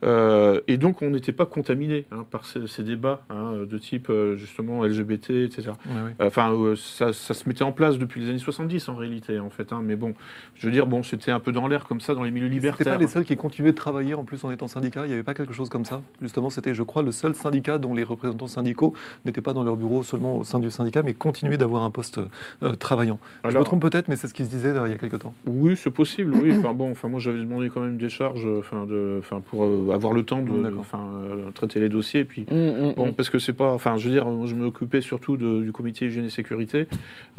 Euh, 0.03 0.61
et 0.67 0.77
donc, 0.77 1.01
on 1.01 1.09
n'était 1.09 1.31
pas 1.31 1.45
contaminé 1.45 2.05
hein, 2.11 2.25
par 2.29 2.45
ces, 2.45 2.67
ces 2.67 2.83
débats 2.83 3.21
hein, 3.29 3.53
de 3.69 3.77
type 3.77 4.09
euh, 4.09 4.35
justement 4.37 4.83
LGBT, 4.85 5.31
etc. 5.31 5.71
Enfin, 6.19 6.53
euh, 6.53 6.75
ça, 6.75 7.11
ça 7.13 7.33
se 7.33 7.47
mettait 7.49 7.63
en 7.63 7.71
place 7.71 7.97
depuis 7.97 8.21
les 8.21 8.29
années 8.29 8.37
70 8.39 8.87
en 8.89 8.95
réalité, 8.95 9.39
en 9.39 9.49
fait. 9.49 9.73
hein, 9.73 9.81
mais 9.83 9.95
bon, 9.95 10.13
je 10.55 10.65
veux 10.67 10.71
dire, 10.71 10.87
bon, 10.87 11.03
c'était 11.03 11.31
un 11.31 11.39
peu 11.39 11.51
dans 11.51 11.67
l'air 11.67 11.85
comme 11.85 11.99
ça 12.01 12.13
dans 12.15 12.23
les 12.23 12.31
milieux 12.31 12.45
C'était 12.47 12.55
libertaires. 12.55 12.93
pas 12.93 12.99
les 12.99 13.07
seuls 13.07 13.25
qui 13.25 13.35
continuaient 13.35 13.71
de 13.71 13.77
travailler 13.77 14.13
en 14.13 14.23
plus 14.23 14.43
en 14.43 14.51
étant 14.51 14.67
syndicat. 14.67 15.05
Il 15.05 15.07
n'y 15.09 15.13
avait 15.13 15.23
pas 15.23 15.33
quelque 15.33 15.53
chose 15.53 15.69
comme 15.69 15.85
ça. 15.85 16.01
Justement, 16.21 16.49
c'était, 16.49 16.73
je 16.73 16.83
crois, 16.83 17.01
le 17.03 17.11
seul 17.11 17.35
syndicat 17.35 17.77
dont 17.77 17.93
les 17.93 18.03
représentants 18.03 18.47
syndicaux 18.47 18.93
n'étaient 19.25 19.41
pas 19.41 19.53
dans 19.53 19.63
leur 19.63 19.75
bureau 19.75 20.03
seulement 20.03 20.37
au 20.37 20.43
sein 20.43 20.59
du 20.59 20.71
syndicat, 20.71 21.03
mais 21.03 21.13
continuaient 21.13 21.57
d'avoir 21.57 21.83
un 21.83 21.91
poste 21.91 22.19
euh, 22.63 22.73
travaillant. 22.75 23.19
je 23.47 23.57
me 23.57 23.63
trompe 23.63 23.81
peut-être, 23.81 24.07
mais 24.07 24.15
c'est 24.15 24.27
ce 24.27 24.33
qui 24.33 24.45
se 24.45 24.49
disait 24.49 24.69
euh, 24.69 24.87
il 24.87 24.91
y 24.91 24.93
a 24.93 24.97
quelque 24.97 25.17
temps. 25.17 25.33
Oui, 25.45 25.75
c'est 25.75 25.91
possible. 25.91 26.33
Oui. 26.35 26.53
Enfin 26.57 26.73
bon, 26.73 26.91
enfin 26.91 27.07
moi 27.07 27.19
j'avais 27.19 27.38
demandé 27.41 27.69
quand 27.69 27.81
même 27.81 27.97
des 27.97 28.09
charges, 28.09 28.45
enfin 28.59 28.85
de, 28.85 29.17
enfin 29.19 29.41
pour 29.41 29.63
euh, 29.65 29.91
avoir 29.93 30.13
le 30.13 30.23
temps 30.23 30.41
de, 30.41 30.73
enfin 30.79 31.07
euh, 31.23 31.51
traiter 31.51 31.79
les 31.79 31.89
dossiers. 31.89 32.21
Et 32.21 32.25
puis, 32.25 32.45
Mm, 32.49 32.55
mm, 32.55 32.93
bon, 32.95 33.07
mm. 33.07 33.13
parce 33.13 33.29
que 33.29 33.39
c'est 33.39 33.53
pas. 33.53 33.71
Enfin, 33.73 33.97
je 33.97 34.07
veux 34.07 34.13
dire, 34.13 34.25
je 34.47 34.55
m'occupais 34.55 35.01
surtout 35.01 35.37
de- 35.37 35.61
du 35.61 35.71
comité 35.71 36.05
hygiène 36.07 36.25
et 36.25 36.29
sécurité, 36.29 36.87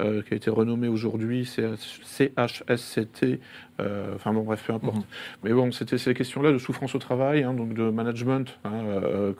euh, 0.00 0.22
qui 0.22 0.34
a 0.34 0.36
été 0.36 0.50
renommé 0.50 0.88
aujourd'hui 0.88 1.44
CHSCT. 1.46 3.40
euh, 3.80 4.14
enfin, 4.14 4.32
bon, 4.34 4.42
bref, 4.42 4.62
peu 4.66 4.72
importe. 4.74 5.06
Mais 5.42 5.52
bon, 5.52 5.72
c'était 5.72 5.96
ces 5.98 6.12
questions-là 6.12 6.52
de 6.52 6.58
souffrance 6.58 6.94
au 6.94 6.98
travail, 6.98 7.42
hein, 7.44 7.54
donc 7.54 7.72
de 7.72 7.88
management, 7.90 8.58
hein, 8.64 8.70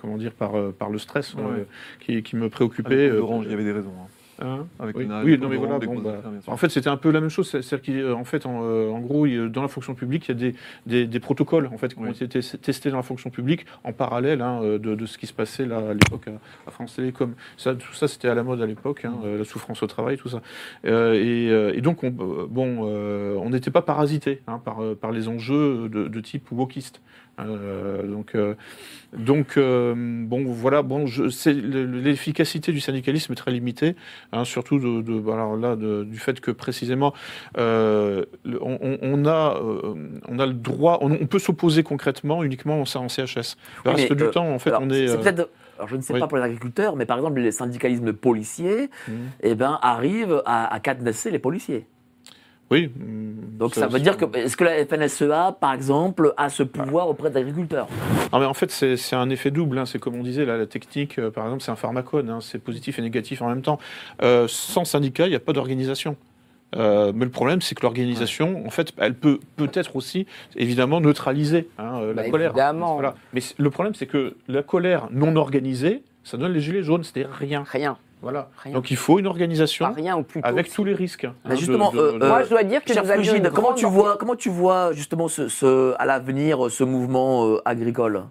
comment 0.01 0.17
dire, 0.17 0.33
par, 0.33 0.53
par 0.79 0.89
le 0.91 0.99
stress 0.99 1.35
Ouais. 1.35 1.67
qui, 2.01 2.23
qui 2.23 2.37
me 2.37 2.49
préoccupait. 2.49 3.11
Orange, 3.11 3.45
il 3.47 3.51
y 3.51 3.55
avait 3.55 3.65
des 3.65 3.73
raisons. 3.73 3.93
hein. 4.03 4.07
Hein 4.41 4.67
Avec 4.79 4.97
oui, 4.97 5.07
non, 5.07 5.23
mais 5.49 5.57
voilà. 5.57 5.79
bon, 5.79 5.99
bah, 6.01 6.23
en 6.47 6.57
fait, 6.57 6.69
c'était 6.71 6.89
un 6.89 6.97
peu 6.97 7.11
la 7.11 7.21
même 7.21 7.29
chose. 7.31 7.49
C'est-à-dire 7.51 8.11
qu'en 8.15 8.25
fait, 8.25 8.47
en, 8.47 8.61
euh, 8.65 8.89
en 8.91 9.01
gros, 9.01 9.27
il 9.27 9.49
dans 9.51 9.63
la 9.63 9.69
fonction 9.69 9.95
publique, 9.95 10.29
il 10.29 10.31
y 10.31 10.33
a 10.33 10.35
des, 10.35 10.53
des, 10.53 10.57
des- 10.87 11.07
des 11.07 11.21
protocoles 11.21 11.67
en 11.73 11.77
fait, 11.79 11.95
qui 11.95 12.01
Oui. 12.01 12.09
ont 12.09 12.13
été 12.13 12.27
tes- 12.29 12.59
testés 12.59 12.91
dans 12.91 12.97
la 12.97 13.03
fonction 13.03 13.29
publique 13.31 13.67
en 13.85 13.93
parallèle 13.93 14.41
hein, 14.41 14.61
euh, 14.63 14.79
de, 14.79 14.95
de 14.95 15.07
ce 15.07 15.19
qui 15.19 15.27
se 15.27 15.33
passait 15.35 15.67
là, 15.67 15.79
à 15.91 15.93
l'époque 15.95 16.29
à, 16.29 16.69
à 16.69 16.71
France 16.71 16.97
Télécom. 16.97 17.35
Ça, 17.57 17.75
tout 17.75 17.93
ça, 17.93 18.09
c'était 18.09 18.29
à 18.29 18.35
la 18.35 18.43
mode 18.43 18.63
à 18.63 18.67
l'époque, 18.67 19.05
hein, 19.05 19.15
euh, 19.25 19.39
la 19.39 19.45
souffrance 19.45 19.83
au 19.83 19.87
travail, 19.87 20.17
tout 20.17 20.29
ça. 20.29 20.41
Euh, 20.87 21.15
et, 21.15 21.77
et 21.77 21.81
donc, 21.83 22.03
on, 22.03 22.11
bon, 22.11 22.89
euh, 22.89 23.35
on 23.41 23.51
n'était 23.51 23.71
pas 23.71 23.83
parasité 23.83 24.41
par, 24.65 24.79
par 25.01 25.13
les 25.13 25.29
enjeux 25.29 25.89
de, 25.89 26.09
de 26.09 26.21
type 26.21 26.51
wokiste. 26.51 27.01
Euh, 27.47 28.03
donc, 28.03 28.35
euh, 28.35 28.55
donc 29.17 29.57
euh, 29.57 29.95
bon, 29.97 30.45
voilà, 30.47 30.83
bon, 30.83 31.05
l'efficacité 31.47 32.73
du 32.73 32.81
syndicalisme 32.81 33.33
est 33.33 33.37
très 33.37 33.51
limitée, 33.51 33.97
hein, 34.33 34.45
surtout 34.45 34.79
de, 34.79 35.03
de- 35.03 35.19
bah, 35.21 35.35
alors 35.35 35.57
là, 35.57 35.77
de- 35.77 36.05
du 36.05 36.19
fait 36.19 36.41
que 36.41 36.51
précisément, 36.51 37.13
on, 37.57 39.27
a, 39.27 39.61
on 40.29 40.39
a 40.39 40.47
le 40.47 40.53
droit, 40.53 40.99
on, 41.01 41.13
on 41.13 41.27
peut 41.27 41.39
s'opposer 41.39 41.83
concrètement 41.83 42.43
uniquement 42.45 42.81
en, 42.83 42.99
en 43.01 43.09
CHS. 43.09 43.57
Le 43.85 43.91
Oui, 43.91 43.97
reste 43.97 44.13
du 44.13 44.29
temps, 44.31 44.49
en 44.53 44.59
fait, 44.59 44.73
on 44.81 44.91
est. 44.91 45.07
peut-être- 45.17 45.51
alors, 45.79 45.89
je 45.89 45.97
ne 45.97 46.03
sais 46.03 46.13
oui. 46.13 46.21
pas 46.21 46.27
pour 46.29 46.37
les 46.37 46.45
agriculteurs, 46.45 46.95
mais 46.95 47.07
par 47.07 47.17
exemple, 47.17 47.41
les 47.41 47.53
syndicalismes 47.53 48.13
policiers 48.13 48.91
Mhm. 49.09 49.15
eh 49.43 49.55
ben, 49.55 49.79
arrivent 49.81 50.43
à, 50.45 50.73
à 50.73 50.79
cadenasser 50.79 51.31
les 51.31 51.39
policiers. 51.39 51.87
Oui. 52.71 52.91
Donc 52.97 53.75
ça, 53.75 53.89
veut 53.89 54.01
dire 54.01 54.17
que, 54.17 54.25
est-ce 54.39 54.57
que 54.57 54.65
la 54.65 54.87
FNSEA, 54.87 55.53
par 55.61 55.75
exemple, 55.75 56.33
a 56.39 56.49
ce 56.49 56.63
pouvoir 56.63 57.09
auprès 57.09 57.31
d'agriculteurs? 57.31 57.89
Non, 58.33 58.39
mais 58.39 58.47
en 58.47 58.55
fait, 58.55 58.71
c'est 58.71 59.17
un 59.17 59.29
effet 59.29 59.51
double. 59.51 59.79
hein. 59.79 59.85
C'est 59.85 59.99
comme 59.99 60.15
on 60.15 60.23
disait, 60.23 60.47
là, 60.47 60.57
la 60.57 60.67
technique, 60.67 61.19
euh, 61.19 61.31
par 61.31 61.45
exemple, 61.45 61.63
c'est 61.63 61.71
un 61.71 61.77
pharmacone. 61.77 62.31
hein. 62.31 62.39
C'est 62.41 62.59
positif 62.59 62.99
et 62.99 63.03
négatif 63.03 63.43
en 63.43 63.49
même 63.49 63.61
temps. 63.61 63.79
Euh, 64.23 64.47
sans 64.49 64.87
syndicat, 64.87 65.27
il 65.27 65.31
n'y 65.31 65.37
a 65.37 65.41
pas 65.41 65.53
d'organisation. 65.53 66.17
Euh, 66.77 67.13
mais 67.15 67.25
le 67.27 67.31
problème, 67.31 67.61
c'est 67.61 67.75
que 67.75 67.83
l'organisation, 67.83 68.65
en 68.67 68.71
fait, 68.71 68.93
elle 68.97 69.15
peut 69.15 69.41
peut-être 69.57 69.97
aussi, 69.97 70.27
évidemment, 70.57 71.01
neutraliser 71.01 71.69
hein, 71.79 72.01
la 72.15 72.23
Bah, 72.23 72.31
colère. 72.31 72.51
évidemment. 72.53 72.95
Voilà. 72.95 73.15
Mais 73.35 73.41
le 73.59 73.71
problème, 73.71 73.95
c'est 73.95 74.07
que 74.07 74.37
la 74.49 74.63
colère 74.63 75.09
non 75.11 75.35
organisée, 75.37 76.03
ça 76.23 76.37
donne 76.39 76.53
les 76.53 76.61
gilets 76.61 76.83
jaunes, 76.85 77.03
c'est 77.03 77.27
rien. 77.31 77.65
Rien. 77.71 77.99
Voilà. 78.23 78.51
Rien. 78.63 78.75
Donc 78.75 78.91
il 78.91 78.97
faut 78.97 79.19
une 79.19 79.27
organisation 79.27 79.87
Pas 79.87 79.93
rien 79.95 80.17
ou 80.17 80.23
plutôt. 80.23 80.47
avec 80.47 80.71
tous 80.71 80.85
les 80.85 80.93
risques. 80.95 81.25
hein, 81.25 81.35
de- 81.45 81.55
de- 81.55 81.99
euh, 81.99 82.19
de- 82.19 82.27
Moi, 82.27 82.43
je 82.45 82.51
dois 82.51 82.63
dire 82.65 82.85
que 82.85 82.93
nous 82.93 83.11
avions 83.11 83.35
une 83.35 83.51
comment 83.51 83.73
tu 83.73 83.87
vois, 83.87 84.17
comment 84.19 84.37
tu 84.37 84.51
vois 84.51 84.93
justement 84.93 85.29
ce, 85.29 85.49
ce- 85.49 85.95
à 85.99 86.05
l'avenir 86.07 86.71
ce 86.71 86.85
mouvement 86.85 87.47
euh, 87.49 87.63
agricole? 87.65 88.25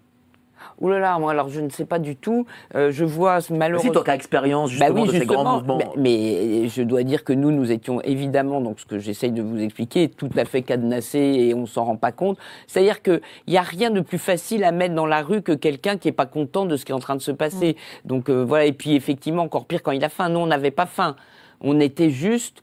Ouh 0.82 0.90
là 0.90 1.00
là, 1.00 1.20
moi 1.20 1.32
alors 1.32 1.50
je 1.50 1.60
ne 1.60 1.70
sais 1.70 1.86
pas 1.86 2.00
du 2.00 2.16
tout. 2.16 2.46
Euh, 2.76 2.92
je 2.92 3.04
vois 3.04 3.42
Si 3.42 3.54
malheureusement. 3.54 3.92
toi 3.92 4.04
qui 4.04 4.12
as 4.12 4.16
expérience 4.16 4.72
Bah 4.78 4.88
justement 4.88 5.02
oui, 5.02 5.08
de 5.08 5.20
ces 5.20 5.26
grands 5.26 5.56
mouvements. 5.58 5.78
Mais, 5.78 5.90
mais 5.98 6.70
je 6.70 6.82
dois 6.84 7.04
dire 7.04 7.24
que 7.24 7.34
nous, 7.34 7.52
nous 7.52 7.72
étions 7.72 8.02
évidemment, 8.02 8.62
donc 8.62 8.80
ce 8.80 8.86
que 8.86 8.98
j'essaye 9.00 9.32
de 9.32 9.42
vous 9.42 9.60
expliquer, 9.62 10.08
tout 10.10 10.30
à 10.38 10.46
fait 10.46 10.62
cadenassés 10.62 11.20
et 11.20 11.54
on 11.54 11.66
s'en 11.66 11.84
rend 11.86 11.98
pas 11.98 12.12
compte. 12.12 12.38
C'est-à-dire 12.68 13.02
qu'il 13.02 13.22
n'y 13.48 13.58
a 13.58 13.62
rien 13.62 13.92
de 13.92 14.00
plus 14.02 14.18
facile 14.20 14.64
à 14.64 14.72
mettre 14.72 14.96
dans 14.96 15.06
la 15.06 15.22
rue 15.22 15.42
que 15.42 15.52
quelqu'un 15.52 15.98
qui 15.98 16.08
est 16.08 16.14
pas 16.14 16.26
content 16.26 16.66
de 16.66 16.78
ce 16.78 16.86
qui 16.86 16.92
est 16.92 16.96
en 16.96 17.00
train 17.00 17.16
de 17.16 17.22
se 17.22 17.32
passer. 17.32 17.76
Donc 18.06 18.30
euh, 18.30 18.44
voilà, 18.46 18.66
et 18.66 18.74
puis 18.74 18.96
effectivement, 18.96 19.44
encore 19.44 19.66
pire 19.66 19.84
quand 19.84 19.92
il 19.92 20.04
a 20.04 20.10
faim. 20.10 20.30
Nous, 20.30 20.40
on 20.40 20.48
n'avait 20.48 20.72
pas 20.72 20.86
faim. 20.86 21.16
On 21.62 21.80
était 21.82 22.10
juste 22.10 22.62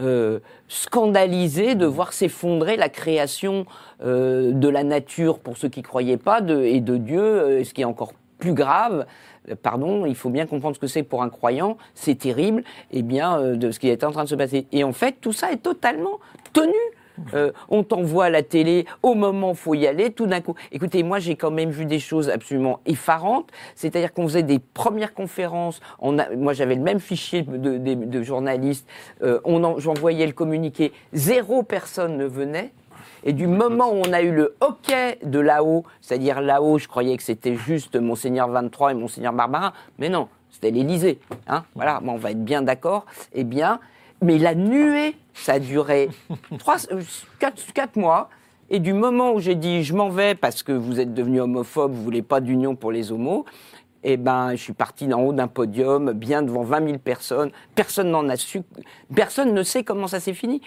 euh, 0.00 0.40
scandalisés 0.68 1.74
de 1.74 1.86
voir 1.86 2.12
s'effondrer 2.12 2.76
la 2.76 2.88
création 2.88 3.66
euh, 4.02 4.52
de 4.52 4.68
la 4.68 4.84
nature 4.84 5.38
pour 5.38 5.56
ceux 5.56 5.68
qui 5.68 5.82
croyaient 5.82 6.16
pas 6.16 6.40
et 6.40 6.80
de 6.80 6.96
Dieu, 6.96 7.20
euh, 7.20 7.64
ce 7.64 7.74
qui 7.74 7.82
est 7.82 7.86
encore 7.86 8.12
plus 8.38 8.54
grave. 8.54 9.06
Pardon, 9.62 10.06
il 10.06 10.14
faut 10.14 10.30
bien 10.30 10.46
comprendre 10.46 10.76
ce 10.76 10.80
que 10.80 10.86
c'est 10.86 11.02
pour 11.02 11.22
un 11.22 11.30
croyant, 11.30 11.78
c'est 11.94 12.16
terrible, 12.16 12.64
et 12.92 13.02
bien 13.02 13.40
euh, 13.40 13.56
de 13.56 13.70
ce 13.70 13.78
qui 13.78 13.88
était 13.88 14.06
en 14.06 14.12
train 14.12 14.24
de 14.24 14.28
se 14.28 14.34
passer. 14.34 14.66
Et 14.72 14.84
en 14.84 14.92
fait, 14.92 15.16
tout 15.20 15.32
ça 15.32 15.52
est 15.52 15.62
totalement 15.62 16.18
tenu. 16.52 16.74
Euh, 17.34 17.52
on 17.68 17.82
t'envoie 17.82 18.26
à 18.26 18.30
la 18.30 18.42
télé 18.42 18.86
au 19.02 19.14
moment 19.14 19.50
où 19.50 19.54
faut 19.54 19.74
y 19.74 19.86
aller, 19.86 20.10
tout 20.10 20.26
d'un 20.26 20.40
coup. 20.40 20.54
Écoutez, 20.72 21.02
moi 21.02 21.18
j'ai 21.18 21.36
quand 21.36 21.50
même 21.50 21.70
vu 21.70 21.84
des 21.84 21.98
choses 21.98 22.30
absolument 22.30 22.80
effarantes. 22.86 23.50
C'est-à-dire 23.74 24.12
qu'on 24.12 24.24
faisait 24.24 24.42
des 24.42 24.58
premières 24.58 25.14
conférences. 25.14 25.80
On 25.98 26.18
a, 26.18 26.34
moi 26.36 26.52
j'avais 26.52 26.74
le 26.74 26.82
même 26.82 27.00
fichier 27.00 27.42
de, 27.42 28.22
journalistes. 28.22 28.86
Euh, 29.22 29.40
en- 29.44 29.78
j'envoyais 29.78 30.26
le 30.26 30.32
communiqué. 30.32 30.92
Zéro 31.12 31.62
personne 31.62 32.16
ne 32.16 32.26
venait. 32.26 32.72
Et 33.24 33.32
du 33.32 33.46
moment 33.46 33.90
où 33.90 33.96
on 34.06 34.12
a 34.12 34.22
eu 34.22 34.30
le 34.30 34.54
hockey 34.60 35.18
de 35.24 35.40
là-haut, 35.40 35.84
c'est-à-dire 36.00 36.40
là-haut, 36.40 36.78
je 36.78 36.86
croyais 36.86 37.16
que 37.16 37.22
c'était 37.22 37.56
juste 37.56 37.96
Monseigneur 37.96 38.48
23 38.48 38.92
et 38.92 38.94
Monseigneur 38.94 39.32
Barbarin, 39.32 39.72
mais 39.98 40.08
non, 40.08 40.28
c'était 40.50 40.70
l'Élysée. 40.70 41.18
Hein 41.48 41.64
voilà, 41.74 42.00
bon, 42.00 42.12
on 42.12 42.16
va 42.16 42.30
être 42.30 42.44
bien 42.44 42.62
d'accord. 42.62 43.06
Eh 43.32 43.44
bien, 43.44 43.80
mais 44.22 44.38
la 44.38 44.54
nuée, 44.54 45.14
ça 45.34 45.54
a 45.54 45.58
duré 45.58 46.08
4, 47.38 47.96
mois. 47.96 48.28
Et 48.70 48.80
du 48.80 48.92
moment 48.92 49.32
où 49.32 49.40
j'ai 49.40 49.54
dit 49.54 49.82
je 49.82 49.94
m'en 49.94 50.10
vais 50.10 50.34
parce 50.34 50.62
que 50.62 50.72
vous 50.72 51.00
êtes 51.00 51.14
devenu 51.14 51.40
homophobe, 51.40 51.92
vous 51.92 52.02
voulez 52.02 52.22
pas 52.22 52.40
d'union 52.40 52.76
pour 52.76 52.92
les 52.92 53.12
homos, 53.12 53.46
eh 54.04 54.16
ben, 54.16 54.50
je 54.52 54.62
suis 54.62 54.72
parti 54.74 55.06
d'en 55.06 55.22
haut 55.22 55.32
d'un 55.32 55.48
podium, 55.48 56.12
bien 56.12 56.42
devant 56.42 56.62
20 56.62 56.84
000 56.86 56.98
personnes. 56.98 57.50
Personne 57.74 58.10
n'en 58.10 58.28
a 58.28 58.36
su, 58.36 58.62
personne 59.14 59.54
ne 59.54 59.62
sait 59.62 59.84
comment 59.84 60.06
ça 60.06 60.20
s'est 60.20 60.34
fini. 60.34 60.60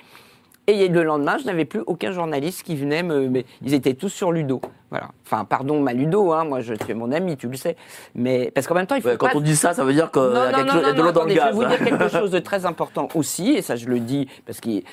Et 0.72 0.88
le 0.88 1.03
lendemain, 1.03 1.38
je 1.38 1.45
n'avais 1.45 1.65
plus 1.65 1.81
aucun 1.85 2.11
journaliste 2.11 2.64
qui 2.64 2.76
venait 2.76 3.03
me. 3.03 3.27
Mais 3.27 3.45
ils 3.61 3.73
étaient 3.73 3.93
tous 3.93 4.10
sur 4.10 4.31
Ludo. 4.31 4.61
Voilà. 4.89 5.10
Enfin, 5.26 5.45
pardon, 5.45 5.80
ma 5.81 5.93
Ludo, 5.93 6.31
hein, 6.31 6.45
moi, 6.45 6.61
je, 6.61 6.73
tu 6.73 6.91
es 6.91 6.93
mon 6.93 7.11
ami, 7.11 7.35
tu 7.38 7.48
le 7.48 7.56
sais. 7.57 7.76
Mais 8.15 8.52
parce 8.53 8.68
qu'en 8.68 8.76
même 8.76 8.88
temps, 8.88 8.95
il 8.95 9.02
faut 9.02 9.10
Ouais, 9.10 9.18
quand 9.18 9.27
pas- 9.27 9.38
on 9.38 9.41
dit 9.41 9.56
ça, 9.56 9.73
ça 9.73 9.84
veut 9.84 9.93
dire 9.93 10.11
qu'il 10.11 10.22
y 10.22 10.26
a 10.26 10.52
quelque 10.53 10.68
non, 10.68 10.73
chose- 10.73 10.81
y 10.84 10.85
a 10.89 10.93
de 10.93 11.02
l'eau 11.02 11.11
dans 11.11 11.26
le 11.26 11.31
attendez, 11.31 11.35
gaz. 11.35 11.45
Je 11.56 11.60
vais 11.60 11.65
vous 11.65 11.69
dire 11.76 11.85
quelque 11.98 12.07
chose 12.19 12.31
de 12.31 12.39
très 12.39 12.65
important 12.65 13.07
aussi, 13.15 13.52
et 13.52 13.61
ça 13.61 13.76
je 13.76 13.88
le 13.88 13.99
dis 13.99 14.27
parce 14.45 14.60
qu'il 14.60 14.84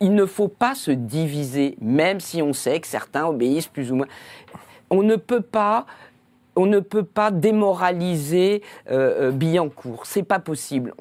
il 0.00 0.14
ne 0.14 0.26
faut 0.26 0.48
pas 0.48 0.74
se 0.74 0.90
diviser, 0.90 1.76
même 1.80 2.20
si 2.20 2.42
on 2.42 2.52
sait 2.52 2.80
que 2.80 2.86
certains 2.86 3.26
obéissent 3.26 3.66
plus 3.68 3.90
ou 3.92 3.96
moins. 3.96 4.06
On 4.90 5.02
ne 5.02 5.16
peut 5.16 5.40
pas. 5.40 5.86
On 6.56 6.66
ne 6.66 6.80
peut 6.80 7.02
pas 7.02 7.30
démoraliser 7.30 8.62
euh, 8.90 9.28
euh, 9.28 9.30
Billancourt, 9.30 10.06
c'est 10.06 10.22
pas 10.22 10.38
possible. 10.38 10.94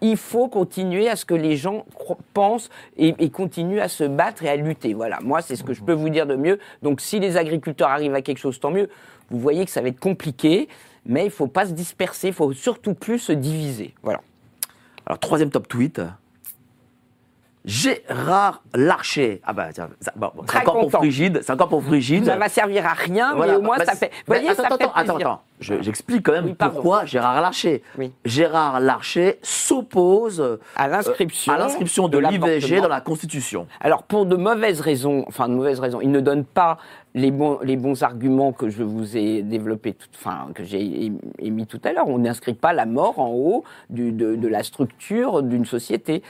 Il 0.00 0.16
faut 0.16 0.48
continuer 0.48 1.08
à 1.08 1.16
ce 1.16 1.24
que 1.24 1.34
les 1.34 1.56
gens 1.56 1.86
pensent 2.34 2.68
et, 2.96 3.14
et 3.18 3.30
continuent 3.30 3.80
à 3.80 3.88
se 3.88 4.04
battre 4.04 4.44
et 4.44 4.48
à 4.48 4.56
lutter. 4.56 4.92
Voilà, 4.92 5.20
moi 5.22 5.40
c'est 5.40 5.56
ce 5.56 5.62
que 5.62 5.72
je 5.72 5.82
peux 5.82 5.92
vous 5.92 6.10
dire 6.10 6.26
de 6.26 6.34
mieux. 6.34 6.58
Donc 6.82 7.00
si 7.00 7.20
les 7.20 7.36
agriculteurs 7.36 7.88
arrivent 7.88 8.14
à 8.14 8.22
quelque 8.22 8.38
chose, 8.38 8.58
tant 8.58 8.70
mieux. 8.70 8.88
Vous 9.30 9.38
voyez 9.38 9.64
que 9.64 9.70
ça 9.70 9.80
va 9.80 9.88
être 9.88 10.00
compliqué, 10.00 10.68
mais 11.06 11.24
il 11.24 11.30
faut 11.30 11.46
pas 11.46 11.66
se 11.66 11.72
disperser, 11.72 12.28
il 12.28 12.34
faut 12.34 12.52
surtout 12.52 12.94
plus 12.94 13.18
se 13.18 13.32
diviser. 13.32 13.94
Voilà. 14.02 14.20
Alors, 15.06 15.18
troisième 15.18 15.50
top 15.50 15.68
tweet. 15.68 16.00
Gérard 17.64 18.62
Larcher. 18.74 19.40
Ah 19.44 19.52
bah 19.52 19.68
tiens, 19.72 19.88
bon, 20.16 20.30
c'est 20.46 20.58
encore 20.58 20.80
pour. 20.80 20.90
Frigide. 20.90 21.40
C'est 21.42 21.52
encore 21.52 21.68
pour 21.68 21.82
Frigide. 21.82 22.24
Ça 22.24 22.36
va 22.36 22.48
servir 22.48 22.86
à 22.86 22.94
rien, 22.94 23.34
Voilà, 23.34 23.52
mais 23.52 23.58
au 23.58 23.62
moins 23.62 23.76
bah, 23.76 23.84
ça 23.84 23.94
fait. 23.94 24.10
Vous 24.26 24.32
bah, 24.32 24.38
voyez, 24.38 24.48
attends, 24.48 24.62
ça 24.62 24.68
fait 24.78 24.90
attends, 24.94 25.16
attends. 25.16 25.42
Je- 25.60 25.82
J'explique 25.82 26.24
quand 26.24 26.32
même 26.32 26.46
Oui, 26.46 26.54
pourquoi 26.58 27.04
Gérard 27.04 27.40
Larcher. 27.42 27.82
Oui. 27.98 28.12
Gérard 28.24 28.80
Larcher 28.80 29.38
s'oppose 29.42 30.40
euh, 30.40 30.56
À 30.74 30.88
l'inscription 30.88 32.08
de, 32.08 32.18
de 32.18 32.18
l'IVG 32.18 32.80
dans 32.80 32.88
la 32.88 33.02
Constitution. 33.02 33.66
Alors 33.80 34.04
pour 34.04 34.24
de 34.24 34.36
mauvaises 34.36 34.80
raisons, 34.80 35.24
enfin 35.28 35.48
de 35.48 35.54
mauvaises 35.54 35.80
raisons, 35.80 36.00
il 36.00 36.10
ne 36.10 36.20
donne 36.20 36.44
pas 36.44 36.78
les 37.14 37.30
bons, 37.32 37.58
les 37.62 37.76
bons 37.76 38.02
arguments 38.04 38.52
que 38.52 38.68
je 38.68 38.82
vous 38.84 39.16
ai 39.16 39.42
développés, 39.42 39.94
tout- 39.94 40.06
enfin 40.14 40.48
que 40.54 40.62
j'ai 40.62 40.78
ém- 40.80 41.18
émis 41.40 41.66
tout 41.66 41.80
à 41.84 41.92
l'heure. 41.92 42.06
On 42.08 42.18
n'inscrit 42.18 42.54
pas 42.54 42.72
la 42.72 42.86
mort 42.86 43.18
en 43.18 43.30
haut 43.30 43.64
du- 43.88 44.12
de, 44.12 44.36
de 44.36 44.48
la 44.48 44.62
structure 44.62 45.42
d'une 45.42 45.64
société, 45.64 46.22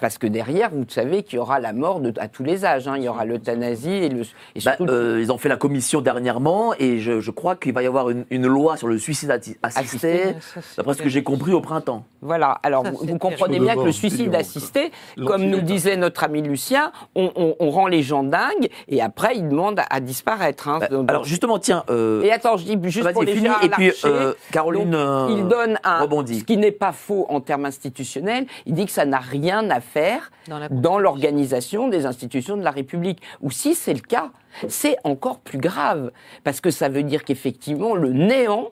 parce 0.00 0.18
que 0.18 0.26
derrière, 0.26 0.70
vous 0.72 0.84
savez 0.88 1.22
qu'il 1.22 1.36
y 1.36 1.38
aura 1.38 1.60
la 1.60 1.72
mort 1.72 2.00
de- 2.00 2.12
à 2.18 2.28
tous 2.28 2.44
les 2.44 2.64
âges. 2.64 2.88
hein. 2.88 2.96
Il 2.96 3.04
y 3.04 3.08
aura 3.08 3.24
l'euthanasie 3.24 3.90
et, 3.92 4.08
le, 4.08 4.22
et 4.22 4.60
Bah, 4.64 4.76
surtout 4.76 4.86
euh, 4.92 5.20
ils 5.20 5.30
ont 5.32 5.38
fait 5.38 5.48
la 5.48 5.56
commission 5.56 6.00
dernièrement 6.00 6.74
et 6.78 6.98
je, 6.98 7.20
je 7.20 7.30
crois 7.30 7.56
qu'il 7.56 7.72
va 7.72 7.82
y 7.82 7.86
avoir 7.86 8.10
une, 8.10 8.24
une 8.30 8.46
loi 8.46 8.76
sur 8.76 8.88
le 8.88 8.98
suicide 8.98 9.30
assisté, 9.62 10.34
d'après 10.76 10.94
ce 10.94 11.02
que 11.02 11.08
j'ai 11.08 11.22
compris 11.22 11.52
au 11.52 11.60
printemps. 11.60 12.04
Voilà. 12.22 12.58
Alors, 12.62 12.84
Ça, 12.84 12.90
vous, 12.90 13.18
comprenez 13.18 13.60
bien 13.60 13.76
que 13.76 13.80
le 13.84 13.92
suicide 13.92 14.34
assisté, 14.34 14.90
comme 15.26 15.44
nous 15.44 15.60
disait 15.60 15.96
notre 15.96 16.24
ami 16.24 16.42
Lucien, 16.42 16.90
on, 17.14 17.30
on- 17.36 17.54
on 17.60 17.70
rend 17.70 17.86
les 17.86 18.02
gens 18.02 18.22
dingues 18.24 18.68
et 18.88 19.00
après 19.00 19.36
ils 19.36 19.48
demandent 19.48 19.75
à, 19.78 19.86
à 19.96 20.00
disparaître. 20.00 20.68
hein. 20.68 20.78
Bah, 20.80 20.88
Donc- 20.88 21.10
alors 21.10 21.24
justement, 21.24 21.58
tiens, 21.58 21.84
euh, 21.90 22.22
et 22.22 22.32
attends, 22.32 22.56
je 22.56 22.64
dis 22.64 22.78
juste 22.90 23.12
pour 23.12 23.22
les 23.22 23.34
fini, 23.34 23.48
et 23.62 23.68
puis 23.68 23.92
euh, 24.04 24.32
Caroline 24.52 24.90
donc, 24.90 25.00
euh, 25.00 25.28
il 25.30 25.46
donne 25.48 25.78
un, 25.84 26.00
rebondit. 26.00 26.40
ce 26.40 26.44
qui 26.44 26.56
n'est 26.56 26.72
pas 26.72 26.92
faux 26.92 27.26
en 27.28 27.40
termes 27.40 27.64
institutionnels, 27.66 28.46
il 28.66 28.74
dit 28.74 28.86
que 28.86 28.92
ça 28.92 29.04
n'a 29.04 29.18
rien 29.18 29.68
à 29.70 29.80
faire 29.80 30.30
Dans 30.70 30.98
l'organisation 30.98 31.88
des 31.88 32.06
institutions 32.06 32.56
de 32.56 32.62
la 32.62 32.70
République. 32.70 33.20
Ou 33.42 33.50
si 33.50 33.74
c'est 33.74 33.94
le 33.94 34.00
cas, 34.00 34.30
c'est 34.68 34.96
encore 35.04 35.38
plus 35.40 35.58
grave, 35.58 36.10
parce 36.44 36.60
que 36.60 36.70
ça 36.70 36.88
veut 36.88 37.02
dire 37.02 37.24
qu'effectivement, 37.24 37.94
le 37.94 38.12
néant 38.12 38.70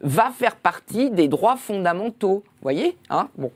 va 0.00 0.30
faire 0.36 0.56
partie 0.56 1.10
des 1.10 1.28
droits 1.28 1.56
fondamentaux. 1.56 2.42
Vous 2.46 2.62
voyez 2.62 2.96
hein 3.10 3.28
bon. 3.38 3.50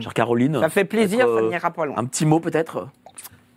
Chère 0.00 0.14
Caroline. 0.14 0.58
Ça 0.60 0.68
fait 0.68 0.84
plaisir, 0.84 1.26
ça 1.26 1.42
n'ira 1.42 1.70
pas 1.72 1.84
loin. 1.84 1.96
Un 1.98 2.04
petit 2.04 2.24
mot 2.24 2.38
peut-être? 2.38 2.88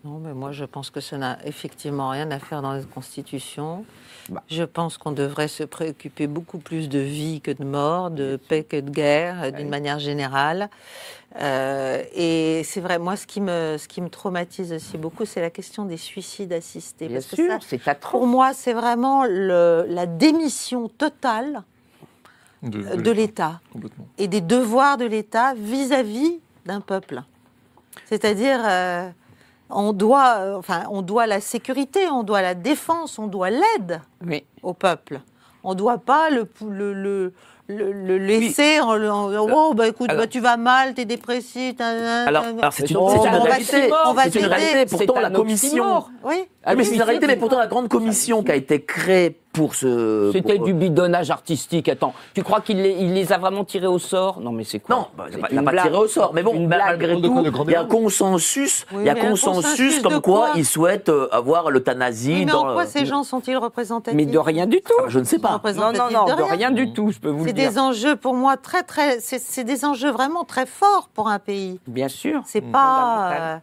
Non, 0.03 0.19
mais 0.19 0.33
moi, 0.33 0.51
je 0.51 0.65
pense 0.65 0.89
que 0.89 0.99
ça 0.99 1.17
n'a 1.17 1.37
effectivement 1.45 2.09
rien 2.09 2.29
à 2.31 2.39
faire 2.39 2.61
dans 2.61 2.73
la 2.73 2.83
Constitution. 2.83 3.85
Bah. 4.27 4.43
Je 4.49 4.63
pense 4.63 4.97
qu'on 4.97 5.13
devrait 5.13 5.47
se 5.47 5.63
préoccuper 5.63 6.27
beaucoup 6.27 6.57
plus 6.57 6.89
de 6.89 6.99
vie 6.99 7.39
que 7.39 7.51
de 7.51 7.63
mort, 7.63 8.11
de 8.11 8.35
paix 8.35 8.63
que 8.65 8.81
de 8.81 8.89
guerre, 8.89 9.43
euh, 9.43 9.51
d'une 9.51 9.69
manière 9.69 9.99
générale. 9.99 10.69
Euh, 11.39 12.03
et 12.13 12.63
c'est 12.65 12.81
vrai, 12.81 12.99
moi, 12.99 13.15
ce 13.15 13.25
qui, 13.25 13.39
me, 13.39 13.77
ce 13.77 13.87
qui 13.87 14.01
me 14.01 14.09
traumatise 14.09 14.73
aussi 14.73 14.97
beaucoup, 14.97 15.23
c'est 15.25 15.39
la 15.41 15.49
question 15.49 15.85
des 15.85 15.97
suicides 15.97 16.51
assistés. 16.51 17.07
Bien 17.07 17.17
Parce 17.21 17.35
sûr, 17.35 17.57
c'est 17.65 17.81
pour 18.01 18.27
moi, 18.27 18.53
c'est 18.53 18.73
vraiment 18.73 19.23
le- 19.25 19.85
la 19.87 20.05
démission 20.05 20.89
totale 20.89 21.63
De, 22.61 22.95
de 23.01 23.11
l'État 23.11 23.61
et 24.17 24.27
des 24.27 24.41
devoirs 24.41 24.97
de 24.97 25.05
l'État 25.05 25.53
vis-à-vis 25.53 26.39
d'un 26.65 26.81
peuple. 26.81 27.21
C'est-à-dire, 28.05 28.61
euh, 28.65 29.09
on, 29.69 29.93
doit, 29.93 30.35
euh, 30.39 30.55
enfin, 30.57 30.83
on 30.91 31.01
doit 31.01 31.27
la 31.27 31.41
sécurité, 31.41 32.07
on 32.09 32.23
doit 32.23 32.41
la 32.41 32.55
défense, 32.55 33.17
on 33.19 33.27
doit 33.27 33.49
l'aide 33.49 34.01
Oui. 34.25 34.43
au 34.61 34.73
peuple. 34.73 35.21
On 35.63 35.71
ne 35.71 35.75
doit 35.75 35.97
pas 35.97 36.29
le, 36.29 36.47
le, 36.69 36.93
le, 36.93 37.33
le- 37.67 37.91
le 37.93 38.17
laisser 38.17 38.81
en, 38.81 38.95
le- 38.95 39.09
en 39.09 39.29
disant, 39.29 39.47
oh, 39.49 39.73
bah, 39.73 39.87
écoute, 39.87 40.09
Alors- 40.09 40.23
bah, 40.23 40.27
tu 40.27 40.41
vas 40.41 40.57
mal, 40.57 40.93
tu 40.93 41.01
es 41.01 41.05
dépressif. 41.05 41.77
ta- 41.77 41.93
ta- 41.97 42.23
Alors, 42.25 42.43
ta- 42.43 42.49
alors, 42.49 42.73
c'est 42.73 42.89
une, 42.91 42.97
Oh, 42.97 43.09
une 43.13 43.19
on 43.19 43.23
va 43.23 43.39
réalité. 43.39 43.71
t'aider, 43.71 43.93
on 44.05 44.13
va 44.13 44.23
C'est 44.23 44.27
une 44.35 44.41
t'aider. 44.41 44.47
réalité. 44.55 44.85
Pourtant, 44.97 45.13
C'est 45.15 45.21
la 45.21 45.29
commission. 45.31 46.03
Oui, 46.23 46.35
Ah, 46.65 46.75
mais 46.75 46.83
c'est 46.83 46.89
oui, 46.91 46.95
une 46.97 47.01
réalité, 47.03 47.25
c'est- 47.27 47.33
mais 47.33 47.39
pourtant 47.39 47.59
la 47.59 47.67
grande 47.67 47.87
commission 47.87 48.43
qui 48.43 48.51
a 48.51 48.55
été 48.55 48.83
créée 48.83 49.39
pour 49.53 49.75
ce. 49.75 50.31
C'était 50.33 50.55
pour- 50.55 50.65
du 50.65 50.73
bidonnage 50.73 51.29
artistique. 51.31 51.87
Attends, 51.87 52.13
tu 52.33 52.43
crois 52.43 52.59
qu'il 52.59 52.81
les, 52.81 52.91
il 52.99 53.13
les 53.13 53.31
a 53.31 53.37
vraiment 53.37 53.63
tirés 53.63 53.87
au 53.87 53.99
sort? 53.99 54.39
Non, 54.41 54.51
mais 54.51 54.63
c'est 54.63 54.79
quoi? 54.79 54.95
Non, 54.95 55.07
bah, 55.15 55.25
il 55.29 55.33
C'est 55.49 55.55
n'a 55.55 55.63
pas 55.71 55.81
tiré 55.83 55.95
au 55.95 56.07
sort. 56.07 56.33
Mais 56.33 56.41
bon, 56.43 56.53
Une 56.55 56.67
malgré 56.67 57.21
tout, 57.21 57.43
il 57.67 57.71
y 57.71 57.75
a 57.75 57.81
un 57.81 57.85
consensus, 57.85 58.85
Oui, 58.91 59.01
il 59.01 59.05
y 59.05 59.09
a 59.09 59.15
consensus 59.15 59.63
consensus 59.63 59.99
comme 60.01 60.21
quoi 60.21 60.47
quoi 60.47 60.49
ils 60.55 60.65
souhaitent 60.65 61.09
euh, 61.09 61.27
avoir 61.31 61.69
l'euthanasie 61.69 62.33
Oui, 62.33 62.45
mais 62.45 62.51
dans. 62.51 62.67
en 62.67 62.73
quoi 62.73 62.83
le- 62.83 62.89
ces 62.89 63.05
gens 63.05 63.23
sont-ils 63.23 63.55
représentatifs? 63.57 64.15
Mais 64.17 64.25
de 64.25 64.37
rien 64.39 64.65
du 64.65 64.81
tout. 64.81 64.91
Ah, 64.99 65.05
Je 65.07 65.19
ne 65.19 65.23
sais 65.23 65.37
pas. 65.39 65.61
Non, 65.63 65.91
non, 65.93 66.09
non, 66.11 66.25
de 66.25 66.31
de 66.31 66.41
rien. 66.41 66.55
rien 66.55 66.71
du 66.71 66.91
tout, 66.91 67.11
je 67.11 67.19
peux 67.19 67.29
vous 67.29 67.43
le 67.43 67.49
C'est 67.49 67.53
dire. 67.53 67.69
des 67.69 67.79
enjeux 67.79 68.15
pour 68.15 68.33
moi 68.33 68.57
très 68.57 68.81
très. 68.83 69.19
C'est 69.19 69.39
c'est 69.39 69.63
des 69.63 69.85
enjeux 69.85 70.11
vraiment 70.11 70.43
très 70.45 70.65
forts 70.65 71.09
pour 71.13 71.27
un 71.29 71.39
pays. 71.39 71.79
Bien 71.87 72.07
sûr. 72.07 72.41
C'est 72.45 72.61
pas 72.61 73.31
euh, 73.33 73.57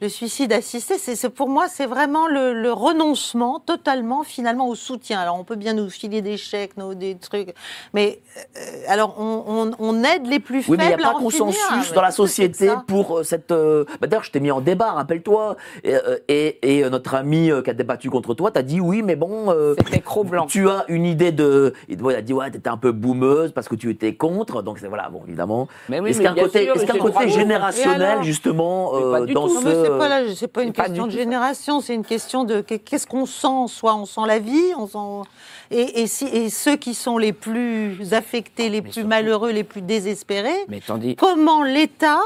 le 0.00 0.08
suicide 0.08 0.52
assisté. 0.52 0.98
C'est 0.98 1.28
pour 1.30 1.48
moi 1.48 1.66
c'est 1.68 1.86
vraiment 1.86 2.26
le, 2.28 2.52
le 2.52 2.72
renoncement 2.72 3.60
totalement 3.60 4.22
finalement 4.22 4.68
au 4.68 4.74
soutien. 4.74 5.18
Alors 5.20 5.38
on 5.38 5.44
peut 5.44 5.56
bien 5.56 5.72
nous 5.74 5.88
filer 5.90 6.22
des 6.22 6.36
chèques, 6.36 6.76
nos- 6.76 6.94
des 6.94 7.16
trucs, 7.16 7.54
mais 7.94 8.20
euh, 8.56 8.60
alors 8.88 9.16
on, 9.18 9.44
on- 9.46 9.70
on 9.78 10.04
aide 10.04 10.26
les 10.26 10.40
plus 10.40 10.68
Oui, 10.68 10.76
mais 10.78 10.84
il 10.84 10.88
n'y 10.88 10.94
a 10.94 10.96
faibles. 10.98 11.02
pas 11.10 11.18
consensus 11.18 11.60
finir. 11.66 11.92
dans 11.94 12.02
la 12.02 12.10
société 12.10 12.70
pour 12.86 13.18
euh, 13.18 13.22
cette. 13.22 13.50
euh, 13.52 13.84
bah, 14.00 14.06
D'ailleurs, 14.06 14.24
je 14.24 14.30
t'ai 14.30 14.40
mis 14.40 14.50
en 14.50 14.60
débat, 14.60 14.92
rappelle-toi. 14.92 15.56
Et, 15.84 15.94
et- 16.28 16.78
et, 16.80 16.90
notre 16.90 17.14
ami 17.14 17.50
euh, 17.50 17.62
qui 17.62 17.70
a 17.70 17.74
débattu 17.74 18.10
contre 18.10 18.34
toi 18.34 18.50
t'a 18.50 18.62
dit 18.62 18.80
oui, 18.80 19.02
mais 19.02 19.16
bon. 19.16 19.50
euh, 19.50 19.74
C'était 19.78 20.00
Cro-Blanc. 20.00 20.46
Tu 20.46 20.68
as 20.68 20.84
une 20.88 21.04
idée 21.06 21.32
de. 21.32 21.72
Il 21.88 21.98
a 22.14 22.22
dit 22.22 22.32
ouais, 22.32 22.50
t'étais 22.50 22.68
un 22.68 22.76
peu 22.76 22.92
boumeuse 22.92 23.52
parce 23.52 23.68
que 23.68 23.74
tu 23.74 23.90
étais 23.90 24.14
contre. 24.14 24.62
Donc 24.62 24.78
c'est 24.78 24.88
voilà, 24.88 25.08
bon, 25.08 25.22
évidemment. 25.26 25.68
Mais 25.88 26.00
oui, 26.00 26.10
est-ce 26.10 26.18
mais 26.18 26.24
qu'il 26.24 26.24
y 26.24 26.28
a 26.28 26.30
un 26.30 26.34
bien 26.34 26.44
côté, 26.44 26.64
sûr, 26.64 26.76
y 26.76 26.90
a 26.90 26.94
un 26.94 26.98
côté 27.12 27.28
générationnel 27.30 28.02
alors? 28.02 28.22
justement 28.22 28.94
euh, 28.94 29.26
dans 29.26 29.48
tout. 29.48 29.60
ce. 29.60 29.85
C'est 29.86 29.98
pas 29.98 30.08
là, 30.08 30.20
c'est 30.34 30.48
pas 30.48 30.62
une 30.62 30.72
pas 30.72 30.84
question 30.84 31.06
de 31.06 31.12
génération, 31.12 31.80
c'est 31.80 31.94
une 31.94 32.04
question 32.04 32.44
de 32.44 32.60
que- 32.60 32.74
qu'est-ce 32.74 33.06
qu'on 33.06 33.26
sent. 33.26 33.66
Soit 33.68 33.94
on 33.94 34.06
sent 34.06 34.20
la 34.26 34.38
vie, 34.38 34.72
on 34.76 34.86
sent 34.86 35.28
et, 35.70 36.02
et, 36.02 36.06
si- 36.06 36.26
et 36.26 36.50
ceux 36.50 36.76
qui 36.76 36.94
sont 36.94 37.18
les 37.18 37.32
plus 37.32 38.12
affectés, 38.12 38.68
les 38.68 38.82
plus 38.82 38.92
surtout- 38.92 39.08
malheureux, 39.08 39.50
les 39.50 39.64
plus 39.64 39.82
désespérés, 39.82 40.64
Mais 40.68 40.80
tandis. 40.80 41.16
comment 41.16 41.62
l'État 41.62 42.20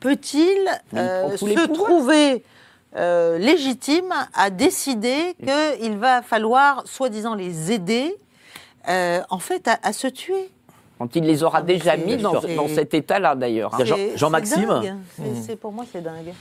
peut-il 0.00 0.58
euh, 0.94 1.36
se 1.36 1.66
trouver 1.68 2.44
euh, 2.96 3.38
légitime 3.38 4.12
à 4.34 4.50
décider 4.50 5.34
qu'il 5.78 5.96
va 5.98 6.22
falloir, 6.22 6.82
soi-disant, 6.86 7.34
les 7.34 7.72
aider, 7.72 8.14
euh, 8.88 9.20
en 9.30 9.38
fait, 9.38 9.68
à, 9.68 9.78
à 9.82 9.92
se 9.92 10.06
tuer? 10.06 10.50
Quand 10.98 11.14
il 11.14 11.24
les 11.24 11.42
aura 11.42 11.58
Ah, 11.58 11.62
déjà 11.62 11.94
mis 11.98 12.16
dans, 12.16 12.40
cet 12.74 12.94
état-là, 12.94 13.34
d'ailleurs. 13.34 13.70
Jean- 13.84 13.96
C'est- 13.96 14.16
Jean-Maxime. 14.16 14.98
C'est- 15.14 15.42
c'est- 15.42 15.56
Pour 15.56 15.72
moi, 15.72 15.84
c'est 15.92 16.00
dingue. 16.02 16.32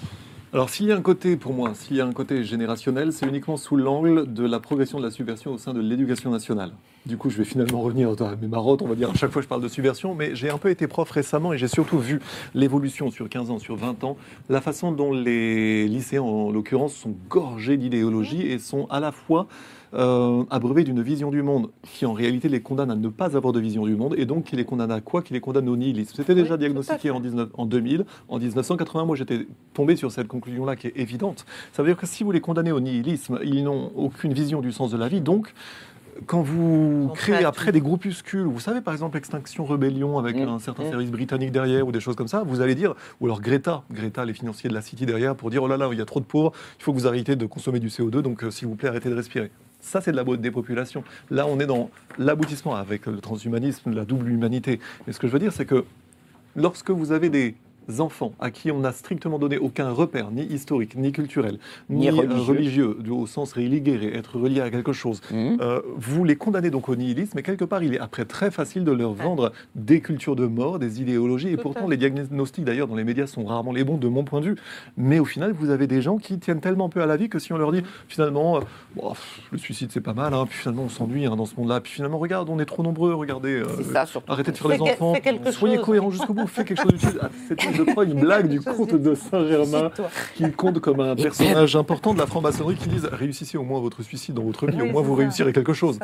Alors 0.56 0.70
s'il 0.70 0.86
y 0.86 0.94
a 0.94 0.96
un 0.96 1.02
côté, 1.02 1.36
pour 1.36 1.52
moi, 1.52 1.74
s'il 1.74 1.98
y 1.98 2.00
a 2.00 2.06
un 2.06 2.14
côté 2.14 2.46
générationnel, 2.46 3.12
c'est 3.12 3.28
uniquement 3.28 3.58
sous 3.58 3.76
l'angle 3.76 4.32
de 4.34 4.46
la 4.46 4.62
progression 4.62 5.00
de 5.00 5.04
la 5.04 5.12
subversion 5.12 5.52
au 5.52 5.58
sein 5.58 5.74
de 5.74 5.82
l'éducation 5.82 6.32
nationale. 6.32 6.72
Du 7.06 7.18
coup, 7.18 7.30
je 7.30 7.36
vais 7.36 7.44
finalement 7.44 7.82
revenir 7.82 8.16
à 8.22 8.38
mes 8.38 8.48
marottes, 8.48 8.82
on 8.82 8.88
va 8.88 8.96
dire, 8.96 9.10
à 9.10 9.16
chaque 9.16 9.32
fois 9.32 9.42
je 9.42 9.50
parle 9.50 9.62
de 9.62 9.68
subversion, 9.68 10.16
mais 10.16 10.34
j'ai 10.34 10.50
un 10.50 10.58
peu 10.58 10.70
été 10.70 10.88
prof 10.88 11.12
récemment 11.12 11.52
et 11.52 11.58
j'ai 11.58 11.68
surtout 11.68 12.00
vu 12.00 12.22
l'évolution 12.54 13.12
sur 13.12 13.28
15 13.28 13.52
ans, 13.52 13.60
sur 13.60 13.76
20 13.76 14.06
ans, 14.06 14.16
la 14.48 14.62
façon 14.62 14.94
dont 14.94 15.12
les 15.12 15.90
lycéens, 15.90 16.22
en 16.22 16.50
l'occurrence, 16.52 16.94
sont 16.94 17.14
gorgés 17.28 17.76
d'idéologie 17.76 18.44
et 18.44 18.58
sont 18.58 18.88
à 18.90 19.02
la 19.02 19.12
fois 19.12 19.48
euh, 19.96 20.44
abreuvés 20.50 20.84
d'une 20.84 21.02
vision 21.02 21.32
du 21.32 21.42
monde 21.42 21.70
qui 21.84 22.06
en 22.06 22.14
réalité 22.14 22.50
les 22.50 22.62
condamne 22.62 22.92
à 22.92 22.96
ne 22.96 23.08
pas 23.10 23.36
avoir 23.38 23.54
de 23.54 23.60
vision 23.60 23.86
du 23.86 23.96
monde 23.96 24.16
et 24.18 24.26
donc 24.26 24.46
qui 24.46 24.56
les 24.56 24.66
condamne 24.66 24.92
à 24.92 25.02
quoi? 25.02 25.22
Qui 25.22 25.34
les 25.34 25.40
condamne 25.40 25.70
au 25.70 25.78
nihilisme. 25.78 26.14
C'était 26.16 26.36
déjà 26.36 26.54
Oui, 26.56 26.60
diagnostiqué 26.60 27.12
en, 27.12 27.20
19 27.20 27.50
en 27.54 27.66
2000. 27.66 28.06
En 28.28 28.40
1980, 28.40 29.06
moi 29.06 29.16
j'étais 29.16 29.48
tombé 29.74 29.96
sur 29.96 30.12
cette 30.12 30.28
conclusion-là 30.28 30.76
qui 30.76 30.88
est 30.88 30.94
évidente. 30.98 31.46
Ça 31.74 31.82
veut 31.84 31.90
dire 31.90 31.98
que 31.98 32.06
si 32.06 32.24
vous 32.24 32.32
les 32.32 32.42
condamnez 32.42 32.72
au 32.72 32.80
nihilisme, 32.80 33.40
ils 33.44 33.64
n'ont 33.64 33.92
aucune 33.96 34.34
vision 34.34 34.62
du 34.62 34.72
sens 34.72 34.92
de 34.92 34.98
la 34.98 35.08
vie. 35.08 35.22
Donc, 35.22 35.54
quand 36.28 36.42
vous 36.42 37.12
créez 37.14 37.44
après 37.44 37.72
des 37.74 37.82
groupuscules, 37.82 38.46
vous 38.46 38.60
savez 38.62 38.80
par 38.82 38.94
exemple 38.94 39.18
Extinction 39.18 39.66
Rebellion 39.66 40.18
avec 40.18 40.38
Mmh. 40.38 40.48
un 40.48 40.60
certain 40.60 40.84
Mmh. 40.84 40.90
service 40.92 41.12
britannique 41.12 41.52
derrière 41.52 41.86
ou 41.86 41.92
des 41.92 42.00
choses 42.00 42.16
comme 42.16 42.30
ça, 42.30 42.44
vous 42.44 42.62
allez 42.62 42.74
dire, 42.76 42.96
ou 43.20 43.26
alors 43.26 43.42
Greta, 43.42 43.84
Greta, 43.92 44.24
les 44.24 44.34
financiers 44.34 44.70
de 44.70 44.74
la 44.74 44.82
City 44.82 45.06
derrière 45.06 45.36
pour 45.36 45.50
dire 45.50 45.62
oh 45.64 45.68
là 45.68 45.76
là, 45.78 45.90
il 45.92 45.98
y 45.98 46.02
a 46.02 46.06
trop 46.06 46.22
de 46.22 46.26
pauvres, 46.26 46.54
il 46.80 46.84
faut 46.84 46.94
que 46.94 46.98
vous 47.00 47.08
arrêtez 47.08 47.36
de 47.36 47.46
consommer 47.46 47.80
du 47.80 47.90
CO2, 47.90 48.22
donc 48.22 48.44
euh, 48.44 48.52
s'il 48.52 48.68
vous 48.68 48.76
plaît 48.76 48.88
arrêtez 48.90 49.10
de 49.10 49.16
respirer. 49.16 49.52
Ça, 49.86 50.02
c'est 50.02 50.12
de 50.12 50.18
la 50.18 50.24
dépopulation. 50.24 51.04
Là, 51.30 51.46
on 51.46 51.60
est 51.60 51.68
dans 51.68 51.92
l'aboutissement 52.18 52.76
avec 52.76 53.06
le 53.06 53.22
transhumanisme, 53.22 53.94
la 53.94 54.04
double 54.04 54.30
humanité. 54.30 54.80
Mais 55.06 55.14
ce 55.14 55.20
que 55.20 55.28
je 55.28 55.32
veux 55.32 55.38
dire, 55.38 55.54
c'est 55.54 55.68
que 55.68 55.86
lorsque 56.56 56.90
vous 56.90 57.12
avez 57.12 57.30
des 57.30 57.56
enfants 58.00 58.34
à 58.40 58.52
qui 58.52 58.72
on 58.72 58.80
n'a 58.80 58.92
strictement 58.92 59.40
donné 59.40 59.58
aucun 59.58 59.90
repère, 59.92 60.32
ni 60.32 60.44
historique, 60.44 60.96
ni 60.96 61.12
culturel, 61.12 61.58
Ni 61.90 61.98
ni, 62.00 62.08
euh, 62.10 62.14
religieux. 62.14 62.44
religieux, 62.54 62.98
du- 63.00 63.10
au 63.12 63.28
sens 63.28 63.54
religare, 63.54 64.04
être 64.04 64.40
relié 64.40 64.62
à 64.62 64.70
quelque 64.70 64.94
chose, 64.94 65.22
Mhm. 65.32 65.58
euh, 65.62 65.82
vous 65.96 66.24
les 66.24 66.36
condamnez 66.36 66.70
donc 66.70 66.90
au 66.90 66.96
nihilisme, 66.96 67.38
et 67.40 67.44
quelque 67.44 67.66
part, 67.66 67.84
il 67.84 67.94
est 67.94 68.00
après 68.00 68.26
très 68.26 68.52
facile 68.52 68.84
de 68.84 68.92
leur 68.92 69.14
vendre 69.14 69.52
des 69.76 70.02
cultures 70.02 70.36
de 70.36 70.46
mort, 70.46 70.80
des 70.80 71.02
idéologies, 71.02 71.50
et 71.50 71.56
Tout 71.56 71.62
pourtant 71.64 71.88
les 71.88 71.98
diagnostics 71.98 72.64
d'ailleurs 72.66 72.88
dans 72.88 72.96
les 72.96 73.04
médias 73.04 73.28
sont 73.28 73.46
rarement 73.46 73.72
les 73.72 73.84
bons 73.84 73.98
de 73.98 74.08
mon 74.08 74.24
point 74.24 74.42
de 74.42 74.46
vue, 74.46 74.56
mais 74.98 75.20
au 75.20 75.26
final, 75.26 75.52
vous 75.54 75.70
avez 75.70 75.88
des 75.88 76.02
gens 76.02 76.18
qui 76.18 76.40
tiennent 76.40 76.62
tellement 76.62 76.90
peu 76.90 77.02
à 77.02 77.06
la 77.06 77.18
vie 77.18 77.30
que 77.30 77.40
si 77.40 77.54
on 77.54 77.58
leur 77.58 77.72
dit 77.72 77.82
finalement, 78.08 78.58
euh, 78.58 78.62
bon, 78.96 79.10
pff, 79.10 79.42
le 79.52 79.58
suicide 79.58 79.90
c'est 79.92 80.02
pas 80.02 80.14
mal, 80.14 80.34
hein, 80.34 80.46
puis 80.50 80.58
finalement 80.60 80.84
on 80.84 80.90
s'ennuie 80.90 81.26
hein, 81.26 81.36
dans 81.36 81.46
ce 81.46 81.56
monde-là, 81.58 81.80
puis 81.82 81.92
finalement, 81.94 82.18
regarde, 82.18 82.50
on 82.50 82.60
est 82.60 82.66
trop 82.66 82.84
nombreux, 82.84 83.14
regardez, 83.14 83.54
euh, 83.62 83.66
ça, 83.94 84.06
arrêtez 84.28 84.52
de 84.52 84.58
faire 84.58 84.70
les 84.70 84.82
enfants, 84.82 85.14
soyez 85.52 85.76
chose. 85.78 85.86
cohérents 85.86 86.12
jusqu'au 86.12 86.34
bout, 86.34 86.48
faites 86.48 86.68
quelque 86.68 86.82
chose 86.82 86.92
d'utile. 86.94 87.20
Ah, 87.22 87.30
je 87.76 87.84
crois, 87.84 88.06
une 88.06 88.20
blague 88.20 88.48
du 88.48 88.62
comte 88.62 88.94
de 88.96 89.16
Saint-Germain 89.16 89.92
qui 90.36 90.52
compte 90.52 90.80
comme 90.80 91.00
un 91.00 91.16
personnage 91.16 91.76
important 91.76 92.14
de 92.14 92.20
la 92.20 92.26
franc-maçonnerie 92.28 92.76
qui 92.76 92.90
disent 92.90 93.08
réussissez 93.12 93.58
au 93.58 93.64
moins 93.64 93.80
votre 93.80 94.02
suicide 94.04 94.36
dans 94.36 94.44
votre 94.44 94.68
vie, 94.68 94.78
Oui, 94.82 94.90
au 94.90 94.92
moins 94.92 95.02
vous 95.02 95.16
ça. 95.16 95.22
réussirez 95.24 95.54
quelque 95.54 95.74
chose. 95.74 96.00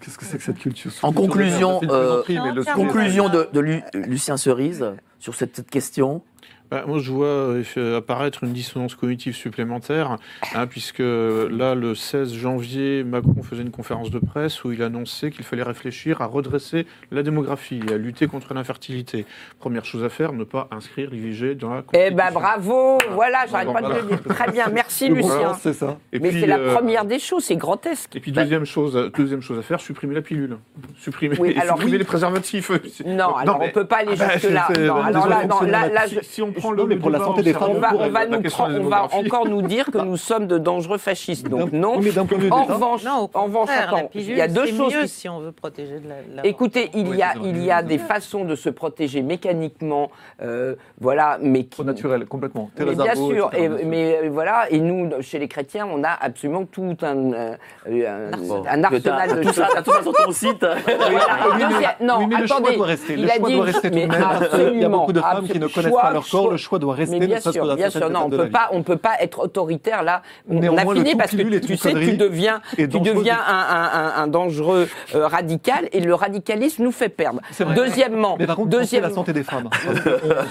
Qu'est-ce 0.00 0.16
que 0.18 0.24
c'est 0.24 0.38
que 0.38 0.44
cette 0.44 0.58
culture 0.58 0.92
En 1.02 1.12
conclusion, 1.12 1.80
euh, 1.90 2.22
Non, 2.28 2.62
Conclusion 2.74 3.28
de, 3.28 3.48
de 3.52 3.60
Lu- 3.60 3.82
Lucien 3.94 4.36
Cerise 4.36 4.92
sur 5.18 5.34
cette 5.34 5.68
question. 5.68 6.22
Bah, 6.70 6.84
moi, 6.86 6.98
je 6.98 7.10
vois 7.10 7.26
euh, 7.26 7.96
apparaître 7.96 8.44
une 8.44 8.52
dissonance 8.52 8.94
cognitive 8.94 9.34
supplémentaire, 9.34 10.16
hein, 10.54 10.66
puisque 10.66 10.98
là, 10.98 11.74
le 11.74 11.94
16 11.94 12.34
janvier, 12.34 13.04
Macron 13.04 13.42
faisait 13.42 13.62
une 13.62 13.70
conférence 13.70 14.10
de 14.10 14.18
presse 14.18 14.64
où 14.64 14.72
il 14.72 14.82
annonçait 14.82 15.30
qu'il 15.30 15.44
fallait 15.46 15.62
réfléchir 15.62 16.20
à 16.20 16.26
redresser 16.26 16.86
la 17.10 17.22
démographie 17.22 17.80
et 17.88 17.94
à 17.94 17.96
lutter 17.96 18.26
contre 18.26 18.52
l'infertilité. 18.52 19.24
Première 19.58 19.84
chose 19.86 20.04
à 20.04 20.10
faire, 20.10 20.32
ne 20.34 20.44
pas 20.44 20.68
inscrire 20.70 21.10
l'IVG 21.10 21.54
dans 21.54 21.70
la 21.70 21.80
Eh 21.80 21.82
Constitution. 21.84 22.16
ben 22.16 22.30
bravo, 22.32 22.98
voilà, 23.12 23.38
j'arrête 23.50 23.72
pas 23.72 23.82
de 23.82 23.94
le 23.94 24.02
dire. 24.02 24.22
Très 24.28 24.50
bien, 24.52 24.66
merci 24.72 25.08
Lucien. 25.08 25.54
c'est 25.54 25.72
ça. 25.72 25.96
Et 26.12 26.18
Mais 26.18 26.32
c'est 26.32 26.46
la 26.46 26.58
euh, 26.58 26.74
première 26.74 27.06
des 27.06 27.18
choses, 27.18 27.44
c'est 27.44 27.56
grotesque. 27.56 28.14
Et 28.14 28.20
puis 28.20 28.30
deuxième 28.32 28.66
chose, 28.66 29.10
deuxième 29.16 29.40
chose 29.40 29.58
à 29.58 29.62
faire, 29.62 29.80
supprimer 29.80 30.14
la 30.14 30.22
pilule, 30.22 30.58
supprimer, 30.98 31.36
Oui, 31.38 31.50
et 31.56 31.60
alors 31.60 31.76
supprimer 31.76 31.92
oui. 31.92 31.98
les 31.98 32.04
préservatifs. 32.04 32.70
Non, 33.06 33.34
alors 33.36 33.58
mais- 33.58 33.68
on 33.68 33.70
peut 33.72 33.86
pas 33.86 33.98
aller 33.98 34.12
Ah 34.20 34.26
bah, 34.26 34.28
jusque 34.34 34.50
là. 34.50 34.68
c'est- 34.74 34.86
Non, 34.86 34.96
euh, 34.96 35.02
alors 35.02 35.28
là, 35.28 35.46
non, 35.46 35.62
là, 35.62 35.88
là, 35.88 36.06
si, 36.06 36.14
je- 36.16 36.20
si 36.22 36.42
on 36.42 36.52
comprends 36.60 36.70
le, 36.72 36.86
mais 36.86 36.96
pour 36.96 37.10
la 37.10 37.18
santé 37.18 37.42
des 37.42 37.52
femmes, 37.52 37.70
on 37.76 37.80
va, 37.80 37.90
on 37.94 38.08
va 38.10 38.26
nous 38.26 38.40
prendre- 38.42 38.80
on 38.80 38.88
va 38.88 39.08
encore 39.14 39.46
nous 39.48 39.62
dire 39.62 39.86
que 39.86 39.98
nous 39.98 40.16
sommes 40.16 40.46
de 40.46 40.58
dangereux 40.58 40.98
fascistes. 40.98 41.48
Donc 41.48 41.72
non. 41.72 42.00
mais 42.00 42.10
d'un 42.10 42.26
point 42.26 42.38
de 42.38 42.42
vue 42.44 42.50
En 42.52 42.64
revanche, 42.64 43.04
Non, 43.04 43.28
en 43.34 43.44
revanche, 43.44 43.68
attends, 43.70 44.10
il 44.14 44.32
y 44.34 44.40
a 44.40 44.48
deux 44.48 44.66
choses 44.66 44.94
mieux 44.94 45.02
qui 45.02 45.08
si 45.08 45.28
on 45.28 45.40
veut 45.40 45.52
protéger 45.52 45.98
de 46.00 46.08
la. 46.08 46.14
la- 46.36 46.46
Écoutez, 46.46 46.90
il 46.94 47.14
y 47.16 47.22
a, 47.22 47.34
il 47.42 47.62
y 47.64 47.70
a 47.70 47.82
des 47.82 47.98
façons 47.98 48.44
de 48.44 48.54
se 48.54 48.68
protéger 48.68 49.22
mécaniquement, 49.22 50.10
euh, 50.42 50.74
voilà, 51.00 51.38
mais 51.40 51.64
qui. 51.64 51.80
Au 51.80 51.84
naturel, 51.84 52.26
complètement. 52.26 52.70
Mais 52.78 52.94
bien 52.94 53.14
sûr, 53.14 53.50
et- 53.54 53.68
mais 53.68 54.18
euh, 54.24 54.28
voilà, 54.30 54.70
et 54.70 54.78
nous, 54.80 55.10
chez 55.20 55.38
les 55.38 55.48
chrétiens, 55.48 55.86
on 55.92 56.02
a 56.04 56.10
absolument 56.20 56.64
tout 56.64 56.96
un, 57.02 57.32
euh, 57.32 57.56
un, 57.86 58.32
arsenal. 58.32 58.62
un 58.68 58.84
arsenal 58.84 59.28
de 59.36 59.42
choses. 59.42 59.54
tout 59.84 59.92
ça 59.92 60.02
sur 60.02 60.12
ton 60.12 60.32
site. 60.32 60.66
Non, 62.00 62.28
attendez, 62.36 62.76
doit 62.76 62.86
rester. 62.86 63.14
il 63.14 63.22
Le 63.22 63.30
a 63.30 63.34
choix 63.36 63.48
dit- 63.48 63.54
doit 63.56 63.64
rester 63.64 63.90
tout 63.90 63.94
de 63.94 64.00
mais 64.00 64.06
même. 64.06 64.20
parce 64.20 64.48
qu'il 64.48 64.80
y 64.80 64.84
a 64.84 64.88
beaucoup 64.88 65.12
de 65.12 65.20
femmes 65.20 65.48
qui 65.48 65.58
ne 65.58 65.66
connaissent 65.66 65.92
pas 65.92 66.12
leur 66.12 66.28
corps. 66.28 66.47
Le 66.50 66.56
choix 66.56 66.78
doit 66.78 66.94
rester, 66.94 67.18
Mais 67.18 67.26
bien 67.26 67.40
sûr, 67.40 67.76
bien 67.76 67.90
sûr, 67.90 68.10
non, 68.10 68.22
on 68.26 68.30
peut 68.30 68.48
pas, 68.50 68.68
on 68.72 68.82
peut 68.82 68.96
pas 68.96 69.14
être 69.20 69.40
autoritaire 69.40 70.02
là. 70.02 70.22
On 70.48 70.76
a 70.76 70.82
fini 70.94 71.14
parce 71.16 71.30
que 71.32 71.58
tu 71.58 71.76
sais, 71.76 71.92
tu 71.92 72.16
deviens, 72.16 72.60
tu 72.76 72.86
dangereux 72.88 73.14
deviens 73.14 73.38
un, 73.46 73.52
un- 73.54 73.90
un- 74.18 74.22
un 74.22 74.26
dangereux 74.26 74.88
euh, 75.14 75.26
radical 75.26 75.88
et 75.92 76.00
le 76.00 76.14
radicalisme 76.14 76.82
nous 76.82 76.92
fait 76.92 77.08
perdre. 77.08 77.40
Deuxièmement, 77.74 78.36
Mais 78.38 78.46
par 78.46 78.56
contre, 78.56 78.68
pensez 78.70 78.76
à 78.76 78.80
deuxième, 78.80 79.02
la 79.02 79.10
santé 79.10 79.32
des 79.32 79.42
femmes. 79.44 79.68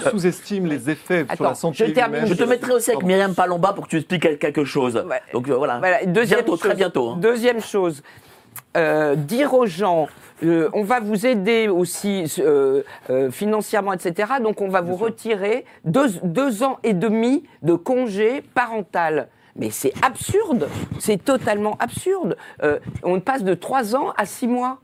On 0.06 0.10
sous-estime 0.10 0.66
les 0.66 0.90
effets 0.90 1.26
sur 1.34 1.44
la 1.44 1.54
santé 1.54 1.86
je 1.86 1.92
termine. 1.92 2.18
humaine. 2.18 2.28
Je 2.30 2.34
te 2.34 2.44
mettrai 2.44 2.72
aussi 2.72 2.90
avec 2.90 3.02
Myriam 3.04 3.34
Palomba 3.34 3.72
pour 3.72 3.84
que 3.84 3.90
tu 3.90 3.96
expliques 3.98 4.38
quelque 4.38 4.64
chose. 4.64 4.94
Ouais. 5.08 5.20
Donc 5.32 5.48
euh, 5.48 5.54
voilà. 5.56 5.78
Voilà, 5.78 6.04
deuxième 6.06 6.40
bientôt, 6.40 6.56
très 6.56 6.74
bientôt. 6.74 7.10
hein. 7.10 7.18
Deuxième 7.20 7.60
chose, 7.60 8.02
euh, 8.76 9.14
dire 9.16 9.54
aux 9.54 9.66
gens, 9.66 10.08
euh, 10.44 10.68
on 10.72 10.84
va 10.84 11.00
vous 11.00 11.26
aider 11.26 11.68
aussi 11.68 12.24
euh, 12.38 12.82
euh, 13.10 13.30
financièrement, 13.30 13.92
etc. 13.92 14.34
Donc 14.42 14.60
on 14.60 14.68
va 14.68 14.80
vous 14.80 14.96
retirer 14.96 15.64
deux, 15.84 16.08
deux 16.22 16.62
ans 16.62 16.78
et 16.84 16.92
demi 16.94 17.44
de 17.62 17.74
congé 17.74 18.42
parental. 18.54 19.28
Mais 19.56 19.70
c'est 19.70 19.92
absurde, 20.02 20.68
c'est 21.00 21.24
totalement 21.24 21.76
absurde. 21.80 22.36
Euh, 22.62 22.78
on 23.02 23.18
passe 23.18 23.42
de 23.42 23.54
trois 23.54 23.96
ans 23.96 24.12
à 24.16 24.24
six 24.26 24.46
mois. 24.46 24.78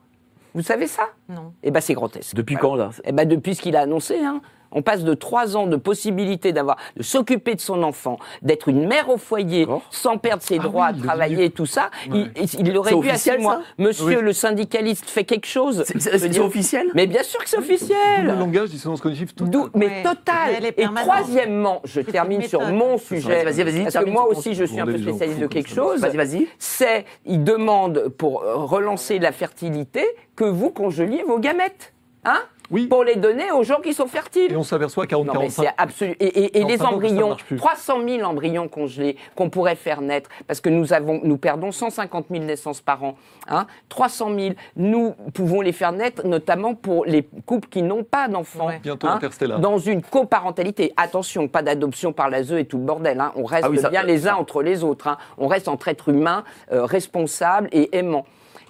Vous 0.55 0.62
savez 0.62 0.86
ça? 0.88 1.05
Non. 1.28 1.52
Eh 1.62 1.70
ben 1.70 1.80
c'est 1.80 1.94
grotesque. 1.94 2.34
Depuis 2.34 2.56
Voilà. 2.60 2.68
quand 2.68 2.74
là? 2.76 2.90
Eh 3.05 3.12
ben 3.12 3.28
depuis 3.28 3.55
ce 3.55 3.62
qu'il 3.62 3.76
a 3.76 3.80
annoncé, 3.82 4.18
hein. 4.18 4.40
On 4.74 4.82
passe 4.82 5.05
de 5.05 5.14
trois 5.14 5.56
ans 5.56 5.66
de 5.66 5.76
possibilité 5.76 6.52
d'avoir, 6.52 6.76
de 6.96 7.02
s'occuper 7.02 7.55
de 7.55 7.60
son 7.60 7.82
enfant, 7.82 8.18
d'être 8.42 8.68
une 8.68 8.86
mère 8.86 9.09
au 9.09 9.16
foyer, 9.16 9.66
sans 9.90 10.18
perdre 10.18 10.42
ses 10.42 10.59
Ah 10.60 10.62
droits 10.64 10.86
oui, 10.86 10.88
à 10.90 10.92
le 10.96 11.02
travailler 11.02 11.51
tout 11.51 11.66
ça. 11.66 11.90
Ouais. 12.10 12.26
Il, 12.36 12.60
il 12.66 12.72
l'aurait 12.72 12.94
dû 12.94 13.09
à 13.10 13.16
six 13.16 13.38
mois. 13.38 13.55
ça? 13.56 13.60
Monsieur 13.78 14.18
Oui. 14.18 14.22
le 14.22 14.32
syndicaliste 14.32 15.09
fait 15.09 15.24
quelque 15.24 15.46
chose. 15.46 15.84
C'est- 15.86 16.38
officiel? 16.40 16.88
Mais 16.94 17.06
bien 17.06 17.22
sûr 17.22 17.38
que 17.42 17.48
c'est 17.48 17.56
Le 17.56 17.62
officiel. 17.62 18.26
langage, 18.38 18.70
dissonance 18.70 19.01
cognitive, 19.01 19.32
mais 19.74 19.86
Ouais. 19.86 20.02
total. 20.02 20.34
Mais 20.60 20.68
est 20.68 20.78
Et 20.80 20.86
troisièmement, 20.94 21.80
je 21.84 22.01
termine 22.01 22.42
sur 22.42 22.60
mon 22.62 22.98
sujet. 22.98 23.44
Vas-y, 23.44 23.62
vas-y, 23.62 23.82
Parce 23.84 24.05
que 24.05 24.10
moi 24.10 24.26
aussi, 24.28 24.55
je 24.55 24.64
suis 24.64 24.80
un 24.80 24.86
peu 24.86 24.98
spécialiste 24.98 25.38
de 25.38 25.46
quelque 25.46 25.70
chose. 25.70 26.01
Vas-y, 26.01 26.16
vas-y. 26.16 26.48
C'est, 26.59 27.05
il 27.24 27.44
demande 27.44 28.09
pour 28.18 28.42
euh, 28.42 28.56
relancer 28.56 29.18
la 29.18 29.32
fertilité 29.32 30.05
que 30.36 30.44
vous 30.44 30.70
congeliez 30.70 31.22
vos 31.26 31.38
gamètes. 31.38 31.92
Hein? 32.24 32.40
Oui. 32.70 32.86
Pour 32.86 33.05
les 33.05 33.16
donner 33.16 33.51
aux 33.53 33.62
gens 33.62 33.81
qui 33.81 33.93
sont 33.93 34.07
fertiles. 34.07 34.53
Et 34.53 34.57
on 34.57 34.62
s'aperçoit 34.62 35.07
qu'à 35.07 35.16
Non, 35.16 35.24
mais 35.24 35.49
40-45 35.49 35.51
c'est 35.51 35.70
absolu. 35.77 36.16
Et, 36.20 36.24
et- 36.27 36.59
et 36.59 36.61
Non, 36.62 36.69
les 36.69 36.82
embryons, 36.82 37.28
marche 37.31 37.45
plus. 37.45 37.57
300 37.57 37.99
000 38.09 38.23
embryons 38.23 38.69
congelés 38.69 39.16
qu'on 39.35 39.51
pourrait 39.51 39.77
faire 39.77 40.01
naître, 40.01 40.31
parce 40.47 40.61
que 40.61 40.70
nous 40.70 40.93
avons, 40.93 41.20
nous 41.24 41.36
perdons 41.36 41.73
150 41.73 42.27
000 42.31 42.45
naissances 42.45 42.81
par 42.81 43.05
an. 43.05 43.16
Hein, 43.49 43.66
300 43.91 44.31
000, 44.39 44.55
nous 44.77 45.15
pouvons 45.35 45.61
les 45.61 45.73
faire 45.73 45.93
naître, 45.93 46.27
notamment 46.27 46.74
pour 46.74 47.05
les 47.05 47.28
couples 47.45 47.69
qui 47.69 47.82
n'ont 47.82 48.03
pas 48.05 48.28
d'enfants. 48.28 48.69
Ouais. 48.69 48.81
Bientôt 48.82 49.07
hein. 49.09 49.19
Dans 49.59 49.78
une 49.78 50.01
coparentalité. 50.03 50.93
Attention, 50.97 51.49
pas 51.49 51.62
d'adoption 51.62 52.12
par 52.12 52.31
l'ASE 52.31 52.53
et 52.53 52.65
tout 52.65 52.78
le 52.78 52.85
bordel. 52.85 53.20
hein. 53.20 53.32
On 53.36 53.45
reste 53.45 53.65
Ah 53.66 53.70
oui, 53.70 53.78
ça- 53.78 53.91
bien 53.91 54.03
les 54.03 54.27
uns 54.27 54.36
entre 54.36 54.62
les 54.62 54.82
autres. 54.82 55.09
hein. 55.09 55.19
On 55.39 55.47
reste 55.49 55.69
entre 55.69 55.89
êtres 55.89 56.09
humains 56.09 56.45
euh, 56.73 56.85
responsables 56.85 57.69
et 57.73 57.97
aimants. 57.97 58.24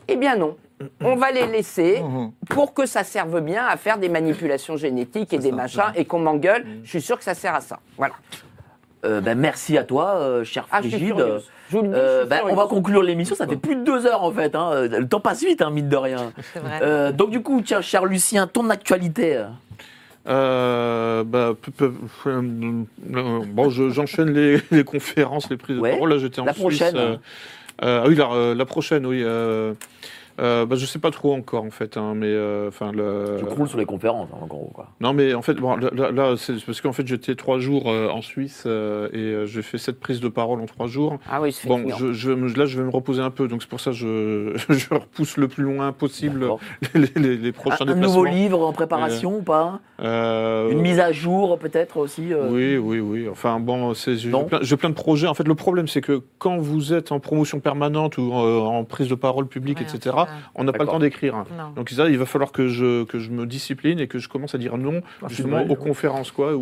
Eh 0.08 0.16
bien 0.16 0.36
non. 0.36 0.56
On 1.02 1.16
va 1.16 1.30
les 1.30 1.46
laisser 1.46 2.02
pour 2.50 2.74
que 2.74 2.86
ça 2.86 3.04
serve 3.04 3.40
bien 3.40 3.64
à 3.66 3.76
faire 3.76 3.98
des 3.98 4.08
manipulations 4.08 4.76
génétiques 4.76 5.32
et 5.32 5.38
des 5.38 5.50
ça, 5.50 5.56
machins 5.56 5.92
et 5.96 6.04
qu'on 6.04 6.18
m'engueule. 6.20 6.64
Je 6.84 6.88
suis 6.90 7.02
sûr 7.02 7.18
que 7.18 7.24
ça 7.24 7.34
sert 7.34 7.54
à 7.54 7.60
ça. 7.60 7.78
Voilà. 7.96 8.14
Euh, 9.04 9.20
ben, 9.20 9.36
Merci 9.38 9.76
à 9.76 9.84
toi, 9.84 10.14
euh, 10.16 10.44
cher 10.44 10.66
Ah, 10.70 10.80
je 10.80 10.88
suis 10.88 10.96
Frigide. 10.96 11.14
furieuse. 11.16 11.50
Je 11.70 11.76
vous 11.76 11.82
le 11.82 11.88
dis, 11.88 11.94
je 11.94 12.00
Euh, 12.00 12.24
ben, 12.26 12.40
on 12.48 12.54
va 12.54 12.66
conclure 12.66 13.02
l'émission, 13.02 13.34
ça 13.34 13.46
fait 13.46 13.56
plus 13.56 13.76
de 13.76 13.84
deux 13.84 14.06
heures 14.06 14.22
en 14.22 14.32
fait. 14.32 14.54
hein. 14.54 14.86
Le 14.88 15.06
temps 15.06 15.20
passe 15.20 15.42
vite, 15.44 15.60
hein, 15.62 15.70
mine 15.70 15.88
de 15.88 15.96
rien. 15.96 16.32
C'est 16.54 16.60
vrai. 16.60 16.78
Euh, 16.82 17.12
donc 17.12 17.30
du 17.30 17.42
coup, 17.42 17.60
tiens, 17.62 17.80
cher 17.82 18.04
Lucien, 18.06 18.46
ton 18.46 18.70
actualité. 18.70 19.44
bah, 20.24 21.52
bon, 23.46 23.68
je- 23.70 23.90
j'enchaîne 23.90 24.32
les, 24.32 24.60
les 24.70 24.84
conférences, 24.84 25.50
les 25.50 25.56
prises 25.56 25.76
de 25.76 25.82
parole. 25.82 26.10
Là, 26.10 26.18
j'étais 26.18 26.40
en 26.40 26.44
La 26.46 26.52
Suisse, 26.52 26.62
prochaine. 26.78 26.96
euh, 26.96 27.16
euh, 27.82 28.02
ah 28.04 28.08
oui, 28.08 28.14
la, 28.14 28.54
la 28.54 28.64
prochaine, 28.64 29.04
oui. 29.06 29.22
Euh, 30.40 30.66
bah, 30.66 30.76
je 30.76 30.84
sais 30.86 30.98
pas 30.98 31.10
trop 31.10 31.32
encore, 31.34 31.62
en 31.64 31.70
fait. 31.70 31.96
Hein, 31.96 32.14
mais 32.16 32.26
euh, 32.28 32.68
enfin, 32.68 32.90
le. 32.92 33.36
Tu 33.38 33.44
croules 33.44 33.68
sur 33.68 33.78
les 33.78 33.86
conférences, 33.86 34.28
hein, 34.32 34.38
en 34.42 34.46
gros. 34.46 34.70
Quoi. 34.74 34.88
Non, 35.00 35.12
mais 35.12 35.32
en 35.34 35.42
fait, 35.42 35.54
bon, 35.54 35.76
là, 35.76 36.34
c'est 36.36 36.54
parce 36.64 36.80
qu'en 36.80 36.92
fait, 36.92 37.06
j'étais 37.06 37.34
trois 37.36 37.58
jours 37.58 37.84
euh, 37.90 38.08
en 38.08 38.20
Suisse 38.20 38.64
euh, 38.66 39.08
et 39.12 39.18
euh, 39.18 39.46
j'ai 39.46 39.62
fait 39.62 39.78
sept 39.78 40.00
prises 40.00 40.20
de 40.20 40.28
parole 40.28 40.60
en 40.60 40.66
trois 40.66 40.86
jours. 40.88 41.18
Ah 41.30 41.40
oui, 41.40 41.52
c'est 41.52 41.68
Bon, 41.68 41.82
je, 41.88 42.12
je, 42.12 42.30
là, 42.32 42.66
je 42.66 42.78
vais 42.78 42.84
me 42.84 42.90
reposer 42.90 43.22
un 43.22 43.30
peu, 43.30 43.46
donc 43.48 43.62
c'est 43.62 43.68
pour 43.68 43.80
ça 43.80 43.90
que 43.92 43.96
je, 43.96 44.56
je 44.70 44.88
repousse 44.92 45.36
le 45.36 45.46
plus 45.48 45.62
loin 45.64 45.92
possible 45.92 46.48
les, 46.94 47.06
les- 47.16 47.36
les 47.36 47.48
Un, 47.50 47.52
prochains 47.52 47.76
un 47.84 47.86
déplacements. 47.86 48.00
nouveau 48.06 48.24
livre 48.24 48.66
en 48.66 48.72
préparation 48.72 49.36
ou 49.38 49.42
pas? 49.42 49.80
Euh, 50.00 50.70
Une 50.70 50.80
mise 50.80 50.98
à 50.98 51.12
jour 51.12 51.58
peut-être 51.58 51.96
aussi 51.98 52.32
euh, 52.32 52.48
Oui, 52.50 52.76
oui, 52.76 52.98
oui. 53.00 53.28
Enfin 53.30 53.60
bon, 53.60 53.94
c'est- 53.94 54.16
j'ai 54.16 54.30
plein, 54.76 54.90
de 54.90 54.94
projets. 54.94 55.28
En 55.28 55.34
fait, 55.34 55.46
le 55.46 55.54
problème, 55.54 55.86
c'est 55.86 56.00
que 56.00 56.22
quand 56.38 56.56
vous 56.58 56.92
êtes 56.92 57.12
en 57.12 57.20
promotion 57.20 57.60
permanente 57.60 58.18
ou 58.18 58.32
euh, 58.32 58.60
en 58.60 58.82
prise 58.84 59.08
de 59.08 59.14
parole 59.14 59.46
publique, 59.46 59.78
Ouais, 59.78 59.84
etc., 59.86 60.16
ça. 60.16 60.23
On 60.54 60.64
n'a 60.64 60.72
pas 60.72 60.84
le 60.84 60.90
temps 60.90 60.98
d'écrire. 60.98 61.34
Non. 61.56 61.70
Donc 61.76 61.90
ça, 61.90 62.08
il 62.08 62.18
va 62.18 62.26
falloir 62.26 62.52
que 62.52 62.68
je, 62.68 63.04
que 63.04 63.18
je 63.18 63.30
me 63.30 63.46
discipline 63.46 64.00
et 64.00 64.06
que 64.08 64.18
je 64.18 64.28
commence 64.28 64.54
à 64.54 64.58
dire 64.58 64.76
non 64.76 65.00
Ah, 65.04 65.08
c'est 65.22 65.28
justement 65.36 65.56
vrai, 65.58 65.66
aux 65.66 65.68
ouais. 65.70 65.76
conférences, 65.76 66.30
quoi, 66.30 66.54
ou, 66.54 66.60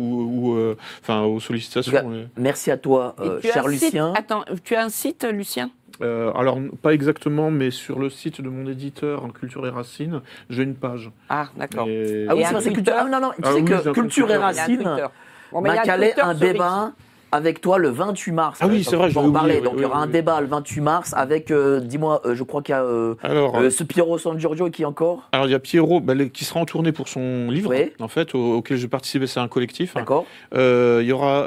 ou, 0.51 0.55
euh, 0.57 0.75
enfin 1.01 1.21
aux 1.21 1.39
sollicitations. 1.39 1.91
cas. 1.91 2.03
Merci 2.37 2.71
à 2.71 2.77
toi, 2.77 3.15
euh, 3.19 3.39
cher 3.41 3.67
Lucien. 3.67 4.13
Attends, 4.15 4.43
tu 4.63 4.75
as 4.75 4.83
un 4.83 4.89
site, 4.89 5.25
Lucien? 5.31 5.69
Euh, 6.01 6.31
alors, 6.33 6.57
pas 6.81 6.93
exactement, 6.93 7.51
mais 7.51 7.69
sur 7.69 7.99
le 7.99 8.09
site 8.09 8.41
de 8.41 8.49
mon 8.49 8.67
éditeur, 8.67 9.31
Culture 9.33 9.65
et 9.67 9.69
Racines, 9.69 10.21
j'ai 10.49 10.63
une 10.63 10.75
page. 10.75 11.11
Ah, 11.29 11.47
d'accord. 11.55 11.87
Et- 11.87 12.25
Ah 12.27 12.35
oui, 12.35 12.43
c'est 12.59 12.73
culture. 12.73 12.93
Ah, 12.97 13.03
non, 13.05 13.19
non, 13.19 13.29
tu 13.31 13.41
Ah 13.43 13.51
sais 13.53 13.61
oui, 13.61 13.65
que 13.65 13.89
un 13.89 13.93
Culture 13.93 14.31
et 14.31 14.37
Racines 14.37 14.87
a 14.87 15.61
m'a 15.61 15.71
un 15.71 15.75
un 15.75 16.33
X. 16.33 16.93
avec 17.33 17.61
toi 17.61 17.77
le 17.79 17.89
28 17.89 18.31
mars. 18.31 18.59
Ah 18.61 18.67
oui, 18.67 18.79
Euh, 18.79 18.83
c'est 18.83 18.95
vrai, 18.95 19.05
on 19.05 19.07
va 19.07 19.13
j'avais 19.13 19.27
en 19.27 19.31
parler. 19.31 19.61
Donc 19.61 19.73
il 19.77 19.81
y 19.81 19.85
aura 19.85 19.99
un 19.99 20.07
débat 20.07 20.39
le 20.39 20.47
28 20.47 20.81
mars 20.81 21.13
avec, 21.17 21.49
euh, 21.51 21.79
dis-moi, 21.79 22.21
euh, 22.25 22.35
je 22.35 22.43
crois 22.43 22.61
qu'il 22.61 22.73
y 22.73 22.77
a 22.77 22.83
euh, 22.83 23.15
Alors, 23.23 23.59
ce 23.71 23.83
Piero 23.83 24.17
San 24.17 24.39
Giorgio 24.39 24.69
qui 24.69 24.83
est 24.83 24.85
encore. 24.85 25.27
alors 25.31 25.47
il 25.47 25.51
y 25.51 25.55
a 25.55 25.59
Pierrot 25.59 25.99
bah, 25.99 26.13
qui 26.31 26.45
sera 26.45 26.59
en 26.59 26.65
tournée 26.65 26.91
pour 26.91 27.07
son 27.07 27.49
livre, 27.49 27.71
Oui. 27.71 27.91
en 27.99 28.07
fait, 28.07 28.35
au- 28.35 28.57
auquel 28.57 28.77
je 28.77 28.87
participais. 28.87 29.27
C'est 29.27 29.39
un 29.39 29.47
collectif. 29.47 29.95
D'accord 29.95 30.25
il 30.53 31.05
y 31.05 31.11
aura, 31.11 31.45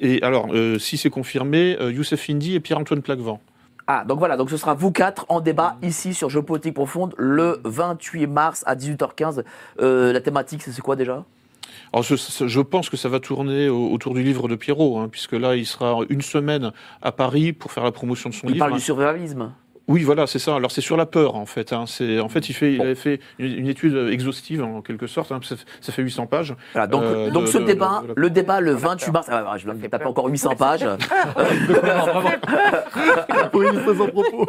et 0.00 0.22
alors, 0.22 0.48
si 0.78 0.96
c'est 0.96 1.10
confirmé, 1.10 1.76
Youssef 1.80 2.28
Indy 2.30 2.54
et 2.54 2.60
Pierre-Antoine 2.60 3.02
Plaquevent. 3.02 3.40
Ah, 3.86 4.04
donc 4.06 4.18
voilà, 4.20 4.36
donc 4.36 4.50
ce 4.50 4.56
sera 4.56 4.72
vous 4.74 4.92
quatre 4.92 5.26
en 5.28 5.40
débat 5.40 5.74
ici 5.82 6.14
sur 6.14 6.30
Géopolitique 6.30 6.74
Profonde 6.74 7.12
le 7.18 7.58
28 7.64 8.26
mars 8.28 8.62
à 8.66 8.76
18h15. 8.76 9.42
Euh, 9.80 10.12
la 10.12 10.20
thématique, 10.20 10.62
c'est 10.62 10.80
quoi 10.80 10.94
déjà? 10.96 11.24
Alors, 11.92 12.04
je, 12.04 12.14
je 12.14 12.60
pense 12.60 12.88
que 12.88 12.96
ça 12.96 13.08
va 13.08 13.18
tourner 13.20 13.68
au- 13.68 13.90
autour 13.90 14.14
du 14.14 14.22
livre 14.22 14.46
de 14.48 14.54
Pierrot, 14.54 14.98
hein, 15.00 15.08
puisque 15.10 15.32
là, 15.32 15.56
il 15.56 15.66
sera 15.66 15.98
une 16.08 16.22
semaine 16.22 16.72
à 17.02 17.10
Paris 17.12 17.52
pour 17.52 17.72
faire 17.72 17.82
la 17.84 17.90
promotion 17.92 18.30
de 18.30 18.34
son 18.34 18.46
Il 18.46 18.52
livre. 18.52 18.64
parle 18.66 18.74
du 18.78 18.84
survivalisme. 18.84 19.52
Oui, 19.90 20.04
voilà, 20.04 20.26
c'est 20.28 20.38
ça. 20.38 20.54
Alors, 20.54 20.70
c'est 20.70 20.80
sur 20.80 20.96
la 20.96 21.04
peur, 21.04 21.34
en 21.34 21.46
fait. 21.46 21.72
hein. 21.72 21.84
C'est, 21.86 22.20
en 22.20 22.28
fait, 22.28 22.48
il, 22.48 22.52
fait, 22.52 22.72
il 22.72 22.78
Bon. 22.78 22.84
avait 22.84 22.94
fait 22.94 23.18
une, 23.40 23.58
une 23.58 23.66
étude 23.66 23.96
exhaustive, 24.10 24.62
en 24.62 24.82
quelque 24.82 25.08
sorte. 25.08 25.32
hein. 25.32 25.40
Ça, 25.42 25.56
fait- 25.56 25.64
ça 25.80 25.92
fait 25.92 26.02
800 26.02 26.26
pages. 26.26 26.54
Voilà, 26.72 26.86
donc, 26.86 27.02
Euh, 27.02 27.30
donc 27.30 27.42
de- 27.44 27.48
ce 27.48 27.58
de- 27.58 27.64
débat, 27.64 28.00
de 28.04 28.08
la- 28.08 28.14
le 28.16 28.30
débat 28.30 28.60
le 28.60 28.72
28 28.72 29.10
mars, 29.10 29.26
ah, 29.30 29.52
ouais, 29.52 29.58
je 29.58 29.68
ne 29.68 29.86
tape 29.88 30.06
encore 30.06 30.26
800 30.28 30.54
pages. 30.56 30.86
Oui, 33.52 33.66
sans 33.84 34.06
propos. 34.06 34.46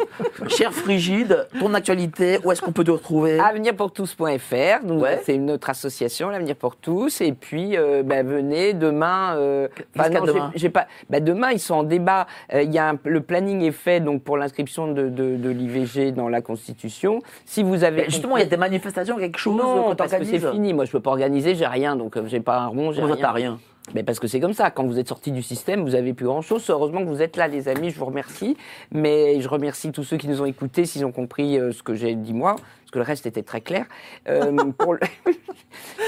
Cher 0.48 0.72
Frigide, 0.72 1.46
ton 1.58 1.74
actualité, 1.74 2.38
où 2.44 2.52
est-ce 2.52 2.62
qu'on 2.62 2.72
peut 2.72 2.84
te 2.84 2.90
retrouver? 2.90 3.38
Avenirpourtous.fr, 3.40 4.84
Ouais. 4.92 5.20
c'est 5.24 5.38
notre 5.38 5.70
association, 5.70 6.28
l'Avenir 6.30 6.56
pour 6.56 6.76
tous. 6.76 7.20
Et 7.20 7.32
puis, 7.32 7.76
euh, 7.76 8.02
bah, 8.04 8.22
venez 8.22 8.72
demain. 8.74 9.34
euh, 9.36 9.68
j'ai- 9.96 10.10
demain 10.10 10.50
j'ai 10.54 10.68
pas. 10.70 10.86
bah, 11.10 11.20
demain, 11.20 11.50
ils 11.52 11.58
sont 11.60 11.74
en 11.74 11.82
débat. 11.82 12.26
Euh, 12.54 12.62
Il 12.62 12.72
y 12.72 12.78
a 12.78 12.90
un- 12.90 12.98
le 13.04 13.20
planning 13.20 13.62
est 13.62 13.72
fait 13.72 14.00
donc 14.00 14.22
pour 14.22 14.36
l'inscription 14.36 14.86
de, 14.92 15.08
de, 15.32 15.42
de 15.42 15.50
l'IVG 15.50 16.12
dans 16.12 16.28
la 16.28 16.40
Constitution. 16.42 17.20
Si 17.46 17.62
vous 17.62 17.84
avez 17.84 18.02
Mais 18.02 18.10
Justement, 18.10 18.36
il 18.36 18.40
y 18.40 18.44
a 18.44 18.46
des 18.46 18.56
manifestations, 18.56 19.16
quelque 19.16 19.38
chose 19.38 19.56
non, 19.56 19.94
parce 19.94 20.12
que 20.14 20.24
c'est 20.24 20.38
fini. 20.50 20.72
Moi, 20.74 20.84
je 20.84 20.92
peux 20.92 21.00
pas 21.00 21.10
organiser. 21.10 21.54
J'ai 21.54 21.66
rien, 21.66 21.96
donc 21.96 22.16
euh, 22.16 22.24
j'ai 22.26 22.40
pas 22.40 22.58
un 22.58 22.66
rond, 22.66 22.92
j'ai 22.92 23.02
rien. 23.02 23.16
t'as 23.16 23.32
rien 23.32 23.58
Mais 23.94 24.02
parce 24.02 24.18
que 24.20 24.26
c'est 24.26 24.40
comme 24.40 24.52
ça. 24.52 24.70
Quand 24.70 24.84
vous 24.84 24.98
êtes 24.98 25.08
sorti 25.08 25.32
du 25.32 25.42
système, 25.42 25.82
vous 25.82 25.94
avez 25.94 26.12
plus 26.14 26.26
grand-chose. 26.26 26.64
Heureusement 26.70 27.00
que 27.00 27.08
vous 27.08 27.22
êtes 27.22 27.36
là, 27.36 27.48
les 27.48 27.68
amis. 27.68 27.90
Je 27.90 27.98
vous 27.98 28.06
remercie. 28.06 28.56
Mais 28.90 29.40
je 29.40 29.48
remercie 29.48 29.92
tous 29.92 30.04
ceux 30.04 30.16
qui 30.16 30.28
nous 30.28 30.40
ont 30.42 30.46
écoutés, 30.46 30.84
s'ils 30.84 31.04
ont 31.04 31.12
compris 31.12 31.58
euh, 31.58 31.72
ce 31.72 31.82
que 31.82 31.94
j'ai 31.94 32.14
dit 32.14 32.32
moi, 32.34 32.54
parce 32.56 32.90
que 32.92 32.98
le 32.98 33.04
reste 33.04 33.26
était 33.26 33.42
très 33.42 33.60
clair. 33.60 33.86
Euh, 34.28 34.52
pour 34.78 34.94
le- 34.94 35.00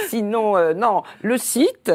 Sinon, 0.09 0.57
euh, 0.57 0.75
non, 0.75 1.03
le 1.23 1.39
site. 1.39 1.93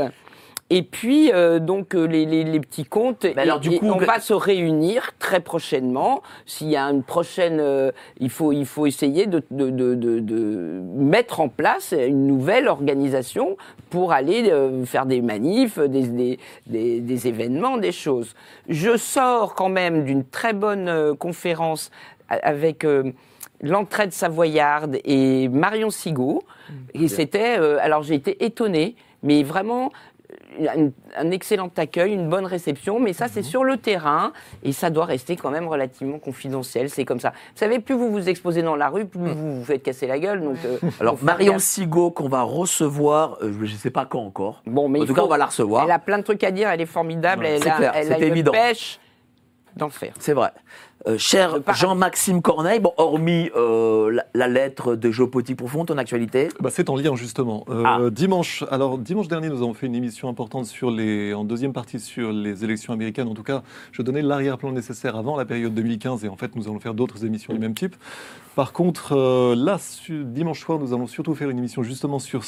Et 0.71 0.83
puis, 0.83 1.31
euh, 1.33 1.57
donc, 1.59 1.95
euh, 1.95 2.05
les, 2.05 2.25
les- 2.25 2.43
les 2.43 2.59
petits 2.59 2.85
comptes. 2.85 3.23
Mais 3.35 3.41
alors, 3.41 3.57
et- 3.57 3.59
du 3.61 3.79
coup, 3.79 3.87
on 3.87 3.97
va 3.97 4.19
se 4.19 4.33
réunir 4.33 5.11
très 5.17 5.39
prochainement. 5.39 6.21
S'il 6.45 6.69
y 6.69 6.75
a 6.77 6.83
une 6.83 7.01
prochaine. 7.03 7.57
euh, 7.59 7.91
il, 8.19 8.29
faut, 8.29 8.51
il 8.51 8.65
faut 8.67 8.85
essayer 8.85 9.25
de, 9.25 9.41
de, 9.49 9.69
de, 9.71 9.95
de- 9.95 10.19
de 10.19 10.81
mettre 10.95 11.39
en 11.39 11.49
place 11.49 11.95
une 11.97 12.27
nouvelle 12.27 12.67
organisation 12.67 13.57
pour 13.89 14.11
aller 14.11 14.49
euh, 14.51 14.85
faire 14.85 15.07
des 15.07 15.21
manifs, 15.21 15.79
des, 15.79 16.03
des, 16.03 16.39
des, 16.67 16.99
des 17.01 17.27
événements, 17.27 17.77
des 17.77 17.91
choses. 17.91 18.35
Je 18.67 18.95
sors 18.95 19.55
quand 19.55 19.69
même 19.69 20.05
d'une 20.05 20.23
très 20.23 20.53
bonne 20.53 20.87
euh, 20.87 21.15
conférence 21.15 21.89
avec. 22.29 22.83
euh, 22.85 23.11
L'entraide 23.61 24.13
savoyarde 24.13 24.99
et 25.03 25.49
Marion 25.49 25.89
Sigaud. 25.89 26.43
Et 26.93 27.09
c'était. 27.09 27.59
euh, 27.59 27.77
alors 27.81 28.03
j'ai 28.03 28.15
été 28.15 28.45
étonnée, 28.45 28.95
mais 29.21 29.43
vraiment 29.43 29.91
un, 30.59 30.89
un 31.15 31.31
excellent 31.31 31.69
accueil, 31.77 32.13
une 32.13 32.29
bonne 32.29 32.45
réception, 32.45 32.99
mais 32.99 33.13
ça 33.13 33.27
c'est 33.27 33.43
sur 33.43 33.63
le 33.63 33.77
terrain 33.77 34.31
et 34.63 34.71
ça 34.71 34.89
doit 34.89 35.05
rester 35.05 35.35
quand 35.35 35.51
même 35.51 35.67
relativement 35.67 36.19
confidentiel. 36.19 36.89
C'est 36.89 37.05
comme 37.05 37.19
ça. 37.19 37.29
Vous 37.29 37.59
savez, 37.59 37.79
plus 37.79 37.95
vous 37.95 38.11
vous 38.11 38.29
exposez 38.29 38.61
dans 38.61 38.75
la 38.75 38.89
rue, 38.89 39.05
plus 39.05 39.19
vous 39.19 39.59
vous 39.59 39.63
faites 39.65 39.83
casser 39.83 40.07
la 40.07 40.19
gueule. 40.19 40.41
Donc, 40.41 40.57
euh, 40.65 40.77
Alors, 40.99 41.17
Marion. 41.21 41.59
Sigaud, 41.59 42.11
qu'on 42.11 42.29
va 42.29 42.41
recevoir, 42.41 43.37
euh, 43.41 43.53
je 43.63 43.71
ne 43.73 43.77
sais 43.77 43.91
pas 43.91 44.05
quand 44.05 44.21
encore. 44.21 44.61
Bon, 44.65 44.89
mais 44.89 45.01
en 45.01 45.05
tout 45.05 45.13
cas, 45.13 45.23
on 45.23 45.27
va 45.27 45.37
la 45.37 45.45
recevoir. 45.45 45.85
Elle 45.85 45.91
a 45.91 45.99
plein 45.99 46.17
de 46.17 46.23
trucs 46.23 46.43
à 46.43 46.51
dire, 46.51 46.69
elle 46.69 46.81
est 46.81 46.85
formidable, 46.85 47.45
elle, 47.45 47.61
C'est 47.63 47.69
a, 47.69 47.75
clair, 47.75 47.91
elle 47.95 48.11
a 48.13 48.17
une 48.17 48.23
évident. 48.23 48.51
pêche 48.51 48.99
d'enfer. 49.75 50.13
C'est 50.19 50.33
vrai. 50.33 50.51
Euh, 51.07 51.17
cher 51.17 51.61
paradis. 51.61 51.79
Jean-Maxime 51.81 52.41
Corneille, 52.41 52.79
bon, 52.79 52.91
hormis 52.97 53.49
euh, 53.55 54.11
la, 54.11 54.25
la 54.33 54.47
lettre 54.49 54.95
de 54.95 55.11
Géopolitique 55.11 55.55
Profonde, 55.57 55.87
ton 55.87 55.97
actualité? 55.97 56.49
Bah, 56.59 56.69
c'est 56.71 56.89
en 56.89 56.95
lien 56.97 57.15
justement. 57.15 57.63
Euh, 57.69 57.83
Ah. 57.85 57.99
Dimanche, 58.11 58.65
alors 58.69 58.97
dimanche 58.97 59.29
dernier, 59.29 59.47
nous 59.49 59.57
avons 59.57 59.73
fait 59.73 59.87
une 59.87 59.95
émission 59.95 60.27
importante 60.27 60.65
sur 60.65 60.91
les, 60.91 61.33
en 61.33 61.45
deuxième 61.45 61.71
partie 61.71 61.99
sur 61.99 62.33
les 62.33 62.65
élections 62.65 62.91
américaines. 62.91 63.29
En 63.29 63.33
tout 63.33 63.43
cas, 63.43 63.63
je 63.93 64.01
donnais 64.01 64.21
l'arrière-plan 64.21 64.71
nécessaire 64.71 65.15
avant 65.15 65.37
la 65.37 65.45
période 65.45 65.73
2015 65.73 66.25
et 66.25 66.29
en 66.29 66.35
fait, 66.35 66.55
nous 66.55 66.67
allons 66.67 66.79
faire 66.79 66.93
d'autres 66.93 67.23
émissions 67.25 67.53
du 67.53 67.59
même 67.59 67.75
type. 67.75 67.95
Par 68.59 68.73
contre, 68.73 69.13
euh, 69.13 69.55
là, 69.55 69.77
dimanche 70.09 70.59
soir, 70.59 70.79
nous 70.79 70.93
allons 70.93 71.07
surtout 71.07 71.33
faire 71.33 71.49
une 71.49 71.59
émission 71.59 71.81
justement 71.81 72.19
sur, 72.19 72.43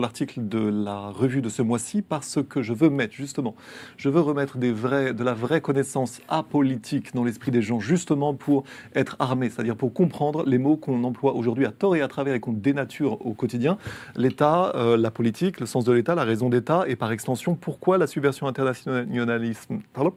l'article 0.00 0.48
de 0.48 0.58
la 0.58 1.10
revue 1.10 1.42
de 1.42 1.50
ce 1.50 1.60
mois-ci 1.60 2.00
parce 2.00 2.38
que 2.42 2.62
je 2.62 2.72
veux 2.72 2.88
mettre 2.88 3.12
justement, 3.12 3.54
je 3.98 4.08
veux 4.08 4.22
remettre 4.22 4.56
de 4.56 5.22
la 5.22 5.34
vraie 5.34 5.60
connaissance 5.60 6.22
apolitique 6.30 7.14
dans 7.14 7.22
l'esprit 7.22 7.50
des 7.50 7.60
gens 7.60 7.80
justement 7.80 8.32
pour 8.32 8.64
être 8.94 9.16
armé, 9.18 9.50
c'est-à-dire 9.50 9.76
pour 9.76 9.92
comprendre 9.92 10.42
les 10.46 10.56
mots 10.56 10.78
qu'on 10.78 11.04
emploie 11.04 11.34
aujourd'hui 11.34 11.66
à 11.66 11.70
tort 11.70 11.96
et 11.96 12.00
à 12.00 12.08
travers 12.08 12.34
et 12.34 12.40
qu'on 12.40 12.54
dénature 12.54 13.20
au 13.26 13.34
quotidien. 13.34 13.76
L'État, 14.16 14.72
euh, 14.74 14.96
la 14.96 15.10
politique, 15.10 15.60
le 15.60 15.66
sens 15.66 15.84
de 15.84 15.92
l'État, 15.92 16.14
la 16.14 16.24
raison 16.24 16.48
d'État 16.48 16.84
et 16.88 16.96
par 16.96 17.12
extension 17.12 17.56
pourquoi 17.56 17.98
la 17.98 18.06
subversion 18.06 18.46
internationalisme 18.46 19.80
pardon, 19.92 20.14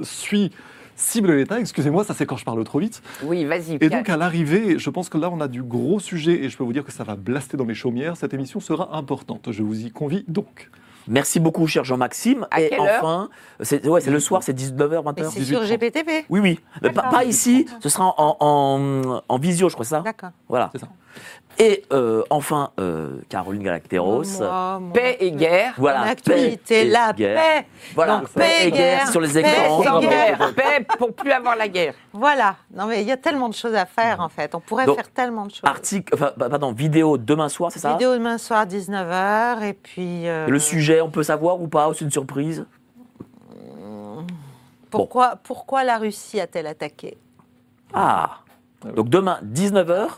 suit 0.00 0.50
cible 1.02 1.32
l'État. 1.32 1.60
Excusez-moi, 1.60 2.04
ça 2.04 2.14
c'est 2.14 2.26
quand 2.26 2.36
je 2.36 2.44
parle 2.44 2.62
trop 2.64 2.78
vite. 2.78 3.02
Oui, 3.22 3.44
vas-y. 3.44 3.76
Et 3.80 3.88
donc 3.88 4.08
à 4.08 4.16
l'arrivée, 4.16 4.78
je 4.78 4.90
pense 4.90 5.08
que 5.08 5.18
là 5.18 5.30
on 5.30 5.40
a 5.40 5.48
du 5.48 5.62
gros 5.62 6.00
sujet 6.00 6.44
et 6.44 6.48
je 6.48 6.56
peux 6.56 6.64
vous 6.64 6.72
dire 6.72 6.84
que 6.84 6.92
ça 6.92 7.04
va 7.04 7.16
blaster 7.16 7.56
dans 7.56 7.64
les 7.64 7.74
chaumières. 7.74 8.16
Cette 8.16 8.34
émission 8.34 8.60
sera 8.60 8.96
importante. 8.96 9.50
Je 9.50 9.62
vous 9.62 9.84
y 9.84 9.90
convie 9.90 10.24
donc. 10.28 10.70
Merci 11.08 11.40
beaucoup, 11.40 11.66
cher 11.66 11.82
Jean-Maxime. 11.82 12.46
À 12.52 12.60
Et 12.60 12.68
quelle 12.68 12.78
heure 12.80 12.98
enfin, 13.00 13.28
c'est 13.60 13.84
ouais, 13.88 14.00
le 14.08 14.20
soir, 14.20 14.44
c'est 14.44 14.56
19h, 14.56 15.02
Mais 15.04 15.22
20h 15.22 15.30
c'est 15.30 15.44
sur 15.44 15.60
18h30. 15.60 15.66
GPTV. 15.66 16.24
Oui, 16.30 16.38
oui. 16.40 16.60
Pas, 16.94 17.24
ici, 17.24 17.66
ce 17.80 17.88
sera 17.88 18.14
en, 18.18 18.36
en, 18.38 19.20
en 19.28 19.38
visio, 19.38 19.68
je 19.68 19.74
crois 19.74 19.84
ça? 19.84 20.00
D'accord. 20.02 20.30
Voilà. 20.48 20.70
C'est 20.72 20.78
ça. 20.78 20.88
Et 21.58 21.84
euh, 21.92 22.22
enfin, 22.30 22.70
euh, 22.80 23.18
Caroline 23.28 23.62
Galacteros. 23.62 24.24
Moi, 24.38 24.78
moi, 24.80 24.92
Paix 24.94 25.16
et 25.20 25.30
guerre. 25.32 25.74
Voilà. 25.76 26.00
Mon 26.00 26.10
actualité, 26.10 26.58
paix 26.82 26.86
et 26.86 26.90
la 26.90 27.12
guerre. 27.12 27.40
paix. 27.40 27.66
Voilà, 27.94 28.16
Donc, 28.18 28.28
paix 28.30 28.66
et 28.66 28.70
guerre 28.70 29.08
sur 29.08 29.20
les 29.20 29.28
paix 29.32 29.40
écrans. 29.40 29.82
Sans 29.82 30.00
guerre. 30.00 30.38
Paix 30.56 30.86
pour 30.98 31.12
plus 31.14 31.30
avoir 31.30 31.54
la 31.56 31.68
guerre. 31.68 31.94
Voilà. 32.12 32.56
Non, 32.74 32.86
mais 32.86 33.02
il 33.02 33.06
y 33.08 33.12
a 33.12 33.16
tellement 33.16 33.48
de 33.48 33.54
choses 33.54 33.74
à 33.74 33.86
faire, 33.86 34.20
en 34.20 34.28
fait. 34.28 34.54
On 34.54 34.60
pourrait 34.60 34.86
Donc, 34.86 34.96
faire 34.96 35.10
tellement 35.10 35.46
de 35.46 35.50
choses. 35.50 35.60
Article, 35.64 36.14
enfin, 36.14 36.32
bah, 36.36 36.48
pardon, 36.48 36.72
vidéo 36.72 37.18
demain 37.18 37.48
soir, 37.48 37.70
c'est 37.70 37.78
ça? 37.80 37.92
Vidéo 37.92 38.14
demain 38.14 38.38
soir, 38.38 38.66
19h. 38.66 39.62
Et 39.62 39.74
puis. 39.74 40.26
euh, 40.28 40.46
Le 40.48 40.58
sujet, 40.58 41.00
on 41.00 41.10
peut 41.10 41.22
savoir 41.22 41.60
ou 41.60 41.68
pas? 41.68 41.90
C'est 41.94 42.04
une 42.04 42.10
surprise? 42.10 42.64
Pourquoi, 44.90 45.36
pourquoi 45.42 45.84
la 45.84 45.96
Russie 45.98 46.38
a-t-elle 46.40 46.66
attaqué? 46.66 47.16
Ah 47.94 48.38
Donc 48.94 49.08
demain, 49.08 49.38
19h, 49.44 50.08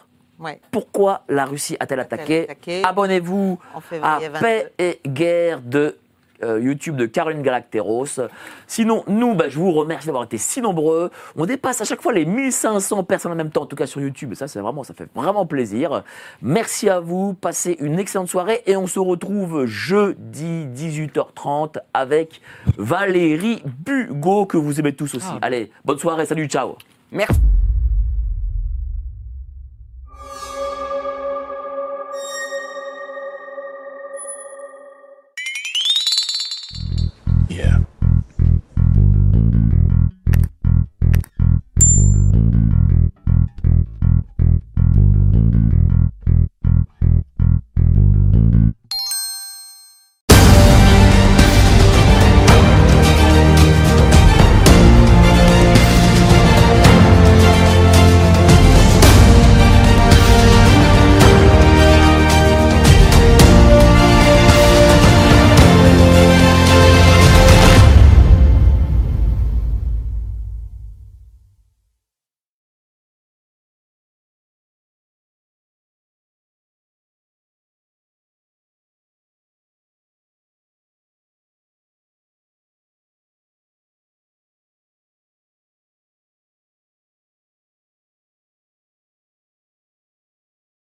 Ouais, 0.44 0.60
pourquoi 0.70 1.22
la 1.28 1.46
Russie 1.46 1.76
a-t-elle 1.80 2.00
attaqué 2.00 2.44
attaqué 2.44 2.82
Abonnez-vous 2.84 3.58
à 3.74 3.80
février 3.80 4.28
22. 4.28 4.40
Paix 4.40 4.72
et 4.78 5.00
Guerre 5.06 5.62
de 5.62 5.96
euh, 6.42 6.60
YouTube 6.60 6.96
de 6.96 7.06
Caroline 7.06 7.42
Galacteros. 7.42 8.20
Sinon, 8.66 9.04
nous, 9.06 9.34
bah, 9.34 9.48
je 9.48 9.58
vous 9.58 9.72
remercie 9.72 10.06
d'avoir 10.06 10.24
été 10.24 10.36
si 10.36 10.60
nombreux. 10.60 11.10
On 11.36 11.46
dépasse 11.46 11.80
à 11.80 11.84
chaque 11.84 12.02
fois 12.02 12.12
les 12.12 12.26
1500 12.26 13.04
personnes 13.04 13.32
en 13.32 13.36
même 13.36 13.50
temps, 13.50 13.62
en 13.62 13.66
tout 13.66 13.76
cas 13.76 13.86
sur 13.86 14.00
YouTube. 14.00 14.32
Et 14.32 14.34
ça, 14.34 14.48
c'est 14.48 14.60
vraiment, 14.60 14.84
ça 14.84 14.92
fait 14.92 15.08
vraiment 15.14 15.46
plaisir. 15.46 16.02
Merci 16.42 16.90
à 16.90 17.00
vous. 17.00 17.32
Passez 17.32 17.76
une 17.80 17.98
excellente 17.98 18.28
soirée 18.28 18.62
et 18.66 18.76
on 18.76 18.86
se 18.86 18.98
retrouve 18.98 19.64
jeudi 19.64 20.66
18h30 20.76 21.78
avec 21.94 22.42
Valérie 22.76 23.62
Bugot 23.64 24.44
que 24.44 24.58
vous 24.58 24.78
aimez 24.78 24.94
tous 24.94 25.14
aussi. 25.14 25.32
Allez, 25.40 25.70
bonne 25.84 25.98
soirée. 25.98 26.26
Salut, 26.26 26.46
ciao. 26.46 26.76
Merci. 27.10 27.40